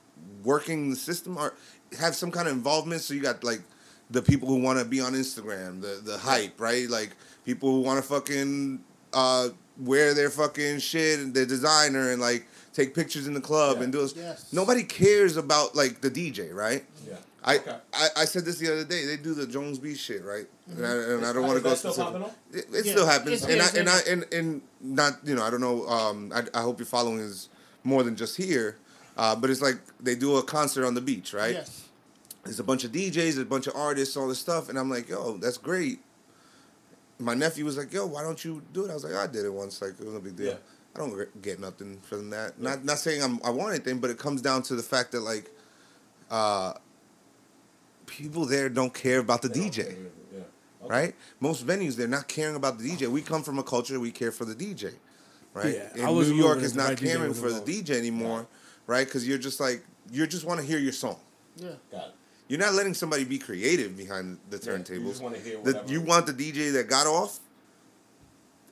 working 0.43 0.89
the 0.89 0.95
system 0.95 1.37
are 1.37 1.53
have 1.99 2.15
some 2.15 2.31
kind 2.31 2.47
of 2.47 2.53
involvement. 2.53 3.01
So 3.01 3.13
you 3.13 3.21
got 3.21 3.43
like 3.43 3.61
the 4.09 4.21
people 4.21 4.47
who 4.47 4.57
want 4.61 4.79
to 4.79 4.85
be 4.85 5.01
on 5.01 5.13
Instagram, 5.13 5.81
the 5.81 5.99
the 6.03 6.17
hype, 6.17 6.59
right? 6.59 6.89
Like 6.89 7.15
people 7.45 7.71
who 7.71 7.81
want 7.81 8.01
to 8.01 8.07
fucking 8.07 8.81
uh, 9.13 9.49
wear 9.79 10.13
their 10.13 10.29
fucking 10.29 10.79
shit 10.79 11.19
and 11.19 11.33
their 11.33 11.45
designer 11.45 12.11
and 12.11 12.21
like 12.21 12.47
take 12.73 12.93
pictures 12.95 13.27
in 13.27 13.33
the 13.33 13.41
club 13.41 13.77
Yeah. 13.77 13.83
and 13.83 13.91
do 13.93 14.01
this. 14.01 14.13
Yes. 14.15 14.51
Nobody 14.53 14.83
cares 14.83 15.37
about 15.37 15.75
like 15.75 16.01
the 16.01 16.09
DJ, 16.11 16.53
right? 16.53 16.85
yeah. 17.07 17.15
I, 17.43 17.57
Okay. 17.57 17.75
I 17.93 18.07
I 18.17 18.25
said 18.25 18.45
this 18.45 18.59
the 18.59 18.71
other 18.71 18.83
day. 18.85 19.05
They 19.05 19.17
do 19.17 19.33
the 19.33 19.47
Jones 19.47 19.79
Beach 19.79 19.97
shit, 19.97 20.23
right? 20.23 20.47
And 20.69 20.85
I, 20.85 20.91
and 20.91 21.25
I 21.25 21.33
don't 21.33 21.47
want 21.47 21.57
to 21.57 21.63
go 21.63 21.73
still 21.73 21.91
specific. 21.91 22.27
It, 22.53 22.65
it 22.71 22.85
Yeah, 22.85 22.91
still 22.91 23.07
happens, 23.07 23.43
it's- 23.43 23.51
and 23.51 23.61
I 23.61 23.65
it's- 23.65 23.77
and 23.77 23.89
I 23.89 23.99
and, 24.11 24.33
and 24.33 24.61
not 24.79 25.13
you 25.23 25.33
know 25.35 25.41
I 25.43 25.49
don't 25.49 25.59
know. 25.61 25.87
Um, 25.87 26.31
I, 26.35 26.43
I 26.53 26.61
hope 26.61 26.77
your 26.79 26.85
following 26.85 27.19
is 27.19 27.49
more 27.83 28.03
than 28.03 28.15
just 28.15 28.37
here, 28.37 28.77
uh, 29.17 29.35
but 29.35 29.49
it's 29.49 29.59
like 29.61 29.77
they 29.99 30.13
do 30.13 30.37
a 30.37 30.43
concert 30.43 30.85
on 30.85 30.93
the 30.93 31.01
beach, 31.01 31.33
right? 31.33 31.53
Yes. 31.55 31.85
There's 32.43 32.59
a 32.59 32.63
bunch 32.63 32.83
of 32.83 32.91
DJs, 32.91 33.41
a 33.41 33.45
bunch 33.45 33.65
of 33.67 33.75
artists, 33.75 34.15
all 34.15 34.27
this 34.27 34.37
stuff, 34.39 34.69
and 34.69 34.77
I'm 34.77 34.89
like, 34.89 35.09
yo, 35.09 35.37
that's 35.37 35.57
great. 35.57 35.99
My 37.19 37.33
nephew 37.35 37.65
was 37.65 37.77
like, 37.77 37.91
yo, 37.93 38.05
why 38.07 38.23
don't 38.23 38.43
you 38.43 38.63
do 38.73 38.85
it? 38.85 38.91
I 38.91 38.93
was 38.95 39.03
like, 39.03 39.13
I 39.13 39.27
did 39.27 39.45
it 39.45 39.53
once, 39.53 39.81
like 39.81 39.91
it 39.99 40.05
was 40.05 40.13
no 40.13 40.19
big 40.19 40.35
deal. 40.35 40.47
Yeah. 40.47 40.53
I 40.95 40.99
don't 40.99 41.17
get- 41.17 41.41
get 41.41 41.59
nothing 41.59 41.99
from 42.01 42.29
that. 42.31 42.59
Not 42.61 42.83
not 42.83 42.99
saying 42.99 43.21
I'm, 43.23 43.39
I 43.43 43.49
want 43.49 43.73
anything, 43.73 43.99
but 43.99 44.09
it 44.09 44.17
comes 44.17 44.41
down 44.41 44.61
to 44.63 44.75
the 44.75 44.83
fact 44.83 45.11
that 45.13 45.21
like, 45.21 45.49
uh, 46.29 46.73
people 48.05 48.45
there 48.45 48.69
don't 48.69 48.93
care 48.93 49.19
about 49.19 49.41
the 49.41 49.49
DJ 49.49 49.77
Yeah. 50.33 50.39
Okay. 50.83 50.89
right? 50.89 51.15
Most 51.39 51.65
venues 51.65 51.95
they're 51.95 52.07
not 52.07 52.27
caring 52.27 52.55
about 52.55 52.77
the 52.77 52.89
DJ. 52.89 53.07
We 53.09 53.21
come 53.21 53.43
from 53.43 53.59
a 53.59 53.63
culture 53.63 53.99
we 53.99 54.11
care 54.11 54.31
for 54.31 54.45
the 54.45 54.55
DJ, 54.55 54.93
right? 55.53 55.75
Yeah, 55.75 55.89
I 56.05 56.07
and 56.07 56.15
was 56.17 56.29
New 56.29 56.35
York 56.35 56.55
moving 56.55 56.65
is 56.65 56.75
not 56.75 56.97
caring 56.97 57.29
was 57.29 57.39
for 57.39 57.51
the. 57.51 57.61
DJ 57.61 57.91
anymore, 57.97 58.47
right? 58.87 59.05
Because 59.07 59.27
you're 59.27 59.37
just 59.37 59.59
like 59.59 59.83
you 60.11 60.25
just 60.27 60.43
want 60.45 60.59
to 60.59 60.65
hear 60.65 60.79
your 60.79 60.91
song. 60.93 61.19
Yeah. 61.55 61.69
Got 61.91 62.07
it. 62.07 62.13
You're 62.49 62.59
not 62.59 62.73
letting 62.73 62.93
somebody 62.93 63.23
be 63.23 63.37
creative 63.39 63.95
behind 63.95 64.37
the 64.49 64.57
Yeah, 64.57 64.73
you 64.73 64.79
turntables. 64.79 65.09
just 65.11 65.21
wanna 65.23 65.37
hear 65.39 65.61
The- 65.63 65.83
you 65.87 66.01
want 66.01 66.25
the 66.25 66.33
DJ 66.33 66.69
that 66.73 66.89
got 66.89 67.07
off, 67.07 67.39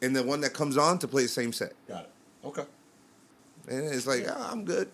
and 0.02 0.16
the 0.16 0.24
one 0.24 0.42
that 0.42 0.54
comes 0.54 0.78
on 0.78 1.00
to 1.00 1.08
play 1.08 1.24
the 1.24 1.30
same 1.30 1.52
set. 1.54 1.74
Got 1.88 2.04
it. 2.04 2.10
Okay. 2.46 2.64
and 3.68 3.86
it's 3.94 4.08
like 4.08 4.26
ah, 4.30 4.50
I'm 4.52 4.66
good. 4.66 4.90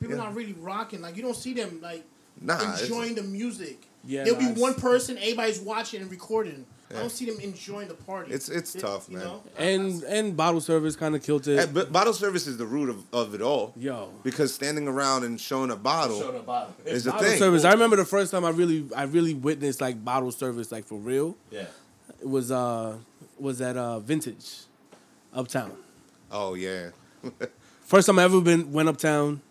People 0.00 0.16
Yeah. 0.16 0.24
not 0.24 0.34
really 0.34 0.54
rocking. 0.54 1.00
Like 1.00 1.16
you 1.16 1.22
don't 1.22 1.36
see 1.36 1.52
them 1.54 1.80
like 1.82 2.04
Nah, 2.40 2.58
enjoying 2.80 3.14
the 3.14 3.22
music. 3.22 3.78
Yeah, 4.04 4.24
there'll 4.24 4.40
nah, 4.40 4.54
be 4.54 4.60
one 4.60 4.74
person, 4.74 5.16
everybody's 5.18 5.60
watching 5.60 6.00
and 6.02 6.10
recording. 6.10 6.66
I 6.90 6.96
don't 6.98 7.10
see 7.10 7.24
them 7.24 7.38
enjoying 7.40 7.88
the 7.88 7.94
party. 7.94 8.32
It's- 8.34 8.50
it's 8.50 8.74
It- 8.74 8.80
tough, 8.80 9.06
you 9.08 9.16
man. 9.16 9.26
know? 9.26 9.42
And 9.56 10.02
and 10.02 10.36
bottle 10.36 10.60
service 10.60 10.94
kind 10.94 11.14
of 11.14 11.22
killed 11.22 11.46
it. 11.48 11.72
But 11.72 11.90
bottle 11.90 12.12
service 12.12 12.46
is 12.46 12.58
the 12.58 12.66
root 12.66 12.90
of, 12.90 13.04
of 13.14 13.34
it 13.34 13.40
all. 13.40 13.72
Yo. 13.76 14.10
Because 14.22 14.52
standing 14.52 14.86
around 14.88 15.24
and 15.24 15.40
showing 15.40 15.70
a 15.70 15.76
bottle 15.76 16.18
Showing 16.20 16.34
the 16.34 16.40
bottom. 16.40 16.74
is 16.84 17.04
the 17.04 17.12
Bottle 17.12 17.28
thing. 17.30 17.38
service. 17.38 17.64
I 17.64 17.72
remember 17.72 17.96
the 17.96 18.04
first 18.04 18.30
time 18.30 18.44
I 18.44 18.50
really 18.50 18.86
I 18.94 19.04
really 19.04 19.32
witnessed 19.32 19.80
like 19.80 20.04
bottle 20.04 20.32
service 20.32 20.70
like 20.70 20.84
for 20.84 20.96
real. 20.98 21.34
Yeah. 21.50 21.64
It 22.20 22.28
was 22.28 22.50
uh 22.50 22.98
was 23.42 23.60
at 23.60 23.76
uh 23.76 23.98
Vintage, 24.00 24.60
Uptown. 25.34 25.72
Oh 26.30 26.54
yeah. 26.54 26.90
First 27.82 28.06
time 28.06 28.18
I 28.18 28.24
ever 28.24 28.40
been 28.40 28.72
went 28.72 28.88
uptown. 28.88 29.42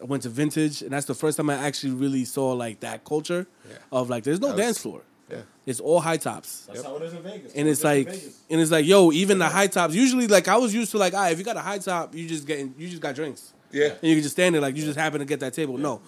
I 0.00 0.04
went 0.04 0.22
to 0.22 0.28
Vintage, 0.28 0.82
and 0.82 0.92
that's 0.92 1.06
the 1.06 1.14
first 1.14 1.36
time 1.36 1.50
I 1.50 1.54
actually 1.54 1.92
really 1.94 2.24
saw 2.24 2.52
like 2.52 2.80
that 2.80 3.04
culture 3.04 3.46
Yeah. 3.68 3.76
of 3.90 4.08
like 4.10 4.22
there's 4.24 4.38
no 4.40 4.48
was- 4.48 4.56
dance 4.56 4.78
floor. 4.78 5.02
Yeah. 5.28 5.38
It's 5.64 5.80
all 5.80 5.98
high 6.00 6.18
tops. 6.18 6.66
That's 6.66 6.82
how 6.84 6.96
it 6.96 7.02
is 7.02 7.14
in 7.14 7.22
Vegas. 7.22 7.52
And 7.54 7.66
it's 7.68 7.80
it 7.80 7.80
is 7.80 7.84
like, 7.84 8.06
Vegas. 8.08 8.40
and 8.50 8.60
it's 8.60 8.70
like, 8.70 8.84
yo, 8.84 9.10
even 9.12 9.38
the 9.38 9.48
high 9.48 9.66
tops. 9.66 9.94
Usually, 9.94 10.26
like 10.26 10.46
I 10.46 10.56
was 10.58 10.74
used 10.74 10.90
to, 10.90 10.98
like, 10.98 11.14
ah, 11.14 11.28
if 11.30 11.38
you 11.38 11.44
got 11.44 11.56
a 11.56 11.60
high 11.60 11.78
top, 11.78 12.14
you 12.14 12.28
just 12.28 12.46
getting, 12.46 12.74
you 12.76 12.88
just 12.88 13.00
got 13.00 13.14
drinks, 13.14 13.52
Yeah. 13.72 13.86
and 13.86 14.02
you 14.02 14.14
can 14.16 14.22
just 14.22 14.34
stand 14.34 14.54
there, 14.54 14.60
like 14.62 14.76
you 14.76 14.84
just 14.84 14.98
happen 14.98 15.20
to 15.20 15.24
get 15.24 15.40
that 15.40 15.54
table. 15.54 15.78
No, 15.78 16.02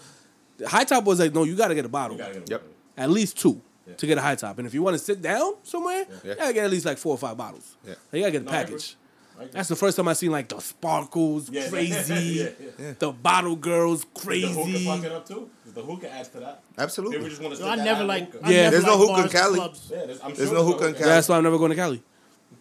the 0.59 0.69
high 0.69 0.85
top 0.85 1.05
was 1.05 1.21
like, 1.21 1.33
no, 1.33 1.45
you 1.45 1.57
got 1.57 1.69
to 1.69 1.75
get 1.75 1.85
a 1.87 1.89
bottle, 1.89 2.17
You 2.19 2.23
gotta 2.23 2.39
get 2.41 2.51
Yep. 2.51 2.63
at 2.99 3.11
least 3.11 3.39
two, 3.39 3.61
Yeah. 3.87 3.95
to 3.95 4.07
get 4.07 4.19
a 4.19 4.23
high 4.23 4.35
top. 4.35 4.59
And 4.59 4.67
if 4.67 4.73
you 4.75 4.83
want 4.83 4.95
to 4.99 5.03
sit 5.03 5.21
down 5.21 5.55
somewhere, 5.63 6.07
Yeah. 6.25 6.31
you 6.31 6.35
gotta 6.37 6.53
get 6.55 6.65
at 6.65 6.71
least 6.71 6.87
like 6.87 6.99
four 6.99 7.13
or 7.15 7.19
five 7.19 7.37
bottles. 7.37 7.77
Yeah. 7.87 7.95
you 8.13 8.21
gotta 8.21 8.33
get 8.33 8.43
a 8.43 8.45
No, 8.47 8.51
package. 8.51 8.97
Right 9.39 9.51
That's 9.51 9.69
the 9.69 9.75
first 9.77 9.97
time 9.97 10.07
I 10.07 10.13
seen 10.13 10.31
like 10.31 10.49
the 10.49 10.61
sparkles, 10.61 11.51
Yeah. 11.51 11.69
crazy, 11.75 12.15
yeah, 12.15 12.49
yeah. 12.79 12.93
the 12.99 13.11
bottle 13.13 13.57
girls, 13.57 14.07
crazy. 14.15 14.47
The 14.47 14.53
hookah 14.55 14.71
crazy. 14.71 14.87
fucking 14.87 15.13
up 15.13 15.29
too. 15.29 15.51
The 15.75 15.83
hookah 15.83 16.11
adds 16.13 16.29
to 16.31 16.41
that. 16.41 16.63
Absolutely. 16.79 17.17
People 17.17 17.29
just 17.31 17.43
want 17.43 17.55
to 17.57 17.61
Yo, 17.61 17.69
sit 17.69 17.81
I 17.81 17.85
never 17.85 18.05
like. 18.05 18.31
hookah. 18.33 18.49
Yeah, 18.51 18.57
never 18.63 18.71
there's 18.71 18.85
no 18.85 18.97
like 18.97 19.09
hookah 19.09 19.23
in 19.25 19.29
Cali. 19.29 19.55
clubs. 19.59 19.89
Yeah, 19.93 20.07
there's, 20.07 20.21
I'm 20.23 20.35
There's 20.35 20.53
no 20.53 20.65
hookah 20.65 20.87
in 20.87 20.95
Cali. 20.95 21.05
that's 21.07 21.29
why 21.29 21.37
I'm 21.37 21.43
never 21.43 21.59
going 21.59 21.71
to 21.71 21.77
Cali. 21.77 22.03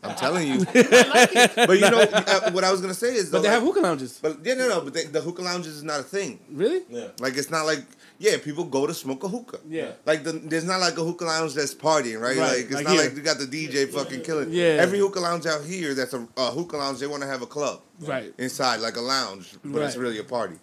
I'm 0.01 0.15
telling 0.15 0.47
you. 0.47 0.65
but 0.73 1.73
you 1.79 1.89
know 1.91 1.99
uh, 2.11 2.51
what 2.51 2.63
I 2.65 2.71
was 2.71 2.81
gonna 2.81 2.93
say 2.93 3.13
is, 3.15 3.29
But 3.29 3.41
they 3.43 3.47
like- 3.47 3.53
have 3.53 3.63
hookah 3.63 3.79
lounges. 3.79 4.19
But 4.21 4.39
yeah, 4.43 4.55
no, 4.55 4.67
no. 4.67 4.81
But 4.81 4.93
they, 4.95 5.05
the 5.05 5.21
hookah 5.21 5.43
lounges 5.43 5.75
is 5.77 5.83
not 5.83 5.99
a 5.99 6.03
thing. 6.03 6.39
Really? 6.51 6.81
Yeah. 6.89 7.09
Like 7.19 7.37
it's 7.37 7.49
not 7.51 7.65
like 7.65 7.83
yeah, 8.23 8.37
people 8.37 8.63
go 8.63 8.87
to 8.87 8.93
smoke 8.93 9.23
a 9.25 9.27
hookah. 9.27 9.59
Yeah. 9.67 9.91
Like 10.05 10.23
the, 10.23 10.31
there's 10.31 10.63
not 10.63 10.79
like 10.79 10.97
a 10.97 11.03
hookah 11.03 11.25
lounge 11.25 11.53
that's 11.55 11.75
partying, 11.75 12.21
right? 12.21 12.37
Right, 12.37 12.57
Like 12.57 12.59
it's 12.65 12.71
like 12.75 12.83
not 12.85 12.93
here. 12.93 13.03
like 13.03 13.15
you 13.17 13.21
got 13.21 13.37
the 13.37 13.45
DJ 13.45 13.89
fucking 13.89 14.21
killing. 14.21 14.47
Yeah. 14.51 14.77
Every 14.79 14.99
hookah 14.99 15.19
lounge 15.19 15.45
out 15.45 15.63
here 15.65 15.93
that's 15.93 16.13
a, 16.13 16.25
a 16.37 16.51
hookah 16.51 16.77
lounge, 16.77 16.99
they 16.99 17.07
want 17.07 17.21
to 17.23 17.27
have 17.27 17.41
a 17.41 17.45
club 17.45 17.81
Right. 17.99 18.33
inside, 18.37 18.77
like 18.79 18.95
a 18.95 19.01
lounge, 19.01 19.53
but 19.65 19.81
it's 19.81 19.97
really 19.97 20.19
a 20.19 20.23
party. 20.23 20.55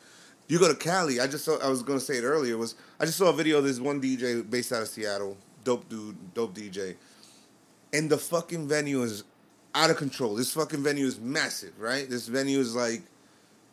You 0.48 0.58
go 0.58 0.68
to 0.68 0.74
Cali. 0.74 1.20
I 1.20 1.26
just 1.28 1.44
saw. 1.44 1.58
I 1.58 1.68
was 1.68 1.82
gonna 1.84 2.00
say 2.00 2.16
it 2.16 2.24
earlier. 2.24 2.56
Was 2.56 2.74
I 2.98 3.04
just 3.04 3.18
saw 3.18 3.28
a 3.28 3.32
video 3.32 3.58
of 3.58 3.64
this 3.64 3.78
one 3.78 4.00
DJ 4.00 4.42
based 4.50 4.72
out 4.72 4.82
of 4.82 4.88
Seattle, 4.88 5.36
dope 5.62 5.88
dude, 5.88 6.16
dope 6.34 6.54
DJ, 6.56 6.96
and 7.92 8.10
the 8.10 8.18
fucking 8.18 8.66
venue 8.66 9.02
is 9.02 9.22
out 9.76 9.90
of 9.90 9.96
control. 9.96 10.34
This 10.34 10.52
fucking 10.52 10.82
venue 10.82 11.06
is 11.06 11.20
massive, 11.20 11.78
right? 11.78 12.08
This 12.10 12.26
venue 12.26 12.58
is 12.58 12.74
like 12.74 13.02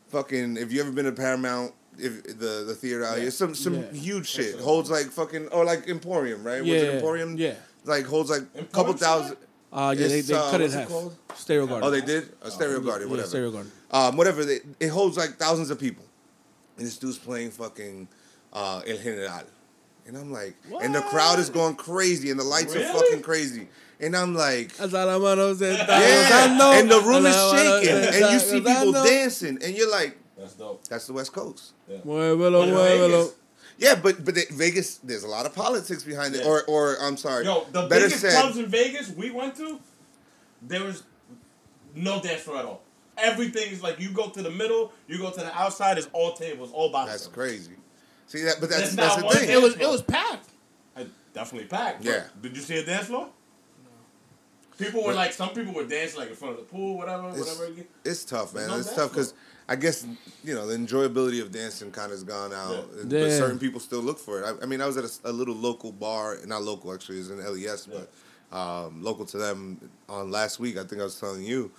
fucking. 0.09 0.57
If 0.57 0.72
you 0.72 0.81
ever 0.81 0.91
been 0.91 1.05
to 1.05 1.11
Paramount, 1.14 1.73
if 1.99 2.24
the 2.40 2.64
the 2.68 2.76
theater 2.76 3.03
out 3.06 3.18
here, 3.18 3.32
some 3.32 3.56
some 3.56 3.76
Yeah. 3.76 3.91
huge 3.91 4.28
shit 4.30 4.60
holds 4.60 4.90
like 4.90 5.07
fucking 5.11 5.48
or 5.49 5.65
like 5.65 5.88
Emporium, 5.88 6.44
right? 6.44 6.61
Was 6.61 6.69
Yeah, 6.69 6.78
it 6.78 6.94
Emporium? 6.95 7.38
yeah. 7.38 7.56
Like 7.86 8.06
holds 8.06 8.30
like 8.30 8.44
a 8.57 8.64
couple 8.65 8.94
thousand. 8.94 9.38
Uh, 9.72 9.94
yeah, 9.98 10.07
they, 10.07 10.22
they 10.22 10.34
uh, 10.34 10.49
cut 10.49 10.61
it 10.61 10.64
what's 10.65 10.74
in 10.76 10.80
it 10.82 10.90
half. 10.90 11.38
Stereo 11.38 11.68
Garden. 11.68 11.88
Oh, 11.88 11.91
they 11.91 12.02
did 12.02 12.30
a 12.41 12.49
stereo 12.49 12.80
garden, 12.80 13.07
Yeah, 13.07 13.11
whatever. 13.11 13.28
Stereo 13.30 13.52
Garden. 13.52 13.72
um, 13.91 14.15
whatever. 14.18 14.45
They, 14.45 14.60
it 14.80 14.88
holds 14.90 15.18
like 15.18 15.32
thousands 15.38 15.69
of 15.69 15.80
people, 15.80 16.06
and 16.78 16.86
this 16.88 16.98
dude's 16.98 17.18
playing 17.18 17.52
fucking 17.52 18.07
uh, 18.53 18.82
El 18.88 18.98
General, 18.98 19.44
and 20.07 20.18
I'm 20.18 20.32
like, 20.32 20.56
and 20.82 20.95
the 20.95 21.02
crowd 21.02 21.40
is 21.40 21.49
going 21.49 21.76
crazy, 21.76 22.32
and 22.32 22.40
the 22.40 22.45
lights 22.45 22.74
are 22.76 22.82
fucking 22.82 23.22
crazy, 23.22 23.68
and 23.99 24.15
I'm 24.15 24.34
like, 24.34 24.76
Hasta 24.78 25.06
la 25.06 25.19
mano 25.19 25.53
se 25.53 25.76
está 25.76 25.88
yeah, 25.99 26.48
gozando. 26.48 26.80
and 26.80 26.90
the 26.90 27.02
room 27.02 27.26
is 27.26 27.36
Hasta 27.36 27.57
la 27.57 27.64
mano 27.64 27.82
shaking, 27.84 28.24
and 28.24 28.34
you 28.34 28.40
see 28.40 28.61
people 28.61 28.91
dancing, 28.94 29.60
and 29.61 29.76
you're 29.76 29.91
like, 29.91 30.18
That's 30.38 30.53
dope. 30.53 30.88
that's 30.88 31.07
the 31.07 31.14
West 31.14 31.34
Coast. 31.34 31.73
Yeah. 31.89 31.97
Muévelo, 32.05 32.59
But 32.61 32.68
in 32.69 32.73
muévelo. 32.76 33.34
Yeah, 33.80 33.95
but 33.95 34.23
but 34.26 34.35
they, 34.35 34.45
Vegas, 34.51 34.97
there's 34.97 35.23
a 35.23 35.27
lot 35.27 35.45
of 35.45 35.53
politics 35.53 36.03
behind 36.03 36.35
it, 36.35 36.41
Yeah. 36.43 36.47
or 36.49 36.64
or 36.65 36.97
I'm 37.01 37.18
sorry, 37.18 37.45
Yo, 37.45 37.65
the 37.72 37.88
better 37.88 38.05
biggest 38.05 38.22
said, 38.22 38.39
clubs 38.39 38.57
in 38.57 38.68
Vegas 38.68 39.09
we 39.11 39.30
went 39.31 39.55
to, 39.57 39.80
there 40.61 40.84
was 40.84 41.03
no 41.95 42.22
dance 42.22 42.41
floor 42.41 42.57
at 42.57 42.65
all. 42.65 42.81
Everything 43.18 43.72
is 43.72 43.81
like 43.81 43.99
you 43.99 44.09
go 44.11 44.30
to 44.30 44.41
the 44.43 44.49
middle, 44.51 44.93
you 45.07 45.18
go 45.18 45.30
to 45.31 45.39
the 45.39 45.53
outside, 45.55 45.97
it's 45.97 46.09
all 46.14 46.34
tables, 46.34 46.72
all 46.72 46.91
boxes. 46.91 47.22
that's 47.23 47.34
crazy. 47.34 47.73
See 48.27 48.43
that, 48.43 48.57
but 48.59 48.69
that's 48.69 48.93
That's 48.95 49.15
that's, 49.15 49.34
the 49.34 49.39
thing. 49.39 49.49
It 49.49 49.61
was 49.61 49.76
it 49.76 49.88
was 49.88 50.01
packed. 50.01 50.49
Uh, 50.95 51.03
definitely 51.34 51.68
packed. 51.68 52.03
Yeah. 52.03 52.23
Did 52.41 52.55
you 52.55 52.61
see 52.61 52.77
a 52.77 52.84
dance 52.85 53.07
floor? 53.07 53.30
No. 53.84 54.85
People 54.85 55.03
were 55.03 55.14
like, 55.14 55.34
some 55.34 55.49
people 55.49 55.73
were 55.73 55.85
dancing 55.85 56.19
like 56.19 56.30
in 56.30 56.35
front 56.35 56.53
of 56.53 56.59
the 56.59 56.65
pool, 56.65 56.97
whatever, 56.97 57.30
It's, 57.30 57.39
whatever. 57.59 57.81
it's 58.03 58.26
tough, 58.26 58.53
man. 58.53 58.68
No 58.68 58.77
it's 58.77 58.93
tough 58.93 59.11
because 59.11 59.34
I 59.69 59.76
guess 59.76 60.06
you 60.44 60.56
know 60.56 60.65
the 60.65 60.76
enjoyability 60.77 61.41
of 61.41 61.52
dancing 61.52 61.91
kind 61.91 62.06
of 62.06 62.11
has 62.11 62.23
gone 62.23 62.53
out, 62.53 62.88
Yeah. 62.98 63.03
but 63.03 63.11
Yeah. 63.11 63.38
certain 63.38 63.60
people 63.60 63.80
still 63.80 63.99
look 64.02 64.18
for 64.19 64.41
it. 64.41 64.45
I, 64.45 64.64
I 64.64 64.65
mean, 64.65 64.80
I 64.81 64.85
was 64.88 64.95
at 64.98 65.03
a, 65.03 65.30
a 65.30 65.34
little 65.34 65.56
local 65.56 65.91
bar, 65.91 66.38
not 66.45 66.64
local 66.64 66.94
actually, 66.94 67.19
it's 67.19 67.30
in 67.30 67.39
LES, 67.44 67.88
but 67.88 68.10
um, 68.57 69.03
local 69.03 69.26
to 69.26 69.38
them 69.38 69.77
on 70.07 70.31
last 70.31 70.60
week. 70.60 70.77
I 70.77 70.84
think 70.84 71.02
I 71.02 71.03
was 71.03 71.19
telling 71.19 71.44
you, 71.44 71.69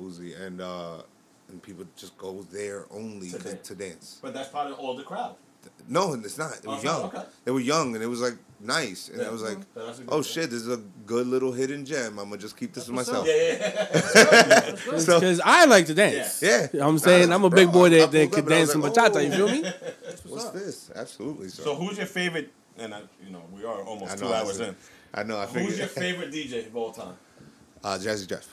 Uzi, 0.00 0.38
and 0.38 0.60
uh, 0.60 1.02
and 1.48 1.62
people 1.62 1.86
just 1.96 2.18
go 2.18 2.42
there 2.52 2.84
only 2.90 3.30
To 3.30 3.38
to, 3.38 3.44
dance. 3.44 3.68
to 3.68 3.74
dance. 3.74 4.18
But 4.20 4.34
that's 4.34 4.50
part 4.50 4.70
of 4.70 4.78
all 4.78 4.94
the 4.94 5.02
crowd. 5.04 5.36
No, 5.88 6.12
it's 6.12 6.36
not. 6.38 6.52
It 6.52 6.60
Oh, 6.66 6.70
was 6.70 6.76
it's 6.76 6.84
young. 6.84 7.02
Okay. 7.04 7.22
They 7.44 7.50
were 7.50 7.60
young, 7.60 7.94
and 7.94 8.04
it 8.04 8.06
was 8.08 8.20
like 8.20 8.34
nice, 8.60 9.08
and 9.08 9.20
Yeah. 9.22 9.28
I 9.28 9.30
was 9.30 9.42
like, 9.42 9.58
So 9.74 9.86
that's 9.86 9.98
a 9.98 10.02
good 10.02 10.12
oh 10.12 10.22
thing. 10.22 10.32
shit, 10.32 10.50
this 10.50 10.60
is 10.62 10.68
a 10.68 10.76
good 11.06 11.26
little 11.26 11.52
hidden 11.52 11.84
gem. 11.86 12.18
I'm 12.18 12.28
gonna 12.28 12.36
just 12.36 12.56
keep 12.56 12.74
this 12.74 12.84
to 12.86 12.92
myself. 12.92 13.26
Yeah, 13.26 13.34
yeah, 13.34 13.88
yeah. 14.92 14.98
So- 14.98 15.20
Because 15.20 15.40
I 15.44 15.64
like 15.64 15.86
to 15.86 15.94
dance. 15.94 16.42
Yeah. 16.42 16.66
You 16.72 16.80
know 16.80 16.84
what 16.86 16.90
I'm 16.92 16.98
saying? 16.98 17.28
Nah, 17.30 17.34
I'm 17.36 17.44
a 17.44 17.50
bro, 17.50 17.56
big 17.64 17.72
boy 17.72 17.84
I- 17.84 17.86
I 17.86 17.90
that, 17.90 18.10
that 18.12 18.30
pulled 18.30 18.32
could 18.32 18.38
up 18.40 18.46
and 18.46 18.54
I 18.54 18.60
was 18.60 18.68
dance 18.68 18.72
some 18.72 18.80
like, 18.82 18.92
bachata. 18.94 19.24
You 19.24 19.32
oh. 19.44 19.48
feel 19.48 19.62
me? 19.62 19.72
What's 20.28 20.50
this? 20.50 20.90
Absolutely. 20.94 21.48
So, 21.48 21.62
so 21.64 21.74
who's 21.76 21.96
your 21.96 22.06
favorite? 22.06 22.52
And 22.76 22.94
I, 22.94 23.00
you 23.24 23.30
know, 23.32 23.42
we 23.52 23.64
are 23.64 23.82
almost 23.82 24.12
I 24.12 24.16
two 24.16 24.24
know, 24.26 24.32
I 24.32 24.38
hours 24.40 24.60
in. 24.60 24.76
I 25.14 25.22
know. 25.22 25.38
I 25.38 25.46
Who's 25.46 25.78
your 25.78 25.86
favorite 26.04 26.30
DJ 26.30 26.66
of 26.66 26.76
all 26.76 26.92
time? 26.92 27.16
uh, 27.82 27.98
Jazzy 28.00 28.28
Jeff. 28.28 28.46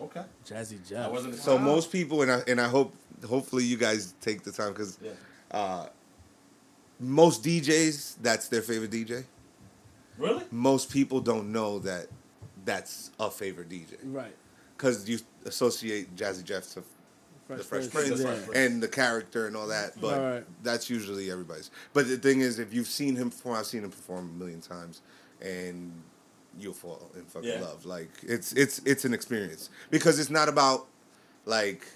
Okay. 0.00 0.22
Jazzy 0.48 0.78
I 0.84 0.88
Jeff. 0.88 1.10
wasn't. 1.10 1.34
So 1.34 1.58
most 1.58 1.90
people, 1.92 2.22
and 2.22 2.30
I 2.30 2.40
and 2.46 2.60
I 2.60 2.68
hope, 2.68 2.94
hopefully, 3.28 3.64
you 3.64 3.76
guys 3.76 4.14
take 4.20 4.42
the 4.44 4.52
time 4.52 4.72
because 4.72 4.96
Yeah. 5.02 5.10
uh, 5.50 5.86
most 7.00 7.42
DJs, 7.44 8.16
that's 8.22 8.48
their 8.48 8.62
favorite 8.62 8.90
DJ. 8.90 9.24
Really? 10.18 10.44
Most 10.50 10.90
people 10.90 11.20
don't 11.20 11.52
know 11.52 11.78
that 11.80 12.08
that's 12.64 13.10
a 13.20 13.30
favorite 13.30 13.68
DJ 13.68 13.96
Right. 14.04 14.34
because 14.76 15.08
you 15.08 15.18
associate 15.44 16.14
Jazzy 16.16 16.44
Jeff 16.44 16.68
to 16.74 16.82
the 17.48 17.62
Fresh 17.64 17.88
Prince 17.90 18.20
Yeah. 18.20 18.36
And 18.54 18.82
the 18.82 18.88
character 18.88 19.46
and 19.46 19.56
all 19.56 19.68
that, 19.68 19.98
but 20.00 20.18
Right. 20.20 20.46
that's 20.62 20.90
usually 20.90 21.30
everybody's. 21.30 21.70
But 21.94 22.08
the 22.08 22.18
thing 22.18 22.40
is, 22.40 22.58
if 22.58 22.74
you've 22.74 22.88
seen 22.88 23.16
him 23.16 23.30
perform, 23.30 23.56
I've 23.56 23.66
seen 23.66 23.84
him 23.84 23.90
perform 23.90 24.28
a 24.28 24.32
million 24.38 24.60
times, 24.60 25.00
and 25.40 25.92
you'll 26.58 26.74
fall 26.74 27.10
in 27.16 27.24
fucking 27.24 27.48
Yeah. 27.48 27.60
love. 27.62 27.86
Like 27.86 28.10
it's 28.22 28.52
it's 28.52 28.80
it's 28.84 29.04
an 29.04 29.14
experience 29.14 29.70
because 29.90 30.18
it's 30.18 30.28
not 30.30 30.48
about 30.48 30.88
like 31.46 31.86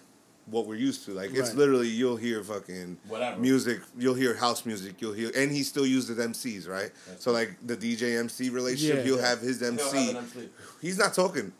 what 0.46 0.66
we're 0.66 0.74
used 0.74 1.04
to. 1.06 1.12
Like 1.12 1.30
it's 1.30 1.50
Right. 1.50 1.56
literally 1.56 1.88
you'll 1.88 2.16
hear 2.16 2.42
fucking 2.42 2.98
Whatever. 3.08 3.40
music, 3.40 3.80
you'll 3.96 4.14
hear 4.14 4.34
house 4.34 4.66
music, 4.66 5.00
you'll 5.00 5.12
hear, 5.12 5.30
and 5.36 5.50
he 5.52 5.62
still 5.62 5.86
uses 5.86 6.18
MCs, 6.18 6.66
right? 6.68 6.90
That's 7.08 7.24
so 7.24 7.32
like 7.32 7.56
the 7.66 7.76
DJ 7.76 8.16
MC 8.18 8.50
relationship, 8.50 8.98
Yeah. 8.98 9.02
he'll 9.04 9.16
Yeah. 9.18 9.28
have 9.28 9.40
his 9.40 9.60
He'll 9.60 9.68
MC. 9.68 10.06
have 10.06 10.08
an 10.10 10.16
MC. 10.16 10.48
He's 10.80 10.98
not 10.98 11.14
talking 11.14 11.52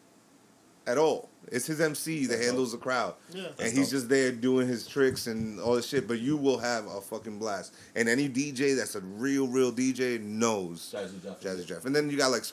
at 0.86 0.98
all. 0.98 1.28
It's 1.50 1.66
his 1.66 1.80
MC 1.80 2.26
that 2.26 2.34
That's 2.36 2.46
handles 2.46 2.72
the 2.72 2.78
crowd. 2.78 3.14
Yeah. 3.32 3.46
and 3.46 3.54
That's 3.56 3.72
he's 3.72 3.86
dope. 3.86 3.90
just 3.90 4.08
there 4.08 4.32
doing 4.32 4.66
his 4.68 4.86
tricks 4.86 5.26
and 5.26 5.60
all 5.60 5.74
this 5.76 5.86
shit. 5.86 6.08
But 6.08 6.18
you 6.20 6.36
will 6.36 6.58
have 6.58 6.86
a 6.86 7.00
fucking 7.00 7.38
blast. 7.38 7.74
And 7.94 8.08
any 8.08 8.28
DJ 8.28 8.74
that's 8.74 8.94
a 8.94 9.00
real, 9.00 9.46
real 9.48 9.70
DJ 9.72 10.18
knows 10.18 10.92
Jazzy 10.94 11.22
Jeff. 11.22 11.40
Jazzy 11.40 11.66
Jeff. 11.66 11.84
And 11.84 11.94
then 11.94 12.08
you 12.10 12.16
got 12.16 12.30
like 12.30 12.44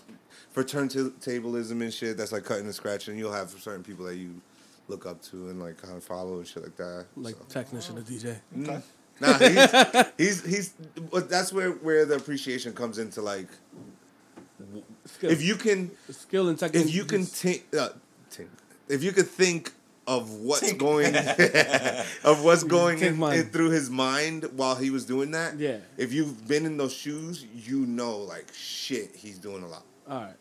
for 0.51 0.63
turntablism 0.63 1.81
and 1.81 1.93
shit. 1.93 2.17
That's 2.17 2.31
like 2.31 2.43
cutting 2.43 2.65
and 2.65 2.75
scratching. 2.75 3.17
You'll 3.17 3.31
have 3.31 3.51
certain 3.61 3.83
people 3.83 4.05
that 4.05 4.15
you 4.15 4.41
look 4.89 5.05
up 5.05 5.21
to 5.23 5.49
and 5.49 5.61
like 5.61 5.81
kind 5.81 5.95
of 5.95 6.03
follow 6.03 6.37
and 6.37 6.47
shit 6.47 6.63
like 6.63 6.75
that. 6.77 7.05
Like 7.15 7.35
so. 7.35 7.43
technician 7.47 7.97
or 7.97 8.01
DJ. 8.01 8.39
Okay. 8.61 8.81
Nah, 9.21 9.37
he's, 9.37 10.05
he's 10.17 10.45
he's. 10.45 10.69
But 11.11 11.29
that's 11.29 11.53
where 11.53 11.71
where 11.71 12.05
the 12.05 12.15
appreciation 12.15 12.73
comes 12.73 12.97
into 12.97 13.21
like 13.21 13.47
Skill. 15.05 15.31
if 15.31 15.41
you 15.41 15.55
can 15.55 15.91
skill 16.09 16.49
and 16.49 16.59
technique. 16.59 16.85
if 16.85 16.93
you 16.93 17.05
can 17.05 17.23
think, 17.23 17.65
uh, 17.77 17.89
think 18.29 18.49
if 18.89 19.03
you 19.03 19.11
could 19.11 19.27
think 19.27 19.71
of 20.05 20.33
what's 20.33 20.73
going 20.73 21.15
of 22.23 22.43
what's 22.43 22.63
going 22.63 22.99
in, 22.99 23.21
in 23.21 23.45
through 23.45 23.69
his 23.69 23.89
mind 23.89 24.45
while 24.55 24.75
he 24.75 24.89
was 24.89 25.05
doing 25.05 25.31
that. 25.31 25.57
Yeah. 25.57 25.77
If 25.97 26.11
you've 26.11 26.47
been 26.47 26.65
in 26.65 26.77
those 26.77 26.93
shoes, 26.93 27.45
you 27.53 27.85
know 27.85 28.17
like 28.17 28.47
shit, 28.53 29.15
he's 29.15 29.37
doing 29.37 29.63
a 29.63 29.67
lot. 29.67 29.85
All 30.09 30.21
right. 30.21 30.35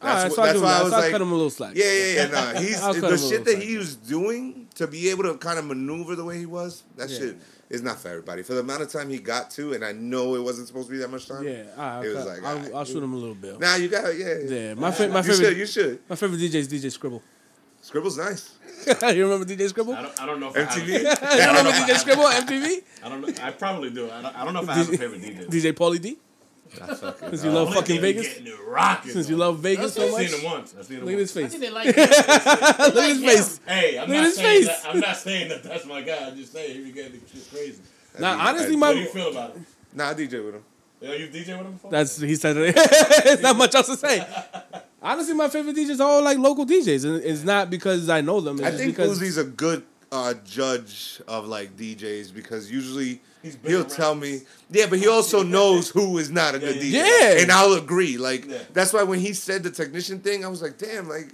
All 0.00 0.08
right, 0.08 0.22
That's, 0.22 0.34
so 0.36 0.40
what, 0.42 0.48
I'll 0.48 0.54
that's 0.54 0.58
him 0.58 0.64
why. 0.64 0.78
I 0.78 0.82
was 0.82 0.90
So 0.90 0.96
I'll 0.96 1.02
like, 1.02 1.10
cut 1.10 1.20
him 1.22 1.32
a 1.32 1.34
little 1.34 1.50
slack. 1.50 1.72
Yeah, 1.74 1.84
yeah, 1.92 2.14
yeah. 2.14 2.26
Nah, 2.52 2.60
he's 2.60 2.80
I'll 2.80 2.94
cut 2.94 3.04
him 3.04 3.10
the 3.10 3.18
shit 3.18 3.44
that 3.44 3.50
slack. 3.52 3.62
he 3.64 3.76
was 3.78 3.96
doing 3.96 4.68
to 4.76 4.86
be 4.86 5.08
able 5.10 5.24
to 5.24 5.34
kind 5.38 5.58
of 5.58 5.64
maneuver 5.64 6.14
the 6.14 6.24
way 6.24 6.38
he 6.38 6.46
was. 6.46 6.84
That 6.96 7.10
Yeah. 7.10 7.18
shit 7.18 7.36
is 7.68 7.82
not 7.82 7.98
for 7.98 8.08
everybody. 8.08 8.42
For 8.42 8.54
the 8.54 8.60
amount 8.60 8.82
of 8.82 8.92
time 8.92 9.10
he 9.10 9.18
got 9.18 9.50
to, 9.52 9.72
and 9.72 9.84
I 9.84 9.90
know 9.92 10.36
it 10.36 10.42
wasn't 10.42 10.68
supposed 10.68 10.86
to 10.86 10.92
be 10.92 10.98
that 10.98 11.10
much 11.10 11.26
time. 11.26 11.42
Yeah, 11.42 11.64
all 11.76 11.82
right, 11.82 11.92
I'll, 11.96 12.02
It 12.04 12.08
was 12.14 12.16
cut- 12.16 12.26
like, 12.28 12.44
I'll, 12.44 12.56
alright, 12.58 12.74
I'll 12.74 12.84
shoot 12.84 13.02
him 13.02 13.12
a 13.12 13.16
little 13.16 13.34
bit. 13.34 13.58
Now 13.58 13.74
you 13.74 13.88
got 13.88 14.16
yeah. 14.16 14.34
Yeah, 14.46 14.74
my 14.74 14.92
fa- 14.92 15.08
my 15.08 15.18
you 15.18 15.22
favorite 15.24 15.36
should. 15.48 15.56
You 15.58 15.66
should. 15.66 15.98
my 16.08 16.14
favorite 16.16 16.38
DJ 16.40 16.54
is 16.54 16.68
DJ 16.68 16.92
Scribble. 16.92 17.22
Scribble's 17.80 18.18
nice. 18.18 18.54
you 18.86 19.24
remember 19.24 19.44
DJ 19.44 19.68
Scribble? 19.68 19.94
I 19.94 20.02
don't, 20.02 20.22
I 20.22 20.26
don't 20.26 20.38
know 20.40 20.52
if 20.54 20.56
I 20.56 20.64
MTV. 20.78 20.86
you 20.88 21.04
have, 21.06 21.56
remember 21.56 21.70
DJ 21.72 21.96
Scribble 21.96 22.22
on 22.24 22.32
MTV? 22.46 22.82
I 23.04 23.08
don't 23.08 23.20
know. 23.20 23.34
I 23.42 23.50
probably 23.50 23.90
do. 23.90 24.10
I 24.10 24.22
don't, 24.22 24.36
I 24.36 24.44
don't 24.44 24.54
know 24.54 24.62
if 24.62 24.68
I 24.68 24.74
have 24.74 24.92
a 24.92 24.96
favorite 24.96 25.22
DJ. 25.22 25.46
DJ 25.48 25.72
Pauly 25.72 26.00
D? 26.00 26.18
Since 26.70 27.44
you 27.44 27.50
love 27.50 27.72
fucking 27.74 28.00
Vegas? 28.00 28.28
Getting 28.28 28.46
it 28.48 28.54
rocking. 28.66 29.12
Since 29.12 29.28
you 29.28 29.36
love 29.36 29.58
Vegas 29.60 29.94
so 29.94 30.04
I've 30.06 30.12
much? 30.12 30.28
seen 30.28 30.38
him 30.40 30.44
once. 30.50 30.74
I've 30.78 30.84
seen 30.86 30.98
him 30.98 31.04
Look 31.04 31.14
at 31.14 31.18
his 31.20 31.34
once. 31.36 31.36
I 31.36 31.48
face. 31.48 31.50
think 31.52 31.62
they 31.64 31.70
like 31.70 31.94
him. 31.94 31.94
Look 32.94 32.96
at 32.96 33.08
his 33.08 33.18
him. 33.18 33.28
face. 33.28 33.60
Hey, 33.66 33.98
I'm 33.98 34.08
Look 34.08 34.16
at 34.16 34.20
not 34.20 34.24
his 34.26 34.36
saying 34.36 34.64
face. 34.66 34.82
that. 34.82 34.90
I'm 34.94 35.00
not 35.00 35.16
saying 35.16 35.48
that 35.48 35.62
that's 35.62 35.86
my 35.86 36.02
guy. 36.02 36.16
I'm 36.26 36.36
just 36.36 36.52
saying 36.52 36.76
he 36.76 36.84
be 36.84 36.92
getting 36.92 37.20
shit 37.32 37.48
crazy. 37.50 37.82
Nah, 38.18 38.48
honestly, 38.48 38.76
What 38.76 38.92
do 38.92 38.98
you 38.98 39.04
my 39.06 39.10
feel 39.10 39.30
about 39.30 39.56
it? 39.56 39.62
Nah, 39.94 40.10
I 40.10 40.14
DJ 40.14 40.44
with 40.44 40.54
him. 40.56 40.64
Yo, 41.00 41.12
you 41.12 41.28
DJ 41.28 41.56
with 41.56 41.66
him 41.66 41.72
before? 41.74 41.90
that's 41.92 42.20
he 42.20 42.34
said 42.34 42.56
it. 42.56 42.74
it's 42.76 43.42
not 43.42 43.56
much 43.56 43.74
else 43.74 43.86
to 43.86 43.96
say. 43.96 44.26
Honestly, 45.02 45.32
my 45.34 45.48
favorite 45.48 45.76
DJs 45.76 46.00
are 46.00 46.08
all 46.10 46.22
like 46.22 46.38
local 46.38 46.66
DJs, 46.66 47.04
and 47.04 47.22
it's 47.24 47.44
not 47.44 47.70
because 47.70 48.08
I 48.10 48.20
know 48.20 48.40
them. 48.40 48.56
It's 48.58 48.66
I 48.66 48.70
just 48.70 48.82
think 48.82 48.96
because 48.96 49.20
Uzi's 49.20 49.36
a 49.38 49.44
good 49.44 49.84
uh, 50.10 50.34
judge 50.44 51.20
of 51.28 51.46
like 51.46 51.76
DJs 51.76 52.32
because 52.34 52.70
usually 52.70 53.20
He's 53.42 53.56
been 53.56 53.70
he'll 53.70 53.80
around. 53.82 53.90
tell 53.90 54.14
me. 54.14 54.40
Yeah, 54.70 54.86
but 54.88 54.98
he 54.98 55.06
also 55.08 55.42
knows 55.42 55.90
who 55.90 56.18
is 56.18 56.30
not 56.30 56.54
a 56.54 56.58
good 56.58 56.76
yeah, 56.76 57.02
DJ. 57.04 57.36
yeah. 57.36 57.42
and 57.42 57.52
I'll 57.52 57.74
agree. 57.74 58.16
Like 58.18 58.46
Yeah. 58.46 58.58
that's 58.72 58.92
why 58.92 59.02
when 59.02 59.18
he 59.20 59.32
said 59.32 59.62
the 59.62 59.70
technician 59.70 60.20
thing, 60.20 60.44
I 60.44 60.48
was 60.48 60.62
like, 60.62 60.78
damn, 60.78 61.08
like. 61.08 61.28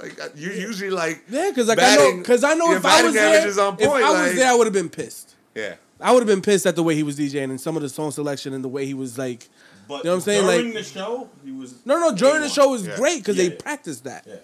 Like 0.00 0.18
you're 0.36 0.54
usually 0.54 0.88
like 0.90 1.24
yeah, 1.28 1.50
because 1.50 1.68
like 1.68 1.78
I 1.78 1.96
know, 1.96 2.16
because 2.18 2.42
I 2.42 2.54
know 2.54 2.72
if 2.72 2.86
I 2.86 3.02
was 3.02 3.12
there, 3.12 3.28
average 3.36 3.50
is 3.50 3.58
on 3.58 3.74
if 3.74 3.80
point, 3.86 4.02
I 4.02 4.10
was 4.12 4.28
like- 4.28 4.36
there, 4.36 4.50
I 4.50 4.54
would 4.54 4.66
have 4.66 4.72
been 4.72 4.88
pissed. 4.88 5.34
yeah 5.54 5.74
I 6.00 6.12
would 6.12 6.20
have 6.20 6.26
been 6.26 6.40
pissed 6.40 6.64
at 6.64 6.74
the 6.76 6.82
way 6.82 6.94
he 6.94 7.02
was 7.02 7.18
DJing 7.18 7.50
and 7.50 7.60
some 7.60 7.76
of 7.76 7.82
the 7.82 7.88
song 7.90 8.10
selection 8.12 8.54
and 8.54 8.64
the 8.64 8.68
way 8.68 8.86
he 8.86 8.94
was 8.94 9.18
like. 9.18 9.46
but 9.86 9.98
you 9.98 10.04
know 10.04 10.10
what 10.12 10.14
I'm 10.14 10.20
saying? 10.22 10.44
During 10.46 10.64
Like- 10.66 10.74
the 10.74 10.82
show, 10.84 11.28
he 11.44 11.52
was. 11.52 11.74
No, 11.84 11.98
no, 11.98 12.14
during 12.16 12.40
the 12.40 12.48
show 12.48 12.70
was 12.70 12.86
Yeah. 12.86 12.96
great 12.96 13.18
because 13.18 13.36
Yeah. 13.36 13.48
they 13.50 13.56
practiced 13.56 14.04
that. 14.04 14.24
Yeah. 14.26 14.36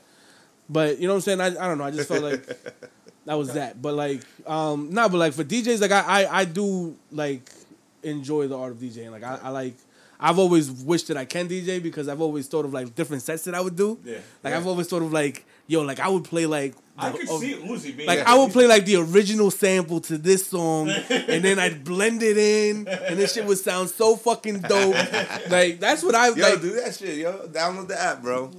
But 0.69 0.99
you 0.99 1.07
know 1.07 1.15
what 1.15 1.19
I'm 1.27 1.39
saying? 1.39 1.41
I, 1.41 1.47
I 1.47 1.69
don't 1.69 1.79
know. 1.79 1.85
I 1.85 1.91
just 1.91 2.09
felt 2.09 2.23
like 2.25 2.45
that 3.27 3.35
was 3.35 3.53
that. 3.55 3.81
But 3.81 3.95
like, 3.95 4.21
um, 4.47 4.91
no, 4.91 5.09
but 5.09 5.19
like 5.19 5.33
for 5.33 5.45
DJs, 5.45 5.81
like 5.81 5.93
I, 5.93 6.25
I, 6.25 6.39
I 6.41 6.45
do 6.45 6.97
like 7.11 7.51
enjoy 8.03 8.49
the 8.49 8.59
art 8.59 8.73
of 8.73 8.79
DJing. 8.79 9.11
Like 9.11 9.23
I, 9.23 9.39
I 9.43 9.49
like. 9.51 9.75
I've 10.21 10.39
always 10.39 10.71
wished 10.71 11.09
that 11.09 11.17
I 11.17 11.25
can 11.25 11.49
DJ 11.49 11.83
because 11.83 12.09
I've 12.09 12.21
always 12.21 12.47
thought 12.47 12.65
of 12.65 12.73
like 12.73 12.95
different 12.95 13.23
sets 13.23 13.45
that 13.45 13.55
I 13.55 13.61
would 13.61 13.77
do. 13.77 13.99
Yeah. 14.05 14.19
Like 14.43 14.55
I've 14.55 14.67
always 14.67 14.87
thought 14.89 15.03
of 15.03 15.13
like, 15.13 15.45
yo, 15.67 15.83
like 15.83 16.01
I 16.01 16.09
would 16.09 16.25
play 16.25 16.47
like. 16.47 16.75
I 16.97 17.11
could 17.11 17.29
of- 17.29 17.41
see 17.41 17.55
Uzi 17.55 17.97
being 17.97 18.07
like 18.07 18.21
yeah. 18.21 18.31
I 18.33 18.39
would 18.39 18.53
play 18.53 18.67
like 18.69 18.85
the 18.85 18.97
original 18.97 19.51
sample 19.51 20.01
to 20.03 20.17
this 20.17 20.47
song, 20.47 20.89
and 21.11 21.43
then 21.45 21.59
I'd 21.59 21.83
blend 21.85 22.23
it 22.23 22.39
in, 22.39 22.87
and 22.87 23.19
this 23.19 23.35
shit 23.35 23.45
would 23.47 23.59
sound 23.59 23.91
so 23.91 24.15
fucking 24.17 24.61
dope. 24.61 24.95
Like 25.51 25.81
that's 25.81 26.05
what 26.05 26.15
I 26.15 26.29
yo 26.29 26.35
like. 26.51 26.61
do 26.61 26.71
that 26.81 26.95
shit 26.95 27.19
yo 27.19 27.49
download 27.49 27.89
the 27.89 28.01
app 28.01 28.23
bro 28.23 28.51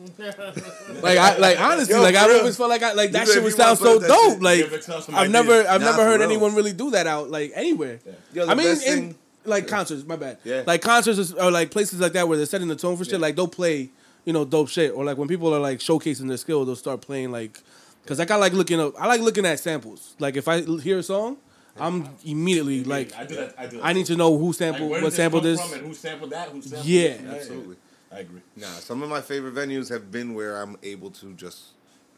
Like 1.01 1.17
I 1.17 1.37
like 1.37 1.59
honestly, 1.59 1.95
Yo, 1.95 2.01
like 2.01 2.15
I 2.15 2.27
real. 2.27 2.39
always 2.39 2.57
felt 2.57 2.69
like 2.69 2.83
I 2.83 2.93
like 2.93 3.11
that 3.11 3.27
You 3.27 3.33
shit 3.33 3.43
would 3.43 3.53
sound 3.53 3.77
so 3.77 3.99
dope. 3.99 4.33
shit, 4.33 4.41
Like 4.41 4.57
give 4.59 4.73
it 4.73 4.83
some 4.83 5.01
I've 5.15 5.31
never 5.31 5.61
I've 5.67 5.81
Nah, 5.81 5.91
never 5.91 6.03
heard 6.03 6.19
real. 6.19 6.29
anyone 6.29 6.55
really 6.55 6.73
do 6.73 6.91
that 6.91 7.07
out 7.07 7.29
like 7.29 7.51
anywhere. 7.55 7.99
Yo, 8.33 8.47
I 8.47 8.53
mean, 8.55 8.67
in, 8.67 8.75
thing- 8.75 9.15
like 9.45 9.67
concerts. 9.67 10.03
My 10.05 10.15
bad. 10.15 10.39
Yeah. 10.43 10.63
Like 10.65 10.81
concerts 10.81 11.31
or 11.33 11.51
like 11.51 11.71
places 11.71 11.99
like 11.99 12.13
that 12.13 12.27
where 12.27 12.35
they're 12.37 12.45
setting 12.47 12.67
the 12.67 12.75
tone 12.75 12.97
for 12.97 13.03
shit. 13.05 13.13
Yeah. 13.13 13.19
Like 13.19 13.35
they'll 13.35 13.47
play 13.47 13.89
you 14.25 14.33
know 14.33 14.43
dope 14.43 14.69
shit 14.69 14.91
or 14.93 15.03
like 15.05 15.17
when 15.17 15.27
people 15.27 15.53
are 15.53 15.59
like 15.59 15.79
showcasing 15.79 16.27
their 16.27 16.37
skill, 16.37 16.65
they'll 16.65 16.75
start 16.75 17.01
playing 17.01 17.31
like 17.31 17.59
because 18.05 18.19
like 18.19 18.31
I 18.31 18.35
like 18.35 18.53
looking 18.53 18.79
up. 18.79 18.93
I 18.99 19.07
like 19.07 19.21
looking 19.21 19.45
at 19.45 19.59
samples. 19.59 20.15
Like 20.19 20.35
if 20.37 20.47
I 20.47 20.61
hear 20.61 20.99
a 20.99 21.03
song, 21.03 21.37
I'm 21.77 22.07
immediately 22.23 22.83
like 22.83 23.13
I 23.15 23.25
do 23.25 23.35
that. 23.35 23.55
I 23.57 23.65
do. 23.67 23.77
That 23.77 23.85
I 23.85 23.93
need 23.93 24.05
to 24.07 24.15
know 24.15 24.37
who 24.37 24.47
Like, 24.47 24.55
sampled 24.55 24.89
where 24.89 25.01
what 25.01 25.09
did 25.09 25.11
this 25.11 25.15
sampled 25.15 25.43
this. 25.43 25.73
and 25.73 25.85
who 25.87 25.93
sampled 25.93 26.29
that? 26.31 26.49
Who 26.49 26.61
sampled 26.61 26.85
Yeah. 26.85 27.01
it? 27.09 27.21
Absolutely. 27.25 27.75
I 28.11 28.19
agree. 28.19 28.41
nah 28.55 28.67
some 28.67 29.01
of 29.03 29.09
my 29.09 29.19
favorite 29.19 29.55
venues 29.55 29.89
have 29.89 30.09
been 30.11 30.35
where 30.35 30.61
I'm 30.61 30.77
able 30.83 31.11
to 31.11 31.33
just 31.33 31.71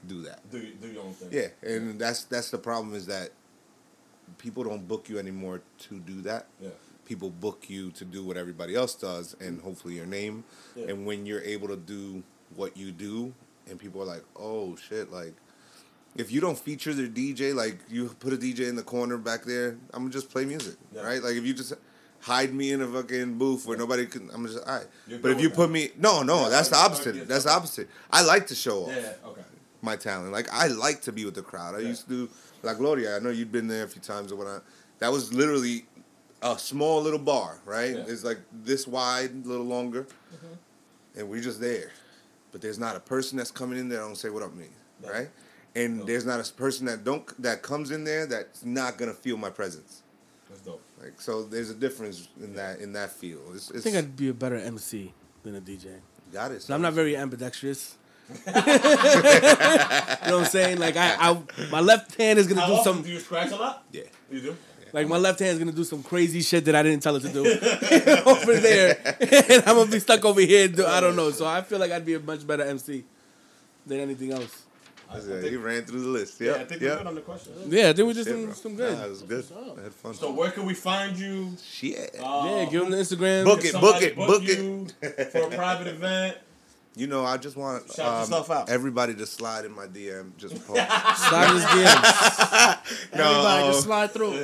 do 0.05 0.21
that 0.23 0.39
Do, 0.51 0.61
do 0.81 0.87
your 0.89 1.03
own 1.03 1.13
thing. 1.13 1.29
Yeah, 1.31 1.47
and 1.67 1.97
that's 1.99 2.23
that's 2.25 2.51
the 2.51 2.59
problem 2.59 2.93
is 2.93 3.07
that 3.07 3.31
people 4.37 4.63
don't 4.63 4.87
book 4.87 5.09
you 5.09 5.17
anymore 5.17 5.61
to 5.79 5.99
do 5.99 6.21
that. 6.21 6.45
Yeah. 6.61 6.69
People 7.05 7.29
book 7.29 7.69
you 7.69 7.89
to 7.91 8.03
do 8.05 8.23
what 8.23 8.35
everybody 8.37 8.75
else 8.75 8.93
does, 8.93 9.35
and 9.39 9.61
hopefully 9.61 9.95
your 9.95 10.05
name. 10.05 10.43
Yeah. 10.75 10.87
And 10.89 11.05
when 11.05 11.25
you're 11.25 11.41
able 11.41 11.69
to 11.69 11.77
do 11.77 12.21
what 12.55 12.75
you 12.77 12.91
do, 12.91 13.33
and 13.69 13.79
people 13.79 14.01
are 14.01 14.05
like, 14.05 14.23
"Oh 14.35 14.75
shit!" 14.75 15.09
Like, 15.11 15.33
if 16.17 16.31
you 16.31 16.41
don't 16.41 16.57
feature 16.57 16.93
the 16.93 17.07
DJ, 17.07 17.53
like 17.53 17.77
you 17.89 18.07
put 18.19 18.33
a 18.33 18.37
DJ 18.37 18.67
in 18.67 18.75
the 18.75 18.83
corner 18.83 19.17
back 19.17 19.43
there, 19.43 19.77
I'm 19.93 20.03
gonna 20.03 20.09
just 20.09 20.29
play 20.29 20.45
music, 20.45 20.75
Yeah. 20.93 21.01
right? 21.03 21.21
Like 21.21 21.35
if 21.35 21.45
you 21.45 21.53
just 21.53 21.73
hide 22.21 22.53
me 22.53 22.71
in 22.71 22.81
a 22.81 22.87
fucking 22.87 23.37
booth 23.37 23.65
where 23.65 23.77
nobody 23.77 24.05
can, 24.07 24.29
I'm 24.33 24.45
just 24.47 24.59
all 24.67 24.77
right. 24.77 24.87
You're 25.07 25.19
But 25.19 25.31
if 25.31 25.39
you 25.41 25.49
with 25.49 25.55
put 25.57 25.69
me, 25.69 25.91
no, 25.97 26.23
no, 26.23 26.43
Yeah, 26.43 26.49
that's 26.49 26.69
the 26.69 26.77
I- 26.77 26.81
I 26.81 26.85
opposite. 26.85 27.27
That's 27.27 27.43
the 27.45 27.51
opposite. 27.51 27.89
I 28.11 28.23
like 28.23 28.47
to 28.47 28.55
show 28.55 28.85
off 28.85 28.91
Yeah. 28.95 29.13
Okay. 29.25 29.41
my 29.81 29.95
talent. 29.95 30.31
Like 30.31 30.47
I 30.51 30.67
like 30.67 31.01
to 31.03 31.11
be 31.11 31.23
with 31.25 31.35
the 31.35 31.43
crowd. 31.43 31.75
I 31.75 31.79
Yeah. 31.79 31.89
used 31.89 32.03
to 32.03 32.09
do 32.09 32.29
La 32.63 32.73
Gloria. 32.73 33.15
I 33.15 33.19
know 33.19 33.29
you've 33.29 33.51
been 33.51 33.67
there 33.67 33.83
a 33.83 33.87
few 33.87 34.01
times 34.01 34.31
or 34.31 34.35
whatnot. 34.37 34.63
That 34.99 35.11
was 35.11 35.31
literally 35.31 35.85
a 36.41 36.57
small 36.57 37.01
little 37.01 37.19
bar, 37.19 37.59
right? 37.65 37.95
Yeah. 37.95 38.05
It's 38.07 38.23
like 38.23 38.39
this 38.51 38.87
wide, 38.87 39.31
a 39.45 39.47
little 39.47 39.65
longer, 39.65 40.03
mm-hmm. 40.03 41.19
and 41.19 41.29
we're 41.29 41.41
just 41.41 41.61
there. 41.61 41.91
But 42.51 42.61
there's 42.61 42.79
not 42.79 42.95
a 42.95 42.99
person 42.99 43.37
that's 43.37 43.51
coming 43.51 43.77
in 43.77 43.89
there 43.89 43.99
that 43.99 44.05
don't 44.05 44.15
say 44.17 44.29
what 44.29 44.41
up 44.41 44.55
me, 44.55 44.67
No. 45.03 45.09
right? 45.11 45.29
And 45.77 45.99
No. 45.99 46.03
there's 46.05 46.25
not 46.25 46.39
a 46.39 46.53
person 46.53 46.87
that 46.87 47.03
don't 47.03 47.23
that 47.41 47.61
comes 47.61 47.91
in 47.91 48.03
there 48.03 48.25
that's 48.25 48.65
not 48.65 48.97
gonna 48.97 49.13
feel 49.13 49.37
my 49.37 49.49
presence. 49.51 50.01
That's 50.49 50.61
dope. 50.61 50.81
Like 51.01 51.21
so, 51.21 51.43
there's 51.43 51.69
a 51.69 51.75
difference 51.75 52.27
in 52.41 52.55
that 52.55 52.79
in 52.79 52.93
that 52.93 53.11
feel. 53.11 53.39
It's, 53.53 53.69
it's 53.69 53.79
I 53.79 53.81
think 53.83 53.95
I'd 53.97 54.15
be 54.17 54.29
a 54.29 54.33
better 54.33 54.55
MC 54.57 55.13
than 55.43 55.55
a 55.55 55.61
DJ. 55.61 55.87
got 56.33 56.51
it. 56.51 56.61
So 56.63 56.73
I'm 56.73 56.81
not 56.81 56.93
very 56.93 57.15
ambidextrous. 57.15 57.95
you 58.45 58.51
know 58.51 58.61
what 58.61 60.33
I'm 60.33 60.45
saying? 60.45 60.79
Like 60.79 60.97
I, 60.97 61.15
I 61.19 61.37
my 61.71 61.79
left 61.79 62.15
hand 62.15 62.39
is 62.39 62.47
gonna 62.47 62.61
How 62.61 62.67
do 62.67 62.73
often 62.73 62.93
some 62.95 63.03
do 63.03 63.09
you 63.09 63.19
scratch 63.19 63.51
a 63.51 63.55
lot? 63.55 63.85
Yeah. 63.91 64.01
You 64.31 64.41
do. 64.41 64.57
like 64.93 65.07
my 65.07 65.17
left 65.17 65.39
hand's 65.39 65.59
gonna 65.59 65.71
do 65.71 65.83
some 65.83 66.01
crazy 66.03 66.41
shit 66.41 66.65
that 66.65 66.75
I 66.75 66.83
didn't 66.83 67.03
tell 67.03 67.15
it 67.15 67.21
to 67.21 67.29
do 67.31 67.45
over 68.25 68.55
there, 68.57 68.97
and 69.21 69.63
I'm 69.67 69.75
gonna 69.77 69.91
be 69.91 69.99
stuck 69.99 70.25
over 70.25 70.41
here. 70.41 70.67
Do, 70.67 70.85
I 70.85 70.99
don't 70.99 71.15
know. 71.15 71.31
So 71.31 71.45
I 71.45 71.61
feel 71.61 71.79
like 71.79 71.91
I'd 71.91 72.05
be 72.05 72.15
a 72.15 72.19
much 72.19 72.45
better 72.47 72.63
MC 72.63 73.03
than 73.85 73.99
anything 73.99 74.33
else. 74.33 74.63
I, 75.09 75.13
I 75.13 75.17
Yeah, 75.17 75.23
think, 75.39 75.43
he 75.51 75.55
ran 75.57 75.83
through 75.85 76.01
the 76.01 76.07
list. 76.07 76.39
yeah, 76.41 76.51
Yep. 76.51 76.55
I 76.59 76.65
think 76.65 76.81
yep. 76.81 76.91
we're 76.91 76.97
good 76.97 77.07
on 77.07 77.15
the 77.15 77.21
question. 77.21 77.53
Yeah, 77.67 77.89
I 77.89 77.93
think 77.93 78.07
we 78.07 78.13
just 78.13 78.29
Shit, 78.29 78.55
some, 78.55 78.75
bro. 78.75 78.87
good. 78.87 78.97
Nah, 78.97 79.05
it 79.05 79.09
was 79.09 79.21
good. 79.23 79.45
I 79.79 79.83
had 79.83 79.93
fun. 79.93 80.13
So 80.13 80.31
where 80.31 80.51
can 80.51 80.65
we 80.65 80.73
find 80.73 81.17
you? 81.17 81.53
Shit. 81.65 82.15
Uh, 82.19 82.43
yeah, 82.45 82.65
give 82.65 82.81
them 82.81 82.91
the 82.91 82.97
Instagram. 82.97 83.45
Book 83.45 83.63
it, 83.63 83.73
book 83.73 84.01
it, 84.01 84.15
book 84.15 84.27
book 84.27 84.43
you 84.43 84.87
for 85.31 85.39
a 85.47 85.49
private 85.49 85.87
event. 85.87 86.37
You 86.95 87.05
know, 87.05 87.23
I 87.23 87.37
just 87.37 87.55
want 87.55 87.91
Shout 87.93 88.33
um, 88.33 88.43
out. 88.51 88.69
everybody 88.71 89.13
to 89.13 89.27
slide 89.27 89.65
in 89.65 89.71
my 89.71 89.85
DM. 89.85 90.35
Just 90.37 90.55
post. 90.67 90.81
Slide 90.81 91.53
his 91.53 91.63
DMs. 91.63 92.77
Everybody 93.13 93.61
No. 93.61 93.67
just 93.71 93.83
slide 93.83 94.11
through. 94.11 94.41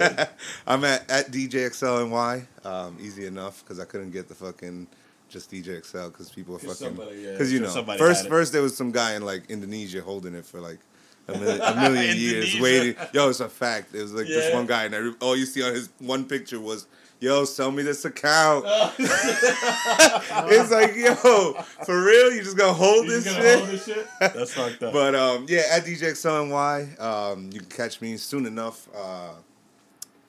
I'm 0.68 0.84
at 0.84 1.10
at 1.10 1.32
DJXLNY. 1.32 2.46
Um, 2.64 2.98
easy 3.02 3.26
enough 3.26 3.64
because 3.64 3.80
I 3.80 3.86
couldn't 3.86 4.12
get 4.12 4.28
the 4.30 4.36
fucking 4.36 4.86
just 5.34 5.52
DJXL 5.52 6.12
because 6.12 6.30
people 6.30 6.56
are 6.56 6.60
fucking 6.60 6.76
somebody, 6.76 7.18
yeah, 7.22 7.32
because 7.32 7.52
you 7.52 7.60
know 7.60 7.84
first 7.98 8.30
first 8.30 8.54
there 8.54 8.62
was 8.62 8.78
some 8.78 8.92
guy 8.92 9.16
in 9.16 9.26
like 9.26 9.50
Indonesia 9.50 10.02
holding 10.02 10.36
it 10.36 10.46
for 10.46 10.62
like. 10.62 10.80
A 11.26 11.32
million, 11.40 11.62
a 11.62 11.76
million 11.90 12.18
years 12.18 12.60
waiting. 12.60 12.96
Yo, 13.14 13.30
it's 13.30 13.40
a 13.40 13.48
fact. 13.48 13.96
It 13.96 14.02
was 14.02 14.14
like 14.14 14.28
this 14.28 14.54
one 14.54 14.66
guy, 14.66 14.84
and 14.84 14.94
every, 14.94 15.14
all 15.22 15.38
you 15.38 15.46
see 15.46 15.64
on 15.64 15.74
his 15.74 15.88
one 16.00 16.26
picture 16.26 16.60
was, 16.60 16.86
"Yo, 17.22 17.46
sell 17.46 17.72
me 17.72 17.82
this 17.82 18.04
account." 18.04 18.66
it's 19.00 20.70
like, 20.70 20.94
yo, 20.98 21.54
for 21.86 22.04
real, 22.04 22.34
you 22.34 22.44
just 22.44 22.58
gonna 22.58 22.74
hold 22.74 23.06
You 23.06 23.12
this 23.12 23.24
gonna 23.24 23.42
shit? 23.42 23.58
hold 23.58 23.70
this 23.70 23.86
shit? 23.86 24.08
That's 24.20 24.54
fucked 24.54 24.84
up. 24.84 24.92
But 24.92 25.16
um, 25.16 25.46
yeah, 25.48 25.62
at 25.72 25.86
DJXLNY, 25.86 27.00
um, 27.00 27.50
you 27.54 27.62
can 27.62 27.70
catch 27.70 28.02
me 28.02 28.18
soon 28.18 28.46
enough 28.46 28.90
uh, 28.94 29.32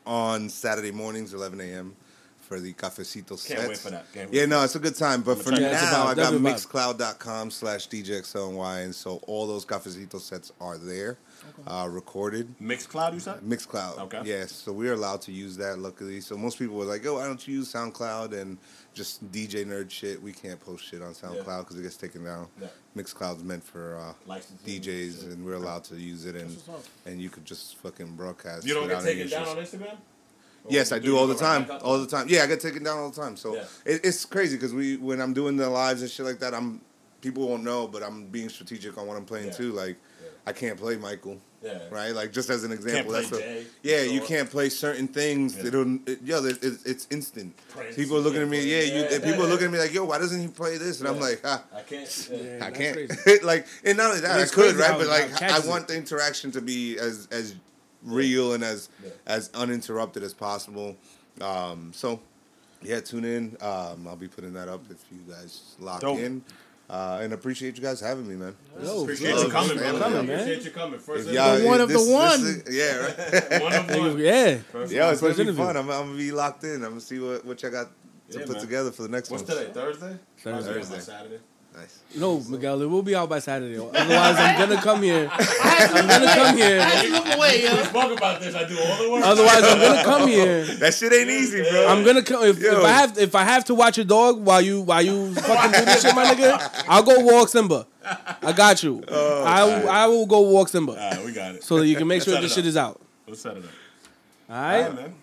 on 0.06 0.48
Saturday 0.48 0.93
mornings, 0.93 1.35
11 1.35 1.60
a.m. 1.60 1.97
for 2.45 2.61
the 2.61 2.73
Cafecito 2.75 3.39
sets. 3.39 3.47
Can't 3.49 3.69
wait 3.69 3.79
for 3.79 3.91
that. 3.91 4.05
Wait 4.15 4.29
Yeah, 4.33 4.47
no, 4.47 4.62
it's 4.62 4.75
a 4.75 4.79
good 4.79 4.95
time. 4.97 5.23
But 5.23 5.39
for 5.39 5.51
check 5.51 5.61
now, 5.61 5.66
it 5.66 5.73
out. 5.73 5.73
Yeah, 5.73 5.81
it's. 5.83 5.95
I 5.95 6.05
got 6.05 6.16
Definitely 6.16 6.51
a 6.51 6.55
vibe. 6.55 6.99
mixcloud.com 6.99 7.51
slash 7.51 7.89
DJXLNY, 7.89 8.85
and 8.85 8.95
so 8.95 9.16
all 9.27 9.47
those 9.47 9.65
Cafecito 9.65 10.21
sets 10.21 10.53
are 10.61 10.79
there, 10.79 11.19
uh, 11.66 11.89
recorded. 11.91 12.55
Mixcloud, 12.61 13.15
you 13.15 13.21
said? 13.21 13.41
Mixcloud. 13.41 13.99
Okay. 14.01 14.21
Yes, 14.25 14.53
so 14.53 14.73
we're 14.73 14.93
allowed 14.93 15.23
to 15.23 15.33
use 15.33 15.57
that, 15.57 15.79
luckily. 15.79 16.21
So 16.21 16.37
most 16.37 16.59
people 16.59 16.77
were 16.77 16.85
like, 16.85 17.05
oh, 17.07 17.15
why 17.15 17.27
don't 17.27 17.47
you 17.49 17.55
use 17.57 17.73
SoundCloud 17.73 18.33
and 18.39 18.59
just 18.93 19.31
DJ 19.33 19.65
nerd 19.66 19.91
shit? 19.91 20.23
We 20.23 20.33
can't 20.33 20.61
post 20.61 20.85
shit 20.85 21.03
on 21.03 21.12
SoundCloud 21.15 21.61
because 21.61 21.79
it 21.79 21.83
gets 21.83 21.97
taken 21.97 22.25
down. 22.25 22.49
Yeah. 22.61 22.69
Mixcloud's 22.97 23.43
meant 23.43 23.65
for 23.65 23.97
uh, 24.29 24.33
DJs, 24.66 25.21
shit. 25.21 25.31
and 25.31 25.45
we're 25.45 25.55
allowed 25.55 25.85
to 25.85 25.97
use 25.97 26.27
it, 26.27 26.37
and 26.37 26.51
That's 26.51 26.69
what's 26.69 26.87
up. 26.87 26.93
and 27.07 27.21
you 27.21 27.29
could 27.31 27.45
just 27.45 27.77
fucking 27.79 28.15
broadcast. 28.15 28.66
You 28.66 28.75
don't 28.75 28.89
get 28.89 29.03
taken 29.03 29.29
down 29.29 29.49
on 29.49 29.57
Instagram? 29.57 29.97
Or 30.65 30.73
Yes, 30.73 30.93
I 30.93 30.99
do 30.99 31.16
all 31.16 31.27
the 31.27 31.35
time. 31.35 31.65
back? 31.65 31.85
All 31.85 31.99
the 31.99 32.07
time. 32.07 32.27
Yeah, 32.28 32.43
I 32.43 32.47
get 32.47 32.61
taken 32.61 32.82
down 32.82 32.99
all 32.99 33.11
the 33.11 33.20
time. 33.20 33.36
So 33.36 33.55
Yeah. 33.55 33.65
it, 33.85 34.01
it's 34.05 34.24
crazy 34.24 34.57
because 34.57 34.73
we 34.73 34.97
when 34.97 35.20
I'm 35.20 35.35
doing 35.35 35.57
the 35.57 35.69
lives 35.69 36.03
and 36.03 36.11
shit 36.11 36.24
like 36.27 36.39
that, 36.41 36.55
I'm 36.55 36.81
people 37.20 37.49
won't 37.49 37.65
know, 37.65 37.86
but 37.86 38.03
I'm 38.03 38.27
being 38.27 38.49
strategic 38.49 38.97
on 38.99 39.07
what 39.07 39.16
I'm 39.16 39.24
playing 39.24 39.47
Yeah. 39.47 39.53
too. 39.53 39.73
Like, 39.73 39.97
I 40.47 40.53
can't 40.53 40.78
play 40.78 40.97
Michael. 40.97 41.39
Yeah. 41.62 41.78
Right, 41.91 42.15
like 42.15 42.31
just 42.31 42.51
as 42.51 42.62
an 42.65 42.73
example, 42.73 43.12
play 43.12 43.20
that's 43.23 43.32
what- 43.32 43.41
Jay, 43.41 43.65
yeah. 43.82 44.03
You 44.03 44.19
Short. 44.19 44.28
can't 44.28 44.51
play 44.51 44.69
certain 44.69 45.09
things. 45.09 45.57
Yeah. 45.57 45.69
It'll, 45.69 45.95
it, 46.07 46.20
yo, 46.23 46.45
it, 46.45 46.59
it's, 46.62 46.85
it's 46.85 47.07
instant. 47.11 47.57
Prince, 47.70 47.97
people 47.97 48.16
are 48.16 48.19
you 48.19 48.24
looking 48.24 48.41
at 48.43 48.51
can't 48.51 48.51
me, 48.51 48.59
play- 48.59 48.86
yeah. 48.86 48.99
You, 48.99 49.09
yeah. 49.11 49.19
people 49.24 49.45
are 49.47 49.49
looking 49.49 49.66
at 49.69 49.73
me 49.73 49.78
like, 49.78 49.95
yo, 49.95 50.05
why 50.05 50.19
doesn't 50.19 50.39
he 50.43 50.49
play 50.49 50.77
this? 50.77 51.01
And 51.01 51.09
I'm 51.09 51.15
Yeah. 51.16 51.20
like, 51.23 51.41
ah, 51.45 51.65
I 51.74 51.81
can't. 51.81 52.28
Yeah, 52.31 52.36
I 52.57 52.59
that's 52.70 52.77
can't. 52.78 52.95
crazy. 53.24 53.41
like, 53.45 53.66
and 53.82 53.97
not 53.97 54.11
only 54.11 54.20
that, 54.20 54.39
I 54.39 54.43
It's 54.43 54.51
could, 54.51 54.74
crazy 54.74 54.77
right? 54.77 54.91
how- 54.91 54.99
But 54.99 55.07
like, 55.07 55.31
how 55.31 55.36
it 55.36 55.43
I 55.43 55.49
catches 55.49 55.66
want 55.66 55.89
the 55.89 55.97
interaction 55.97 56.51
to 56.53 56.61
be 56.61 56.99
as 56.99 57.28
as 57.31 57.55
real 58.05 58.52
and 58.52 58.62
as 58.62 58.89
Yeah. 59.02 59.10
as 59.26 59.51
uninterrupted 59.55 60.22
as 60.22 60.35
possible. 60.35 60.97
Um, 61.40 61.93
so, 61.94 62.20
yeah, 62.82 63.01
tune 63.01 63.24
in. 63.24 63.56
Um, 63.60 64.06
I'll 64.06 64.16
be 64.16 64.28
putting 64.28 64.52
that 64.55 64.68
up 64.68 64.82
if 64.90 64.98
you 65.10 65.18
guys 65.28 65.74
lock 65.81 66.01
Dope. 66.01 66.18
in. 66.18 66.44
Uh, 66.89 67.18
and 67.22 67.32
appreciate 67.32 67.76
you 67.76 67.82
guys 67.82 67.98
having 67.98 68.28
me, 68.28 68.35
man. 68.36 68.55
Yo, 68.82 69.02
Appreciate 69.02 69.35
you 69.39 69.48
coming, 69.48 69.78
you, 69.78 69.82
coming, 69.82 70.26
man. 70.26 70.39
Appreciate 70.40 70.64
you 70.66 70.70
coming. 70.70 71.01
First 71.01 71.28
y'all- 71.31 71.59
The 71.59 71.64
one 71.64 71.81
of 71.81 71.89
the 71.89 71.94
this- 71.94 72.05
this 72.05 72.12
one. 72.12 72.40
is- 72.47 72.76
yeah, 72.76 72.97
right. 72.98 73.62
one 73.62 73.72
of 73.72 73.89
one. 74.12 74.18
yeah. 74.18 74.59
First 74.70 74.93
Yo, 74.93 75.05
one. 75.06 75.12
it's 75.14 75.22
gonna 75.22 75.44
be 75.52 75.56
fun. 75.56 75.76
I'm, 75.78 75.89
I'm 75.90 76.06
gonna 76.09 76.16
be 76.18 76.31
locked 76.31 76.62
in. 76.64 76.74
I'm 76.85 76.90
gonna 76.90 77.01
see 77.01 77.18
what 77.18 77.43
what 77.47 77.62
y'all 77.62 77.70
got 77.72 77.89
to 78.32 78.39
Yeah, 78.39 78.44
put 78.44 78.56
man. 78.56 78.60
together 78.60 78.93
for 78.93 79.02
the 79.02 79.09
next 79.09 79.31
one. 79.31 79.40
What's 79.40 79.51
one. 79.51 79.59
today? 79.60 79.72
Thursday. 79.72 80.18
Thursday. 80.36 80.72
Thursday. 80.74 81.01
Saturday. 81.01 81.39
Nice. 81.77 81.99
No, 82.17 82.39
Miguel, 82.39 82.81
it 82.83 82.87
will 82.87 83.03
be 83.03 83.17
out 83.17 83.29
by 83.29 83.41
Saturday. 83.41 83.77
Otherwise, 83.77 84.37
I'm 84.39 84.57
gonna 84.59 84.81
come 84.81 85.03
here. 85.03 85.29
I'm 85.63 86.07
gonna 86.07 86.35
come 86.35 86.57
here. 86.57 86.81
I 86.81 86.85
had 86.85 87.03
to 87.07 87.11
look 87.13 87.37
away, 87.37 87.57
We 87.59 87.65
yo. 87.65 87.83
spoke 87.83 88.17
about 88.17 88.41
this. 88.41 88.55
I 88.55 88.69
do 88.69 88.79
all 88.79 89.03
the 89.03 89.11
work. 89.11 89.25
Otherwise, 89.25 89.63
I'm 89.65 89.81
gonna 89.81 90.05
come 90.05 90.29
here. 90.29 90.65
That 90.77 90.95
shit 90.95 91.13
ain't 91.13 91.29
easy, 91.29 91.63
bro. 91.69 91.89
I'm 91.89 92.05
gonna 92.05 92.23
come 92.23 92.45
if, 92.45 92.63
if 92.63 92.85
I 92.85 92.89
have 92.93 93.19
if 93.19 93.35
I 93.35 93.43
have 93.43 93.65
to 93.65 93.75
watch 93.75 93.99
a 93.99 94.05
dog 94.05 94.39
while 94.45 94.61
you 94.61 94.83
while 94.83 95.03
you 95.03 95.35
fucking 95.35 95.73
do 95.73 95.85
this 95.85 96.03
shit, 96.03 96.15
my 96.15 96.25
nigga. 96.27 96.85
I'll 96.89 97.03
go 97.03 97.19
walk 97.21 97.49
Simba. 97.49 97.89
I 98.43 98.53
got 98.53 98.83
you. 98.85 99.03
Oh, 99.09 99.43
I 99.45 99.65
will- 99.65 99.89
I 99.91 100.07
will 100.07 100.27
go 100.27 100.41
walk 100.43 100.69
Simba 100.69 100.93
All 100.93 101.11
right, 101.11 101.25
we 101.25 101.33
got 101.33 101.57
it. 101.57 101.65
so 101.65 101.79
that 101.79 101.87
you 101.89 101.97
can 101.97 102.07
make 102.07 102.23
sure 102.23 102.35
set 102.35 102.43
this 102.43 102.53
it 102.53 102.55
shit 102.57 102.67
is 102.67 102.77
out. 102.77 103.01
Let's 103.27 103.41
set 103.41 103.57
it 103.57 103.65
up. 103.65 103.71
All 104.51 104.57
All 104.57 104.63
right, 104.63 104.83
right, 104.83 104.95
man. 104.95 105.15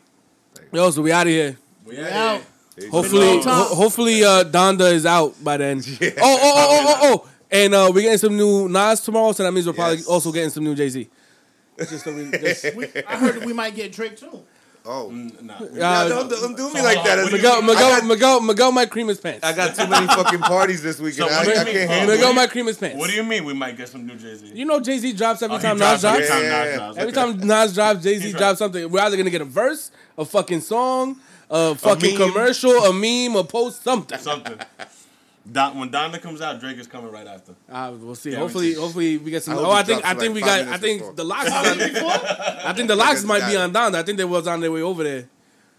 yo. 0.74 0.90
So 0.92 1.02
we 1.04 1.12
out 1.14 1.28
of 1.28 1.32
here. 1.32 1.56
We 1.86 1.98
out. 2.04 2.42
Out. 2.78 2.90
Hopefully, 2.90 3.42
ho- 3.42 3.76
hopefully, 3.76 4.24
uh, 4.24 4.44
Donda 4.44 4.92
is 4.92 5.06
out 5.06 5.36
by 5.44 5.58
then. 5.58 5.80
Oh, 6.02 6.04
oh, 6.22 6.40
oh, 6.44 6.68
oh, 6.70 6.86
oh, 6.88 6.98
oh. 7.26 7.30
And 7.52 7.74
uh, 7.74 7.92
we're 7.94 8.02
getting 8.04 8.18
some 8.18 8.38
new 8.38 8.70
Nas 8.70 9.02
tomorrow, 9.02 9.34
so 9.34 9.44
that 9.44 9.52
means 9.52 9.68
we're 9.68 9.74
probably 9.74 9.98
Yes. 9.98 10.08
also 10.08 10.32
getting 10.32 10.50
some 10.50 10.64
new 10.64 10.74
Jay 10.76 10.88
Z. 10.90 11.10
Just 11.78 12.04
so 12.06 12.14
we, 12.14 12.32
just, 12.32 12.76
We, 12.76 12.86
I 13.08 13.18
heard 13.18 13.44
we 13.46 13.54
might 13.54 13.76
get 13.76 13.92
Drake 13.92 14.16
too. 14.18 14.42
Oh, 14.86 15.10
Mm, 15.12 15.42
Nah. 15.44 15.56
Uh, 15.58 15.68
yeah, 15.74 16.08
don't, 16.08 16.30
don't 16.30 16.56
do 16.58 16.74
me 16.74 16.82
like 16.82 17.04
that. 17.04 17.20
on, 17.20 17.26
It's- 17.28 17.32
what 17.32 17.32
do 17.32 17.36
Miguel, 17.38 17.62
Miguel, 17.62 17.78
I 17.92 18.00
got- 18.00 18.06
Miguel, 18.08 18.42
Miguel 18.42 18.72
might 18.72 18.90
cream 18.90 19.10
his 19.10 19.20
pants. 19.20 19.46
I 19.46 19.54
got 19.54 19.76
too 19.76 19.88
many 19.88 20.08
fucking 20.08 20.40
parties 20.40 20.82
this 20.82 21.00
weekend. 21.00 21.30
So 21.30 21.36
I, 21.36 21.38
what 21.38 21.46
do 21.46 21.52
you 21.52 21.58
I 21.60 21.64
mean? 21.66 21.74
can't 21.74 21.88
Hold 21.90 22.00
handle 22.00 22.16
Miguel 22.16 22.32
it. 22.32 22.36
might 22.36 22.50
cream 22.52 22.66
his 22.68 22.78
pants. 22.78 22.98
What 22.98 23.10
do 23.10 23.16
you 23.16 23.24
mean 23.24 23.44
we 23.46 23.54
might 23.54 23.78
get 23.78 23.90
some 23.90 24.08
new 24.08 24.16
Jay 24.16 24.36
Z? 24.36 24.52
You 24.56 24.66
know 24.66 24.80
Jay 24.80 24.98
Z 24.98 25.14
drops 25.14 25.42
every 25.44 25.58
Oh, 25.58 25.60
time 25.60 25.76
he 25.78 25.84
Nas 25.84 26.02
drops 26.02 26.16
every 26.18 26.28
time 26.28 26.44
Yeah. 26.44 26.50
Nas 26.64 26.76
drops. 26.78 26.98
Every 26.98 27.12
Okay. 27.12 27.22
time 27.40 27.48
Nas 27.48 27.74
drops, 27.76 28.04
Jay 28.04 28.18
Z 28.18 28.32
drops 28.32 28.60
something. 28.60 28.90
We're 28.90 29.02
either 29.02 29.18
gonna 29.18 29.30
get 29.30 29.42
a 29.42 29.46
verse, 29.46 29.92
a 30.18 30.26
fucking 30.26 30.62
song, 30.62 31.18
a 31.52 31.76
fucking 31.76 32.18
meme. 32.18 32.32
commercial, 32.32 32.72
a 32.86 32.94
meme, 32.94 33.36
a 33.36 33.44
post, 33.44 33.84
something. 33.84 34.18
something. 34.18 34.58
Don, 35.52 35.78
when 35.80 35.90
Donda 35.90 36.22
comes 36.22 36.40
out, 36.40 36.60
Drake 36.60 36.78
is 36.78 36.86
coming 36.88 37.12
right 37.12 37.26
after. 37.28 37.54
Uh, 37.70 37.92
we'll 38.00 38.14
see. 38.16 38.32
Yeah, 38.32 38.38
hopefully, 38.38 38.70
we 38.70 38.76
hopefully 38.76 39.18
we 39.18 39.32
get 39.32 39.44
some. 39.44 39.58
I 39.58 39.62
oh, 39.62 39.72
I 39.72 39.84
think 39.84 40.06
I 40.06 40.14
think 40.14 40.34
like 40.36 40.36
we 40.36 40.42
got. 40.42 40.60
I 40.68 40.78
think 40.78 41.00
before. 41.02 41.14
the 41.14 41.24
LOX. 41.24 41.52
on, 41.52 41.66
I 42.70 42.74
think 42.74 42.88
the 42.88 42.96
LOX 42.96 43.24
might 43.24 43.50
be 43.50 43.58
on 43.58 43.72
down. 43.74 43.96
I 43.96 44.04
think 44.04 44.18
they 44.18 44.24
was 44.26 44.48
on 44.48 44.60
their 44.62 44.72
way 44.72 44.82
over 44.84 45.04
there, 45.04 45.28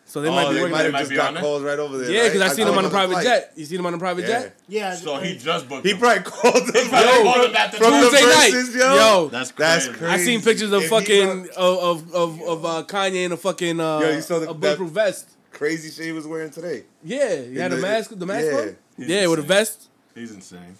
so 0.04 0.20
they 0.20 0.28
Oh, 0.28 0.32
might 0.32 0.48
be 0.48 0.54
they 0.56 0.60
working. 0.62 0.72
might 0.76 0.84
have 0.86 0.98
just 0.98 1.12
got 1.14 1.28
on 1.28 1.36
it? 1.36 1.40
calls 1.40 1.62
right 1.62 1.78
over 1.78 1.96
there. 1.96 2.10
Yeah, 2.10 2.24
because 2.24 2.40
right? 2.40 2.50
I 2.50 2.54
seen 2.54 2.66
him 2.66 2.74
on 2.76 2.80
a 2.84 2.88
the 2.88 2.90
private 2.90 3.12
flight. 3.12 3.24
jet. 3.24 3.52
You 3.54 3.64
seen 3.64 3.78
him 3.78 3.86
on 3.86 3.94
a 3.94 3.98
private 3.98 4.22
Yeah. 4.22 4.28
jet 4.40 4.56
Yeah. 4.68 4.94
So 4.96 5.16
he 5.18 5.38
just 5.38 5.68
booked. 5.68 5.86
He 5.86 5.92
them. 5.92 6.00
probably 6.00 6.22
called 6.24 6.56
us. 6.56 6.88
probably 6.88 7.06
Yo, 7.08 7.22
called 7.32 7.46
him 7.50 7.56
after 7.56 7.76
from 7.78 7.92
the 7.92 8.10
Tuesday 8.10 8.26
night. 8.26 8.74
yo. 8.74 8.94
Yo, 8.96 9.28
That's 9.28 9.50
That's 9.52 9.86
crazy. 9.86 9.98
crazy. 9.98 10.12
I 10.12 10.24
seen 10.24 10.42
pictures 10.42 10.72
of 10.72 10.84
fucking 10.86 11.48
of 11.56 11.78
of 11.78 12.14
of, 12.14 12.42
of 12.42 12.64
uh, 12.66 12.82
Kanye 12.88 13.24
in 13.26 13.30
a 13.32 13.36
fucking 13.36 13.78
uh, 13.78 14.00
Yo, 14.00 14.10
you 14.10 14.20
saw 14.22 14.42
a 14.42 14.52
bulletproof 14.52 14.90
vest. 14.90 15.28
Crazy 15.52 15.90
shit 15.90 16.06
he 16.06 16.12
was 16.12 16.26
wearing 16.26 16.50
today. 16.50 16.84
Yeah, 17.04 17.36
he 17.42 17.56
had 17.56 17.72
In 17.72 17.78
a 17.78 17.80
the- 17.80 17.82
mask. 17.82 18.10
The 18.18 18.26
mask 18.26 18.46
yeah. 18.50 18.58
on. 18.58 18.76
He's 18.96 19.08
Yeah, 19.08 19.26
with 19.26 19.38
a 19.38 19.42
vest, 19.42 19.88
He's 20.14 20.32
insane. 20.32 20.76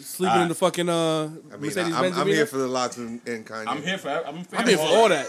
sleeping 0.00 0.36
Ah. 0.38 0.42
in 0.42 0.48
the 0.48 0.54
fucking 0.54 0.88
uh, 0.88 1.24
I 1.24 1.28
mean, 1.28 1.60
Mercedes 1.60 1.94
I'm, 1.94 2.12
I'm 2.14 2.26
here 2.26 2.46
for 2.46 2.58
the 2.58 2.66
LOX 2.68 2.96
and, 2.96 3.20
and 3.26 3.46
Kanye. 3.46 3.64
I'm 3.66 3.82
here 3.82 3.98
for. 3.98 4.08
I'm, 4.08 4.44
I'm 4.52 4.66
here 4.66 4.76
for 4.78 4.82
all 4.84 5.08
that. 5.08 5.28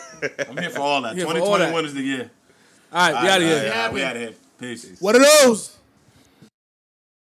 I'm 0.49 0.57
here 0.57 0.69
for 0.69 0.79
all 0.81 1.01
that. 1.01 1.15
Here 1.15 1.25
all 1.25 1.33
that. 1.33 1.39
2021 1.39 1.85
is 1.85 1.93
the 1.93 2.01
year. 2.01 2.31
All 2.91 3.11
right, 3.11 3.23
we 3.23 3.29
out 3.29 3.41
of 3.41 3.47
here. 3.47 3.63
Yeah, 3.65 3.91
we 3.91 3.99
Yeah, 4.01 4.09
out 4.09 4.15
of 4.15 4.21
here. 4.21 4.33
Peace. 4.59 4.97
What 4.99 5.15
are 5.15 5.19
those? 5.19 5.77